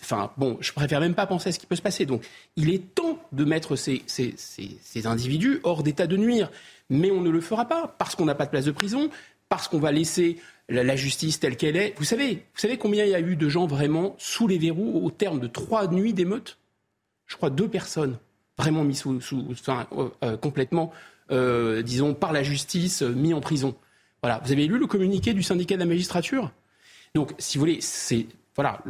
enfin, 0.00 0.30
bon, 0.36 0.58
je 0.60 0.72
préfère 0.72 1.00
même 1.00 1.14
pas 1.14 1.26
penser 1.26 1.48
à 1.48 1.52
ce 1.52 1.58
qui 1.58 1.66
peut 1.66 1.76
se 1.76 1.82
passer. 1.82 2.06
Donc, 2.06 2.24
il 2.54 2.70
est 2.70 2.94
temps 2.94 3.18
de 3.32 3.44
mettre 3.44 3.74
ces, 3.74 4.02
ces, 4.06 4.34
ces, 4.36 4.78
ces 4.80 5.06
individus 5.08 5.58
hors 5.64 5.82
d'état 5.82 6.06
de 6.06 6.16
nuire. 6.16 6.52
Mais 6.88 7.10
on 7.10 7.20
ne 7.20 7.30
le 7.30 7.40
fera 7.40 7.64
pas 7.64 7.96
parce 7.98 8.14
qu'on 8.14 8.26
n'a 8.26 8.36
pas 8.36 8.44
de 8.44 8.50
place 8.50 8.66
de 8.66 8.70
prison, 8.70 9.10
parce 9.48 9.66
qu'on 9.66 9.80
va 9.80 9.90
laisser 9.90 10.38
la, 10.72 10.96
justice 10.96 11.38
telle 11.38 11.56
qu'elle 11.56 11.76
est. 11.76 11.94
Vous 11.98 12.04
savez, 12.04 12.44
combien 12.78 13.04
il 13.04 13.10
y 13.10 13.14
a 13.14 13.20
eu 13.20 13.36
de 13.36 13.48
gens 13.48 13.66
vraiment 13.66 14.16
sous 14.18 14.48
les 14.48 14.58
verrous 14.58 15.04
au 15.04 15.10
terme 15.10 15.40
de 15.40 15.46
trois 15.46 15.88
nuits 15.88 16.12
d'émeute 16.12 16.58
Je 17.26 17.36
crois 17.36 17.50
deux 17.50 17.68
personnes 17.68 18.18
vraiment 18.58 18.84
mis 18.84 18.94
sous, 18.94 19.20
enfin, 19.50 19.86
euh, 19.92 20.08
euh, 20.24 20.36
complètement, 20.36 20.92
euh, 21.30 21.82
disons, 21.82 22.14
par 22.14 22.32
la 22.32 22.42
justice, 22.42 23.02
mis 23.02 23.34
en 23.34 23.40
prison. 23.40 23.74
Voilà. 24.22 24.40
Vous 24.44 24.52
avez 24.52 24.66
lu 24.66 24.78
le 24.78 24.86
communiqué 24.86 25.34
du 25.34 25.42
syndicat 25.42 25.74
de 25.74 25.80
la 25.80 25.86
magistrature? 25.86 26.50
Donc, 27.14 27.32
si 27.38 27.58
vous 27.58 27.62
voulez, 27.62 27.80
c'est 27.80 28.26
voilà, 28.54 28.80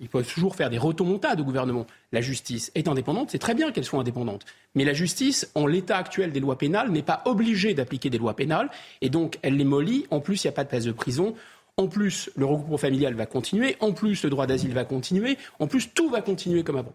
ils 0.00 0.08
peuvent 0.08 0.26
toujours 0.26 0.54
faire 0.54 0.70
des 0.70 0.78
retomontades 0.78 1.40
au 1.40 1.44
gouvernement. 1.44 1.86
La 2.12 2.20
justice 2.20 2.70
est 2.76 2.86
indépendante, 2.86 3.30
c'est 3.30 3.38
très 3.38 3.54
bien 3.54 3.72
qu'elle 3.72 3.84
soit 3.84 3.98
indépendante. 3.98 4.44
Mais 4.74 4.84
la 4.84 4.92
justice, 4.92 5.50
en 5.56 5.66
l'état 5.66 5.96
actuel 5.96 6.30
des 6.30 6.38
lois 6.38 6.56
pénales, 6.56 6.90
n'est 6.90 7.02
pas 7.02 7.22
obligée 7.24 7.74
d'appliquer 7.74 8.08
des 8.08 8.18
lois 8.18 8.34
pénales, 8.34 8.70
et 9.00 9.10
donc 9.10 9.38
elle 9.42 9.56
les 9.56 9.64
mollit. 9.64 10.06
En 10.10 10.20
plus, 10.20 10.44
il 10.44 10.46
n'y 10.46 10.50
a 10.50 10.52
pas 10.52 10.64
de 10.64 10.68
place 10.68 10.84
de 10.84 10.92
prison. 10.92 11.34
En 11.76 11.88
plus, 11.88 12.30
le 12.36 12.44
regroupement 12.44 12.76
familial 12.76 13.14
va 13.14 13.26
continuer. 13.26 13.76
En 13.80 13.92
plus, 13.92 14.22
le 14.22 14.30
droit 14.30 14.46
d'asile 14.46 14.74
va 14.74 14.84
continuer. 14.84 15.38
En 15.58 15.66
plus, 15.66 15.92
tout 15.92 16.08
va 16.08 16.20
continuer 16.20 16.62
comme 16.62 16.76
avant. 16.76 16.94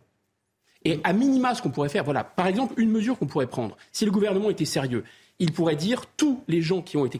Et 0.85 1.00
à 1.03 1.11
minima, 1.11 1.56
ce 1.56 1.61
qu'on 1.61 1.72
pourrait 1.72 1.90
faire, 1.90 2.03
voilà, 2.03 2.24
par 2.24 2.48
exemple, 2.48 2.76
une 2.77 2.92
mesure 2.92 3.18
qu'on 3.18 3.26
pourrait 3.26 3.48
prendre, 3.48 3.76
si 3.92 4.06
le 4.06 4.11
gouvernement 4.11 4.52
était 4.52 4.66
sérieux, 4.66 5.03
il 5.40 5.52
pourrait 5.52 5.76
dire 5.76 6.06
tous 6.16 6.44
les 6.48 6.61
gens 6.61 6.82
qui 6.82 6.95
ont 6.95 7.06
été 7.06 7.19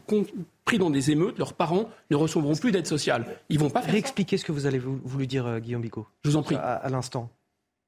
pris 0.66 0.80
dans 0.80 0.90
des 0.90 1.11
émeutes, 1.11 1.38
leurs 1.38 1.53
parents 1.53 1.90
ne 2.10 2.16
recevront 2.16 2.56
plus 2.56 2.72
d'aide 2.72 2.88
sociale. 2.88 3.26
Ils 3.50 3.60
vont 3.60 3.69
pas 3.69 3.82
faire 3.82 3.94
Réexpliquez 3.94 4.38
ce 4.38 4.44
que 4.44 4.52
vous 4.52 4.66
avez 4.66 4.80
voulu 4.80 5.27
dire, 5.27 5.45
euh, 5.45 5.60
Guillaume 5.60 5.84
Bicot. 5.84 6.08
Je 6.24 6.32
vous 6.32 6.35
en 6.35 6.44
prie. 6.44 6.56
À, 6.56 6.90
l'instant. 6.90 7.30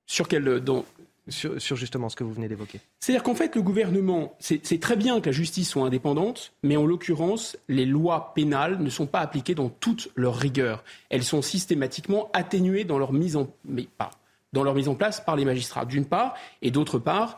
Sur 0.05 0.27
quel 0.27 0.47
euh, 0.47 0.59
dans... 0.59 0.85
sur, 1.27 1.59
sur, 1.59 1.75
justement 1.75 2.07
ce 2.07 2.15
que 2.15 2.23
vous 2.23 2.31
venez 2.31 2.47
d'évoquer. 2.47 2.79
C'est-à-dire 2.99 3.23
qu'en 3.23 3.33
fait, 3.33 3.55
le 3.55 3.63
gouvernement, 3.63 4.35
c'est 4.39 4.79
très 4.79 4.95
bien 4.95 5.19
que 5.19 5.25
la 5.25 5.31
justice 5.31 5.69
soit 5.69 5.83
indépendante, 5.83 6.53
mais 6.61 6.77
en 6.77 6.85
l'occurrence, 6.85 7.57
les 7.67 7.85
lois 7.85 8.31
pénales 8.35 8.77
ne 8.79 8.89
sont 8.89 9.07
pas 9.07 9.19
appliquées 9.19 9.55
dans 9.55 9.69
toute 9.69 10.09
leur 10.15 10.35
rigueur. 10.35 10.83
Elles 11.09 11.23
sont 11.23 11.41
systématiquement 11.41 12.29
atténuées 12.33 12.83
dans 12.83 12.99
leur 12.99 13.11
mise 13.11 13.35
en, 13.35 13.47
mais 13.65 13.87
pas, 13.97 14.11
dans 14.53 14.63
leur 14.63 14.75
mise 14.75 14.87
en 14.87 14.95
place 14.95 15.19
par 15.19 15.35
les 15.35 15.45
magistrats, 15.45 15.85
d'une 15.85 16.05
part, 16.05 16.35
et 16.61 16.69
d'autre 16.69 16.99
part, 16.99 17.37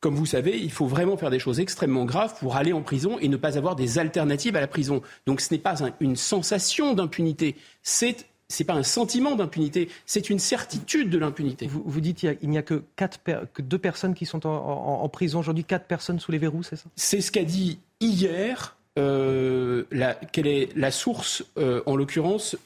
comme 0.00 0.14
vous 0.14 0.26
savez, 0.26 0.58
il 0.58 0.70
faut 0.70 0.86
vraiment 0.86 1.16
faire 1.16 1.30
des 1.30 1.38
choses 1.38 1.58
extrêmement 1.60 2.04
graves 2.04 2.38
pour 2.38 2.56
aller 2.56 2.72
en 2.72 2.82
prison 2.82 3.18
et 3.18 3.28
ne 3.28 3.36
pas 3.36 3.58
avoir 3.58 3.74
des 3.74 3.98
alternatives 3.98 4.54
à 4.56 4.60
la 4.60 4.68
prison. 4.68 5.02
Donc 5.26 5.40
ce 5.40 5.52
n'est 5.52 5.60
pas 5.60 5.74
une 6.00 6.16
sensation 6.16 6.94
d'impunité, 6.94 7.56
c'est 7.82 8.26
n'est 8.58 8.66
pas 8.66 8.74
un 8.74 8.82
sentiment 8.82 9.34
d'impunité, 9.34 9.88
c'est 10.06 10.30
une 10.30 10.38
certitude 10.38 11.10
de 11.10 11.18
l'impunité. 11.18 11.66
Vous, 11.66 11.82
vous, 11.84 12.00
dites 12.00 12.18
qu'il 12.18 12.48
n'y 12.48 12.56
a, 12.56 12.62
que, 12.62 12.82
quatre 12.96 13.18
que 13.52 13.60
deux 13.60 13.78
personnes 13.78 14.14
qui 14.14 14.24
sont 14.24 14.46
en, 14.46 15.08
prison 15.10 15.40
aujourd'hui, 15.40 15.64
quatre 15.64 15.84
personnes 15.84 16.18
sous 16.18 16.32
les 16.32 16.38
verrous, 16.38 16.62
c'est 16.62 16.76
ça? 16.76 16.84
C'est 16.96 17.20
ce 17.20 17.30
qu'a 17.30 17.44
dit 17.44 17.78
hier, 18.00 18.76
euh, 18.98 19.84
la, 19.90 20.14
quelle 20.14 20.46
est 20.46 20.70
la 20.76 20.90
source, 20.90 21.44
euh, 21.58 21.82
en 21.84 21.94
l'occurrence, 21.94 22.56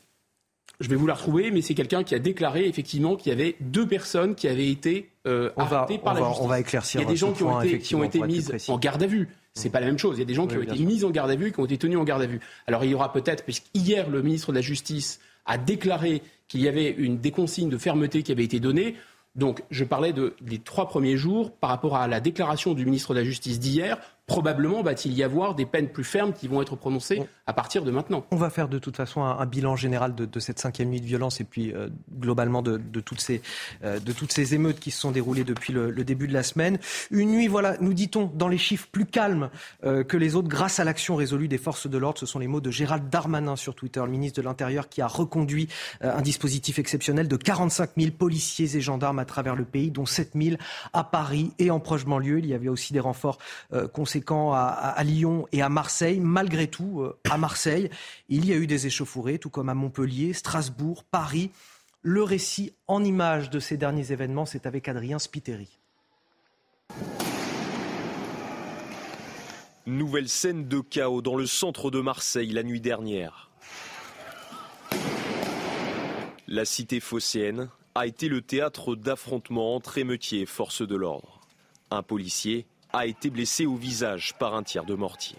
je 0.83 0.89
vais 0.89 0.97
vous 0.97 1.07
la 1.07 1.15
retrouver, 1.15 1.51
mais 1.51 1.63
c'est 1.63 1.75
quelqu'un 1.75 2.03
qui 2.03 2.15
a 2.15 2.19
déclaré 2.19 2.67
effectivement 2.67 3.17
qu'il 3.17 3.31
y 3.31 3.33
avait 3.33 3.57
deux 3.61 3.87
personnes 3.87 4.35
qui 4.35 4.49
avaient 4.49 4.69
été 4.69 5.11
euh, 5.27 5.51
arrêtées 5.57 5.99
par 5.99 6.15
la 6.15 6.21
justice. 6.21 6.41
On 6.41 6.49
va 6.49 6.61
éclaircir. 6.61 7.01
Il 7.01 7.05
y 7.05 7.07
a 7.07 7.11
des 7.11 7.17
gens 7.17 7.33
qui 7.33 7.43
ont 7.45 7.61
été, 7.61 7.79
qui 7.79 7.95
ont 7.95 8.05
été 8.05 8.21
mises 8.21 8.53
en 8.69 8.79
garde 8.79 9.03
à 9.03 9.07
vue. 9.07 9.29
C'est 9.55 9.71
pas 9.71 9.81
la 9.81 9.87
même 9.87 9.99
chose. 9.99 10.17
Il 10.17 10.21
y 10.21 10.23
a 10.23 10.27
des 10.27 10.35
gens 10.35 10.47
qui 10.47 10.57
ont 10.57 10.63
été 10.63 10.79
mis 10.79 11.05
en 11.05 11.11
garde 11.11 11.31
à 11.31 11.37
vue 11.37 11.49
et 11.49 11.53
qui 11.53 11.61
ont 11.61 11.65
été 11.65 11.79
tenus 11.79 11.99
en 11.99 12.05
garde 12.05 12.23
à 12.23 12.27
vue. 12.27 12.41
Alors 12.67 12.85
il 12.85 12.91
y 12.91 12.95
aura 12.95 13.13
peut-être, 13.13 13.45
puisqu'hier 13.45 14.11
le 14.11 14.23
ministre 14.23 14.51
de 14.51 14.57
la 14.57 14.63
Justice 14.63 15.21
a 15.47 15.59
déclaré 15.59 16.23
qu'il 16.49 16.61
y 16.61 16.69
avait 16.69 16.91
une 16.91 17.19
des 17.19 17.31
consignes 17.31 17.71
de 17.71 17.79
fermeté 17.79 18.23
qui 18.23 18.33
avait 18.33 18.45
été 18.45 18.61
donnée. 18.61 18.97
Donc 19.35 19.63
je 19.71 19.85
parlais 19.85 20.13
de, 20.13 20.35
des 20.41 20.59
trois 20.59 20.89
premiers 20.89 21.17
jours 21.17 21.53
par 21.53 21.71
rapport 21.71 21.97
à 21.97 22.07
la 22.09 22.21
déclaration 22.21 22.75
du 22.75 22.85
ministre 22.85 23.15
de 23.15 23.21
la 23.21 23.25
Justice 23.25 23.59
d'hier 23.59 23.99
probablement 24.27 24.83
va-t-il 24.83 25.15
y 25.15 25.23
avoir 25.23 25.55
des 25.55 25.67
peines 25.67 25.89
plus 25.89 26.05
fermes 26.05 26.33
qui 26.33 26.47
vont 26.47 26.63
être 26.63 26.77
prononcées 26.77 27.23
à 27.47 27.53
partir 27.53 27.83
de 27.83 27.91
maintenant. 27.91 28.25
On 28.31 28.37
va 28.37 28.51
faire 28.51 28.69
de 28.69 28.79
toute 28.79 28.97
façon 28.97 29.23
un, 29.23 29.45
bilan 29.47 29.75
général 29.75 30.15
de, 30.15 30.41
cette 30.41 30.61
cinquième 30.61 30.91
nuit 30.91 31.01
de 31.01 31.07
violence 31.07 31.41
et 31.41 31.45
puis 31.45 31.73
euh, 31.73 31.89
globalement 32.19 32.63
de, 32.63 32.79
toutes 33.01 33.21
ces, 33.21 33.43
euh, 33.83 33.99
de 33.99 34.13
toutes 34.13 34.33
ces 34.33 34.55
émeutes 34.55 34.79
qui 34.79 34.93
se 34.93 35.01
sont 35.01 35.11
déroulées 35.11 35.43
depuis 35.43 35.73
le, 35.73 35.93
début 36.05 36.29
de 36.29 36.33
la 36.33 36.43
semaine. 36.43 36.79
Une 37.11 37.31
nuit, 37.31 37.49
voilà, 37.49 37.77
nous 37.81 37.95
dit-on, 37.95 38.27
dans 38.27 38.49
les 38.49 38.59
chiffres 38.59 38.89
plus 38.91 39.07
calmes 39.07 39.51
euh, 39.85 40.05
que 40.05 40.17
les 40.17 40.37
autres 40.37 40.49
grâce 40.49 40.79
à 40.79 40.85
l'action 40.85 41.17
résolue 41.17 41.49
des 41.49 41.59
forces 41.59 41.89
de 41.89 41.99
l'ordre. 41.99 42.19
Ce 42.19 42.27
sont 42.27 42.39
les 42.39 42.49
mots 42.49 42.61
de 42.61 42.71
Gérald 42.71 43.09
Darmanin 43.11 43.57
sur 43.57 43.75
Twitter, 43.75 44.01
le 44.01 44.11
ministre 44.11 44.41
de 44.41 44.47
l'Intérieur 44.47 44.89
qui 44.89 45.03
a 45.03 45.09
reconduit 45.09 45.69
un 46.01 46.23
dispositif 46.23 46.79
exceptionnel 46.79 47.29
de 47.29 47.37
45 47.37 47.91
000 47.97 48.13
policiers 48.13 48.77
et 48.77 48.81
gendarmes 48.81 49.19
à 49.19 49.25
travers 49.25 49.57
le 49.57 49.65
pays, 49.65 49.91
dont 49.91 50.07
7 50.07 50.33
000 50.35 50.57
à 50.93 51.05
Paris 51.05 51.53
et 51.59 51.71
en 51.71 51.81
proche 51.81 52.05
banlieue. 52.05 52.39
Il 52.39 52.47
y 52.47 52.55
avait 52.55 52.69
aussi 52.69 52.93
des 52.93 53.01
renforts 53.01 53.39
conséquents 53.93 54.12
à, 54.53 55.03
Lyon 55.05 55.47
et 55.53 55.63
à 55.63 55.69
Marseille. 55.69 56.21
Malgré 56.21 56.67
tout, 56.67 57.03
euh, 57.03 57.19
à 57.31 57.39
Marseille, 57.39 57.91
il 58.29 58.47
y 58.47 58.53
a 58.53 58.57
eu 58.57 58.67
des 58.67 58.87
échauffourées, 58.87 59.39
tout 59.39 59.51
comme 59.51 59.69
à 59.69 59.75
Montpellier, 59.75 60.33
Strasbourg, 60.33 61.05
Paris. 61.05 61.51
Le 62.03 62.23
récit 62.23 62.75
en 62.89 63.05
images 63.05 63.51
de 63.51 63.61
ces 63.61 63.77
derniers 63.77 64.13
événements, 64.13 64.47
c'est 64.47 64.67
avec 64.67 64.89
Adrien 64.89 65.19
Spiteri. 65.19 65.79
Nouvelle 69.87 70.29
scène 70.29 70.69
de 70.69 70.81
chaos 70.81 71.23
dans 71.23 71.37
le 71.37 71.47
centre 71.47 71.91
de 71.91 72.01
Marseille 72.01 72.53
la 72.53 72.63
nuit 72.63 72.81
dernière. 72.81 73.51
La 76.47 76.65
cité 76.65 77.01
phocéenne 77.01 77.69
a 77.95 78.07
été 78.07 78.29
le 78.29 78.43
théâtre 78.43 78.95
d'affrontements 78.95 79.75
entre 79.75 79.99
émeutiers 79.99 80.43
et 80.43 80.47
forces 80.47 80.87
de 80.87 80.97
l'ordre. 80.97 81.41
Un 81.91 82.03
policier 82.03 82.67
a 82.93 83.07
été 83.07 83.31
blessé 83.31 83.67
au 83.67 83.77
visage 83.77 84.35
par 84.39 84.55
un 84.55 84.63
tir 84.63 84.85
de 84.85 84.95
mortier. 84.95 85.37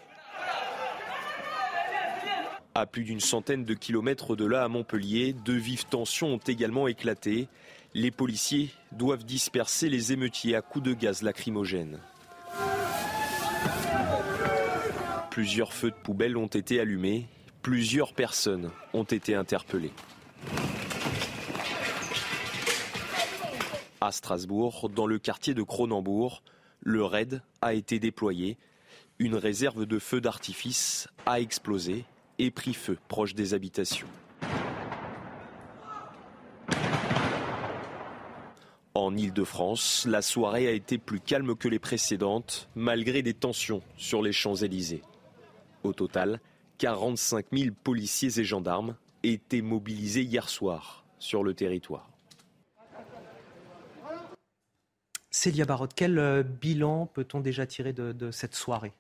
À 2.76 2.88
plus 2.88 3.04
d'une 3.04 3.20
centaine 3.20 3.66
de 3.66 3.74
kilomètres 3.76 4.36
de 4.36 4.46
là, 4.46 4.64
à 4.64 4.68
Montpellier, 4.68 5.34
de 5.34 5.54
vives 5.54 5.86
tensions 5.86 6.34
ont 6.34 6.40
également 6.48 6.88
éclaté. 6.88 7.48
Les 7.94 8.10
policiers 8.10 8.72
doivent 8.92 9.26
disperser 9.26 9.90
les 9.90 10.12
émeutiers 10.12 10.56
à 10.56 10.62
coups 10.62 10.86
de 10.86 10.94
gaz 10.94 11.22
lacrymogène. 11.22 12.00
Plusieurs 15.30 15.74
feux 15.74 15.92
de 15.92 15.96
poubelle 15.96 16.36
ont 16.36 16.48
été 16.48 16.80
allumés. 16.80 17.28
Plusieurs 17.62 18.14
personnes 18.14 18.72
ont 18.94 19.04
été 19.04 19.36
interpellées. 19.36 19.94
À 24.02 24.12
Strasbourg, 24.12 24.90
dans 24.90 25.08
le 25.08 25.20
quartier 25.20 25.54
de 25.54 25.62
Cronenbourg, 25.62 26.42
le 26.84 27.06
raid 27.06 27.42
a 27.62 27.74
été 27.74 28.00
déployé. 28.00 28.58
Une 29.20 29.36
réserve 29.36 29.86
de 29.86 30.00
feux 30.00 30.22
d'artifice 30.22 31.08
a 31.26 31.40
explosé 31.40 32.06
et 32.40 32.52
pris 32.52 32.74
feu 32.74 32.98
proche 33.08 33.36
des 33.36 33.53
habitations. 33.53 34.08
En 38.95 39.16
Île-de-France, 39.16 40.06
la 40.08 40.22
soirée 40.22 40.68
a 40.68 40.72
été 40.72 40.98
plus 40.98 41.20
calme 41.20 41.56
que 41.56 41.68
les 41.68 41.80
précédentes, 41.80 42.70
malgré 42.76 43.22
des 43.22 43.34
tensions 43.34 43.82
sur 43.98 44.22
les 44.22 44.34
Champs-Élysées. 44.34 45.02
Au 45.84 45.94
total, 45.94 46.40
45 46.78 47.48
000 47.52 47.76
policiers 47.84 48.40
et 48.40 48.44
gendarmes 48.44 48.95
étaient 49.24 49.62
mobilisés 49.62 50.22
hier 50.22 50.48
soir 50.48 51.06
sur 51.18 51.44
le 51.44 51.53
territoire. 51.53 52.12
Célia 55.34 55.66
Barotte, 55.66 55.94
quel 55.95 56.20
euh, 56.20 56.44
bilan 56.44 57.08
peut-on 57.08 57.40
déjà 57.42 57.66
tirer 57.66 57.92
de, 57.92 58.30
cette 58.32 58.53
soirée? 58.53 58.94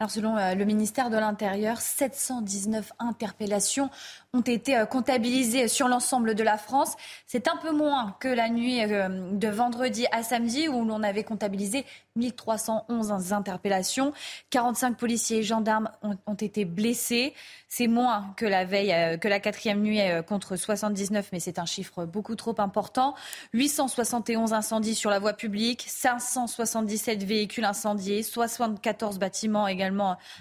Alors 0.00 0.10
selon 0.10 0.36
euh, 0.36 0.54
le 0.54 0.64
ministère 0.64 1.10
de 1.10 1.16
l'Intérieur, 1.16 1.80
719 1.80 2.92
interpellations 2.98 3.90
ont 4.32 4.40
été 4.40 4.76
euh, 4.76 4.86
comptabilisées 4.86 5.68
sur 5.68 5.88
l'ensemble 5.88 6.34
de 6.34 6.42
la 6.42 6.58
France. 6.58 6.94
C'est 7.26 7.48
un 7.48 7.56
peu 7.56 7.70
moins 7.70 8.16
que 8.20 8.28
la 8.28 8.48
nuit 8.48 8.80
de 8.86 9.48
vendredi 9.48 10.06
à 10.12 10.22
samedi 10.22 10.68
où 10.68 10.84
l'on 10.84 11.02
avait 11.02 11.24
comptabilisé 11.24 11.84
1311 12.16 13.32
interpellations. 13.32 14.12
45 14.50 14.96
policiers 14.96 15.38
et 15.38 15.42
gendarmes 15.42 15.90
ont, 16.02 16.34
été 16.34 16.64
blessés. 16.64 17.34
C'est 17.68 17.88
moins 17.88 18.32
que 18.36 18.46
la 18.46 18.64
veille, 18.64 18.92
euh, 18.92 19.16
que 19.16 19.26
la 19.26 19.40
quatrième 19.40 19.80
nuit 19.80 20.00
euh, 20.00 20.22
contre 20.22 20.56
79, 20.56 21.30
mais 21.32 21.40
c'est 21.40 21.58
un 21.58 21.64
chiffre 21.64 22.04
beaucoup 22.04 22.36
trop 22.36 22.54
important. 22.58 23.14
871 23.52 24.52
incendies 24.52 24.94
sur 24.94 25.10
la 25.10 25.18
voie 25.18 25.32
publique, 25.32 25.84
577 25.88 27.24
véhicules 27.24 27.64
incendiés, 27.64 28.22
74 28.22 29.18
bâtiments 29.18 29.66
également 29.66 29.83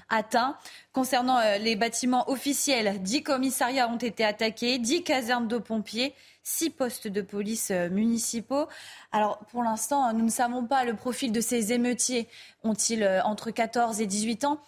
atteints. 0.10 0.58
Concernant 0.92 1.40
euh, 1.40 1.58
les 1.58 1.76
bâtiments 1.76 2.30
officiels, 2.30 3.02
10 3.02 3.24
commissariats 3.24 3.90
ont 3.90 3.98
été 3.98 4.24
attaqués, 4.24 4.78
10 4.78 5.04
casernes 5.04 5.48
de 5.48 5.58
pompiers 5.58 6.14
six 6.46 6.70
postes 6.70 7.08
de 7.08 7.22
police 7.22 7.72
euh, 7.72 7.90
municipaux. 7.90 8.68
Alors 9.14 9.40
pour 9.52 9.64
l'instant, 9.64 10.12
nous 10.12 10.26
ne 10.26 10.30
savons 10.30 10.66
pas 10.66 10.84
le 10.84 10.94
profil 10.94 11.32
de 11.32 11.40
ces 11.40 11.72
émeutiers. 11.72 12.28
Ont-ils 12.66 13.02
euh, 13.02 13.24
entre 13.24 13.50
14 13.50 14.02
et 14.02 14.06
18 14.06 14.44
ans? 14.44 14.60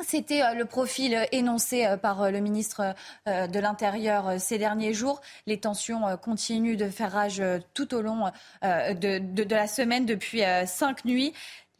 C'était 0.00 0.54
le 0.54 0.64
profil 0.64 1.28
énoncé 1.30 1.86
par 2.00 2.30
le 2.30 2.40
ministre 2.40 2.94
de 3.26 3.60
l'Intérieur 3.60 4.40
ces 4.40 4.56
derniers 4.56 4.94
jours. 4.94 5.20
Les 5.44 5.60
tensions 5.60 6.16
continuent 6.16 6.78
de 6.78 6.88
faire 6.88 7.12
rage 7.12 7.42
tout 7.74 7.94
au 7.94 8.00
long 8.00 8.30
de, 8.62 9.54
la 9.54 9.66
semaine 9.66 10.06
depuis 10.06 10.40
cinq 10.64 11.04
nuits. 11.04 11.34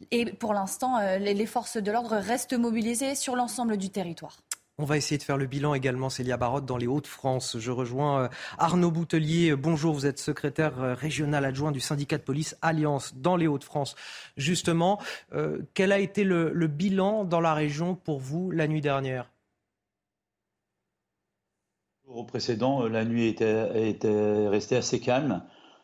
Et 0.09 0.25
pour 0.25 0.53
l'instant, 0.53 0.99
les 1.19 1.45
forces 1.45 1.77
de 1.77 1.91
l'ordre 1.91 2.17
restent 2.17 2.57
mobilisées 2.57 3.15
sur 3.15 3.35
l'ensemble 3.35 3.77
du 3.77 3.89
territoire. 3.89 4.37
On 4.81 4.85
va 4.85 4.97
essayer 4.97 5.19
de 5.19 5.23
faire 5.23 5.37
le 5.37 5.45
bilan 5.45 5.75
également, 5.75 6.09
Célia 6.09 6.37
Barotte, 6.37 6.65
dans 6.65 6.77
les 6.77 6.87
Hauts-de-France. 6.87 7.57
Je 7.59 7.69
rejoins 7.69 8.23
euh, 8.23 8.27
Arnaud 8.57 8.89
Boutelier. 8.89 9.55
Bonjour, 9.55 9.93
vous 9.93 10.07
êtes 10.07 10.17
secrétaire 10.17 10.81
euh, 10.81 10.95
régional 10.95 11.45
adjoint 11.45 11.71
du 11.71 11.79
syndicat 11.79 12.17
de 12.17 12.23
police 12.23 12.57
Alliance 12.63 13.13
dans 13.15 13.35
les 13.35 13.45
Hauts-de-France. 13.45 13.95
Justement, 14.37 14.99
euh, 15.33 15.59
quel 15.75 15.91
a 15.91 15.99
été 15.99 16.23
le, 16.23 16.49
bilan 16.65 17.25
dans 17.25 17.41
la 17.41 17.53
région 17.53 17.93
pour 17.93 18.19
vous 18.19 18.49
la 18.49 18.67
nuit 18.67 18.81
dernière? 18.81 19.29
Au 22.07 22.23
précédent, 22.23 22.87
la 22.87 23.05
nuit 23.05 23.27
était, 23.27 23.87
était, 23.87 24.47
restée 24.47 24.77
assez 24.77 24.99
calme. 24.99 25.43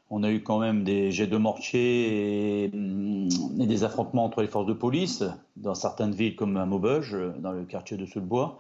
On 0.10 0.24
a 0.24 0.32
eu 0.32 0.42
quand 0.42 0.60
même 0.60 0.84
des 0.84 1.12
jets 1.12 1.28
de 1.28 1.38
mortier 1.38 2.64
et, 2.64 2.68
mm, 2.70 3.30
et, 3.60 3.68
des 3.68 3.84
affrontements 3.84 4.26
entre 4.26 4.42
les 4.42 4.48
forces 4.48 4.66
de 4.66 4.74
police 4.74 5.24
dans 5.56 5.76
certaines 5.76 6.14
villes 6.14 6.36
comme 6.36 6.58
à 6.58 6.66
Maubeuge, 6.66 7.18
dans 7.40 7.52
le 7.52 7.66
quartier 7.66 7.98
de 7.98 8.06
Soulebois. 8.06 8.58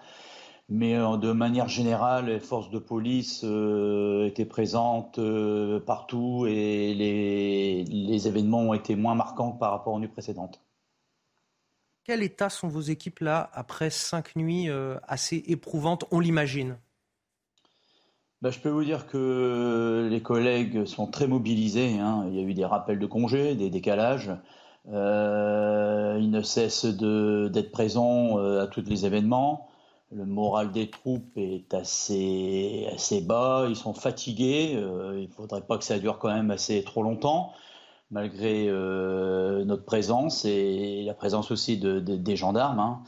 Mais 0.69 0.95
euh, 0.95 1.17
de 1.17 1.31
manière 1.31 1.69
générale, 1.69 2.25
les 2.25 2.39
forces 2.39 2.69
de 2.69 2.79
police 2.79 3.41
euh, 3.45 4.27
étaient 4.27 4.45
présentes 4.45 5.17
euh, 5.17 5.79
partout 5.79 6.45
et 6.47 6.93
les, 6.93 8.27
événements 8.27 8.61
ont 8.61 8.73
été 8.73 8.95
moins 8.95 9.15
marquants 9.15 9.51
par 9.51 9.71
rapport 9.71 9.93
aux 9.93 9.99
nuits 9.99 10.07
précédentes. 10.07 10.61
Quel 12.03 12.23
état 12.23 12.49
sont 12.49 12.67
vos 12.67 12.81
équipes 12.81 13.19
là 13.19 13.49
après 13.53 13.89
cinq 13.89 14.35
nuits 14.35 14.69
assez 15.07 15.43
éprouvantes, 15.47 16.05
on 16.11 16.19
l'imagine 16.19 16.77
bah, 18.41 18.51
je 18.51 18.59
peux 18.59 18.69
vous 18.69 18.83
dire 18.83 19.07
que 19.07 20.07
les 20.09 20.21
collègues 20.21 20.85
sont 20.85 21.07
très 21.07 21.27
mobilisés. 21.27 21.99
Hein. 21.99 22.25
Il 22.29 22.35
y 22.35 22.39
a 22.39 22.43
eu 22.43 22.53
des 22.53 22.65
rappels 22.65 22.99
de 22.99 23.07
congés, 23.07 23.55
des 23.55 23.69
décalages. 23.69 24.31
ils 24.87 24.91
ne 26.31 26.41
cessent 26.41 26.85
d'être 26.85 27.71
présents 27.71 28.37
à 28.37 28.67
tous 28.67 28.83
les 28.87 29.05
événements 29.05 29.67
le 30.11 30.25
moral 30.25 30.71
des 30.71 30.89
troupes 30.89 31.37
est 31.37 31.73
assez, 31.73 32.87
bas, 33.21 33.65
ils 33.67 33.75
sont 33.75 33.93
fatigués, 33.93 34.73
euh, 34.75 35.19
il 35.19 35.27
ne 35.27 35.33
faudrait 35.33 35.61
pas 35.61 35.77
que 35.77 35.83
ça 35.83 35.99
dure 35.99 36.17
quand 36.19 36.33
même 36.33 36.51
assez 36.51 36.83
trop 36.83 37.03
longtemps, 37.03 37.53
malgré 38.09 38.67
euh, 38.69 39.65
notre 39.65 39.83
présence 39.83 40.45
et 40.45 41.03
la 41.05 41.13
présence 41.13 41.51
aussi 41.51 41.77
de, 41.77 41.99
des 41.99 42.35
gendarmes. 42.35 42.79
Hein. 42.79 43.01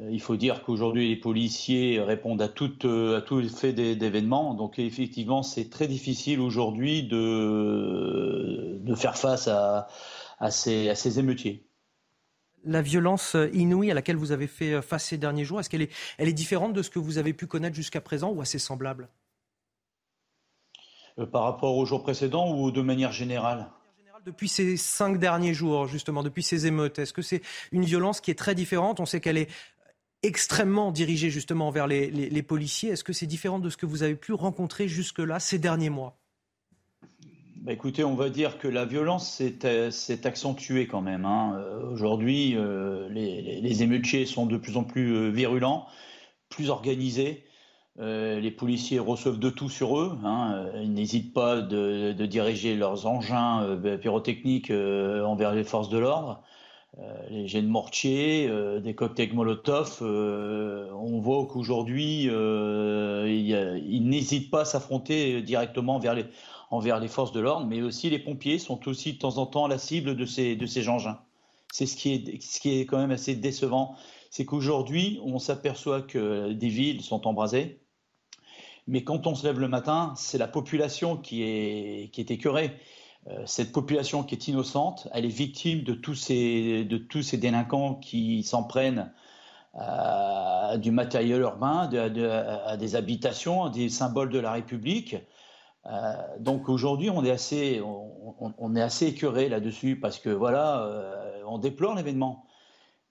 Euh, 0.00 0.10
il 0.10 0.20
faut 0.20 0.36
dire 0.36 0.62
qu'aujourd'hui, 0.62 1.08
les 1.08 1.16
policiers 1.16 2.00
répondent 2.00 2.42
à 2.42 2.48
tout, 2.48 2.72
à 2.86 3.20
tout 3.20 3.46
fait 3.48 3.72
d'événements. 3.72 4.54
Donc, 4.54 4.78
effectivement, 4.78 5.42
c'est 5.42 5.68
très 5.68 5.86
difficile 5.86 6.40
aujourd'hui 6.40 7.02
de, 7.02 8.78
de 8.80 8.94
faire 8.94 9.16
face 9.16 9.48
à, 9.48 9.88
à, 10.38 10.50
ces, 10.50 10.88
à 10.88 10.94
ces 10.94 11.18
émeutiers. 11.18 11.66
La 12.64 12.80
violence 12.80 13.34
euh, 13.34 13.50
inouïe 13.52 13.90
à 13.90 13.94
laquelle 13.94 14.16
vous 14.16 14.30
avez 14.30 14.46
fait 14.46 14.74
euh, 14.74 14.82
face 14.82 15.06
ces 15.06 15.18
derniers 15.18 15.44
jours, 15.44 15.58
est-ce 15.58 15.68
qu'elle 15.68 15.82
est, 15.82 15.92
elle 16.16 16.28
est 16.28 16.32
différente 16.32 16.72
de 16.72 16.82
ce 16.82 16.90
que 16.90 17.00
vous 17.00 17.18
avez 17.18 17.32
pu 17.32 17.46
connaître 17.48 17.74
jusqu'à 17.74 18.00
présent 18.00 18.30
ou 18.30 18.40
assez 18.40 18.60
semblable? 18.60 19.08
Euh, 21.18 21.26
Par 21.26 21.42
rapport 21.42 21.76
aux 21.76 21.84
jours 21.84 22.04
précédents 22.04 22.56
ou 22.56 22.70
de 22.70 22.80
manière 22.80 23.12
générale? 23.12 23.68
Depuis 24.24 24.48
ces 24.48 24.76
cinq 24.76 25.18
derniers 25.18 25.52
jours, 25.52 25.88
justement, 25.88 26.22
depuis 26.22 26.44
ces 26.44 26.68
émeutes 26.68 27.00
Est-ce 27.00 27.12
que 27.12 27.22
c'est 27.22 27.42
une 27.72 27.84
violence 27.84 28.20
qui 28.20 28.30
est 28.30 28.38
très 28.38 28.54
différente? 28.54 29.00
On 29.00 29.06
sait 29.06 29.20
qu'elle 29.20 29.36
est 29.36 29.50
extrêmement 30.22 30.92
dirigée 30.92 31.30
justement 31.30 31.70
vers 31.70 31.86
les 31.86 32.42
policiers. 32.42 32.90
Est-ce 32.90 33.04
que 33.04 33.12
c'est 33.12 33.26
différent 33.26 33.58
de 33.58 33.70
ce 33.70 33.76
que 33.76 33.86
vous 33.86 34.02
avez 34.02 34.16
pu 34.16 34.32
rencontrer 34.32 34.88
jusque-là 34.88 35.40
ces 35.40 35.58
derniers 35.58 35.90
mois? 35.90 36.16
Bah, 37.62 37.72
écoutez, 37.72 38.02
on 38.02 38.16
va 38.16 38.28
dire 38.28 38.58
que 38.58 38.66
la 38.66 38.84
violence 38.84 39.36
s'est 39.36 39.60
euh, 39.66 39.90
accentuée 40.24 40.88
quand 40.88 41.00
même. 41.00 41.24
Hein. 41.24 41.54
Euh, 41.58 41.92
aujourd'hui, 41.92 42.56
euh, 42.56 43.08
les, 43.08 43.60
les, 43.60 43.82
émeutiers 43.84 44.26
sont 44.26 44.46
de 44.46 44.56
plus 44.56 44.76
en 44.76 44.82
plus 44.82 45.30
virulents, 45.30 45.86
plus 46.48 46.70
organisés. 46.70 47.44
les 48.00 48.50
policiers 48.50 48.98
reçoivent 48.98 49.38
de 49.38 49.48
tout 49.48 49.68
sur 49.68 49.96
eux. 50.00 50.18
Hein. 50.24 50.66
Ils 50.82 50.92
n'hésitent 50.92 51.32
pas 51.32 51.60
de, 51.60 52.12
diriger 52.26 52.74
leurs 52.74 53.06
engins 53.06 53.78
pyrotechniques 54.00 54.72
envers 54.72 55.54
les 55.54 55.62
forces 55.62 55.88
de 55.88 55.98
l'ordre. 55.98 56.42
Les 57.30 57.48
jets 57.48 57.62
de 57.62 57.68
mortier, 57.68 58.50
des 58.80 58.94
cocktails 58.94 59.32
Molotov. 59.32 60.02
on 60.02 61.20
voit 61.20 61.46
qu'aujourd'hui, 61.46 62.24
ils 62.24 64.02
n'hésitent 64.04 64.50
pas 64.50 64.62
à 64.62 64.64
s'affronter 64.64 65.42
directement 65.42 66.00
envers 66.70 67.00
les 67.00 67.08
forces 67.08 67.32
de 67.32 67.40
l'ordre, 67.40 67.66
mais 67.66 67.82
aussi 67.82 68.10
les 68.10 68.18
pompiers 68.18 68.58
sont 68.58 68.88
aussi 68.88 69.14
de 69.14 69.18
temps 69.18 69.38
en 69.38 69.46
temps 69.46 69.66
la 69.66 69.78
cible 69.78 70.16
de 70.16 70.26
ces, 70.26 70.88
engins. 70.88 71.18
C'est 71.72 71.86
ce 71.86 71.96
qui 71.96 72.12
est, 72.12 72.42
ce 72.42 72.60
qui 72.60 72.78
est 72.78 72.86
quand 72.86 72.98
même 72.98 73.10
assez 73.10 73.34
décevant. 73.34 73.96
C'est 74.30 74.44
qu'aujourd'hui, 74.44 75.18
on 75.24 75.38
s'aperçoit 75.38 76.02
que 76.02 76.52
des 76.52 76.68
villes 76.68 77.02
sont 77.02 77.26
embrasées, 77.26 77.80
mais 78.86 79.04
quand 79.04 79.26
on 79.26 79.34
se 79.34 79.46
lève 79.46 79.60
le 79.60 79.68
matin, 79.68 80.12
c'est 80.16 80.38
la 80.38 80.48
population 80.48 81.16
qui 81.16 81.42
est, 81.42 82.10
qui 82.12 82.20
est 82.20 82.30
écœurée. 82.30 82.72
Euh, 83.28 83.42
cette 83.46 83.72
population 83.72 84.22
qui 84.24 84.34
est 84.34 84.48
innocente, 84.48 85.08
elle 85.12 85.24
est 85.24 85.28
victime 85.28 85.82
de 85.82 85.94
tous 85.94 86.14
ces, 86.14 86.84
délinquants 87.34 87.94
qui 87.94 88.42
s'en 88.42 88.64
prennent 88.64 89.12
du 90.78 90.90
matériel 90.90 91.40
urbain, 91.40 91.88
à 92.66 92.76
des 92.76 92.94
habitations, 92.94 93.64
à 93.64 93.70
des 93.70 93.88
symboles 93.88 94.28
de 94.28 94.38
la 94.38 94.52
République. 94.52 95.16
Euh, 95.86 96.12
donc 96.38 96.68
aujourd'hui, 96.68 97.10
on 97.10 97.24
est 97.24 97.30
assez, 97.30 97.82
on, 97.82 98.76
assez 98.76 99.06
écœuré 99.06 99.48
là-dessus 99.48 99.98
parce 99.98 100.18
que 100.18 100.30
voilà, 100.30 100.82
euh, 100.82 101.42
on 101.46 101.58
déplore 101.58 101.94
l'événement. 101.94 102.46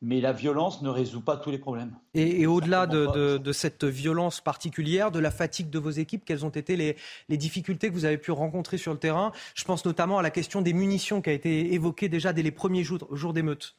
Mais 0.02 0.20
la 0.20 0.34
violence 0.34 0.82
ne 0.82 0.90
résout 0.90 1.22
pas 1.22 1.38
tous 1.38 1.52
les 1.52 1.60
problèmes. 1.60 1.96
Et, 2.16 2.48
au-delà 2.48 2.88
de, 2.88 3.52
cette 3.52 3.84
violence 3.84 4.42
particulière, 4.42 5.12
de 5.12 5.20
la 5.20 5.30
fatigue 5.30 5.70
de 5.70 5.78
vos 5.78 5.92
équipes, 5.92 6.26
quelles 6.26 6.44
ont 6.46 6.50
été 6.50 6.76
les, 6.76 6.96
les, 7.30 7.38
difficultés 7.38 7.90
que 7.90 7.94
vous 7.94 8.06
avez 8.06 8.18
pu 8.18 8.32
rencontrer 8.32 8.78
sur 8.78 8.94
le 8.94 8.98
terrain? 8.98 9.32
Je 9.54 9.64
pense 9.64 9.86
notamment 9.86 10.18
à 10.18 10.24
la 10.24 10.32
question 10.32 10.62
des 10.62 10.74
munitions 10.74 11.22
qui 11.22 11.30
a 11.30 11.34
été 11.34 11.74
évoquée 11.74 12.10
déjà 12.10 12.34
dès 12.34 12.42
les 12.42 12.52
premiers 12.52 12.84
jours, 12.84 13.16
jours 13.16 13.34
d'émeute. 13.34 13.76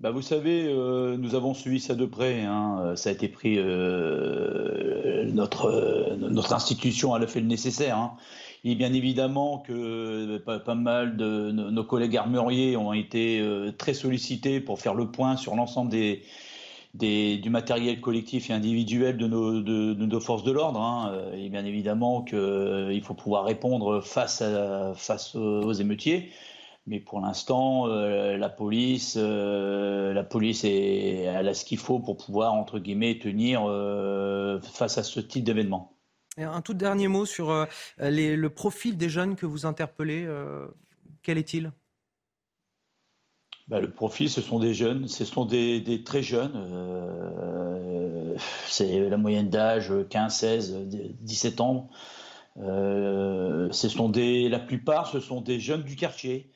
Bah, 0.00 0.10
vous 0.10 0.22
savez, 0.22 0.64
euh, 0.66 1.18
nous 1.18 1.34
avons 1.34 1.52
suivi 1.52 1.78
ça 1.78 1.94
de 1.94 2.06
près. 2.06 2.40
Hein. 2.40 2.94
Ça 2.96 3.10
a 3.10 3.12
été 3.12 3.28
pris. 3.28 3.56
Euh, 3.58 5.24
notre, 5.26 6.16
notre 6.16 6.54
institution 6.54 7.12
a 7.12 7.26
fait 7.26 7.40
le 7.40 7.46
nécessaire. 7.46 7.98
Hein. 7.98 8.16
Et 8.64 8.74
bien 8.74 8.92
évidemment 8.92 9.58
que 9.58 10.38
pas, 10.38 10.74
mal 10.74 11.16
de 11.16 11.50
nos 11.50 11.84
collègues 11.84 12.16
armuriers 12.16 12.76
ont 12.76 12.92
été 12.92 13.40
euh, 13.40 13.72
très 13.72 13.94
sollicités 13.94 14.60
pour 14.60 14.80
faire 14.80 14.94
le 14.94 15.10
point 15.10 15.36
sur 15.36 15.56
l'ensemble 15.56 15.90
des, 15.90 16.22
du 16.94 17.50
matériel 17.50 18.00
collectif 18.00 18.50
et 18.50 18.52
individuel 18.52 19.16
de 19.16 19.26
nos, 19.26 19.60
de, 19.60 20.18
forces 20.18 20.44
de 20.44 20.52
l'ordre. 20.52 20.80
Hein. 20.80 21.12
Et 21.34 21.48
bien 21.48 21.64
évidemment 21.64 22.22
qu'il 22.22 23.02
faut 23.02 23.14
pouvoir 23.14 23.44
répondre 23.44 24.00
face, 24.00 24.42
face 24.94 25.34
aux 25.34 25.72
émeutiers. 25.72 26.30
Mais 26.86 26.98
pour 26.98 27.20
l'instant, 27.20 27.86
euh, 27.88 28.36
la 28.36 28.48
police, 28.48 29.14
euh, 29.16 30.12
la 30.12 30.24
police 30.24 30.64
a 30.64 31.54
ce 31.54 31.64
qu'il 31.64 31.78
faut 31.78 32.00
pour 32.00 32.16
pouvoir 32.16 32.54
entre 32.54 32.78
guillemets 32.78 33.18
tenir 33.18 33.62
euh, 33.66 34.60
face 34.60 34.98
à 34.98 35.02
ce 35.02 35.20
type 35.20 35.44
d'événement. 35.44 35.92
Un 36.42 36.60
tout 36.62 36.74
dernier 36.74 37.08
mot 37.08 37.26
sur 37.26 37.66
le 37.98 38.48
profil 38.48 38.96
des 38.96 39.08
jeunes 39.08 39.36
que 39.36 39.46
vous 39.46 39.66
interpellez. 39.66 40.28
quel 41.22 41.38
est-il? 41.38 41.72
Bah, 43.68 43.80
le 43.80 43.90
profil, 43.90 44.28
ce 44.28 44.40
sont 44.40 44.58
des 44.58 44.74
jeunes, 44.74 45.06
ce 45.06 45.24
sont 45.24 45.44
des, 45.44 46.02
très 46.04 46.22
jeunes. 46.22 46.52
c'est 48.66 49.08
la 49.08 49.16
moyenne 49.16 49.48
d'âge 49.50 49.92
15, 50.08 50.34
16, 50.34 50.74
17 51.20 51.60
ans. 51.60 51.90
ce 52.56 53.88
sont 53.88 54.10
la 54.14 54.58
plupart, 54.58 55.08
ce 55.08 55.20
sont 55.20 55.40
des 55.40 55.60
jeunes 55.60 55.82
du 55.82 55.96
quartier 55.96 56.50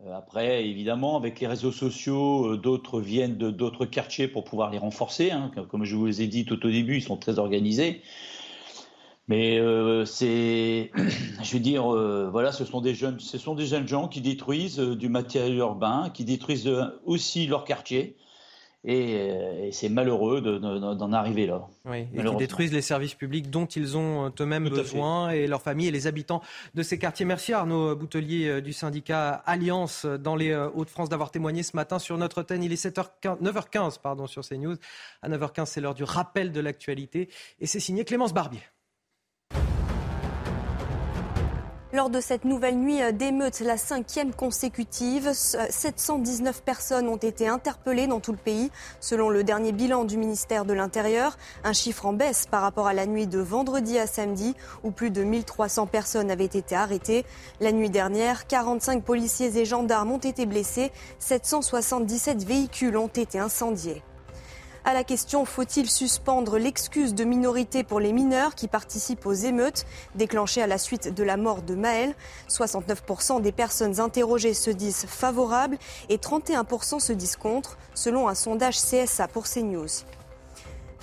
euh, 0.00 0.12
après, 0.16 0.66
évidemment, 0.66 1.16
avec 1.16 1.40
les 1.40 1.46
réseaux 1.46 1.72
sociaux, 1.72 2.52
euh, 2.52 2.56
d'autres 2.56 3.00
viennent 3.00 3.36
de 3.36 3.50
d'autres 3.50 3.86
quartiers 3.86 4.28
pour 4.28 4.44
pouvoir 4.44 4.70
les 4.70 4.78
renforcer. 4.78 5.30
Hein. 5.30 5.52
Comme 5.68 5.84
je 5.84 5.96
vous 5.96 6.20
ai 6.20 6.26
dit 6.26 6.44
tout 6.44 6.64
au 6.66 6.70
début, 6.70 6.96
ils 6.96 7.02
sont 7.02 7.16
très 7.16 7.38
organisés. 7.38 8.02
Mais 9.28 9.58
euh, 9.58 10.04
c'est, 10.04 10.90
je 11.42 11.52
veux 11.52 11.60
dire, 11.60 11.84
voilà, 12.30 12.52
ce 12.52 12.64
sont 12.64 12.80
des 12.80 12.94
jeunes, 12.94 13.20
ce 13.20 13.38
sont 13.38 13.54
des 13.54 13.66
jeunes 13.66 13.88
gens 13.88 14.08
qui 14.08 14.20
détruisent 14.20 14.78
du 14.78 15.08
matériel 15.08 15.56
urbain, 15.56 16.10
qui 16.12 16.24
détruisent 16.24 16.70
aussi 17.04 17.46
leur 17.46 17.64
quartier. 17.64 18.16
Et, 18.86 19.70
c'est 19.72 19.88
malheureux 19.88 20.42
d'en 20.42 21.12
arriver 21.12 21.46
là. 21.46 21.66
Oui, 21.86 22.06
et 22.14 22.22
qui 22.22 22.36
détruisent 22.36 22.72
les 22.72 22.82
services 22.82 23.14
publics 23.14 23.50
dont 23.50 23.64
ils 23.64 23.96
ont 23.96 24.30
eux-mêmes 24.38 24.68
besoin 24.68 25.30
et 25.30 25.46
leurs 25.46 25.62
familles 25.62 25.88
et 25.88 25.90
les 25.90 26.06
habitants 26.06 26.42
de 26.74 26.82
ces 26.82 26.98
quartiers. 26.98 27.24
Merci 27.24 27.54
Arnaud 27.54 27.96
Boutelier 27.96 28.48
euh, 28.48 28.60
du 28.60 28.74
syndicat 28.74 29.42
Alliance 29.46 30.04
dans 30.04 30.36
les 30.36 30.50
euh, 30.50 30.68
Hauts-de-France 30.74 31.08
d'avoir 31.08 31.30
témoigné 31.30 31.62
ce 31.62 31.74
matin 31.74 31.98
sur 31.98 32.18
notre 32.18 32.42
thème. 32.42 32.62
Il 32.62 32.72
est 32.72 32.84
7h15, 32.84 33.40
9h15 33.42 34.00
pardon, 34.02 34.26
sur 34.26 34.46
CNews. 34.46 34.76
À 35.22 35.30
9h15, 35.30 35.64
c'est 35.64 35.80
l'heure 35.80 35.94
du 35.94 36.04
rappel 36.04 36.52
de 36.52 36.60
l'actualité 36.60 37.30
et 37.60 37.66
c'est 37.66 37.80
signé 37.80 38.04
Clémence 38.04 38.34
Barbier. 38.34 38.60
Lors 41.94 42.10
de 42.10 42.20
cette 42.20 42.44
nouvelle 42.44 42.76
nuit 42.76 42.98
d'émeutes, 43.12 43.60
la 43.60 43.76
cinquième 43.76 44.34
consécutive, 44.34 45.32
719 45.32 46.56
euh, 46.56 46.60
personnes 46.64 47.08
ont 47.08 47.16
été 47.16 47.46
interpellées 47.46 48.08
dans 48.08 48.18
tout 48.18 48.32
le 48.32 48.36
pays, 48.36 48.72
selon 48.98 49.28
le 49.30 49.44
dernier 49.44 49.70
bilan 49.70 50.02
du 50.02 50.16
ministère 50.16 50.64
de 50.64 50.72
l'Intérieur. 50.72 51.38
Un 51.62 51.72
chiffre 51.72 52.04
en 52.06 52.12
baisse 52.12 52.46
par 52.50 52.62
rapport 52.62 52.88
à 52.88 52.94
la 52.94 53.06
nuit 53.06 53.28
de 53.28 53.38
vendredi 53.38 53.96
à 53.96 54.08
samedi, 54.08 54.56
où 54.82 54.90
plus 54.90 55.12
de 55.12 55.22
1300 55.22 55.86
personnes 55.86 56.32
avaient 56.32 56.46
été 56.46 56.74
arrêtées. 56.74 57.24
La 57.60 57.70
nuit 57.70 57.90
dernière, 57.90 58.48
45 58.48 59.04
policiers 59.04 59.56
et 59.56 59.64
gendarmes 59.64 60.10
ont 60.10 60.18
été 60.18 60.46
blessés, 60.46 60.90
777 61.20 62.42
véhicules 62.42 62.96
ont 62.96 63.06
été 63.06 63.38
incendiés. 63.38 64.02
À 64.86 64.92
la 64.92 65.02
question 65.02 65.46
faut-il 65.46 65.88
suspendre 65.88 66.58
l'excuse 66.58 67.14
de 67.14 67.24
minorité 67.24 67.84
pour 67.84 68.00
les 68.00 68.12
mineurs 68.12 68.54
qui 68.54 68.68
participent 68.68 69.24
aux 69.24 69.32
émeutes 69.32 69.86
déclenchées 70.14 70.60
à 70.60 70.66
la 70.66 70.76
suite 70.76 71.14
de 71.14 71.24
la 71.24 71.38
mort 71.38 71.62
de 71.62 71.74
Maël? 71.74 72.14
69% 72.50 73.40
des 73.40 73.50
personnes 73.50 73.98
interrogées 73.98 74.52
se 74.52 74.70
disent 74.70 75.06
favorables 75.06 75.78
et 76.10 76.18
31% 76.18 77.00
se 77.00 77.14
disent 77.14 77.36
contre, 77.36 77.78
selon 77.94 78.28
un 78.28 78.34
sondage 78.34 78.76
CSA 78.76 79.26
pour 79.26 79.44
CNews. 79.44 80.04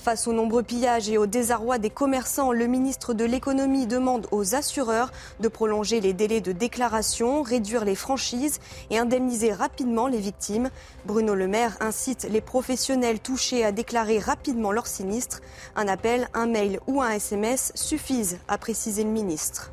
Face 0.01 0.25
aux 0.25 0.33
nombreux 0.33 0.63
pillages 0.63 1.11
et 1.11 1.19
au 1.19 1.27
désarroi 1.27 1.77
des 1.77 1.91
commerçants, 1.91 2.51
le 2.51 2.65
ministre 2.65 3.13
de 3.13 3.23
l'économie 3.23 3.85
demande 3.85 4.25
aux 4.31 4.55
assureurs 4.55 5.11
de 5.41 5.47
prolonger 5.47 6.01
les 6.01 6.13
délais 6.13 6.41
de 6.41 6.53
déclaration, 6.53 7.43
réduire 7.43 7.85
les 7.85 7.93
franchises 7.93 8.59
et 8.89 8.97
indemniser 8.97 9.53
rapidement 9.53 10.07
les 10.07 10.17
victimes. 10.17 10.71
Bruno 11.05 11.35
Le 11.35 11.47
Maire 11.47 11.77
incite 11.81 12.27
les 12.31 12.41
professionnels 12.41 13.19
touchés 13.19 13.63
à 13.63 13.71
déclarer 13.71 14.17
rapidement 14.17 14.71
leur 14.71 14.87
sinistre. 14.87 15.41
Un 15.75 15.87
appel, 15.87 16.29
un 16.33 16.47
mail 16.47 16.79
ou 16.87 17.03
un 17.03 17.11
SMS 17.11 17.71
suffisent, 17.75 18.39
a 18.47 18.57
précisé 18.57 19.03
le 19.03 19.11
ministre. 19.11 19.71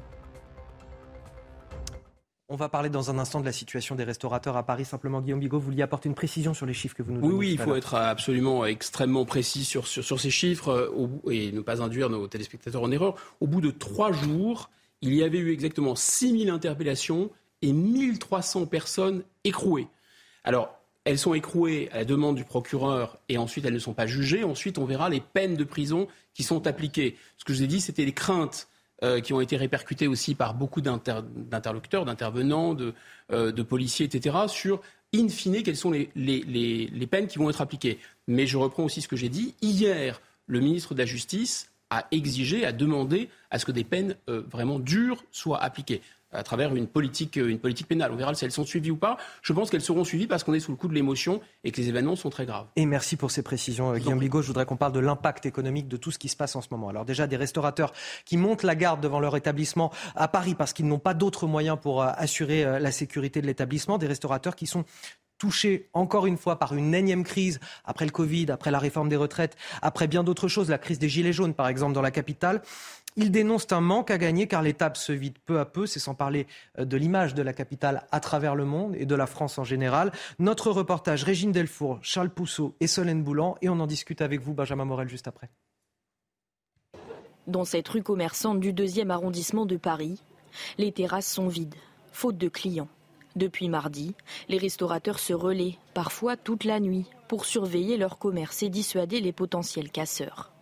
On 2.51 2.57
va 2.57 2.71
parler 2.71 2.89
dans 2.89 3.11
un 3.11 3.19
instant 3.19 3.41
de 3.41 3.45
la 3.45 3.53
situation 3.53 3.95
des 3.95 4.05
restaurateurs 4.05 4.57
à 4.57 4.63
Paris. 4.63 4.87
Simplement, 4.87 5.21
Guillaume 5.21 5.41
Bigot, 5.41 5.59
vous 5.59 5.67
vouliez 5.67 5.83
apporter 5.83 6.09
une 6.09 6.15
précision 6.15 6.55
sur 6.55 6.65
les 6.65 6.73
chiffres 6.73 6.97
que 6.97 7.03
vous 7.03 7.13
nous 7.13 7.21
donnez. 7.21 7.35
Oui, 7.35 7.39
oui, 7.39 7.53
il 7.53 7.59
faut 7.59 7.75
être 7.75 7.95
absolument 7.95 8.65
extrêmement 8.65 9.27
précis 9.27 9.67
sur, 9.67 9.87
sur, 9.87 10.19
ces 10.19 10.31
chiffres 10.31 10.71
euh, 10.71 11.31
et 11.31 11.53
ne 11.53 11.61
pas 11.61 11.83
induire 11.83 12.09
nos 12.09 12.27
téléspectateurs 12.27 12.83
en 12.83 12.91
erreur. 12.91 13.17
Au 13.41 13.47
bout 13.47 13.61
de 13.61 13.71
trois 13.71 14.13
jours, 14.13 14.71
il 15.03 15.15
y 15.15 15.23
avait 15.23 15.37
eu 15.37 15.53
exactement 15.53 15.95
6000 15.95 16.49
interpellations 16.49 17.31
et 17.61 17.75
1300 17.75 18.65
personnes 18.65 19.25
écrouées. 19.45 19.89
Alors, 20.43 20.75
elles 21.05 21.19
sont 21.19 21.35
écrouées 21.35 21.91
à 21.93 21.99
la 21.99 22.05
demande 22.07 22.37
du 22.37 22.45
procureur 22.45 23.19
et 23.29 23.37
ensuite 23.37 23.67
elles 23.67 23.75
ne 23.75 23.79
sont 23.79 23.93
pas 23.93 24.07
jugées. 24.07 24.43
Ensuite, 24.43 24.79
on 24.79 24.87
verra 24.87 25.11
les 25.11 25.21
peines 25.21 25.57
de 25.57 25.65
prison 25.65 26.09
qui 26.33 26.45
sont 26.45 26.67
appliquées. 26.67 27.19
Ce 27.37 27.45
que 27.45 27.53
je 27.53 27.59
vous 27.59 27.65
ai 27.65 27.67
dit, 27.67 27.83
c'était 27.83 28.07
les 28.07 28.13
craintes 28.13 28.69
euh, 29.05 29.21
qui 29.21 29.33
ont 29.33 29.41
été 29.41 29.57
répercutés 29.57 30.09
aussi 30.09 30.35
par 30.35 30.55
beaucoup 30.55 30.81
d'interlocuteurs, 30.81 32.05
d'intervenants, 32.05 32.77
euh, 33.31 33.53
de, 33.53 33.63
policiers, 33.63 34.07
etc., 34.07 34.37
sur, 34.49 34.81
in 35.15 35.29
fine, 35.29 35.63
quelles 35.63 35.77
sont 35.77 35.93
les, 35.93 37.07
peines 37.09 37.29
qui 37.29 37.39
vont 37.39 37.49
être 37.49 37.61
appliquées. 37.61 38.01
Mais 38.27 38.49
je 38.49 38.57
reprends 38.57 38.83
aussi 38.83 39.01
ce 39.01 39.07
que 39.07 39.15
j'ai 39.15 39.29
dit. 39.29 39.55
Hier, 39.63 40.21
le 40.49 40.59
ministre 40.59 40.95
de 40.95 40.99
la 40.99 41.07
Justice 41.07 41.71
a 41.91 42.07
exigé, 42.11 42.67
a 42.67 42.73
demandé 42.73 43.29
à 43.53 43.61
ce 43.61 43.67
que 43.67 43.71
des 43.73 43.85
peines 43.85 44.17
euh, 44.29 44.43
vraiment 44.51 44.81
dures 44.81 45.23
soient 45.31 45.63
appliquées 45.63 46.03
à 46.33 46.43
travers 46.43 46.75
une 46.75 46.87
politique, 46.87 47.39
euh, 47.39 47.49
une 47.49 47.59
politique 47.59 47.89
pénale. 47.89 48.13
On 48.13 48.17
verra 48.17 48.35
si 48.35 48.45
elles 48.45 48.53
sont 48.53 48.65
suivies 48.65 48.91
ou 48.91 48.97
pas. 48.97 49.17
Je 49.43 49.53
pense 49.53 49.71
qu'elles 49.71 49.83
seront 49.83 50.05
suivies 50.05 50.27
parce 50.27 50.45
qu'on 50.45 50.55
est 50.55 50.61
sous 50.61 50.71
le 50.71 50.77
coup 50.77 50.89
de 50.89 50.95
l'émotion 50.95 51.41
et 51.65 51.71
que 51.71 51.81
les 51.81 51.89
événements 51.89 52.17
sont 52.17 52.31
très 52.31 52.47
graves. 52.47 52.67
Et 52.77 52.87
merci 52.87 53.17
pour 53.17 53.31
ces 53.31 53.43
précisions, 53.43 53.93
euh, 53.93 53.99
Guillaume 53.99 54.19
Bigot. 54.19 54.43
Je 54.43 54.49
voudrais 54.49 54.67
qu'on 54.67 54.77
parle 54.77 54.93
de 54.93 55.01
l'impact 55.01 55.47
économique 55.47 55.89
de 55.89 55.97
tout 55.97 56.11
ce 56.11 56.19
qui 56.19 56.29
se 56.29 56.37
passe 56.37 56.57
en 56.57 56.63
ce 56.63 56.69
moment. 56.71 56.89
Alors 56.89 57.05
déjà, 57.05 57.27
des 57.27 57.37
restaurateurs 57.37 57.93
qui 58.25 58.37
montent 58.37 58.63
la 58.63 58.75
garde 58.75 59.01
devant 59.01 59.21
leur 59.21 59.37
établissement 59.37 59.93
à 60.15 60.29
Paris 60.29 60.55
parce 60.55 60.73
qu'ils 60.73 60.87
n'ont 60.87 60.99
pas 60.99 61.15
d'autres 61.15 61.47
moyens 61.47 61.79
pour 61.81 62.03
euh, 62.03 62.11
assurer 62.15 62.81
la 62.81 62.93
sécurité 62.93 63.41
de 63.41 63.47
l'établissement. 63.47 63.99
Des 63.99 64.07
restaurateurs 64.07 64.57
qui 64.57 64.67
sont 64.67 64.85
touchés 65.39 65.89
encore 65.93 66.27
une 66.27 66.37
fois 66.37 66.59
par 66.59 66.75
une 66.75 66.95
énième 66.95 67.25
crise 67.25 67.61
après 67.85 68.05
le 68.05 68.11
Covid, 68.11 68.51
après 68.51 68.71
la 68.71 68.79
réforme 68.79 69.09
des 69.09 69.17
retraites, 69.17 69.57
après 69.81 70.09
bien 70.09 70.25
d'autres 70.25 70.49
choses, 70.49 70.69
la 70.69 70.79
crise 70.79 70.99
des 70.99 71.09
Gilets 71.09 71.33
jaunes 71.33 71.55
par 71.55 71.69
exemple 71.69 71.95
dans 71.95 72.03
la 72.03 72.11
capitale. 72.11 72.61
Ils 73.21 73.33
dénoncent 73.33 73.73
un 73.73 73.81
manque 73.81 74.13
à 74.13 74.17
gagner 74.17 74.47
car 74.47 74.63
l'étape 74.63 74.97
se 74.97 75.11
vide 75.11 75.41
peu 75.45 75.59
à 75.59 75.65
peu, 75.65 75.87
c'est 75.87 75.99
sans 75.99 76.15
parler 76.15 76.47
euh, 76.79 76.85
de 76.85 76.97
l'image 76.97 77.35
de 77.35 77.43
la 77.43 77.53
capitale 77.53 78.07
à 78.13 78.21
travers 78.21 78.55
le 78.55 78.65
monde 78.65 78.95
et 78.97 79.07
de 79.07 79.15
la 79.17 79.27
France 79.27 79.59
en 79.59 79.65
général. 79.65 80.13
Notre 80.39 80.71
reportage, 80.71 81.25
Régine 81.25 81.51
Delfour, 81.51 81.99
Charles 82.01 82.31
Pousseau 82.31 82.77
et 82.79 82.87
Solène 82.87 83.25
Boulan, 83.25 83.57
et 83.61 83.69
on 83.69 83.81
en 83.81 83.89
discute 83.89 84.23
avec 84.23 84.41
vous, 84.41 84.55
Benjamin 84.55 84.85
Morel, 84.85 85.09
juste 85.09 85.27
après. 85.27 85.51
Dans 87.49 87.65
cette 87.65 87.89
rue 87.89 88.05
commerçante 88.05 88.61
du 88.61 88.73
deuxième 88.73 89.11
arrondissement 89.11 89.67
de 89.67 89.77
Paris, 89.77 90.23
les 90.79 90.93
terrasses 90.93 91.27
sont 91.27 91.49
vides, 91.49 91.75
faute 92.13 92.39
de 92.39 92.49
clients. 92.49 92.89
Depuis 93.35 93.69
mardi, 93.69 94.15
les 94.49 94.59
restaurateurs 94.59 95.19
se 95.19 95.33
relaient, 95.33 95.77
parfois 95.93 96.37
toute 96.37 96.63
la 96.63 96.79
nuit, 96.79 97.07
pour 97.27 97.47
surveiller 97.47 97.97
leur 97.97 98.19
commerce 98.19 98.63
et 98.63 98.69
dissuader 98.69 99.19
les 99.21 99.33
potentiels 99.33 99.91
casseurs. 99.91 100.53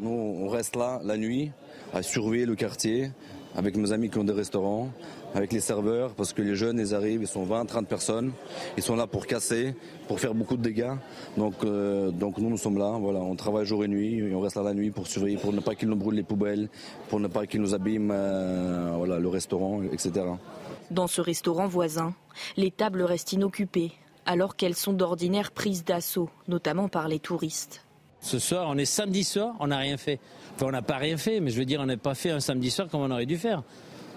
Nous, 0.00 0.10
on 0.10 0.48
reste 0.48 0.74
là 0.74 1.00
la 1.04 1.16
nuit 1.16 1.52
à 1.92 2.02
surveiller 2.02 2.46
le 2.46 2.54
quartier 2.54 3.10
avec 3.56 3.76
mes 3.76 3.92
amis 3.92 4.10
qui 4.10 4.18
ont 4.18 4.24
des 4.24 4.32
restaurants, 4.32 4.90
avec 5.34 5.52
les 5.52 5.60
serveurs, 5.60 6.14
parce 6.14 6.32
que 6.32 6.42
les 6.42 6.54
jeunes, 6.54 6.78
ils 6.78 6.94
arrivent, 6.94 7.22
ils 7.22 7.28
sont 7.28 7.44
20, 7.44 7.66
30 7.66 7.86
personnes, 7.86 8.32
ils 8.76 8.82
sont 8.82 8.96
là 8.96 9.06
pour 9.06 9.26
casser, 9.26 9.74
pour 10.08 10.20
faire 10.20 10.34
beaucoup 10.34 10.56
de 10.56 10.62
dégâts. 10.62 10.92
Donc, 11.36 11.54
euh, 11.64 12.10
donc 12.10 12.38
nous, 12.38 12.50
nous 12.50 12.56
sommes 12.56 12.78
là, 12.78 12.96
voilà, 12.98 13.20
on 13.20 13.34
travaille 13.36 13.66
jour 13.66 13.84
et 13.84 13.88
nuit, 13.88 14.18
et 14.18 14.34
on 14.34 14.40
reste 14.40 14.56
là 14.56 14.62
la 14.62 14.74
nuit 14.74 14.90
pour 14.90 15.06
surveiller, 15.06 15.36
pour 15.36 15.52
ne 15.52 15.60
pas 15.60 15.74
qu'ils 15.74 15.88
nous 15.88 15.96
brûlent 15.96 16.16
les 16.16 16.22
poubelles, 16.22 16.68
pour 17.08 17.20
ne 17.20 17.28
pas 17.28 17.46
qu'ils 17.46 17.60
nous 17.60 17.74
abîment 17.74 18.12
euh, 18.12 18.94
voilà, 18.96 19.18
le 19.18 19.28
restaurant, 19.28 19.82
etc. 19.82 20.26
Dans 20.90 21.06
ce 21.06 21.20
restaurant 21.20 21.66
voisin, 21.66 22.14
les 22.56 22.70
tables 22.70 23.02
restent 23.02 23.32
inoccupées, 23.32 23.92
alors 24.26 24.56
qu'elles 24.56 24.76
sont 24.76 24.92
d'ordinaire 24.92 25.50
prises 25.50 25.84
d'assaut, 25.84 26.30
notamment 26.48 26.88
par 26.88 27.08
les 27.08 27.18
touristes. 27.18 27.84
Ce 28.20 28.38
soir, 28.38 28.66
on 28.68 28.76
est 28.76 28.84
samedi 28.84 29.24
soir, 29.24 29.54
on 29.60 29.68
n'a 29.68 29.78
rien 29.78 29.96
fait. 29.96 30.20
On 30.62 30.70
n'a 30.70 30.82
pas 30.82 30.96
rien 30.96 31.16
fait, 31.16 31.40
mais 31.40 31.50
je 31.50 31.58
veux 31.58 31.64
dire, 31.64 31.80
on 31.80 31.86
n'a 31.86 31.96
pas 31.96 32.14
fait 32.14 32.30
un 32.30 32.40
samedi 32.40 32.70
soir 32.70 32.88
comme 32.88 33.00
on 33.00 33.10
aurait 33.10 33.26
dû 33.26 33.38
faire. 33.38 33.62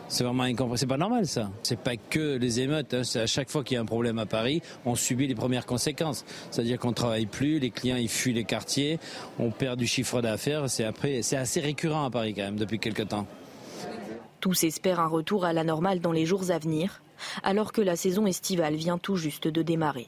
C'est 0.09 0.23
vraiment 0.23 0.43
incompréhensible. 0.43 0.77
C'est 0.80 0.88
pas 0.88 0.97
normal, 0.97 1.25
ça. 1.25 1.49
C'est 1.63 1.80
pas 1.80 1.95
que 1.95 2.38
les 2.38 2.59
émeutes. 2.59 2.93
Hein. 2.93 3.01
À 3.15 3.25
chaque 3.25 3.49
fois 3.49 3.63
qu'il 3.63 3.75
y 3.75 3.77
a 3.77 3.81
un 3.81 3.85
problème 3.85 4.19
à 4.19 4.25
Paris, 4.25 4.61
on 4.85 4.95
subit 4.95 5.27
les 5.27 5.35
premières 5.35 5.65
conséquences. 5.65 6.25
C'est-à-dire 6.51 6.77
qu'on 6.77 6.93
travaille 6.93 7.25
plus, 7.25 7.59
les 7.59 7.72
clients 7.72 7.95
ils 7.95 8.09
fuient 8.09 8.33
les 8.33 8.43
quartiers, 8.43 8.99
on 9.39 9.49
perd 9.49 9.80
du 9.80 9.88
chiffre 9.88 10.22
d'affaires. 10.22 10.69
C'est 10.69 10.88
c'est 11.22 11.38
assez 11.38 11.61
récurrent 11.61 12.05
à 12.05 12.09
Paris 12.11 12.33
quand 12.33 12.43
même 12.43 12.57
depuis 12.57 12.80
quelques 12.80 13.07
temps. 13.07 13.25
Tous 14.39 14.63
espèrent 14.65 14.99
un 14.99 15.07
retour 15.07 15.45
à 15.45 15.53
la 15.53 15.63
normale 15.63 15.99
dans 15.99 16.11
les 16.11 16.25
jours 16.25 16.51
à 16.51 16.59
venir, 16.59 17.01
alors 17.43 17.72
que 17.72 17.81
la 17.81 17.95
saison 17.95 18.27
estivale 18.27 18.75
vient 18.75 18.97
tout 18.97 19.15
juste 19.15 19.47
de 19.47 19.61
démarrer. 19.61 20.07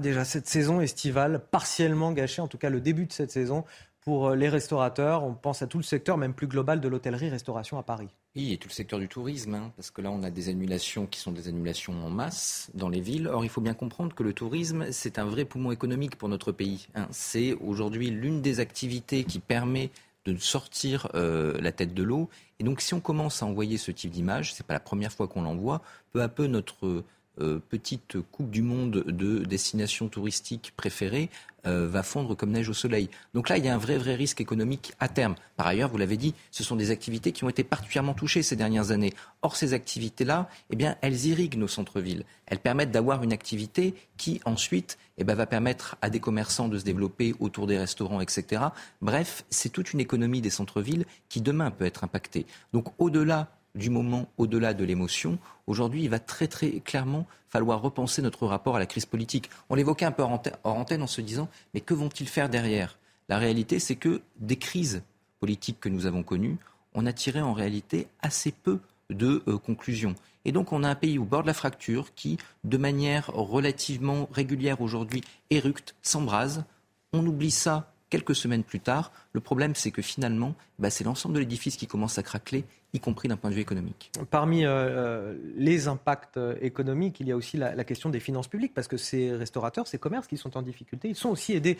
Déjà 0.00 0.24
cette 0.24 0.48
saison 0.48 0.80
estivale 0.80 1.40
partiellement 1.50 2.12
gâchée, 2.12 2.42
en 2.42 2.48
tout 2.48 2.58
cas 2.58 2.70
le 2.70 2.80
début 2.80 3.06
de 3.06 3.12
cette 3.12 3.30
saison 3.30 3.64
pour 4.06 4.28
euh, 4.28 4.36
les 4.36 4.48
restaurateurs. 4.48 5.24
On 5.24 5.34
pense 5.34 5.62
à 5.62 5.66
tout 5.66 5.78
le 5.78 5.82
secteur, 5.82 6.16
même 6.16 6.32
plus 6.32 6.46
global, 6.46 6.80
de 6.80 6.88
l'hôtellerie-restauration 6.88 7.76
à 7.76 7.82
Paris. 7.82 8.08
Oui, 8.36 8.52
et 8.52 8.56
tout 8.56 8.68
le 8.68 8.72
secteur 8.72 9.00
du 9.00 9.08
tourisme, 9.08 9.54
hein, 9.54 9.72
parce 9.76 9.90
que 9.90 10.00
là, 10.00 10.10
on 10.10 10.22
a 10.22 10.30
des 10.30 10.48
annulations 10.48 11.06
qui 11.06 11.18
sont 11.18 11.32
des 11.32 11.48
annulations 11.48 11.92
en 12.04 12.08
masse 12.08 12.70
dans 12.74 12.88
les 12.88 13.00
villes. 13.00 13.26
Or, 13.26 13.44
il 13.44 13.48
faut 13.48 13.60
bien 13.60 13.74
comprendre 13.74 14.14
que 14.14 14.22
le 14.22 14.32
tourisme, 14.32 14.86
c'est 14.92 15.18
un 15.18 15.24
vrai 15.24 15.44
poumon 15.44 15.72
économique 15.72 16.16
pour 16.16 16.28
notre 16.28 16.52
pays. 16.52 16.86
Hein. 16.94 17.08
C'est 17.10 17.54
aujourd'hui 17.54 18.10
l'une 18.10 18.42
des 18.42 18.60
activités 18.60 19.24
qui 19.24 19.40
permet 19.40 19.90
de 20.24 20.36
sortir 20.36 21.08
euh, 21.14 21.60
la 21.60 21.72
tête 21.72 21.94
de 21.94 22.02
l'eau. 22.02 22.28
Et 22.60 22.64
donc, 22.64 22.80
si 22.80 22.94
on 22.94 23.00
commence 23.00 23.42
à 23.42 23.46
envoyer 23.46 23.76
ce 23.76 23.90
type 23.90 24.10
d'image, 24.10 24.54
c'est 24.54 24.66
pas 24.66 24.74
la 24.74 24.80
première 24.80 25.12
fois 25.12 25.26
qu'on 25.26 25.42
l'envoie, 25.42 25.82
peu 26.12 26.22
à 26.22 26.28
peu, 26.28 26.46
notre 26.46 27.04
euh, 27.40 27.60
petite 27.68 28.16
coupe 28.32 28.50
du 28.50 28.62
monde 28.62 29.04
de 29.06 29.44
destinations 29.44 30.08
touristiques 30.08 30.72
préférées 30.76 31.30
euh, 31.66 31.88
va 31.88 32.04
fondre 32.04 32.36
comme 32.36 32.52
neige 32.52 32.68
au 32.68 32.74
soleil. 32.74 33.10
Donc 33.34 33.48
là, 33.48 33.58
il 33.58 33.64
y 33.64 33.68
a 33.68 33.74
un 33.74 33.78
vrai, 33.78 33.98
vrai 33.98 34.14
risque 34.14 34.40
économique 34.40 34.92
à 35.00 35.08
terme. 35.08 35.34
Par 35.56 35.66
ailleurs, 35.66 35.90
vous 35.90 35.98
l'avez 35.98 36.16
dit, 36.16 36.32
ce 36.52 36.62
sont 36.62 36.76
des 36.76 36.92
activités 36.92 37.32
qui 37.32 37.42
ont 37.42 37.48
été 37.48 37.64
particulièrement 37.64 38.14
touchées 38.14 38.44
ces 38.44 38.54
dernières 38.54 38.92
années. 38.92 39.12
Or, 39.42 39.56
ces 39.56 39.72
activités-là, 39.72 40.48
eh 40.70 40.76
bien, 40.76 40.96
elles 41.00 41.26
irriguent 41.26 41.56
nos 41.56 41.66
centres-villes. 41.66 42.24
Elles 42.46 42.60
permettent 42.60 42.92
d'avoir 42.92 43.24
une 43.24 43.32
activité 43.32 43.94
qui, 44.16 44.40
ensuite, 44.44 44.96
eh 45.18 45.24
ben, 45.24 45.34
va 45.34 45.46
permettre 45.46 45.96
à 46.02 46.10
des 46.10 46.20
commerçants 46.20 46.68
de 46.68 46.78
se 46.78 46.84
développer 46.84 47.34
autour 47.40 47.66
des 47.66 47.78
restaurants, 47.78 48.20
etc. 48.20 48.62
Bref, 49.02 49.44
c'est 49.50 49.70
toute 49.70 49.92
une 49.92 50.00
économie 50.00 50.40
des 50.40 50.50
centres-villes 50.50 51.04
qui, 51.28 51.40
demain, 51.40 51.72
peut 51.72 51.84
être 51.84 52.04
impactée. 52.04 52.46
Donc, 52.72 52.86
au-delà 52.98 53.50
du 53.76 53.90
moment 53.90 54.26
au-delà 54.38 54.74
de 54.74 54.84
l'émotion. 54.84 55.38
Aujourd'hui, 55.66 56.02
il 56.02 56.10
va 56.10 56.18
très 56.18 56.48
très 56.48 56.80
clairement 56.80 57.26
falloir 57.48 57.80
repenser 57.80 58.22
notre 58.22 58.46
rapport 58.46 58.76
à 58.76 58.78
la 58.78 58.86
crise 58.86 59.06
politique. 59.06 59.50
On 59.70 59.74
l'évoquait 59.74 60.04
un 60.04 60.12
peu 60.12 60.22
hors 60.22 60.40
antenne 60.64 61.02
en 61.02 61.06
se 61.06 61.20
disant 61.20 61.48
mais 61.74 61.80
que 61.80 61.94
vont-ils 61.94 62.28
faire 62.28 62.48
derrière? 62.48 62.98
La 63.28 63.38
réalité, 63.38 63.78
c'est 63.78 63.96
que 63.96 64.22
des 64.38 64.56
crises 64.56 65.02
politiques 65.40 65.80
que 65.80 65.88
nous 65.88 66.06
avons 66.06 66.22
connues, 66.22 66.56
on 66.94 67.06
a 67.06 67.12
tiré 67.12 67.40
en 67.40 67.52
réalité 67.52 68.08
assez 68.20 68.52
peu 68.52 68.80
de 69.10 69.42
euh, 69.46 69.58
conclusions. 69.58 70.14
Et 70.44 70.52
donc 70.52 70.72
on 70.72 70.82
a 70.82 70.88
un 70.88 70.94
pays 70.94 71.18
au 71.18 71.24
bord 71.24 71.42
de 71.42 71.46
la 71.46 71.54
fracture 71.54 72.14
qui, 72.14 72.38
de 72.64 72.76
manière 72.76 73.26
relativement 73.28 74.28
régulière 74.32 74.80
aujourd'hui, 74.80 75.22
éructe, 75.50 75.94
s'embrase. 76.02 76.64
On 77.12 77.26
oublie 77.26 77.50
ça 77.50 77.92
quelques 78.10 78.34
semaines 78.34 78.62
plus 78.62 78.80
tard. 78.80 79.12
Le 79.32 79.40
problème, 79.40 79.74
c'est 79.74 79.90
que 79.90 80.02
finalement, 80.02 80.54
bah, 80.78 80.90
c'est 80.90 81.04
l'ensemble 81.04 81.34
de 81.34 81.40
l'édifice 81.40 81.76
qui 81.76 81.86
commence 81.86 82.18
à 82.18 82.22
craqueler 82.22 82.64
y 82.92 83.00
compris 83.00 83.28
d'un 83.28 83.36
point 83.36 83.50
de 83.50 83.54
vue 83.54 83.60
économique. 83.60 84.10
Parmi 84.30 84.64
euh, 84.64 84.70
euh, 84.70 85.34
les 85.56 85.88
impacts 85.88 86.36
euh, 86.36 86.56
économiques, 86.60 87.20
il 87.20 87.28
y 87.28 87.32
a 87.32 87.36
aussi 87.36 87.56
la, 87.56 87.84
question 87.84 88.10
des 88.10 88.20
finances 88.20 88.48
publiques, 88.48 88.74
parce 88.74 88.88
que 88.88 88.96
ces 88.96 89.32
restaurateurs, 89.32 89.86
ces 89.86 89.98
commerces 89.98 90.26
qui 90.26 90.36
sont 90.36 90.56
en 90.56 90.62
difficulté, 90.62 91.08
ils 91.08 91.14
sont 91.14 91.28
aussi 91.28 91.52
aidés 91.52 91.78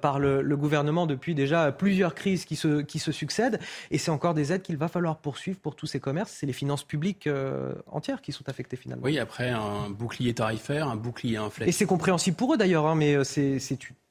par 0.00 0.20
le, 0.20 0.56
gouvernement 0.56 1.06
depuis 1.06 1.34
déjà 1.34 1.70
plusieurs 1.72 2.14
crises 2.14 2.44
qui 2.44 2.56
se, 2.56 2.80
qui 2.80 2.98
se 2.98 3.12
succèdent, 3.12 3.58
et 3.90 3.98
c'est 3.98 4.10
encore 4.10 4.34
des 4.34 4.52
aides 4.52 4.62
qu'il 4.62 4.76
va 4.76 4.88
falloir 4.88 5.18
poursuivre 5.18 5.58
pour 5.58 5.74
tous 5.74 5.86
ces 5.86 6.00
commerces. 6.00 6.32
C'est 6.32 6.46
les 6.46 6.52
finances 6.52 6.84
publiques 6.84 7.28
entières 7.86 8.20
qui 8.22 8.32
sont 8.32 8.48
affectées 8.48 8.76
finalement. 8.76 9.04
Oui, 9.04 9.18
après 9.18 9.50
un 9.50 9.90
bouclier 9.90 10.34
tarifaire, 10.34 10.88
un 10.88 10.96
bouclier 10.96 11.36
inflation. 11.36 11.68
Et 11.68 11.72
c'est 11.72 11.86
compréhensible 11.86 12.36
pour 12.36 12.54
eux 12.54 12.56
d'ailleurs, 12.56 12.86
hein, 12.86 12.94
mais 12.94 13.24
c'est 13.24 13.58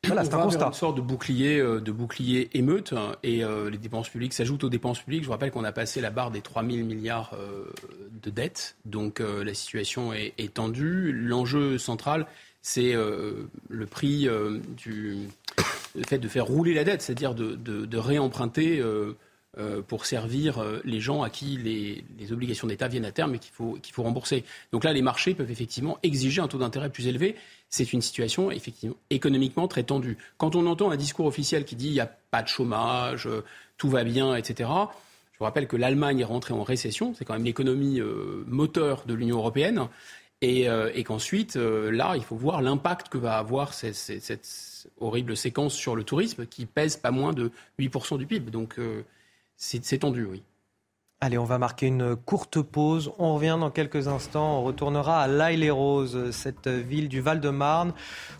voilà, 0.05 0.23
c'est 0.23 0.33
un 0.33 0.43
constat. 0.43 0.67
Une 0.67 0.73
sorte 0.73 0.95
de 0.97 1.01
bouclier, 1.01 1.59
de 1.59 1.91
bouclier 1.91 2.49
émeute, 2.57 2.93
et 3.23 3.43
les 3.69 3.77
dépenses 3.77 4.09
publiques 4.09 4.33
s'ajoutent 4.33 4.63
aux 4.63 4.69
dépenses 4.69 4.99
publiques. 4.99 5.23
Je 5.23 5.27
vous 5.27 5.33
rappelle 5.33 5.51
qu'on 5.51 5.63
a 5.63 5.71
passé 5.71 6.01
la 6.01 6.11
barre 6.11 6.31
des 6.31 6.36
3 6.41 6.63
000 6.63 6.85
milliards 6.85 7.33
euh, 7.33 7.65
de 8.23 8.29
dettes. 8.29 8.75
Donc 8.85 9.19
euh, 9.19 9.43
la 9.43 9.53
situation 9.53 10.13
est, 10.13 10.53
tendue. 10.53 11.11
L'enjeu 11.11 11.77
central, 11.77 12.27
c'est 12.61 12.95
euh, 12.95 13.49
le 13.69 13.85
prix 13.85 14.27
du 14.77 15.17
fait 16.05 16.17
de 16.17 16.27
faire 16.27 16.45
rouler 16.45 16.73
la 16.73 16.83
dette, 16.83 17.01
c'est-à-dire 17.01 17.33
de, 17.33 17.97
réemprunter 17.97 18.83
pour 19.87 20.05
servir 20.05 20.63
les 20.83 20.99
gens 20.99 21.23
à 21.23 21.29
qui 21.29 21.57
les, 21.57 22.31
obligations 22.31 22.67
d'État 22.67 22.87
viennent 22.87 23.05
à 23.05 23.11
terme 23.11 23.35
et 23.35 23.39
qu'il 23.39 23.51
faut, 23.51 23.77
faut 23.91 24.03
rembourser. 24.03 24.43
Donc 24.71 24.83
là, 24.83 24.93
les 24.93 25.01
marchés 25.01 25.33
peuvent 25.33 25.49
effectivement 25.49 25.97
exiger 26.03 26.41
un 26.41 26.47
taux 26.47 26.59
d'intérêt 26.59 26.89
plus 26.89 27.07
élevé. 27.07 27.35
C'est 27.69 27.93
une 27.93 28.01
situation 28.01 28.51
effectivement 28.51 28.95
économiquement 29.09 29.67
très 29.67 29.83
tendue. 29.83 30.17
Quand 30.37 30.55
on 30.55 30.67
entend 30.67 30.91
un 30.91 30.97
discours 30.97 31.25
officiel 31.25 31.65
qui 31.65 31.75
dit 31.75 31.87
il 31.87 31.93
n'y 31.93 31.99
a 31.99 32.11
pas 32.29 32.43
de 32.43 32.47
chômage, 32.47 33.27
tout 33.77 33.89
va 33.89 34.03
bien, 34.03 34.35
etc., 34.35 34.69
je 35.37 35.39
vous 35.39 35.45
rappelle 35.45 35.67
que 35.67 35.77
l'Allemagne 35.77 36.21
est 36.21 36.23
rentrée 36.23 36.55
en 36.55 36.63
récession, 36.63 37.13
c'est 37.13 37.23
quand 37.23 37.33
même 37.33 37.43
l'économie 37.43 37.99
euh, 37.99 38.43
moteur 38.47 39.03
de 39.05 39.13
l'Union 39.13 39.37
européenne, 39.37 39.87
et, 40.41 40.67
euh, 40.67 40.91
qu'ensuite, 41.03 41.57
euh, 41.57 41.91
là, 41.91 42.15
il 42.15 42.23
faut 42.23 42.35
voir 42.35 42.63
l'impact 42.63 43.09
que 43.09 43.19
va 43.19 43.37
avoir 43.37 43.75
cette, 43.75 44.41
horrible 44.99 45.37
séquence 45.37 45.75
sur 45.75 45.95
le 45.95 46.03
tourisme 46.03 46.47
qui 46.47 46.65
pèse 46.65 46.97
pas 46.97 47.11
moins 47.11 47.33
de 47.33 47.51
8% 47.77 48.17
du 48.17 48.25
PIB. 48.25 48.49
Donc 48.49 48.79
c'est 49.57 49.99
tendu, 49.99 50.25
oui. 50.25 50.41
Allez, 51.19 51.39
on 51.39 51.45
va 51.45 51.57
marquer 51.57 51.87
une 51.87 52.15
courte 52.15 52.61
pause. 52.61 53.11
On 53.17 53.33
revient 53.33 53.57
dans 53.59 53.71
quelques 53.71 54.07
instants. 54.07 54.59
On 54.59 54.63
retournera 54.63 55.19
à 55.23 55.27
l'Aille-les-Roses, 55.27 56.29
cette 56.29 56.67
ville 56.67 57.09
du 57.09 57.21
Val-de-Marne, 57.21 57.93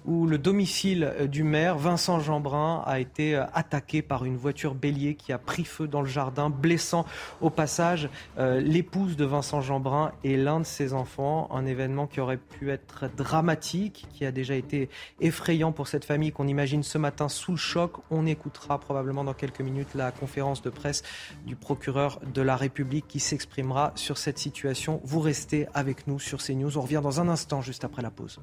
où 0.06 0.28
le 0.28 0.38
domicile 0.38 1.12
du 1.28 1.42
maire, 1.42 1.80
Vincent 1.80 2.20
Jeanbrun, 2.20 2.84
a 2.86 3.00
été 3.00 3.34
attaqué 3.36 4.04
par 4.04 4.26
une 4.26 4.38
voiture 4.38 4.76
bélier 4.76 5.16
qui 5.16 5.34
a 5.34 5.40
pris 5.40 5.64
feu 5.64 5.88
dans 5.88 6.02
le 6.02 6.08
jardin, 6.08 6.52
blessant 6.52 7.08
au 7.42 7.50
passage 7.50 8.12
euh, 8.38 8.60
l'épouse 8.60 9.16
de 9.16 9.26
Vincent 9.26 9.60
Jeanbrun 9.60 10.12
et 10.24 10.38
l'un 10.38 10.60
de 10.60 10.66
ses 10.66 10.94
enfants. 10.94 11.50
Un 11.52 11.66
événement 11.66 12.06
qui 12.06 12.20
aurait 12.20 12.38
pu 12.38 12.70
être 12.70 13.10
dramatique, 13.18 14.06
qui 14.14 14.24
a 14.24 14.32
déjà 14.32 14.54
été 14.54 14.88
effrayant 15.20 15.72
pour 15.72 15.88
cette 15.88 16.06
famille 16.06 16.32
qu'on 16.32 16.48
imagine 16.48 16.84
ce 16.84 17.00
matin 17.00 17.28
sous 17.28 17.54
le 17.54 17.58
choc. 17.58 17.94
On 18.12 18.28
écoutera 18.28 18.80
probablement 18.80 19.24
dans 19.24 19.34
quelques 19.34 19.62
minutes 19.62 19.96
la 19.96 20.12
conférence 20.12 20.62
de 20.62 20.70
presse 20.70 21.02
du 21.48 21.56
procureur 21.56 22.20
de 22.36 22.44
la 22.44 22.56
République 22.56 22.67
République 22.68 23.08
qui 23.08 23.22
s'exprimera 23.22 23.94
sur 23.96 24.18
cette 24.18 24.38
situation. 24.38 25.00
Vous 25.06 25.22
restez 25.22 25.68
avec 25.74 26.06
nous 26.06 26.20
sur 26.20 26.44
CNews. 26.44 26.78
On 26.78 26.82
revient 26.82 27.00
dans 27.02 27.22
un 27.22 27.30
instant, 27.30 27.62
juste 27.62 27.86
après 27.86 28.02
la 28.02 28.12
pause. 28.12 28.42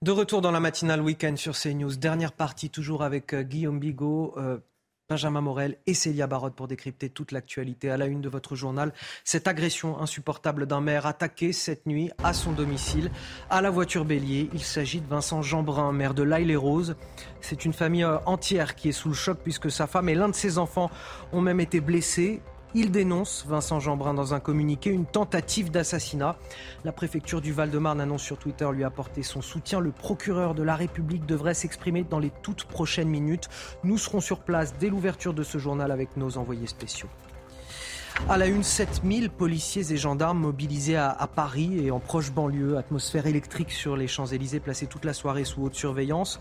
De 0.00 0.10
retour 0.10 0.40
dans 0.40 0.50
la 0.50 0.60
matinale 0.60 1.02
week-end 1.02 1.36
sur 1.36 1.54
CNews. 1.54 1.96
Dernière 1.96 2.32
partie, 2.32 2.70
toujours 2.70 3.02
avec 3.02 3.34
euh, 3.34 3.42
Guillaume 3.42 3.78
Bigot. 3.78 4.34
Euh, 4.38 4.58
Benjamin 5.10 5.42
Morel 5.42 5.76
et 5.86 5.92
Célia 5.92 6.26
Barotte 6.26 6.54
pour 6.54 6.66
décrypter 6.66 7.10
toute 7.10 7.30
l'actualité 7.30 7.90
à 7.90 7.98
la 7.98 8.06
une 8.06 8.22
de 8.22 8.30
votre 8.30 8.56
journal. 8.56 8.94
Cette 9.22 9.46
agression 9.46 10.00
insupportable 10.00 10.64
d'un 10.64 10.80
maire 10.80 11.04
attaqué 11.04 11.52
cette 11.52 11.84
nuit 11.84 12.10
à 12.22 12.32
son 12.32 12.52
domicile, 12.52 13.10
à 13.50 13.60
la 13.60 13.68
voiture 13.68 14.06
bélier. 14.06 14.48
Il 14.54 14.62
s'agit 14.62 15.02
de 15.02 15.06
Vincent 15.06 15.42
Jeanbrun, 15.42 15.92
maire 15.92 16.14
de 16.14 16.22
l'Aille-les-Roses. 16.22 16.96
C'est 17.42 17.66
une 17.66 17.74
famille 17.74 18.04
euh, 18.04 18.16
entière 18.24 18.74
qui 18.76 18.88
est 18.88 18.92
sous 18.92 19.08
le 19.08 19.14
choc 19.14 19.40
puisque 19.42 19.70
sa 19.70 19.86
femme 19.86 20.08
et 20.08 20.14
l'un 20.14 20.30
de 20.30 20.34
ses 20.34 20.56
enfants 20.56 20.90
ont 21.32 21.42
même 21.42 21.60
été 21.60 21.82
blessés. 21.82 22.40
Il 22.76 22.90
dénonce, 22.90 23.44
Vincent 23.46 23.78
Jeanbrun, 23.78 24.14
dans 24.14 24.34
un 24.34 24.40
communiqué, 24.40 24.90
une 24.90 25.06
tentative 25.06 25.70
d'assassinat. 25.70 26.36
La 26.84 26.90
préfecture 26.90 27.40
du 27.40 27.52
Val-de-Marne 27.52 28.00
annonce 28.00 28.24
sur 28.24 28.36
Twitter 28.36 28.68
lui 28.72 28.82
apporter 28.82 29.22
son 29.22 29.42
soutien. 29.42 29.78
Le 29.78 29.92
procureur 29.92 30.56
de 30.56 30.64
la 30.64 30.74
République 30.74 31.24
devrait 31.24 31.54
s'exprimer 31.54 32.02
dans 32.02 32.18
les 32.18 32.32
toutes 32.42 32.64
prochaines 32.64 33.08
minutes. 33.08 33.48
Nous 33.84 33.96
serons 33.96 34.20
sur 34.20 34.40
place 34.40 34.74
dès 34.80 34.88
l'ouverture 34.88 35.34
de 35.34 35.44
ce 35.44 35.56
journal 35.58 35.92
avec 35.92 36.16
nos 36.16 36.36
envoyés 36.36 36.66
spéciaux. 36.66 37.08
À 38.28 38.38
la 38.38 38.46
une, 38.46 38.64
7000 38.64 39.30
policiers 39.30 39.92
et 39.92 39.96
gendarmes 39.96 40.38
mobilisés 40.38 40.96
à, 40.96 41.10
à, 41.10 41.28
Paris 41.28 41.78
et 41.78 41.92
en 41.92 42.00
proche 42.00 42.32
banlieue. 42.32 42.76
Atmosphère 42.76 43.26
électrique 43.26 43.70
sur 43.70 43.96
les 43.96 44.08
Champs-Élysées, 44.08 44.60
placés 44.60 44.86
toute 44.86 45.04
la 45.04 45.12
soirée 45.12 45.44
sous 45.44 45.62
haute 45.62 45.76
surveillance. 45.76 46.40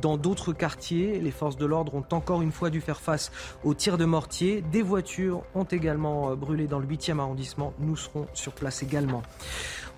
Dans 0.00 0.16
d'autres 0.16 0.52
quartiers. 0.52 1.20
Les 1.20 1.30
forces 1.30 1.56
de 1.56 1.66
l'ordre 1.66 1.94
ont 1.94 2.04
encore 2.12 2.42
une 2.42 2.52
fois 2.52 2.70
dû 2.70 2.80
faire 2.80 3.00
face 3.00 3.32
aux 3.64 3.74
tirs 3.74 3.98
de 3.98 4.04
mortier. 4.04 4.62
Des 4.72 4.82
voitures 4.82 5.42
ont 5.54 5.64
également 5.64 6.34
brûlé 6.36 6.66
dans 6.66 6.78
le 6.78 6.86
8e 6.86 7.18
arrondissement. 7.18 7.72
Nous 7.78 7.96
serons 7.96 8.26
sur 8.34 8.52
place 8.52 8.82
également. 8.82 9.22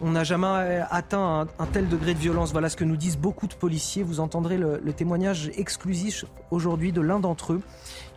On 0.01 0.11
n'a 0.11 0.25
jamais 0.25 0.83
atteint 0.91 1.47
un, 1.59 1.67
tel 1.67 1.89
degré 1.89 2.15
de 2.15 2.19
violence. 2.19 2.53
Voilà 2.53 2.69
ce 2.69 2.77
que 2.77 2.85
nous 2.85 2.97
disent 2.97 3.17
beaucoup 3.17 3.47
de 3.47 3.55
policiers. 3.55 4.03
Vous 4.03 4.21
entendrez 4.21 4.59
le, 4.59 4.81
témoignage 4.93 5.51
exclusif 5.57 6.25
aujourd'hui 6.51 6.93
de 6.93 7.01
l'un 7.01 7.21
d'entre 7.21 7.53
eux. 7.55 7.63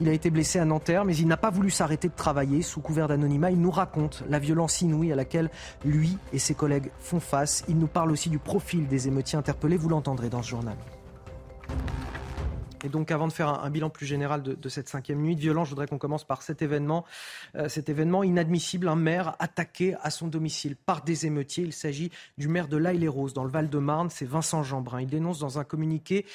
Il 0.01 0.09
a 0.09 0.11
été 0.11 0.29
blessé 0.29 0.59
à 0.59 0.65
Nanterre, 0.65 1.05
mais 1.05 1.15
il 1.15 1.27
n'a 1.27 1.37
pas 1.37 1.49
voulu 1.49 1.69
s'arrêter 1.69 2.07
de 2.07 2.15
travailler. 2.15 2.61
Sous 2.61 2.81
couvert 2.81 3.07
d'anonymat, 3.07 3.51
il 3.51 3.61
nous 3.61 3.71
raconte 3.71 4.23
la 4.29 4.39
violence 4.39 4.81
inouïe 4.81 5.11
à 5.11 5.15
laquelle 5.15 5.49
lui 5.85 6.17
et 6.33 6.39
ses 6.39 6.55
collègues 6.55 6.89
font 6.99 7.19
face. 7.19 7.63
Il 7.67 7.77
nous 7.77 7.87
parle 7.87 8.11
aussi 8.11 8.29
du 8.29 8.39
profil 8.39 8.87
des 8.87 9.07
émeutiers 9.07 9.37
interpellés. 9.37 9.77
Vous 9.77 9.89
l'entendrez 9.89 10.29
dans 10.29 10.41
ce 10.41 10.49
journal. 10.49 10.75
Et 12.83 12.89
donc, 12.89 13.11
avant 13.11 13.27
de 13.27 13.33
faire 13.33 13.49
un, 13.49 13.69
bilan 13.69 13.89
plus 13.89 14.05
général 14.05 14.43
de, 14.43 14.69
cette 14.69 14.87
cinquième 14.87 15.21
nuit 15.21 15.35
de 15.35 15.41
violence, 15.41 15.67
je 15.67 15.71
voudrais 15.71 15.87
qu'on 15.87 15.97
commence 15.97 16.23
par 16.23 16.41
cet 16.41 16.61
événement, 16.61 17.05
euh, 17.55 17.69
cet 17.69 17.89
événement 17.89 18.23
inadmissible, 18.23 18.87
un 18.87 18.95
maire 18.95 19.35
attaqué 19.39 19.95
à 20.01 20.09
son 20.09 20.27
domicile 20.27 20.75
par 20.75 21.03
des 21.03 21.25
émeutiers. 21.25 21.63
Il 21.63 21.73
s'agit 21.73 22.11
du 22.37 22.47
maire 22.47 22.67
de 22.67 22.77
l'Aille-les-Roses, 22.77 23.33
dans 23.33 23.43
le 23.43 23.49
Val-de-Marne. 23.49 24.09
C'est 24.09 24.25
Vincent 24.25 24.63
Jeanbrun. 24.63 25.01
Il 25.01 25.09
dénonce 25.09 25.39
dans 25.39 25.59
un 25.59 25.63
communiqué 25.63 26.25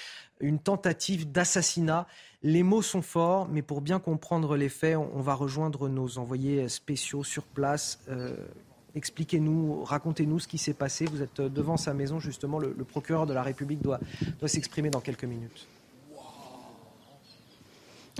une 0.40 0.58
tentative 0.58 1.30
d'assassinat. 1.30 2.06
Les 2.42 2.64
mots 2.64 2.82
sont 2.82 3.02
forts, 3.02 3.48
mais 3.48 3.62
pour 3.62 3.80
bien 3.80 4.00
comprendre 4.00 4.56
les 4.56 4.68
faits, 4.68 4.96
on, 4.96 5.20
va 5.20 5.34
rejoindre 5.34 5.88
nos 5.88 6.18
envoyés 6.18 6.68
spéciaux 6.68 7.22
sur 7.22 7.44
place. 7.44 8.00
Euh, 8.08 8.36
expliquez-nous, 8.94 9.84
racontez-nous 9.84 10.40
ce 10.40 10.48
qui 10.48 10.58
s'est 10.58 10.74
passé. 10.74 11.06
Vous 11.06 11.22
êtes 11.22 11.40
devant 11.40 11.76
sa 11.76 11.94
maison, 11.94 12.18
justement. 12.18 12.58
Le, 12.58 12.72
procureur 12.84 13.26
de 13.26 13.34
la 13.34 13.42
République 13.42 13.82
doit 13.82 14.00
s'exprimer 14.46 14.90
dans 14.90 15.00
quelques 15.00 15.24
minutes. 15.24 15.66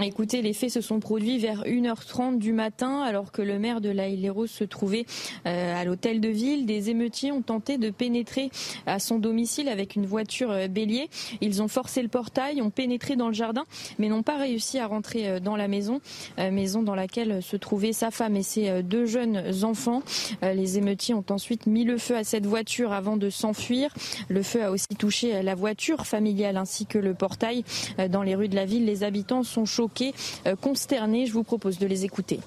Écoutez, 0.01 0.41
les 0.41 0.55
faits 0.55 0.71
se 0.71 0.81
sont 0.81 1.01
produits 1.01 1.37
vers 1.37 1.65
1h30 1.65 2.39
du 2.39 2.55
matin 2.55 3.03
alors 3.03 3.31
que 3.31 3.43
le 3.43 3.59
maire 3.59 3.83
de 3.83 3.91
la 3.91 4.09
se 4.47 4.65
trouvait 4.65 5.05
euh, 5.47 5.81
à 5.81 5.85
l'hôtel 5.85 6.23
de 6.23 6.29
ville. 6.29 6.65
Des 6.65 6.89
émeutiers 6.89 7.31
ont 7.31 7.43
tenté 7.43 7.77
de 7.77 7.91
pénétrer 7.91 8.51
à 8.87 8.99
son 8.99 9.19
domicile 9.19 9.69
avec 9.69 9.95
une 9.95 10.07
voiture 10.07 10.51
euh, 10.51 10.67
bélier. 10.67 11.11
Ils 11.43 11.61
ont 11.61 11.69
forcé 11.69 12.01
le 12.01 12.09
portail, 12.09 12.63
ont 12.63 12.71
pénétré 12.71 13.17
dans 13.17 13.29
le 13.29 13.35
jardin 13.35 13.65
mais 13.99 14.09
n'ont 14.09 14.23
pas 14.23 14.39
réussi 14.39 14.79
à 14.79 14.87
rentrer 14.87 15.29
euh, 15.29 15.41
dans 15.41 15.57
la 15.57 15.69
maison, 15.69 16.01
maison 16.39 16.83
dans 16.83 16.95
laquelle 16.95 17.43
se 17.43 17.57
trouvaient 17.57 17.93
sa 17.93 18.11
femme 18.11 18.35
et 18.37 18.43
ses 18.43 18.83
deux 18.83 19.05
jeunes 19.05 19.65
enfants. 19.65 20.03
Les 20.43 20.79
émeutiers 20.79 21.15
ont 21.15 21.25
ensuite 21.29 21.67
mis 21.67 21.85
le 21.85 21.99
feu 21.99 22.17
à 22.17 22.25
cette 22.25 22.47
voiture 22.47 22.93
avant 22.93 23.17
de 23.17 23.29
s'enfuir. 23.29 23.93
Le 24.29 24.43
feu 24.43 24.63
a 24.63 24.71
aussi 24.71 24.89
touché 24.99 25.43
la 25.43 25.55
voiture 25.55 26.07
familiale 26.07 26.57
ainsi 26.57 26.87
que 26.87 26.99
le 26.99 27.15
portail. 27.15 27.65
Dans 28.11 28.23
les 28.23 28.35
rues 28.35 28.49
de 28.49 28.57
la 28.57 28.65
ville, 28.65 28.85
les 28.85 29.05
habitants 29.05 29.43
sont 29.43 29.65
chauds 29.65 29.82
choqués, 29.83 30.15
euh, 30.47 30.57
consternés. 30.57 31.27
Je 31.27 31.33
vous 31.33 31.43
propose 31.43 31.79
de 31.79 31.87
les 31.87 32.05
écouter. 32.05 32.41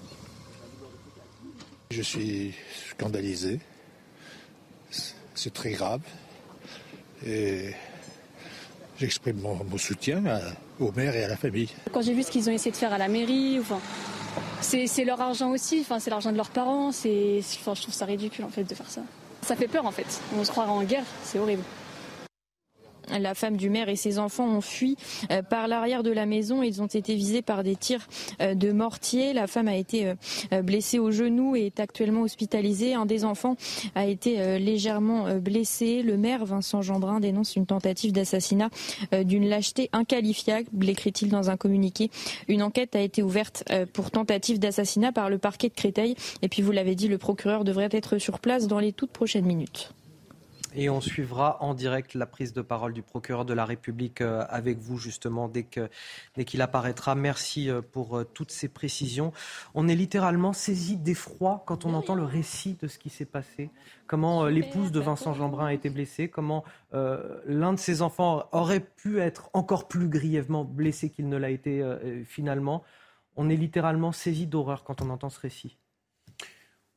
Je 1.92 2.02
suis 2.02 2.54
scandalisé. 2.92 3.60
C'est 5.34 5.54
très 5.54 5.72
grave. 5.72 6.02
Et 7.26 7.72
j'exprime 8.98 9.42
mon, 9.42 9.78
soutien 9.78 10.24
au 10.80 10.92
maire 10.92 11.16
et 11.16 11.24
à 11.24 11.28
la 11.28 11.36
famille. 11.36 11.70
Quand 11.92 12.02
j'ai 12.02 12.14
vu 12.14 12.24
ce 12.24 12.32
qu'ils 12.32 12.50
ont 12.50 12.54
essayé 12.54 12.72
de 12.72 12.78
faire 12.78 12.94
à 12.94 12.98
la 12.98 13.08
mairie, 13.08 13.60
enfin, 13.60 13.80
c'est 14.62 15.06
leur 15.06 15.20
argent 15.20 15.52
aussi, 15.52 15.82
enfin, 15.82 16.00
c'est 16.00 16.10
l'argent 16.10 16.32
de 16.32 16.38
leurs 16.38 16.50
parents. 16.50 16.90
Enfin, 16.90 17.00
je 17.02 17.82
trouve 17.82 17.94
ça 17.94 18.06
ridicule 18.06 18.46
en 18.46 18.50
fait 18.50 18.64
de 18.64 18.76
faire 18.76 18.90
ça. 18.90 19.02
Ça 19.42 19.56
fait 19.56 19.68
peur 19.68 19.86
en 19.86 19.92
fait. 19.92 20.22
On 20.38 20.44
se 20.44 20.52
croira 20.52 20.72
en 20.72 20.84
guerre, 20.84 21.06
c'est 21.24 21.40
horrible. 21.40 21.64
La 23.20 23.36
femme 23.36 23.58
du 23.58 23.70
maire 23.70 23.90
et 23.90 23.96
ses 23.96 24.20
enfants 24.20 24.48
ont 24.48 24.62
fui 24.62 24.98
euh, 25.32 25.42
par 25.42 25.68
l'arrière 25.68 26.04
de 26.04 26.12
la 26.12 26.26
maison. 26.26 26.64
Ils 26.64 26.82
ont 26.82 26.88
été 26.88 27.16
visés 27.16 27.42
par 27.42 27.64
des 27.64 27.76
tirs 27.76 28.08
euh, 28.42 28.56
de 28.56 28.72
mortier. 28.72 29.34
La 29.34 29.48
femme 29.48 29.68
a 29.68 29.76
été 29.76 30.14
euh, 30.52 30.62
blessée 30.62 31.00
au 31.00 31.12
genou 31.12 31.56
et 31.56 31.68
est 31.68 31.80
actuellement 31.80 32.22
hospitalisée. 32.22 32.94
Un 32.94 33.06
des 33.06 33.26
enfants 33.26 33.56
a 33.96 34.06
été 34.06 34.60
légèrement 34.60 35.38
blessé. 35.40 36.02
Le 36.02 36.18
maire, 36.18 36.46
Vincent 36.46 36.82
Jeanbrun, 36.82 37.20
dénonce 37.20 37.56
une 37.56 37.66
tentative 37.66 38.12
d'assassinat 38.12 38.70
d'une 39.24 39.48
lâcheté 39.48 39.90
inqualifiable, 39.94 40.68
écrit-il 40.88 41.30
dans 41.30 41.50
un 41.50 41.58
communiqué. 41.58 42.10
Une 42.48 42.64
enquête 42.64 42.96
a 42.96 43.02
été 43.02 43.22
ouverte 43.22 43.64
pour 43.94 44.12
tentative 44.12 44.60
d'assassinat 44.60 45.12
par 45.12 45.30
le 45.30 45.38
parquet 45.38 45.70
de 45.70 45.74
Créteil. 45.74 46.16
Et 46.42 46.50
puis, 46.50 46.62
vous 46.62 46.72
l'avez 46.72 46.96
dit, 46.96 47.08
le 47.08 47.18
procureur 47.18 47.64
devrait 47.64 47.90
être 47.92 48.18
sur 48.18 48.40
place 48.40 48.68
dans 48.68 48.80
les 48.80 48.94
toutes 48.94 49.12
prochaines 49.12 49.46
minutes. 49.46 49.94
Et 50.78 50.90
on 50.90 51.00
suivra 51.00 51.58
en 51.62 51.74
direct 51.74 52.16
la 52.16 52.26
prise 52.26 52.52
de 52.52 52.62
parole 52.62 52.92
du 52.92 53.02
procureur 53.02 53.46
de 53.46 53.54
la 53.54 53.64
République 53.64 54.20
euh, 54.20 54.44
avec 54.50 54.78
vous 54.78 54.98
justement 54.98 55.48
dès 55.48 55.64
qu'il 55.64 55.90
dès 56.36 56.62
apparaîtra. 56.62 57.16
Merci 57.16 57.70
euh, 57.70 57.82
pour 57.82 58.18
euh, 58.18 58.24
toutes 58.26 58.52
ces 58.52 58.68
précisions. 58.68 59.32
On 59.74 59.88
est 59.88 59.96
littéralement 59.96 60.52
saisi 60.52 60.98
d'effroi 60.98 61.64
quand 61.66 61.86
on 61.86 61.94
entend 61.94 62.14
le 62.14 62.26
récit 62.26 62.78
de 62.82 62.90
ce 62.90 63.00
qui 63.00 63.10
s'est 63.10 63.24
passé. 63.24 63.70
Comment 64.06 64.48
l'épouse 64.48 64.92
de 64.92 65.00
Vincent 65.00 65.34
Jeanbrun 65.34 65.68
a 65.68 65.74
été 65.74 65.90
blessée, 65.90 66.28
comment 66.28 66.64
l'un 66.94 67.74
de 67.74 67.80
ses 67.80 68.02
enfants 68.02 68.48
aurait 68.52 68.80
pu 68.80 69.20
être 69.20 69.50
encore 69.54 69.88
plus 69.88 70.08
grièvement 70.08 70.64
blessé 70.64 71.10
qu'il 71.10 71.28
ne 71.28 71.38
l'a 71.38 71.50
été 71.50 71.84
finalement. 72.26 72.84
On 73.36 73.50
est 73.50 73.56
littéralement 73.56 74.12
saisi 74.12 74.46
d'horreur 74.46 74.84
quand 74.84 75.02
on 75.02 75.10
entend 75.10 75.30
ce 75.30 75.40
récit. 75.40 75.78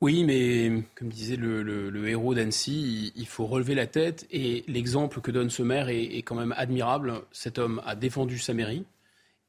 Oui, 0.00 0.22
mais 0.22 0.84
comme 0.94 1.08
disait 1.08 1.36
le, 1.36 2.08
héros 2.08 2.34
d'Annecy, 2.34 3.12
il, 3.16 3.26
faut 3.26 3.46
relever 3.46 3.74
la 3.74 3.88
tête 3.88 4.26
et 4.30 4.64
l'exemple 4.68 5.20
que 5.20 5.32
donne 5.32 5.50
ce 5.50 5.62
maire 5.62 5.88
est, 5.88 6.22
quand 6.22 6.36
même 6.36 6.54
admirable. 6.56 7.22
Cet 7.32 7.58
homme 7.58 7.82
a 7.84 7.96
défendu 7.96 8.38
sa 8.38 8.54
mairie 8.54 8.84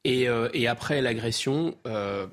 et, 0.04 0.28
euh, 0.28 0.48
après 0.68 1.02
l'agression, 1.02 1.76
euh, 1.86 2.26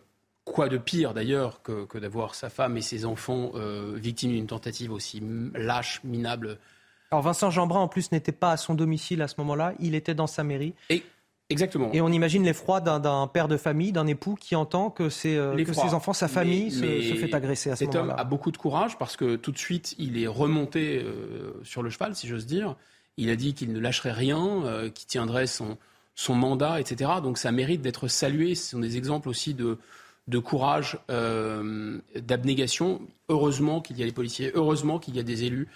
quoi 0.46 0.68
de 0.68 0.78
pire 0.78 1.14
d'ailleurs 1.14 1.62
que, 1.62 1.98
d'avoir 2.00 2.34
sa 2.34 2.50
femme 2.50 2.76
et 2.76 2.82
ses 2.82 3.06
enfants 3.06 3.52
euh, 3.54 3.94
victimes 3.96 4.32
d'une 4.32 4.48
tentative 4.48 4.92
aussi 4.92 5.22
lâche, 5.54 6.02
minable? 6.04 6.58
Alors 7.12 7.22
Vincent 7.22 7.52
Jeanbrun 7.52 7.82
en 7.82 7.88
plus 7.88 8.12
n'était 8.12 8.32
pas 8.32 8.52
à 8.52 8.58
son 8.58 8.74
domicile 8.74 9.22
à 9.22 9.28
ce 9.28 9.36
moment-là, 9.38 9.74
il 9.80 9.94
était 9.94 10.16
dans 10.16 10.28
sa 10.28 10.44
mairie. 10.44 10.74
Et 10.90 11.04
Exactement. 11.50 11.90
Et 11.94 12.02
on 12.02 12.10
imagine 12.10 12.44
l'effroi 12.44 12.82
d'un 12.82 13.28
père 13.28 13.48
de 13.48 13.56
famille, 13.56 13.94
d'un 13.94 14.08
époux 14.08 14.36
qui 14.36 14.56
entend 14.56 14.90
que, 14.90 15.10
ses, 15.10 15.38
euh, 15.38 15.56
que 15.64 15.72
ses 15.72 15.94
enfants, 15.94 16.12
sa 16.12 16.28
famille 16.28 16.72
se, 16.72 16.82
fait 16.82 17.34
agresser 17.34 17.70
à 17.70 17.78
ce 17.78 17.86
moment-là. 17.86 18.02
Cet 18.02 18.12
homme 18.12 18.20
a 18.20 18.24
beaucoup 18.26 18.52
de 18.52 18.58
courage 18.58 18.98
parce 18.98 19.16
que 19.16 19.38
tout 19.38 19.54
de 19.54 19.58
suite, 19.58 19.96
il 19.98 20.22
est 20.22 20.28
remonté 20.28 21.02
euh, 21.02 21.54
sur 21.64 21.84
le 21.84 21.90
cheval, 21.90 22.16
si 22.16 22.28
j'ose 22.28 22.46
dire. 22.46 22.76
Il 23.16 23.30
a 23.30 23.38
dit 23.38 23.54
qu'il 23.54 23.72
ne 23.72 23.80
lâcherait 23.80 24.12
rien, 24.12 24.62
euh, 24.66 24.90
qu'il 24.90 25.08
tiendrait 25.08 25.48
son, 25.48 25.78
son 26.16 26.36
mandat, 26.36 26.82
etc. 26.82 27.12
Donc 27.24 27.38
ça 27.38 27.54
mérite 27.54 27.82
d'être 27.82 28.10
salué. 28.10 28.54
Ce 28.54 28.72
sont 28.72 28.80
des 28.80 28.98
exemples 28.98 29.30
aussi 29.30 29.54
de, 29.54 29.78
de 30.28 30.40
courage, 30.40 31.00
d'abnégation. 31.08 33.00
Heureusement 33.30 33.80
qu'il 33.80 33.98
y 33.98 34.04
a 34.04 34.06
les 34.06 34.12
policiers, 34.12 34.52
heureusement 34.54 35.00
qu'il 35.00 35.16
y 35.16 35.20
a 35.20 35.24
des 35.24 35.46
élus 35.46 35.70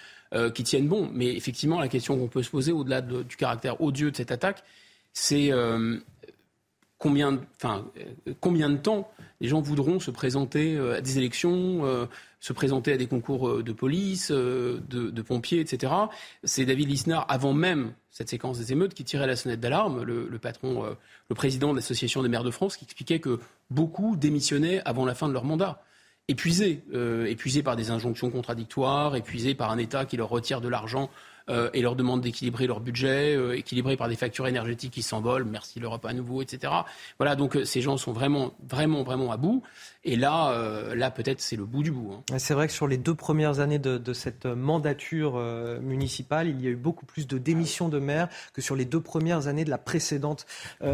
qui 0.53 0.63
tiennent 0.63 0.89
bon. 0.89 1.09
Mais 1.13 1.33
effectivement, 1.33 1.79
la 1.79 1.87
question 1.87 2.17
qu'on 2.17 2.27
peut 2.27 2.43
se 2.43 2.49
poser 2.49 2.73
au-delà 2.73 2.99
du 3.01 3.37
caractère 3.37 3.81
odieux 3.81 4.11
de 4.11 4.17
cette 4.17 4.31
attaque, 4.31 4.63
c'est 5.13 5.51
euh, 5.51 5.97
combien, 6.97 7.41
enfin, 7.55 7.85
euh, 7.97 8.33
combien 8.39 8.69
de 8.69 8.77
temps 8.77 9.11
les 9.39 9.47
gens 9.47 9.61
voudront 9.61 9.99
se 9.99 10.11
présenter 10.11 10.75
euh, 10.75 10.97
à 10.97 11.01
des 11.01 11.17
élections, 11.17 12.07
se 12.39 12.53
présenter 12.53 12.93
à 12.93 12.97
des 12.97 13.07
concours 13.07 13.63
de 13.63 13.71
police, 13.71 14.31
de, 14.31 15.21
pompiers, 15.21 15.59
etc. 15.59 15.93
C'est 16.43 16.65
David 16.65 16.89
Lisnard, 16.89 17.25
avant 17.29 17.53
même 17.53 17.93
cette 18.09 18.29
séquence 18.29 18.57
des 18.57 18.71
émeutes, 18.71 18.93
qui 18.93 19.03
tirait 19.03 19.27
la 19.27 19.35
sonnette 19.35 19.59
d'alarme, 19.59 20.03
le, 20.03 20.39
patron, 20.39 20.95
le 21.29 21.35
président 21.35 21.71
de 21.71 21.75
l'Association 21.75 22.23
des 22.23 22.29
maires 22.29 22.43
de 22.43 22.51
France, 22.51 22.77
qui 22.77 22.85
expliquait 22.85 23.19
que 23.19 23.39
beaucoup 23.69 24.15
démissionnaient 24.15 24.81
avant 24.85 25.05
la 25.05 25.13
fin 25.13 25.27
de 25.27 25.33
leur 25.33 25.45
mandat 25.45 25.83
épuisés, 26.27 26.83
épuisés 27.27 27.61
par 27.61 27.75
des 27.75 27.91
injonctions 27.91 28.31
contradictoires, 28.31 29.15
épuisés 29.15 29.53
par 29.53 29.69
un 29.71 29.77
État 29.77 30.05
qui 30.05 30.17
leur 30.17 30.29
retire 30.29 30.61
de 30.61 30.67
l'argent 30.67 31.09
et 31.73 31.81
leur 31.81 31.95
demande 31.95 32.21
d'équilibrer 32.21 32.67
leur 32.67 32.79
budget, 32.79 33.35
euh, 33.35 33.57
équilibré 33.57 33.97
par 33.97 34.07
des 34.07 34.15
factures 34.15 34.47
énergétiques 34.47 34.93
qui 34.93 35.03
s'envolent, 35.03 35.45
merci 35.45 35.79
l'Europe 35.79 36.05
à 36.05 36.13
nouveau, 36.13 36.41
etc. 36.41 36.73
Voilà, 37.17 37.35
donc 37.35 37.55
euh, 37.55 37.65
ces 37.65 37.81
gens 37.81 37.97
sont 37.97 38.11
vraiment, 38.11 38.53
vraiment, 38.67 39.03
vraiment 39.03 39.31
à 39.31 39.37
bout. 39.37 39.63
Et 40.03 40.15
là, 40.15 40.93
là 40.95 41.11
peut-être 41.11 41.41
c'est 41.41 41.55
le 41.55 41.65
bout 41.65 41.83
du 41.83 41.91
bout. 41.91 42.11
Hein. 42.13 42.37
C'est 42.37 42.53
vrai 42.53 42.67
que 42.67 42.73
sur 42.73 42.87
les 42.87 42.97
deux 42.97 43.13
premières 43.13 43.59
années 43.59 43.79
de, 43.79 44.13
cette 44.13 44.45
mandature 44.45 45.37
municipale, 45.81 46.47
il 46.47 46.61
y 46.61 46.67
a 46.67 46.71
eu 46.71 46.75
beaucoup 46.75 47.05
plus 47.05 47.27
de 47.27 47.37
démissions 47.37 47.89
de 47.89 47.99
maires 47.99 48.27
que 48.53 48.61
sur 48.61 48.75
les 48.75 48.85
deux 48.85 48.99
premières 48.99 49.47
années 49.47 49.63
de 49.63 49.69
la 49.69 49.77
précédente 49.77 50.45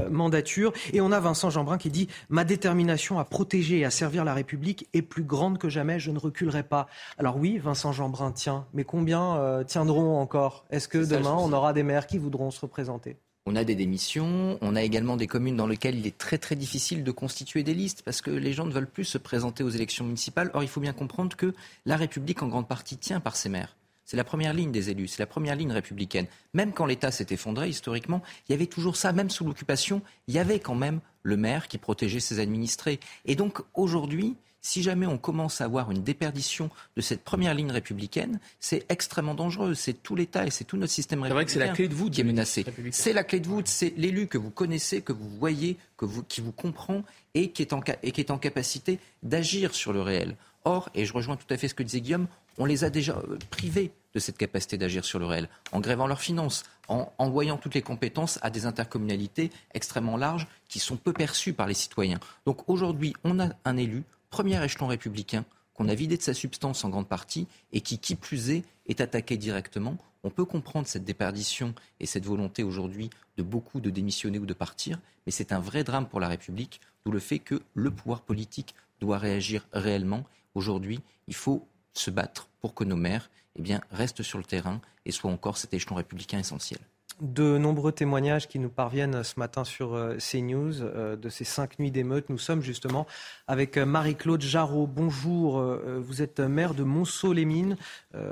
mandature. 0.09 0.73
Et 0.93 1.01
on 1.01 1.11
a 1.11 1.19
Vincent 1.19 1.49
Jeanbrun 1.49 1.77
qui 1.77 1.89
dit 1.89 2.07
Ma 2.29 2.43
détermination 2.43 3.19
à 3.19 3.25
protéger 3.25 3.79
et 3.79 3.85
à 3.85 3.91
servir 3.91 4.25
la 4.25 4.33
République 4.33 4.87
est 4.93 5.01
plus 5.01 5.23
grande 5.23 5.57
que 5.57 5.69
jamais, 5.69 5.99
je 5.99 6.11
ne 6.11 6.19
reculerai 6.19 6.63
pas. 6.63 6.87
Alors 7.17 7.37
oui, 7.37 7.57
Vincent 7.57 7.91
Jeanbrun 7.91 8.31
tient, 8.31 8.67
mais 8.73 8.83
combien 8.83 9.63
tiendront 9.65 10.19
encore? 10.19 10.65
Est-ce 10.69 10.87
que 10.87 10.99
demain, 10.99 11.35
on 11.39 11.53
aura 11.53 11.73
des 11.73 11.83
maires 11.83 12.07
qui 12.07 12.17
voudront 12.17 12.51
se 12.51 12.61
représenter? 12.61 13.17
On 13.47 13.55
a 13.55 13.63
des 13.63 13.75
démissions, 13.75 14.57
on 14.59 14.75
a 14.75 14.83
également 14.83 15.15
des 15.15 15.25
communes 15.25 15.55
dans 15.55 15.67
lesquelles 15.67 15.97
il 15.97 16.05
est 16.05 16.17
très 16.17 16.37
très 16.37 16.57
difficile 16.57 17.05
de 17.05 17.11
constituer 17.11 17.63
des 17.63 17.73
listes 17.73 18.01
parce 18.03 18.21
que 18.21 18.29
les 18.29 18.51
gens 18.51 18.65
ne 18.65 18.73
veulent 18.73 18.89
plus 18.89 19.05
se 19.05 19.17
présenter 19.17 19.63
aux 19.63 19.69
élections 19.69 20.03
municipales. 20.03 20.51
Or, 20.53 20.63
il 20.63 20.69
faut 20.69 20.81
bien 20.81 20.91
comprendre 20.91 21.37
que 21.37 21.53
la 21.85 21.95
République 21.95 22.43
en 22.43 22.49
grande 22.49 22.67
partie 22.67 22.97
tient 22.97 23.21
par 23.21 23.37
ses 23.37 23.47
maires. 23.47 23.77
C'est 24.03 24.17
la 24.17 24.25
première 24.25 24.53
ligne 24.53 24.73
des 24.73 24.89
élus, 24.89 25.07
c'est 25.07 25.21
la 25.21 25.27
première 25.27 25.55
ligne 25.55 25.71
républicaine. 25.71 26.27
Même 26.53 26.73
quand 26.73 26.85
l'État 26.85 27.09
s'est 27.09 27.27
effondré, 27.29 27.69
historiquement, 27.69 28.21
il 28.47 28.51
y 28.51 28.55
avait 28.55 28.67
toujours 28.67 28.97
ça, 28.97 29.13
même 29.13 29.29
sous 29.29 29.45
l'occupation, 29.45 30.01
il 30.27 30.35
y 30.35 30.39
avait 30.39 30.59
quand 30.59 30.75
même 30.75 30.99
le 31.23 31.37
maire 31.37 31.69
qui 31.69 31.77
protégeait 31.77 32.19
ses 32.19 32.39
administrés. 32.39 32.99
Et 33.23 33.35
donc 33.35 33.61
aujourd'hui, 33.73 34.35
si 34.67 34.83
jamais 34.83 35.05
on 35.05 35.17
commence 35.17 35.61
à 35.61 35.63
avoir 35.63 35.91
une 35.91 36.03
déperdition 36.03 36.69
de 36.97 37.01
cette 37.01 37.23
première 37.23 37.53
ligne 37.53 37.71
républicaine, 37.71 38.41
c'est 38.59 38.85
extrêmement 38.89 39.33
dangereux. 39.33 39.75
C'est 39.75 39.93
tout 39.93 40.13
l'État 40.13 40.45
et 40.45 40.51
c'est 40.51 40.65
tout 40.65 40.75
notre 40.75 40.91
système 40.91 41.23
républicain 41.23 41.53
c'est 41.53 41.59
la 41.59 41.69
clé 41.69 41.87
de 41.87 41.95
voûte 41.95 42.13
qui 42.13 42.19
est 42.19 42.25
menacé. 42.25 42.65
C'est 42.91 43.13
la 43.13 43.23
clé 43.23 43.39
de 43.39 43.47
voûte, 43.47 43.69
c'est 43.69 43.93
l'élu 43.95 44.27
que 44.27 44.37
vous 44.37 44.49
connaissez, 44.49 45.01
que 45.01 45.13
vous 45.13 45.29
voyez, 45.39 45.77
que 45.95 46.03
vous, 46.03 46.21
qui 46.21 46.41
vous 46.41 46.51
comprend 46.51 47.03
et 47.33 47.51
qui 47.51 47.61
est 47.61 47.71
en, 47.71 47.81
et 48.03 48.11
qui 48.11 48.19
est 48.19 48.29
en 48.29 48.37
capacité 48.37 48.99
d'agir 49.23 49.73
sur 49.73 49.93
le 49.93 50.01
réel. 50.01 50.35
Or, 50.65 50.89
et 50.93 51.05
je 51.05 51.13
rejoins 51.13 51.37
tout 51.37 51.51
à 51.53 51.55
fait 51.55 51.69
ce 51.69 51.73
que 51.73 51.83
disait 51.83 52.01
Guillaume, 52.01 52.27
on 52.57 52.65
les 52.65 52.83
a 52.83 52.89
déjà 52.89 53.13
euh, 53.13 53.37
privés 53.49 53.93
de 54.13 54.19
cette 54.19 54.37
capacité 54.37 54.77
d'agir 54.77 55.05
sur 55.05 55.17
le 55.17 55.25
réel, 55.25 55.47
en 55.71 55.79
grévant 55.79 56.07
leurs 56.07 56.19
finances, 56.19 56.63
en 56.89 57.13
envoyant 57.19 57.55
toutes 57.55 57.75
les 57.75 57.81
compétences 57.81 58.37
à 58.41 58.49
des 58.49 58.65
intercommunalités 58.65 59.49
extrêmement 59.73 60.17
larges 60.17 60.47
qui 60.67 60.79
sont 60.79 60.97
peu 60.97 61.13
perçues 61.13 61.53
par 61.53 61.67
les 61.67 61.73
citoyens. 61.73 62.19
Donc 62.45 62.67
aujourd'hui, 62.67 63.13
on 63.23 63.39
a 63.39 63.49
un 63.63 63.77
élu, 63.77 64.03
premier 64.29 64.63
échelon 64.63 64.87
républicain 64.87 65.45
qu'on 65.73 65.89
a 65.89 65.95
vidé 65.95 66.17
de 66.17 66.21
sa 66.21 66.33
substance 66.33 66.83
en 66.83 66.89
grande 66.89 67.07
partie 67.07 67.47
et 67.71 67.81
qui, 67.81 67.99
qui 67.99 68.15
plus 68.15 68.49
est, 68.49 68.63
est 68.87 68.99
attaqué 68.99 69.37
directement. 69.37 69.97
On 70.23 70.31
peut 70.31 70.45
comprendre 70.45 70.87
cette 70.87 71.05
déperdition 71.05 71.75
et 71.99 72.05
cette 72.05 72.25
volonté 72.25 72.63
aujourd'hui 72.63 73.09
de 73.37 73.43
beaucoup 73.43 73.79
de 73.79 73.89
démissionner 73.89 74.39
ou 74.39 74.45
de 74.45 74.53
partir, 74.53 74.99
mais 75.25 75.31
c'est 75.31 75.51
un 75.51 75.59
vrai 75.59 75.83
drame 75.83 76.07
pour 76.07 76.19
la 76.19 76.27
République, 76.27 76.81
d'où 77.05 77.11
le 77.11 77.19
fait 77.19 77.39
que 77.39 77.61
le 77.75 77.91
pouvoir 77.91 78.21
politique 78.21 78.73
doit 78.99 79.19
réagir 79.19 79.67
réellement. 79.71 80.25
Aujourd'hui, 80.55 81.01
il 81.27 81.35
faut 81.35 81.67
se 81.93 82.09
battre 82.09 82.49
pour 82.59 82.73
que 82.73 82.83
nos 82.83 82.95
maires 82.95 83.29
eh 83.55 83.75
restent 83.91 84.23
sur 84.23 84.37
le 84.39 84.43
terrain 84.43 84.81
et 85.05 85.11
soient 85.11 85.31
encore 85.31 85.57
cet 85.57 85.73
échelon 85.73 85.95
républicain 85.95 86.39
essentiel 86.39 86.79
de 87.21 87.57
nombreux 87.57 87.91
témoignages 87.91 88.47
qui 88.47 88.59
nous 88.59 88.69
parviennent 88.69 89.23
ce 89.23 89.39
matin 89.39 89.63
sur 89.63 89.95
euh, 89.95 90.17
CNews 90.17 90.81
euh, 90.81 91.15
de 91.15 91.29
ces 91.29 91.43
cinq 91.43 91.79
nuits 91.79 91.91
d'émeute. 91.91 92.29
Nous 92.29 92.37
sommes 92.37 92.61
justement 92.61 93.07
avec 93.47 93.77
euh, 93.77 93.85
Marie-Claude 93.85 94.41
Jarreau. 94.41 94.87
Bonjour, 94.87 95.61
vous 95.97 96.21
êtes 96.21 96.39
maire 96.39 96.73
de 96.73 96.83
Monceau-les-Mines 96.83 97.77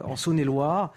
en 0.04 0.16
Saône-et-Loire. 0.16 0.94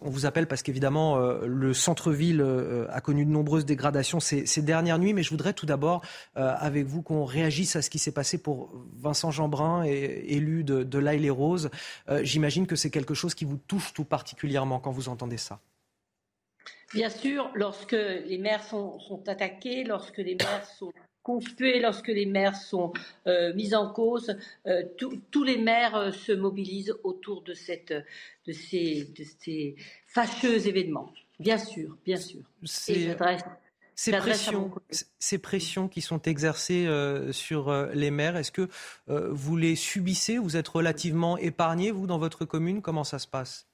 On 0.00 0.10
vous 0.10 0.26
appelle 0.26 0.46
parce 0.46 0.62
qu'évidemment, 0.62 1.18
le 1.18 1.74
centre-ville 1.74 2.44
a 2.90 3.00
connu 3.00 3.24
de 3.24 3.30
nombreuses 3.30 3.64
dégradations 3.64 4.20
ces, 4.20 4.62
dernières 4.62 4.98
nuits, 4.98 5.12
mais 5.12 5.22
je 5.22 5.30
voudrais 5.30 5.52
tout 5.52 5.66
d'abord, 5.66 6.02
avec 6.34 6.86
vous, 6.86 7.02
qu'on 7.02 7.24
réagisse 7.24 7.76
à 7.76 7.82
ce 7.82 7.90
qui 7.90 7.98
s'est 7.98 8.12
passé 8.12 8.38
pour 8.38 8.70
Vincent 8.96 9.30
Jeanbrun, 9.30 9.84
élu 9.84 10.64
de, 10.64 10.82
de 10.82 10.98
l'Aille 10.98 11.20
les 11.20 11.30
Roses. 11.30 11.70
J'imagine 12.22 12.66
que 12.66 12.76
c'est 12.76 12.90
quelque 12.90 13.14
chose 13.14 13.34
qui 13.34 13.44
vous 13.44 13.58
touche 13.58 13.92
tout 13.92 14.04
particulièrement 14.04 14.80
quand 14.80 14.90
vous 14.90 15.08
entendez 15.08 15.38
ça. 15.38 15.60
Bien 16.94 17.08
sûr, 17.08 17.50
lorsque 17.54 17.92
les 17.92 18.38
maires 18.38 18.62
sont, 18.64 18.98
attaqués, 19.26 19.84
lorsque 19.84 20.18
les 20.18 20.34
maires 20.34 20.66
sont 20.78 20.92
conspués, 21.22 21.80
lorsque 21.80 22.08
les 22.08 22.26
maires 22.26 22.56
sont 22.56 22.92
euh, 23.26 23.54
mis 23.54 23.74
en 23.74 23.90
cause, 23.92 24.36
euh, 24.66 24.82
tous 25.30 25.44
les 25.44 25.56
maires 25.56 25.94
euh, 25.94 26.10
se 26.10 26.32
mobilisent 26.32 26.94
autour 27.02 27.42
de, 27.42 27.54
cette, 27.54 27.94
de, 28.46 28.52
ces, 28.52 29.04
de 29.16 29.24
ces 29.38 29.76
fâcheux 30.06 30.66
événements. 30.66 31.12
Bien 31.38 31.58
sûr, 31.58 31.96
bien 32.04 32.18
sûr. 32.18 32.42
ces 32.62 34.12
pressions, 34.12 34.70
ces 35.18 35.38
pressions 35.38 35.88
qui 35.88 36.02
sont 36.02 36.20
exercées 36.22 36.86
sur 37.32 37.72
les 37.94 38.10
maires, 38.10 38.36
est-ce 38.36 38.52
que 38.52 38.68
vous 39.08 39.56
les 39.56 39.74
subissez? 39.74 40.38
Vous 40.38 40.56
êtes 40.56 40.68
relativement 40.68 41.36
épargné, 41.38 41.90
vous, 41.90 42.06
dans 42.06 42.18
votre 42.18 42.44
commune? 42.44 42.80
Comment 42.80 43.04
ça 43.04 43.18
se 43.18 43.26
passe? 43.26 43.66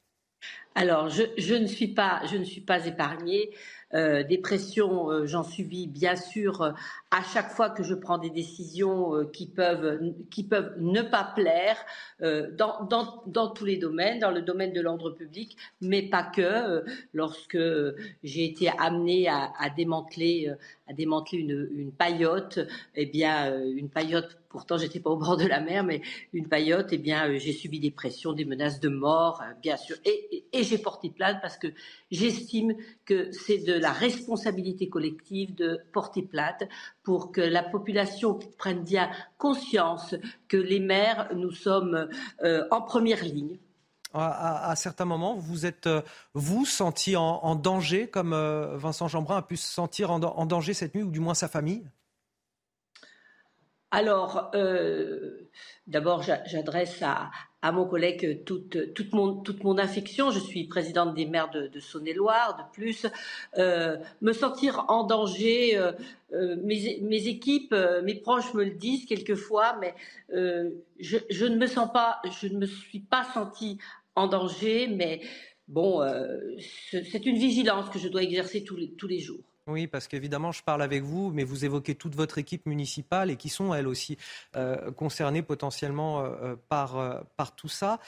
Alors, 0.74 1.08
je, 1.08 1.54
ne 1.54 1.66
suis 1.66 1.88
pas, 1.88 2.20
je 2.30 2.36
ne 2.36 2.44
suis 2.44 2.60
pas 2.60 2.86
épargnée. 2.86 3.50
Euh, 3.94 4.22
euh, 4.22 5.26
j'en 5.26 5.42
subis 5.42 5.88
bien 5.88 6.14
sûr 6.14 6.62
euh, 6.62 6.72
à 7.10 7.22
chaque 7.22 7.50
fois 7.50 7.70
que 7.70 7.82
je 7.82 7.94
prends 7.94 8.18
des 8.18 8.30
décisions 8.30 9.26
qui 9.32 9.46
peuvent 9.46 10.00
qui 10.30 10.44
peuvent 10.44 10.74
ne 10.78 11.02
pas 11.02 11.24
plaire 11.34 11.76
dans, 12.20 12.84
dans, 12.84 13.22
dans, 13.26 13.48
tous 13.48 13.64
les 13.64 13.78
domaines, 13.78 14.18
dans 14.18 14.30
le 14.30 14.42
domaine 14.42 14.72
de 14.72 14.80
l'ordre 14.80 15.10
public, 15.10 15.56
mais 15.80 16.02
pas 16.02 16.22
que. 16.22 16.84
lorsque 17.14 17.58
j'ai 18.22 18.44
été 18.44 18.68
amenée 18.78 19.28
à, 19.28 19.52
à 19.58 19.70
démanteler 19.70 20.52
à 20.86 20.92
démanteler 20.92 21.38
une, 21.38 21.68
une 21.72 21.92
paillote, 21.92 22.58
eh 22.94 23.06
bien 23.06 23.58
une 23.58 23.88
paillote 23.88 24.38
pourtant 24.48 24.78
j'étais 24.78 25.00
pas 25.00 25.10
au 25.10 25.16
bord 25.16 25.36
de 25.36 25.46
la 25.46 25.60
mer, 25.60 25.84
mais 25.84 26.00
une 26.32 26.48
paillote, 26.48 26.88
eh 26.92 26.98
bien, 26.98 27.36
j'ai 27.36 27.52
subi 27.52 27.80
des 27.80 27.90
pressions, 27.90 28.32
des 28.32 28.44
menaces 28.44 28.80
de 28.80 28.88
mort, 28.88 29.42
bien 29.62 29.76
sûr, 29.76 29.96
et, 30.04 30.44
et 30.52 30.62
j'ai 30.64 30.78
porté 30.78 31.10
plainte 31.10 31.38
parce 31.42 31.58
que 31.58 31.68
j'estime 32.10 32.74
que 33.04 33.30
c'est 33.32 33.58
de 33.58 33.74
la 33.74 33.92
responsabilité 33.92 34.88
collective 34.88 35.54
de 35.54 35.80
porter 35.92 36.22
plainte 36.22 36.64
pour 37.08 37.32
que 37.32 37.40
la 37.40 37.62
population 37.62 38.38
prenne 38.58 38.84
bien 38.84 39.10
conscience 39.38 40.14
que 40.46 40.58
les 40.58 40.78
maires, 40.78 41.30
nous 41.34 41.52
sommes 41.52 42.06
euh, 42.44 42.68
en 42.70 42.82
première 42.82 43.24
ligne. 43.24 43.58
À, 44.12 44.74
certains 44.76 45.06
moments, 45.06 45.34
vous 45.34 45.64
êtes, 45.64 45.86
euh, 45.86 46.02
vous, 46.34 46.66
senti 46.66 47.16
en, 47.16 47.54
danger, 47.54 48.08
comme 48.08 48.34
euh, 48.34 48.76
Vincent 48.76 49.08
Jeanbrun 49.08 49.38
a 49.38 49.42
pu 49.42 49.56
se 49.56 49.72
sentir 49.72 50.10
en, 50.10 50.18
danger 50.44 50.74
cette 50.74 50.94
nuit, 50.94 51.02
ou 51.02 51.10
du 51.10 51.20
moins 51.20 51.32
sa 51.32 51.48
famille? 51.48 51.88
Alors, 53.90 54.50
d'abord, 55.86 56.22
j'adresse 56.22 57.00
à, 57.00 57.30
à 57.60 57.72
mon 57.72 57.86
collègue 57.86 58.44
toute, 58.44 58.94
toute, 58.94 59.12
mon, 59.12 59.34
toute 59.34 59.64
mon 59.64 59.78
affection. 59.78 60.30
Je 60.30 60.38
suis 60.38 60.64
présidente 60.64 61.14
des 61.14 61.26
maires 61.26 61.50
de, 61.50 61.80
Saône-et-Loire, 61.80 62.56
de 62.56 62.62
plus. 62.74 63.06
Euh, 63.58 63.96
me 64.20 64.32
sentir 64.32 64.84
en 64.88 65.04
danger, 65.04 65.76
euh, 65.76 65.92
euh 66.32 66.56
mes, 66.62 67.26
équipes, 67.26 67.72
euh, 67.72 68.02
mes 68.02 68.14
proches 68.14 68.54
me 68.54 68.64
le 68.64 68.70
disent 68.70 69.06
quelquefois, 69.06 69.76
mais 69.80 69.94
euh, 70.32 70.70
je, 71.00 71.46
ne 71.46 71.56
me 71.56 71.66
sens 71.66 71.92
pas, 71.92 72.20
je 72.40 72.46
ne 72.48 72.58
me 72.58 72.66
suis 72.66 73.00
pas 73.00 73.24
sentie 73.24 73.78
en 74.14 74.28
danger, 74.28 74.88
mais 74.88 75.20
bon, 75.68 76.02
c'est 76.58 77.24
une 77.24 77.38
vigilance 77.38 77.88
que 77.88 77.98
je 78.00 78.08
dois 78.08 78.22
exercer 78.22 78.64
tous 78.64 79.06
les 79.06 79.20
jours. 79.20 79.47
Oui, 79.68 79.86
parce 79.86 80.08
qu'évidemment, 80.08 80.50
je 80.50 80.62
parle 80.62 80.80
avec 80.80 81.02
vous, 81.02 81.30
mais 81.30 81.44
vous 81.44 81.66
évoquez 81.66 81.94
toute 81.94 82.14
votre 82.14 82.38
équipe 82.38 82.64
municipale 82.64 83.30
et 83.30 83.36
qui 83.36 83.50
sont, 83.50 83.74
elles 83.74 83.86
aussi, 83.86 84.16
euh, 84.56 84.90
concernées 84.92 85.42
potentiellement 85.42 86.20
euh, 86.20 86.28
euh, 86.42 86.56
par, 86.70 87.24
par 87.36 87.54
tout 87.54 87.68
ça. 87.68 88.00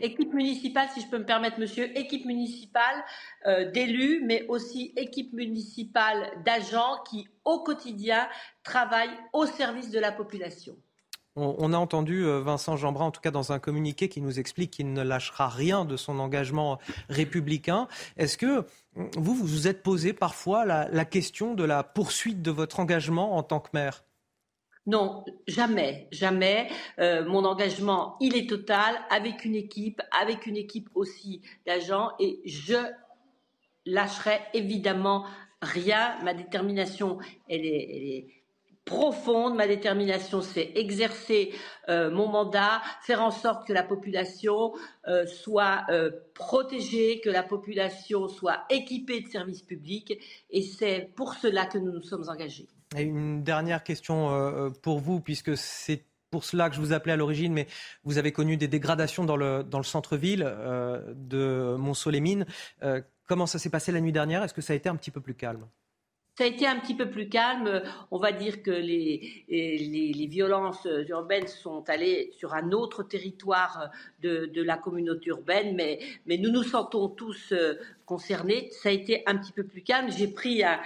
Équipe 0.00 0.32
municipale, 0.32 0.88
si 0.92 1.02
je 1.02 1.06
peux 1.06 1.18
me 1.18 1.26
permettre, 1.26 1.60
monsieur, 1.60 1.96
équipe 1.96 2.24
municipale 2.24 3.04
d'élus, 3.72 4.22
mais 4.24 4.44
aussi 4.48 4.92
équipe 4.96 5.32
municipale 5.34 6.42
d'agents 6.44 7.02
qui, 7.08 7.28
au 7.44 7.62
quotidien, 7.62 8.28
travaillent 8.64 9.16
au 9.32 9.46
service 9.46 9.90
de 9.90 10.00
la 10.00 10.10
population. 10.10 10.74
On, 11.34 11.72
a 11.72 11.78
entendu 11.78 12.24
Vincent 12.24 12.76
Jeanbrun, 12.76 13.06
en 13.06 13.10
tout 13.10 13.22
cas 13.22 13.30
dans 13.30 13.52
un 13.52 13.58
communiqué, 13.58 14.10
qui 14.10 14.20
nous 14.20 14.38
explique 14.38 14.72
qu'il 14.72 14.92
ne 14.92 15.02
lâchera 15.02 15.48
rien 15.48 15.86
de 15.86 15.96
son 15.96 16.18
engagement 16.18 16.78
républicain. 17.08 17.88
Est-ce 18.18 18.36
que 18.36 18.66
vous, 18.94 19.34
vous 19.34 19.46
vous 19.46 19.66
êtes 19.66 19.82
posé 19.82 20.12
parfois 20.12 20.66
la, 20.66 21.04
question 21.06 21.54
de 21.54 21.64
la 21.64 21.82
poursuite 21.84 22.42
de 22.42 22.50
votre 22.50 22.80
engagement 22.80 23.36
en 23.36 23.42
tant 23.42 23.60
que 23.60 23.70
maire? 23.72 24.04
Non, 24.86 25.24
jamais, 25.46 26.08
jamais. 26.10 26.68
Euh, 26.98 27.24
mon 27.24 27.44
engagement, 27.44 28.16
il 28.20 28.36
est 28.36 28.48
total, 28.48 28.96
avec 29.10 29.44
une 29.44 29.54
équipe, 29.54 30.02
avec 30.20 30.46
une 30.46 30.56
équipe 30.56 30.90
aussi 30.94 31.40
d'agents, 31.66 32.10
et 32.18 32.40
je 32.44 32.76
lâcherai 33.86 34.40
évidemment 34.54 35.24
rien. 35.62 36.18
Ma 36.24 36.34
détermination, 36.34 37.18
elle 37.48 37.64
est 37.64 38.41
profonde. 38.84 39.54
Ma 39.54 39.66
détermination, 39.66 40.42
c'est 40.42 40.72
exercer 40.74 41.52
euh, 41.88 42.10
mon 42.10 42.28
mandat, 42.28 42.82
faire 43.02 43.22
en 43.22 43.30
sorte 43.30 43.66
que 43.66 43.72
la 43.72 43.82
population 43.82 44.72
euh, 45.08 45.26
soit 45.26 45.84
euh, 45.90 46.10
protégée, 46.34 47.20
que 47.20 47.30
la 47.30 47.42
population 47.42 48.28
soit 48.28 48.64
équipée 48.70 49.20
de 49.20 49.28
services 49.28 49.62
publics. 49.62 50.18
Et 50.50 50.62
c'est 50.62 51.10
pour 51.16 51.34
cela 51.34 51.66
que 51.66 51.78
nous 51.78 51.92
nous 51.92 52.02
sommes 52.02 52.28
engagés. 52.28 52.68
Une 52.96 53.42
dernière 53.42 53.84
question 53.84 54.70
pour 54.82 54.98
vous, 54.98 55.20
puisque 55.20 55.56
c'est 55.56 56.04
pour 56.30 56.44
cela 56.44 56.68
que 56.68 56.76
je 56.76 56.80
vous 56.80 56.92
appelais 56.92 57.14
à 57.14 57.16
l'origine, 57.16 57.54
mais 57.54 57.66
vous 58.04 58.18
avez 58.18 58.32
connu 58.32 58.58
des 58.58 58.68
dégradations 58.68 59.24
dans 59.24 59.36
le, 59.36 59.64
centre-ville 59.82 60.40
de 60.42 61.74
Mont-Solémine. 61.78 62.44
comment 63.26 63.46
ça 63.46 63.58
s'est 63.58 63.70
passé 63.70 63.92
la 63.92 64.00
nuit 64.02 64.12
dernière? 64.12 64.42
Est-ce 64.42 64.52
que 64.52 64.60
ça 64.60 64.74
a 64.74 64.76
été 64.76 64.90
un 64.90 64.96
petit 64.96 65.10
peu 65.10 65.22
plus 65.22 65.34
calme? 65.34 65.66
Ça 66.36 66.44
a 66.44 66.46
été 66.46 66.66
un 66.66 66.78
petit 66.78 66.94
peu 66.94 67.10
plus 67.10 67.28
calme. 67.28 67.82
On 68.10 68.18
va 68.18 68.32
dire 68.32 68.62
que 68.62 68.70
les, 68.70 69.44
les, 69.48 70.26
violences 70.26 70.88
urbaines 71.08 71.46
sont 71.46 71.88
allées 71.88 72.30
sur 72.38 72.54
un 72.54 72.72
autre 72.72 73.02
territoire 73.02 73.90
de, 74.22 74.46
de, 74.46 74.62
la 74.62 74.76
communauté 74.76 75.28
urbaine, 75.28 75.74
mais, 75.74 75.98
mais 76.26 76.38
nous 76.38 76.50
nous 76.50 76.62
sentons 76.62 77.08
tous 77.08 77.52
euh, 77.52 77.74
concernés. 78.06 78.70
Ça 78.70 78.88
a 78.88 78.92
été 78.92 79.22
un 79.26 79.36
petit 79.36 79.52
peu 79.52 79.64
plus 79.64 79.82
calme. 79.82 80.10
J'ai 80.10 80.28
pris 80.28 80.62
un, 80.64 80.78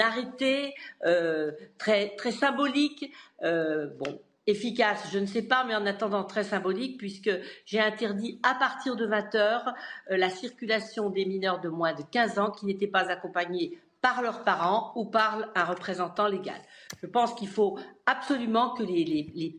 arrêté 0.00 0.74
euh, 1.04 1.52
très, 1.78 2.16
très 2.16 2.32
symbolique. 2.32 3.12
Euh, 3.42 3.88
bon, 3.98 4.18
efficace, 4.46 5.08
je 5.12 5.18
ne 5.18 5.26
sais 5.26 5.42
pas, 5.42 5.64
mais 5.64 5.74
en 5.74 5.86
attendant 5.86 6.24
très 6.24 6.44
symbolique, 6.44 6.98
puisque 6.98 7.30
j'ai 7.64 7.80
interdit 7.80 8.38
à 8.42 8.54
partir 8.54 8.96
de 8.96 9.06
20 9.06 9.34
heures 9.34 9.74
euh, 10.10 10.16
la 10.16 10.28
circulation 10.28 11.10
des 11.10 11.24
mineurs 11.24 11.60
de 11.60 11.68
moins 11.68 11.94
de 11.94 12.02
15 12.10 12.38
ans 12.38 12.50
qui 12.50 12.66
n'étaient 12.66 12.86
pas 12.86 13.10
accompagnés 13.10 13.78
par 14.04 14.20
leurs 14.20 14.44
parents 14.44 14.92
ou 14.96 15.06
par 15.06 15.50
un 15.54 15.64
représentant 15.64 16.28
légal. 16.28 16.60
Je 17.00 17.06
pense 17.06 17.32
qu'il 17.32 17.48
faut 17.48 17.78
absolument 18.04 18.74
que 18.74 18.82
les, 18.82 19.56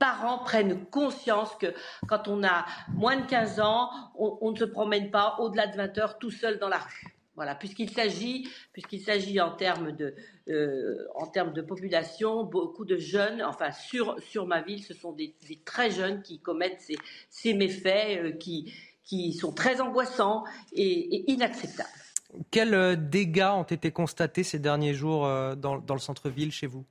parents 0.00 0.38
prennent 0.38 0.86
conscience 0.86 1.54
que 1.54 1.72
quand 2.08 2.26
on 2.26 2.42
a 2.42 2.66
moins 2.94 3.16
de 3.16 3.26
15 3.26 3.60
ans, 3.60 3.90
on, 4.16 4.50
ne 4.50 4.56
se 4.56 4.64
promène 4.64 5.12
pas 5.12 5.36
au-delà 5.38 5.68
de 5.68 5.76
20 5.76 5.98
heures 5.98 6.18
tout 6.18 6.32
seul 6.32 6.58
dans 6.58 6.68
la 6.68 6.78
rue. 6.78 7.16
Voilà, 7.36 7.54
puisqu'il 7.54 7.88
s'agit, 7.90 8.48
puisqu'il 8.72 9.02
s'agit 9.02 9.40
en 9.40 9.52
termes 9.52 9.92
de, 9.92 10.16
euh, 10.48 11.06
en 11.14 11.28
termes 11.28 11.52
de 11.52 11.62
population, 11.62 12.42
beaucoup 12.42 12.84
de 12.84 12.96
jeunes, 12.96 13.40
enfin 13.40 13.70
sur 13.70 14.20
sur 14.20 14.46
ma 14.48 14.62
ville, 14.62 14.82
ce 14.82 14.94
sont 14.94 15.12
des, 15.12 15.36
très 15.64 15.92
jeunes 15.92 16.22
qui 16.22 16.40
commettent 16.40 16.82
ces, 17.28 17.54
méfaits 17.54 18.18
euh, 18.18 18.32
qui 18.32 18.72
qui 19.04 19.32
sont 19.32 19.52
très 19.52 19.80
angoissants 19.80 20.42
et, 20.72 21.30
inacceptables. 21.30 22.05
Quels 22.50 22.74
euh, 22.74 22.96
dégâts 22.96 23.50
ont 23.54 23.62
été 23.62 23.90
constatés 23.92 24.42
ces 24.42 24.58
derniers 24.58 24.94
jours 24.94 25.22
dans, 25.56 25.78
dans 25.78 25.94
le 25.94 26.00
centre-ville 26.00 26.52
chez 26.52 26.66
vous? 26.66 26.84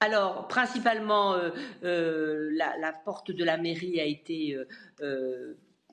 Alors, 0.00 0.46
principalement, 0.48 1.36
la, 1.82 2.76
la, 2.76 2.92
porte 2.92 3.30
de 3.30 3.44
la 3.44 3.56
mairie 3.56 3.98
a 3.98 4.04
été 4.04 4.54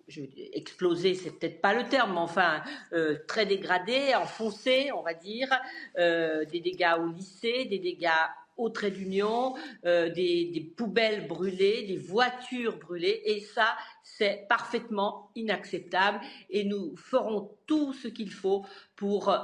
je, 0.07 0.21
exploser, 0.53 1.15
c'est 1.15 1.31
peut-être 1.31 1.61
pas 1.61 1.73
le 1.73 1.87
terme, 1.87 2.13
mais 2.13 2.19
enfin 2.19 2.61
euh, 2.93 3.17
très 3.27 3.45
dégradé, 3.45 4.13
enfoncé, 4.15 4.91
on 4.91 5.01
va 5.01 5.13
dire, 5.13 5.49
euh, 5.97 6.45
des 6.45 6.59
dégâts 6.59 6.95
au 6.99 7.07
lycée, 7.07 7.65
des 7.65 7.79
dégâts 7.79 8.09
au 8.57 8.69
trait 8.69 8.91
d'union, 8.91 9.55
euh, 9.85 10.09
des, 10.09 10.73
poubelles 10.77 11.27
brûlées, 11.27 11.83
des 11.87 11.97
voitures 11.97 12.77
brûlées, 12.77 13.21
et 13.25 13.39
ça, 13.39 13.75
c'est 14.03 14.45
parfaitement 14.47 15.31
inacceptable. 15.35 16.19
Et 16.49 16.63
nous 16.63 16.95
ferons 16.95 17.51
tout 17.65 17.93
ce 17.93 18.07
qu'il 18.07 18.31
faut 18.31 18.65
pour, 18.95 19.35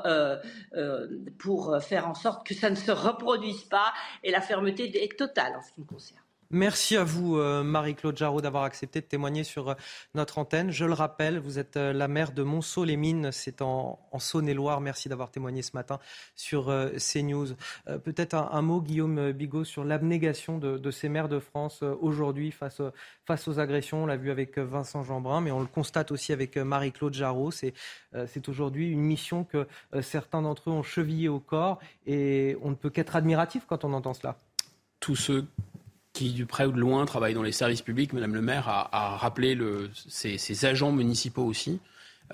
pour 1.38 1.82
faire 1.82 2.08
en 2.08 2.14
sorte 2.14 2.46
que 2.46 2.54
ça 2.54 2.70
ne 2.70 2.76
se 2.76 2.92
reproduise 2.92 3.64
pas, 3.64 3.94
et 4.24 4.32
la 4.32 4.42
fermeté 4.42 5.04
est 5.04 5.18
totale 5.18 5.56
en 5.58 5.62
ce 5.62 5.74
qui 5.74 5.82
me 5.82 5.86
concerne. 5.86 6.22
Merci 6.52 6.98
à 6.98 7.04
vous, 7.04 7.38
euh, 7.38 7.62
Marie-Claude 7.62 8.18
Jarraud, 8.18 8.42
d'avoir 8.42 8.64
accepté 8.64 9.02
de 9.02 9.06
témoigner 9.06 9.44
sur 9.44 9.70
euh, 9.70 9.74
notre 10.16 10.40
antenne. 10.40 10.72
Je 10.72 10.84
le 10.84 10.94
rappelle, 10.94 11.38
vous 11.38 11.60
êtes 11.60 11.78
euh, 11.78 11.94
la 11.94 12.08
maire 12.08 12.32
de 12.32 12.42
Monceau-les-Mines, 12.42 13.32
c'est 13.32 13.62
en, 13.62 14.00
Saône-et-Loire. 14.18 14.82
Merci 14.82 15.10
d'avoir 15.10 15.30
témoigné 15.30 15.62
ce 15.62 15.74
matin 15.76 16.00
sur 16.36 16.74
CNews. 16.98 17.50
Peut-être 18.04 18.34
un, 18.34 18.62
mot, 18.64 18.82
Guillaume 18.82 19.32
Bigot, 19.32 19.64
sur 19.64 19.84
l'abnégation 19.84 20.58
de, 20.58 20.92
ces 20.92 21.08
maires 21.08 21.30
de 21.30 21.40
France 21.40 21.84
aujourd'hui 21.84 22.52
face, 22.52 22.82
aux 23.48 23.60
agressions. 23.60 24.04
On 24.04 24.06
l'a 24.08 24.18
vu 24.18 24.32
avec 24.32 24.58
Vincent 24.58 25.04
Jeanbrun, 25.04 25.42
mais 25.42 25.52
on 25.52 25.62
le 25.62 25.68
constate 25.68 26.12
aussi 26.12 26.34
avec 26.34 26.58
Marie-Claude 26.58 27.14
Jarraud. 27.14 27.52
C'est 27.52 28.50
aujourd'hui 28.50 28.90
une 28.90 29.02
mission 29.02 29.46
que 29.46 29.68
certains 30.02 30.42
d'entre 30.42 30.70
eux 30.70 30.74
ont 30.74 30.84
chevillée 30.84 31.30
au 31.30 31.40
corps 31.40 31.80
et 32.06 32.58
on 32.62 32.72
ne 32.72 32.76
peut 32.76 32.90
qu'être 32.90 33.16
admiratif 33.16 33.66
quand 33.66 33.86
on 33.86 33.94
entend 33.94 34.14
cela. 34.14 34.38
Tous 35.00 35.16
ceux 35.16 35.48
qui, 36.20 36.34
du 36.34 36.46
près 36.46 36.66
ou 36.66 36.74
de 36.74 36.80
loin, 36.80 37.06
travaillent 37.06 37.34
dans 37.34 37.44
les 37.44 37.54
services 37.54 37.82
publics. 37.82 38.12
Madame 38.12 38.36
le 38.36 38.42
maire 38.42 38.68
a, 38.68 39.16
rappelé 39.16 39.56
le, 39.56 39.90
ses, 39.94 40.66
agents 40.66 40.92
municipaux 40.92 41.46
aussi, 41.46 41.80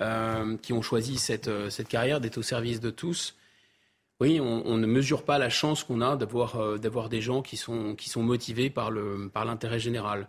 euh, 0.00 0.56
qui 0.56 0.72
ont 0.72 0.82
choisi 0.82 1.18
cette, 1.18 1.46
euh, 1.46 1.70
cette 1.70 1.86
carrière 1.86 2.20
d'être 2.20 2.38
au 2.38 2.42
service 2.42 2.80
de 2.80 2.90
tous. 2.90 3.36
Oui, 4.18 4.40
on, 4.40 4.76
ne 4.76 4.86
mesure 4.86 5.22
pas 5.22 5.38
la 5.38 5.50
chance 5.50 5.84
qu'on 5.84 6.00
a 6.00 6.16
d'avoir 6.16 6.56
euh, 6.56 7.08
des 7.08 7.20
gens 7.20 7.42
qui 7.42 7.56
sont, 7.56 7.96
motivés 8.16 8.70
par 8.70 8.90
l'intérêt 8.90 9.78
général. 9.78 10.26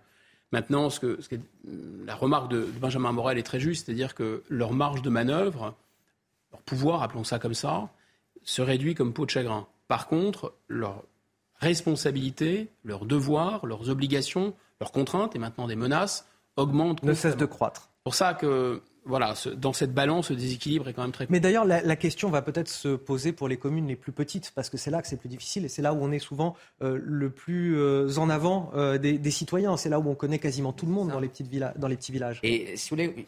Maintenant, 0.52 0.92
ce 0.92 1.00
que, 1.00 1.20
la 2.06 2.14
remarque 2.14 2.52
de, 2.52 2.62
Benjamin 2.80 3.12
Morel 3.12 3.40
est 3.40 3.44
très 3.44 3.60
juste, 3.60 3.88
c'est-à-dire 3.88 4.14
que 4.14 4.44
leur 4.50 4.72
marge 4.72 5.02
de 5.02 5.10
manœuvre, 5.10 5.74
leur 6.52 6.62
pouvoir, 6.62 7.02
appelons 7.02 7.24
ça 7.24 7.40
comme 7.40 7.56
ça, 7.56 7.90
se 8.44 8.62
réduit 8.62 8.94
comme 8.94 9.14
peau 9.14 9.26
de 9.26 9.32
chagrin. 9.32 9.66
Par 9.88 10.08
contre, 10.08 10.54
leur 10.68 11.04
responsabilités, 11.60 12.70
leurs 12.84 13.06
devoirs, 13.06 13.66
leurs 13.66 13.90
obligations, 13.90 14.54
leurs 14.80 14.92
contraintes 14.92 15.36
et 15.36 15.40
maintenant 15.40 15.68
des 15.68 15.76
menaces 15.76 16.28
augmentent. 16.56 17.04
Ne 17.04 17.14
cessent 17.14 17.38
de 17.38 17.46
croître. 17.46 17.90
C'est 17.98 18.04
pour 18.04 18.16
ça 18.16 18.34
que 18.34 18.82
voilà, 19.08 19.34
dans 19.56 19.74
cette 19.74 19.94
balance, 19.94 20.30
le 20.30 20.36
déséquilibre 20.36 20.90
est 20.90 20.94
quand 20.94 21.02
même 21.02 21.12
très. 21.12 21.28
Mais 21.30 21.40
d'ailleurs, 21.40 21.66
la, 21.66 21.96
question 21.96 22.30
va 22.30 22.42
peut-être 22.42 22.68
se 22.68 22.90
poser 22.90 23.32
pour 23.32 23.48
les 23.48 23.58
communes 23.58 23.88
les 23.88 23.96
plus 23.96 24.12
petites, 24.12 24.52
parce 24.54 24.70
que 24.70 24.78
c'est 24.78 24.92
là 24.92 25.02
que 25.02 25.08
c'est 25.08 25.18
plus 25.18 25.30
difficile 25.30 25.66
et 25.66 25.70
c'est 25.70 25.82
là 25.82 25.94
où 25.94 25.98
on 26.02 26.12
est 26.12 26.20
souvent 26.20 26.56
euh, 26.82 27.00
le 27.02 27.30
plus 27.30 27.78
euh, 27.78 28.18
en 28.18 28.30
avant 28.30 28.70
euh, 28.76 28.98
des, 28.98 29.32
citoyens. 29.32 29.78
C'est 29.78 29.90
là 29.90 30.00
où 30.00 30.10
on 30.10 30.16
connaît 30.16 30.40
quasiment 30.40 30.74
tout 30.74 30.86
le 30.86 30.92
monde 30.92 31.10
dans 31.10 31.20
les, 31.20 31.30
petites 31.30 31.50
dans 31.78 31.88
les 31.88 31.96
petits 31.96 32.12
villages. 32.12 32.40
Et 32.44 32.76
si 32.76 32.90
vous 32.90 32.98
voulez, 32.98 33.28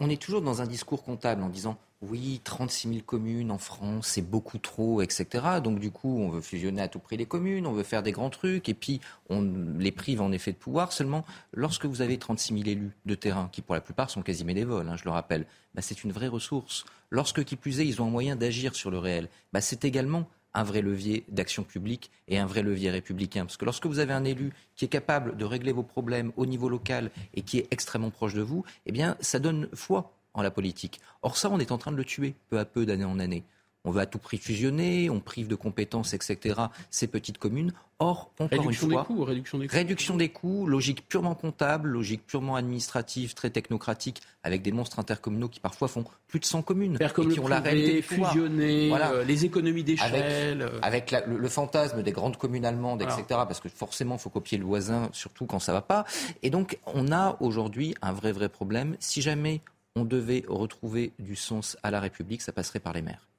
on, 0.00 0.10
est 0.10 0.20
toujours 0.20 0.42
dans 0.42 0.62
un 0.62 0.66
discours 0.66 1.04
comptable 1.04 1.42
en 1.42 1.48
disant 1.48 1.78
oui, 2.02 2.40
36 2.44 2.88
000 2.88 3.00
communes 3.04 3.50
en 3.50 3.58
France, 3.58 4.08
c'est 4.08 4.22
beaucoup 4.22 4.56
trop, 4.56 5.02
etc. 5.02 5.26
Donc 5.62 5.78
du 5.80 5.90
coup, 5.90 6.18
on 6.18 6.30
veut 6.30 6.40
fusionner 6.40 6.80
à 6.80 6.88
tout 6.88 6.98
prix 6.98 7.18
les 7.18 7.26
communes, 7.26 7.66
on 7.66 7.72
veut 7.72 7.82
faire 7.82 8.02
des 8.02 8.12
grands 8.12 8.30
trucs, 8.30 8.70
et 8.70 8.74
puis 8.74 9.00
on 9.28 9.42
les 9.78 9.92
prive 9.92 10.22
en 10.22 10.32
effet 10.32 10.52
de 10.52 10.56
pouvoir. 10.56 10.92
Seulement, 10.92 11.26
lorsque 11.52 11.84
vous 11.84 12.00
avez 12.00 12.16
36 12.16 12.54
000 12.54 12.68
élus 12.68 12.92
de 13.04 13.14
terrain, 13.14 13.50
qui 13.52 13.60
pour 13.60 13.74
la 13.74 13.82
plupart 13.82 14.08
sont 14.08 14.22
quasi 14.22 14.44
bénévoles, 14.44 14.88
hein, 14.88 14.96
je 14.96 15.04
le 15.04 15.10
rappelle, 15.10 15.44
bah, 15.74 15.82
c'est 15.82 16.02
une 16.02 16.12
vraie 16.12 16.28
ressource. 16.28 16.86
Lorsque, 17.10 17.44
qui 17.44 17.56
plus 17.56 17.80
est, 17.80 17.86
ils 17.86 18.00
ont 18.00 18.06
un 18.06 18.10
moyen 18.10 18.34
d'agir 18.34 18.74
sur 18.74 18.90
le 18.90 18.98
réel, 18.98 19.28
bah, 19.52 19.60
c'est 19.60 19.84
également 19.84 20.26
un 20.54 20.64
vrai 20.64 20.80
levier 20.80 21.24
d'action 21.28 21.62
publique 21.62 22.10
et 22.28 22.38
un 22.38 22.46
vrai 22.46 22.62
levier 22.62 22.90
républicain. 22.90 23.44
Parce 23.44 23.56
que 23.56 23.64
lorsque 23.64 23.86
vous 23.86 23.98
avez 23.98 24.12
un 24.12 24.24
élu 24.24 24.52
qui 24.74 24.84
est 24.84 24.88
capable 24.88 25.36
de 25.36 25.44
régler 25.44 25.72
vos 25.72 25.82
problèmes 25.82 26.32
au 26.36 26.46
niveau 26.46 26.68
local 26.68 27.10
et 27.34 27.42
qui 27.42 27.58
est 27.58 27.68
extrêmement 27.70 28.10
proche 28.10 28.34
de 28.34 28.42
vous, 28.42 28.64
eh 28.86 28.92
bien, 28.92 29.16
ça 29.20 29.38
donne 29.38 29.68
foi 29.74 30.16
en 30.34 30.42
la 30.42 30.50
politique. 30.50 31.00
Or 31.22 31.36
ça, 31.36 31.50
on 31.50 31.58
est 31.58 31.72
en 31.72 31.78
train 31.78 31.92
de 31.92 31.96
le 31.96 32.04
tuer 32.04 32.34
peu 32.48 32.58
à 32.58 32.64
peu 32.64 32.86
d'année 32.86 33.04
en 33.04 33.18
année. 33.18 33.44
On 33.84 33.90
veut 33.92 34.00
à 34.00 34.06
tout 34.06 34.18
prix 34.18 34.36
fusionner, 34.36 35.08
on 35.08 35.20
prive 35.20 35.48
de 35.48 35.54
compétences, 35.54 36.12
etc. 36.12 36.60
ces 36.90 37.06
petites 37.06 37.38
communes. 37.38 37.72
Or, 37.98 38.30
encore 38.38 38.50
réduction 38.50 38.86
une 38.88 38.92
fois, 38.92 39.02
des 39.02 39.06
coûts, 39.06 39.24
réduction 39.24 39.58
des 39.58 39.66
coûts. 39.66 39.74
réduction 39.74 40.16
des 40.16 40.28
coûts, 40.28 40.66
logique 40.66 41.08
purement 41.08 41.34
comptable, 41.34 41.88
logique 41.88 42.26
purement 42.26 42.56
administrative, 42.56 43.32
très 43.32 43.48
technocratique, 43.48 44.20
avec 44.42 44.60
des 44.60 44.72
monstres 44.72 44.98
intercommunaux 44.98 45.48
qui 45.48 45.60
parfois 45.60 45.88
font 45.88 46.04
plus 46.26 46.40
de 46.40 46.44
100 46.44 46.62
communes 46.62 46.98
et 47.00 47.30
qui 47.30 47.40
ont 47.40 47.48
la 47.48 47.60
réalité 47.60 48.02
fusionner, 48.02 48.90
euh, 48.92 49.24
les 49.24 49.46
économies 49.46 49.84
d'échelle, 49.84 50.70
avec, 50.82 51.12
euh. 51.12 51.20
le, 51.26 51.48
fantasme 51.48 52.02
des 52.02 52.12
grandes 52.12 52.36
communes 52.36 52.66
allemandes, 52.66 53.00
etc. 53.00 53.22
Parce 53.28 53.60
que 53.60 53.68
forcément, 53.70 54.16
il 54.16 54.20
faut 54.20 54.30
copier 54.30 54.58
le 54.58 54.64
voisin, 54.64 55.08
surtout 55.12 55.46
quand 55.46 55.58
ça 55.58 55.72
va 55.72 55.82
pas. 55.82 56.04
Et 56.42 56.50
donc, 56.50 56.78
on 56.86 57.12
a 57.12 57.36
aujourd'hui 57.40 57.94
un 58.02 58.12
vrai 58.12 58.32
vrai 58.32 58.50
problème. 58.50 58.96
Si 58.98 59.22
jamais 59.22 59.62
on 59.96 60.04
devait 60.04 60.44
retrouver 60.46 61.12
du 61.18 61.36
sens 61.36 61.76
à 61.82 61.90
la 61.90 62.00
République, 62.00 62.42
ça 62.42 62.52
passerait 62.52 62.80
par 62.80 62.92
les 62.92 63.02
maires. 63.02 63.29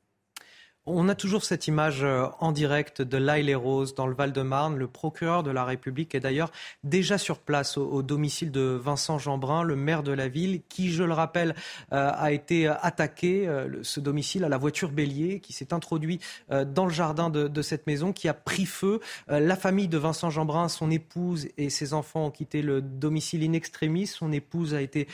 On 0.87 1.09
a 1.09 1.13
toujours 1.13 1.43
cette 1.43 1.67
image 1.67 2.03
euh, 2.03 2.25
en 2.39 2.51
direct 2.51 3.03
de 3.03 3.17
l'Aille-les-Roses 3.17 3.93
dans 3.93 4.07
le 4.07 4.15
Val-de-Marne. 4.15 4.77
Le 4.77 4.87
procureur 4.87 5.43
de 5.43 5.51
la 5.51 5.63
République 5.63 6.15
est 6.15 6.19
d'ailleurs 6.19 6.51
déjà 6.83 7.19
sur 7.19 7.37
place 7.37 7.77
au, 7.77 8.01
domicile 8.01 8.49
de 8.49 8.61
Vincent 8.61 9.19
Jeanbrun, 9.19 9.61
le 9.61 9.75
maire 9.75 10.01
de 10.01 10.11
la 10.11 10.27
ville, 10.27 10.63
qui, 10.69 10.91
je 10.91 11.03
le 11.03 11.13
rappelle, 11.13 11.53
euh, 11.93 12.09
a 12.15 12.31
été 12.31 12.67
attaqué, 12.67 13.47
euh, 13.47 13.83
ce 13.83 13.99
domicile, 13.99 14.43
à 14.43 14.49
la 14.49 14.57
voiture 14.57 14.89
bélier, 14.89 15.39
qui 15.39 15.53
s'est 15.53 15.71
introduit 15.71 16.19
dans 16.49 16.85
le 16.85 16.91
jardin 16.91 17.29
de, 17.29 17.61
cette 17.61 17.85
maison, 17.85 18.11
qui 18.11 18.27
a 18.27 18.33
pris 18.33 18.65
feu. 18.65 18.99
La 19.27 19.55
famille 19.55 19.87
de 19.87 19.99
Vincent 19.99 20.31
Jeanbrun, 20.31 20.67
son 20.67 20.89
épouse 20.89 21.47
et 21.57 21.69
ses 21.69 21.93
enfants 21.93 22.25
ont 22.25 22.31
quitté 22.31 22.61
le 22.63 22.81
domicile 22.81 23.43
in 23.43 23.53
extremis. 23.53 24.07
Son 24.07 24.31
épouse 24.31 24.73
a 24.73 24.81
été 24.81 25.07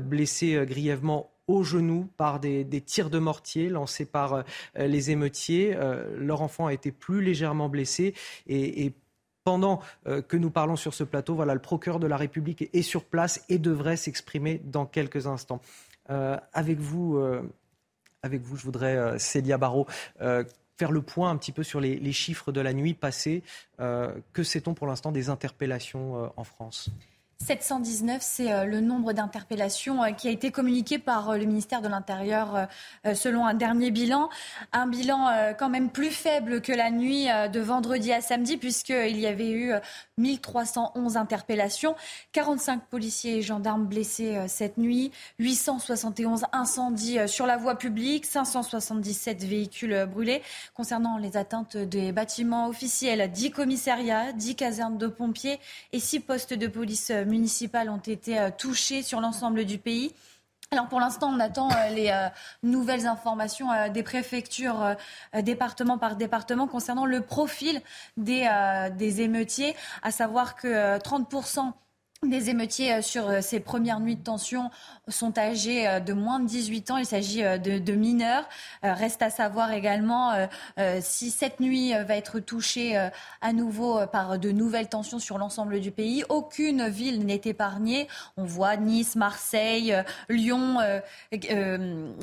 blessée 0.00 0.64
grièvement 0.66 1.33
au 1.46 1.62
genou 1.62 2.08
par 2.16 2.40
des, 2.40 2.64
tirs 2.80 3.10
de 3.10 3.18
mortier 3.18 3.68
lancés 3.68 4.06
par 4.06 4.34
euh, 4.34 4.42
les 4.76 5.10
émeutiers. 5.10 5.74
Euh, 5.74 6.16
leur 6.18 6.42
enfant 6.42 6.66
a 6.66 6.72
été 6.72 6.90
plus 6.90 7.22
légèrement 7.22 7.68
blessé 7.68 8.14
et, 8.46 8.92
pendant 9.44 9.82
euh, 10.06 10.22
que 10.22 10.38
nous 10.38 10.48
parlons 10.48 10.76
sur 10.76 10.94
ce 10.94 11.04
plateau, 11.04 11.34
voilà, 11.34 11.52
le 11.52 11.60
procureur 11.60 12.00
de 12.00 12.06
la 12.06 12.16
République 12.16 12.70
est 12.72 12.82
sur 12.82 13.04
place 13.04 13.44
et 13.50 13.58
devrait 13.58 13.96
s'exprimer 13.96 14.62
dans 14.64 14.86
quelques 14.86 15.26
instants. 15.26 15.60
avec 16.08 16.78
vous, 16.78 17.22
avec 18.22 18.40
vous, 18.40 18.56
je 18.56 18.62
voudrais, 18.64 19.18
Célia 19.18 19.58
Barrault, 19.58 19.86
faire 20.18 20.90
le 20.90 21.02
point 21.02 21.28
un 21.28 21.36
petit 21.36 21.52
peu 21.52 21.62
sur 21.62 21.78
les, 21.78 22.12
chiffres 22.12 22.52
de 22.52 22.62
la 22.62 22.72
nuit 22.72 22.94
passée. 22.94 23.42
que 23.78 24.42
sait-on 24.42 24.72
pour 24.72 24.86
l'instant 24.86 25.12
des 25.12 25.28
interpellations 25.28 26.32
en 26.38 26.44
France? 26.44 26.90
719, 27.38 28.22
c'est 28.22 28.52
euh, 28.52 28.64
le 28.64 28.80
nombre 28.80 29.12
d'interpellations 29.12 30.02
euh, 30.02 30.10
qui 30.10 30.28
a 30.28 30.30
été 30.30 30.50
communiqué 30.50 30.98
par 30.98 31.30
euh, 31.30 31.36
le 31.36 31.44
ministère 31.44 31.82
de 31.82 31.88
l'Intérieur 31.88 32.68
selon 33.14 33.46
un 33.46 33.54
dernier 33.54 33.90
bilan. 33.90 34.28
Un 34.72 34.86
bilan 34.86 35.54
quand 35.58 35.68
même 35.68 35.90
plus 35.90 36.10
faible 36.10 36.60
que 36.60 36.72
la 36.72 36.90
nuit 36.90 37.26
de 37.26 37.60
vendredi 37.60 38.12
à 38.12 38.20
samedi 38.20 38.56
puisqu'il 38.56 39.18
y 39.18 39.26
avait 39.26 39.50
eu 39.50 39.72
1311 40.18 41.16
interpellations, 41.16 41.94
45 42.32 42.84
policiers 42.86 43.38
et 43.38 43.42
gendarmes 43.42 43.86
blessés 43.86 44.38
cette 44.48 44.78
nuit, 44.78 45.10
871 45.38 46.44
incendies 46.52 47.18
sur 47.26 47.46
la 47.46 47.56
voie 47.56 47.76
publique, 47.76 48.24
577 48.24 49.44
véhicules 49.44 50.06
brûlés. 50.06 50.42
Concernant 50.74 51.18
les 51.18 51.36
atteintes 51.36 51.76
des 51.76 52.12
bâtiments 52.12 52.68
officiels, 52.68 53.30
10 53.30 53.50
commissariats, 53.50 54.32
10 54.32 54.56
casernes 54.56 54.98
de 54.98 55.06
pompiers 55.06 55.58
et 55.92 56.00
6 56.00 56.20
postes 56.20 56.54
de 56.54 56.66
police 56.66 57.10
municipales 57.24 57.90
ont 57.90 57.98
été 57.98 58.38
euh, 58.38 58.50
touchées 58.56 59.02
sur 59.02 59.20
l'ensemble 59.20 59.64
du 59.64 59.78
pays. 59.78 60.12
Alors 60.70 60.88
pour 60.88 60.98
l'instant, 60.98 61.30
on 61.32 61.40
attend 61.40 61.70
euh, 61.70 61.90
les 61.90 62.10
euh, 62.10 62.28
nouvelles 62.62 63.06
informations 63.06 63.68
des 63.92 64.02
préfectures, 64.02 64.96
département 65.42 65.98
par 65.98 66.16
département, 66.16 66.66
concernant 66.66 67.06
le 67.06 67.20
profil 67.20 67.80
des, 68.16 68.48
des 68.96 69.20
émeutiers, 69.20 69.76
à 70.02 70.10
savoir 70.10 70.56
que 70.56 70.98
30 70.98 71.28
des 72.22 72.48
émeutiers 72.48 73.02
sur 73.02 73.42
ces 73.42 73.60
premières 73.60 74.00
nuits 74.00 74.16
de 74.16 74.22
tension 74.22 74.70
sont 75.08 75.38
âgés 75.38 75.86
euh, 75.86 76.00
de 76.00 76.12
moins 76.12 76.40
de 76.40 76.46
18 76.46 76.90
ans. 76.90 76.96
Il 76.96 77.06
s'agit 77.06 77.44
euh, 77.44 77.58
de, 77.58 77.92
mineurs. 77.92 78.48
Euh, 78.84 78.92
reste 78.94 79.22
à 79.22 79.30
savoir 79.30 79.72
également 79.72 80.32
si 81.00 81.30
cette 81.30 81.60
nuit 81.60 81.92
va 81.92 82.16
être 82.16 82.40
touchée 82.40 82.96
à 83.40 83.52
nouveau 83.52 84.06
par 84.06 84.38
de 84.38 84.50
nouvelles 84.50 84.88
tensions 84.88 85.18
sur 85.18 85.38
l'ensemble 85.38 85.80
du 85.80 85.90
pays. 85.90 86.24
Aucune 86.28 86.88
ville 86.88 87.24
n'est 87.24 87.40
épargnée. 87.44 88.08
On 88.36 88.44
voit 88.44 88.76
Nice, 88.76 89.16
Marseille, 89.16 89.94
Lyon 90.28 90.78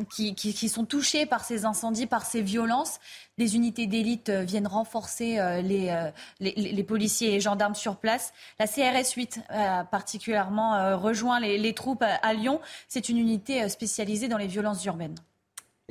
qui, 0.10 0.36
qui, 0.36 0.70
sont 0.70 0.86
touchés 0.86 1.26
par 1.26 1.44
ces 1.44 1.66
incendies, 1.66 2.08
par 2.08 2.26
ces 2.26 2.42
violences. 2.42 3.00
Des 3.38 3.56
unités 3.56 3.88
d'élite 3.88 4.30
viennent 4.30 4.68
renforcer 4.68 5.36
les, 5.64 6.12
les, 6.40 6.52
les, 6.52 6.84
policiers 6.84 7.36
et 7.36 7.40
gendarmes 7.40 7.76
sur 7.76 7.98
place. 7.98 8.34
La 8.60 8.68
CRS 8.68 9.14
8 9.16 9.42
a 9.50 9.86
particulièrement 9.86 10.98
rejoint 10.98 11.40
les, 11.40 11.58
les 11.58 11.74
troupes 11.74 12.04
à 12.04 12.34
Lyon. 12.34 12.60
C'est 12.88 13.10
une 13.10 13.18
unité 13.18 13.64
euh, 13.64 13.70
spécialisée 13.70 14.28
dans 14.28 14.38
les 14.38 14.48
violences 14.48 14.84
urbaines. 14.86 15.16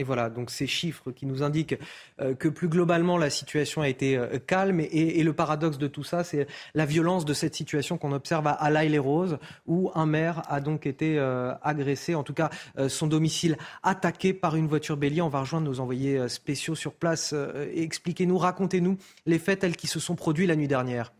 Et 0.01 0.03
voilà, 0.03 0.31
donc 0.31 0.51
ces 0.51 0.67
chiffres 0.67 1.11
qui 1.11 1.27
nous 1.27 1.43
indiquent 1.43 1.77
euh, 2.23 2.35
que 2.35 2.49
plus 2.49 2.69
globalement 2.69 3.19
la 3.19 3.29
situation 3.29 3.83
a 3.83 3.89
été 3.91 4.17
euh, 4.17 4.39
calme. 4.39 4.81
Et, 4.81 5.23
le 5.23 5.35
paradoxe 5.35 5.77
de 5.77 5.89
tout 5.89 6.05
ça, 6.05 6.25
c'est 6.25 6.47
la 6.75 6.87
violence 6.87 7.27
de 7.27 7.35
cette 7.35 7.55
situation 7.55 7.99
qu'on 7.99 8.12
observe 8.12 8.47
à 8.47 8.70
l'Aïle 8.70 8.93
les 8.93 8.99
roses 8.99 9.37
où 9.67 9.91
un 9.95 10.07
maire 10.07 10.43
a 10.49 10.62
donc 10.62 10.87
été 10.87 11.19
agressé, 11.62 12.15
en 12.15 12.23
tout 12.23 12.33
cas 12.33 12.49
son 12.89 13.07
domicile 13.07 13.59
attaqué 13.83 14.33
par 14.33 14.57
une 14.57 14.67
voiture 14.67 14.97
bélier. 14.97 15.20
On 15.20 15.29
va 15.29 15.41
rejoindre 15.41 15.69
nos 15.69 15.81
envoyés 15.81 16.27
spéciaux 16.29 16.75
sur 16.75 16.95
place. 16.95 17.35
Expliquez-nous, 17.75 18.39
racontez-nous 18.39 18.97
les 19.27 19.39
faits 19.39 19.61
tels 19.61 19.77
qui 19.77 19.87
se 19.87 20.01
sont 20.01 20.17
produits 20.17 20.47
la 20.47 20.57
nuit 20.57 20.69
dernière. 20.69 21.12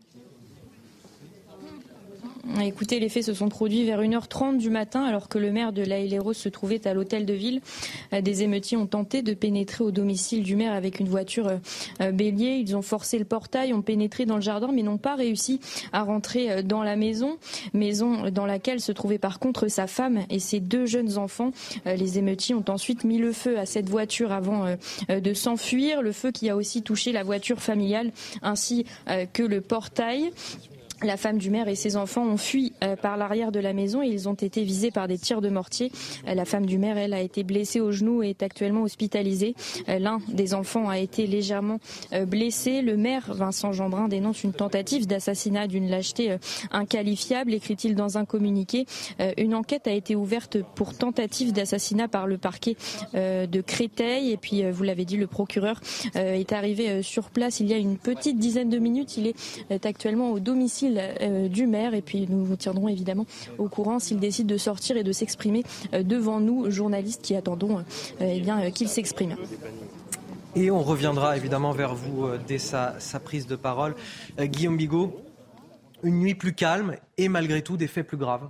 Écoutez, 2.63 2.99
les 2.99 3.09
faits 3.09 3.23
se 3.23 3.33
sont 3.35 3.49
produits 3.49 3.85
vers 3.85 4.01
1h30 4.01 4.57
du 4.57 4.71
matin 4.71 5.03
alors 5.03 5.29
que 5.29 5.37
le 5.37 5.51
maire 5.51 5.71
de 5.71 5.83
La 5.83 5.97
se 6.33 6.49
trouvait 6.49 6.87
à 6.87 6.93
l'hôtel 6.93 7.25
de 7.25 7.33
ville. 7.33 7.61
Euh, 8.13 8.21
des 8.21 8.41
émeutiers 8.41 8.77
ont 8.77 8.87
tenté 8.87 9.21
de 9.21 9.33
pénétrer 9.33 9.83
au 9.83 9.91
domicile 9.91 10.41
du 10.41 10.55
maire 10.55 10.73
avec 10.73 10.99
une 10.99 11.07
voiture 11.07 11.47
euh, 11.47 11.57
euh, 12.01 12.11
bélier. 12.11 12.63
Ils 12.65 12.75
ont 12.75 12.81
forcé 12.81 13.19
le 13.19 13.25
portail, 13.25 13.73
ont 13.73 13.83
pénétré 13.83 14.25
dans 14.25 14.35
le 14.35 14.41
jardin 14.41 14.69
mais 14.73 14.81
n'ont 14.81 14.97
pas 14.97 15.15
réussi 15.15 15.59
à 15.93 16.01
rentrer 16.01 16.63
dans 16.63 16.83
la 16.83 16.95
maison. 16.95 17.37
Maison 17.73 18.29
dans 18.31 18.47
laquelle 18.47 18.81
se 18.81 18.91
trouvaient 18.91 19.19
par 19.19 19.37
contre 19.37 19.67
sa 19.67 19.85
femme 19.85 20.21
et 20.29 20.39
ses 20.39 20.59
deux 20.59 20.87
jeunes 20.87 21.17
enfants. 21.17 21.51
Les 21.85 22.17
émeutiers 22.17 22.55
ont 22.55 22.65
ensuite 22.69 23.03
mis 23.03 23.19
le 23.19 23.33
feu 23.33 23.59
à 23.59 23.65
cette 23.65 23.89
voiture 23.89 24.31
avant 24.31 24.75
de 25.09 25.33
s'enfuir. 25.33 26.01
Le 26.01 26.11
feu 26.11 26.31
qui 26.31 26.49
a 26.49 26.55
aussi 26.55 26.81
touché 26.81 27.11
la 27.11 27.23
voiture 27.23 27.61
familiale 27.61 28.11
ainsi 28.41 28.85
que 29.33 29.43
le 29.43 29.61
portail. 29.61 30.31
La 31.03 31.17
femme 31.17 31.39
du 31.39 31.49
maire 31.49 31.67
et 31.67 31.75
ses 31.75 31.97
enfants 31.97 32.25
ont 32.27 32.37
fui 32.37 32.73
euh, 32.83 32.95
par 32.95 33.17
l'arrière 33.17 33.51
de 33.51 33.59
la 33.59 33.73
maison 33.73 34.03
et 34.03 34.07
ils 34.07 34.29
ont 34.29 34.35
été 34.35 34.63
visés 34.63 34.91
par 34.91 35.07
des 35.07 35.17
tirs 35.17 35.41
de 35.41 35.49
mortier. 35.49 35.91
Euh, 36.27 36.35
la 36.35 36.45
femme 36.45 36.67
du 36.67 36.77
maire, 36.77 36.97
elle, 36.97 37.15
a 37.15 37.21
été 37.21 37.43
blessée 37.43 37.79
au 37.79 37.91
genou 37.91 38.21
et 38.21 38.29
est 38.29 38.43
actuellement 38.43 38.83
hospitalisée. 38.83 39.55
Euh, 39.89 39.97
l'un 39.97 40.19
des 40.27 40.53
enfants 40.53 40.89
a 40.89 40.99
été 40.99 41.25
légèrement 41.25 41.79
blessé. 42.27 42.81
Le 42.81 42.97
maire, 42.97 43.33
Vincent 43.33 43.71
Jeanbrun, 43.71 44.07
dénonce 44.07 44.43
une 44.43 44.53
tentative 44.53 45.07
d'assassinat 45.07 45.67
d'une 45.67 45.89
lâcheté 45.89 46.35
inqualifiable, 46.71 47.53
écrit-il 47.53 47.95
dans 47.95 48.17
un 48.17 48.25
communiqué. 48.25 48.85
Une 49.37 49.55
enquête 49.55 49.87
a 49.87 49.91
été 49.91 50.15
ouverte 50.15 50.57
pour 50.75 50.93
tentative 50.93 51.53
d'assassinat 51.53 52.07
par 52.07 52.27
le 52.27 52.37
parquet 52.37 52.75
de 53.13 53.61
Créteil. 53.61 54.31
Et 54.31 54.37
puis, 54.37 54.69
vous 54.69 54.83
l'avez 54.83 55.05
dit, 55.05 55.17
le 55.17 55.27
procureur 55.27 55.79
est 56.15 56.51
arrivé 56.51 57.01
sur 57.01 57.29
place 57.29 57.59
il 57.59 57.67
y 57.67 57.73
a 57.73 57.77
une 57.77 57.97
petite 57.97 58.39
dizaine 58.39 58.69
de 58.69 58.79
minutes. 58.79 59.17
Il 59.17 59.27
est 59.27 59.85
actuellement 59.85 60.31
au 60.31 60.39
domicile 60.39 60.90
euh, 60.99 61.47
du 61.47 61.67
maire 61.67 61.93
et 61.93 62.01
puis 62.01 62.27
nous 62.29 62.45
vous 62.45 62.55
tiendrons 62.55 62.87
évidemment 62.87 63.25
au 63.57 63.67
courant 63.67 63.99
s'il 63.99 64.19
décide 64.19 64.47
de 64.47 64.57
sortir 64.57 64.97
et 64.97 65.03
de 65.03 65.11
s'exprimer 65.11 65.63
euh, 65.93 66.03
devant 66.03 66.39
nous, 66.39 66.69
journalistes 66.71 67.21
qui 67.21 67.35
attendons 67.35 67.79
euh, 67.79 67.83
eh 68.21 68.39
bien 68.39 68.71
qu'il 68.71 68.87
s'exprime. 68.87 69.35
Et 70.55 70.69
on 70.69 70.81
reviendra 70.81 71.37
évidemment 71.37 71.71
vers 71.71 71.95
vous 71.95 72.27
dès 72.45 72.57
sa, 72.57 72.97
prise 73.23 73.47
de 73.47 73.55
parole. 73.55 73.95
Guillaume 74.37 74.75
Bigot, 74.75 75.21
une 76.03 76.19
nuit 76.19 76.35
plus 76.35 76.53
calme 76.53 76.97
et 77.17 77.29
malgré 77.29 77.61
tout 77.61 77.77
des 77.77 77.87
faits 77.87 78.05
plus 78.05 78.17
graves 78.17 78.49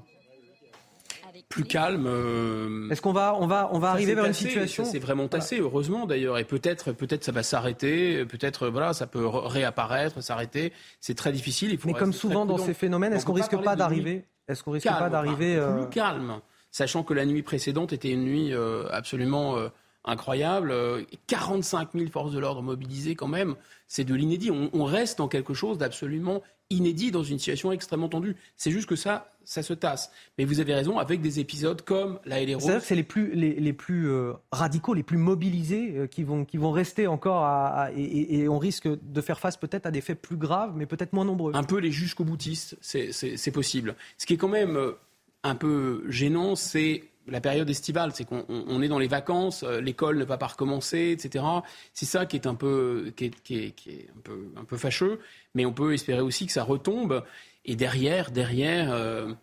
plus 1.52 1.66
calme. 1.66 2.90
Est-ce 2.90 3.02
qu'on 3.02 3.14
va, 3.14 3.38
on 3.40 3.46
va, 3.46 3.70
on 3.72 3.80
va 3.80 3.92
arriver 3.92 4.16
vers 4.16 4.26
une 4.26 4.34
situation 4.34 4.86
C'est 4.86 5.00
vraiment 5.00 5.28
tassé, 5.28 5.60
heureusement 5.60 6.08
d'ailleurs, 6.08 6.40
et 6.40 6.46
peut-être, 6.46 6.92
peut-être 6.92 7.24
ça 7.24 7.32
va 7.32 7.44
s'arrêter, 7.44 8.26
peut-être 8.26 8.70
voilà, 8.70 8.94
ça 8.94 9.06
peut 9.06 9.28
réapparaître, 9.28 10.24
s'arrêter. 10.24 10.74
C'est 11.00 11.16
très 11.16 11.32
difficile. 11.32 11.72
Il 11.72 11.78
faut 11.78 11.88
Mais 11.88 11.94
comme 11.94 12.14
souvent 12.14 12.46
dans 12.46 12.58
ces 12.58 12.74
phénomènes, 12.74 13.14
est-ce 13.14 13.26
qu'on 13.26 13.34
risque 13.34 13.58
pas 13.62 13.76
d'arriver 13.76 14.26
Est-ce 14.48 14.64
qu'on 14.64 14.72
risque 14.72 14.88
pas 14.88 15.10
d'arriver 15.10 15.62
plus 15.78 15.90
calme, 15.90 16.42
sachant 16.72 17.04
que 17.04 17.14
la 17.14 17.26
nuit 17.26 17.44
précédente 17.44 17.94
était 17.94 18.12
une 18.12 18.24
nuit 18.24 18.54
euh, 18.54 18.88
absolument 18.92 19.58
euh, 19.58 19.68
incroyable. 20.06 20.74
45 21.28 21.90
000 21.94 22.10
forces 22.10 22.32
de 22.32 22.40
l'ordre 22.40 22.62
mobilisées 22.62 23.16
quand 23.16 23.28
même, 23.28 23.56
c'est 23.88 24.04
de 24.04 24.16
l'inédit. 24.16 24.52
On, 24.52 24.84
reste 24.86 25.18
dans 25.18 25.28
quelque 25.28 25.54
chose 25.54 25.78
d'absolument 25.78 26.42
inédit 26.70 27.12
dans 27.12 27.24
une 27.24 27.38
situation 27.38 27.72
extrêmement 27.72 28.10
tendue. 28.10 28.36
C'est 28.56 28.72
juste 28.72 28.88
que 28.88 28.96
ça, 28.96 29.34
ça 29.44 29.62
se 29.62 29.74
tasse. 29.74 30.12
Mais 30.38 30.46
vous 30.46 30.60
avez 30.60 30.74
raison, 30.74 30.98
avec 30.98 31.22
des 31.22 31.40
épisodes 31.40 31.82
comme 31.82 32.20
la 32.26 32.44
LRO. 32.44 32.60
C'est-à-dire 32.60 32.80
que 32.80 32.88
c'est 32.88 32.96
les 32.96 33.04
plus, 33.04 33.34
les, 33.36 33.74
plus 33.74 34.10
euh, 34.10 34.34
radicaux, 34.52 34.94
les 34.94 35.04
plus 35.04 35.18
mobilisés 35.18 35.94
euh, 35.96 36.08
qui, 36.08 36.24
vont, 36.24 36.46
qui 36.46 36.58
vont 36.58 36.72
rester 36.72 37.08
encore 37.08 37.44
à, 37.44 37.90
et, 37.96 38.48
on 38.48 38.58
risque 38.58 38.88
de 38.88 39.22
faire 39.22 39.40
face 39.40 39.58
peut-être 39.58 39.86
à 39.86 39.92
des 39.92 40.02
faits 40.02 40.22
plus 40.22 40.38
graves, 40.38 40.74
mais 40.76 40.86
peut-être 40.86 41.14
moins 41.14 41.26
nombreux. 41.26 41.52
Un 41.56 41.64
peu 41.64 41.78
les 41.78 41.92
jusqu'au 41.92 42.24
boutistes, 42.24 42.78
c'est 42.82 43.52
possible. 43.52 43.96
Ce 44.18 44.26
qui 44.26 44.34
est 44.34 44.38
quand 44.38 44.48
même 44.48 44.78
euh, 44.78 44.94
un 45.44 45.56
peu 45.56 46.04
gênant, 46.08 46.56
c'est 46.56 47.10
la 47.27 47.41
période 47.41 47.69
estivale, 47.69 48.11
c'est 48.14 48.25
qu'on 48.25 48.82
est 48.82 48.88
dans 48.88 49.00
les 49.00 49.08
vacances, 49.08 49.64
euh, 49.64 49.80
l'école 49.82 50.17
ne 50.17 50.24
va 50.24 50.38
pas 50.38 50.48
recommencer, 50.48 51.11
etc. 51.11 51.45
C'est 51.93 52.06
ça 52.06 52.25
qui 52.25 52.35
est 52.35 52.48
un 52.48 52.56
peu, 52.56 53.14
qui 53.16 53.25
est, 53.25 54.09
un 54.16 54.22
peu, 54.24 54.51
un 54.56 54.64
peu 54.64 54.77
fâcheux, 54.77 55.19
mais 55.53 55.66
on 55.66 55.74
peut 55.74 55.93
espérer 55.93 56.22
aussi 56.22 56.45
que 56.48 56.51
ça 56.51 56.64
retombe. 56.64 57.24
Et 57.66 57.75
derrière, 57.75 58.32
derrière, 58.32 58.91
euh, 58.91 59.33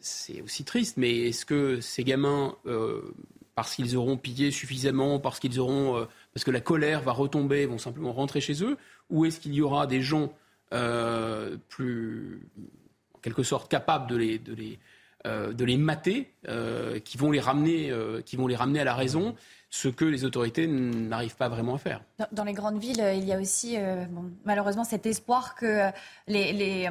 c'est 0.00 0.42
aussi 0.42 0.64
triste. 0.64 0.96
Mais 0.96 1.28
est-ce 1.28 1.46
que 1.46 1.80
ces 1.80 2.04
gamins, 2.04 2.56
euh, 2.66 3.14
parce 3.54 3.74
qu'ils 3.74 3.96
auront 3.96 4.16
pillé 4.16 4.50
suffisamment, 4.50 5.18
parce 5.18 5.40
qu'ils 5.40 5.60
auront, 5.60 6.06
parce 6.34 6.44
que 6.44 6.50
la 6.50 6.60
colère 6.60 7.02
va 7.02 7.12
retomber, 7.12 7.66
vont 7.66 7.78
simplement 7.78 8.12
rentrer 8.12 8.40
chez 8.40 8.62
eux, 8.62 8.76
ou 9.10 9.24
est-ce 9.24 9.40
qu'il 9.40 9.54
y 9.54 9.62
aura 9.62 9.86
des 9.86 10.02
gens 10.02 10.32
plus, 11.68 12.48
en 13.14 13.18
quelque 13.20 13.44
sorte, 13.44 13.70
capables 13.70 14.10
de 14.10 14.16
les, 14.16 14.38
de 14.40 14.54
les 14.54 14.78
de 15.24 15.64
les 15.64 15.76
mater, 15.76 16.30
euh, 16.48 16.98
qui, 17.00 17.16
vont 17.16 17.30
les 17.30 17.40
ramener, 17.40 17.90
euh, 17.90 18.20
qui 18.20 18.36
vont 18.36 18.46
les 18.46 18.56
ramener 18.56 18.80
à 18.80 18.84
la 18.84 18.94
raison, 18.94 19.34
ce 19.70 19.88
que 19.88 20.04
les 20.04 20.24
autorités 20.24 20.66
n'arrivent 20.66 21.36
pas 21.36 21.48
vraiment 21.48 21.74
à 21.74 21.78
faire. 21.78 22.02
Dans, 22.30 22.44
les 22.44 22.52
grandes 22.52 22.78
villes, 22.78 23.04
il 23.14 23.24
y 23.24 23.32
a 23.32 23.40
aussi 23.40 23.76
malheureusement 24.44 24.84
cet 24.84 25.04
espoir 25.04 25.56
que 25.56 25.90
les, 26.28 26.52
les, 26.52 26.88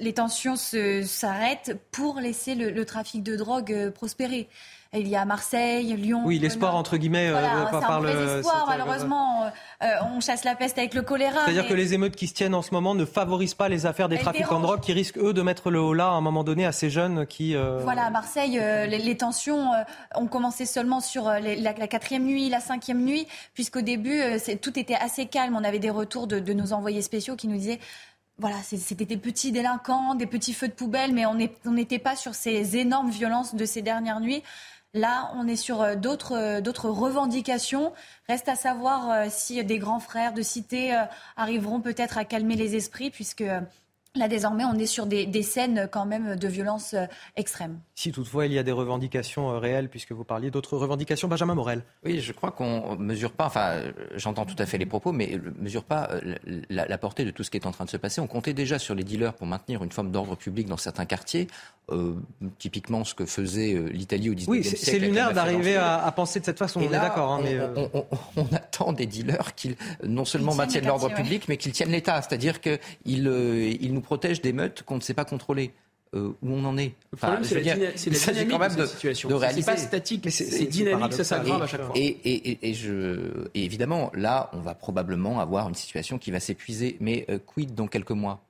les 0.00 0.12
tensions 0.12 0.56
s'arrêtent 0.56 1.78
pour 1.92 2.20
laisser 2.20 2.54
le, 2.54 2.84
trafic 2.84 3.22
de 3.22 3.36
drogue 3.36 3.90
prospérer. 3.94 4.50
Il 4.92 5.06
y 5.06 5.14
a 5.14 5.24
Marseille, 5.24 5.94
Lyon. 5.94 6.22
Oui, 6.24 6.40
l'espoir 6.40 6.74
entre 6.74 6.96
guillemets 6.96 7.28
euh, 7.28 7.66
par, 7.70 8.00
le. 8.00 8.38
Espoir, 8.38 8.64
malheureusement, 8.66 9.44
euh, 9.44 9.86
on 10.12 10.20
chasse 10.20 10.42
la 10.42 10.56
peste 10.56 10.78
avec 10.78 10.94
le 10.94 11.02
choléra. 11.02 11.44
C'est-à-dire 11.44 11.68
que 11.68 11.74
les 11.74 11.94
émeutes 11.94 12.16
qui 12.16 12.26
se 12.26 12.34
tiennent 12.34 12.56
en 12.56 12.62
ce 12.62 12.72
moment 12.72 12.96
ne 12.96 13.04
favorisent 13.04 13.54
pas 13.54 13.68
les 13.68 13.86
affaires 13.86 14.08
des 14.08 14.18
trafiquants 14.18 14.58
de 14.58 14.64
drogue 14.64 14.80
qui 14.80 14.92
risquent 14.92 15.18
eux 15.18 15.32
de 15.32 15.42
mettre 15.42 15.70
le 15.70 15.80
haut 15.80 15.94
là 15.94 16.06
à 16.06 16.10
un 16.14 16.20
moment 16.20 16.42
donné 16.42 16.66
à 16.66 16.72
ces 16.72 16.90
jeunes 16.90 17.24
qui. 17.24 17.54
Euh, 17.54 17.78
voilà, 17.84 18.06
à 18.06 18.10
Marseille, 18.10 18.60
les, 18.88 19.16
tensions 19.16 19.70
ont 20.16 20.26
commencé 20.26 20.66
seulement 20.66 20.98
sur 20.98 21.30
la, 21.30 21.72
quatrième 21.86 22.24
nuit, 22.24 22.48
la 22.48 22.58
cinquième 22.58 23.04
nuit, 23.04 23.28
puisqu'au 23.54 23.82
début 23.82 24.20
tout 24.60 24.76
était 24.76 24.96
assez 24.96 25.26
calme. 25.26 25.54
On 25.54 25.62
avait 25.62 25.78
des 25.78 25.90
retours 25.90 26.26
de, 26.26 26.40
de 26.40 26.52
nos 26.52 26.72
envoyés 26.72 27.02
spéciaux 27.02 27.36
qui 27.36 27.46
nous 27.46 27.58
disaient 27.58 27.78
voilà, 28.38 28.56
c'était 28.64 29.04
des 29.04 29.18
petits 29.18 29.52
délinquants, 29.52 30.14
des 30.14 30.26
petits 30.26 30.54
feux 30.54 30.68
de 30.68 30.72
poubelle, 30.72 31.12
mais 31.12 31.26
on 31.26 31.34
n'était 31.70 31.98
pas 31.98 32.16
sur 32.16 32.34
ces 32.34 32.78
énormes 32.78 33.10
violences 33.10 33.54
de 33.54 33.64
ces 33.66 33.82
dernières 33.82 34.18
nuits. 34.18 34.42
Là, 34.92 35.30
on 35.36 35.46
est 35.46 35.56
sur 35.56 35.82
euh, 35.82 35.94
euh, 36.32 36.60
d'autres 36.60 36.88
revendications. 36.88 37.92
Reste 38.28 38.48
à 38.48 38.56
savoir 38.56 39.30
si 39.30 39.62
des 39.64 39.78
grands 39.78 40.00
frères 40.00 40.32
de 40.32 40.42
cité 40.42 40.96
arriveront 41.36 41.80
peut-être 41.80 42.18
à 42.18 42.24
calmer 42.24 42.56
les 42.56 42.76
esprits, 42.76 43.10
puisque 43.10 43.44
Là, 44.16 44.26
désormais, 44.26 44.64
on 44.64 44.74
est 44.74 44.86
sur 44.86 45.06
des, 45.06 45.42
scènes 45.42 45.88
quand 45.90 46.04
même 46.04 46.34
de 46.34 46.48
violence 46.48 46.94
euh, 46.94 47.06
extrême. 47.36 47.78
Si 47.94 48.10
toutefois 48.10 48.46
il 48.46 48.52
y 48.52 48.58
a 48.58 48.64
des 48.64 48.72
revendications 48.72 49.52
euh, 49.52 49.58
réelles, 49.58 49.88
puisque 49.88 50.10
vous 50.10 50.24
parliez 50.24 50.50
d'autres 50.50 50.76
revendications, 50.76 51.28
Benjamin 51.28 51.54
Morel. 51.54 51.84
Oui, 52.04 52.18
je 52.18 52.32
crois 52.32 52.50
qu'on 52.50 52.96
ne 52.96 53.04
mesure 53.04 53.30
pas, 53.30 53.46
enfin, 53.46 53.82
j'entends 54.16 54.46
tout 54.46 54.56
à 54.58 54.66
fait 54.66 54.78
les 54.78 54.86
propos, 54.86 55.12
mais 55.12 55.38
ne 55.38 55.62
mesure 55.62 55.84
pas 55.84 56.08
euh, 56.10 56.34
la, 56.68 56.98
portée 56.98 57.24
de 57.24 57.30
tout 57.30 57.44
ce 57.44 57.50
qui 57.50 57.56
est 57.56 57.66
en 57.66 57.70
train 57.70 57.84
de 57.84 57.90
se 57.90 57.96
passer. 57.96 58.20
On 58.20 58.26
comptait 58.26 58.52
déjà 58.52 58.80
sur 58.80 58.96
les 58.96 59.04
dealers 59.04 59.32
pour 59.32 59.46
maintenir 59.46 59.84
une 59.84 59.92
forme 59.92 60.10
d'ordre 60.10 60.34
public 60.34 60.66
dans 60.66 60.76
certains 60.76 61.06
quartiers, 61.06 61.46
typiquement 62.58 63.02
ce 63.02 63.14
que 63.14 63.26
faisait 63.26 63.74
l'Italie 63.90 64.30
au 64.30 64.34
19e 64.34 64.44
oui, 64.48 64.62
siècle. 64.62 64.78
Oui, 64.78 64.84
c'est 64.84 64.98
lunaire 65.00 65.32
d'arriver 65.32 65.76
à, 65.76 66.12
penser 66.14 66.38
de 66.38 66.44
cette 66.44 66.58
façon, 66.58 66.80
on 66.80 66.84
est 66.84 66.88
d'accord. 66.88 67.32
Hein, 67.32 67.42
on, 67.94 68.04
on, 68.36 68.46
attend 68.54 68.92
des 68.92 69.06
dealers 69.06 69.54
qu'ils 69.56 69.76
non 70.04 70.24
seulement 70.24 70.54
maintiennent 70.54 70.86
l'ordre 70.86 71.12
public, 71.12 71.46
mais 71.48 71.56
qu'ils 71.56 71.72
tiennent 71.72 71.90
l'État, 71.90 72.22
c'est-à-dire 72.22 72.60
qu'ils 72.60 72.78
ils 73.06 73.99
nous 74.00 74.02
protège 74.02 74.40
des 74.40 74.52
meutes 74.52 74.82
qu'on 74.82 74.96
ne 74.96 75.00
sait 75.00 75.14
pas 75.14 75.24
contrôler. 75.24 75.72
Euh, 76.12 76.32
où 76.42 76.52
on 76.52 76.64
en 76.64 76.76
est. 76.76 76.92
Le 77.12 77.18
problème, 77.18 77.44
c'est 77.44 77.62
la, 77.62 77.62
dynamique 77.72 78.50
quand 78.50 78.58
même 78.58 78.74
de, 78.74 78.84
situation. 78.84 79.28
De. 79.28 79.38
C'est 79.52 79.64
pas 79.64 79.76
statique, 79.76 80.28
c'est 80.28 80.66
dynamique, 80.66 81.12
ça 81.12 81.22
s'aggrave 81.22 81.62
à 81.62 81.68
chaque 81.68 81.82
fois. 81.82 81.92
Et, 81.94 82.04
et, 82.04 82.68
et, 82.68 82.74
je, 82.74 83.46
et, 83.54 83.64
évidemment, 83.64 84.10
là, 84.14 84.50
on 84.52 84.58
va 84.58 84.74
probablement 84.74 85.38
avoir 85.38 85.68
une 85.68 85.76
situation 85.76 86.18
qui 86.18 86.32
va 86.32 86.40
s'épuiser. 86.40 86.96
Mais 86.98 87.26
euh, 87.30 87.38
quid 87.38 87.76
dans 87.76 87.86
quelques 87.86 88.10
mois? 88.10 88.42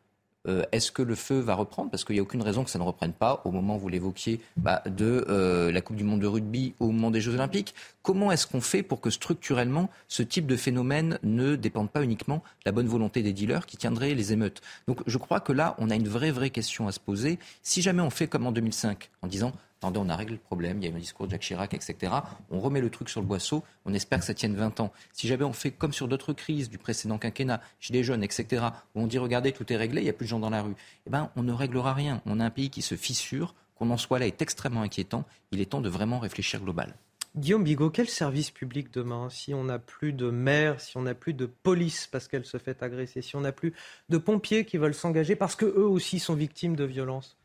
Euh, 0.48 0.62
est-ce 0.72 0.90
que 0.90 1.02
le 1.02 1.14
feu 1.14 1.38
va 1.38 1.54
reprendre? 1.54 1.90
Parce 1.90 2.04
qu'il 2.04 2.14
n'y 2.14 2.20
a 2.20 2.22
aucune 2.22 2.42
raison 2.42 2.64
que 2.64 2.70
ça 2.70 2.78
ne 2.78 2.84
reprenne 2.84 3.12
pas 3.12 3.42
au 3.44 3.50
moment, 3.50 3.76
vous 3.76 3.88
l'évoquiez, 3.88 4.40
bah, 4.56 4.82
de 4.86 5.26
euh, 5.28 5.70
la 5.70 5.80
Coupe 5.80 5.96
du 5.96 6.04
Monde 6.04 6.20
de 6.20 6.26
rugby 6.26 6.74
au 6.80 6.90
moment 6.90 7.10
des 7.10 7.20
Jeux 7.20 7.34
Olympiques. 7.34 7.74
Comment 8.02 8.32
est-ce 8.32 8.46
qu'on 8.46 8.60
fait 8.60 8.82
pour 8.82 9.00
que 9.00 9.10
structurellement, 9.10 9.90
ce 10.08 10.22
type 10.22 10.46
de 10.46 10.56
phénomène 10.56 11.18
ne 11.22 11.56
dépende 11.56 11.90
pas 11.90 12.02
uniquement 12.02 12.36
de 12.36 12.42
la 12.66 12.72
bonne 12.72 12.88
volonté 12.88 13.22
des 13.22 13.32
dealers 13.32 13.66
qui 13.66 13.76
tiendraient 13.76 14.14
les 14.14 14.32
émeutes? 14.32 14.62
Donc 14.88 15.00
je 15.06 15.18
crois 15.18 15.40
que 15.40 15.52
là, 15.52 15.74
on 15.78 15.90
a 15.90 15.94
une 15.94 16.08
vraie, 16.08 16.30
vraie 16.30 16.50
question 16.50 16.88
à 16.88 16.92
se 16.92 17.00
poser. 17.00 17.38
Si 17.62 17.82
jamais 17.82 18.02
on 18.02 18.10
fait 18.10 18.26
comme 18.26 18.46
en 18.46 18.52
2005, 18.52 19.10
en 19.22 19.26
disant 19.26 19.52
attendez, 19.80 19.98
on 19.98 20.10
a 20.10 20.16
réglé 20.16 20.34
le 20.34 20.40
problème, 20.40 20.78
il 20.78 20.84
y 20.84 20.88
a 20.88 20.90
eu 20.90 20.96
un 20.96 20.98
discours 20.98 21.26
de 21.26 21.30
Jacques 21.30 21.40
Chirac, 21.40 21.72
etc. 21.72 22.12
On 22.50 22.60
remet 22.60 22.82
le 22.82 22.90
truc 22.90 23.08
sur 23.08 23.22
le 23.22 23.26
boisseau, 23.26 23.64
on 23.86 23.94
espère 23.94 24.18
que 24.18 24.26
ça 24.26 24.34
tienne 24.34 24.54
20 24.54 24.80
ans. 24.80 24.92
Si 25.12 25.26
jamais 25.26 25.44
on 25.44 25.54
fait 25.54 25.70
comme 25.70 25.94
sur 25.94 26.06
d'autres 26.06 26.34
crises 26.34 26.68
du 26.68 26.76
précédent 26.76 27.16
quinquennat, 27.16 27.62
chez 27.80 27.94
les 27.94 28.04
jeunes, 28.04 28.22
etc., 28.22 28.66
où 28.94 29.02
on 29.02 29.06
dit 29.06 29.18
regardez, 29.18 29.52
tout 29.52 29.72
est 29.72 29.76
réglé, 29.76 30.02
il 30.02 30.04
n'y 30.04 30.10
a 30.10 30.12
plus 30.12 30.26
de 30.26 30.30
gens 30.30 30.38
dans 30.38 30.50
la 30.50 30.62
rue, 30.62 30.74
eh 31.06 31.10
ben, 31.10 31.30
on 31.34 31.42
ne 31.42 31.52
réglera 31.52 31.94
rien. 31.94 32.20
On 32.26 32.40
a 32.40 32.44
un 32.44 32.50
pays 32.50 32.68
qui 32.68 32.82
se 32.82 32.94
fissure, 32.94 33.54
qu'on 33.74 33.88
en 33.88 33.96
soit 33.96 34.18
là 34.18 34.26
est 34.26 34.42
extrêmement 34.42 34.82
inquiétant. 34.82 35.24
Il 35.50 35.60
est 35.62 35.70
temps 35.70 35.80
de 35.80 35.88
vraiment 35.88 36.18
réfléchir 36.18 36.60
global. 36.60 36.94
Guillaume 37.36 37.64
Bigot, 37.64 37.90
quel 37.90 38.08
service 38.08 38.50
public 38.50 38.92
demain? 38.92 39.30
Si 39.30 39.54
on 39.54 39.64
n'a 39.64 39.78
plus 39.78 40.12
de 40.12 40.30
maire, 40.30 40.80
si 40.80 40.96
on 40.96 41.02
n'a 41.02 41.14
plus 41.14 41.32
de 41.32 41.46
police 41.46 42.08
parce 42.10 42.28
qu'elle 42.28 42.44
se 42.44 42.58
fait 42.58 42.82
agresser, 42.82 43.22
si 43.22 43.36
on 43.36 43.40
n'a 43.40 43.52
plus 43.52 43.72
de 44.08 44.18
pompiers 44.18 44.64
qui 44.64 44.78
veulent 44.78 44.94
s'engager 44.94 45.36
parce 45.36 45.54
qu'eux 45.54 45.86
aussi 45.86 46.18
sont 46.18 46.34
victimes 46.34 46.74
de 46.76 46.84
violences? 46.84 47.38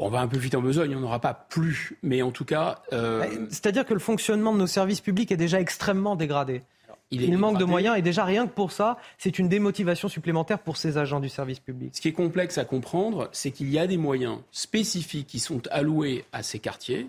On 0.00 0.08
va 0.08 0.20
un 0.20 0.28
peu 0.28 0.38
vite 0.38 0.54
en 0.54 0.62
besogne, 0.62 0.96
on 0.96 1.00
n'aura 1.00 1.20
pas 1.20 1.34
plus. 1.34 1.96
Mais 2.02 2.22
en 2.22 2.30
tout 2.30 2.44
cas. 2.44 2.82
Euh, 2.92 3.24
c'est-à-dire 3.50 3.84
que 3.84 3.94
le 3.94 4.00
fonctionnement 4.00 4.52
de 4.52 4.58
nos 4.58 4.66
services 4.66 5.00
publics 5.00 5.30
est 5.30 5.36
déjà 5.36 5.60
extrêmement 5.60 6.16
dégradé. 6.16 6.62
il, 7.10 7.36
manque 7.36 7.58
de 7.58 7.64
moyens 7.64 7.98
et 7.98 8.02
déjà 8.02 8.24
rien 8.24 8.46
que 8.46 8.52
pour 8.52 8.72
ça, 8.72 8.96
c'est 9.18 9.38
une 9.38 9.48
démotivation 9.48 10.08
supplémentaire 10.08 10.58
pour 10.58 10.76
ces 10.76 10.96
agents 10.96 11.20
du 11.20 11.28
service 11.28 11.60
public. 11.60 11.94
Ce 11.94 12.00
qui 12.00 12.08
est 12.08 12.12
complexe 12.12 12.56
à 12.58 12.64
comprendre, 12.64 13.28
c'est 13.32 13.50
qu'il 13.50 13.70
y 13.70 13.78
a 13.78 13.86
des 13.86 13.98
moyens 13.98 14.38
spécifiques 14.52 15.26
qui 15.26 15.38
sont 15.38 15.62
alloués 15.70 16.24
à 16.32 16.42
ces 16.42 16.58
quartiers. 16.58 17.08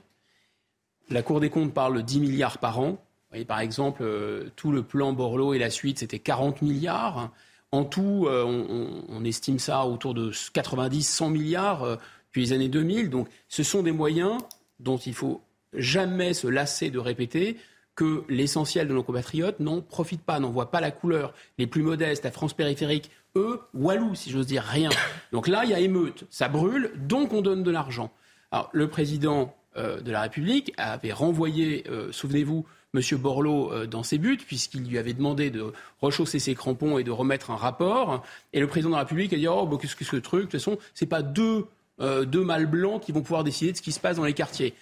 La 1.09 1.21
Cour 1.21 1.39
des 1.39 1.49
comptes 1.49 1.73
parle 1.73 1.97
de 1.97 2.01
10 2.01 2.19
milliards 2.19 2.57
par 2.57 2.79
an. 2.79 2.91
Vous 2.91 2.97
voyez, 3.35 3.45
par 3.45 3.59
exemple, 3.59 4.01
euh, 4.03 4.49
tout 4.55 4.71
le 4.71 4.83
plan 4.83 5.13
Borloo 5.13 5.53
et 5.53 5.59
la 5.59 5.69
suite, 5.69 5.99
c'était 5.99 6.19
40 6.19 6.61
milliards. 6.61 7.31
En 7.71 7.85
tout, 7.85 8.25
euh, 8.27 8.43
on, 8.43 9.03
on, 9.07 9.23
estime 9.23 9.59
ça 9.59 9.85
autour 9.85 10.13
de 10.13 10.31
90-100 10.31 11.29
milliards 11.29 11.97
depuis 12.31 12.41
les 12.41 12.53
années 12.53 12.69
2000. 12.69 13.09
Donc 13.09 13.27
ce 13.49 13.61
sont 13.63 13.83
des 13.83 13.91
moyens 13.91 14.37
dont 14.79 14.97
il 14.97 15.13
faut 15.13 15.41
jamais 15.73 16.33
se 16.33 16.47
lasser 16.47 16.89
de 16.89 16.99
répéter 16.99 17.57
que 17.95 18.23
l'essentiel 18.29 18.87
de 18.87 18.93
nos 18.93 19.03
compatriotes 19.03 19.59
n'en 19.59 19.81
profitent 19.81 20.23
pas, 20.23 20.39
n'en 20.39 20.49
voient 20.49 20.71
pas 20.71 20.79
la 20.79 20.91
couleur. 20.91 21.33
Les 21.57 21.67
plus 21.67 21.83
modestes, 21.83 22.23
la 22.23 22.31
France 22.31 22.53
périphérique, 22.53 23.11
eux, 23.35 23.59
Walou, 23.73 24.15
si 24.15 24.29
j'ose 24.31 24.47
dire, 24.47 24.63
rien. 24.63 24.89
Donc 25.31 25.47
là, 25.47 25.65
il 25.65 25.71
y 25.71 25.73
a 25.73 25.79
émeute, 25.79 26.25
ça 26.29 26.47
brûle, 26.47 26.91
donc 26.95 27.33
on 27.33 27.41
donne 27.41 27.63
de 27.63 27.71
l'argent. 27.71 28.11
Alors 28.51 28.69
le 28.71 28.89
président 28.89 29.53
euh, 29.77 29.99
de 30.01 30.11
la 30.11 30.21
République 30.21 30.73
avait 30.77 31.11
renvoyé, 31.11 31.83
euh, 31.89 32.11
souvenez-vous, 32.11 32.65
M. 32.93 33.01
Borloo 33.17 33.71
euh, 33.71 33.87
dans 33.87 34.03
ses 34.03 34.17
buts, 34.17 34.37
puisqu'il 34.37 34.83
lui 34.83 34.97
avait 34.97 35.13
demandé 35.13 35.49
de 35.49 35.71
rechausser 36.01 36.39
ses 36.39 36.55
crampons 36.55 36.97
et 36.97 37.03
de 37.03 37.11
remettre 37.11 37.51
un 37.51 37.55
rapport. 37.55 38.23
Et 38.53 38.59
le 38.59 38.67
président 38.67 38.89
de 38.89 38.95
la 38.95 39.01
République 39.01 39.33
a 39.33 39.37
dit 39.37 39.47
Oh, 39.47 39.65
bah, 39.65 39.77
qu'est-ce 39.79 39.95
que 39.95 40.05
ce 40.05 40.17
truc 40.17 40.41
De 40.41 40.45
toute 40.45 40.53
façon, 40.53 40.77
c'est 40.93 41.05
pas 41.05 41.21
deux 41.21 41.65
euh, 42.01 42.25
deux 42.25 42.43
mâles 42.43 42.65
blancs 42.65 43.01
qui 43.01 43.11
vont 43.11 43.21
pouvoir 43.21 43.43
décider 43.43 43.71
de 43.71 43.77
ce 43.77 43.81
qui 43.81 43.91
se 43.91 43.99
passe 43.99 44.17
dans 44.17 44.25
les 44.25 44.33
quartiers 44.33 44.73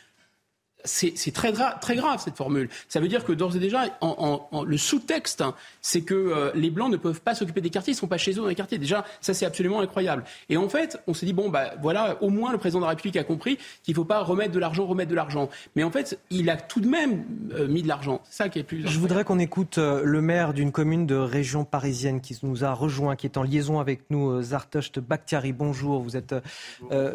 c'est 0.85 1.33
très, 1.33 1.51
très 1.81 1.95
grave 1.95 2.21
cette 2.23 2.37
formule. 2.37 2.69
Ça 2.87 2.99
veut 2.99 3.07
dire 3.07 3.25
que 3.25 3.33
d'ores 3.33 3.55
et 3.55 3.59
déjà, 3.59 3.85
en, 4.01 4.63
le 4.63 4.77
sous-texte, 4.77 5.41
hein, 5.41 5.53
c'est 5.81 6.01
que 6.01 6.13
euh, 6.13 6.51
les 6.55 6.69
blancs 6.69 6.91
ne 6.91 6.97
peuvent 6.97 7.21
pas 7.21 7.35
s'occuper 7.35 7.61
des 7.61 7.69
quartiers, 7.69 7.91
ils 7.91 7.95
ne 7.95 7.99
sont 7.99 8.07
pas 8.07 8.17
chez 8.17 8.31
eux 8.31 8.41
dans 8.41 8.47
les 8.47 8.55
quartiers. 8.55 8.77
Déjà, 8.77 9.05
ça 9.19 9.33
c'est 9.33 9.45
absolument 9.45 9.81
incroyable. 9.81 10.23
Et 10.47 10.57
en 10.57 10.69
fait, 10.69 11.01
on 11.07 11.13
s'est 11.13 11.25
dit 11.25 11.33
bon 11.33 11.49
bah 11.49 11.73
voilà, 11.81 12.21
au 12.21 12.29
moins 12.29 12.51
le 12.51 12.57
président 12.57 12.79
de 12.79 12.85
la 12.85 12.91
République 12.91 13.17
a 13.17 13.23
compris 13.23 13.57
qu'il 13.83 13.93
ne 13.93 13.95
faut 13.95 14.05
pas 14.05 14.21
remettre 14.23 14.51
de 14.51 14.59
l'argent, 14.59 14.85
remettre 14.85 15.09
de 15.09 15.15
l'argent. 15.15 15.49
Mais 15.75 15.83
en 15.83 15.91
fait, 15.91 16.19
il 16.29 16.49
a 16.49 16.55
tout 16.55 16.79
de 16.79 16.87
même 16.87 17.25
euh, 17.53 17.67
mis 17.67 17.83
de 17.83 17.87
l'argent. 17.87 18.21
C'est 18.29 18.43
ça 18.43 18.49
qui 18.49 18.59
est 18.59 18.63
plus. 18.63 18.87
Je 18.87 18.99
voudrais 18.99 19.25
qu'on 19.25 19.39
écoute 19.39 19.77
euh, 19.77 20.01
le 20.03 20.21
maire 20.21 20.53
d'une 20.53 20.71
commune 20.71 21.05
de 21.05 21.15
région 21.15 21.65
parisienne 21.65 22.21
qui 22.21 22.37
nous 22.43 22.63
a 22.63 22.73
rejoint, 22.73 23.15
qui 23.15 23.27
est 23.27 23.37
en 23.37 23.43
liaison 23.43 23.79
avec 23.79 24.09
nous, 24.09 24.41
Zartocht 24.41 24.99
Bakhtiari. 24.99 25.51
Bonjour, 25.51 26.01
vous 26.01 26.15
êtes 26.15 26.33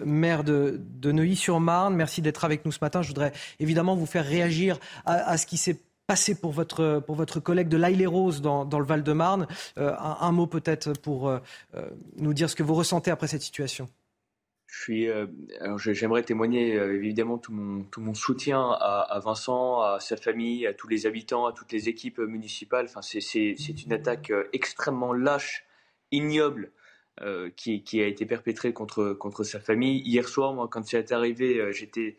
maire 0.05 0.45
de, 0.45 0.81
de 1.01 1.13
Neuilly-sur-Marne. 1.13 1.95
Merci 1.95 2.21
d'être 2.21 2.45
avec 2.45 2.65
nous 2.65 2.73
ce 2.73 2.79
matin. 2.83 3.03
Je 3.03 3.09
voudrais 3.09 3.33
évidemment 3.61 3.97
vous 3.97 4.07
faire 4.07 4.25
réagir 4.25 4.79
à, 5.05 5.37
ce 5.37 5.47
qui 5.47 5.57
s'est 5.57 5.81
passé 6.07 6.35
pour 6.35 6.53
votre, 6.53 7.03
pour 7.07 7.17
votre 7.17 7.41
collègue 7.41 7.69
de 7.69 7.77
l'Aïle-et-Rose 7.77 8.43
dans, 8.43 8.65
dans, 8.65 8.79
le 8.79 8.85
Val-de-Marne. 8.85 9.47
Euh, 9.79 9.95
un, 9.99 10.33
mot 10.33 10.47
peut-être 10.47 10.93
pour 11.01 11.29
euh, 11.29 11.39
euh, 11.75 11.89
nous 12.17 12.35
dire 12.35 12.51
ce 12.51 12.57
que 12.57 12.63
vous 12.63 12.75
ressentez 12.75 13.11
après 13.11 13.27
cette 13.27 13.43
situation. 13.43 13.89
j'aimerais 15.79 16.23
témoigner 16.23 16.75
évidemment 16.75 17.39
tout 17.39 17.53
mon, 17.53 17.85
tout 17.85 18.01
mon 18.01 18.15
soutien 18.15 18.61
à, 18.61 19.21
Vincent, 19.25 19.81
à 19.81 19.99
sa 20.01 20.17
famille, 20.17 20.67
à 20.67 20.75
tous 20.75 20.89
les 20.89 21.07
habitants, 21.07 21.47
à 21.47 21.53
toutes 21.53 21.73
les 21.73 21.89
équipes 21.89 22.19
municipales. 22.19 22.87
Enfin, 22.87 23.01
c'est 23.03 23.85
une 23.87 23.93
attaque 23.93 24.33
extrêmement 24.53 25.13
lâche, 25.13 25.65
ignoble. 26.11 26.73
qui, 27.57 28.03
a 28.03 28.07
été 28.07 28.27
perpétrée 28.27 28.73
contre, 28.73 29.13
contre 29.13 29.45
sa 29.45 29.61
famille. 29.61 30.03
Hier 30.05 30.29
soir, 30.29 30.53
moi, 30.53 30.69
quand 30.69 30.85
c'est 30.85 31.13
arrivé, 31.13 31.73
j'étais 31.73 32.17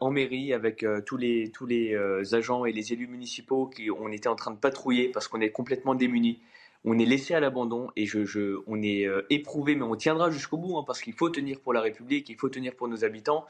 en 0.00 0.10
mairie 0.10 0.52
avec 0.52 0.82
euh, 0.82 1.00
tous 1.00 1.16
les, 1.16 1.50
tous 1.50 1.66
les 1.66 1.94
euh, 1.94 2.22
agents 2.32 2.64
et 2.64 2.72
les 2.72 2.92
élus 2.92 3.08
municipaux 3.08 3.66
qui 3.66 3.90
on 3.90 4.08
était 4.12 4.28
en 4.28 4.36
train 4.36 4.52
de 4.52 4.58
patrouiller 4.58 5.08
parce 5.08 5.28
qu'on 5.28 5.40
est 5.40 5.50
complètement 5.50 5.94
démunis. 5.94 6.40
On 6.84 6.98
est 6.98 7.06
laissé 7.06 7.34
à 7.34 7.40
l'abandon 7.40 7.90
et 7.96 8.06
je, 8.06 8.24
je, 8.24 8.58
on 8.66 8.82
est 8.82 9.06
éprouvé, 9.30 9.74
mais 9.74 9.84
on 9.84 9.96
tiendra 9.96 10.30
jusqu'au 10.30 10.58
bout 10.58 10.76
hein, 10.76 10.84
parce 10.86 11.00
qu'il 11.00 11.14
faut 11.14 11.30
tenir 11.30 11.60
pour 11.60 11.72
la 11.72 11.80
République, 11.80 12.28
il 12.28 12.36
faut 12.36 12.50
tenir 12.50 12.76
pour 12.76 12.88
nos 12.88 13.04
habitants. 13.04 13.46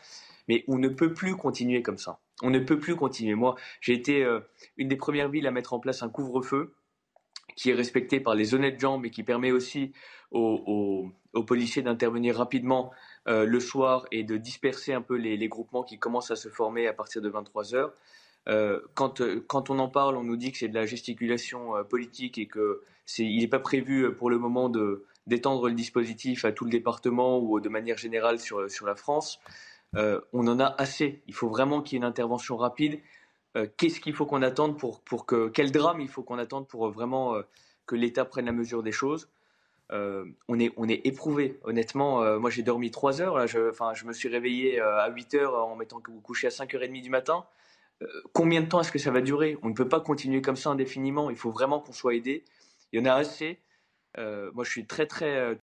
Mais 0.46 0.62
on 0.68 0.78
ne 0.78 0.88
peut 0.88 1.12
plus 1.12 1.34
continuer 1.34 1.82
comme 1.82 1.98
ça. 1.98 2.20
On 2.42 2.50
ne 2.50 2.60
peut 2.60 2.78
plus 2.78 2.94
continuer. 2.94 3.34
Moi, 3.34 3.56
j'ai 3.80 3.94
été 3.94 4.24
une 4.76 4.86
des 4.86 4.94
premières 4.94 5.30
villes 5.30 5.48
à 5.48 5.50
mettre 5.50 5.74
en 5.74 5.80
place 5.80 6.04
un 6.04 6.10
couvre-feu 6.10 6.74
qui 7.56 7.70
est 7.70 7.74
respecté 7.74 8.20
par 8.20 8.36
les 8.36 8.54
honnêtes 8.54 8.78
gens, 8.78 8.98
mais 8.98 9.10
qui 9.10 9.24
permet 9.24 9.50
aussi 9.50 9.90
aux, 10.30 11.10
aux 11.32 11.42
policiers 11.42 11.82
d'intervenir 11.82 12.36
rapidement 12.36 12.92
euh, 13.26 13.46
le 13.46 13.58
soir 13.58 14.04
et 14.12 14.22
de 14.22 14.36
disperser 14.36 14.92
un 14.92 15.00
peu 15.00 15.16
les, 15.16 15.48
groupements 15.48 15.82
qui 15.82 15.98
commencent 15.98 16.30
à 16.30 16.36
se 16.36 16.50
former 16.50 16.86
à 16.86 16.92
partir 16.92 17.22
de 17.22 17.28
23 17.30 17.74
heures. 17.74 17.94
Euh, 18.48 18.80
quand, 18.92 19.22
quand, 19.46 19.70
on 19.70 19.78
en 19.78 19.88
parle, 19.88 20.16
on 20.16 20.24
nous 20.24 20.36
dit 20.36 20.52
que 20.52 20.58
c'est 20.58 20.68
de 20.68 20.74
la 20.74 20.84
gesticulation 20.84 21.74
euh, 21.74 21.84
politique 21.84 22.36
et 22.36 22.46
que 22.46 22.82
n'est 23.18 23.48
pas 23.48 23.60
prévu 23.60 24.14
pour 24.14 24.28
le 24.28 24.38
moment 24.38 24.70
d'étendre 25.26 25.68
le 25.68 25.74
dispositif 25.74 26.44
à 26.44 26.52
tout 26.52 26.64
le 26.64 26.70
département 26.70 27.38
ou 27.38 27.60
de 27.60 27.68
manière 27.70 27.96
générale 27.96 28.38
sur, 28.38 28.70
sur 28.70 28.84
la 28.84 28.94
France. 28.94 29.40
on 29.94 30.46
en 30.46 30.60
a 30.60 30.74
assez. 30.76 31.22
Il 31.26 31.34
faut 31.34 31.48
vraiment 31.48 31.80
qu'il 31.80 31.94
y 31.94 31.96
ait 31.96 32.04
une 32.04 32.04
intervention 32.04 32.58
rapide. 32.58 33.00
Qu'est-ce 33.78 34.00
qu'il 34.00 34.14
faut 34.14 34.26
qu'on 34.26 34.42
attende 34.42 34.78
pour, 34.78 35.00
pour 35.00 35.24
que 35.24 35.48
quel 35.48 35.70
drame 35.70 36.00
il 36.00 36.08
faut 36.08 36.22
qu'on 36.22 36.38
attende 36.38 36.66
pour 36.66 36.90
vraiment 36.90 37.36
que 37.86 37.94
l'État 37.94 38.24
prenne 38.24 38.46
la 38.46 38.52
mesure 38.52 38.82
des 38.82 38.92
choses? 38.92 39.28
Euh, 39.92 40.24
on 40.48 40.58
est 40.58 40.72
on 40.76 40.88
est 40.88 41.06
éprouvé. 41.06 41.60
Honnêtement, 41.64 42.22
euh, 42.22 42.38
moi 42.38 42.50
j'ai 42.50 42.62
dormi 42.62 42.90
3 42.90 43.20
heures. 43.20 43.46
Je 43.46 44.04
me 44.06 44.12
suis 44.12 44.28
réveillé 44.28 44.80
euh, 44.80 44.98
à 44.98 45.08
8 45.10 45.34
heures 45.34 45.66
en 45.66 45.76
mettant 45.76 46.00
que 46.00 46.10
vous 46.10 46.20
couchez 46.20 46.46
à 46.46 46.50
5h30 46.50 47.02
du 47.02 47.10
matin. 47.10 47.44
combien 48.32 48.60
de 48.62 48.66
temps 48.68 48.80
est-ce 48.80 48.92
que 48.92 48.98
ça 48.98 49.10
va 49.10 49.20
durer? 49.20 49.58
On 49.62 49.68
ne 49.68 49.74
peut 49.74 49.88
pas 49.88 50.00
continuer 50.00 50.42
comme 50.42 50.56
ça 50.56 50.70
indéfiniment. 50.70 51.30
Il 51.30 51.36
faut 51.36 51.50
vraiment 51.50 51.80
qu'on 51.80 51.92
soit 51.92 52.14
aidé. 52.14 52.44
Il 52.92 53.00
y 53.00 53.02
en 53.02 53.06
a 53.06 53.14
assez. 53.14 53.60
moi, 54.18 54.64
je 54.64 54.70
suis 54.70 54.86
très 54.86 55.06
très 55.06 55.58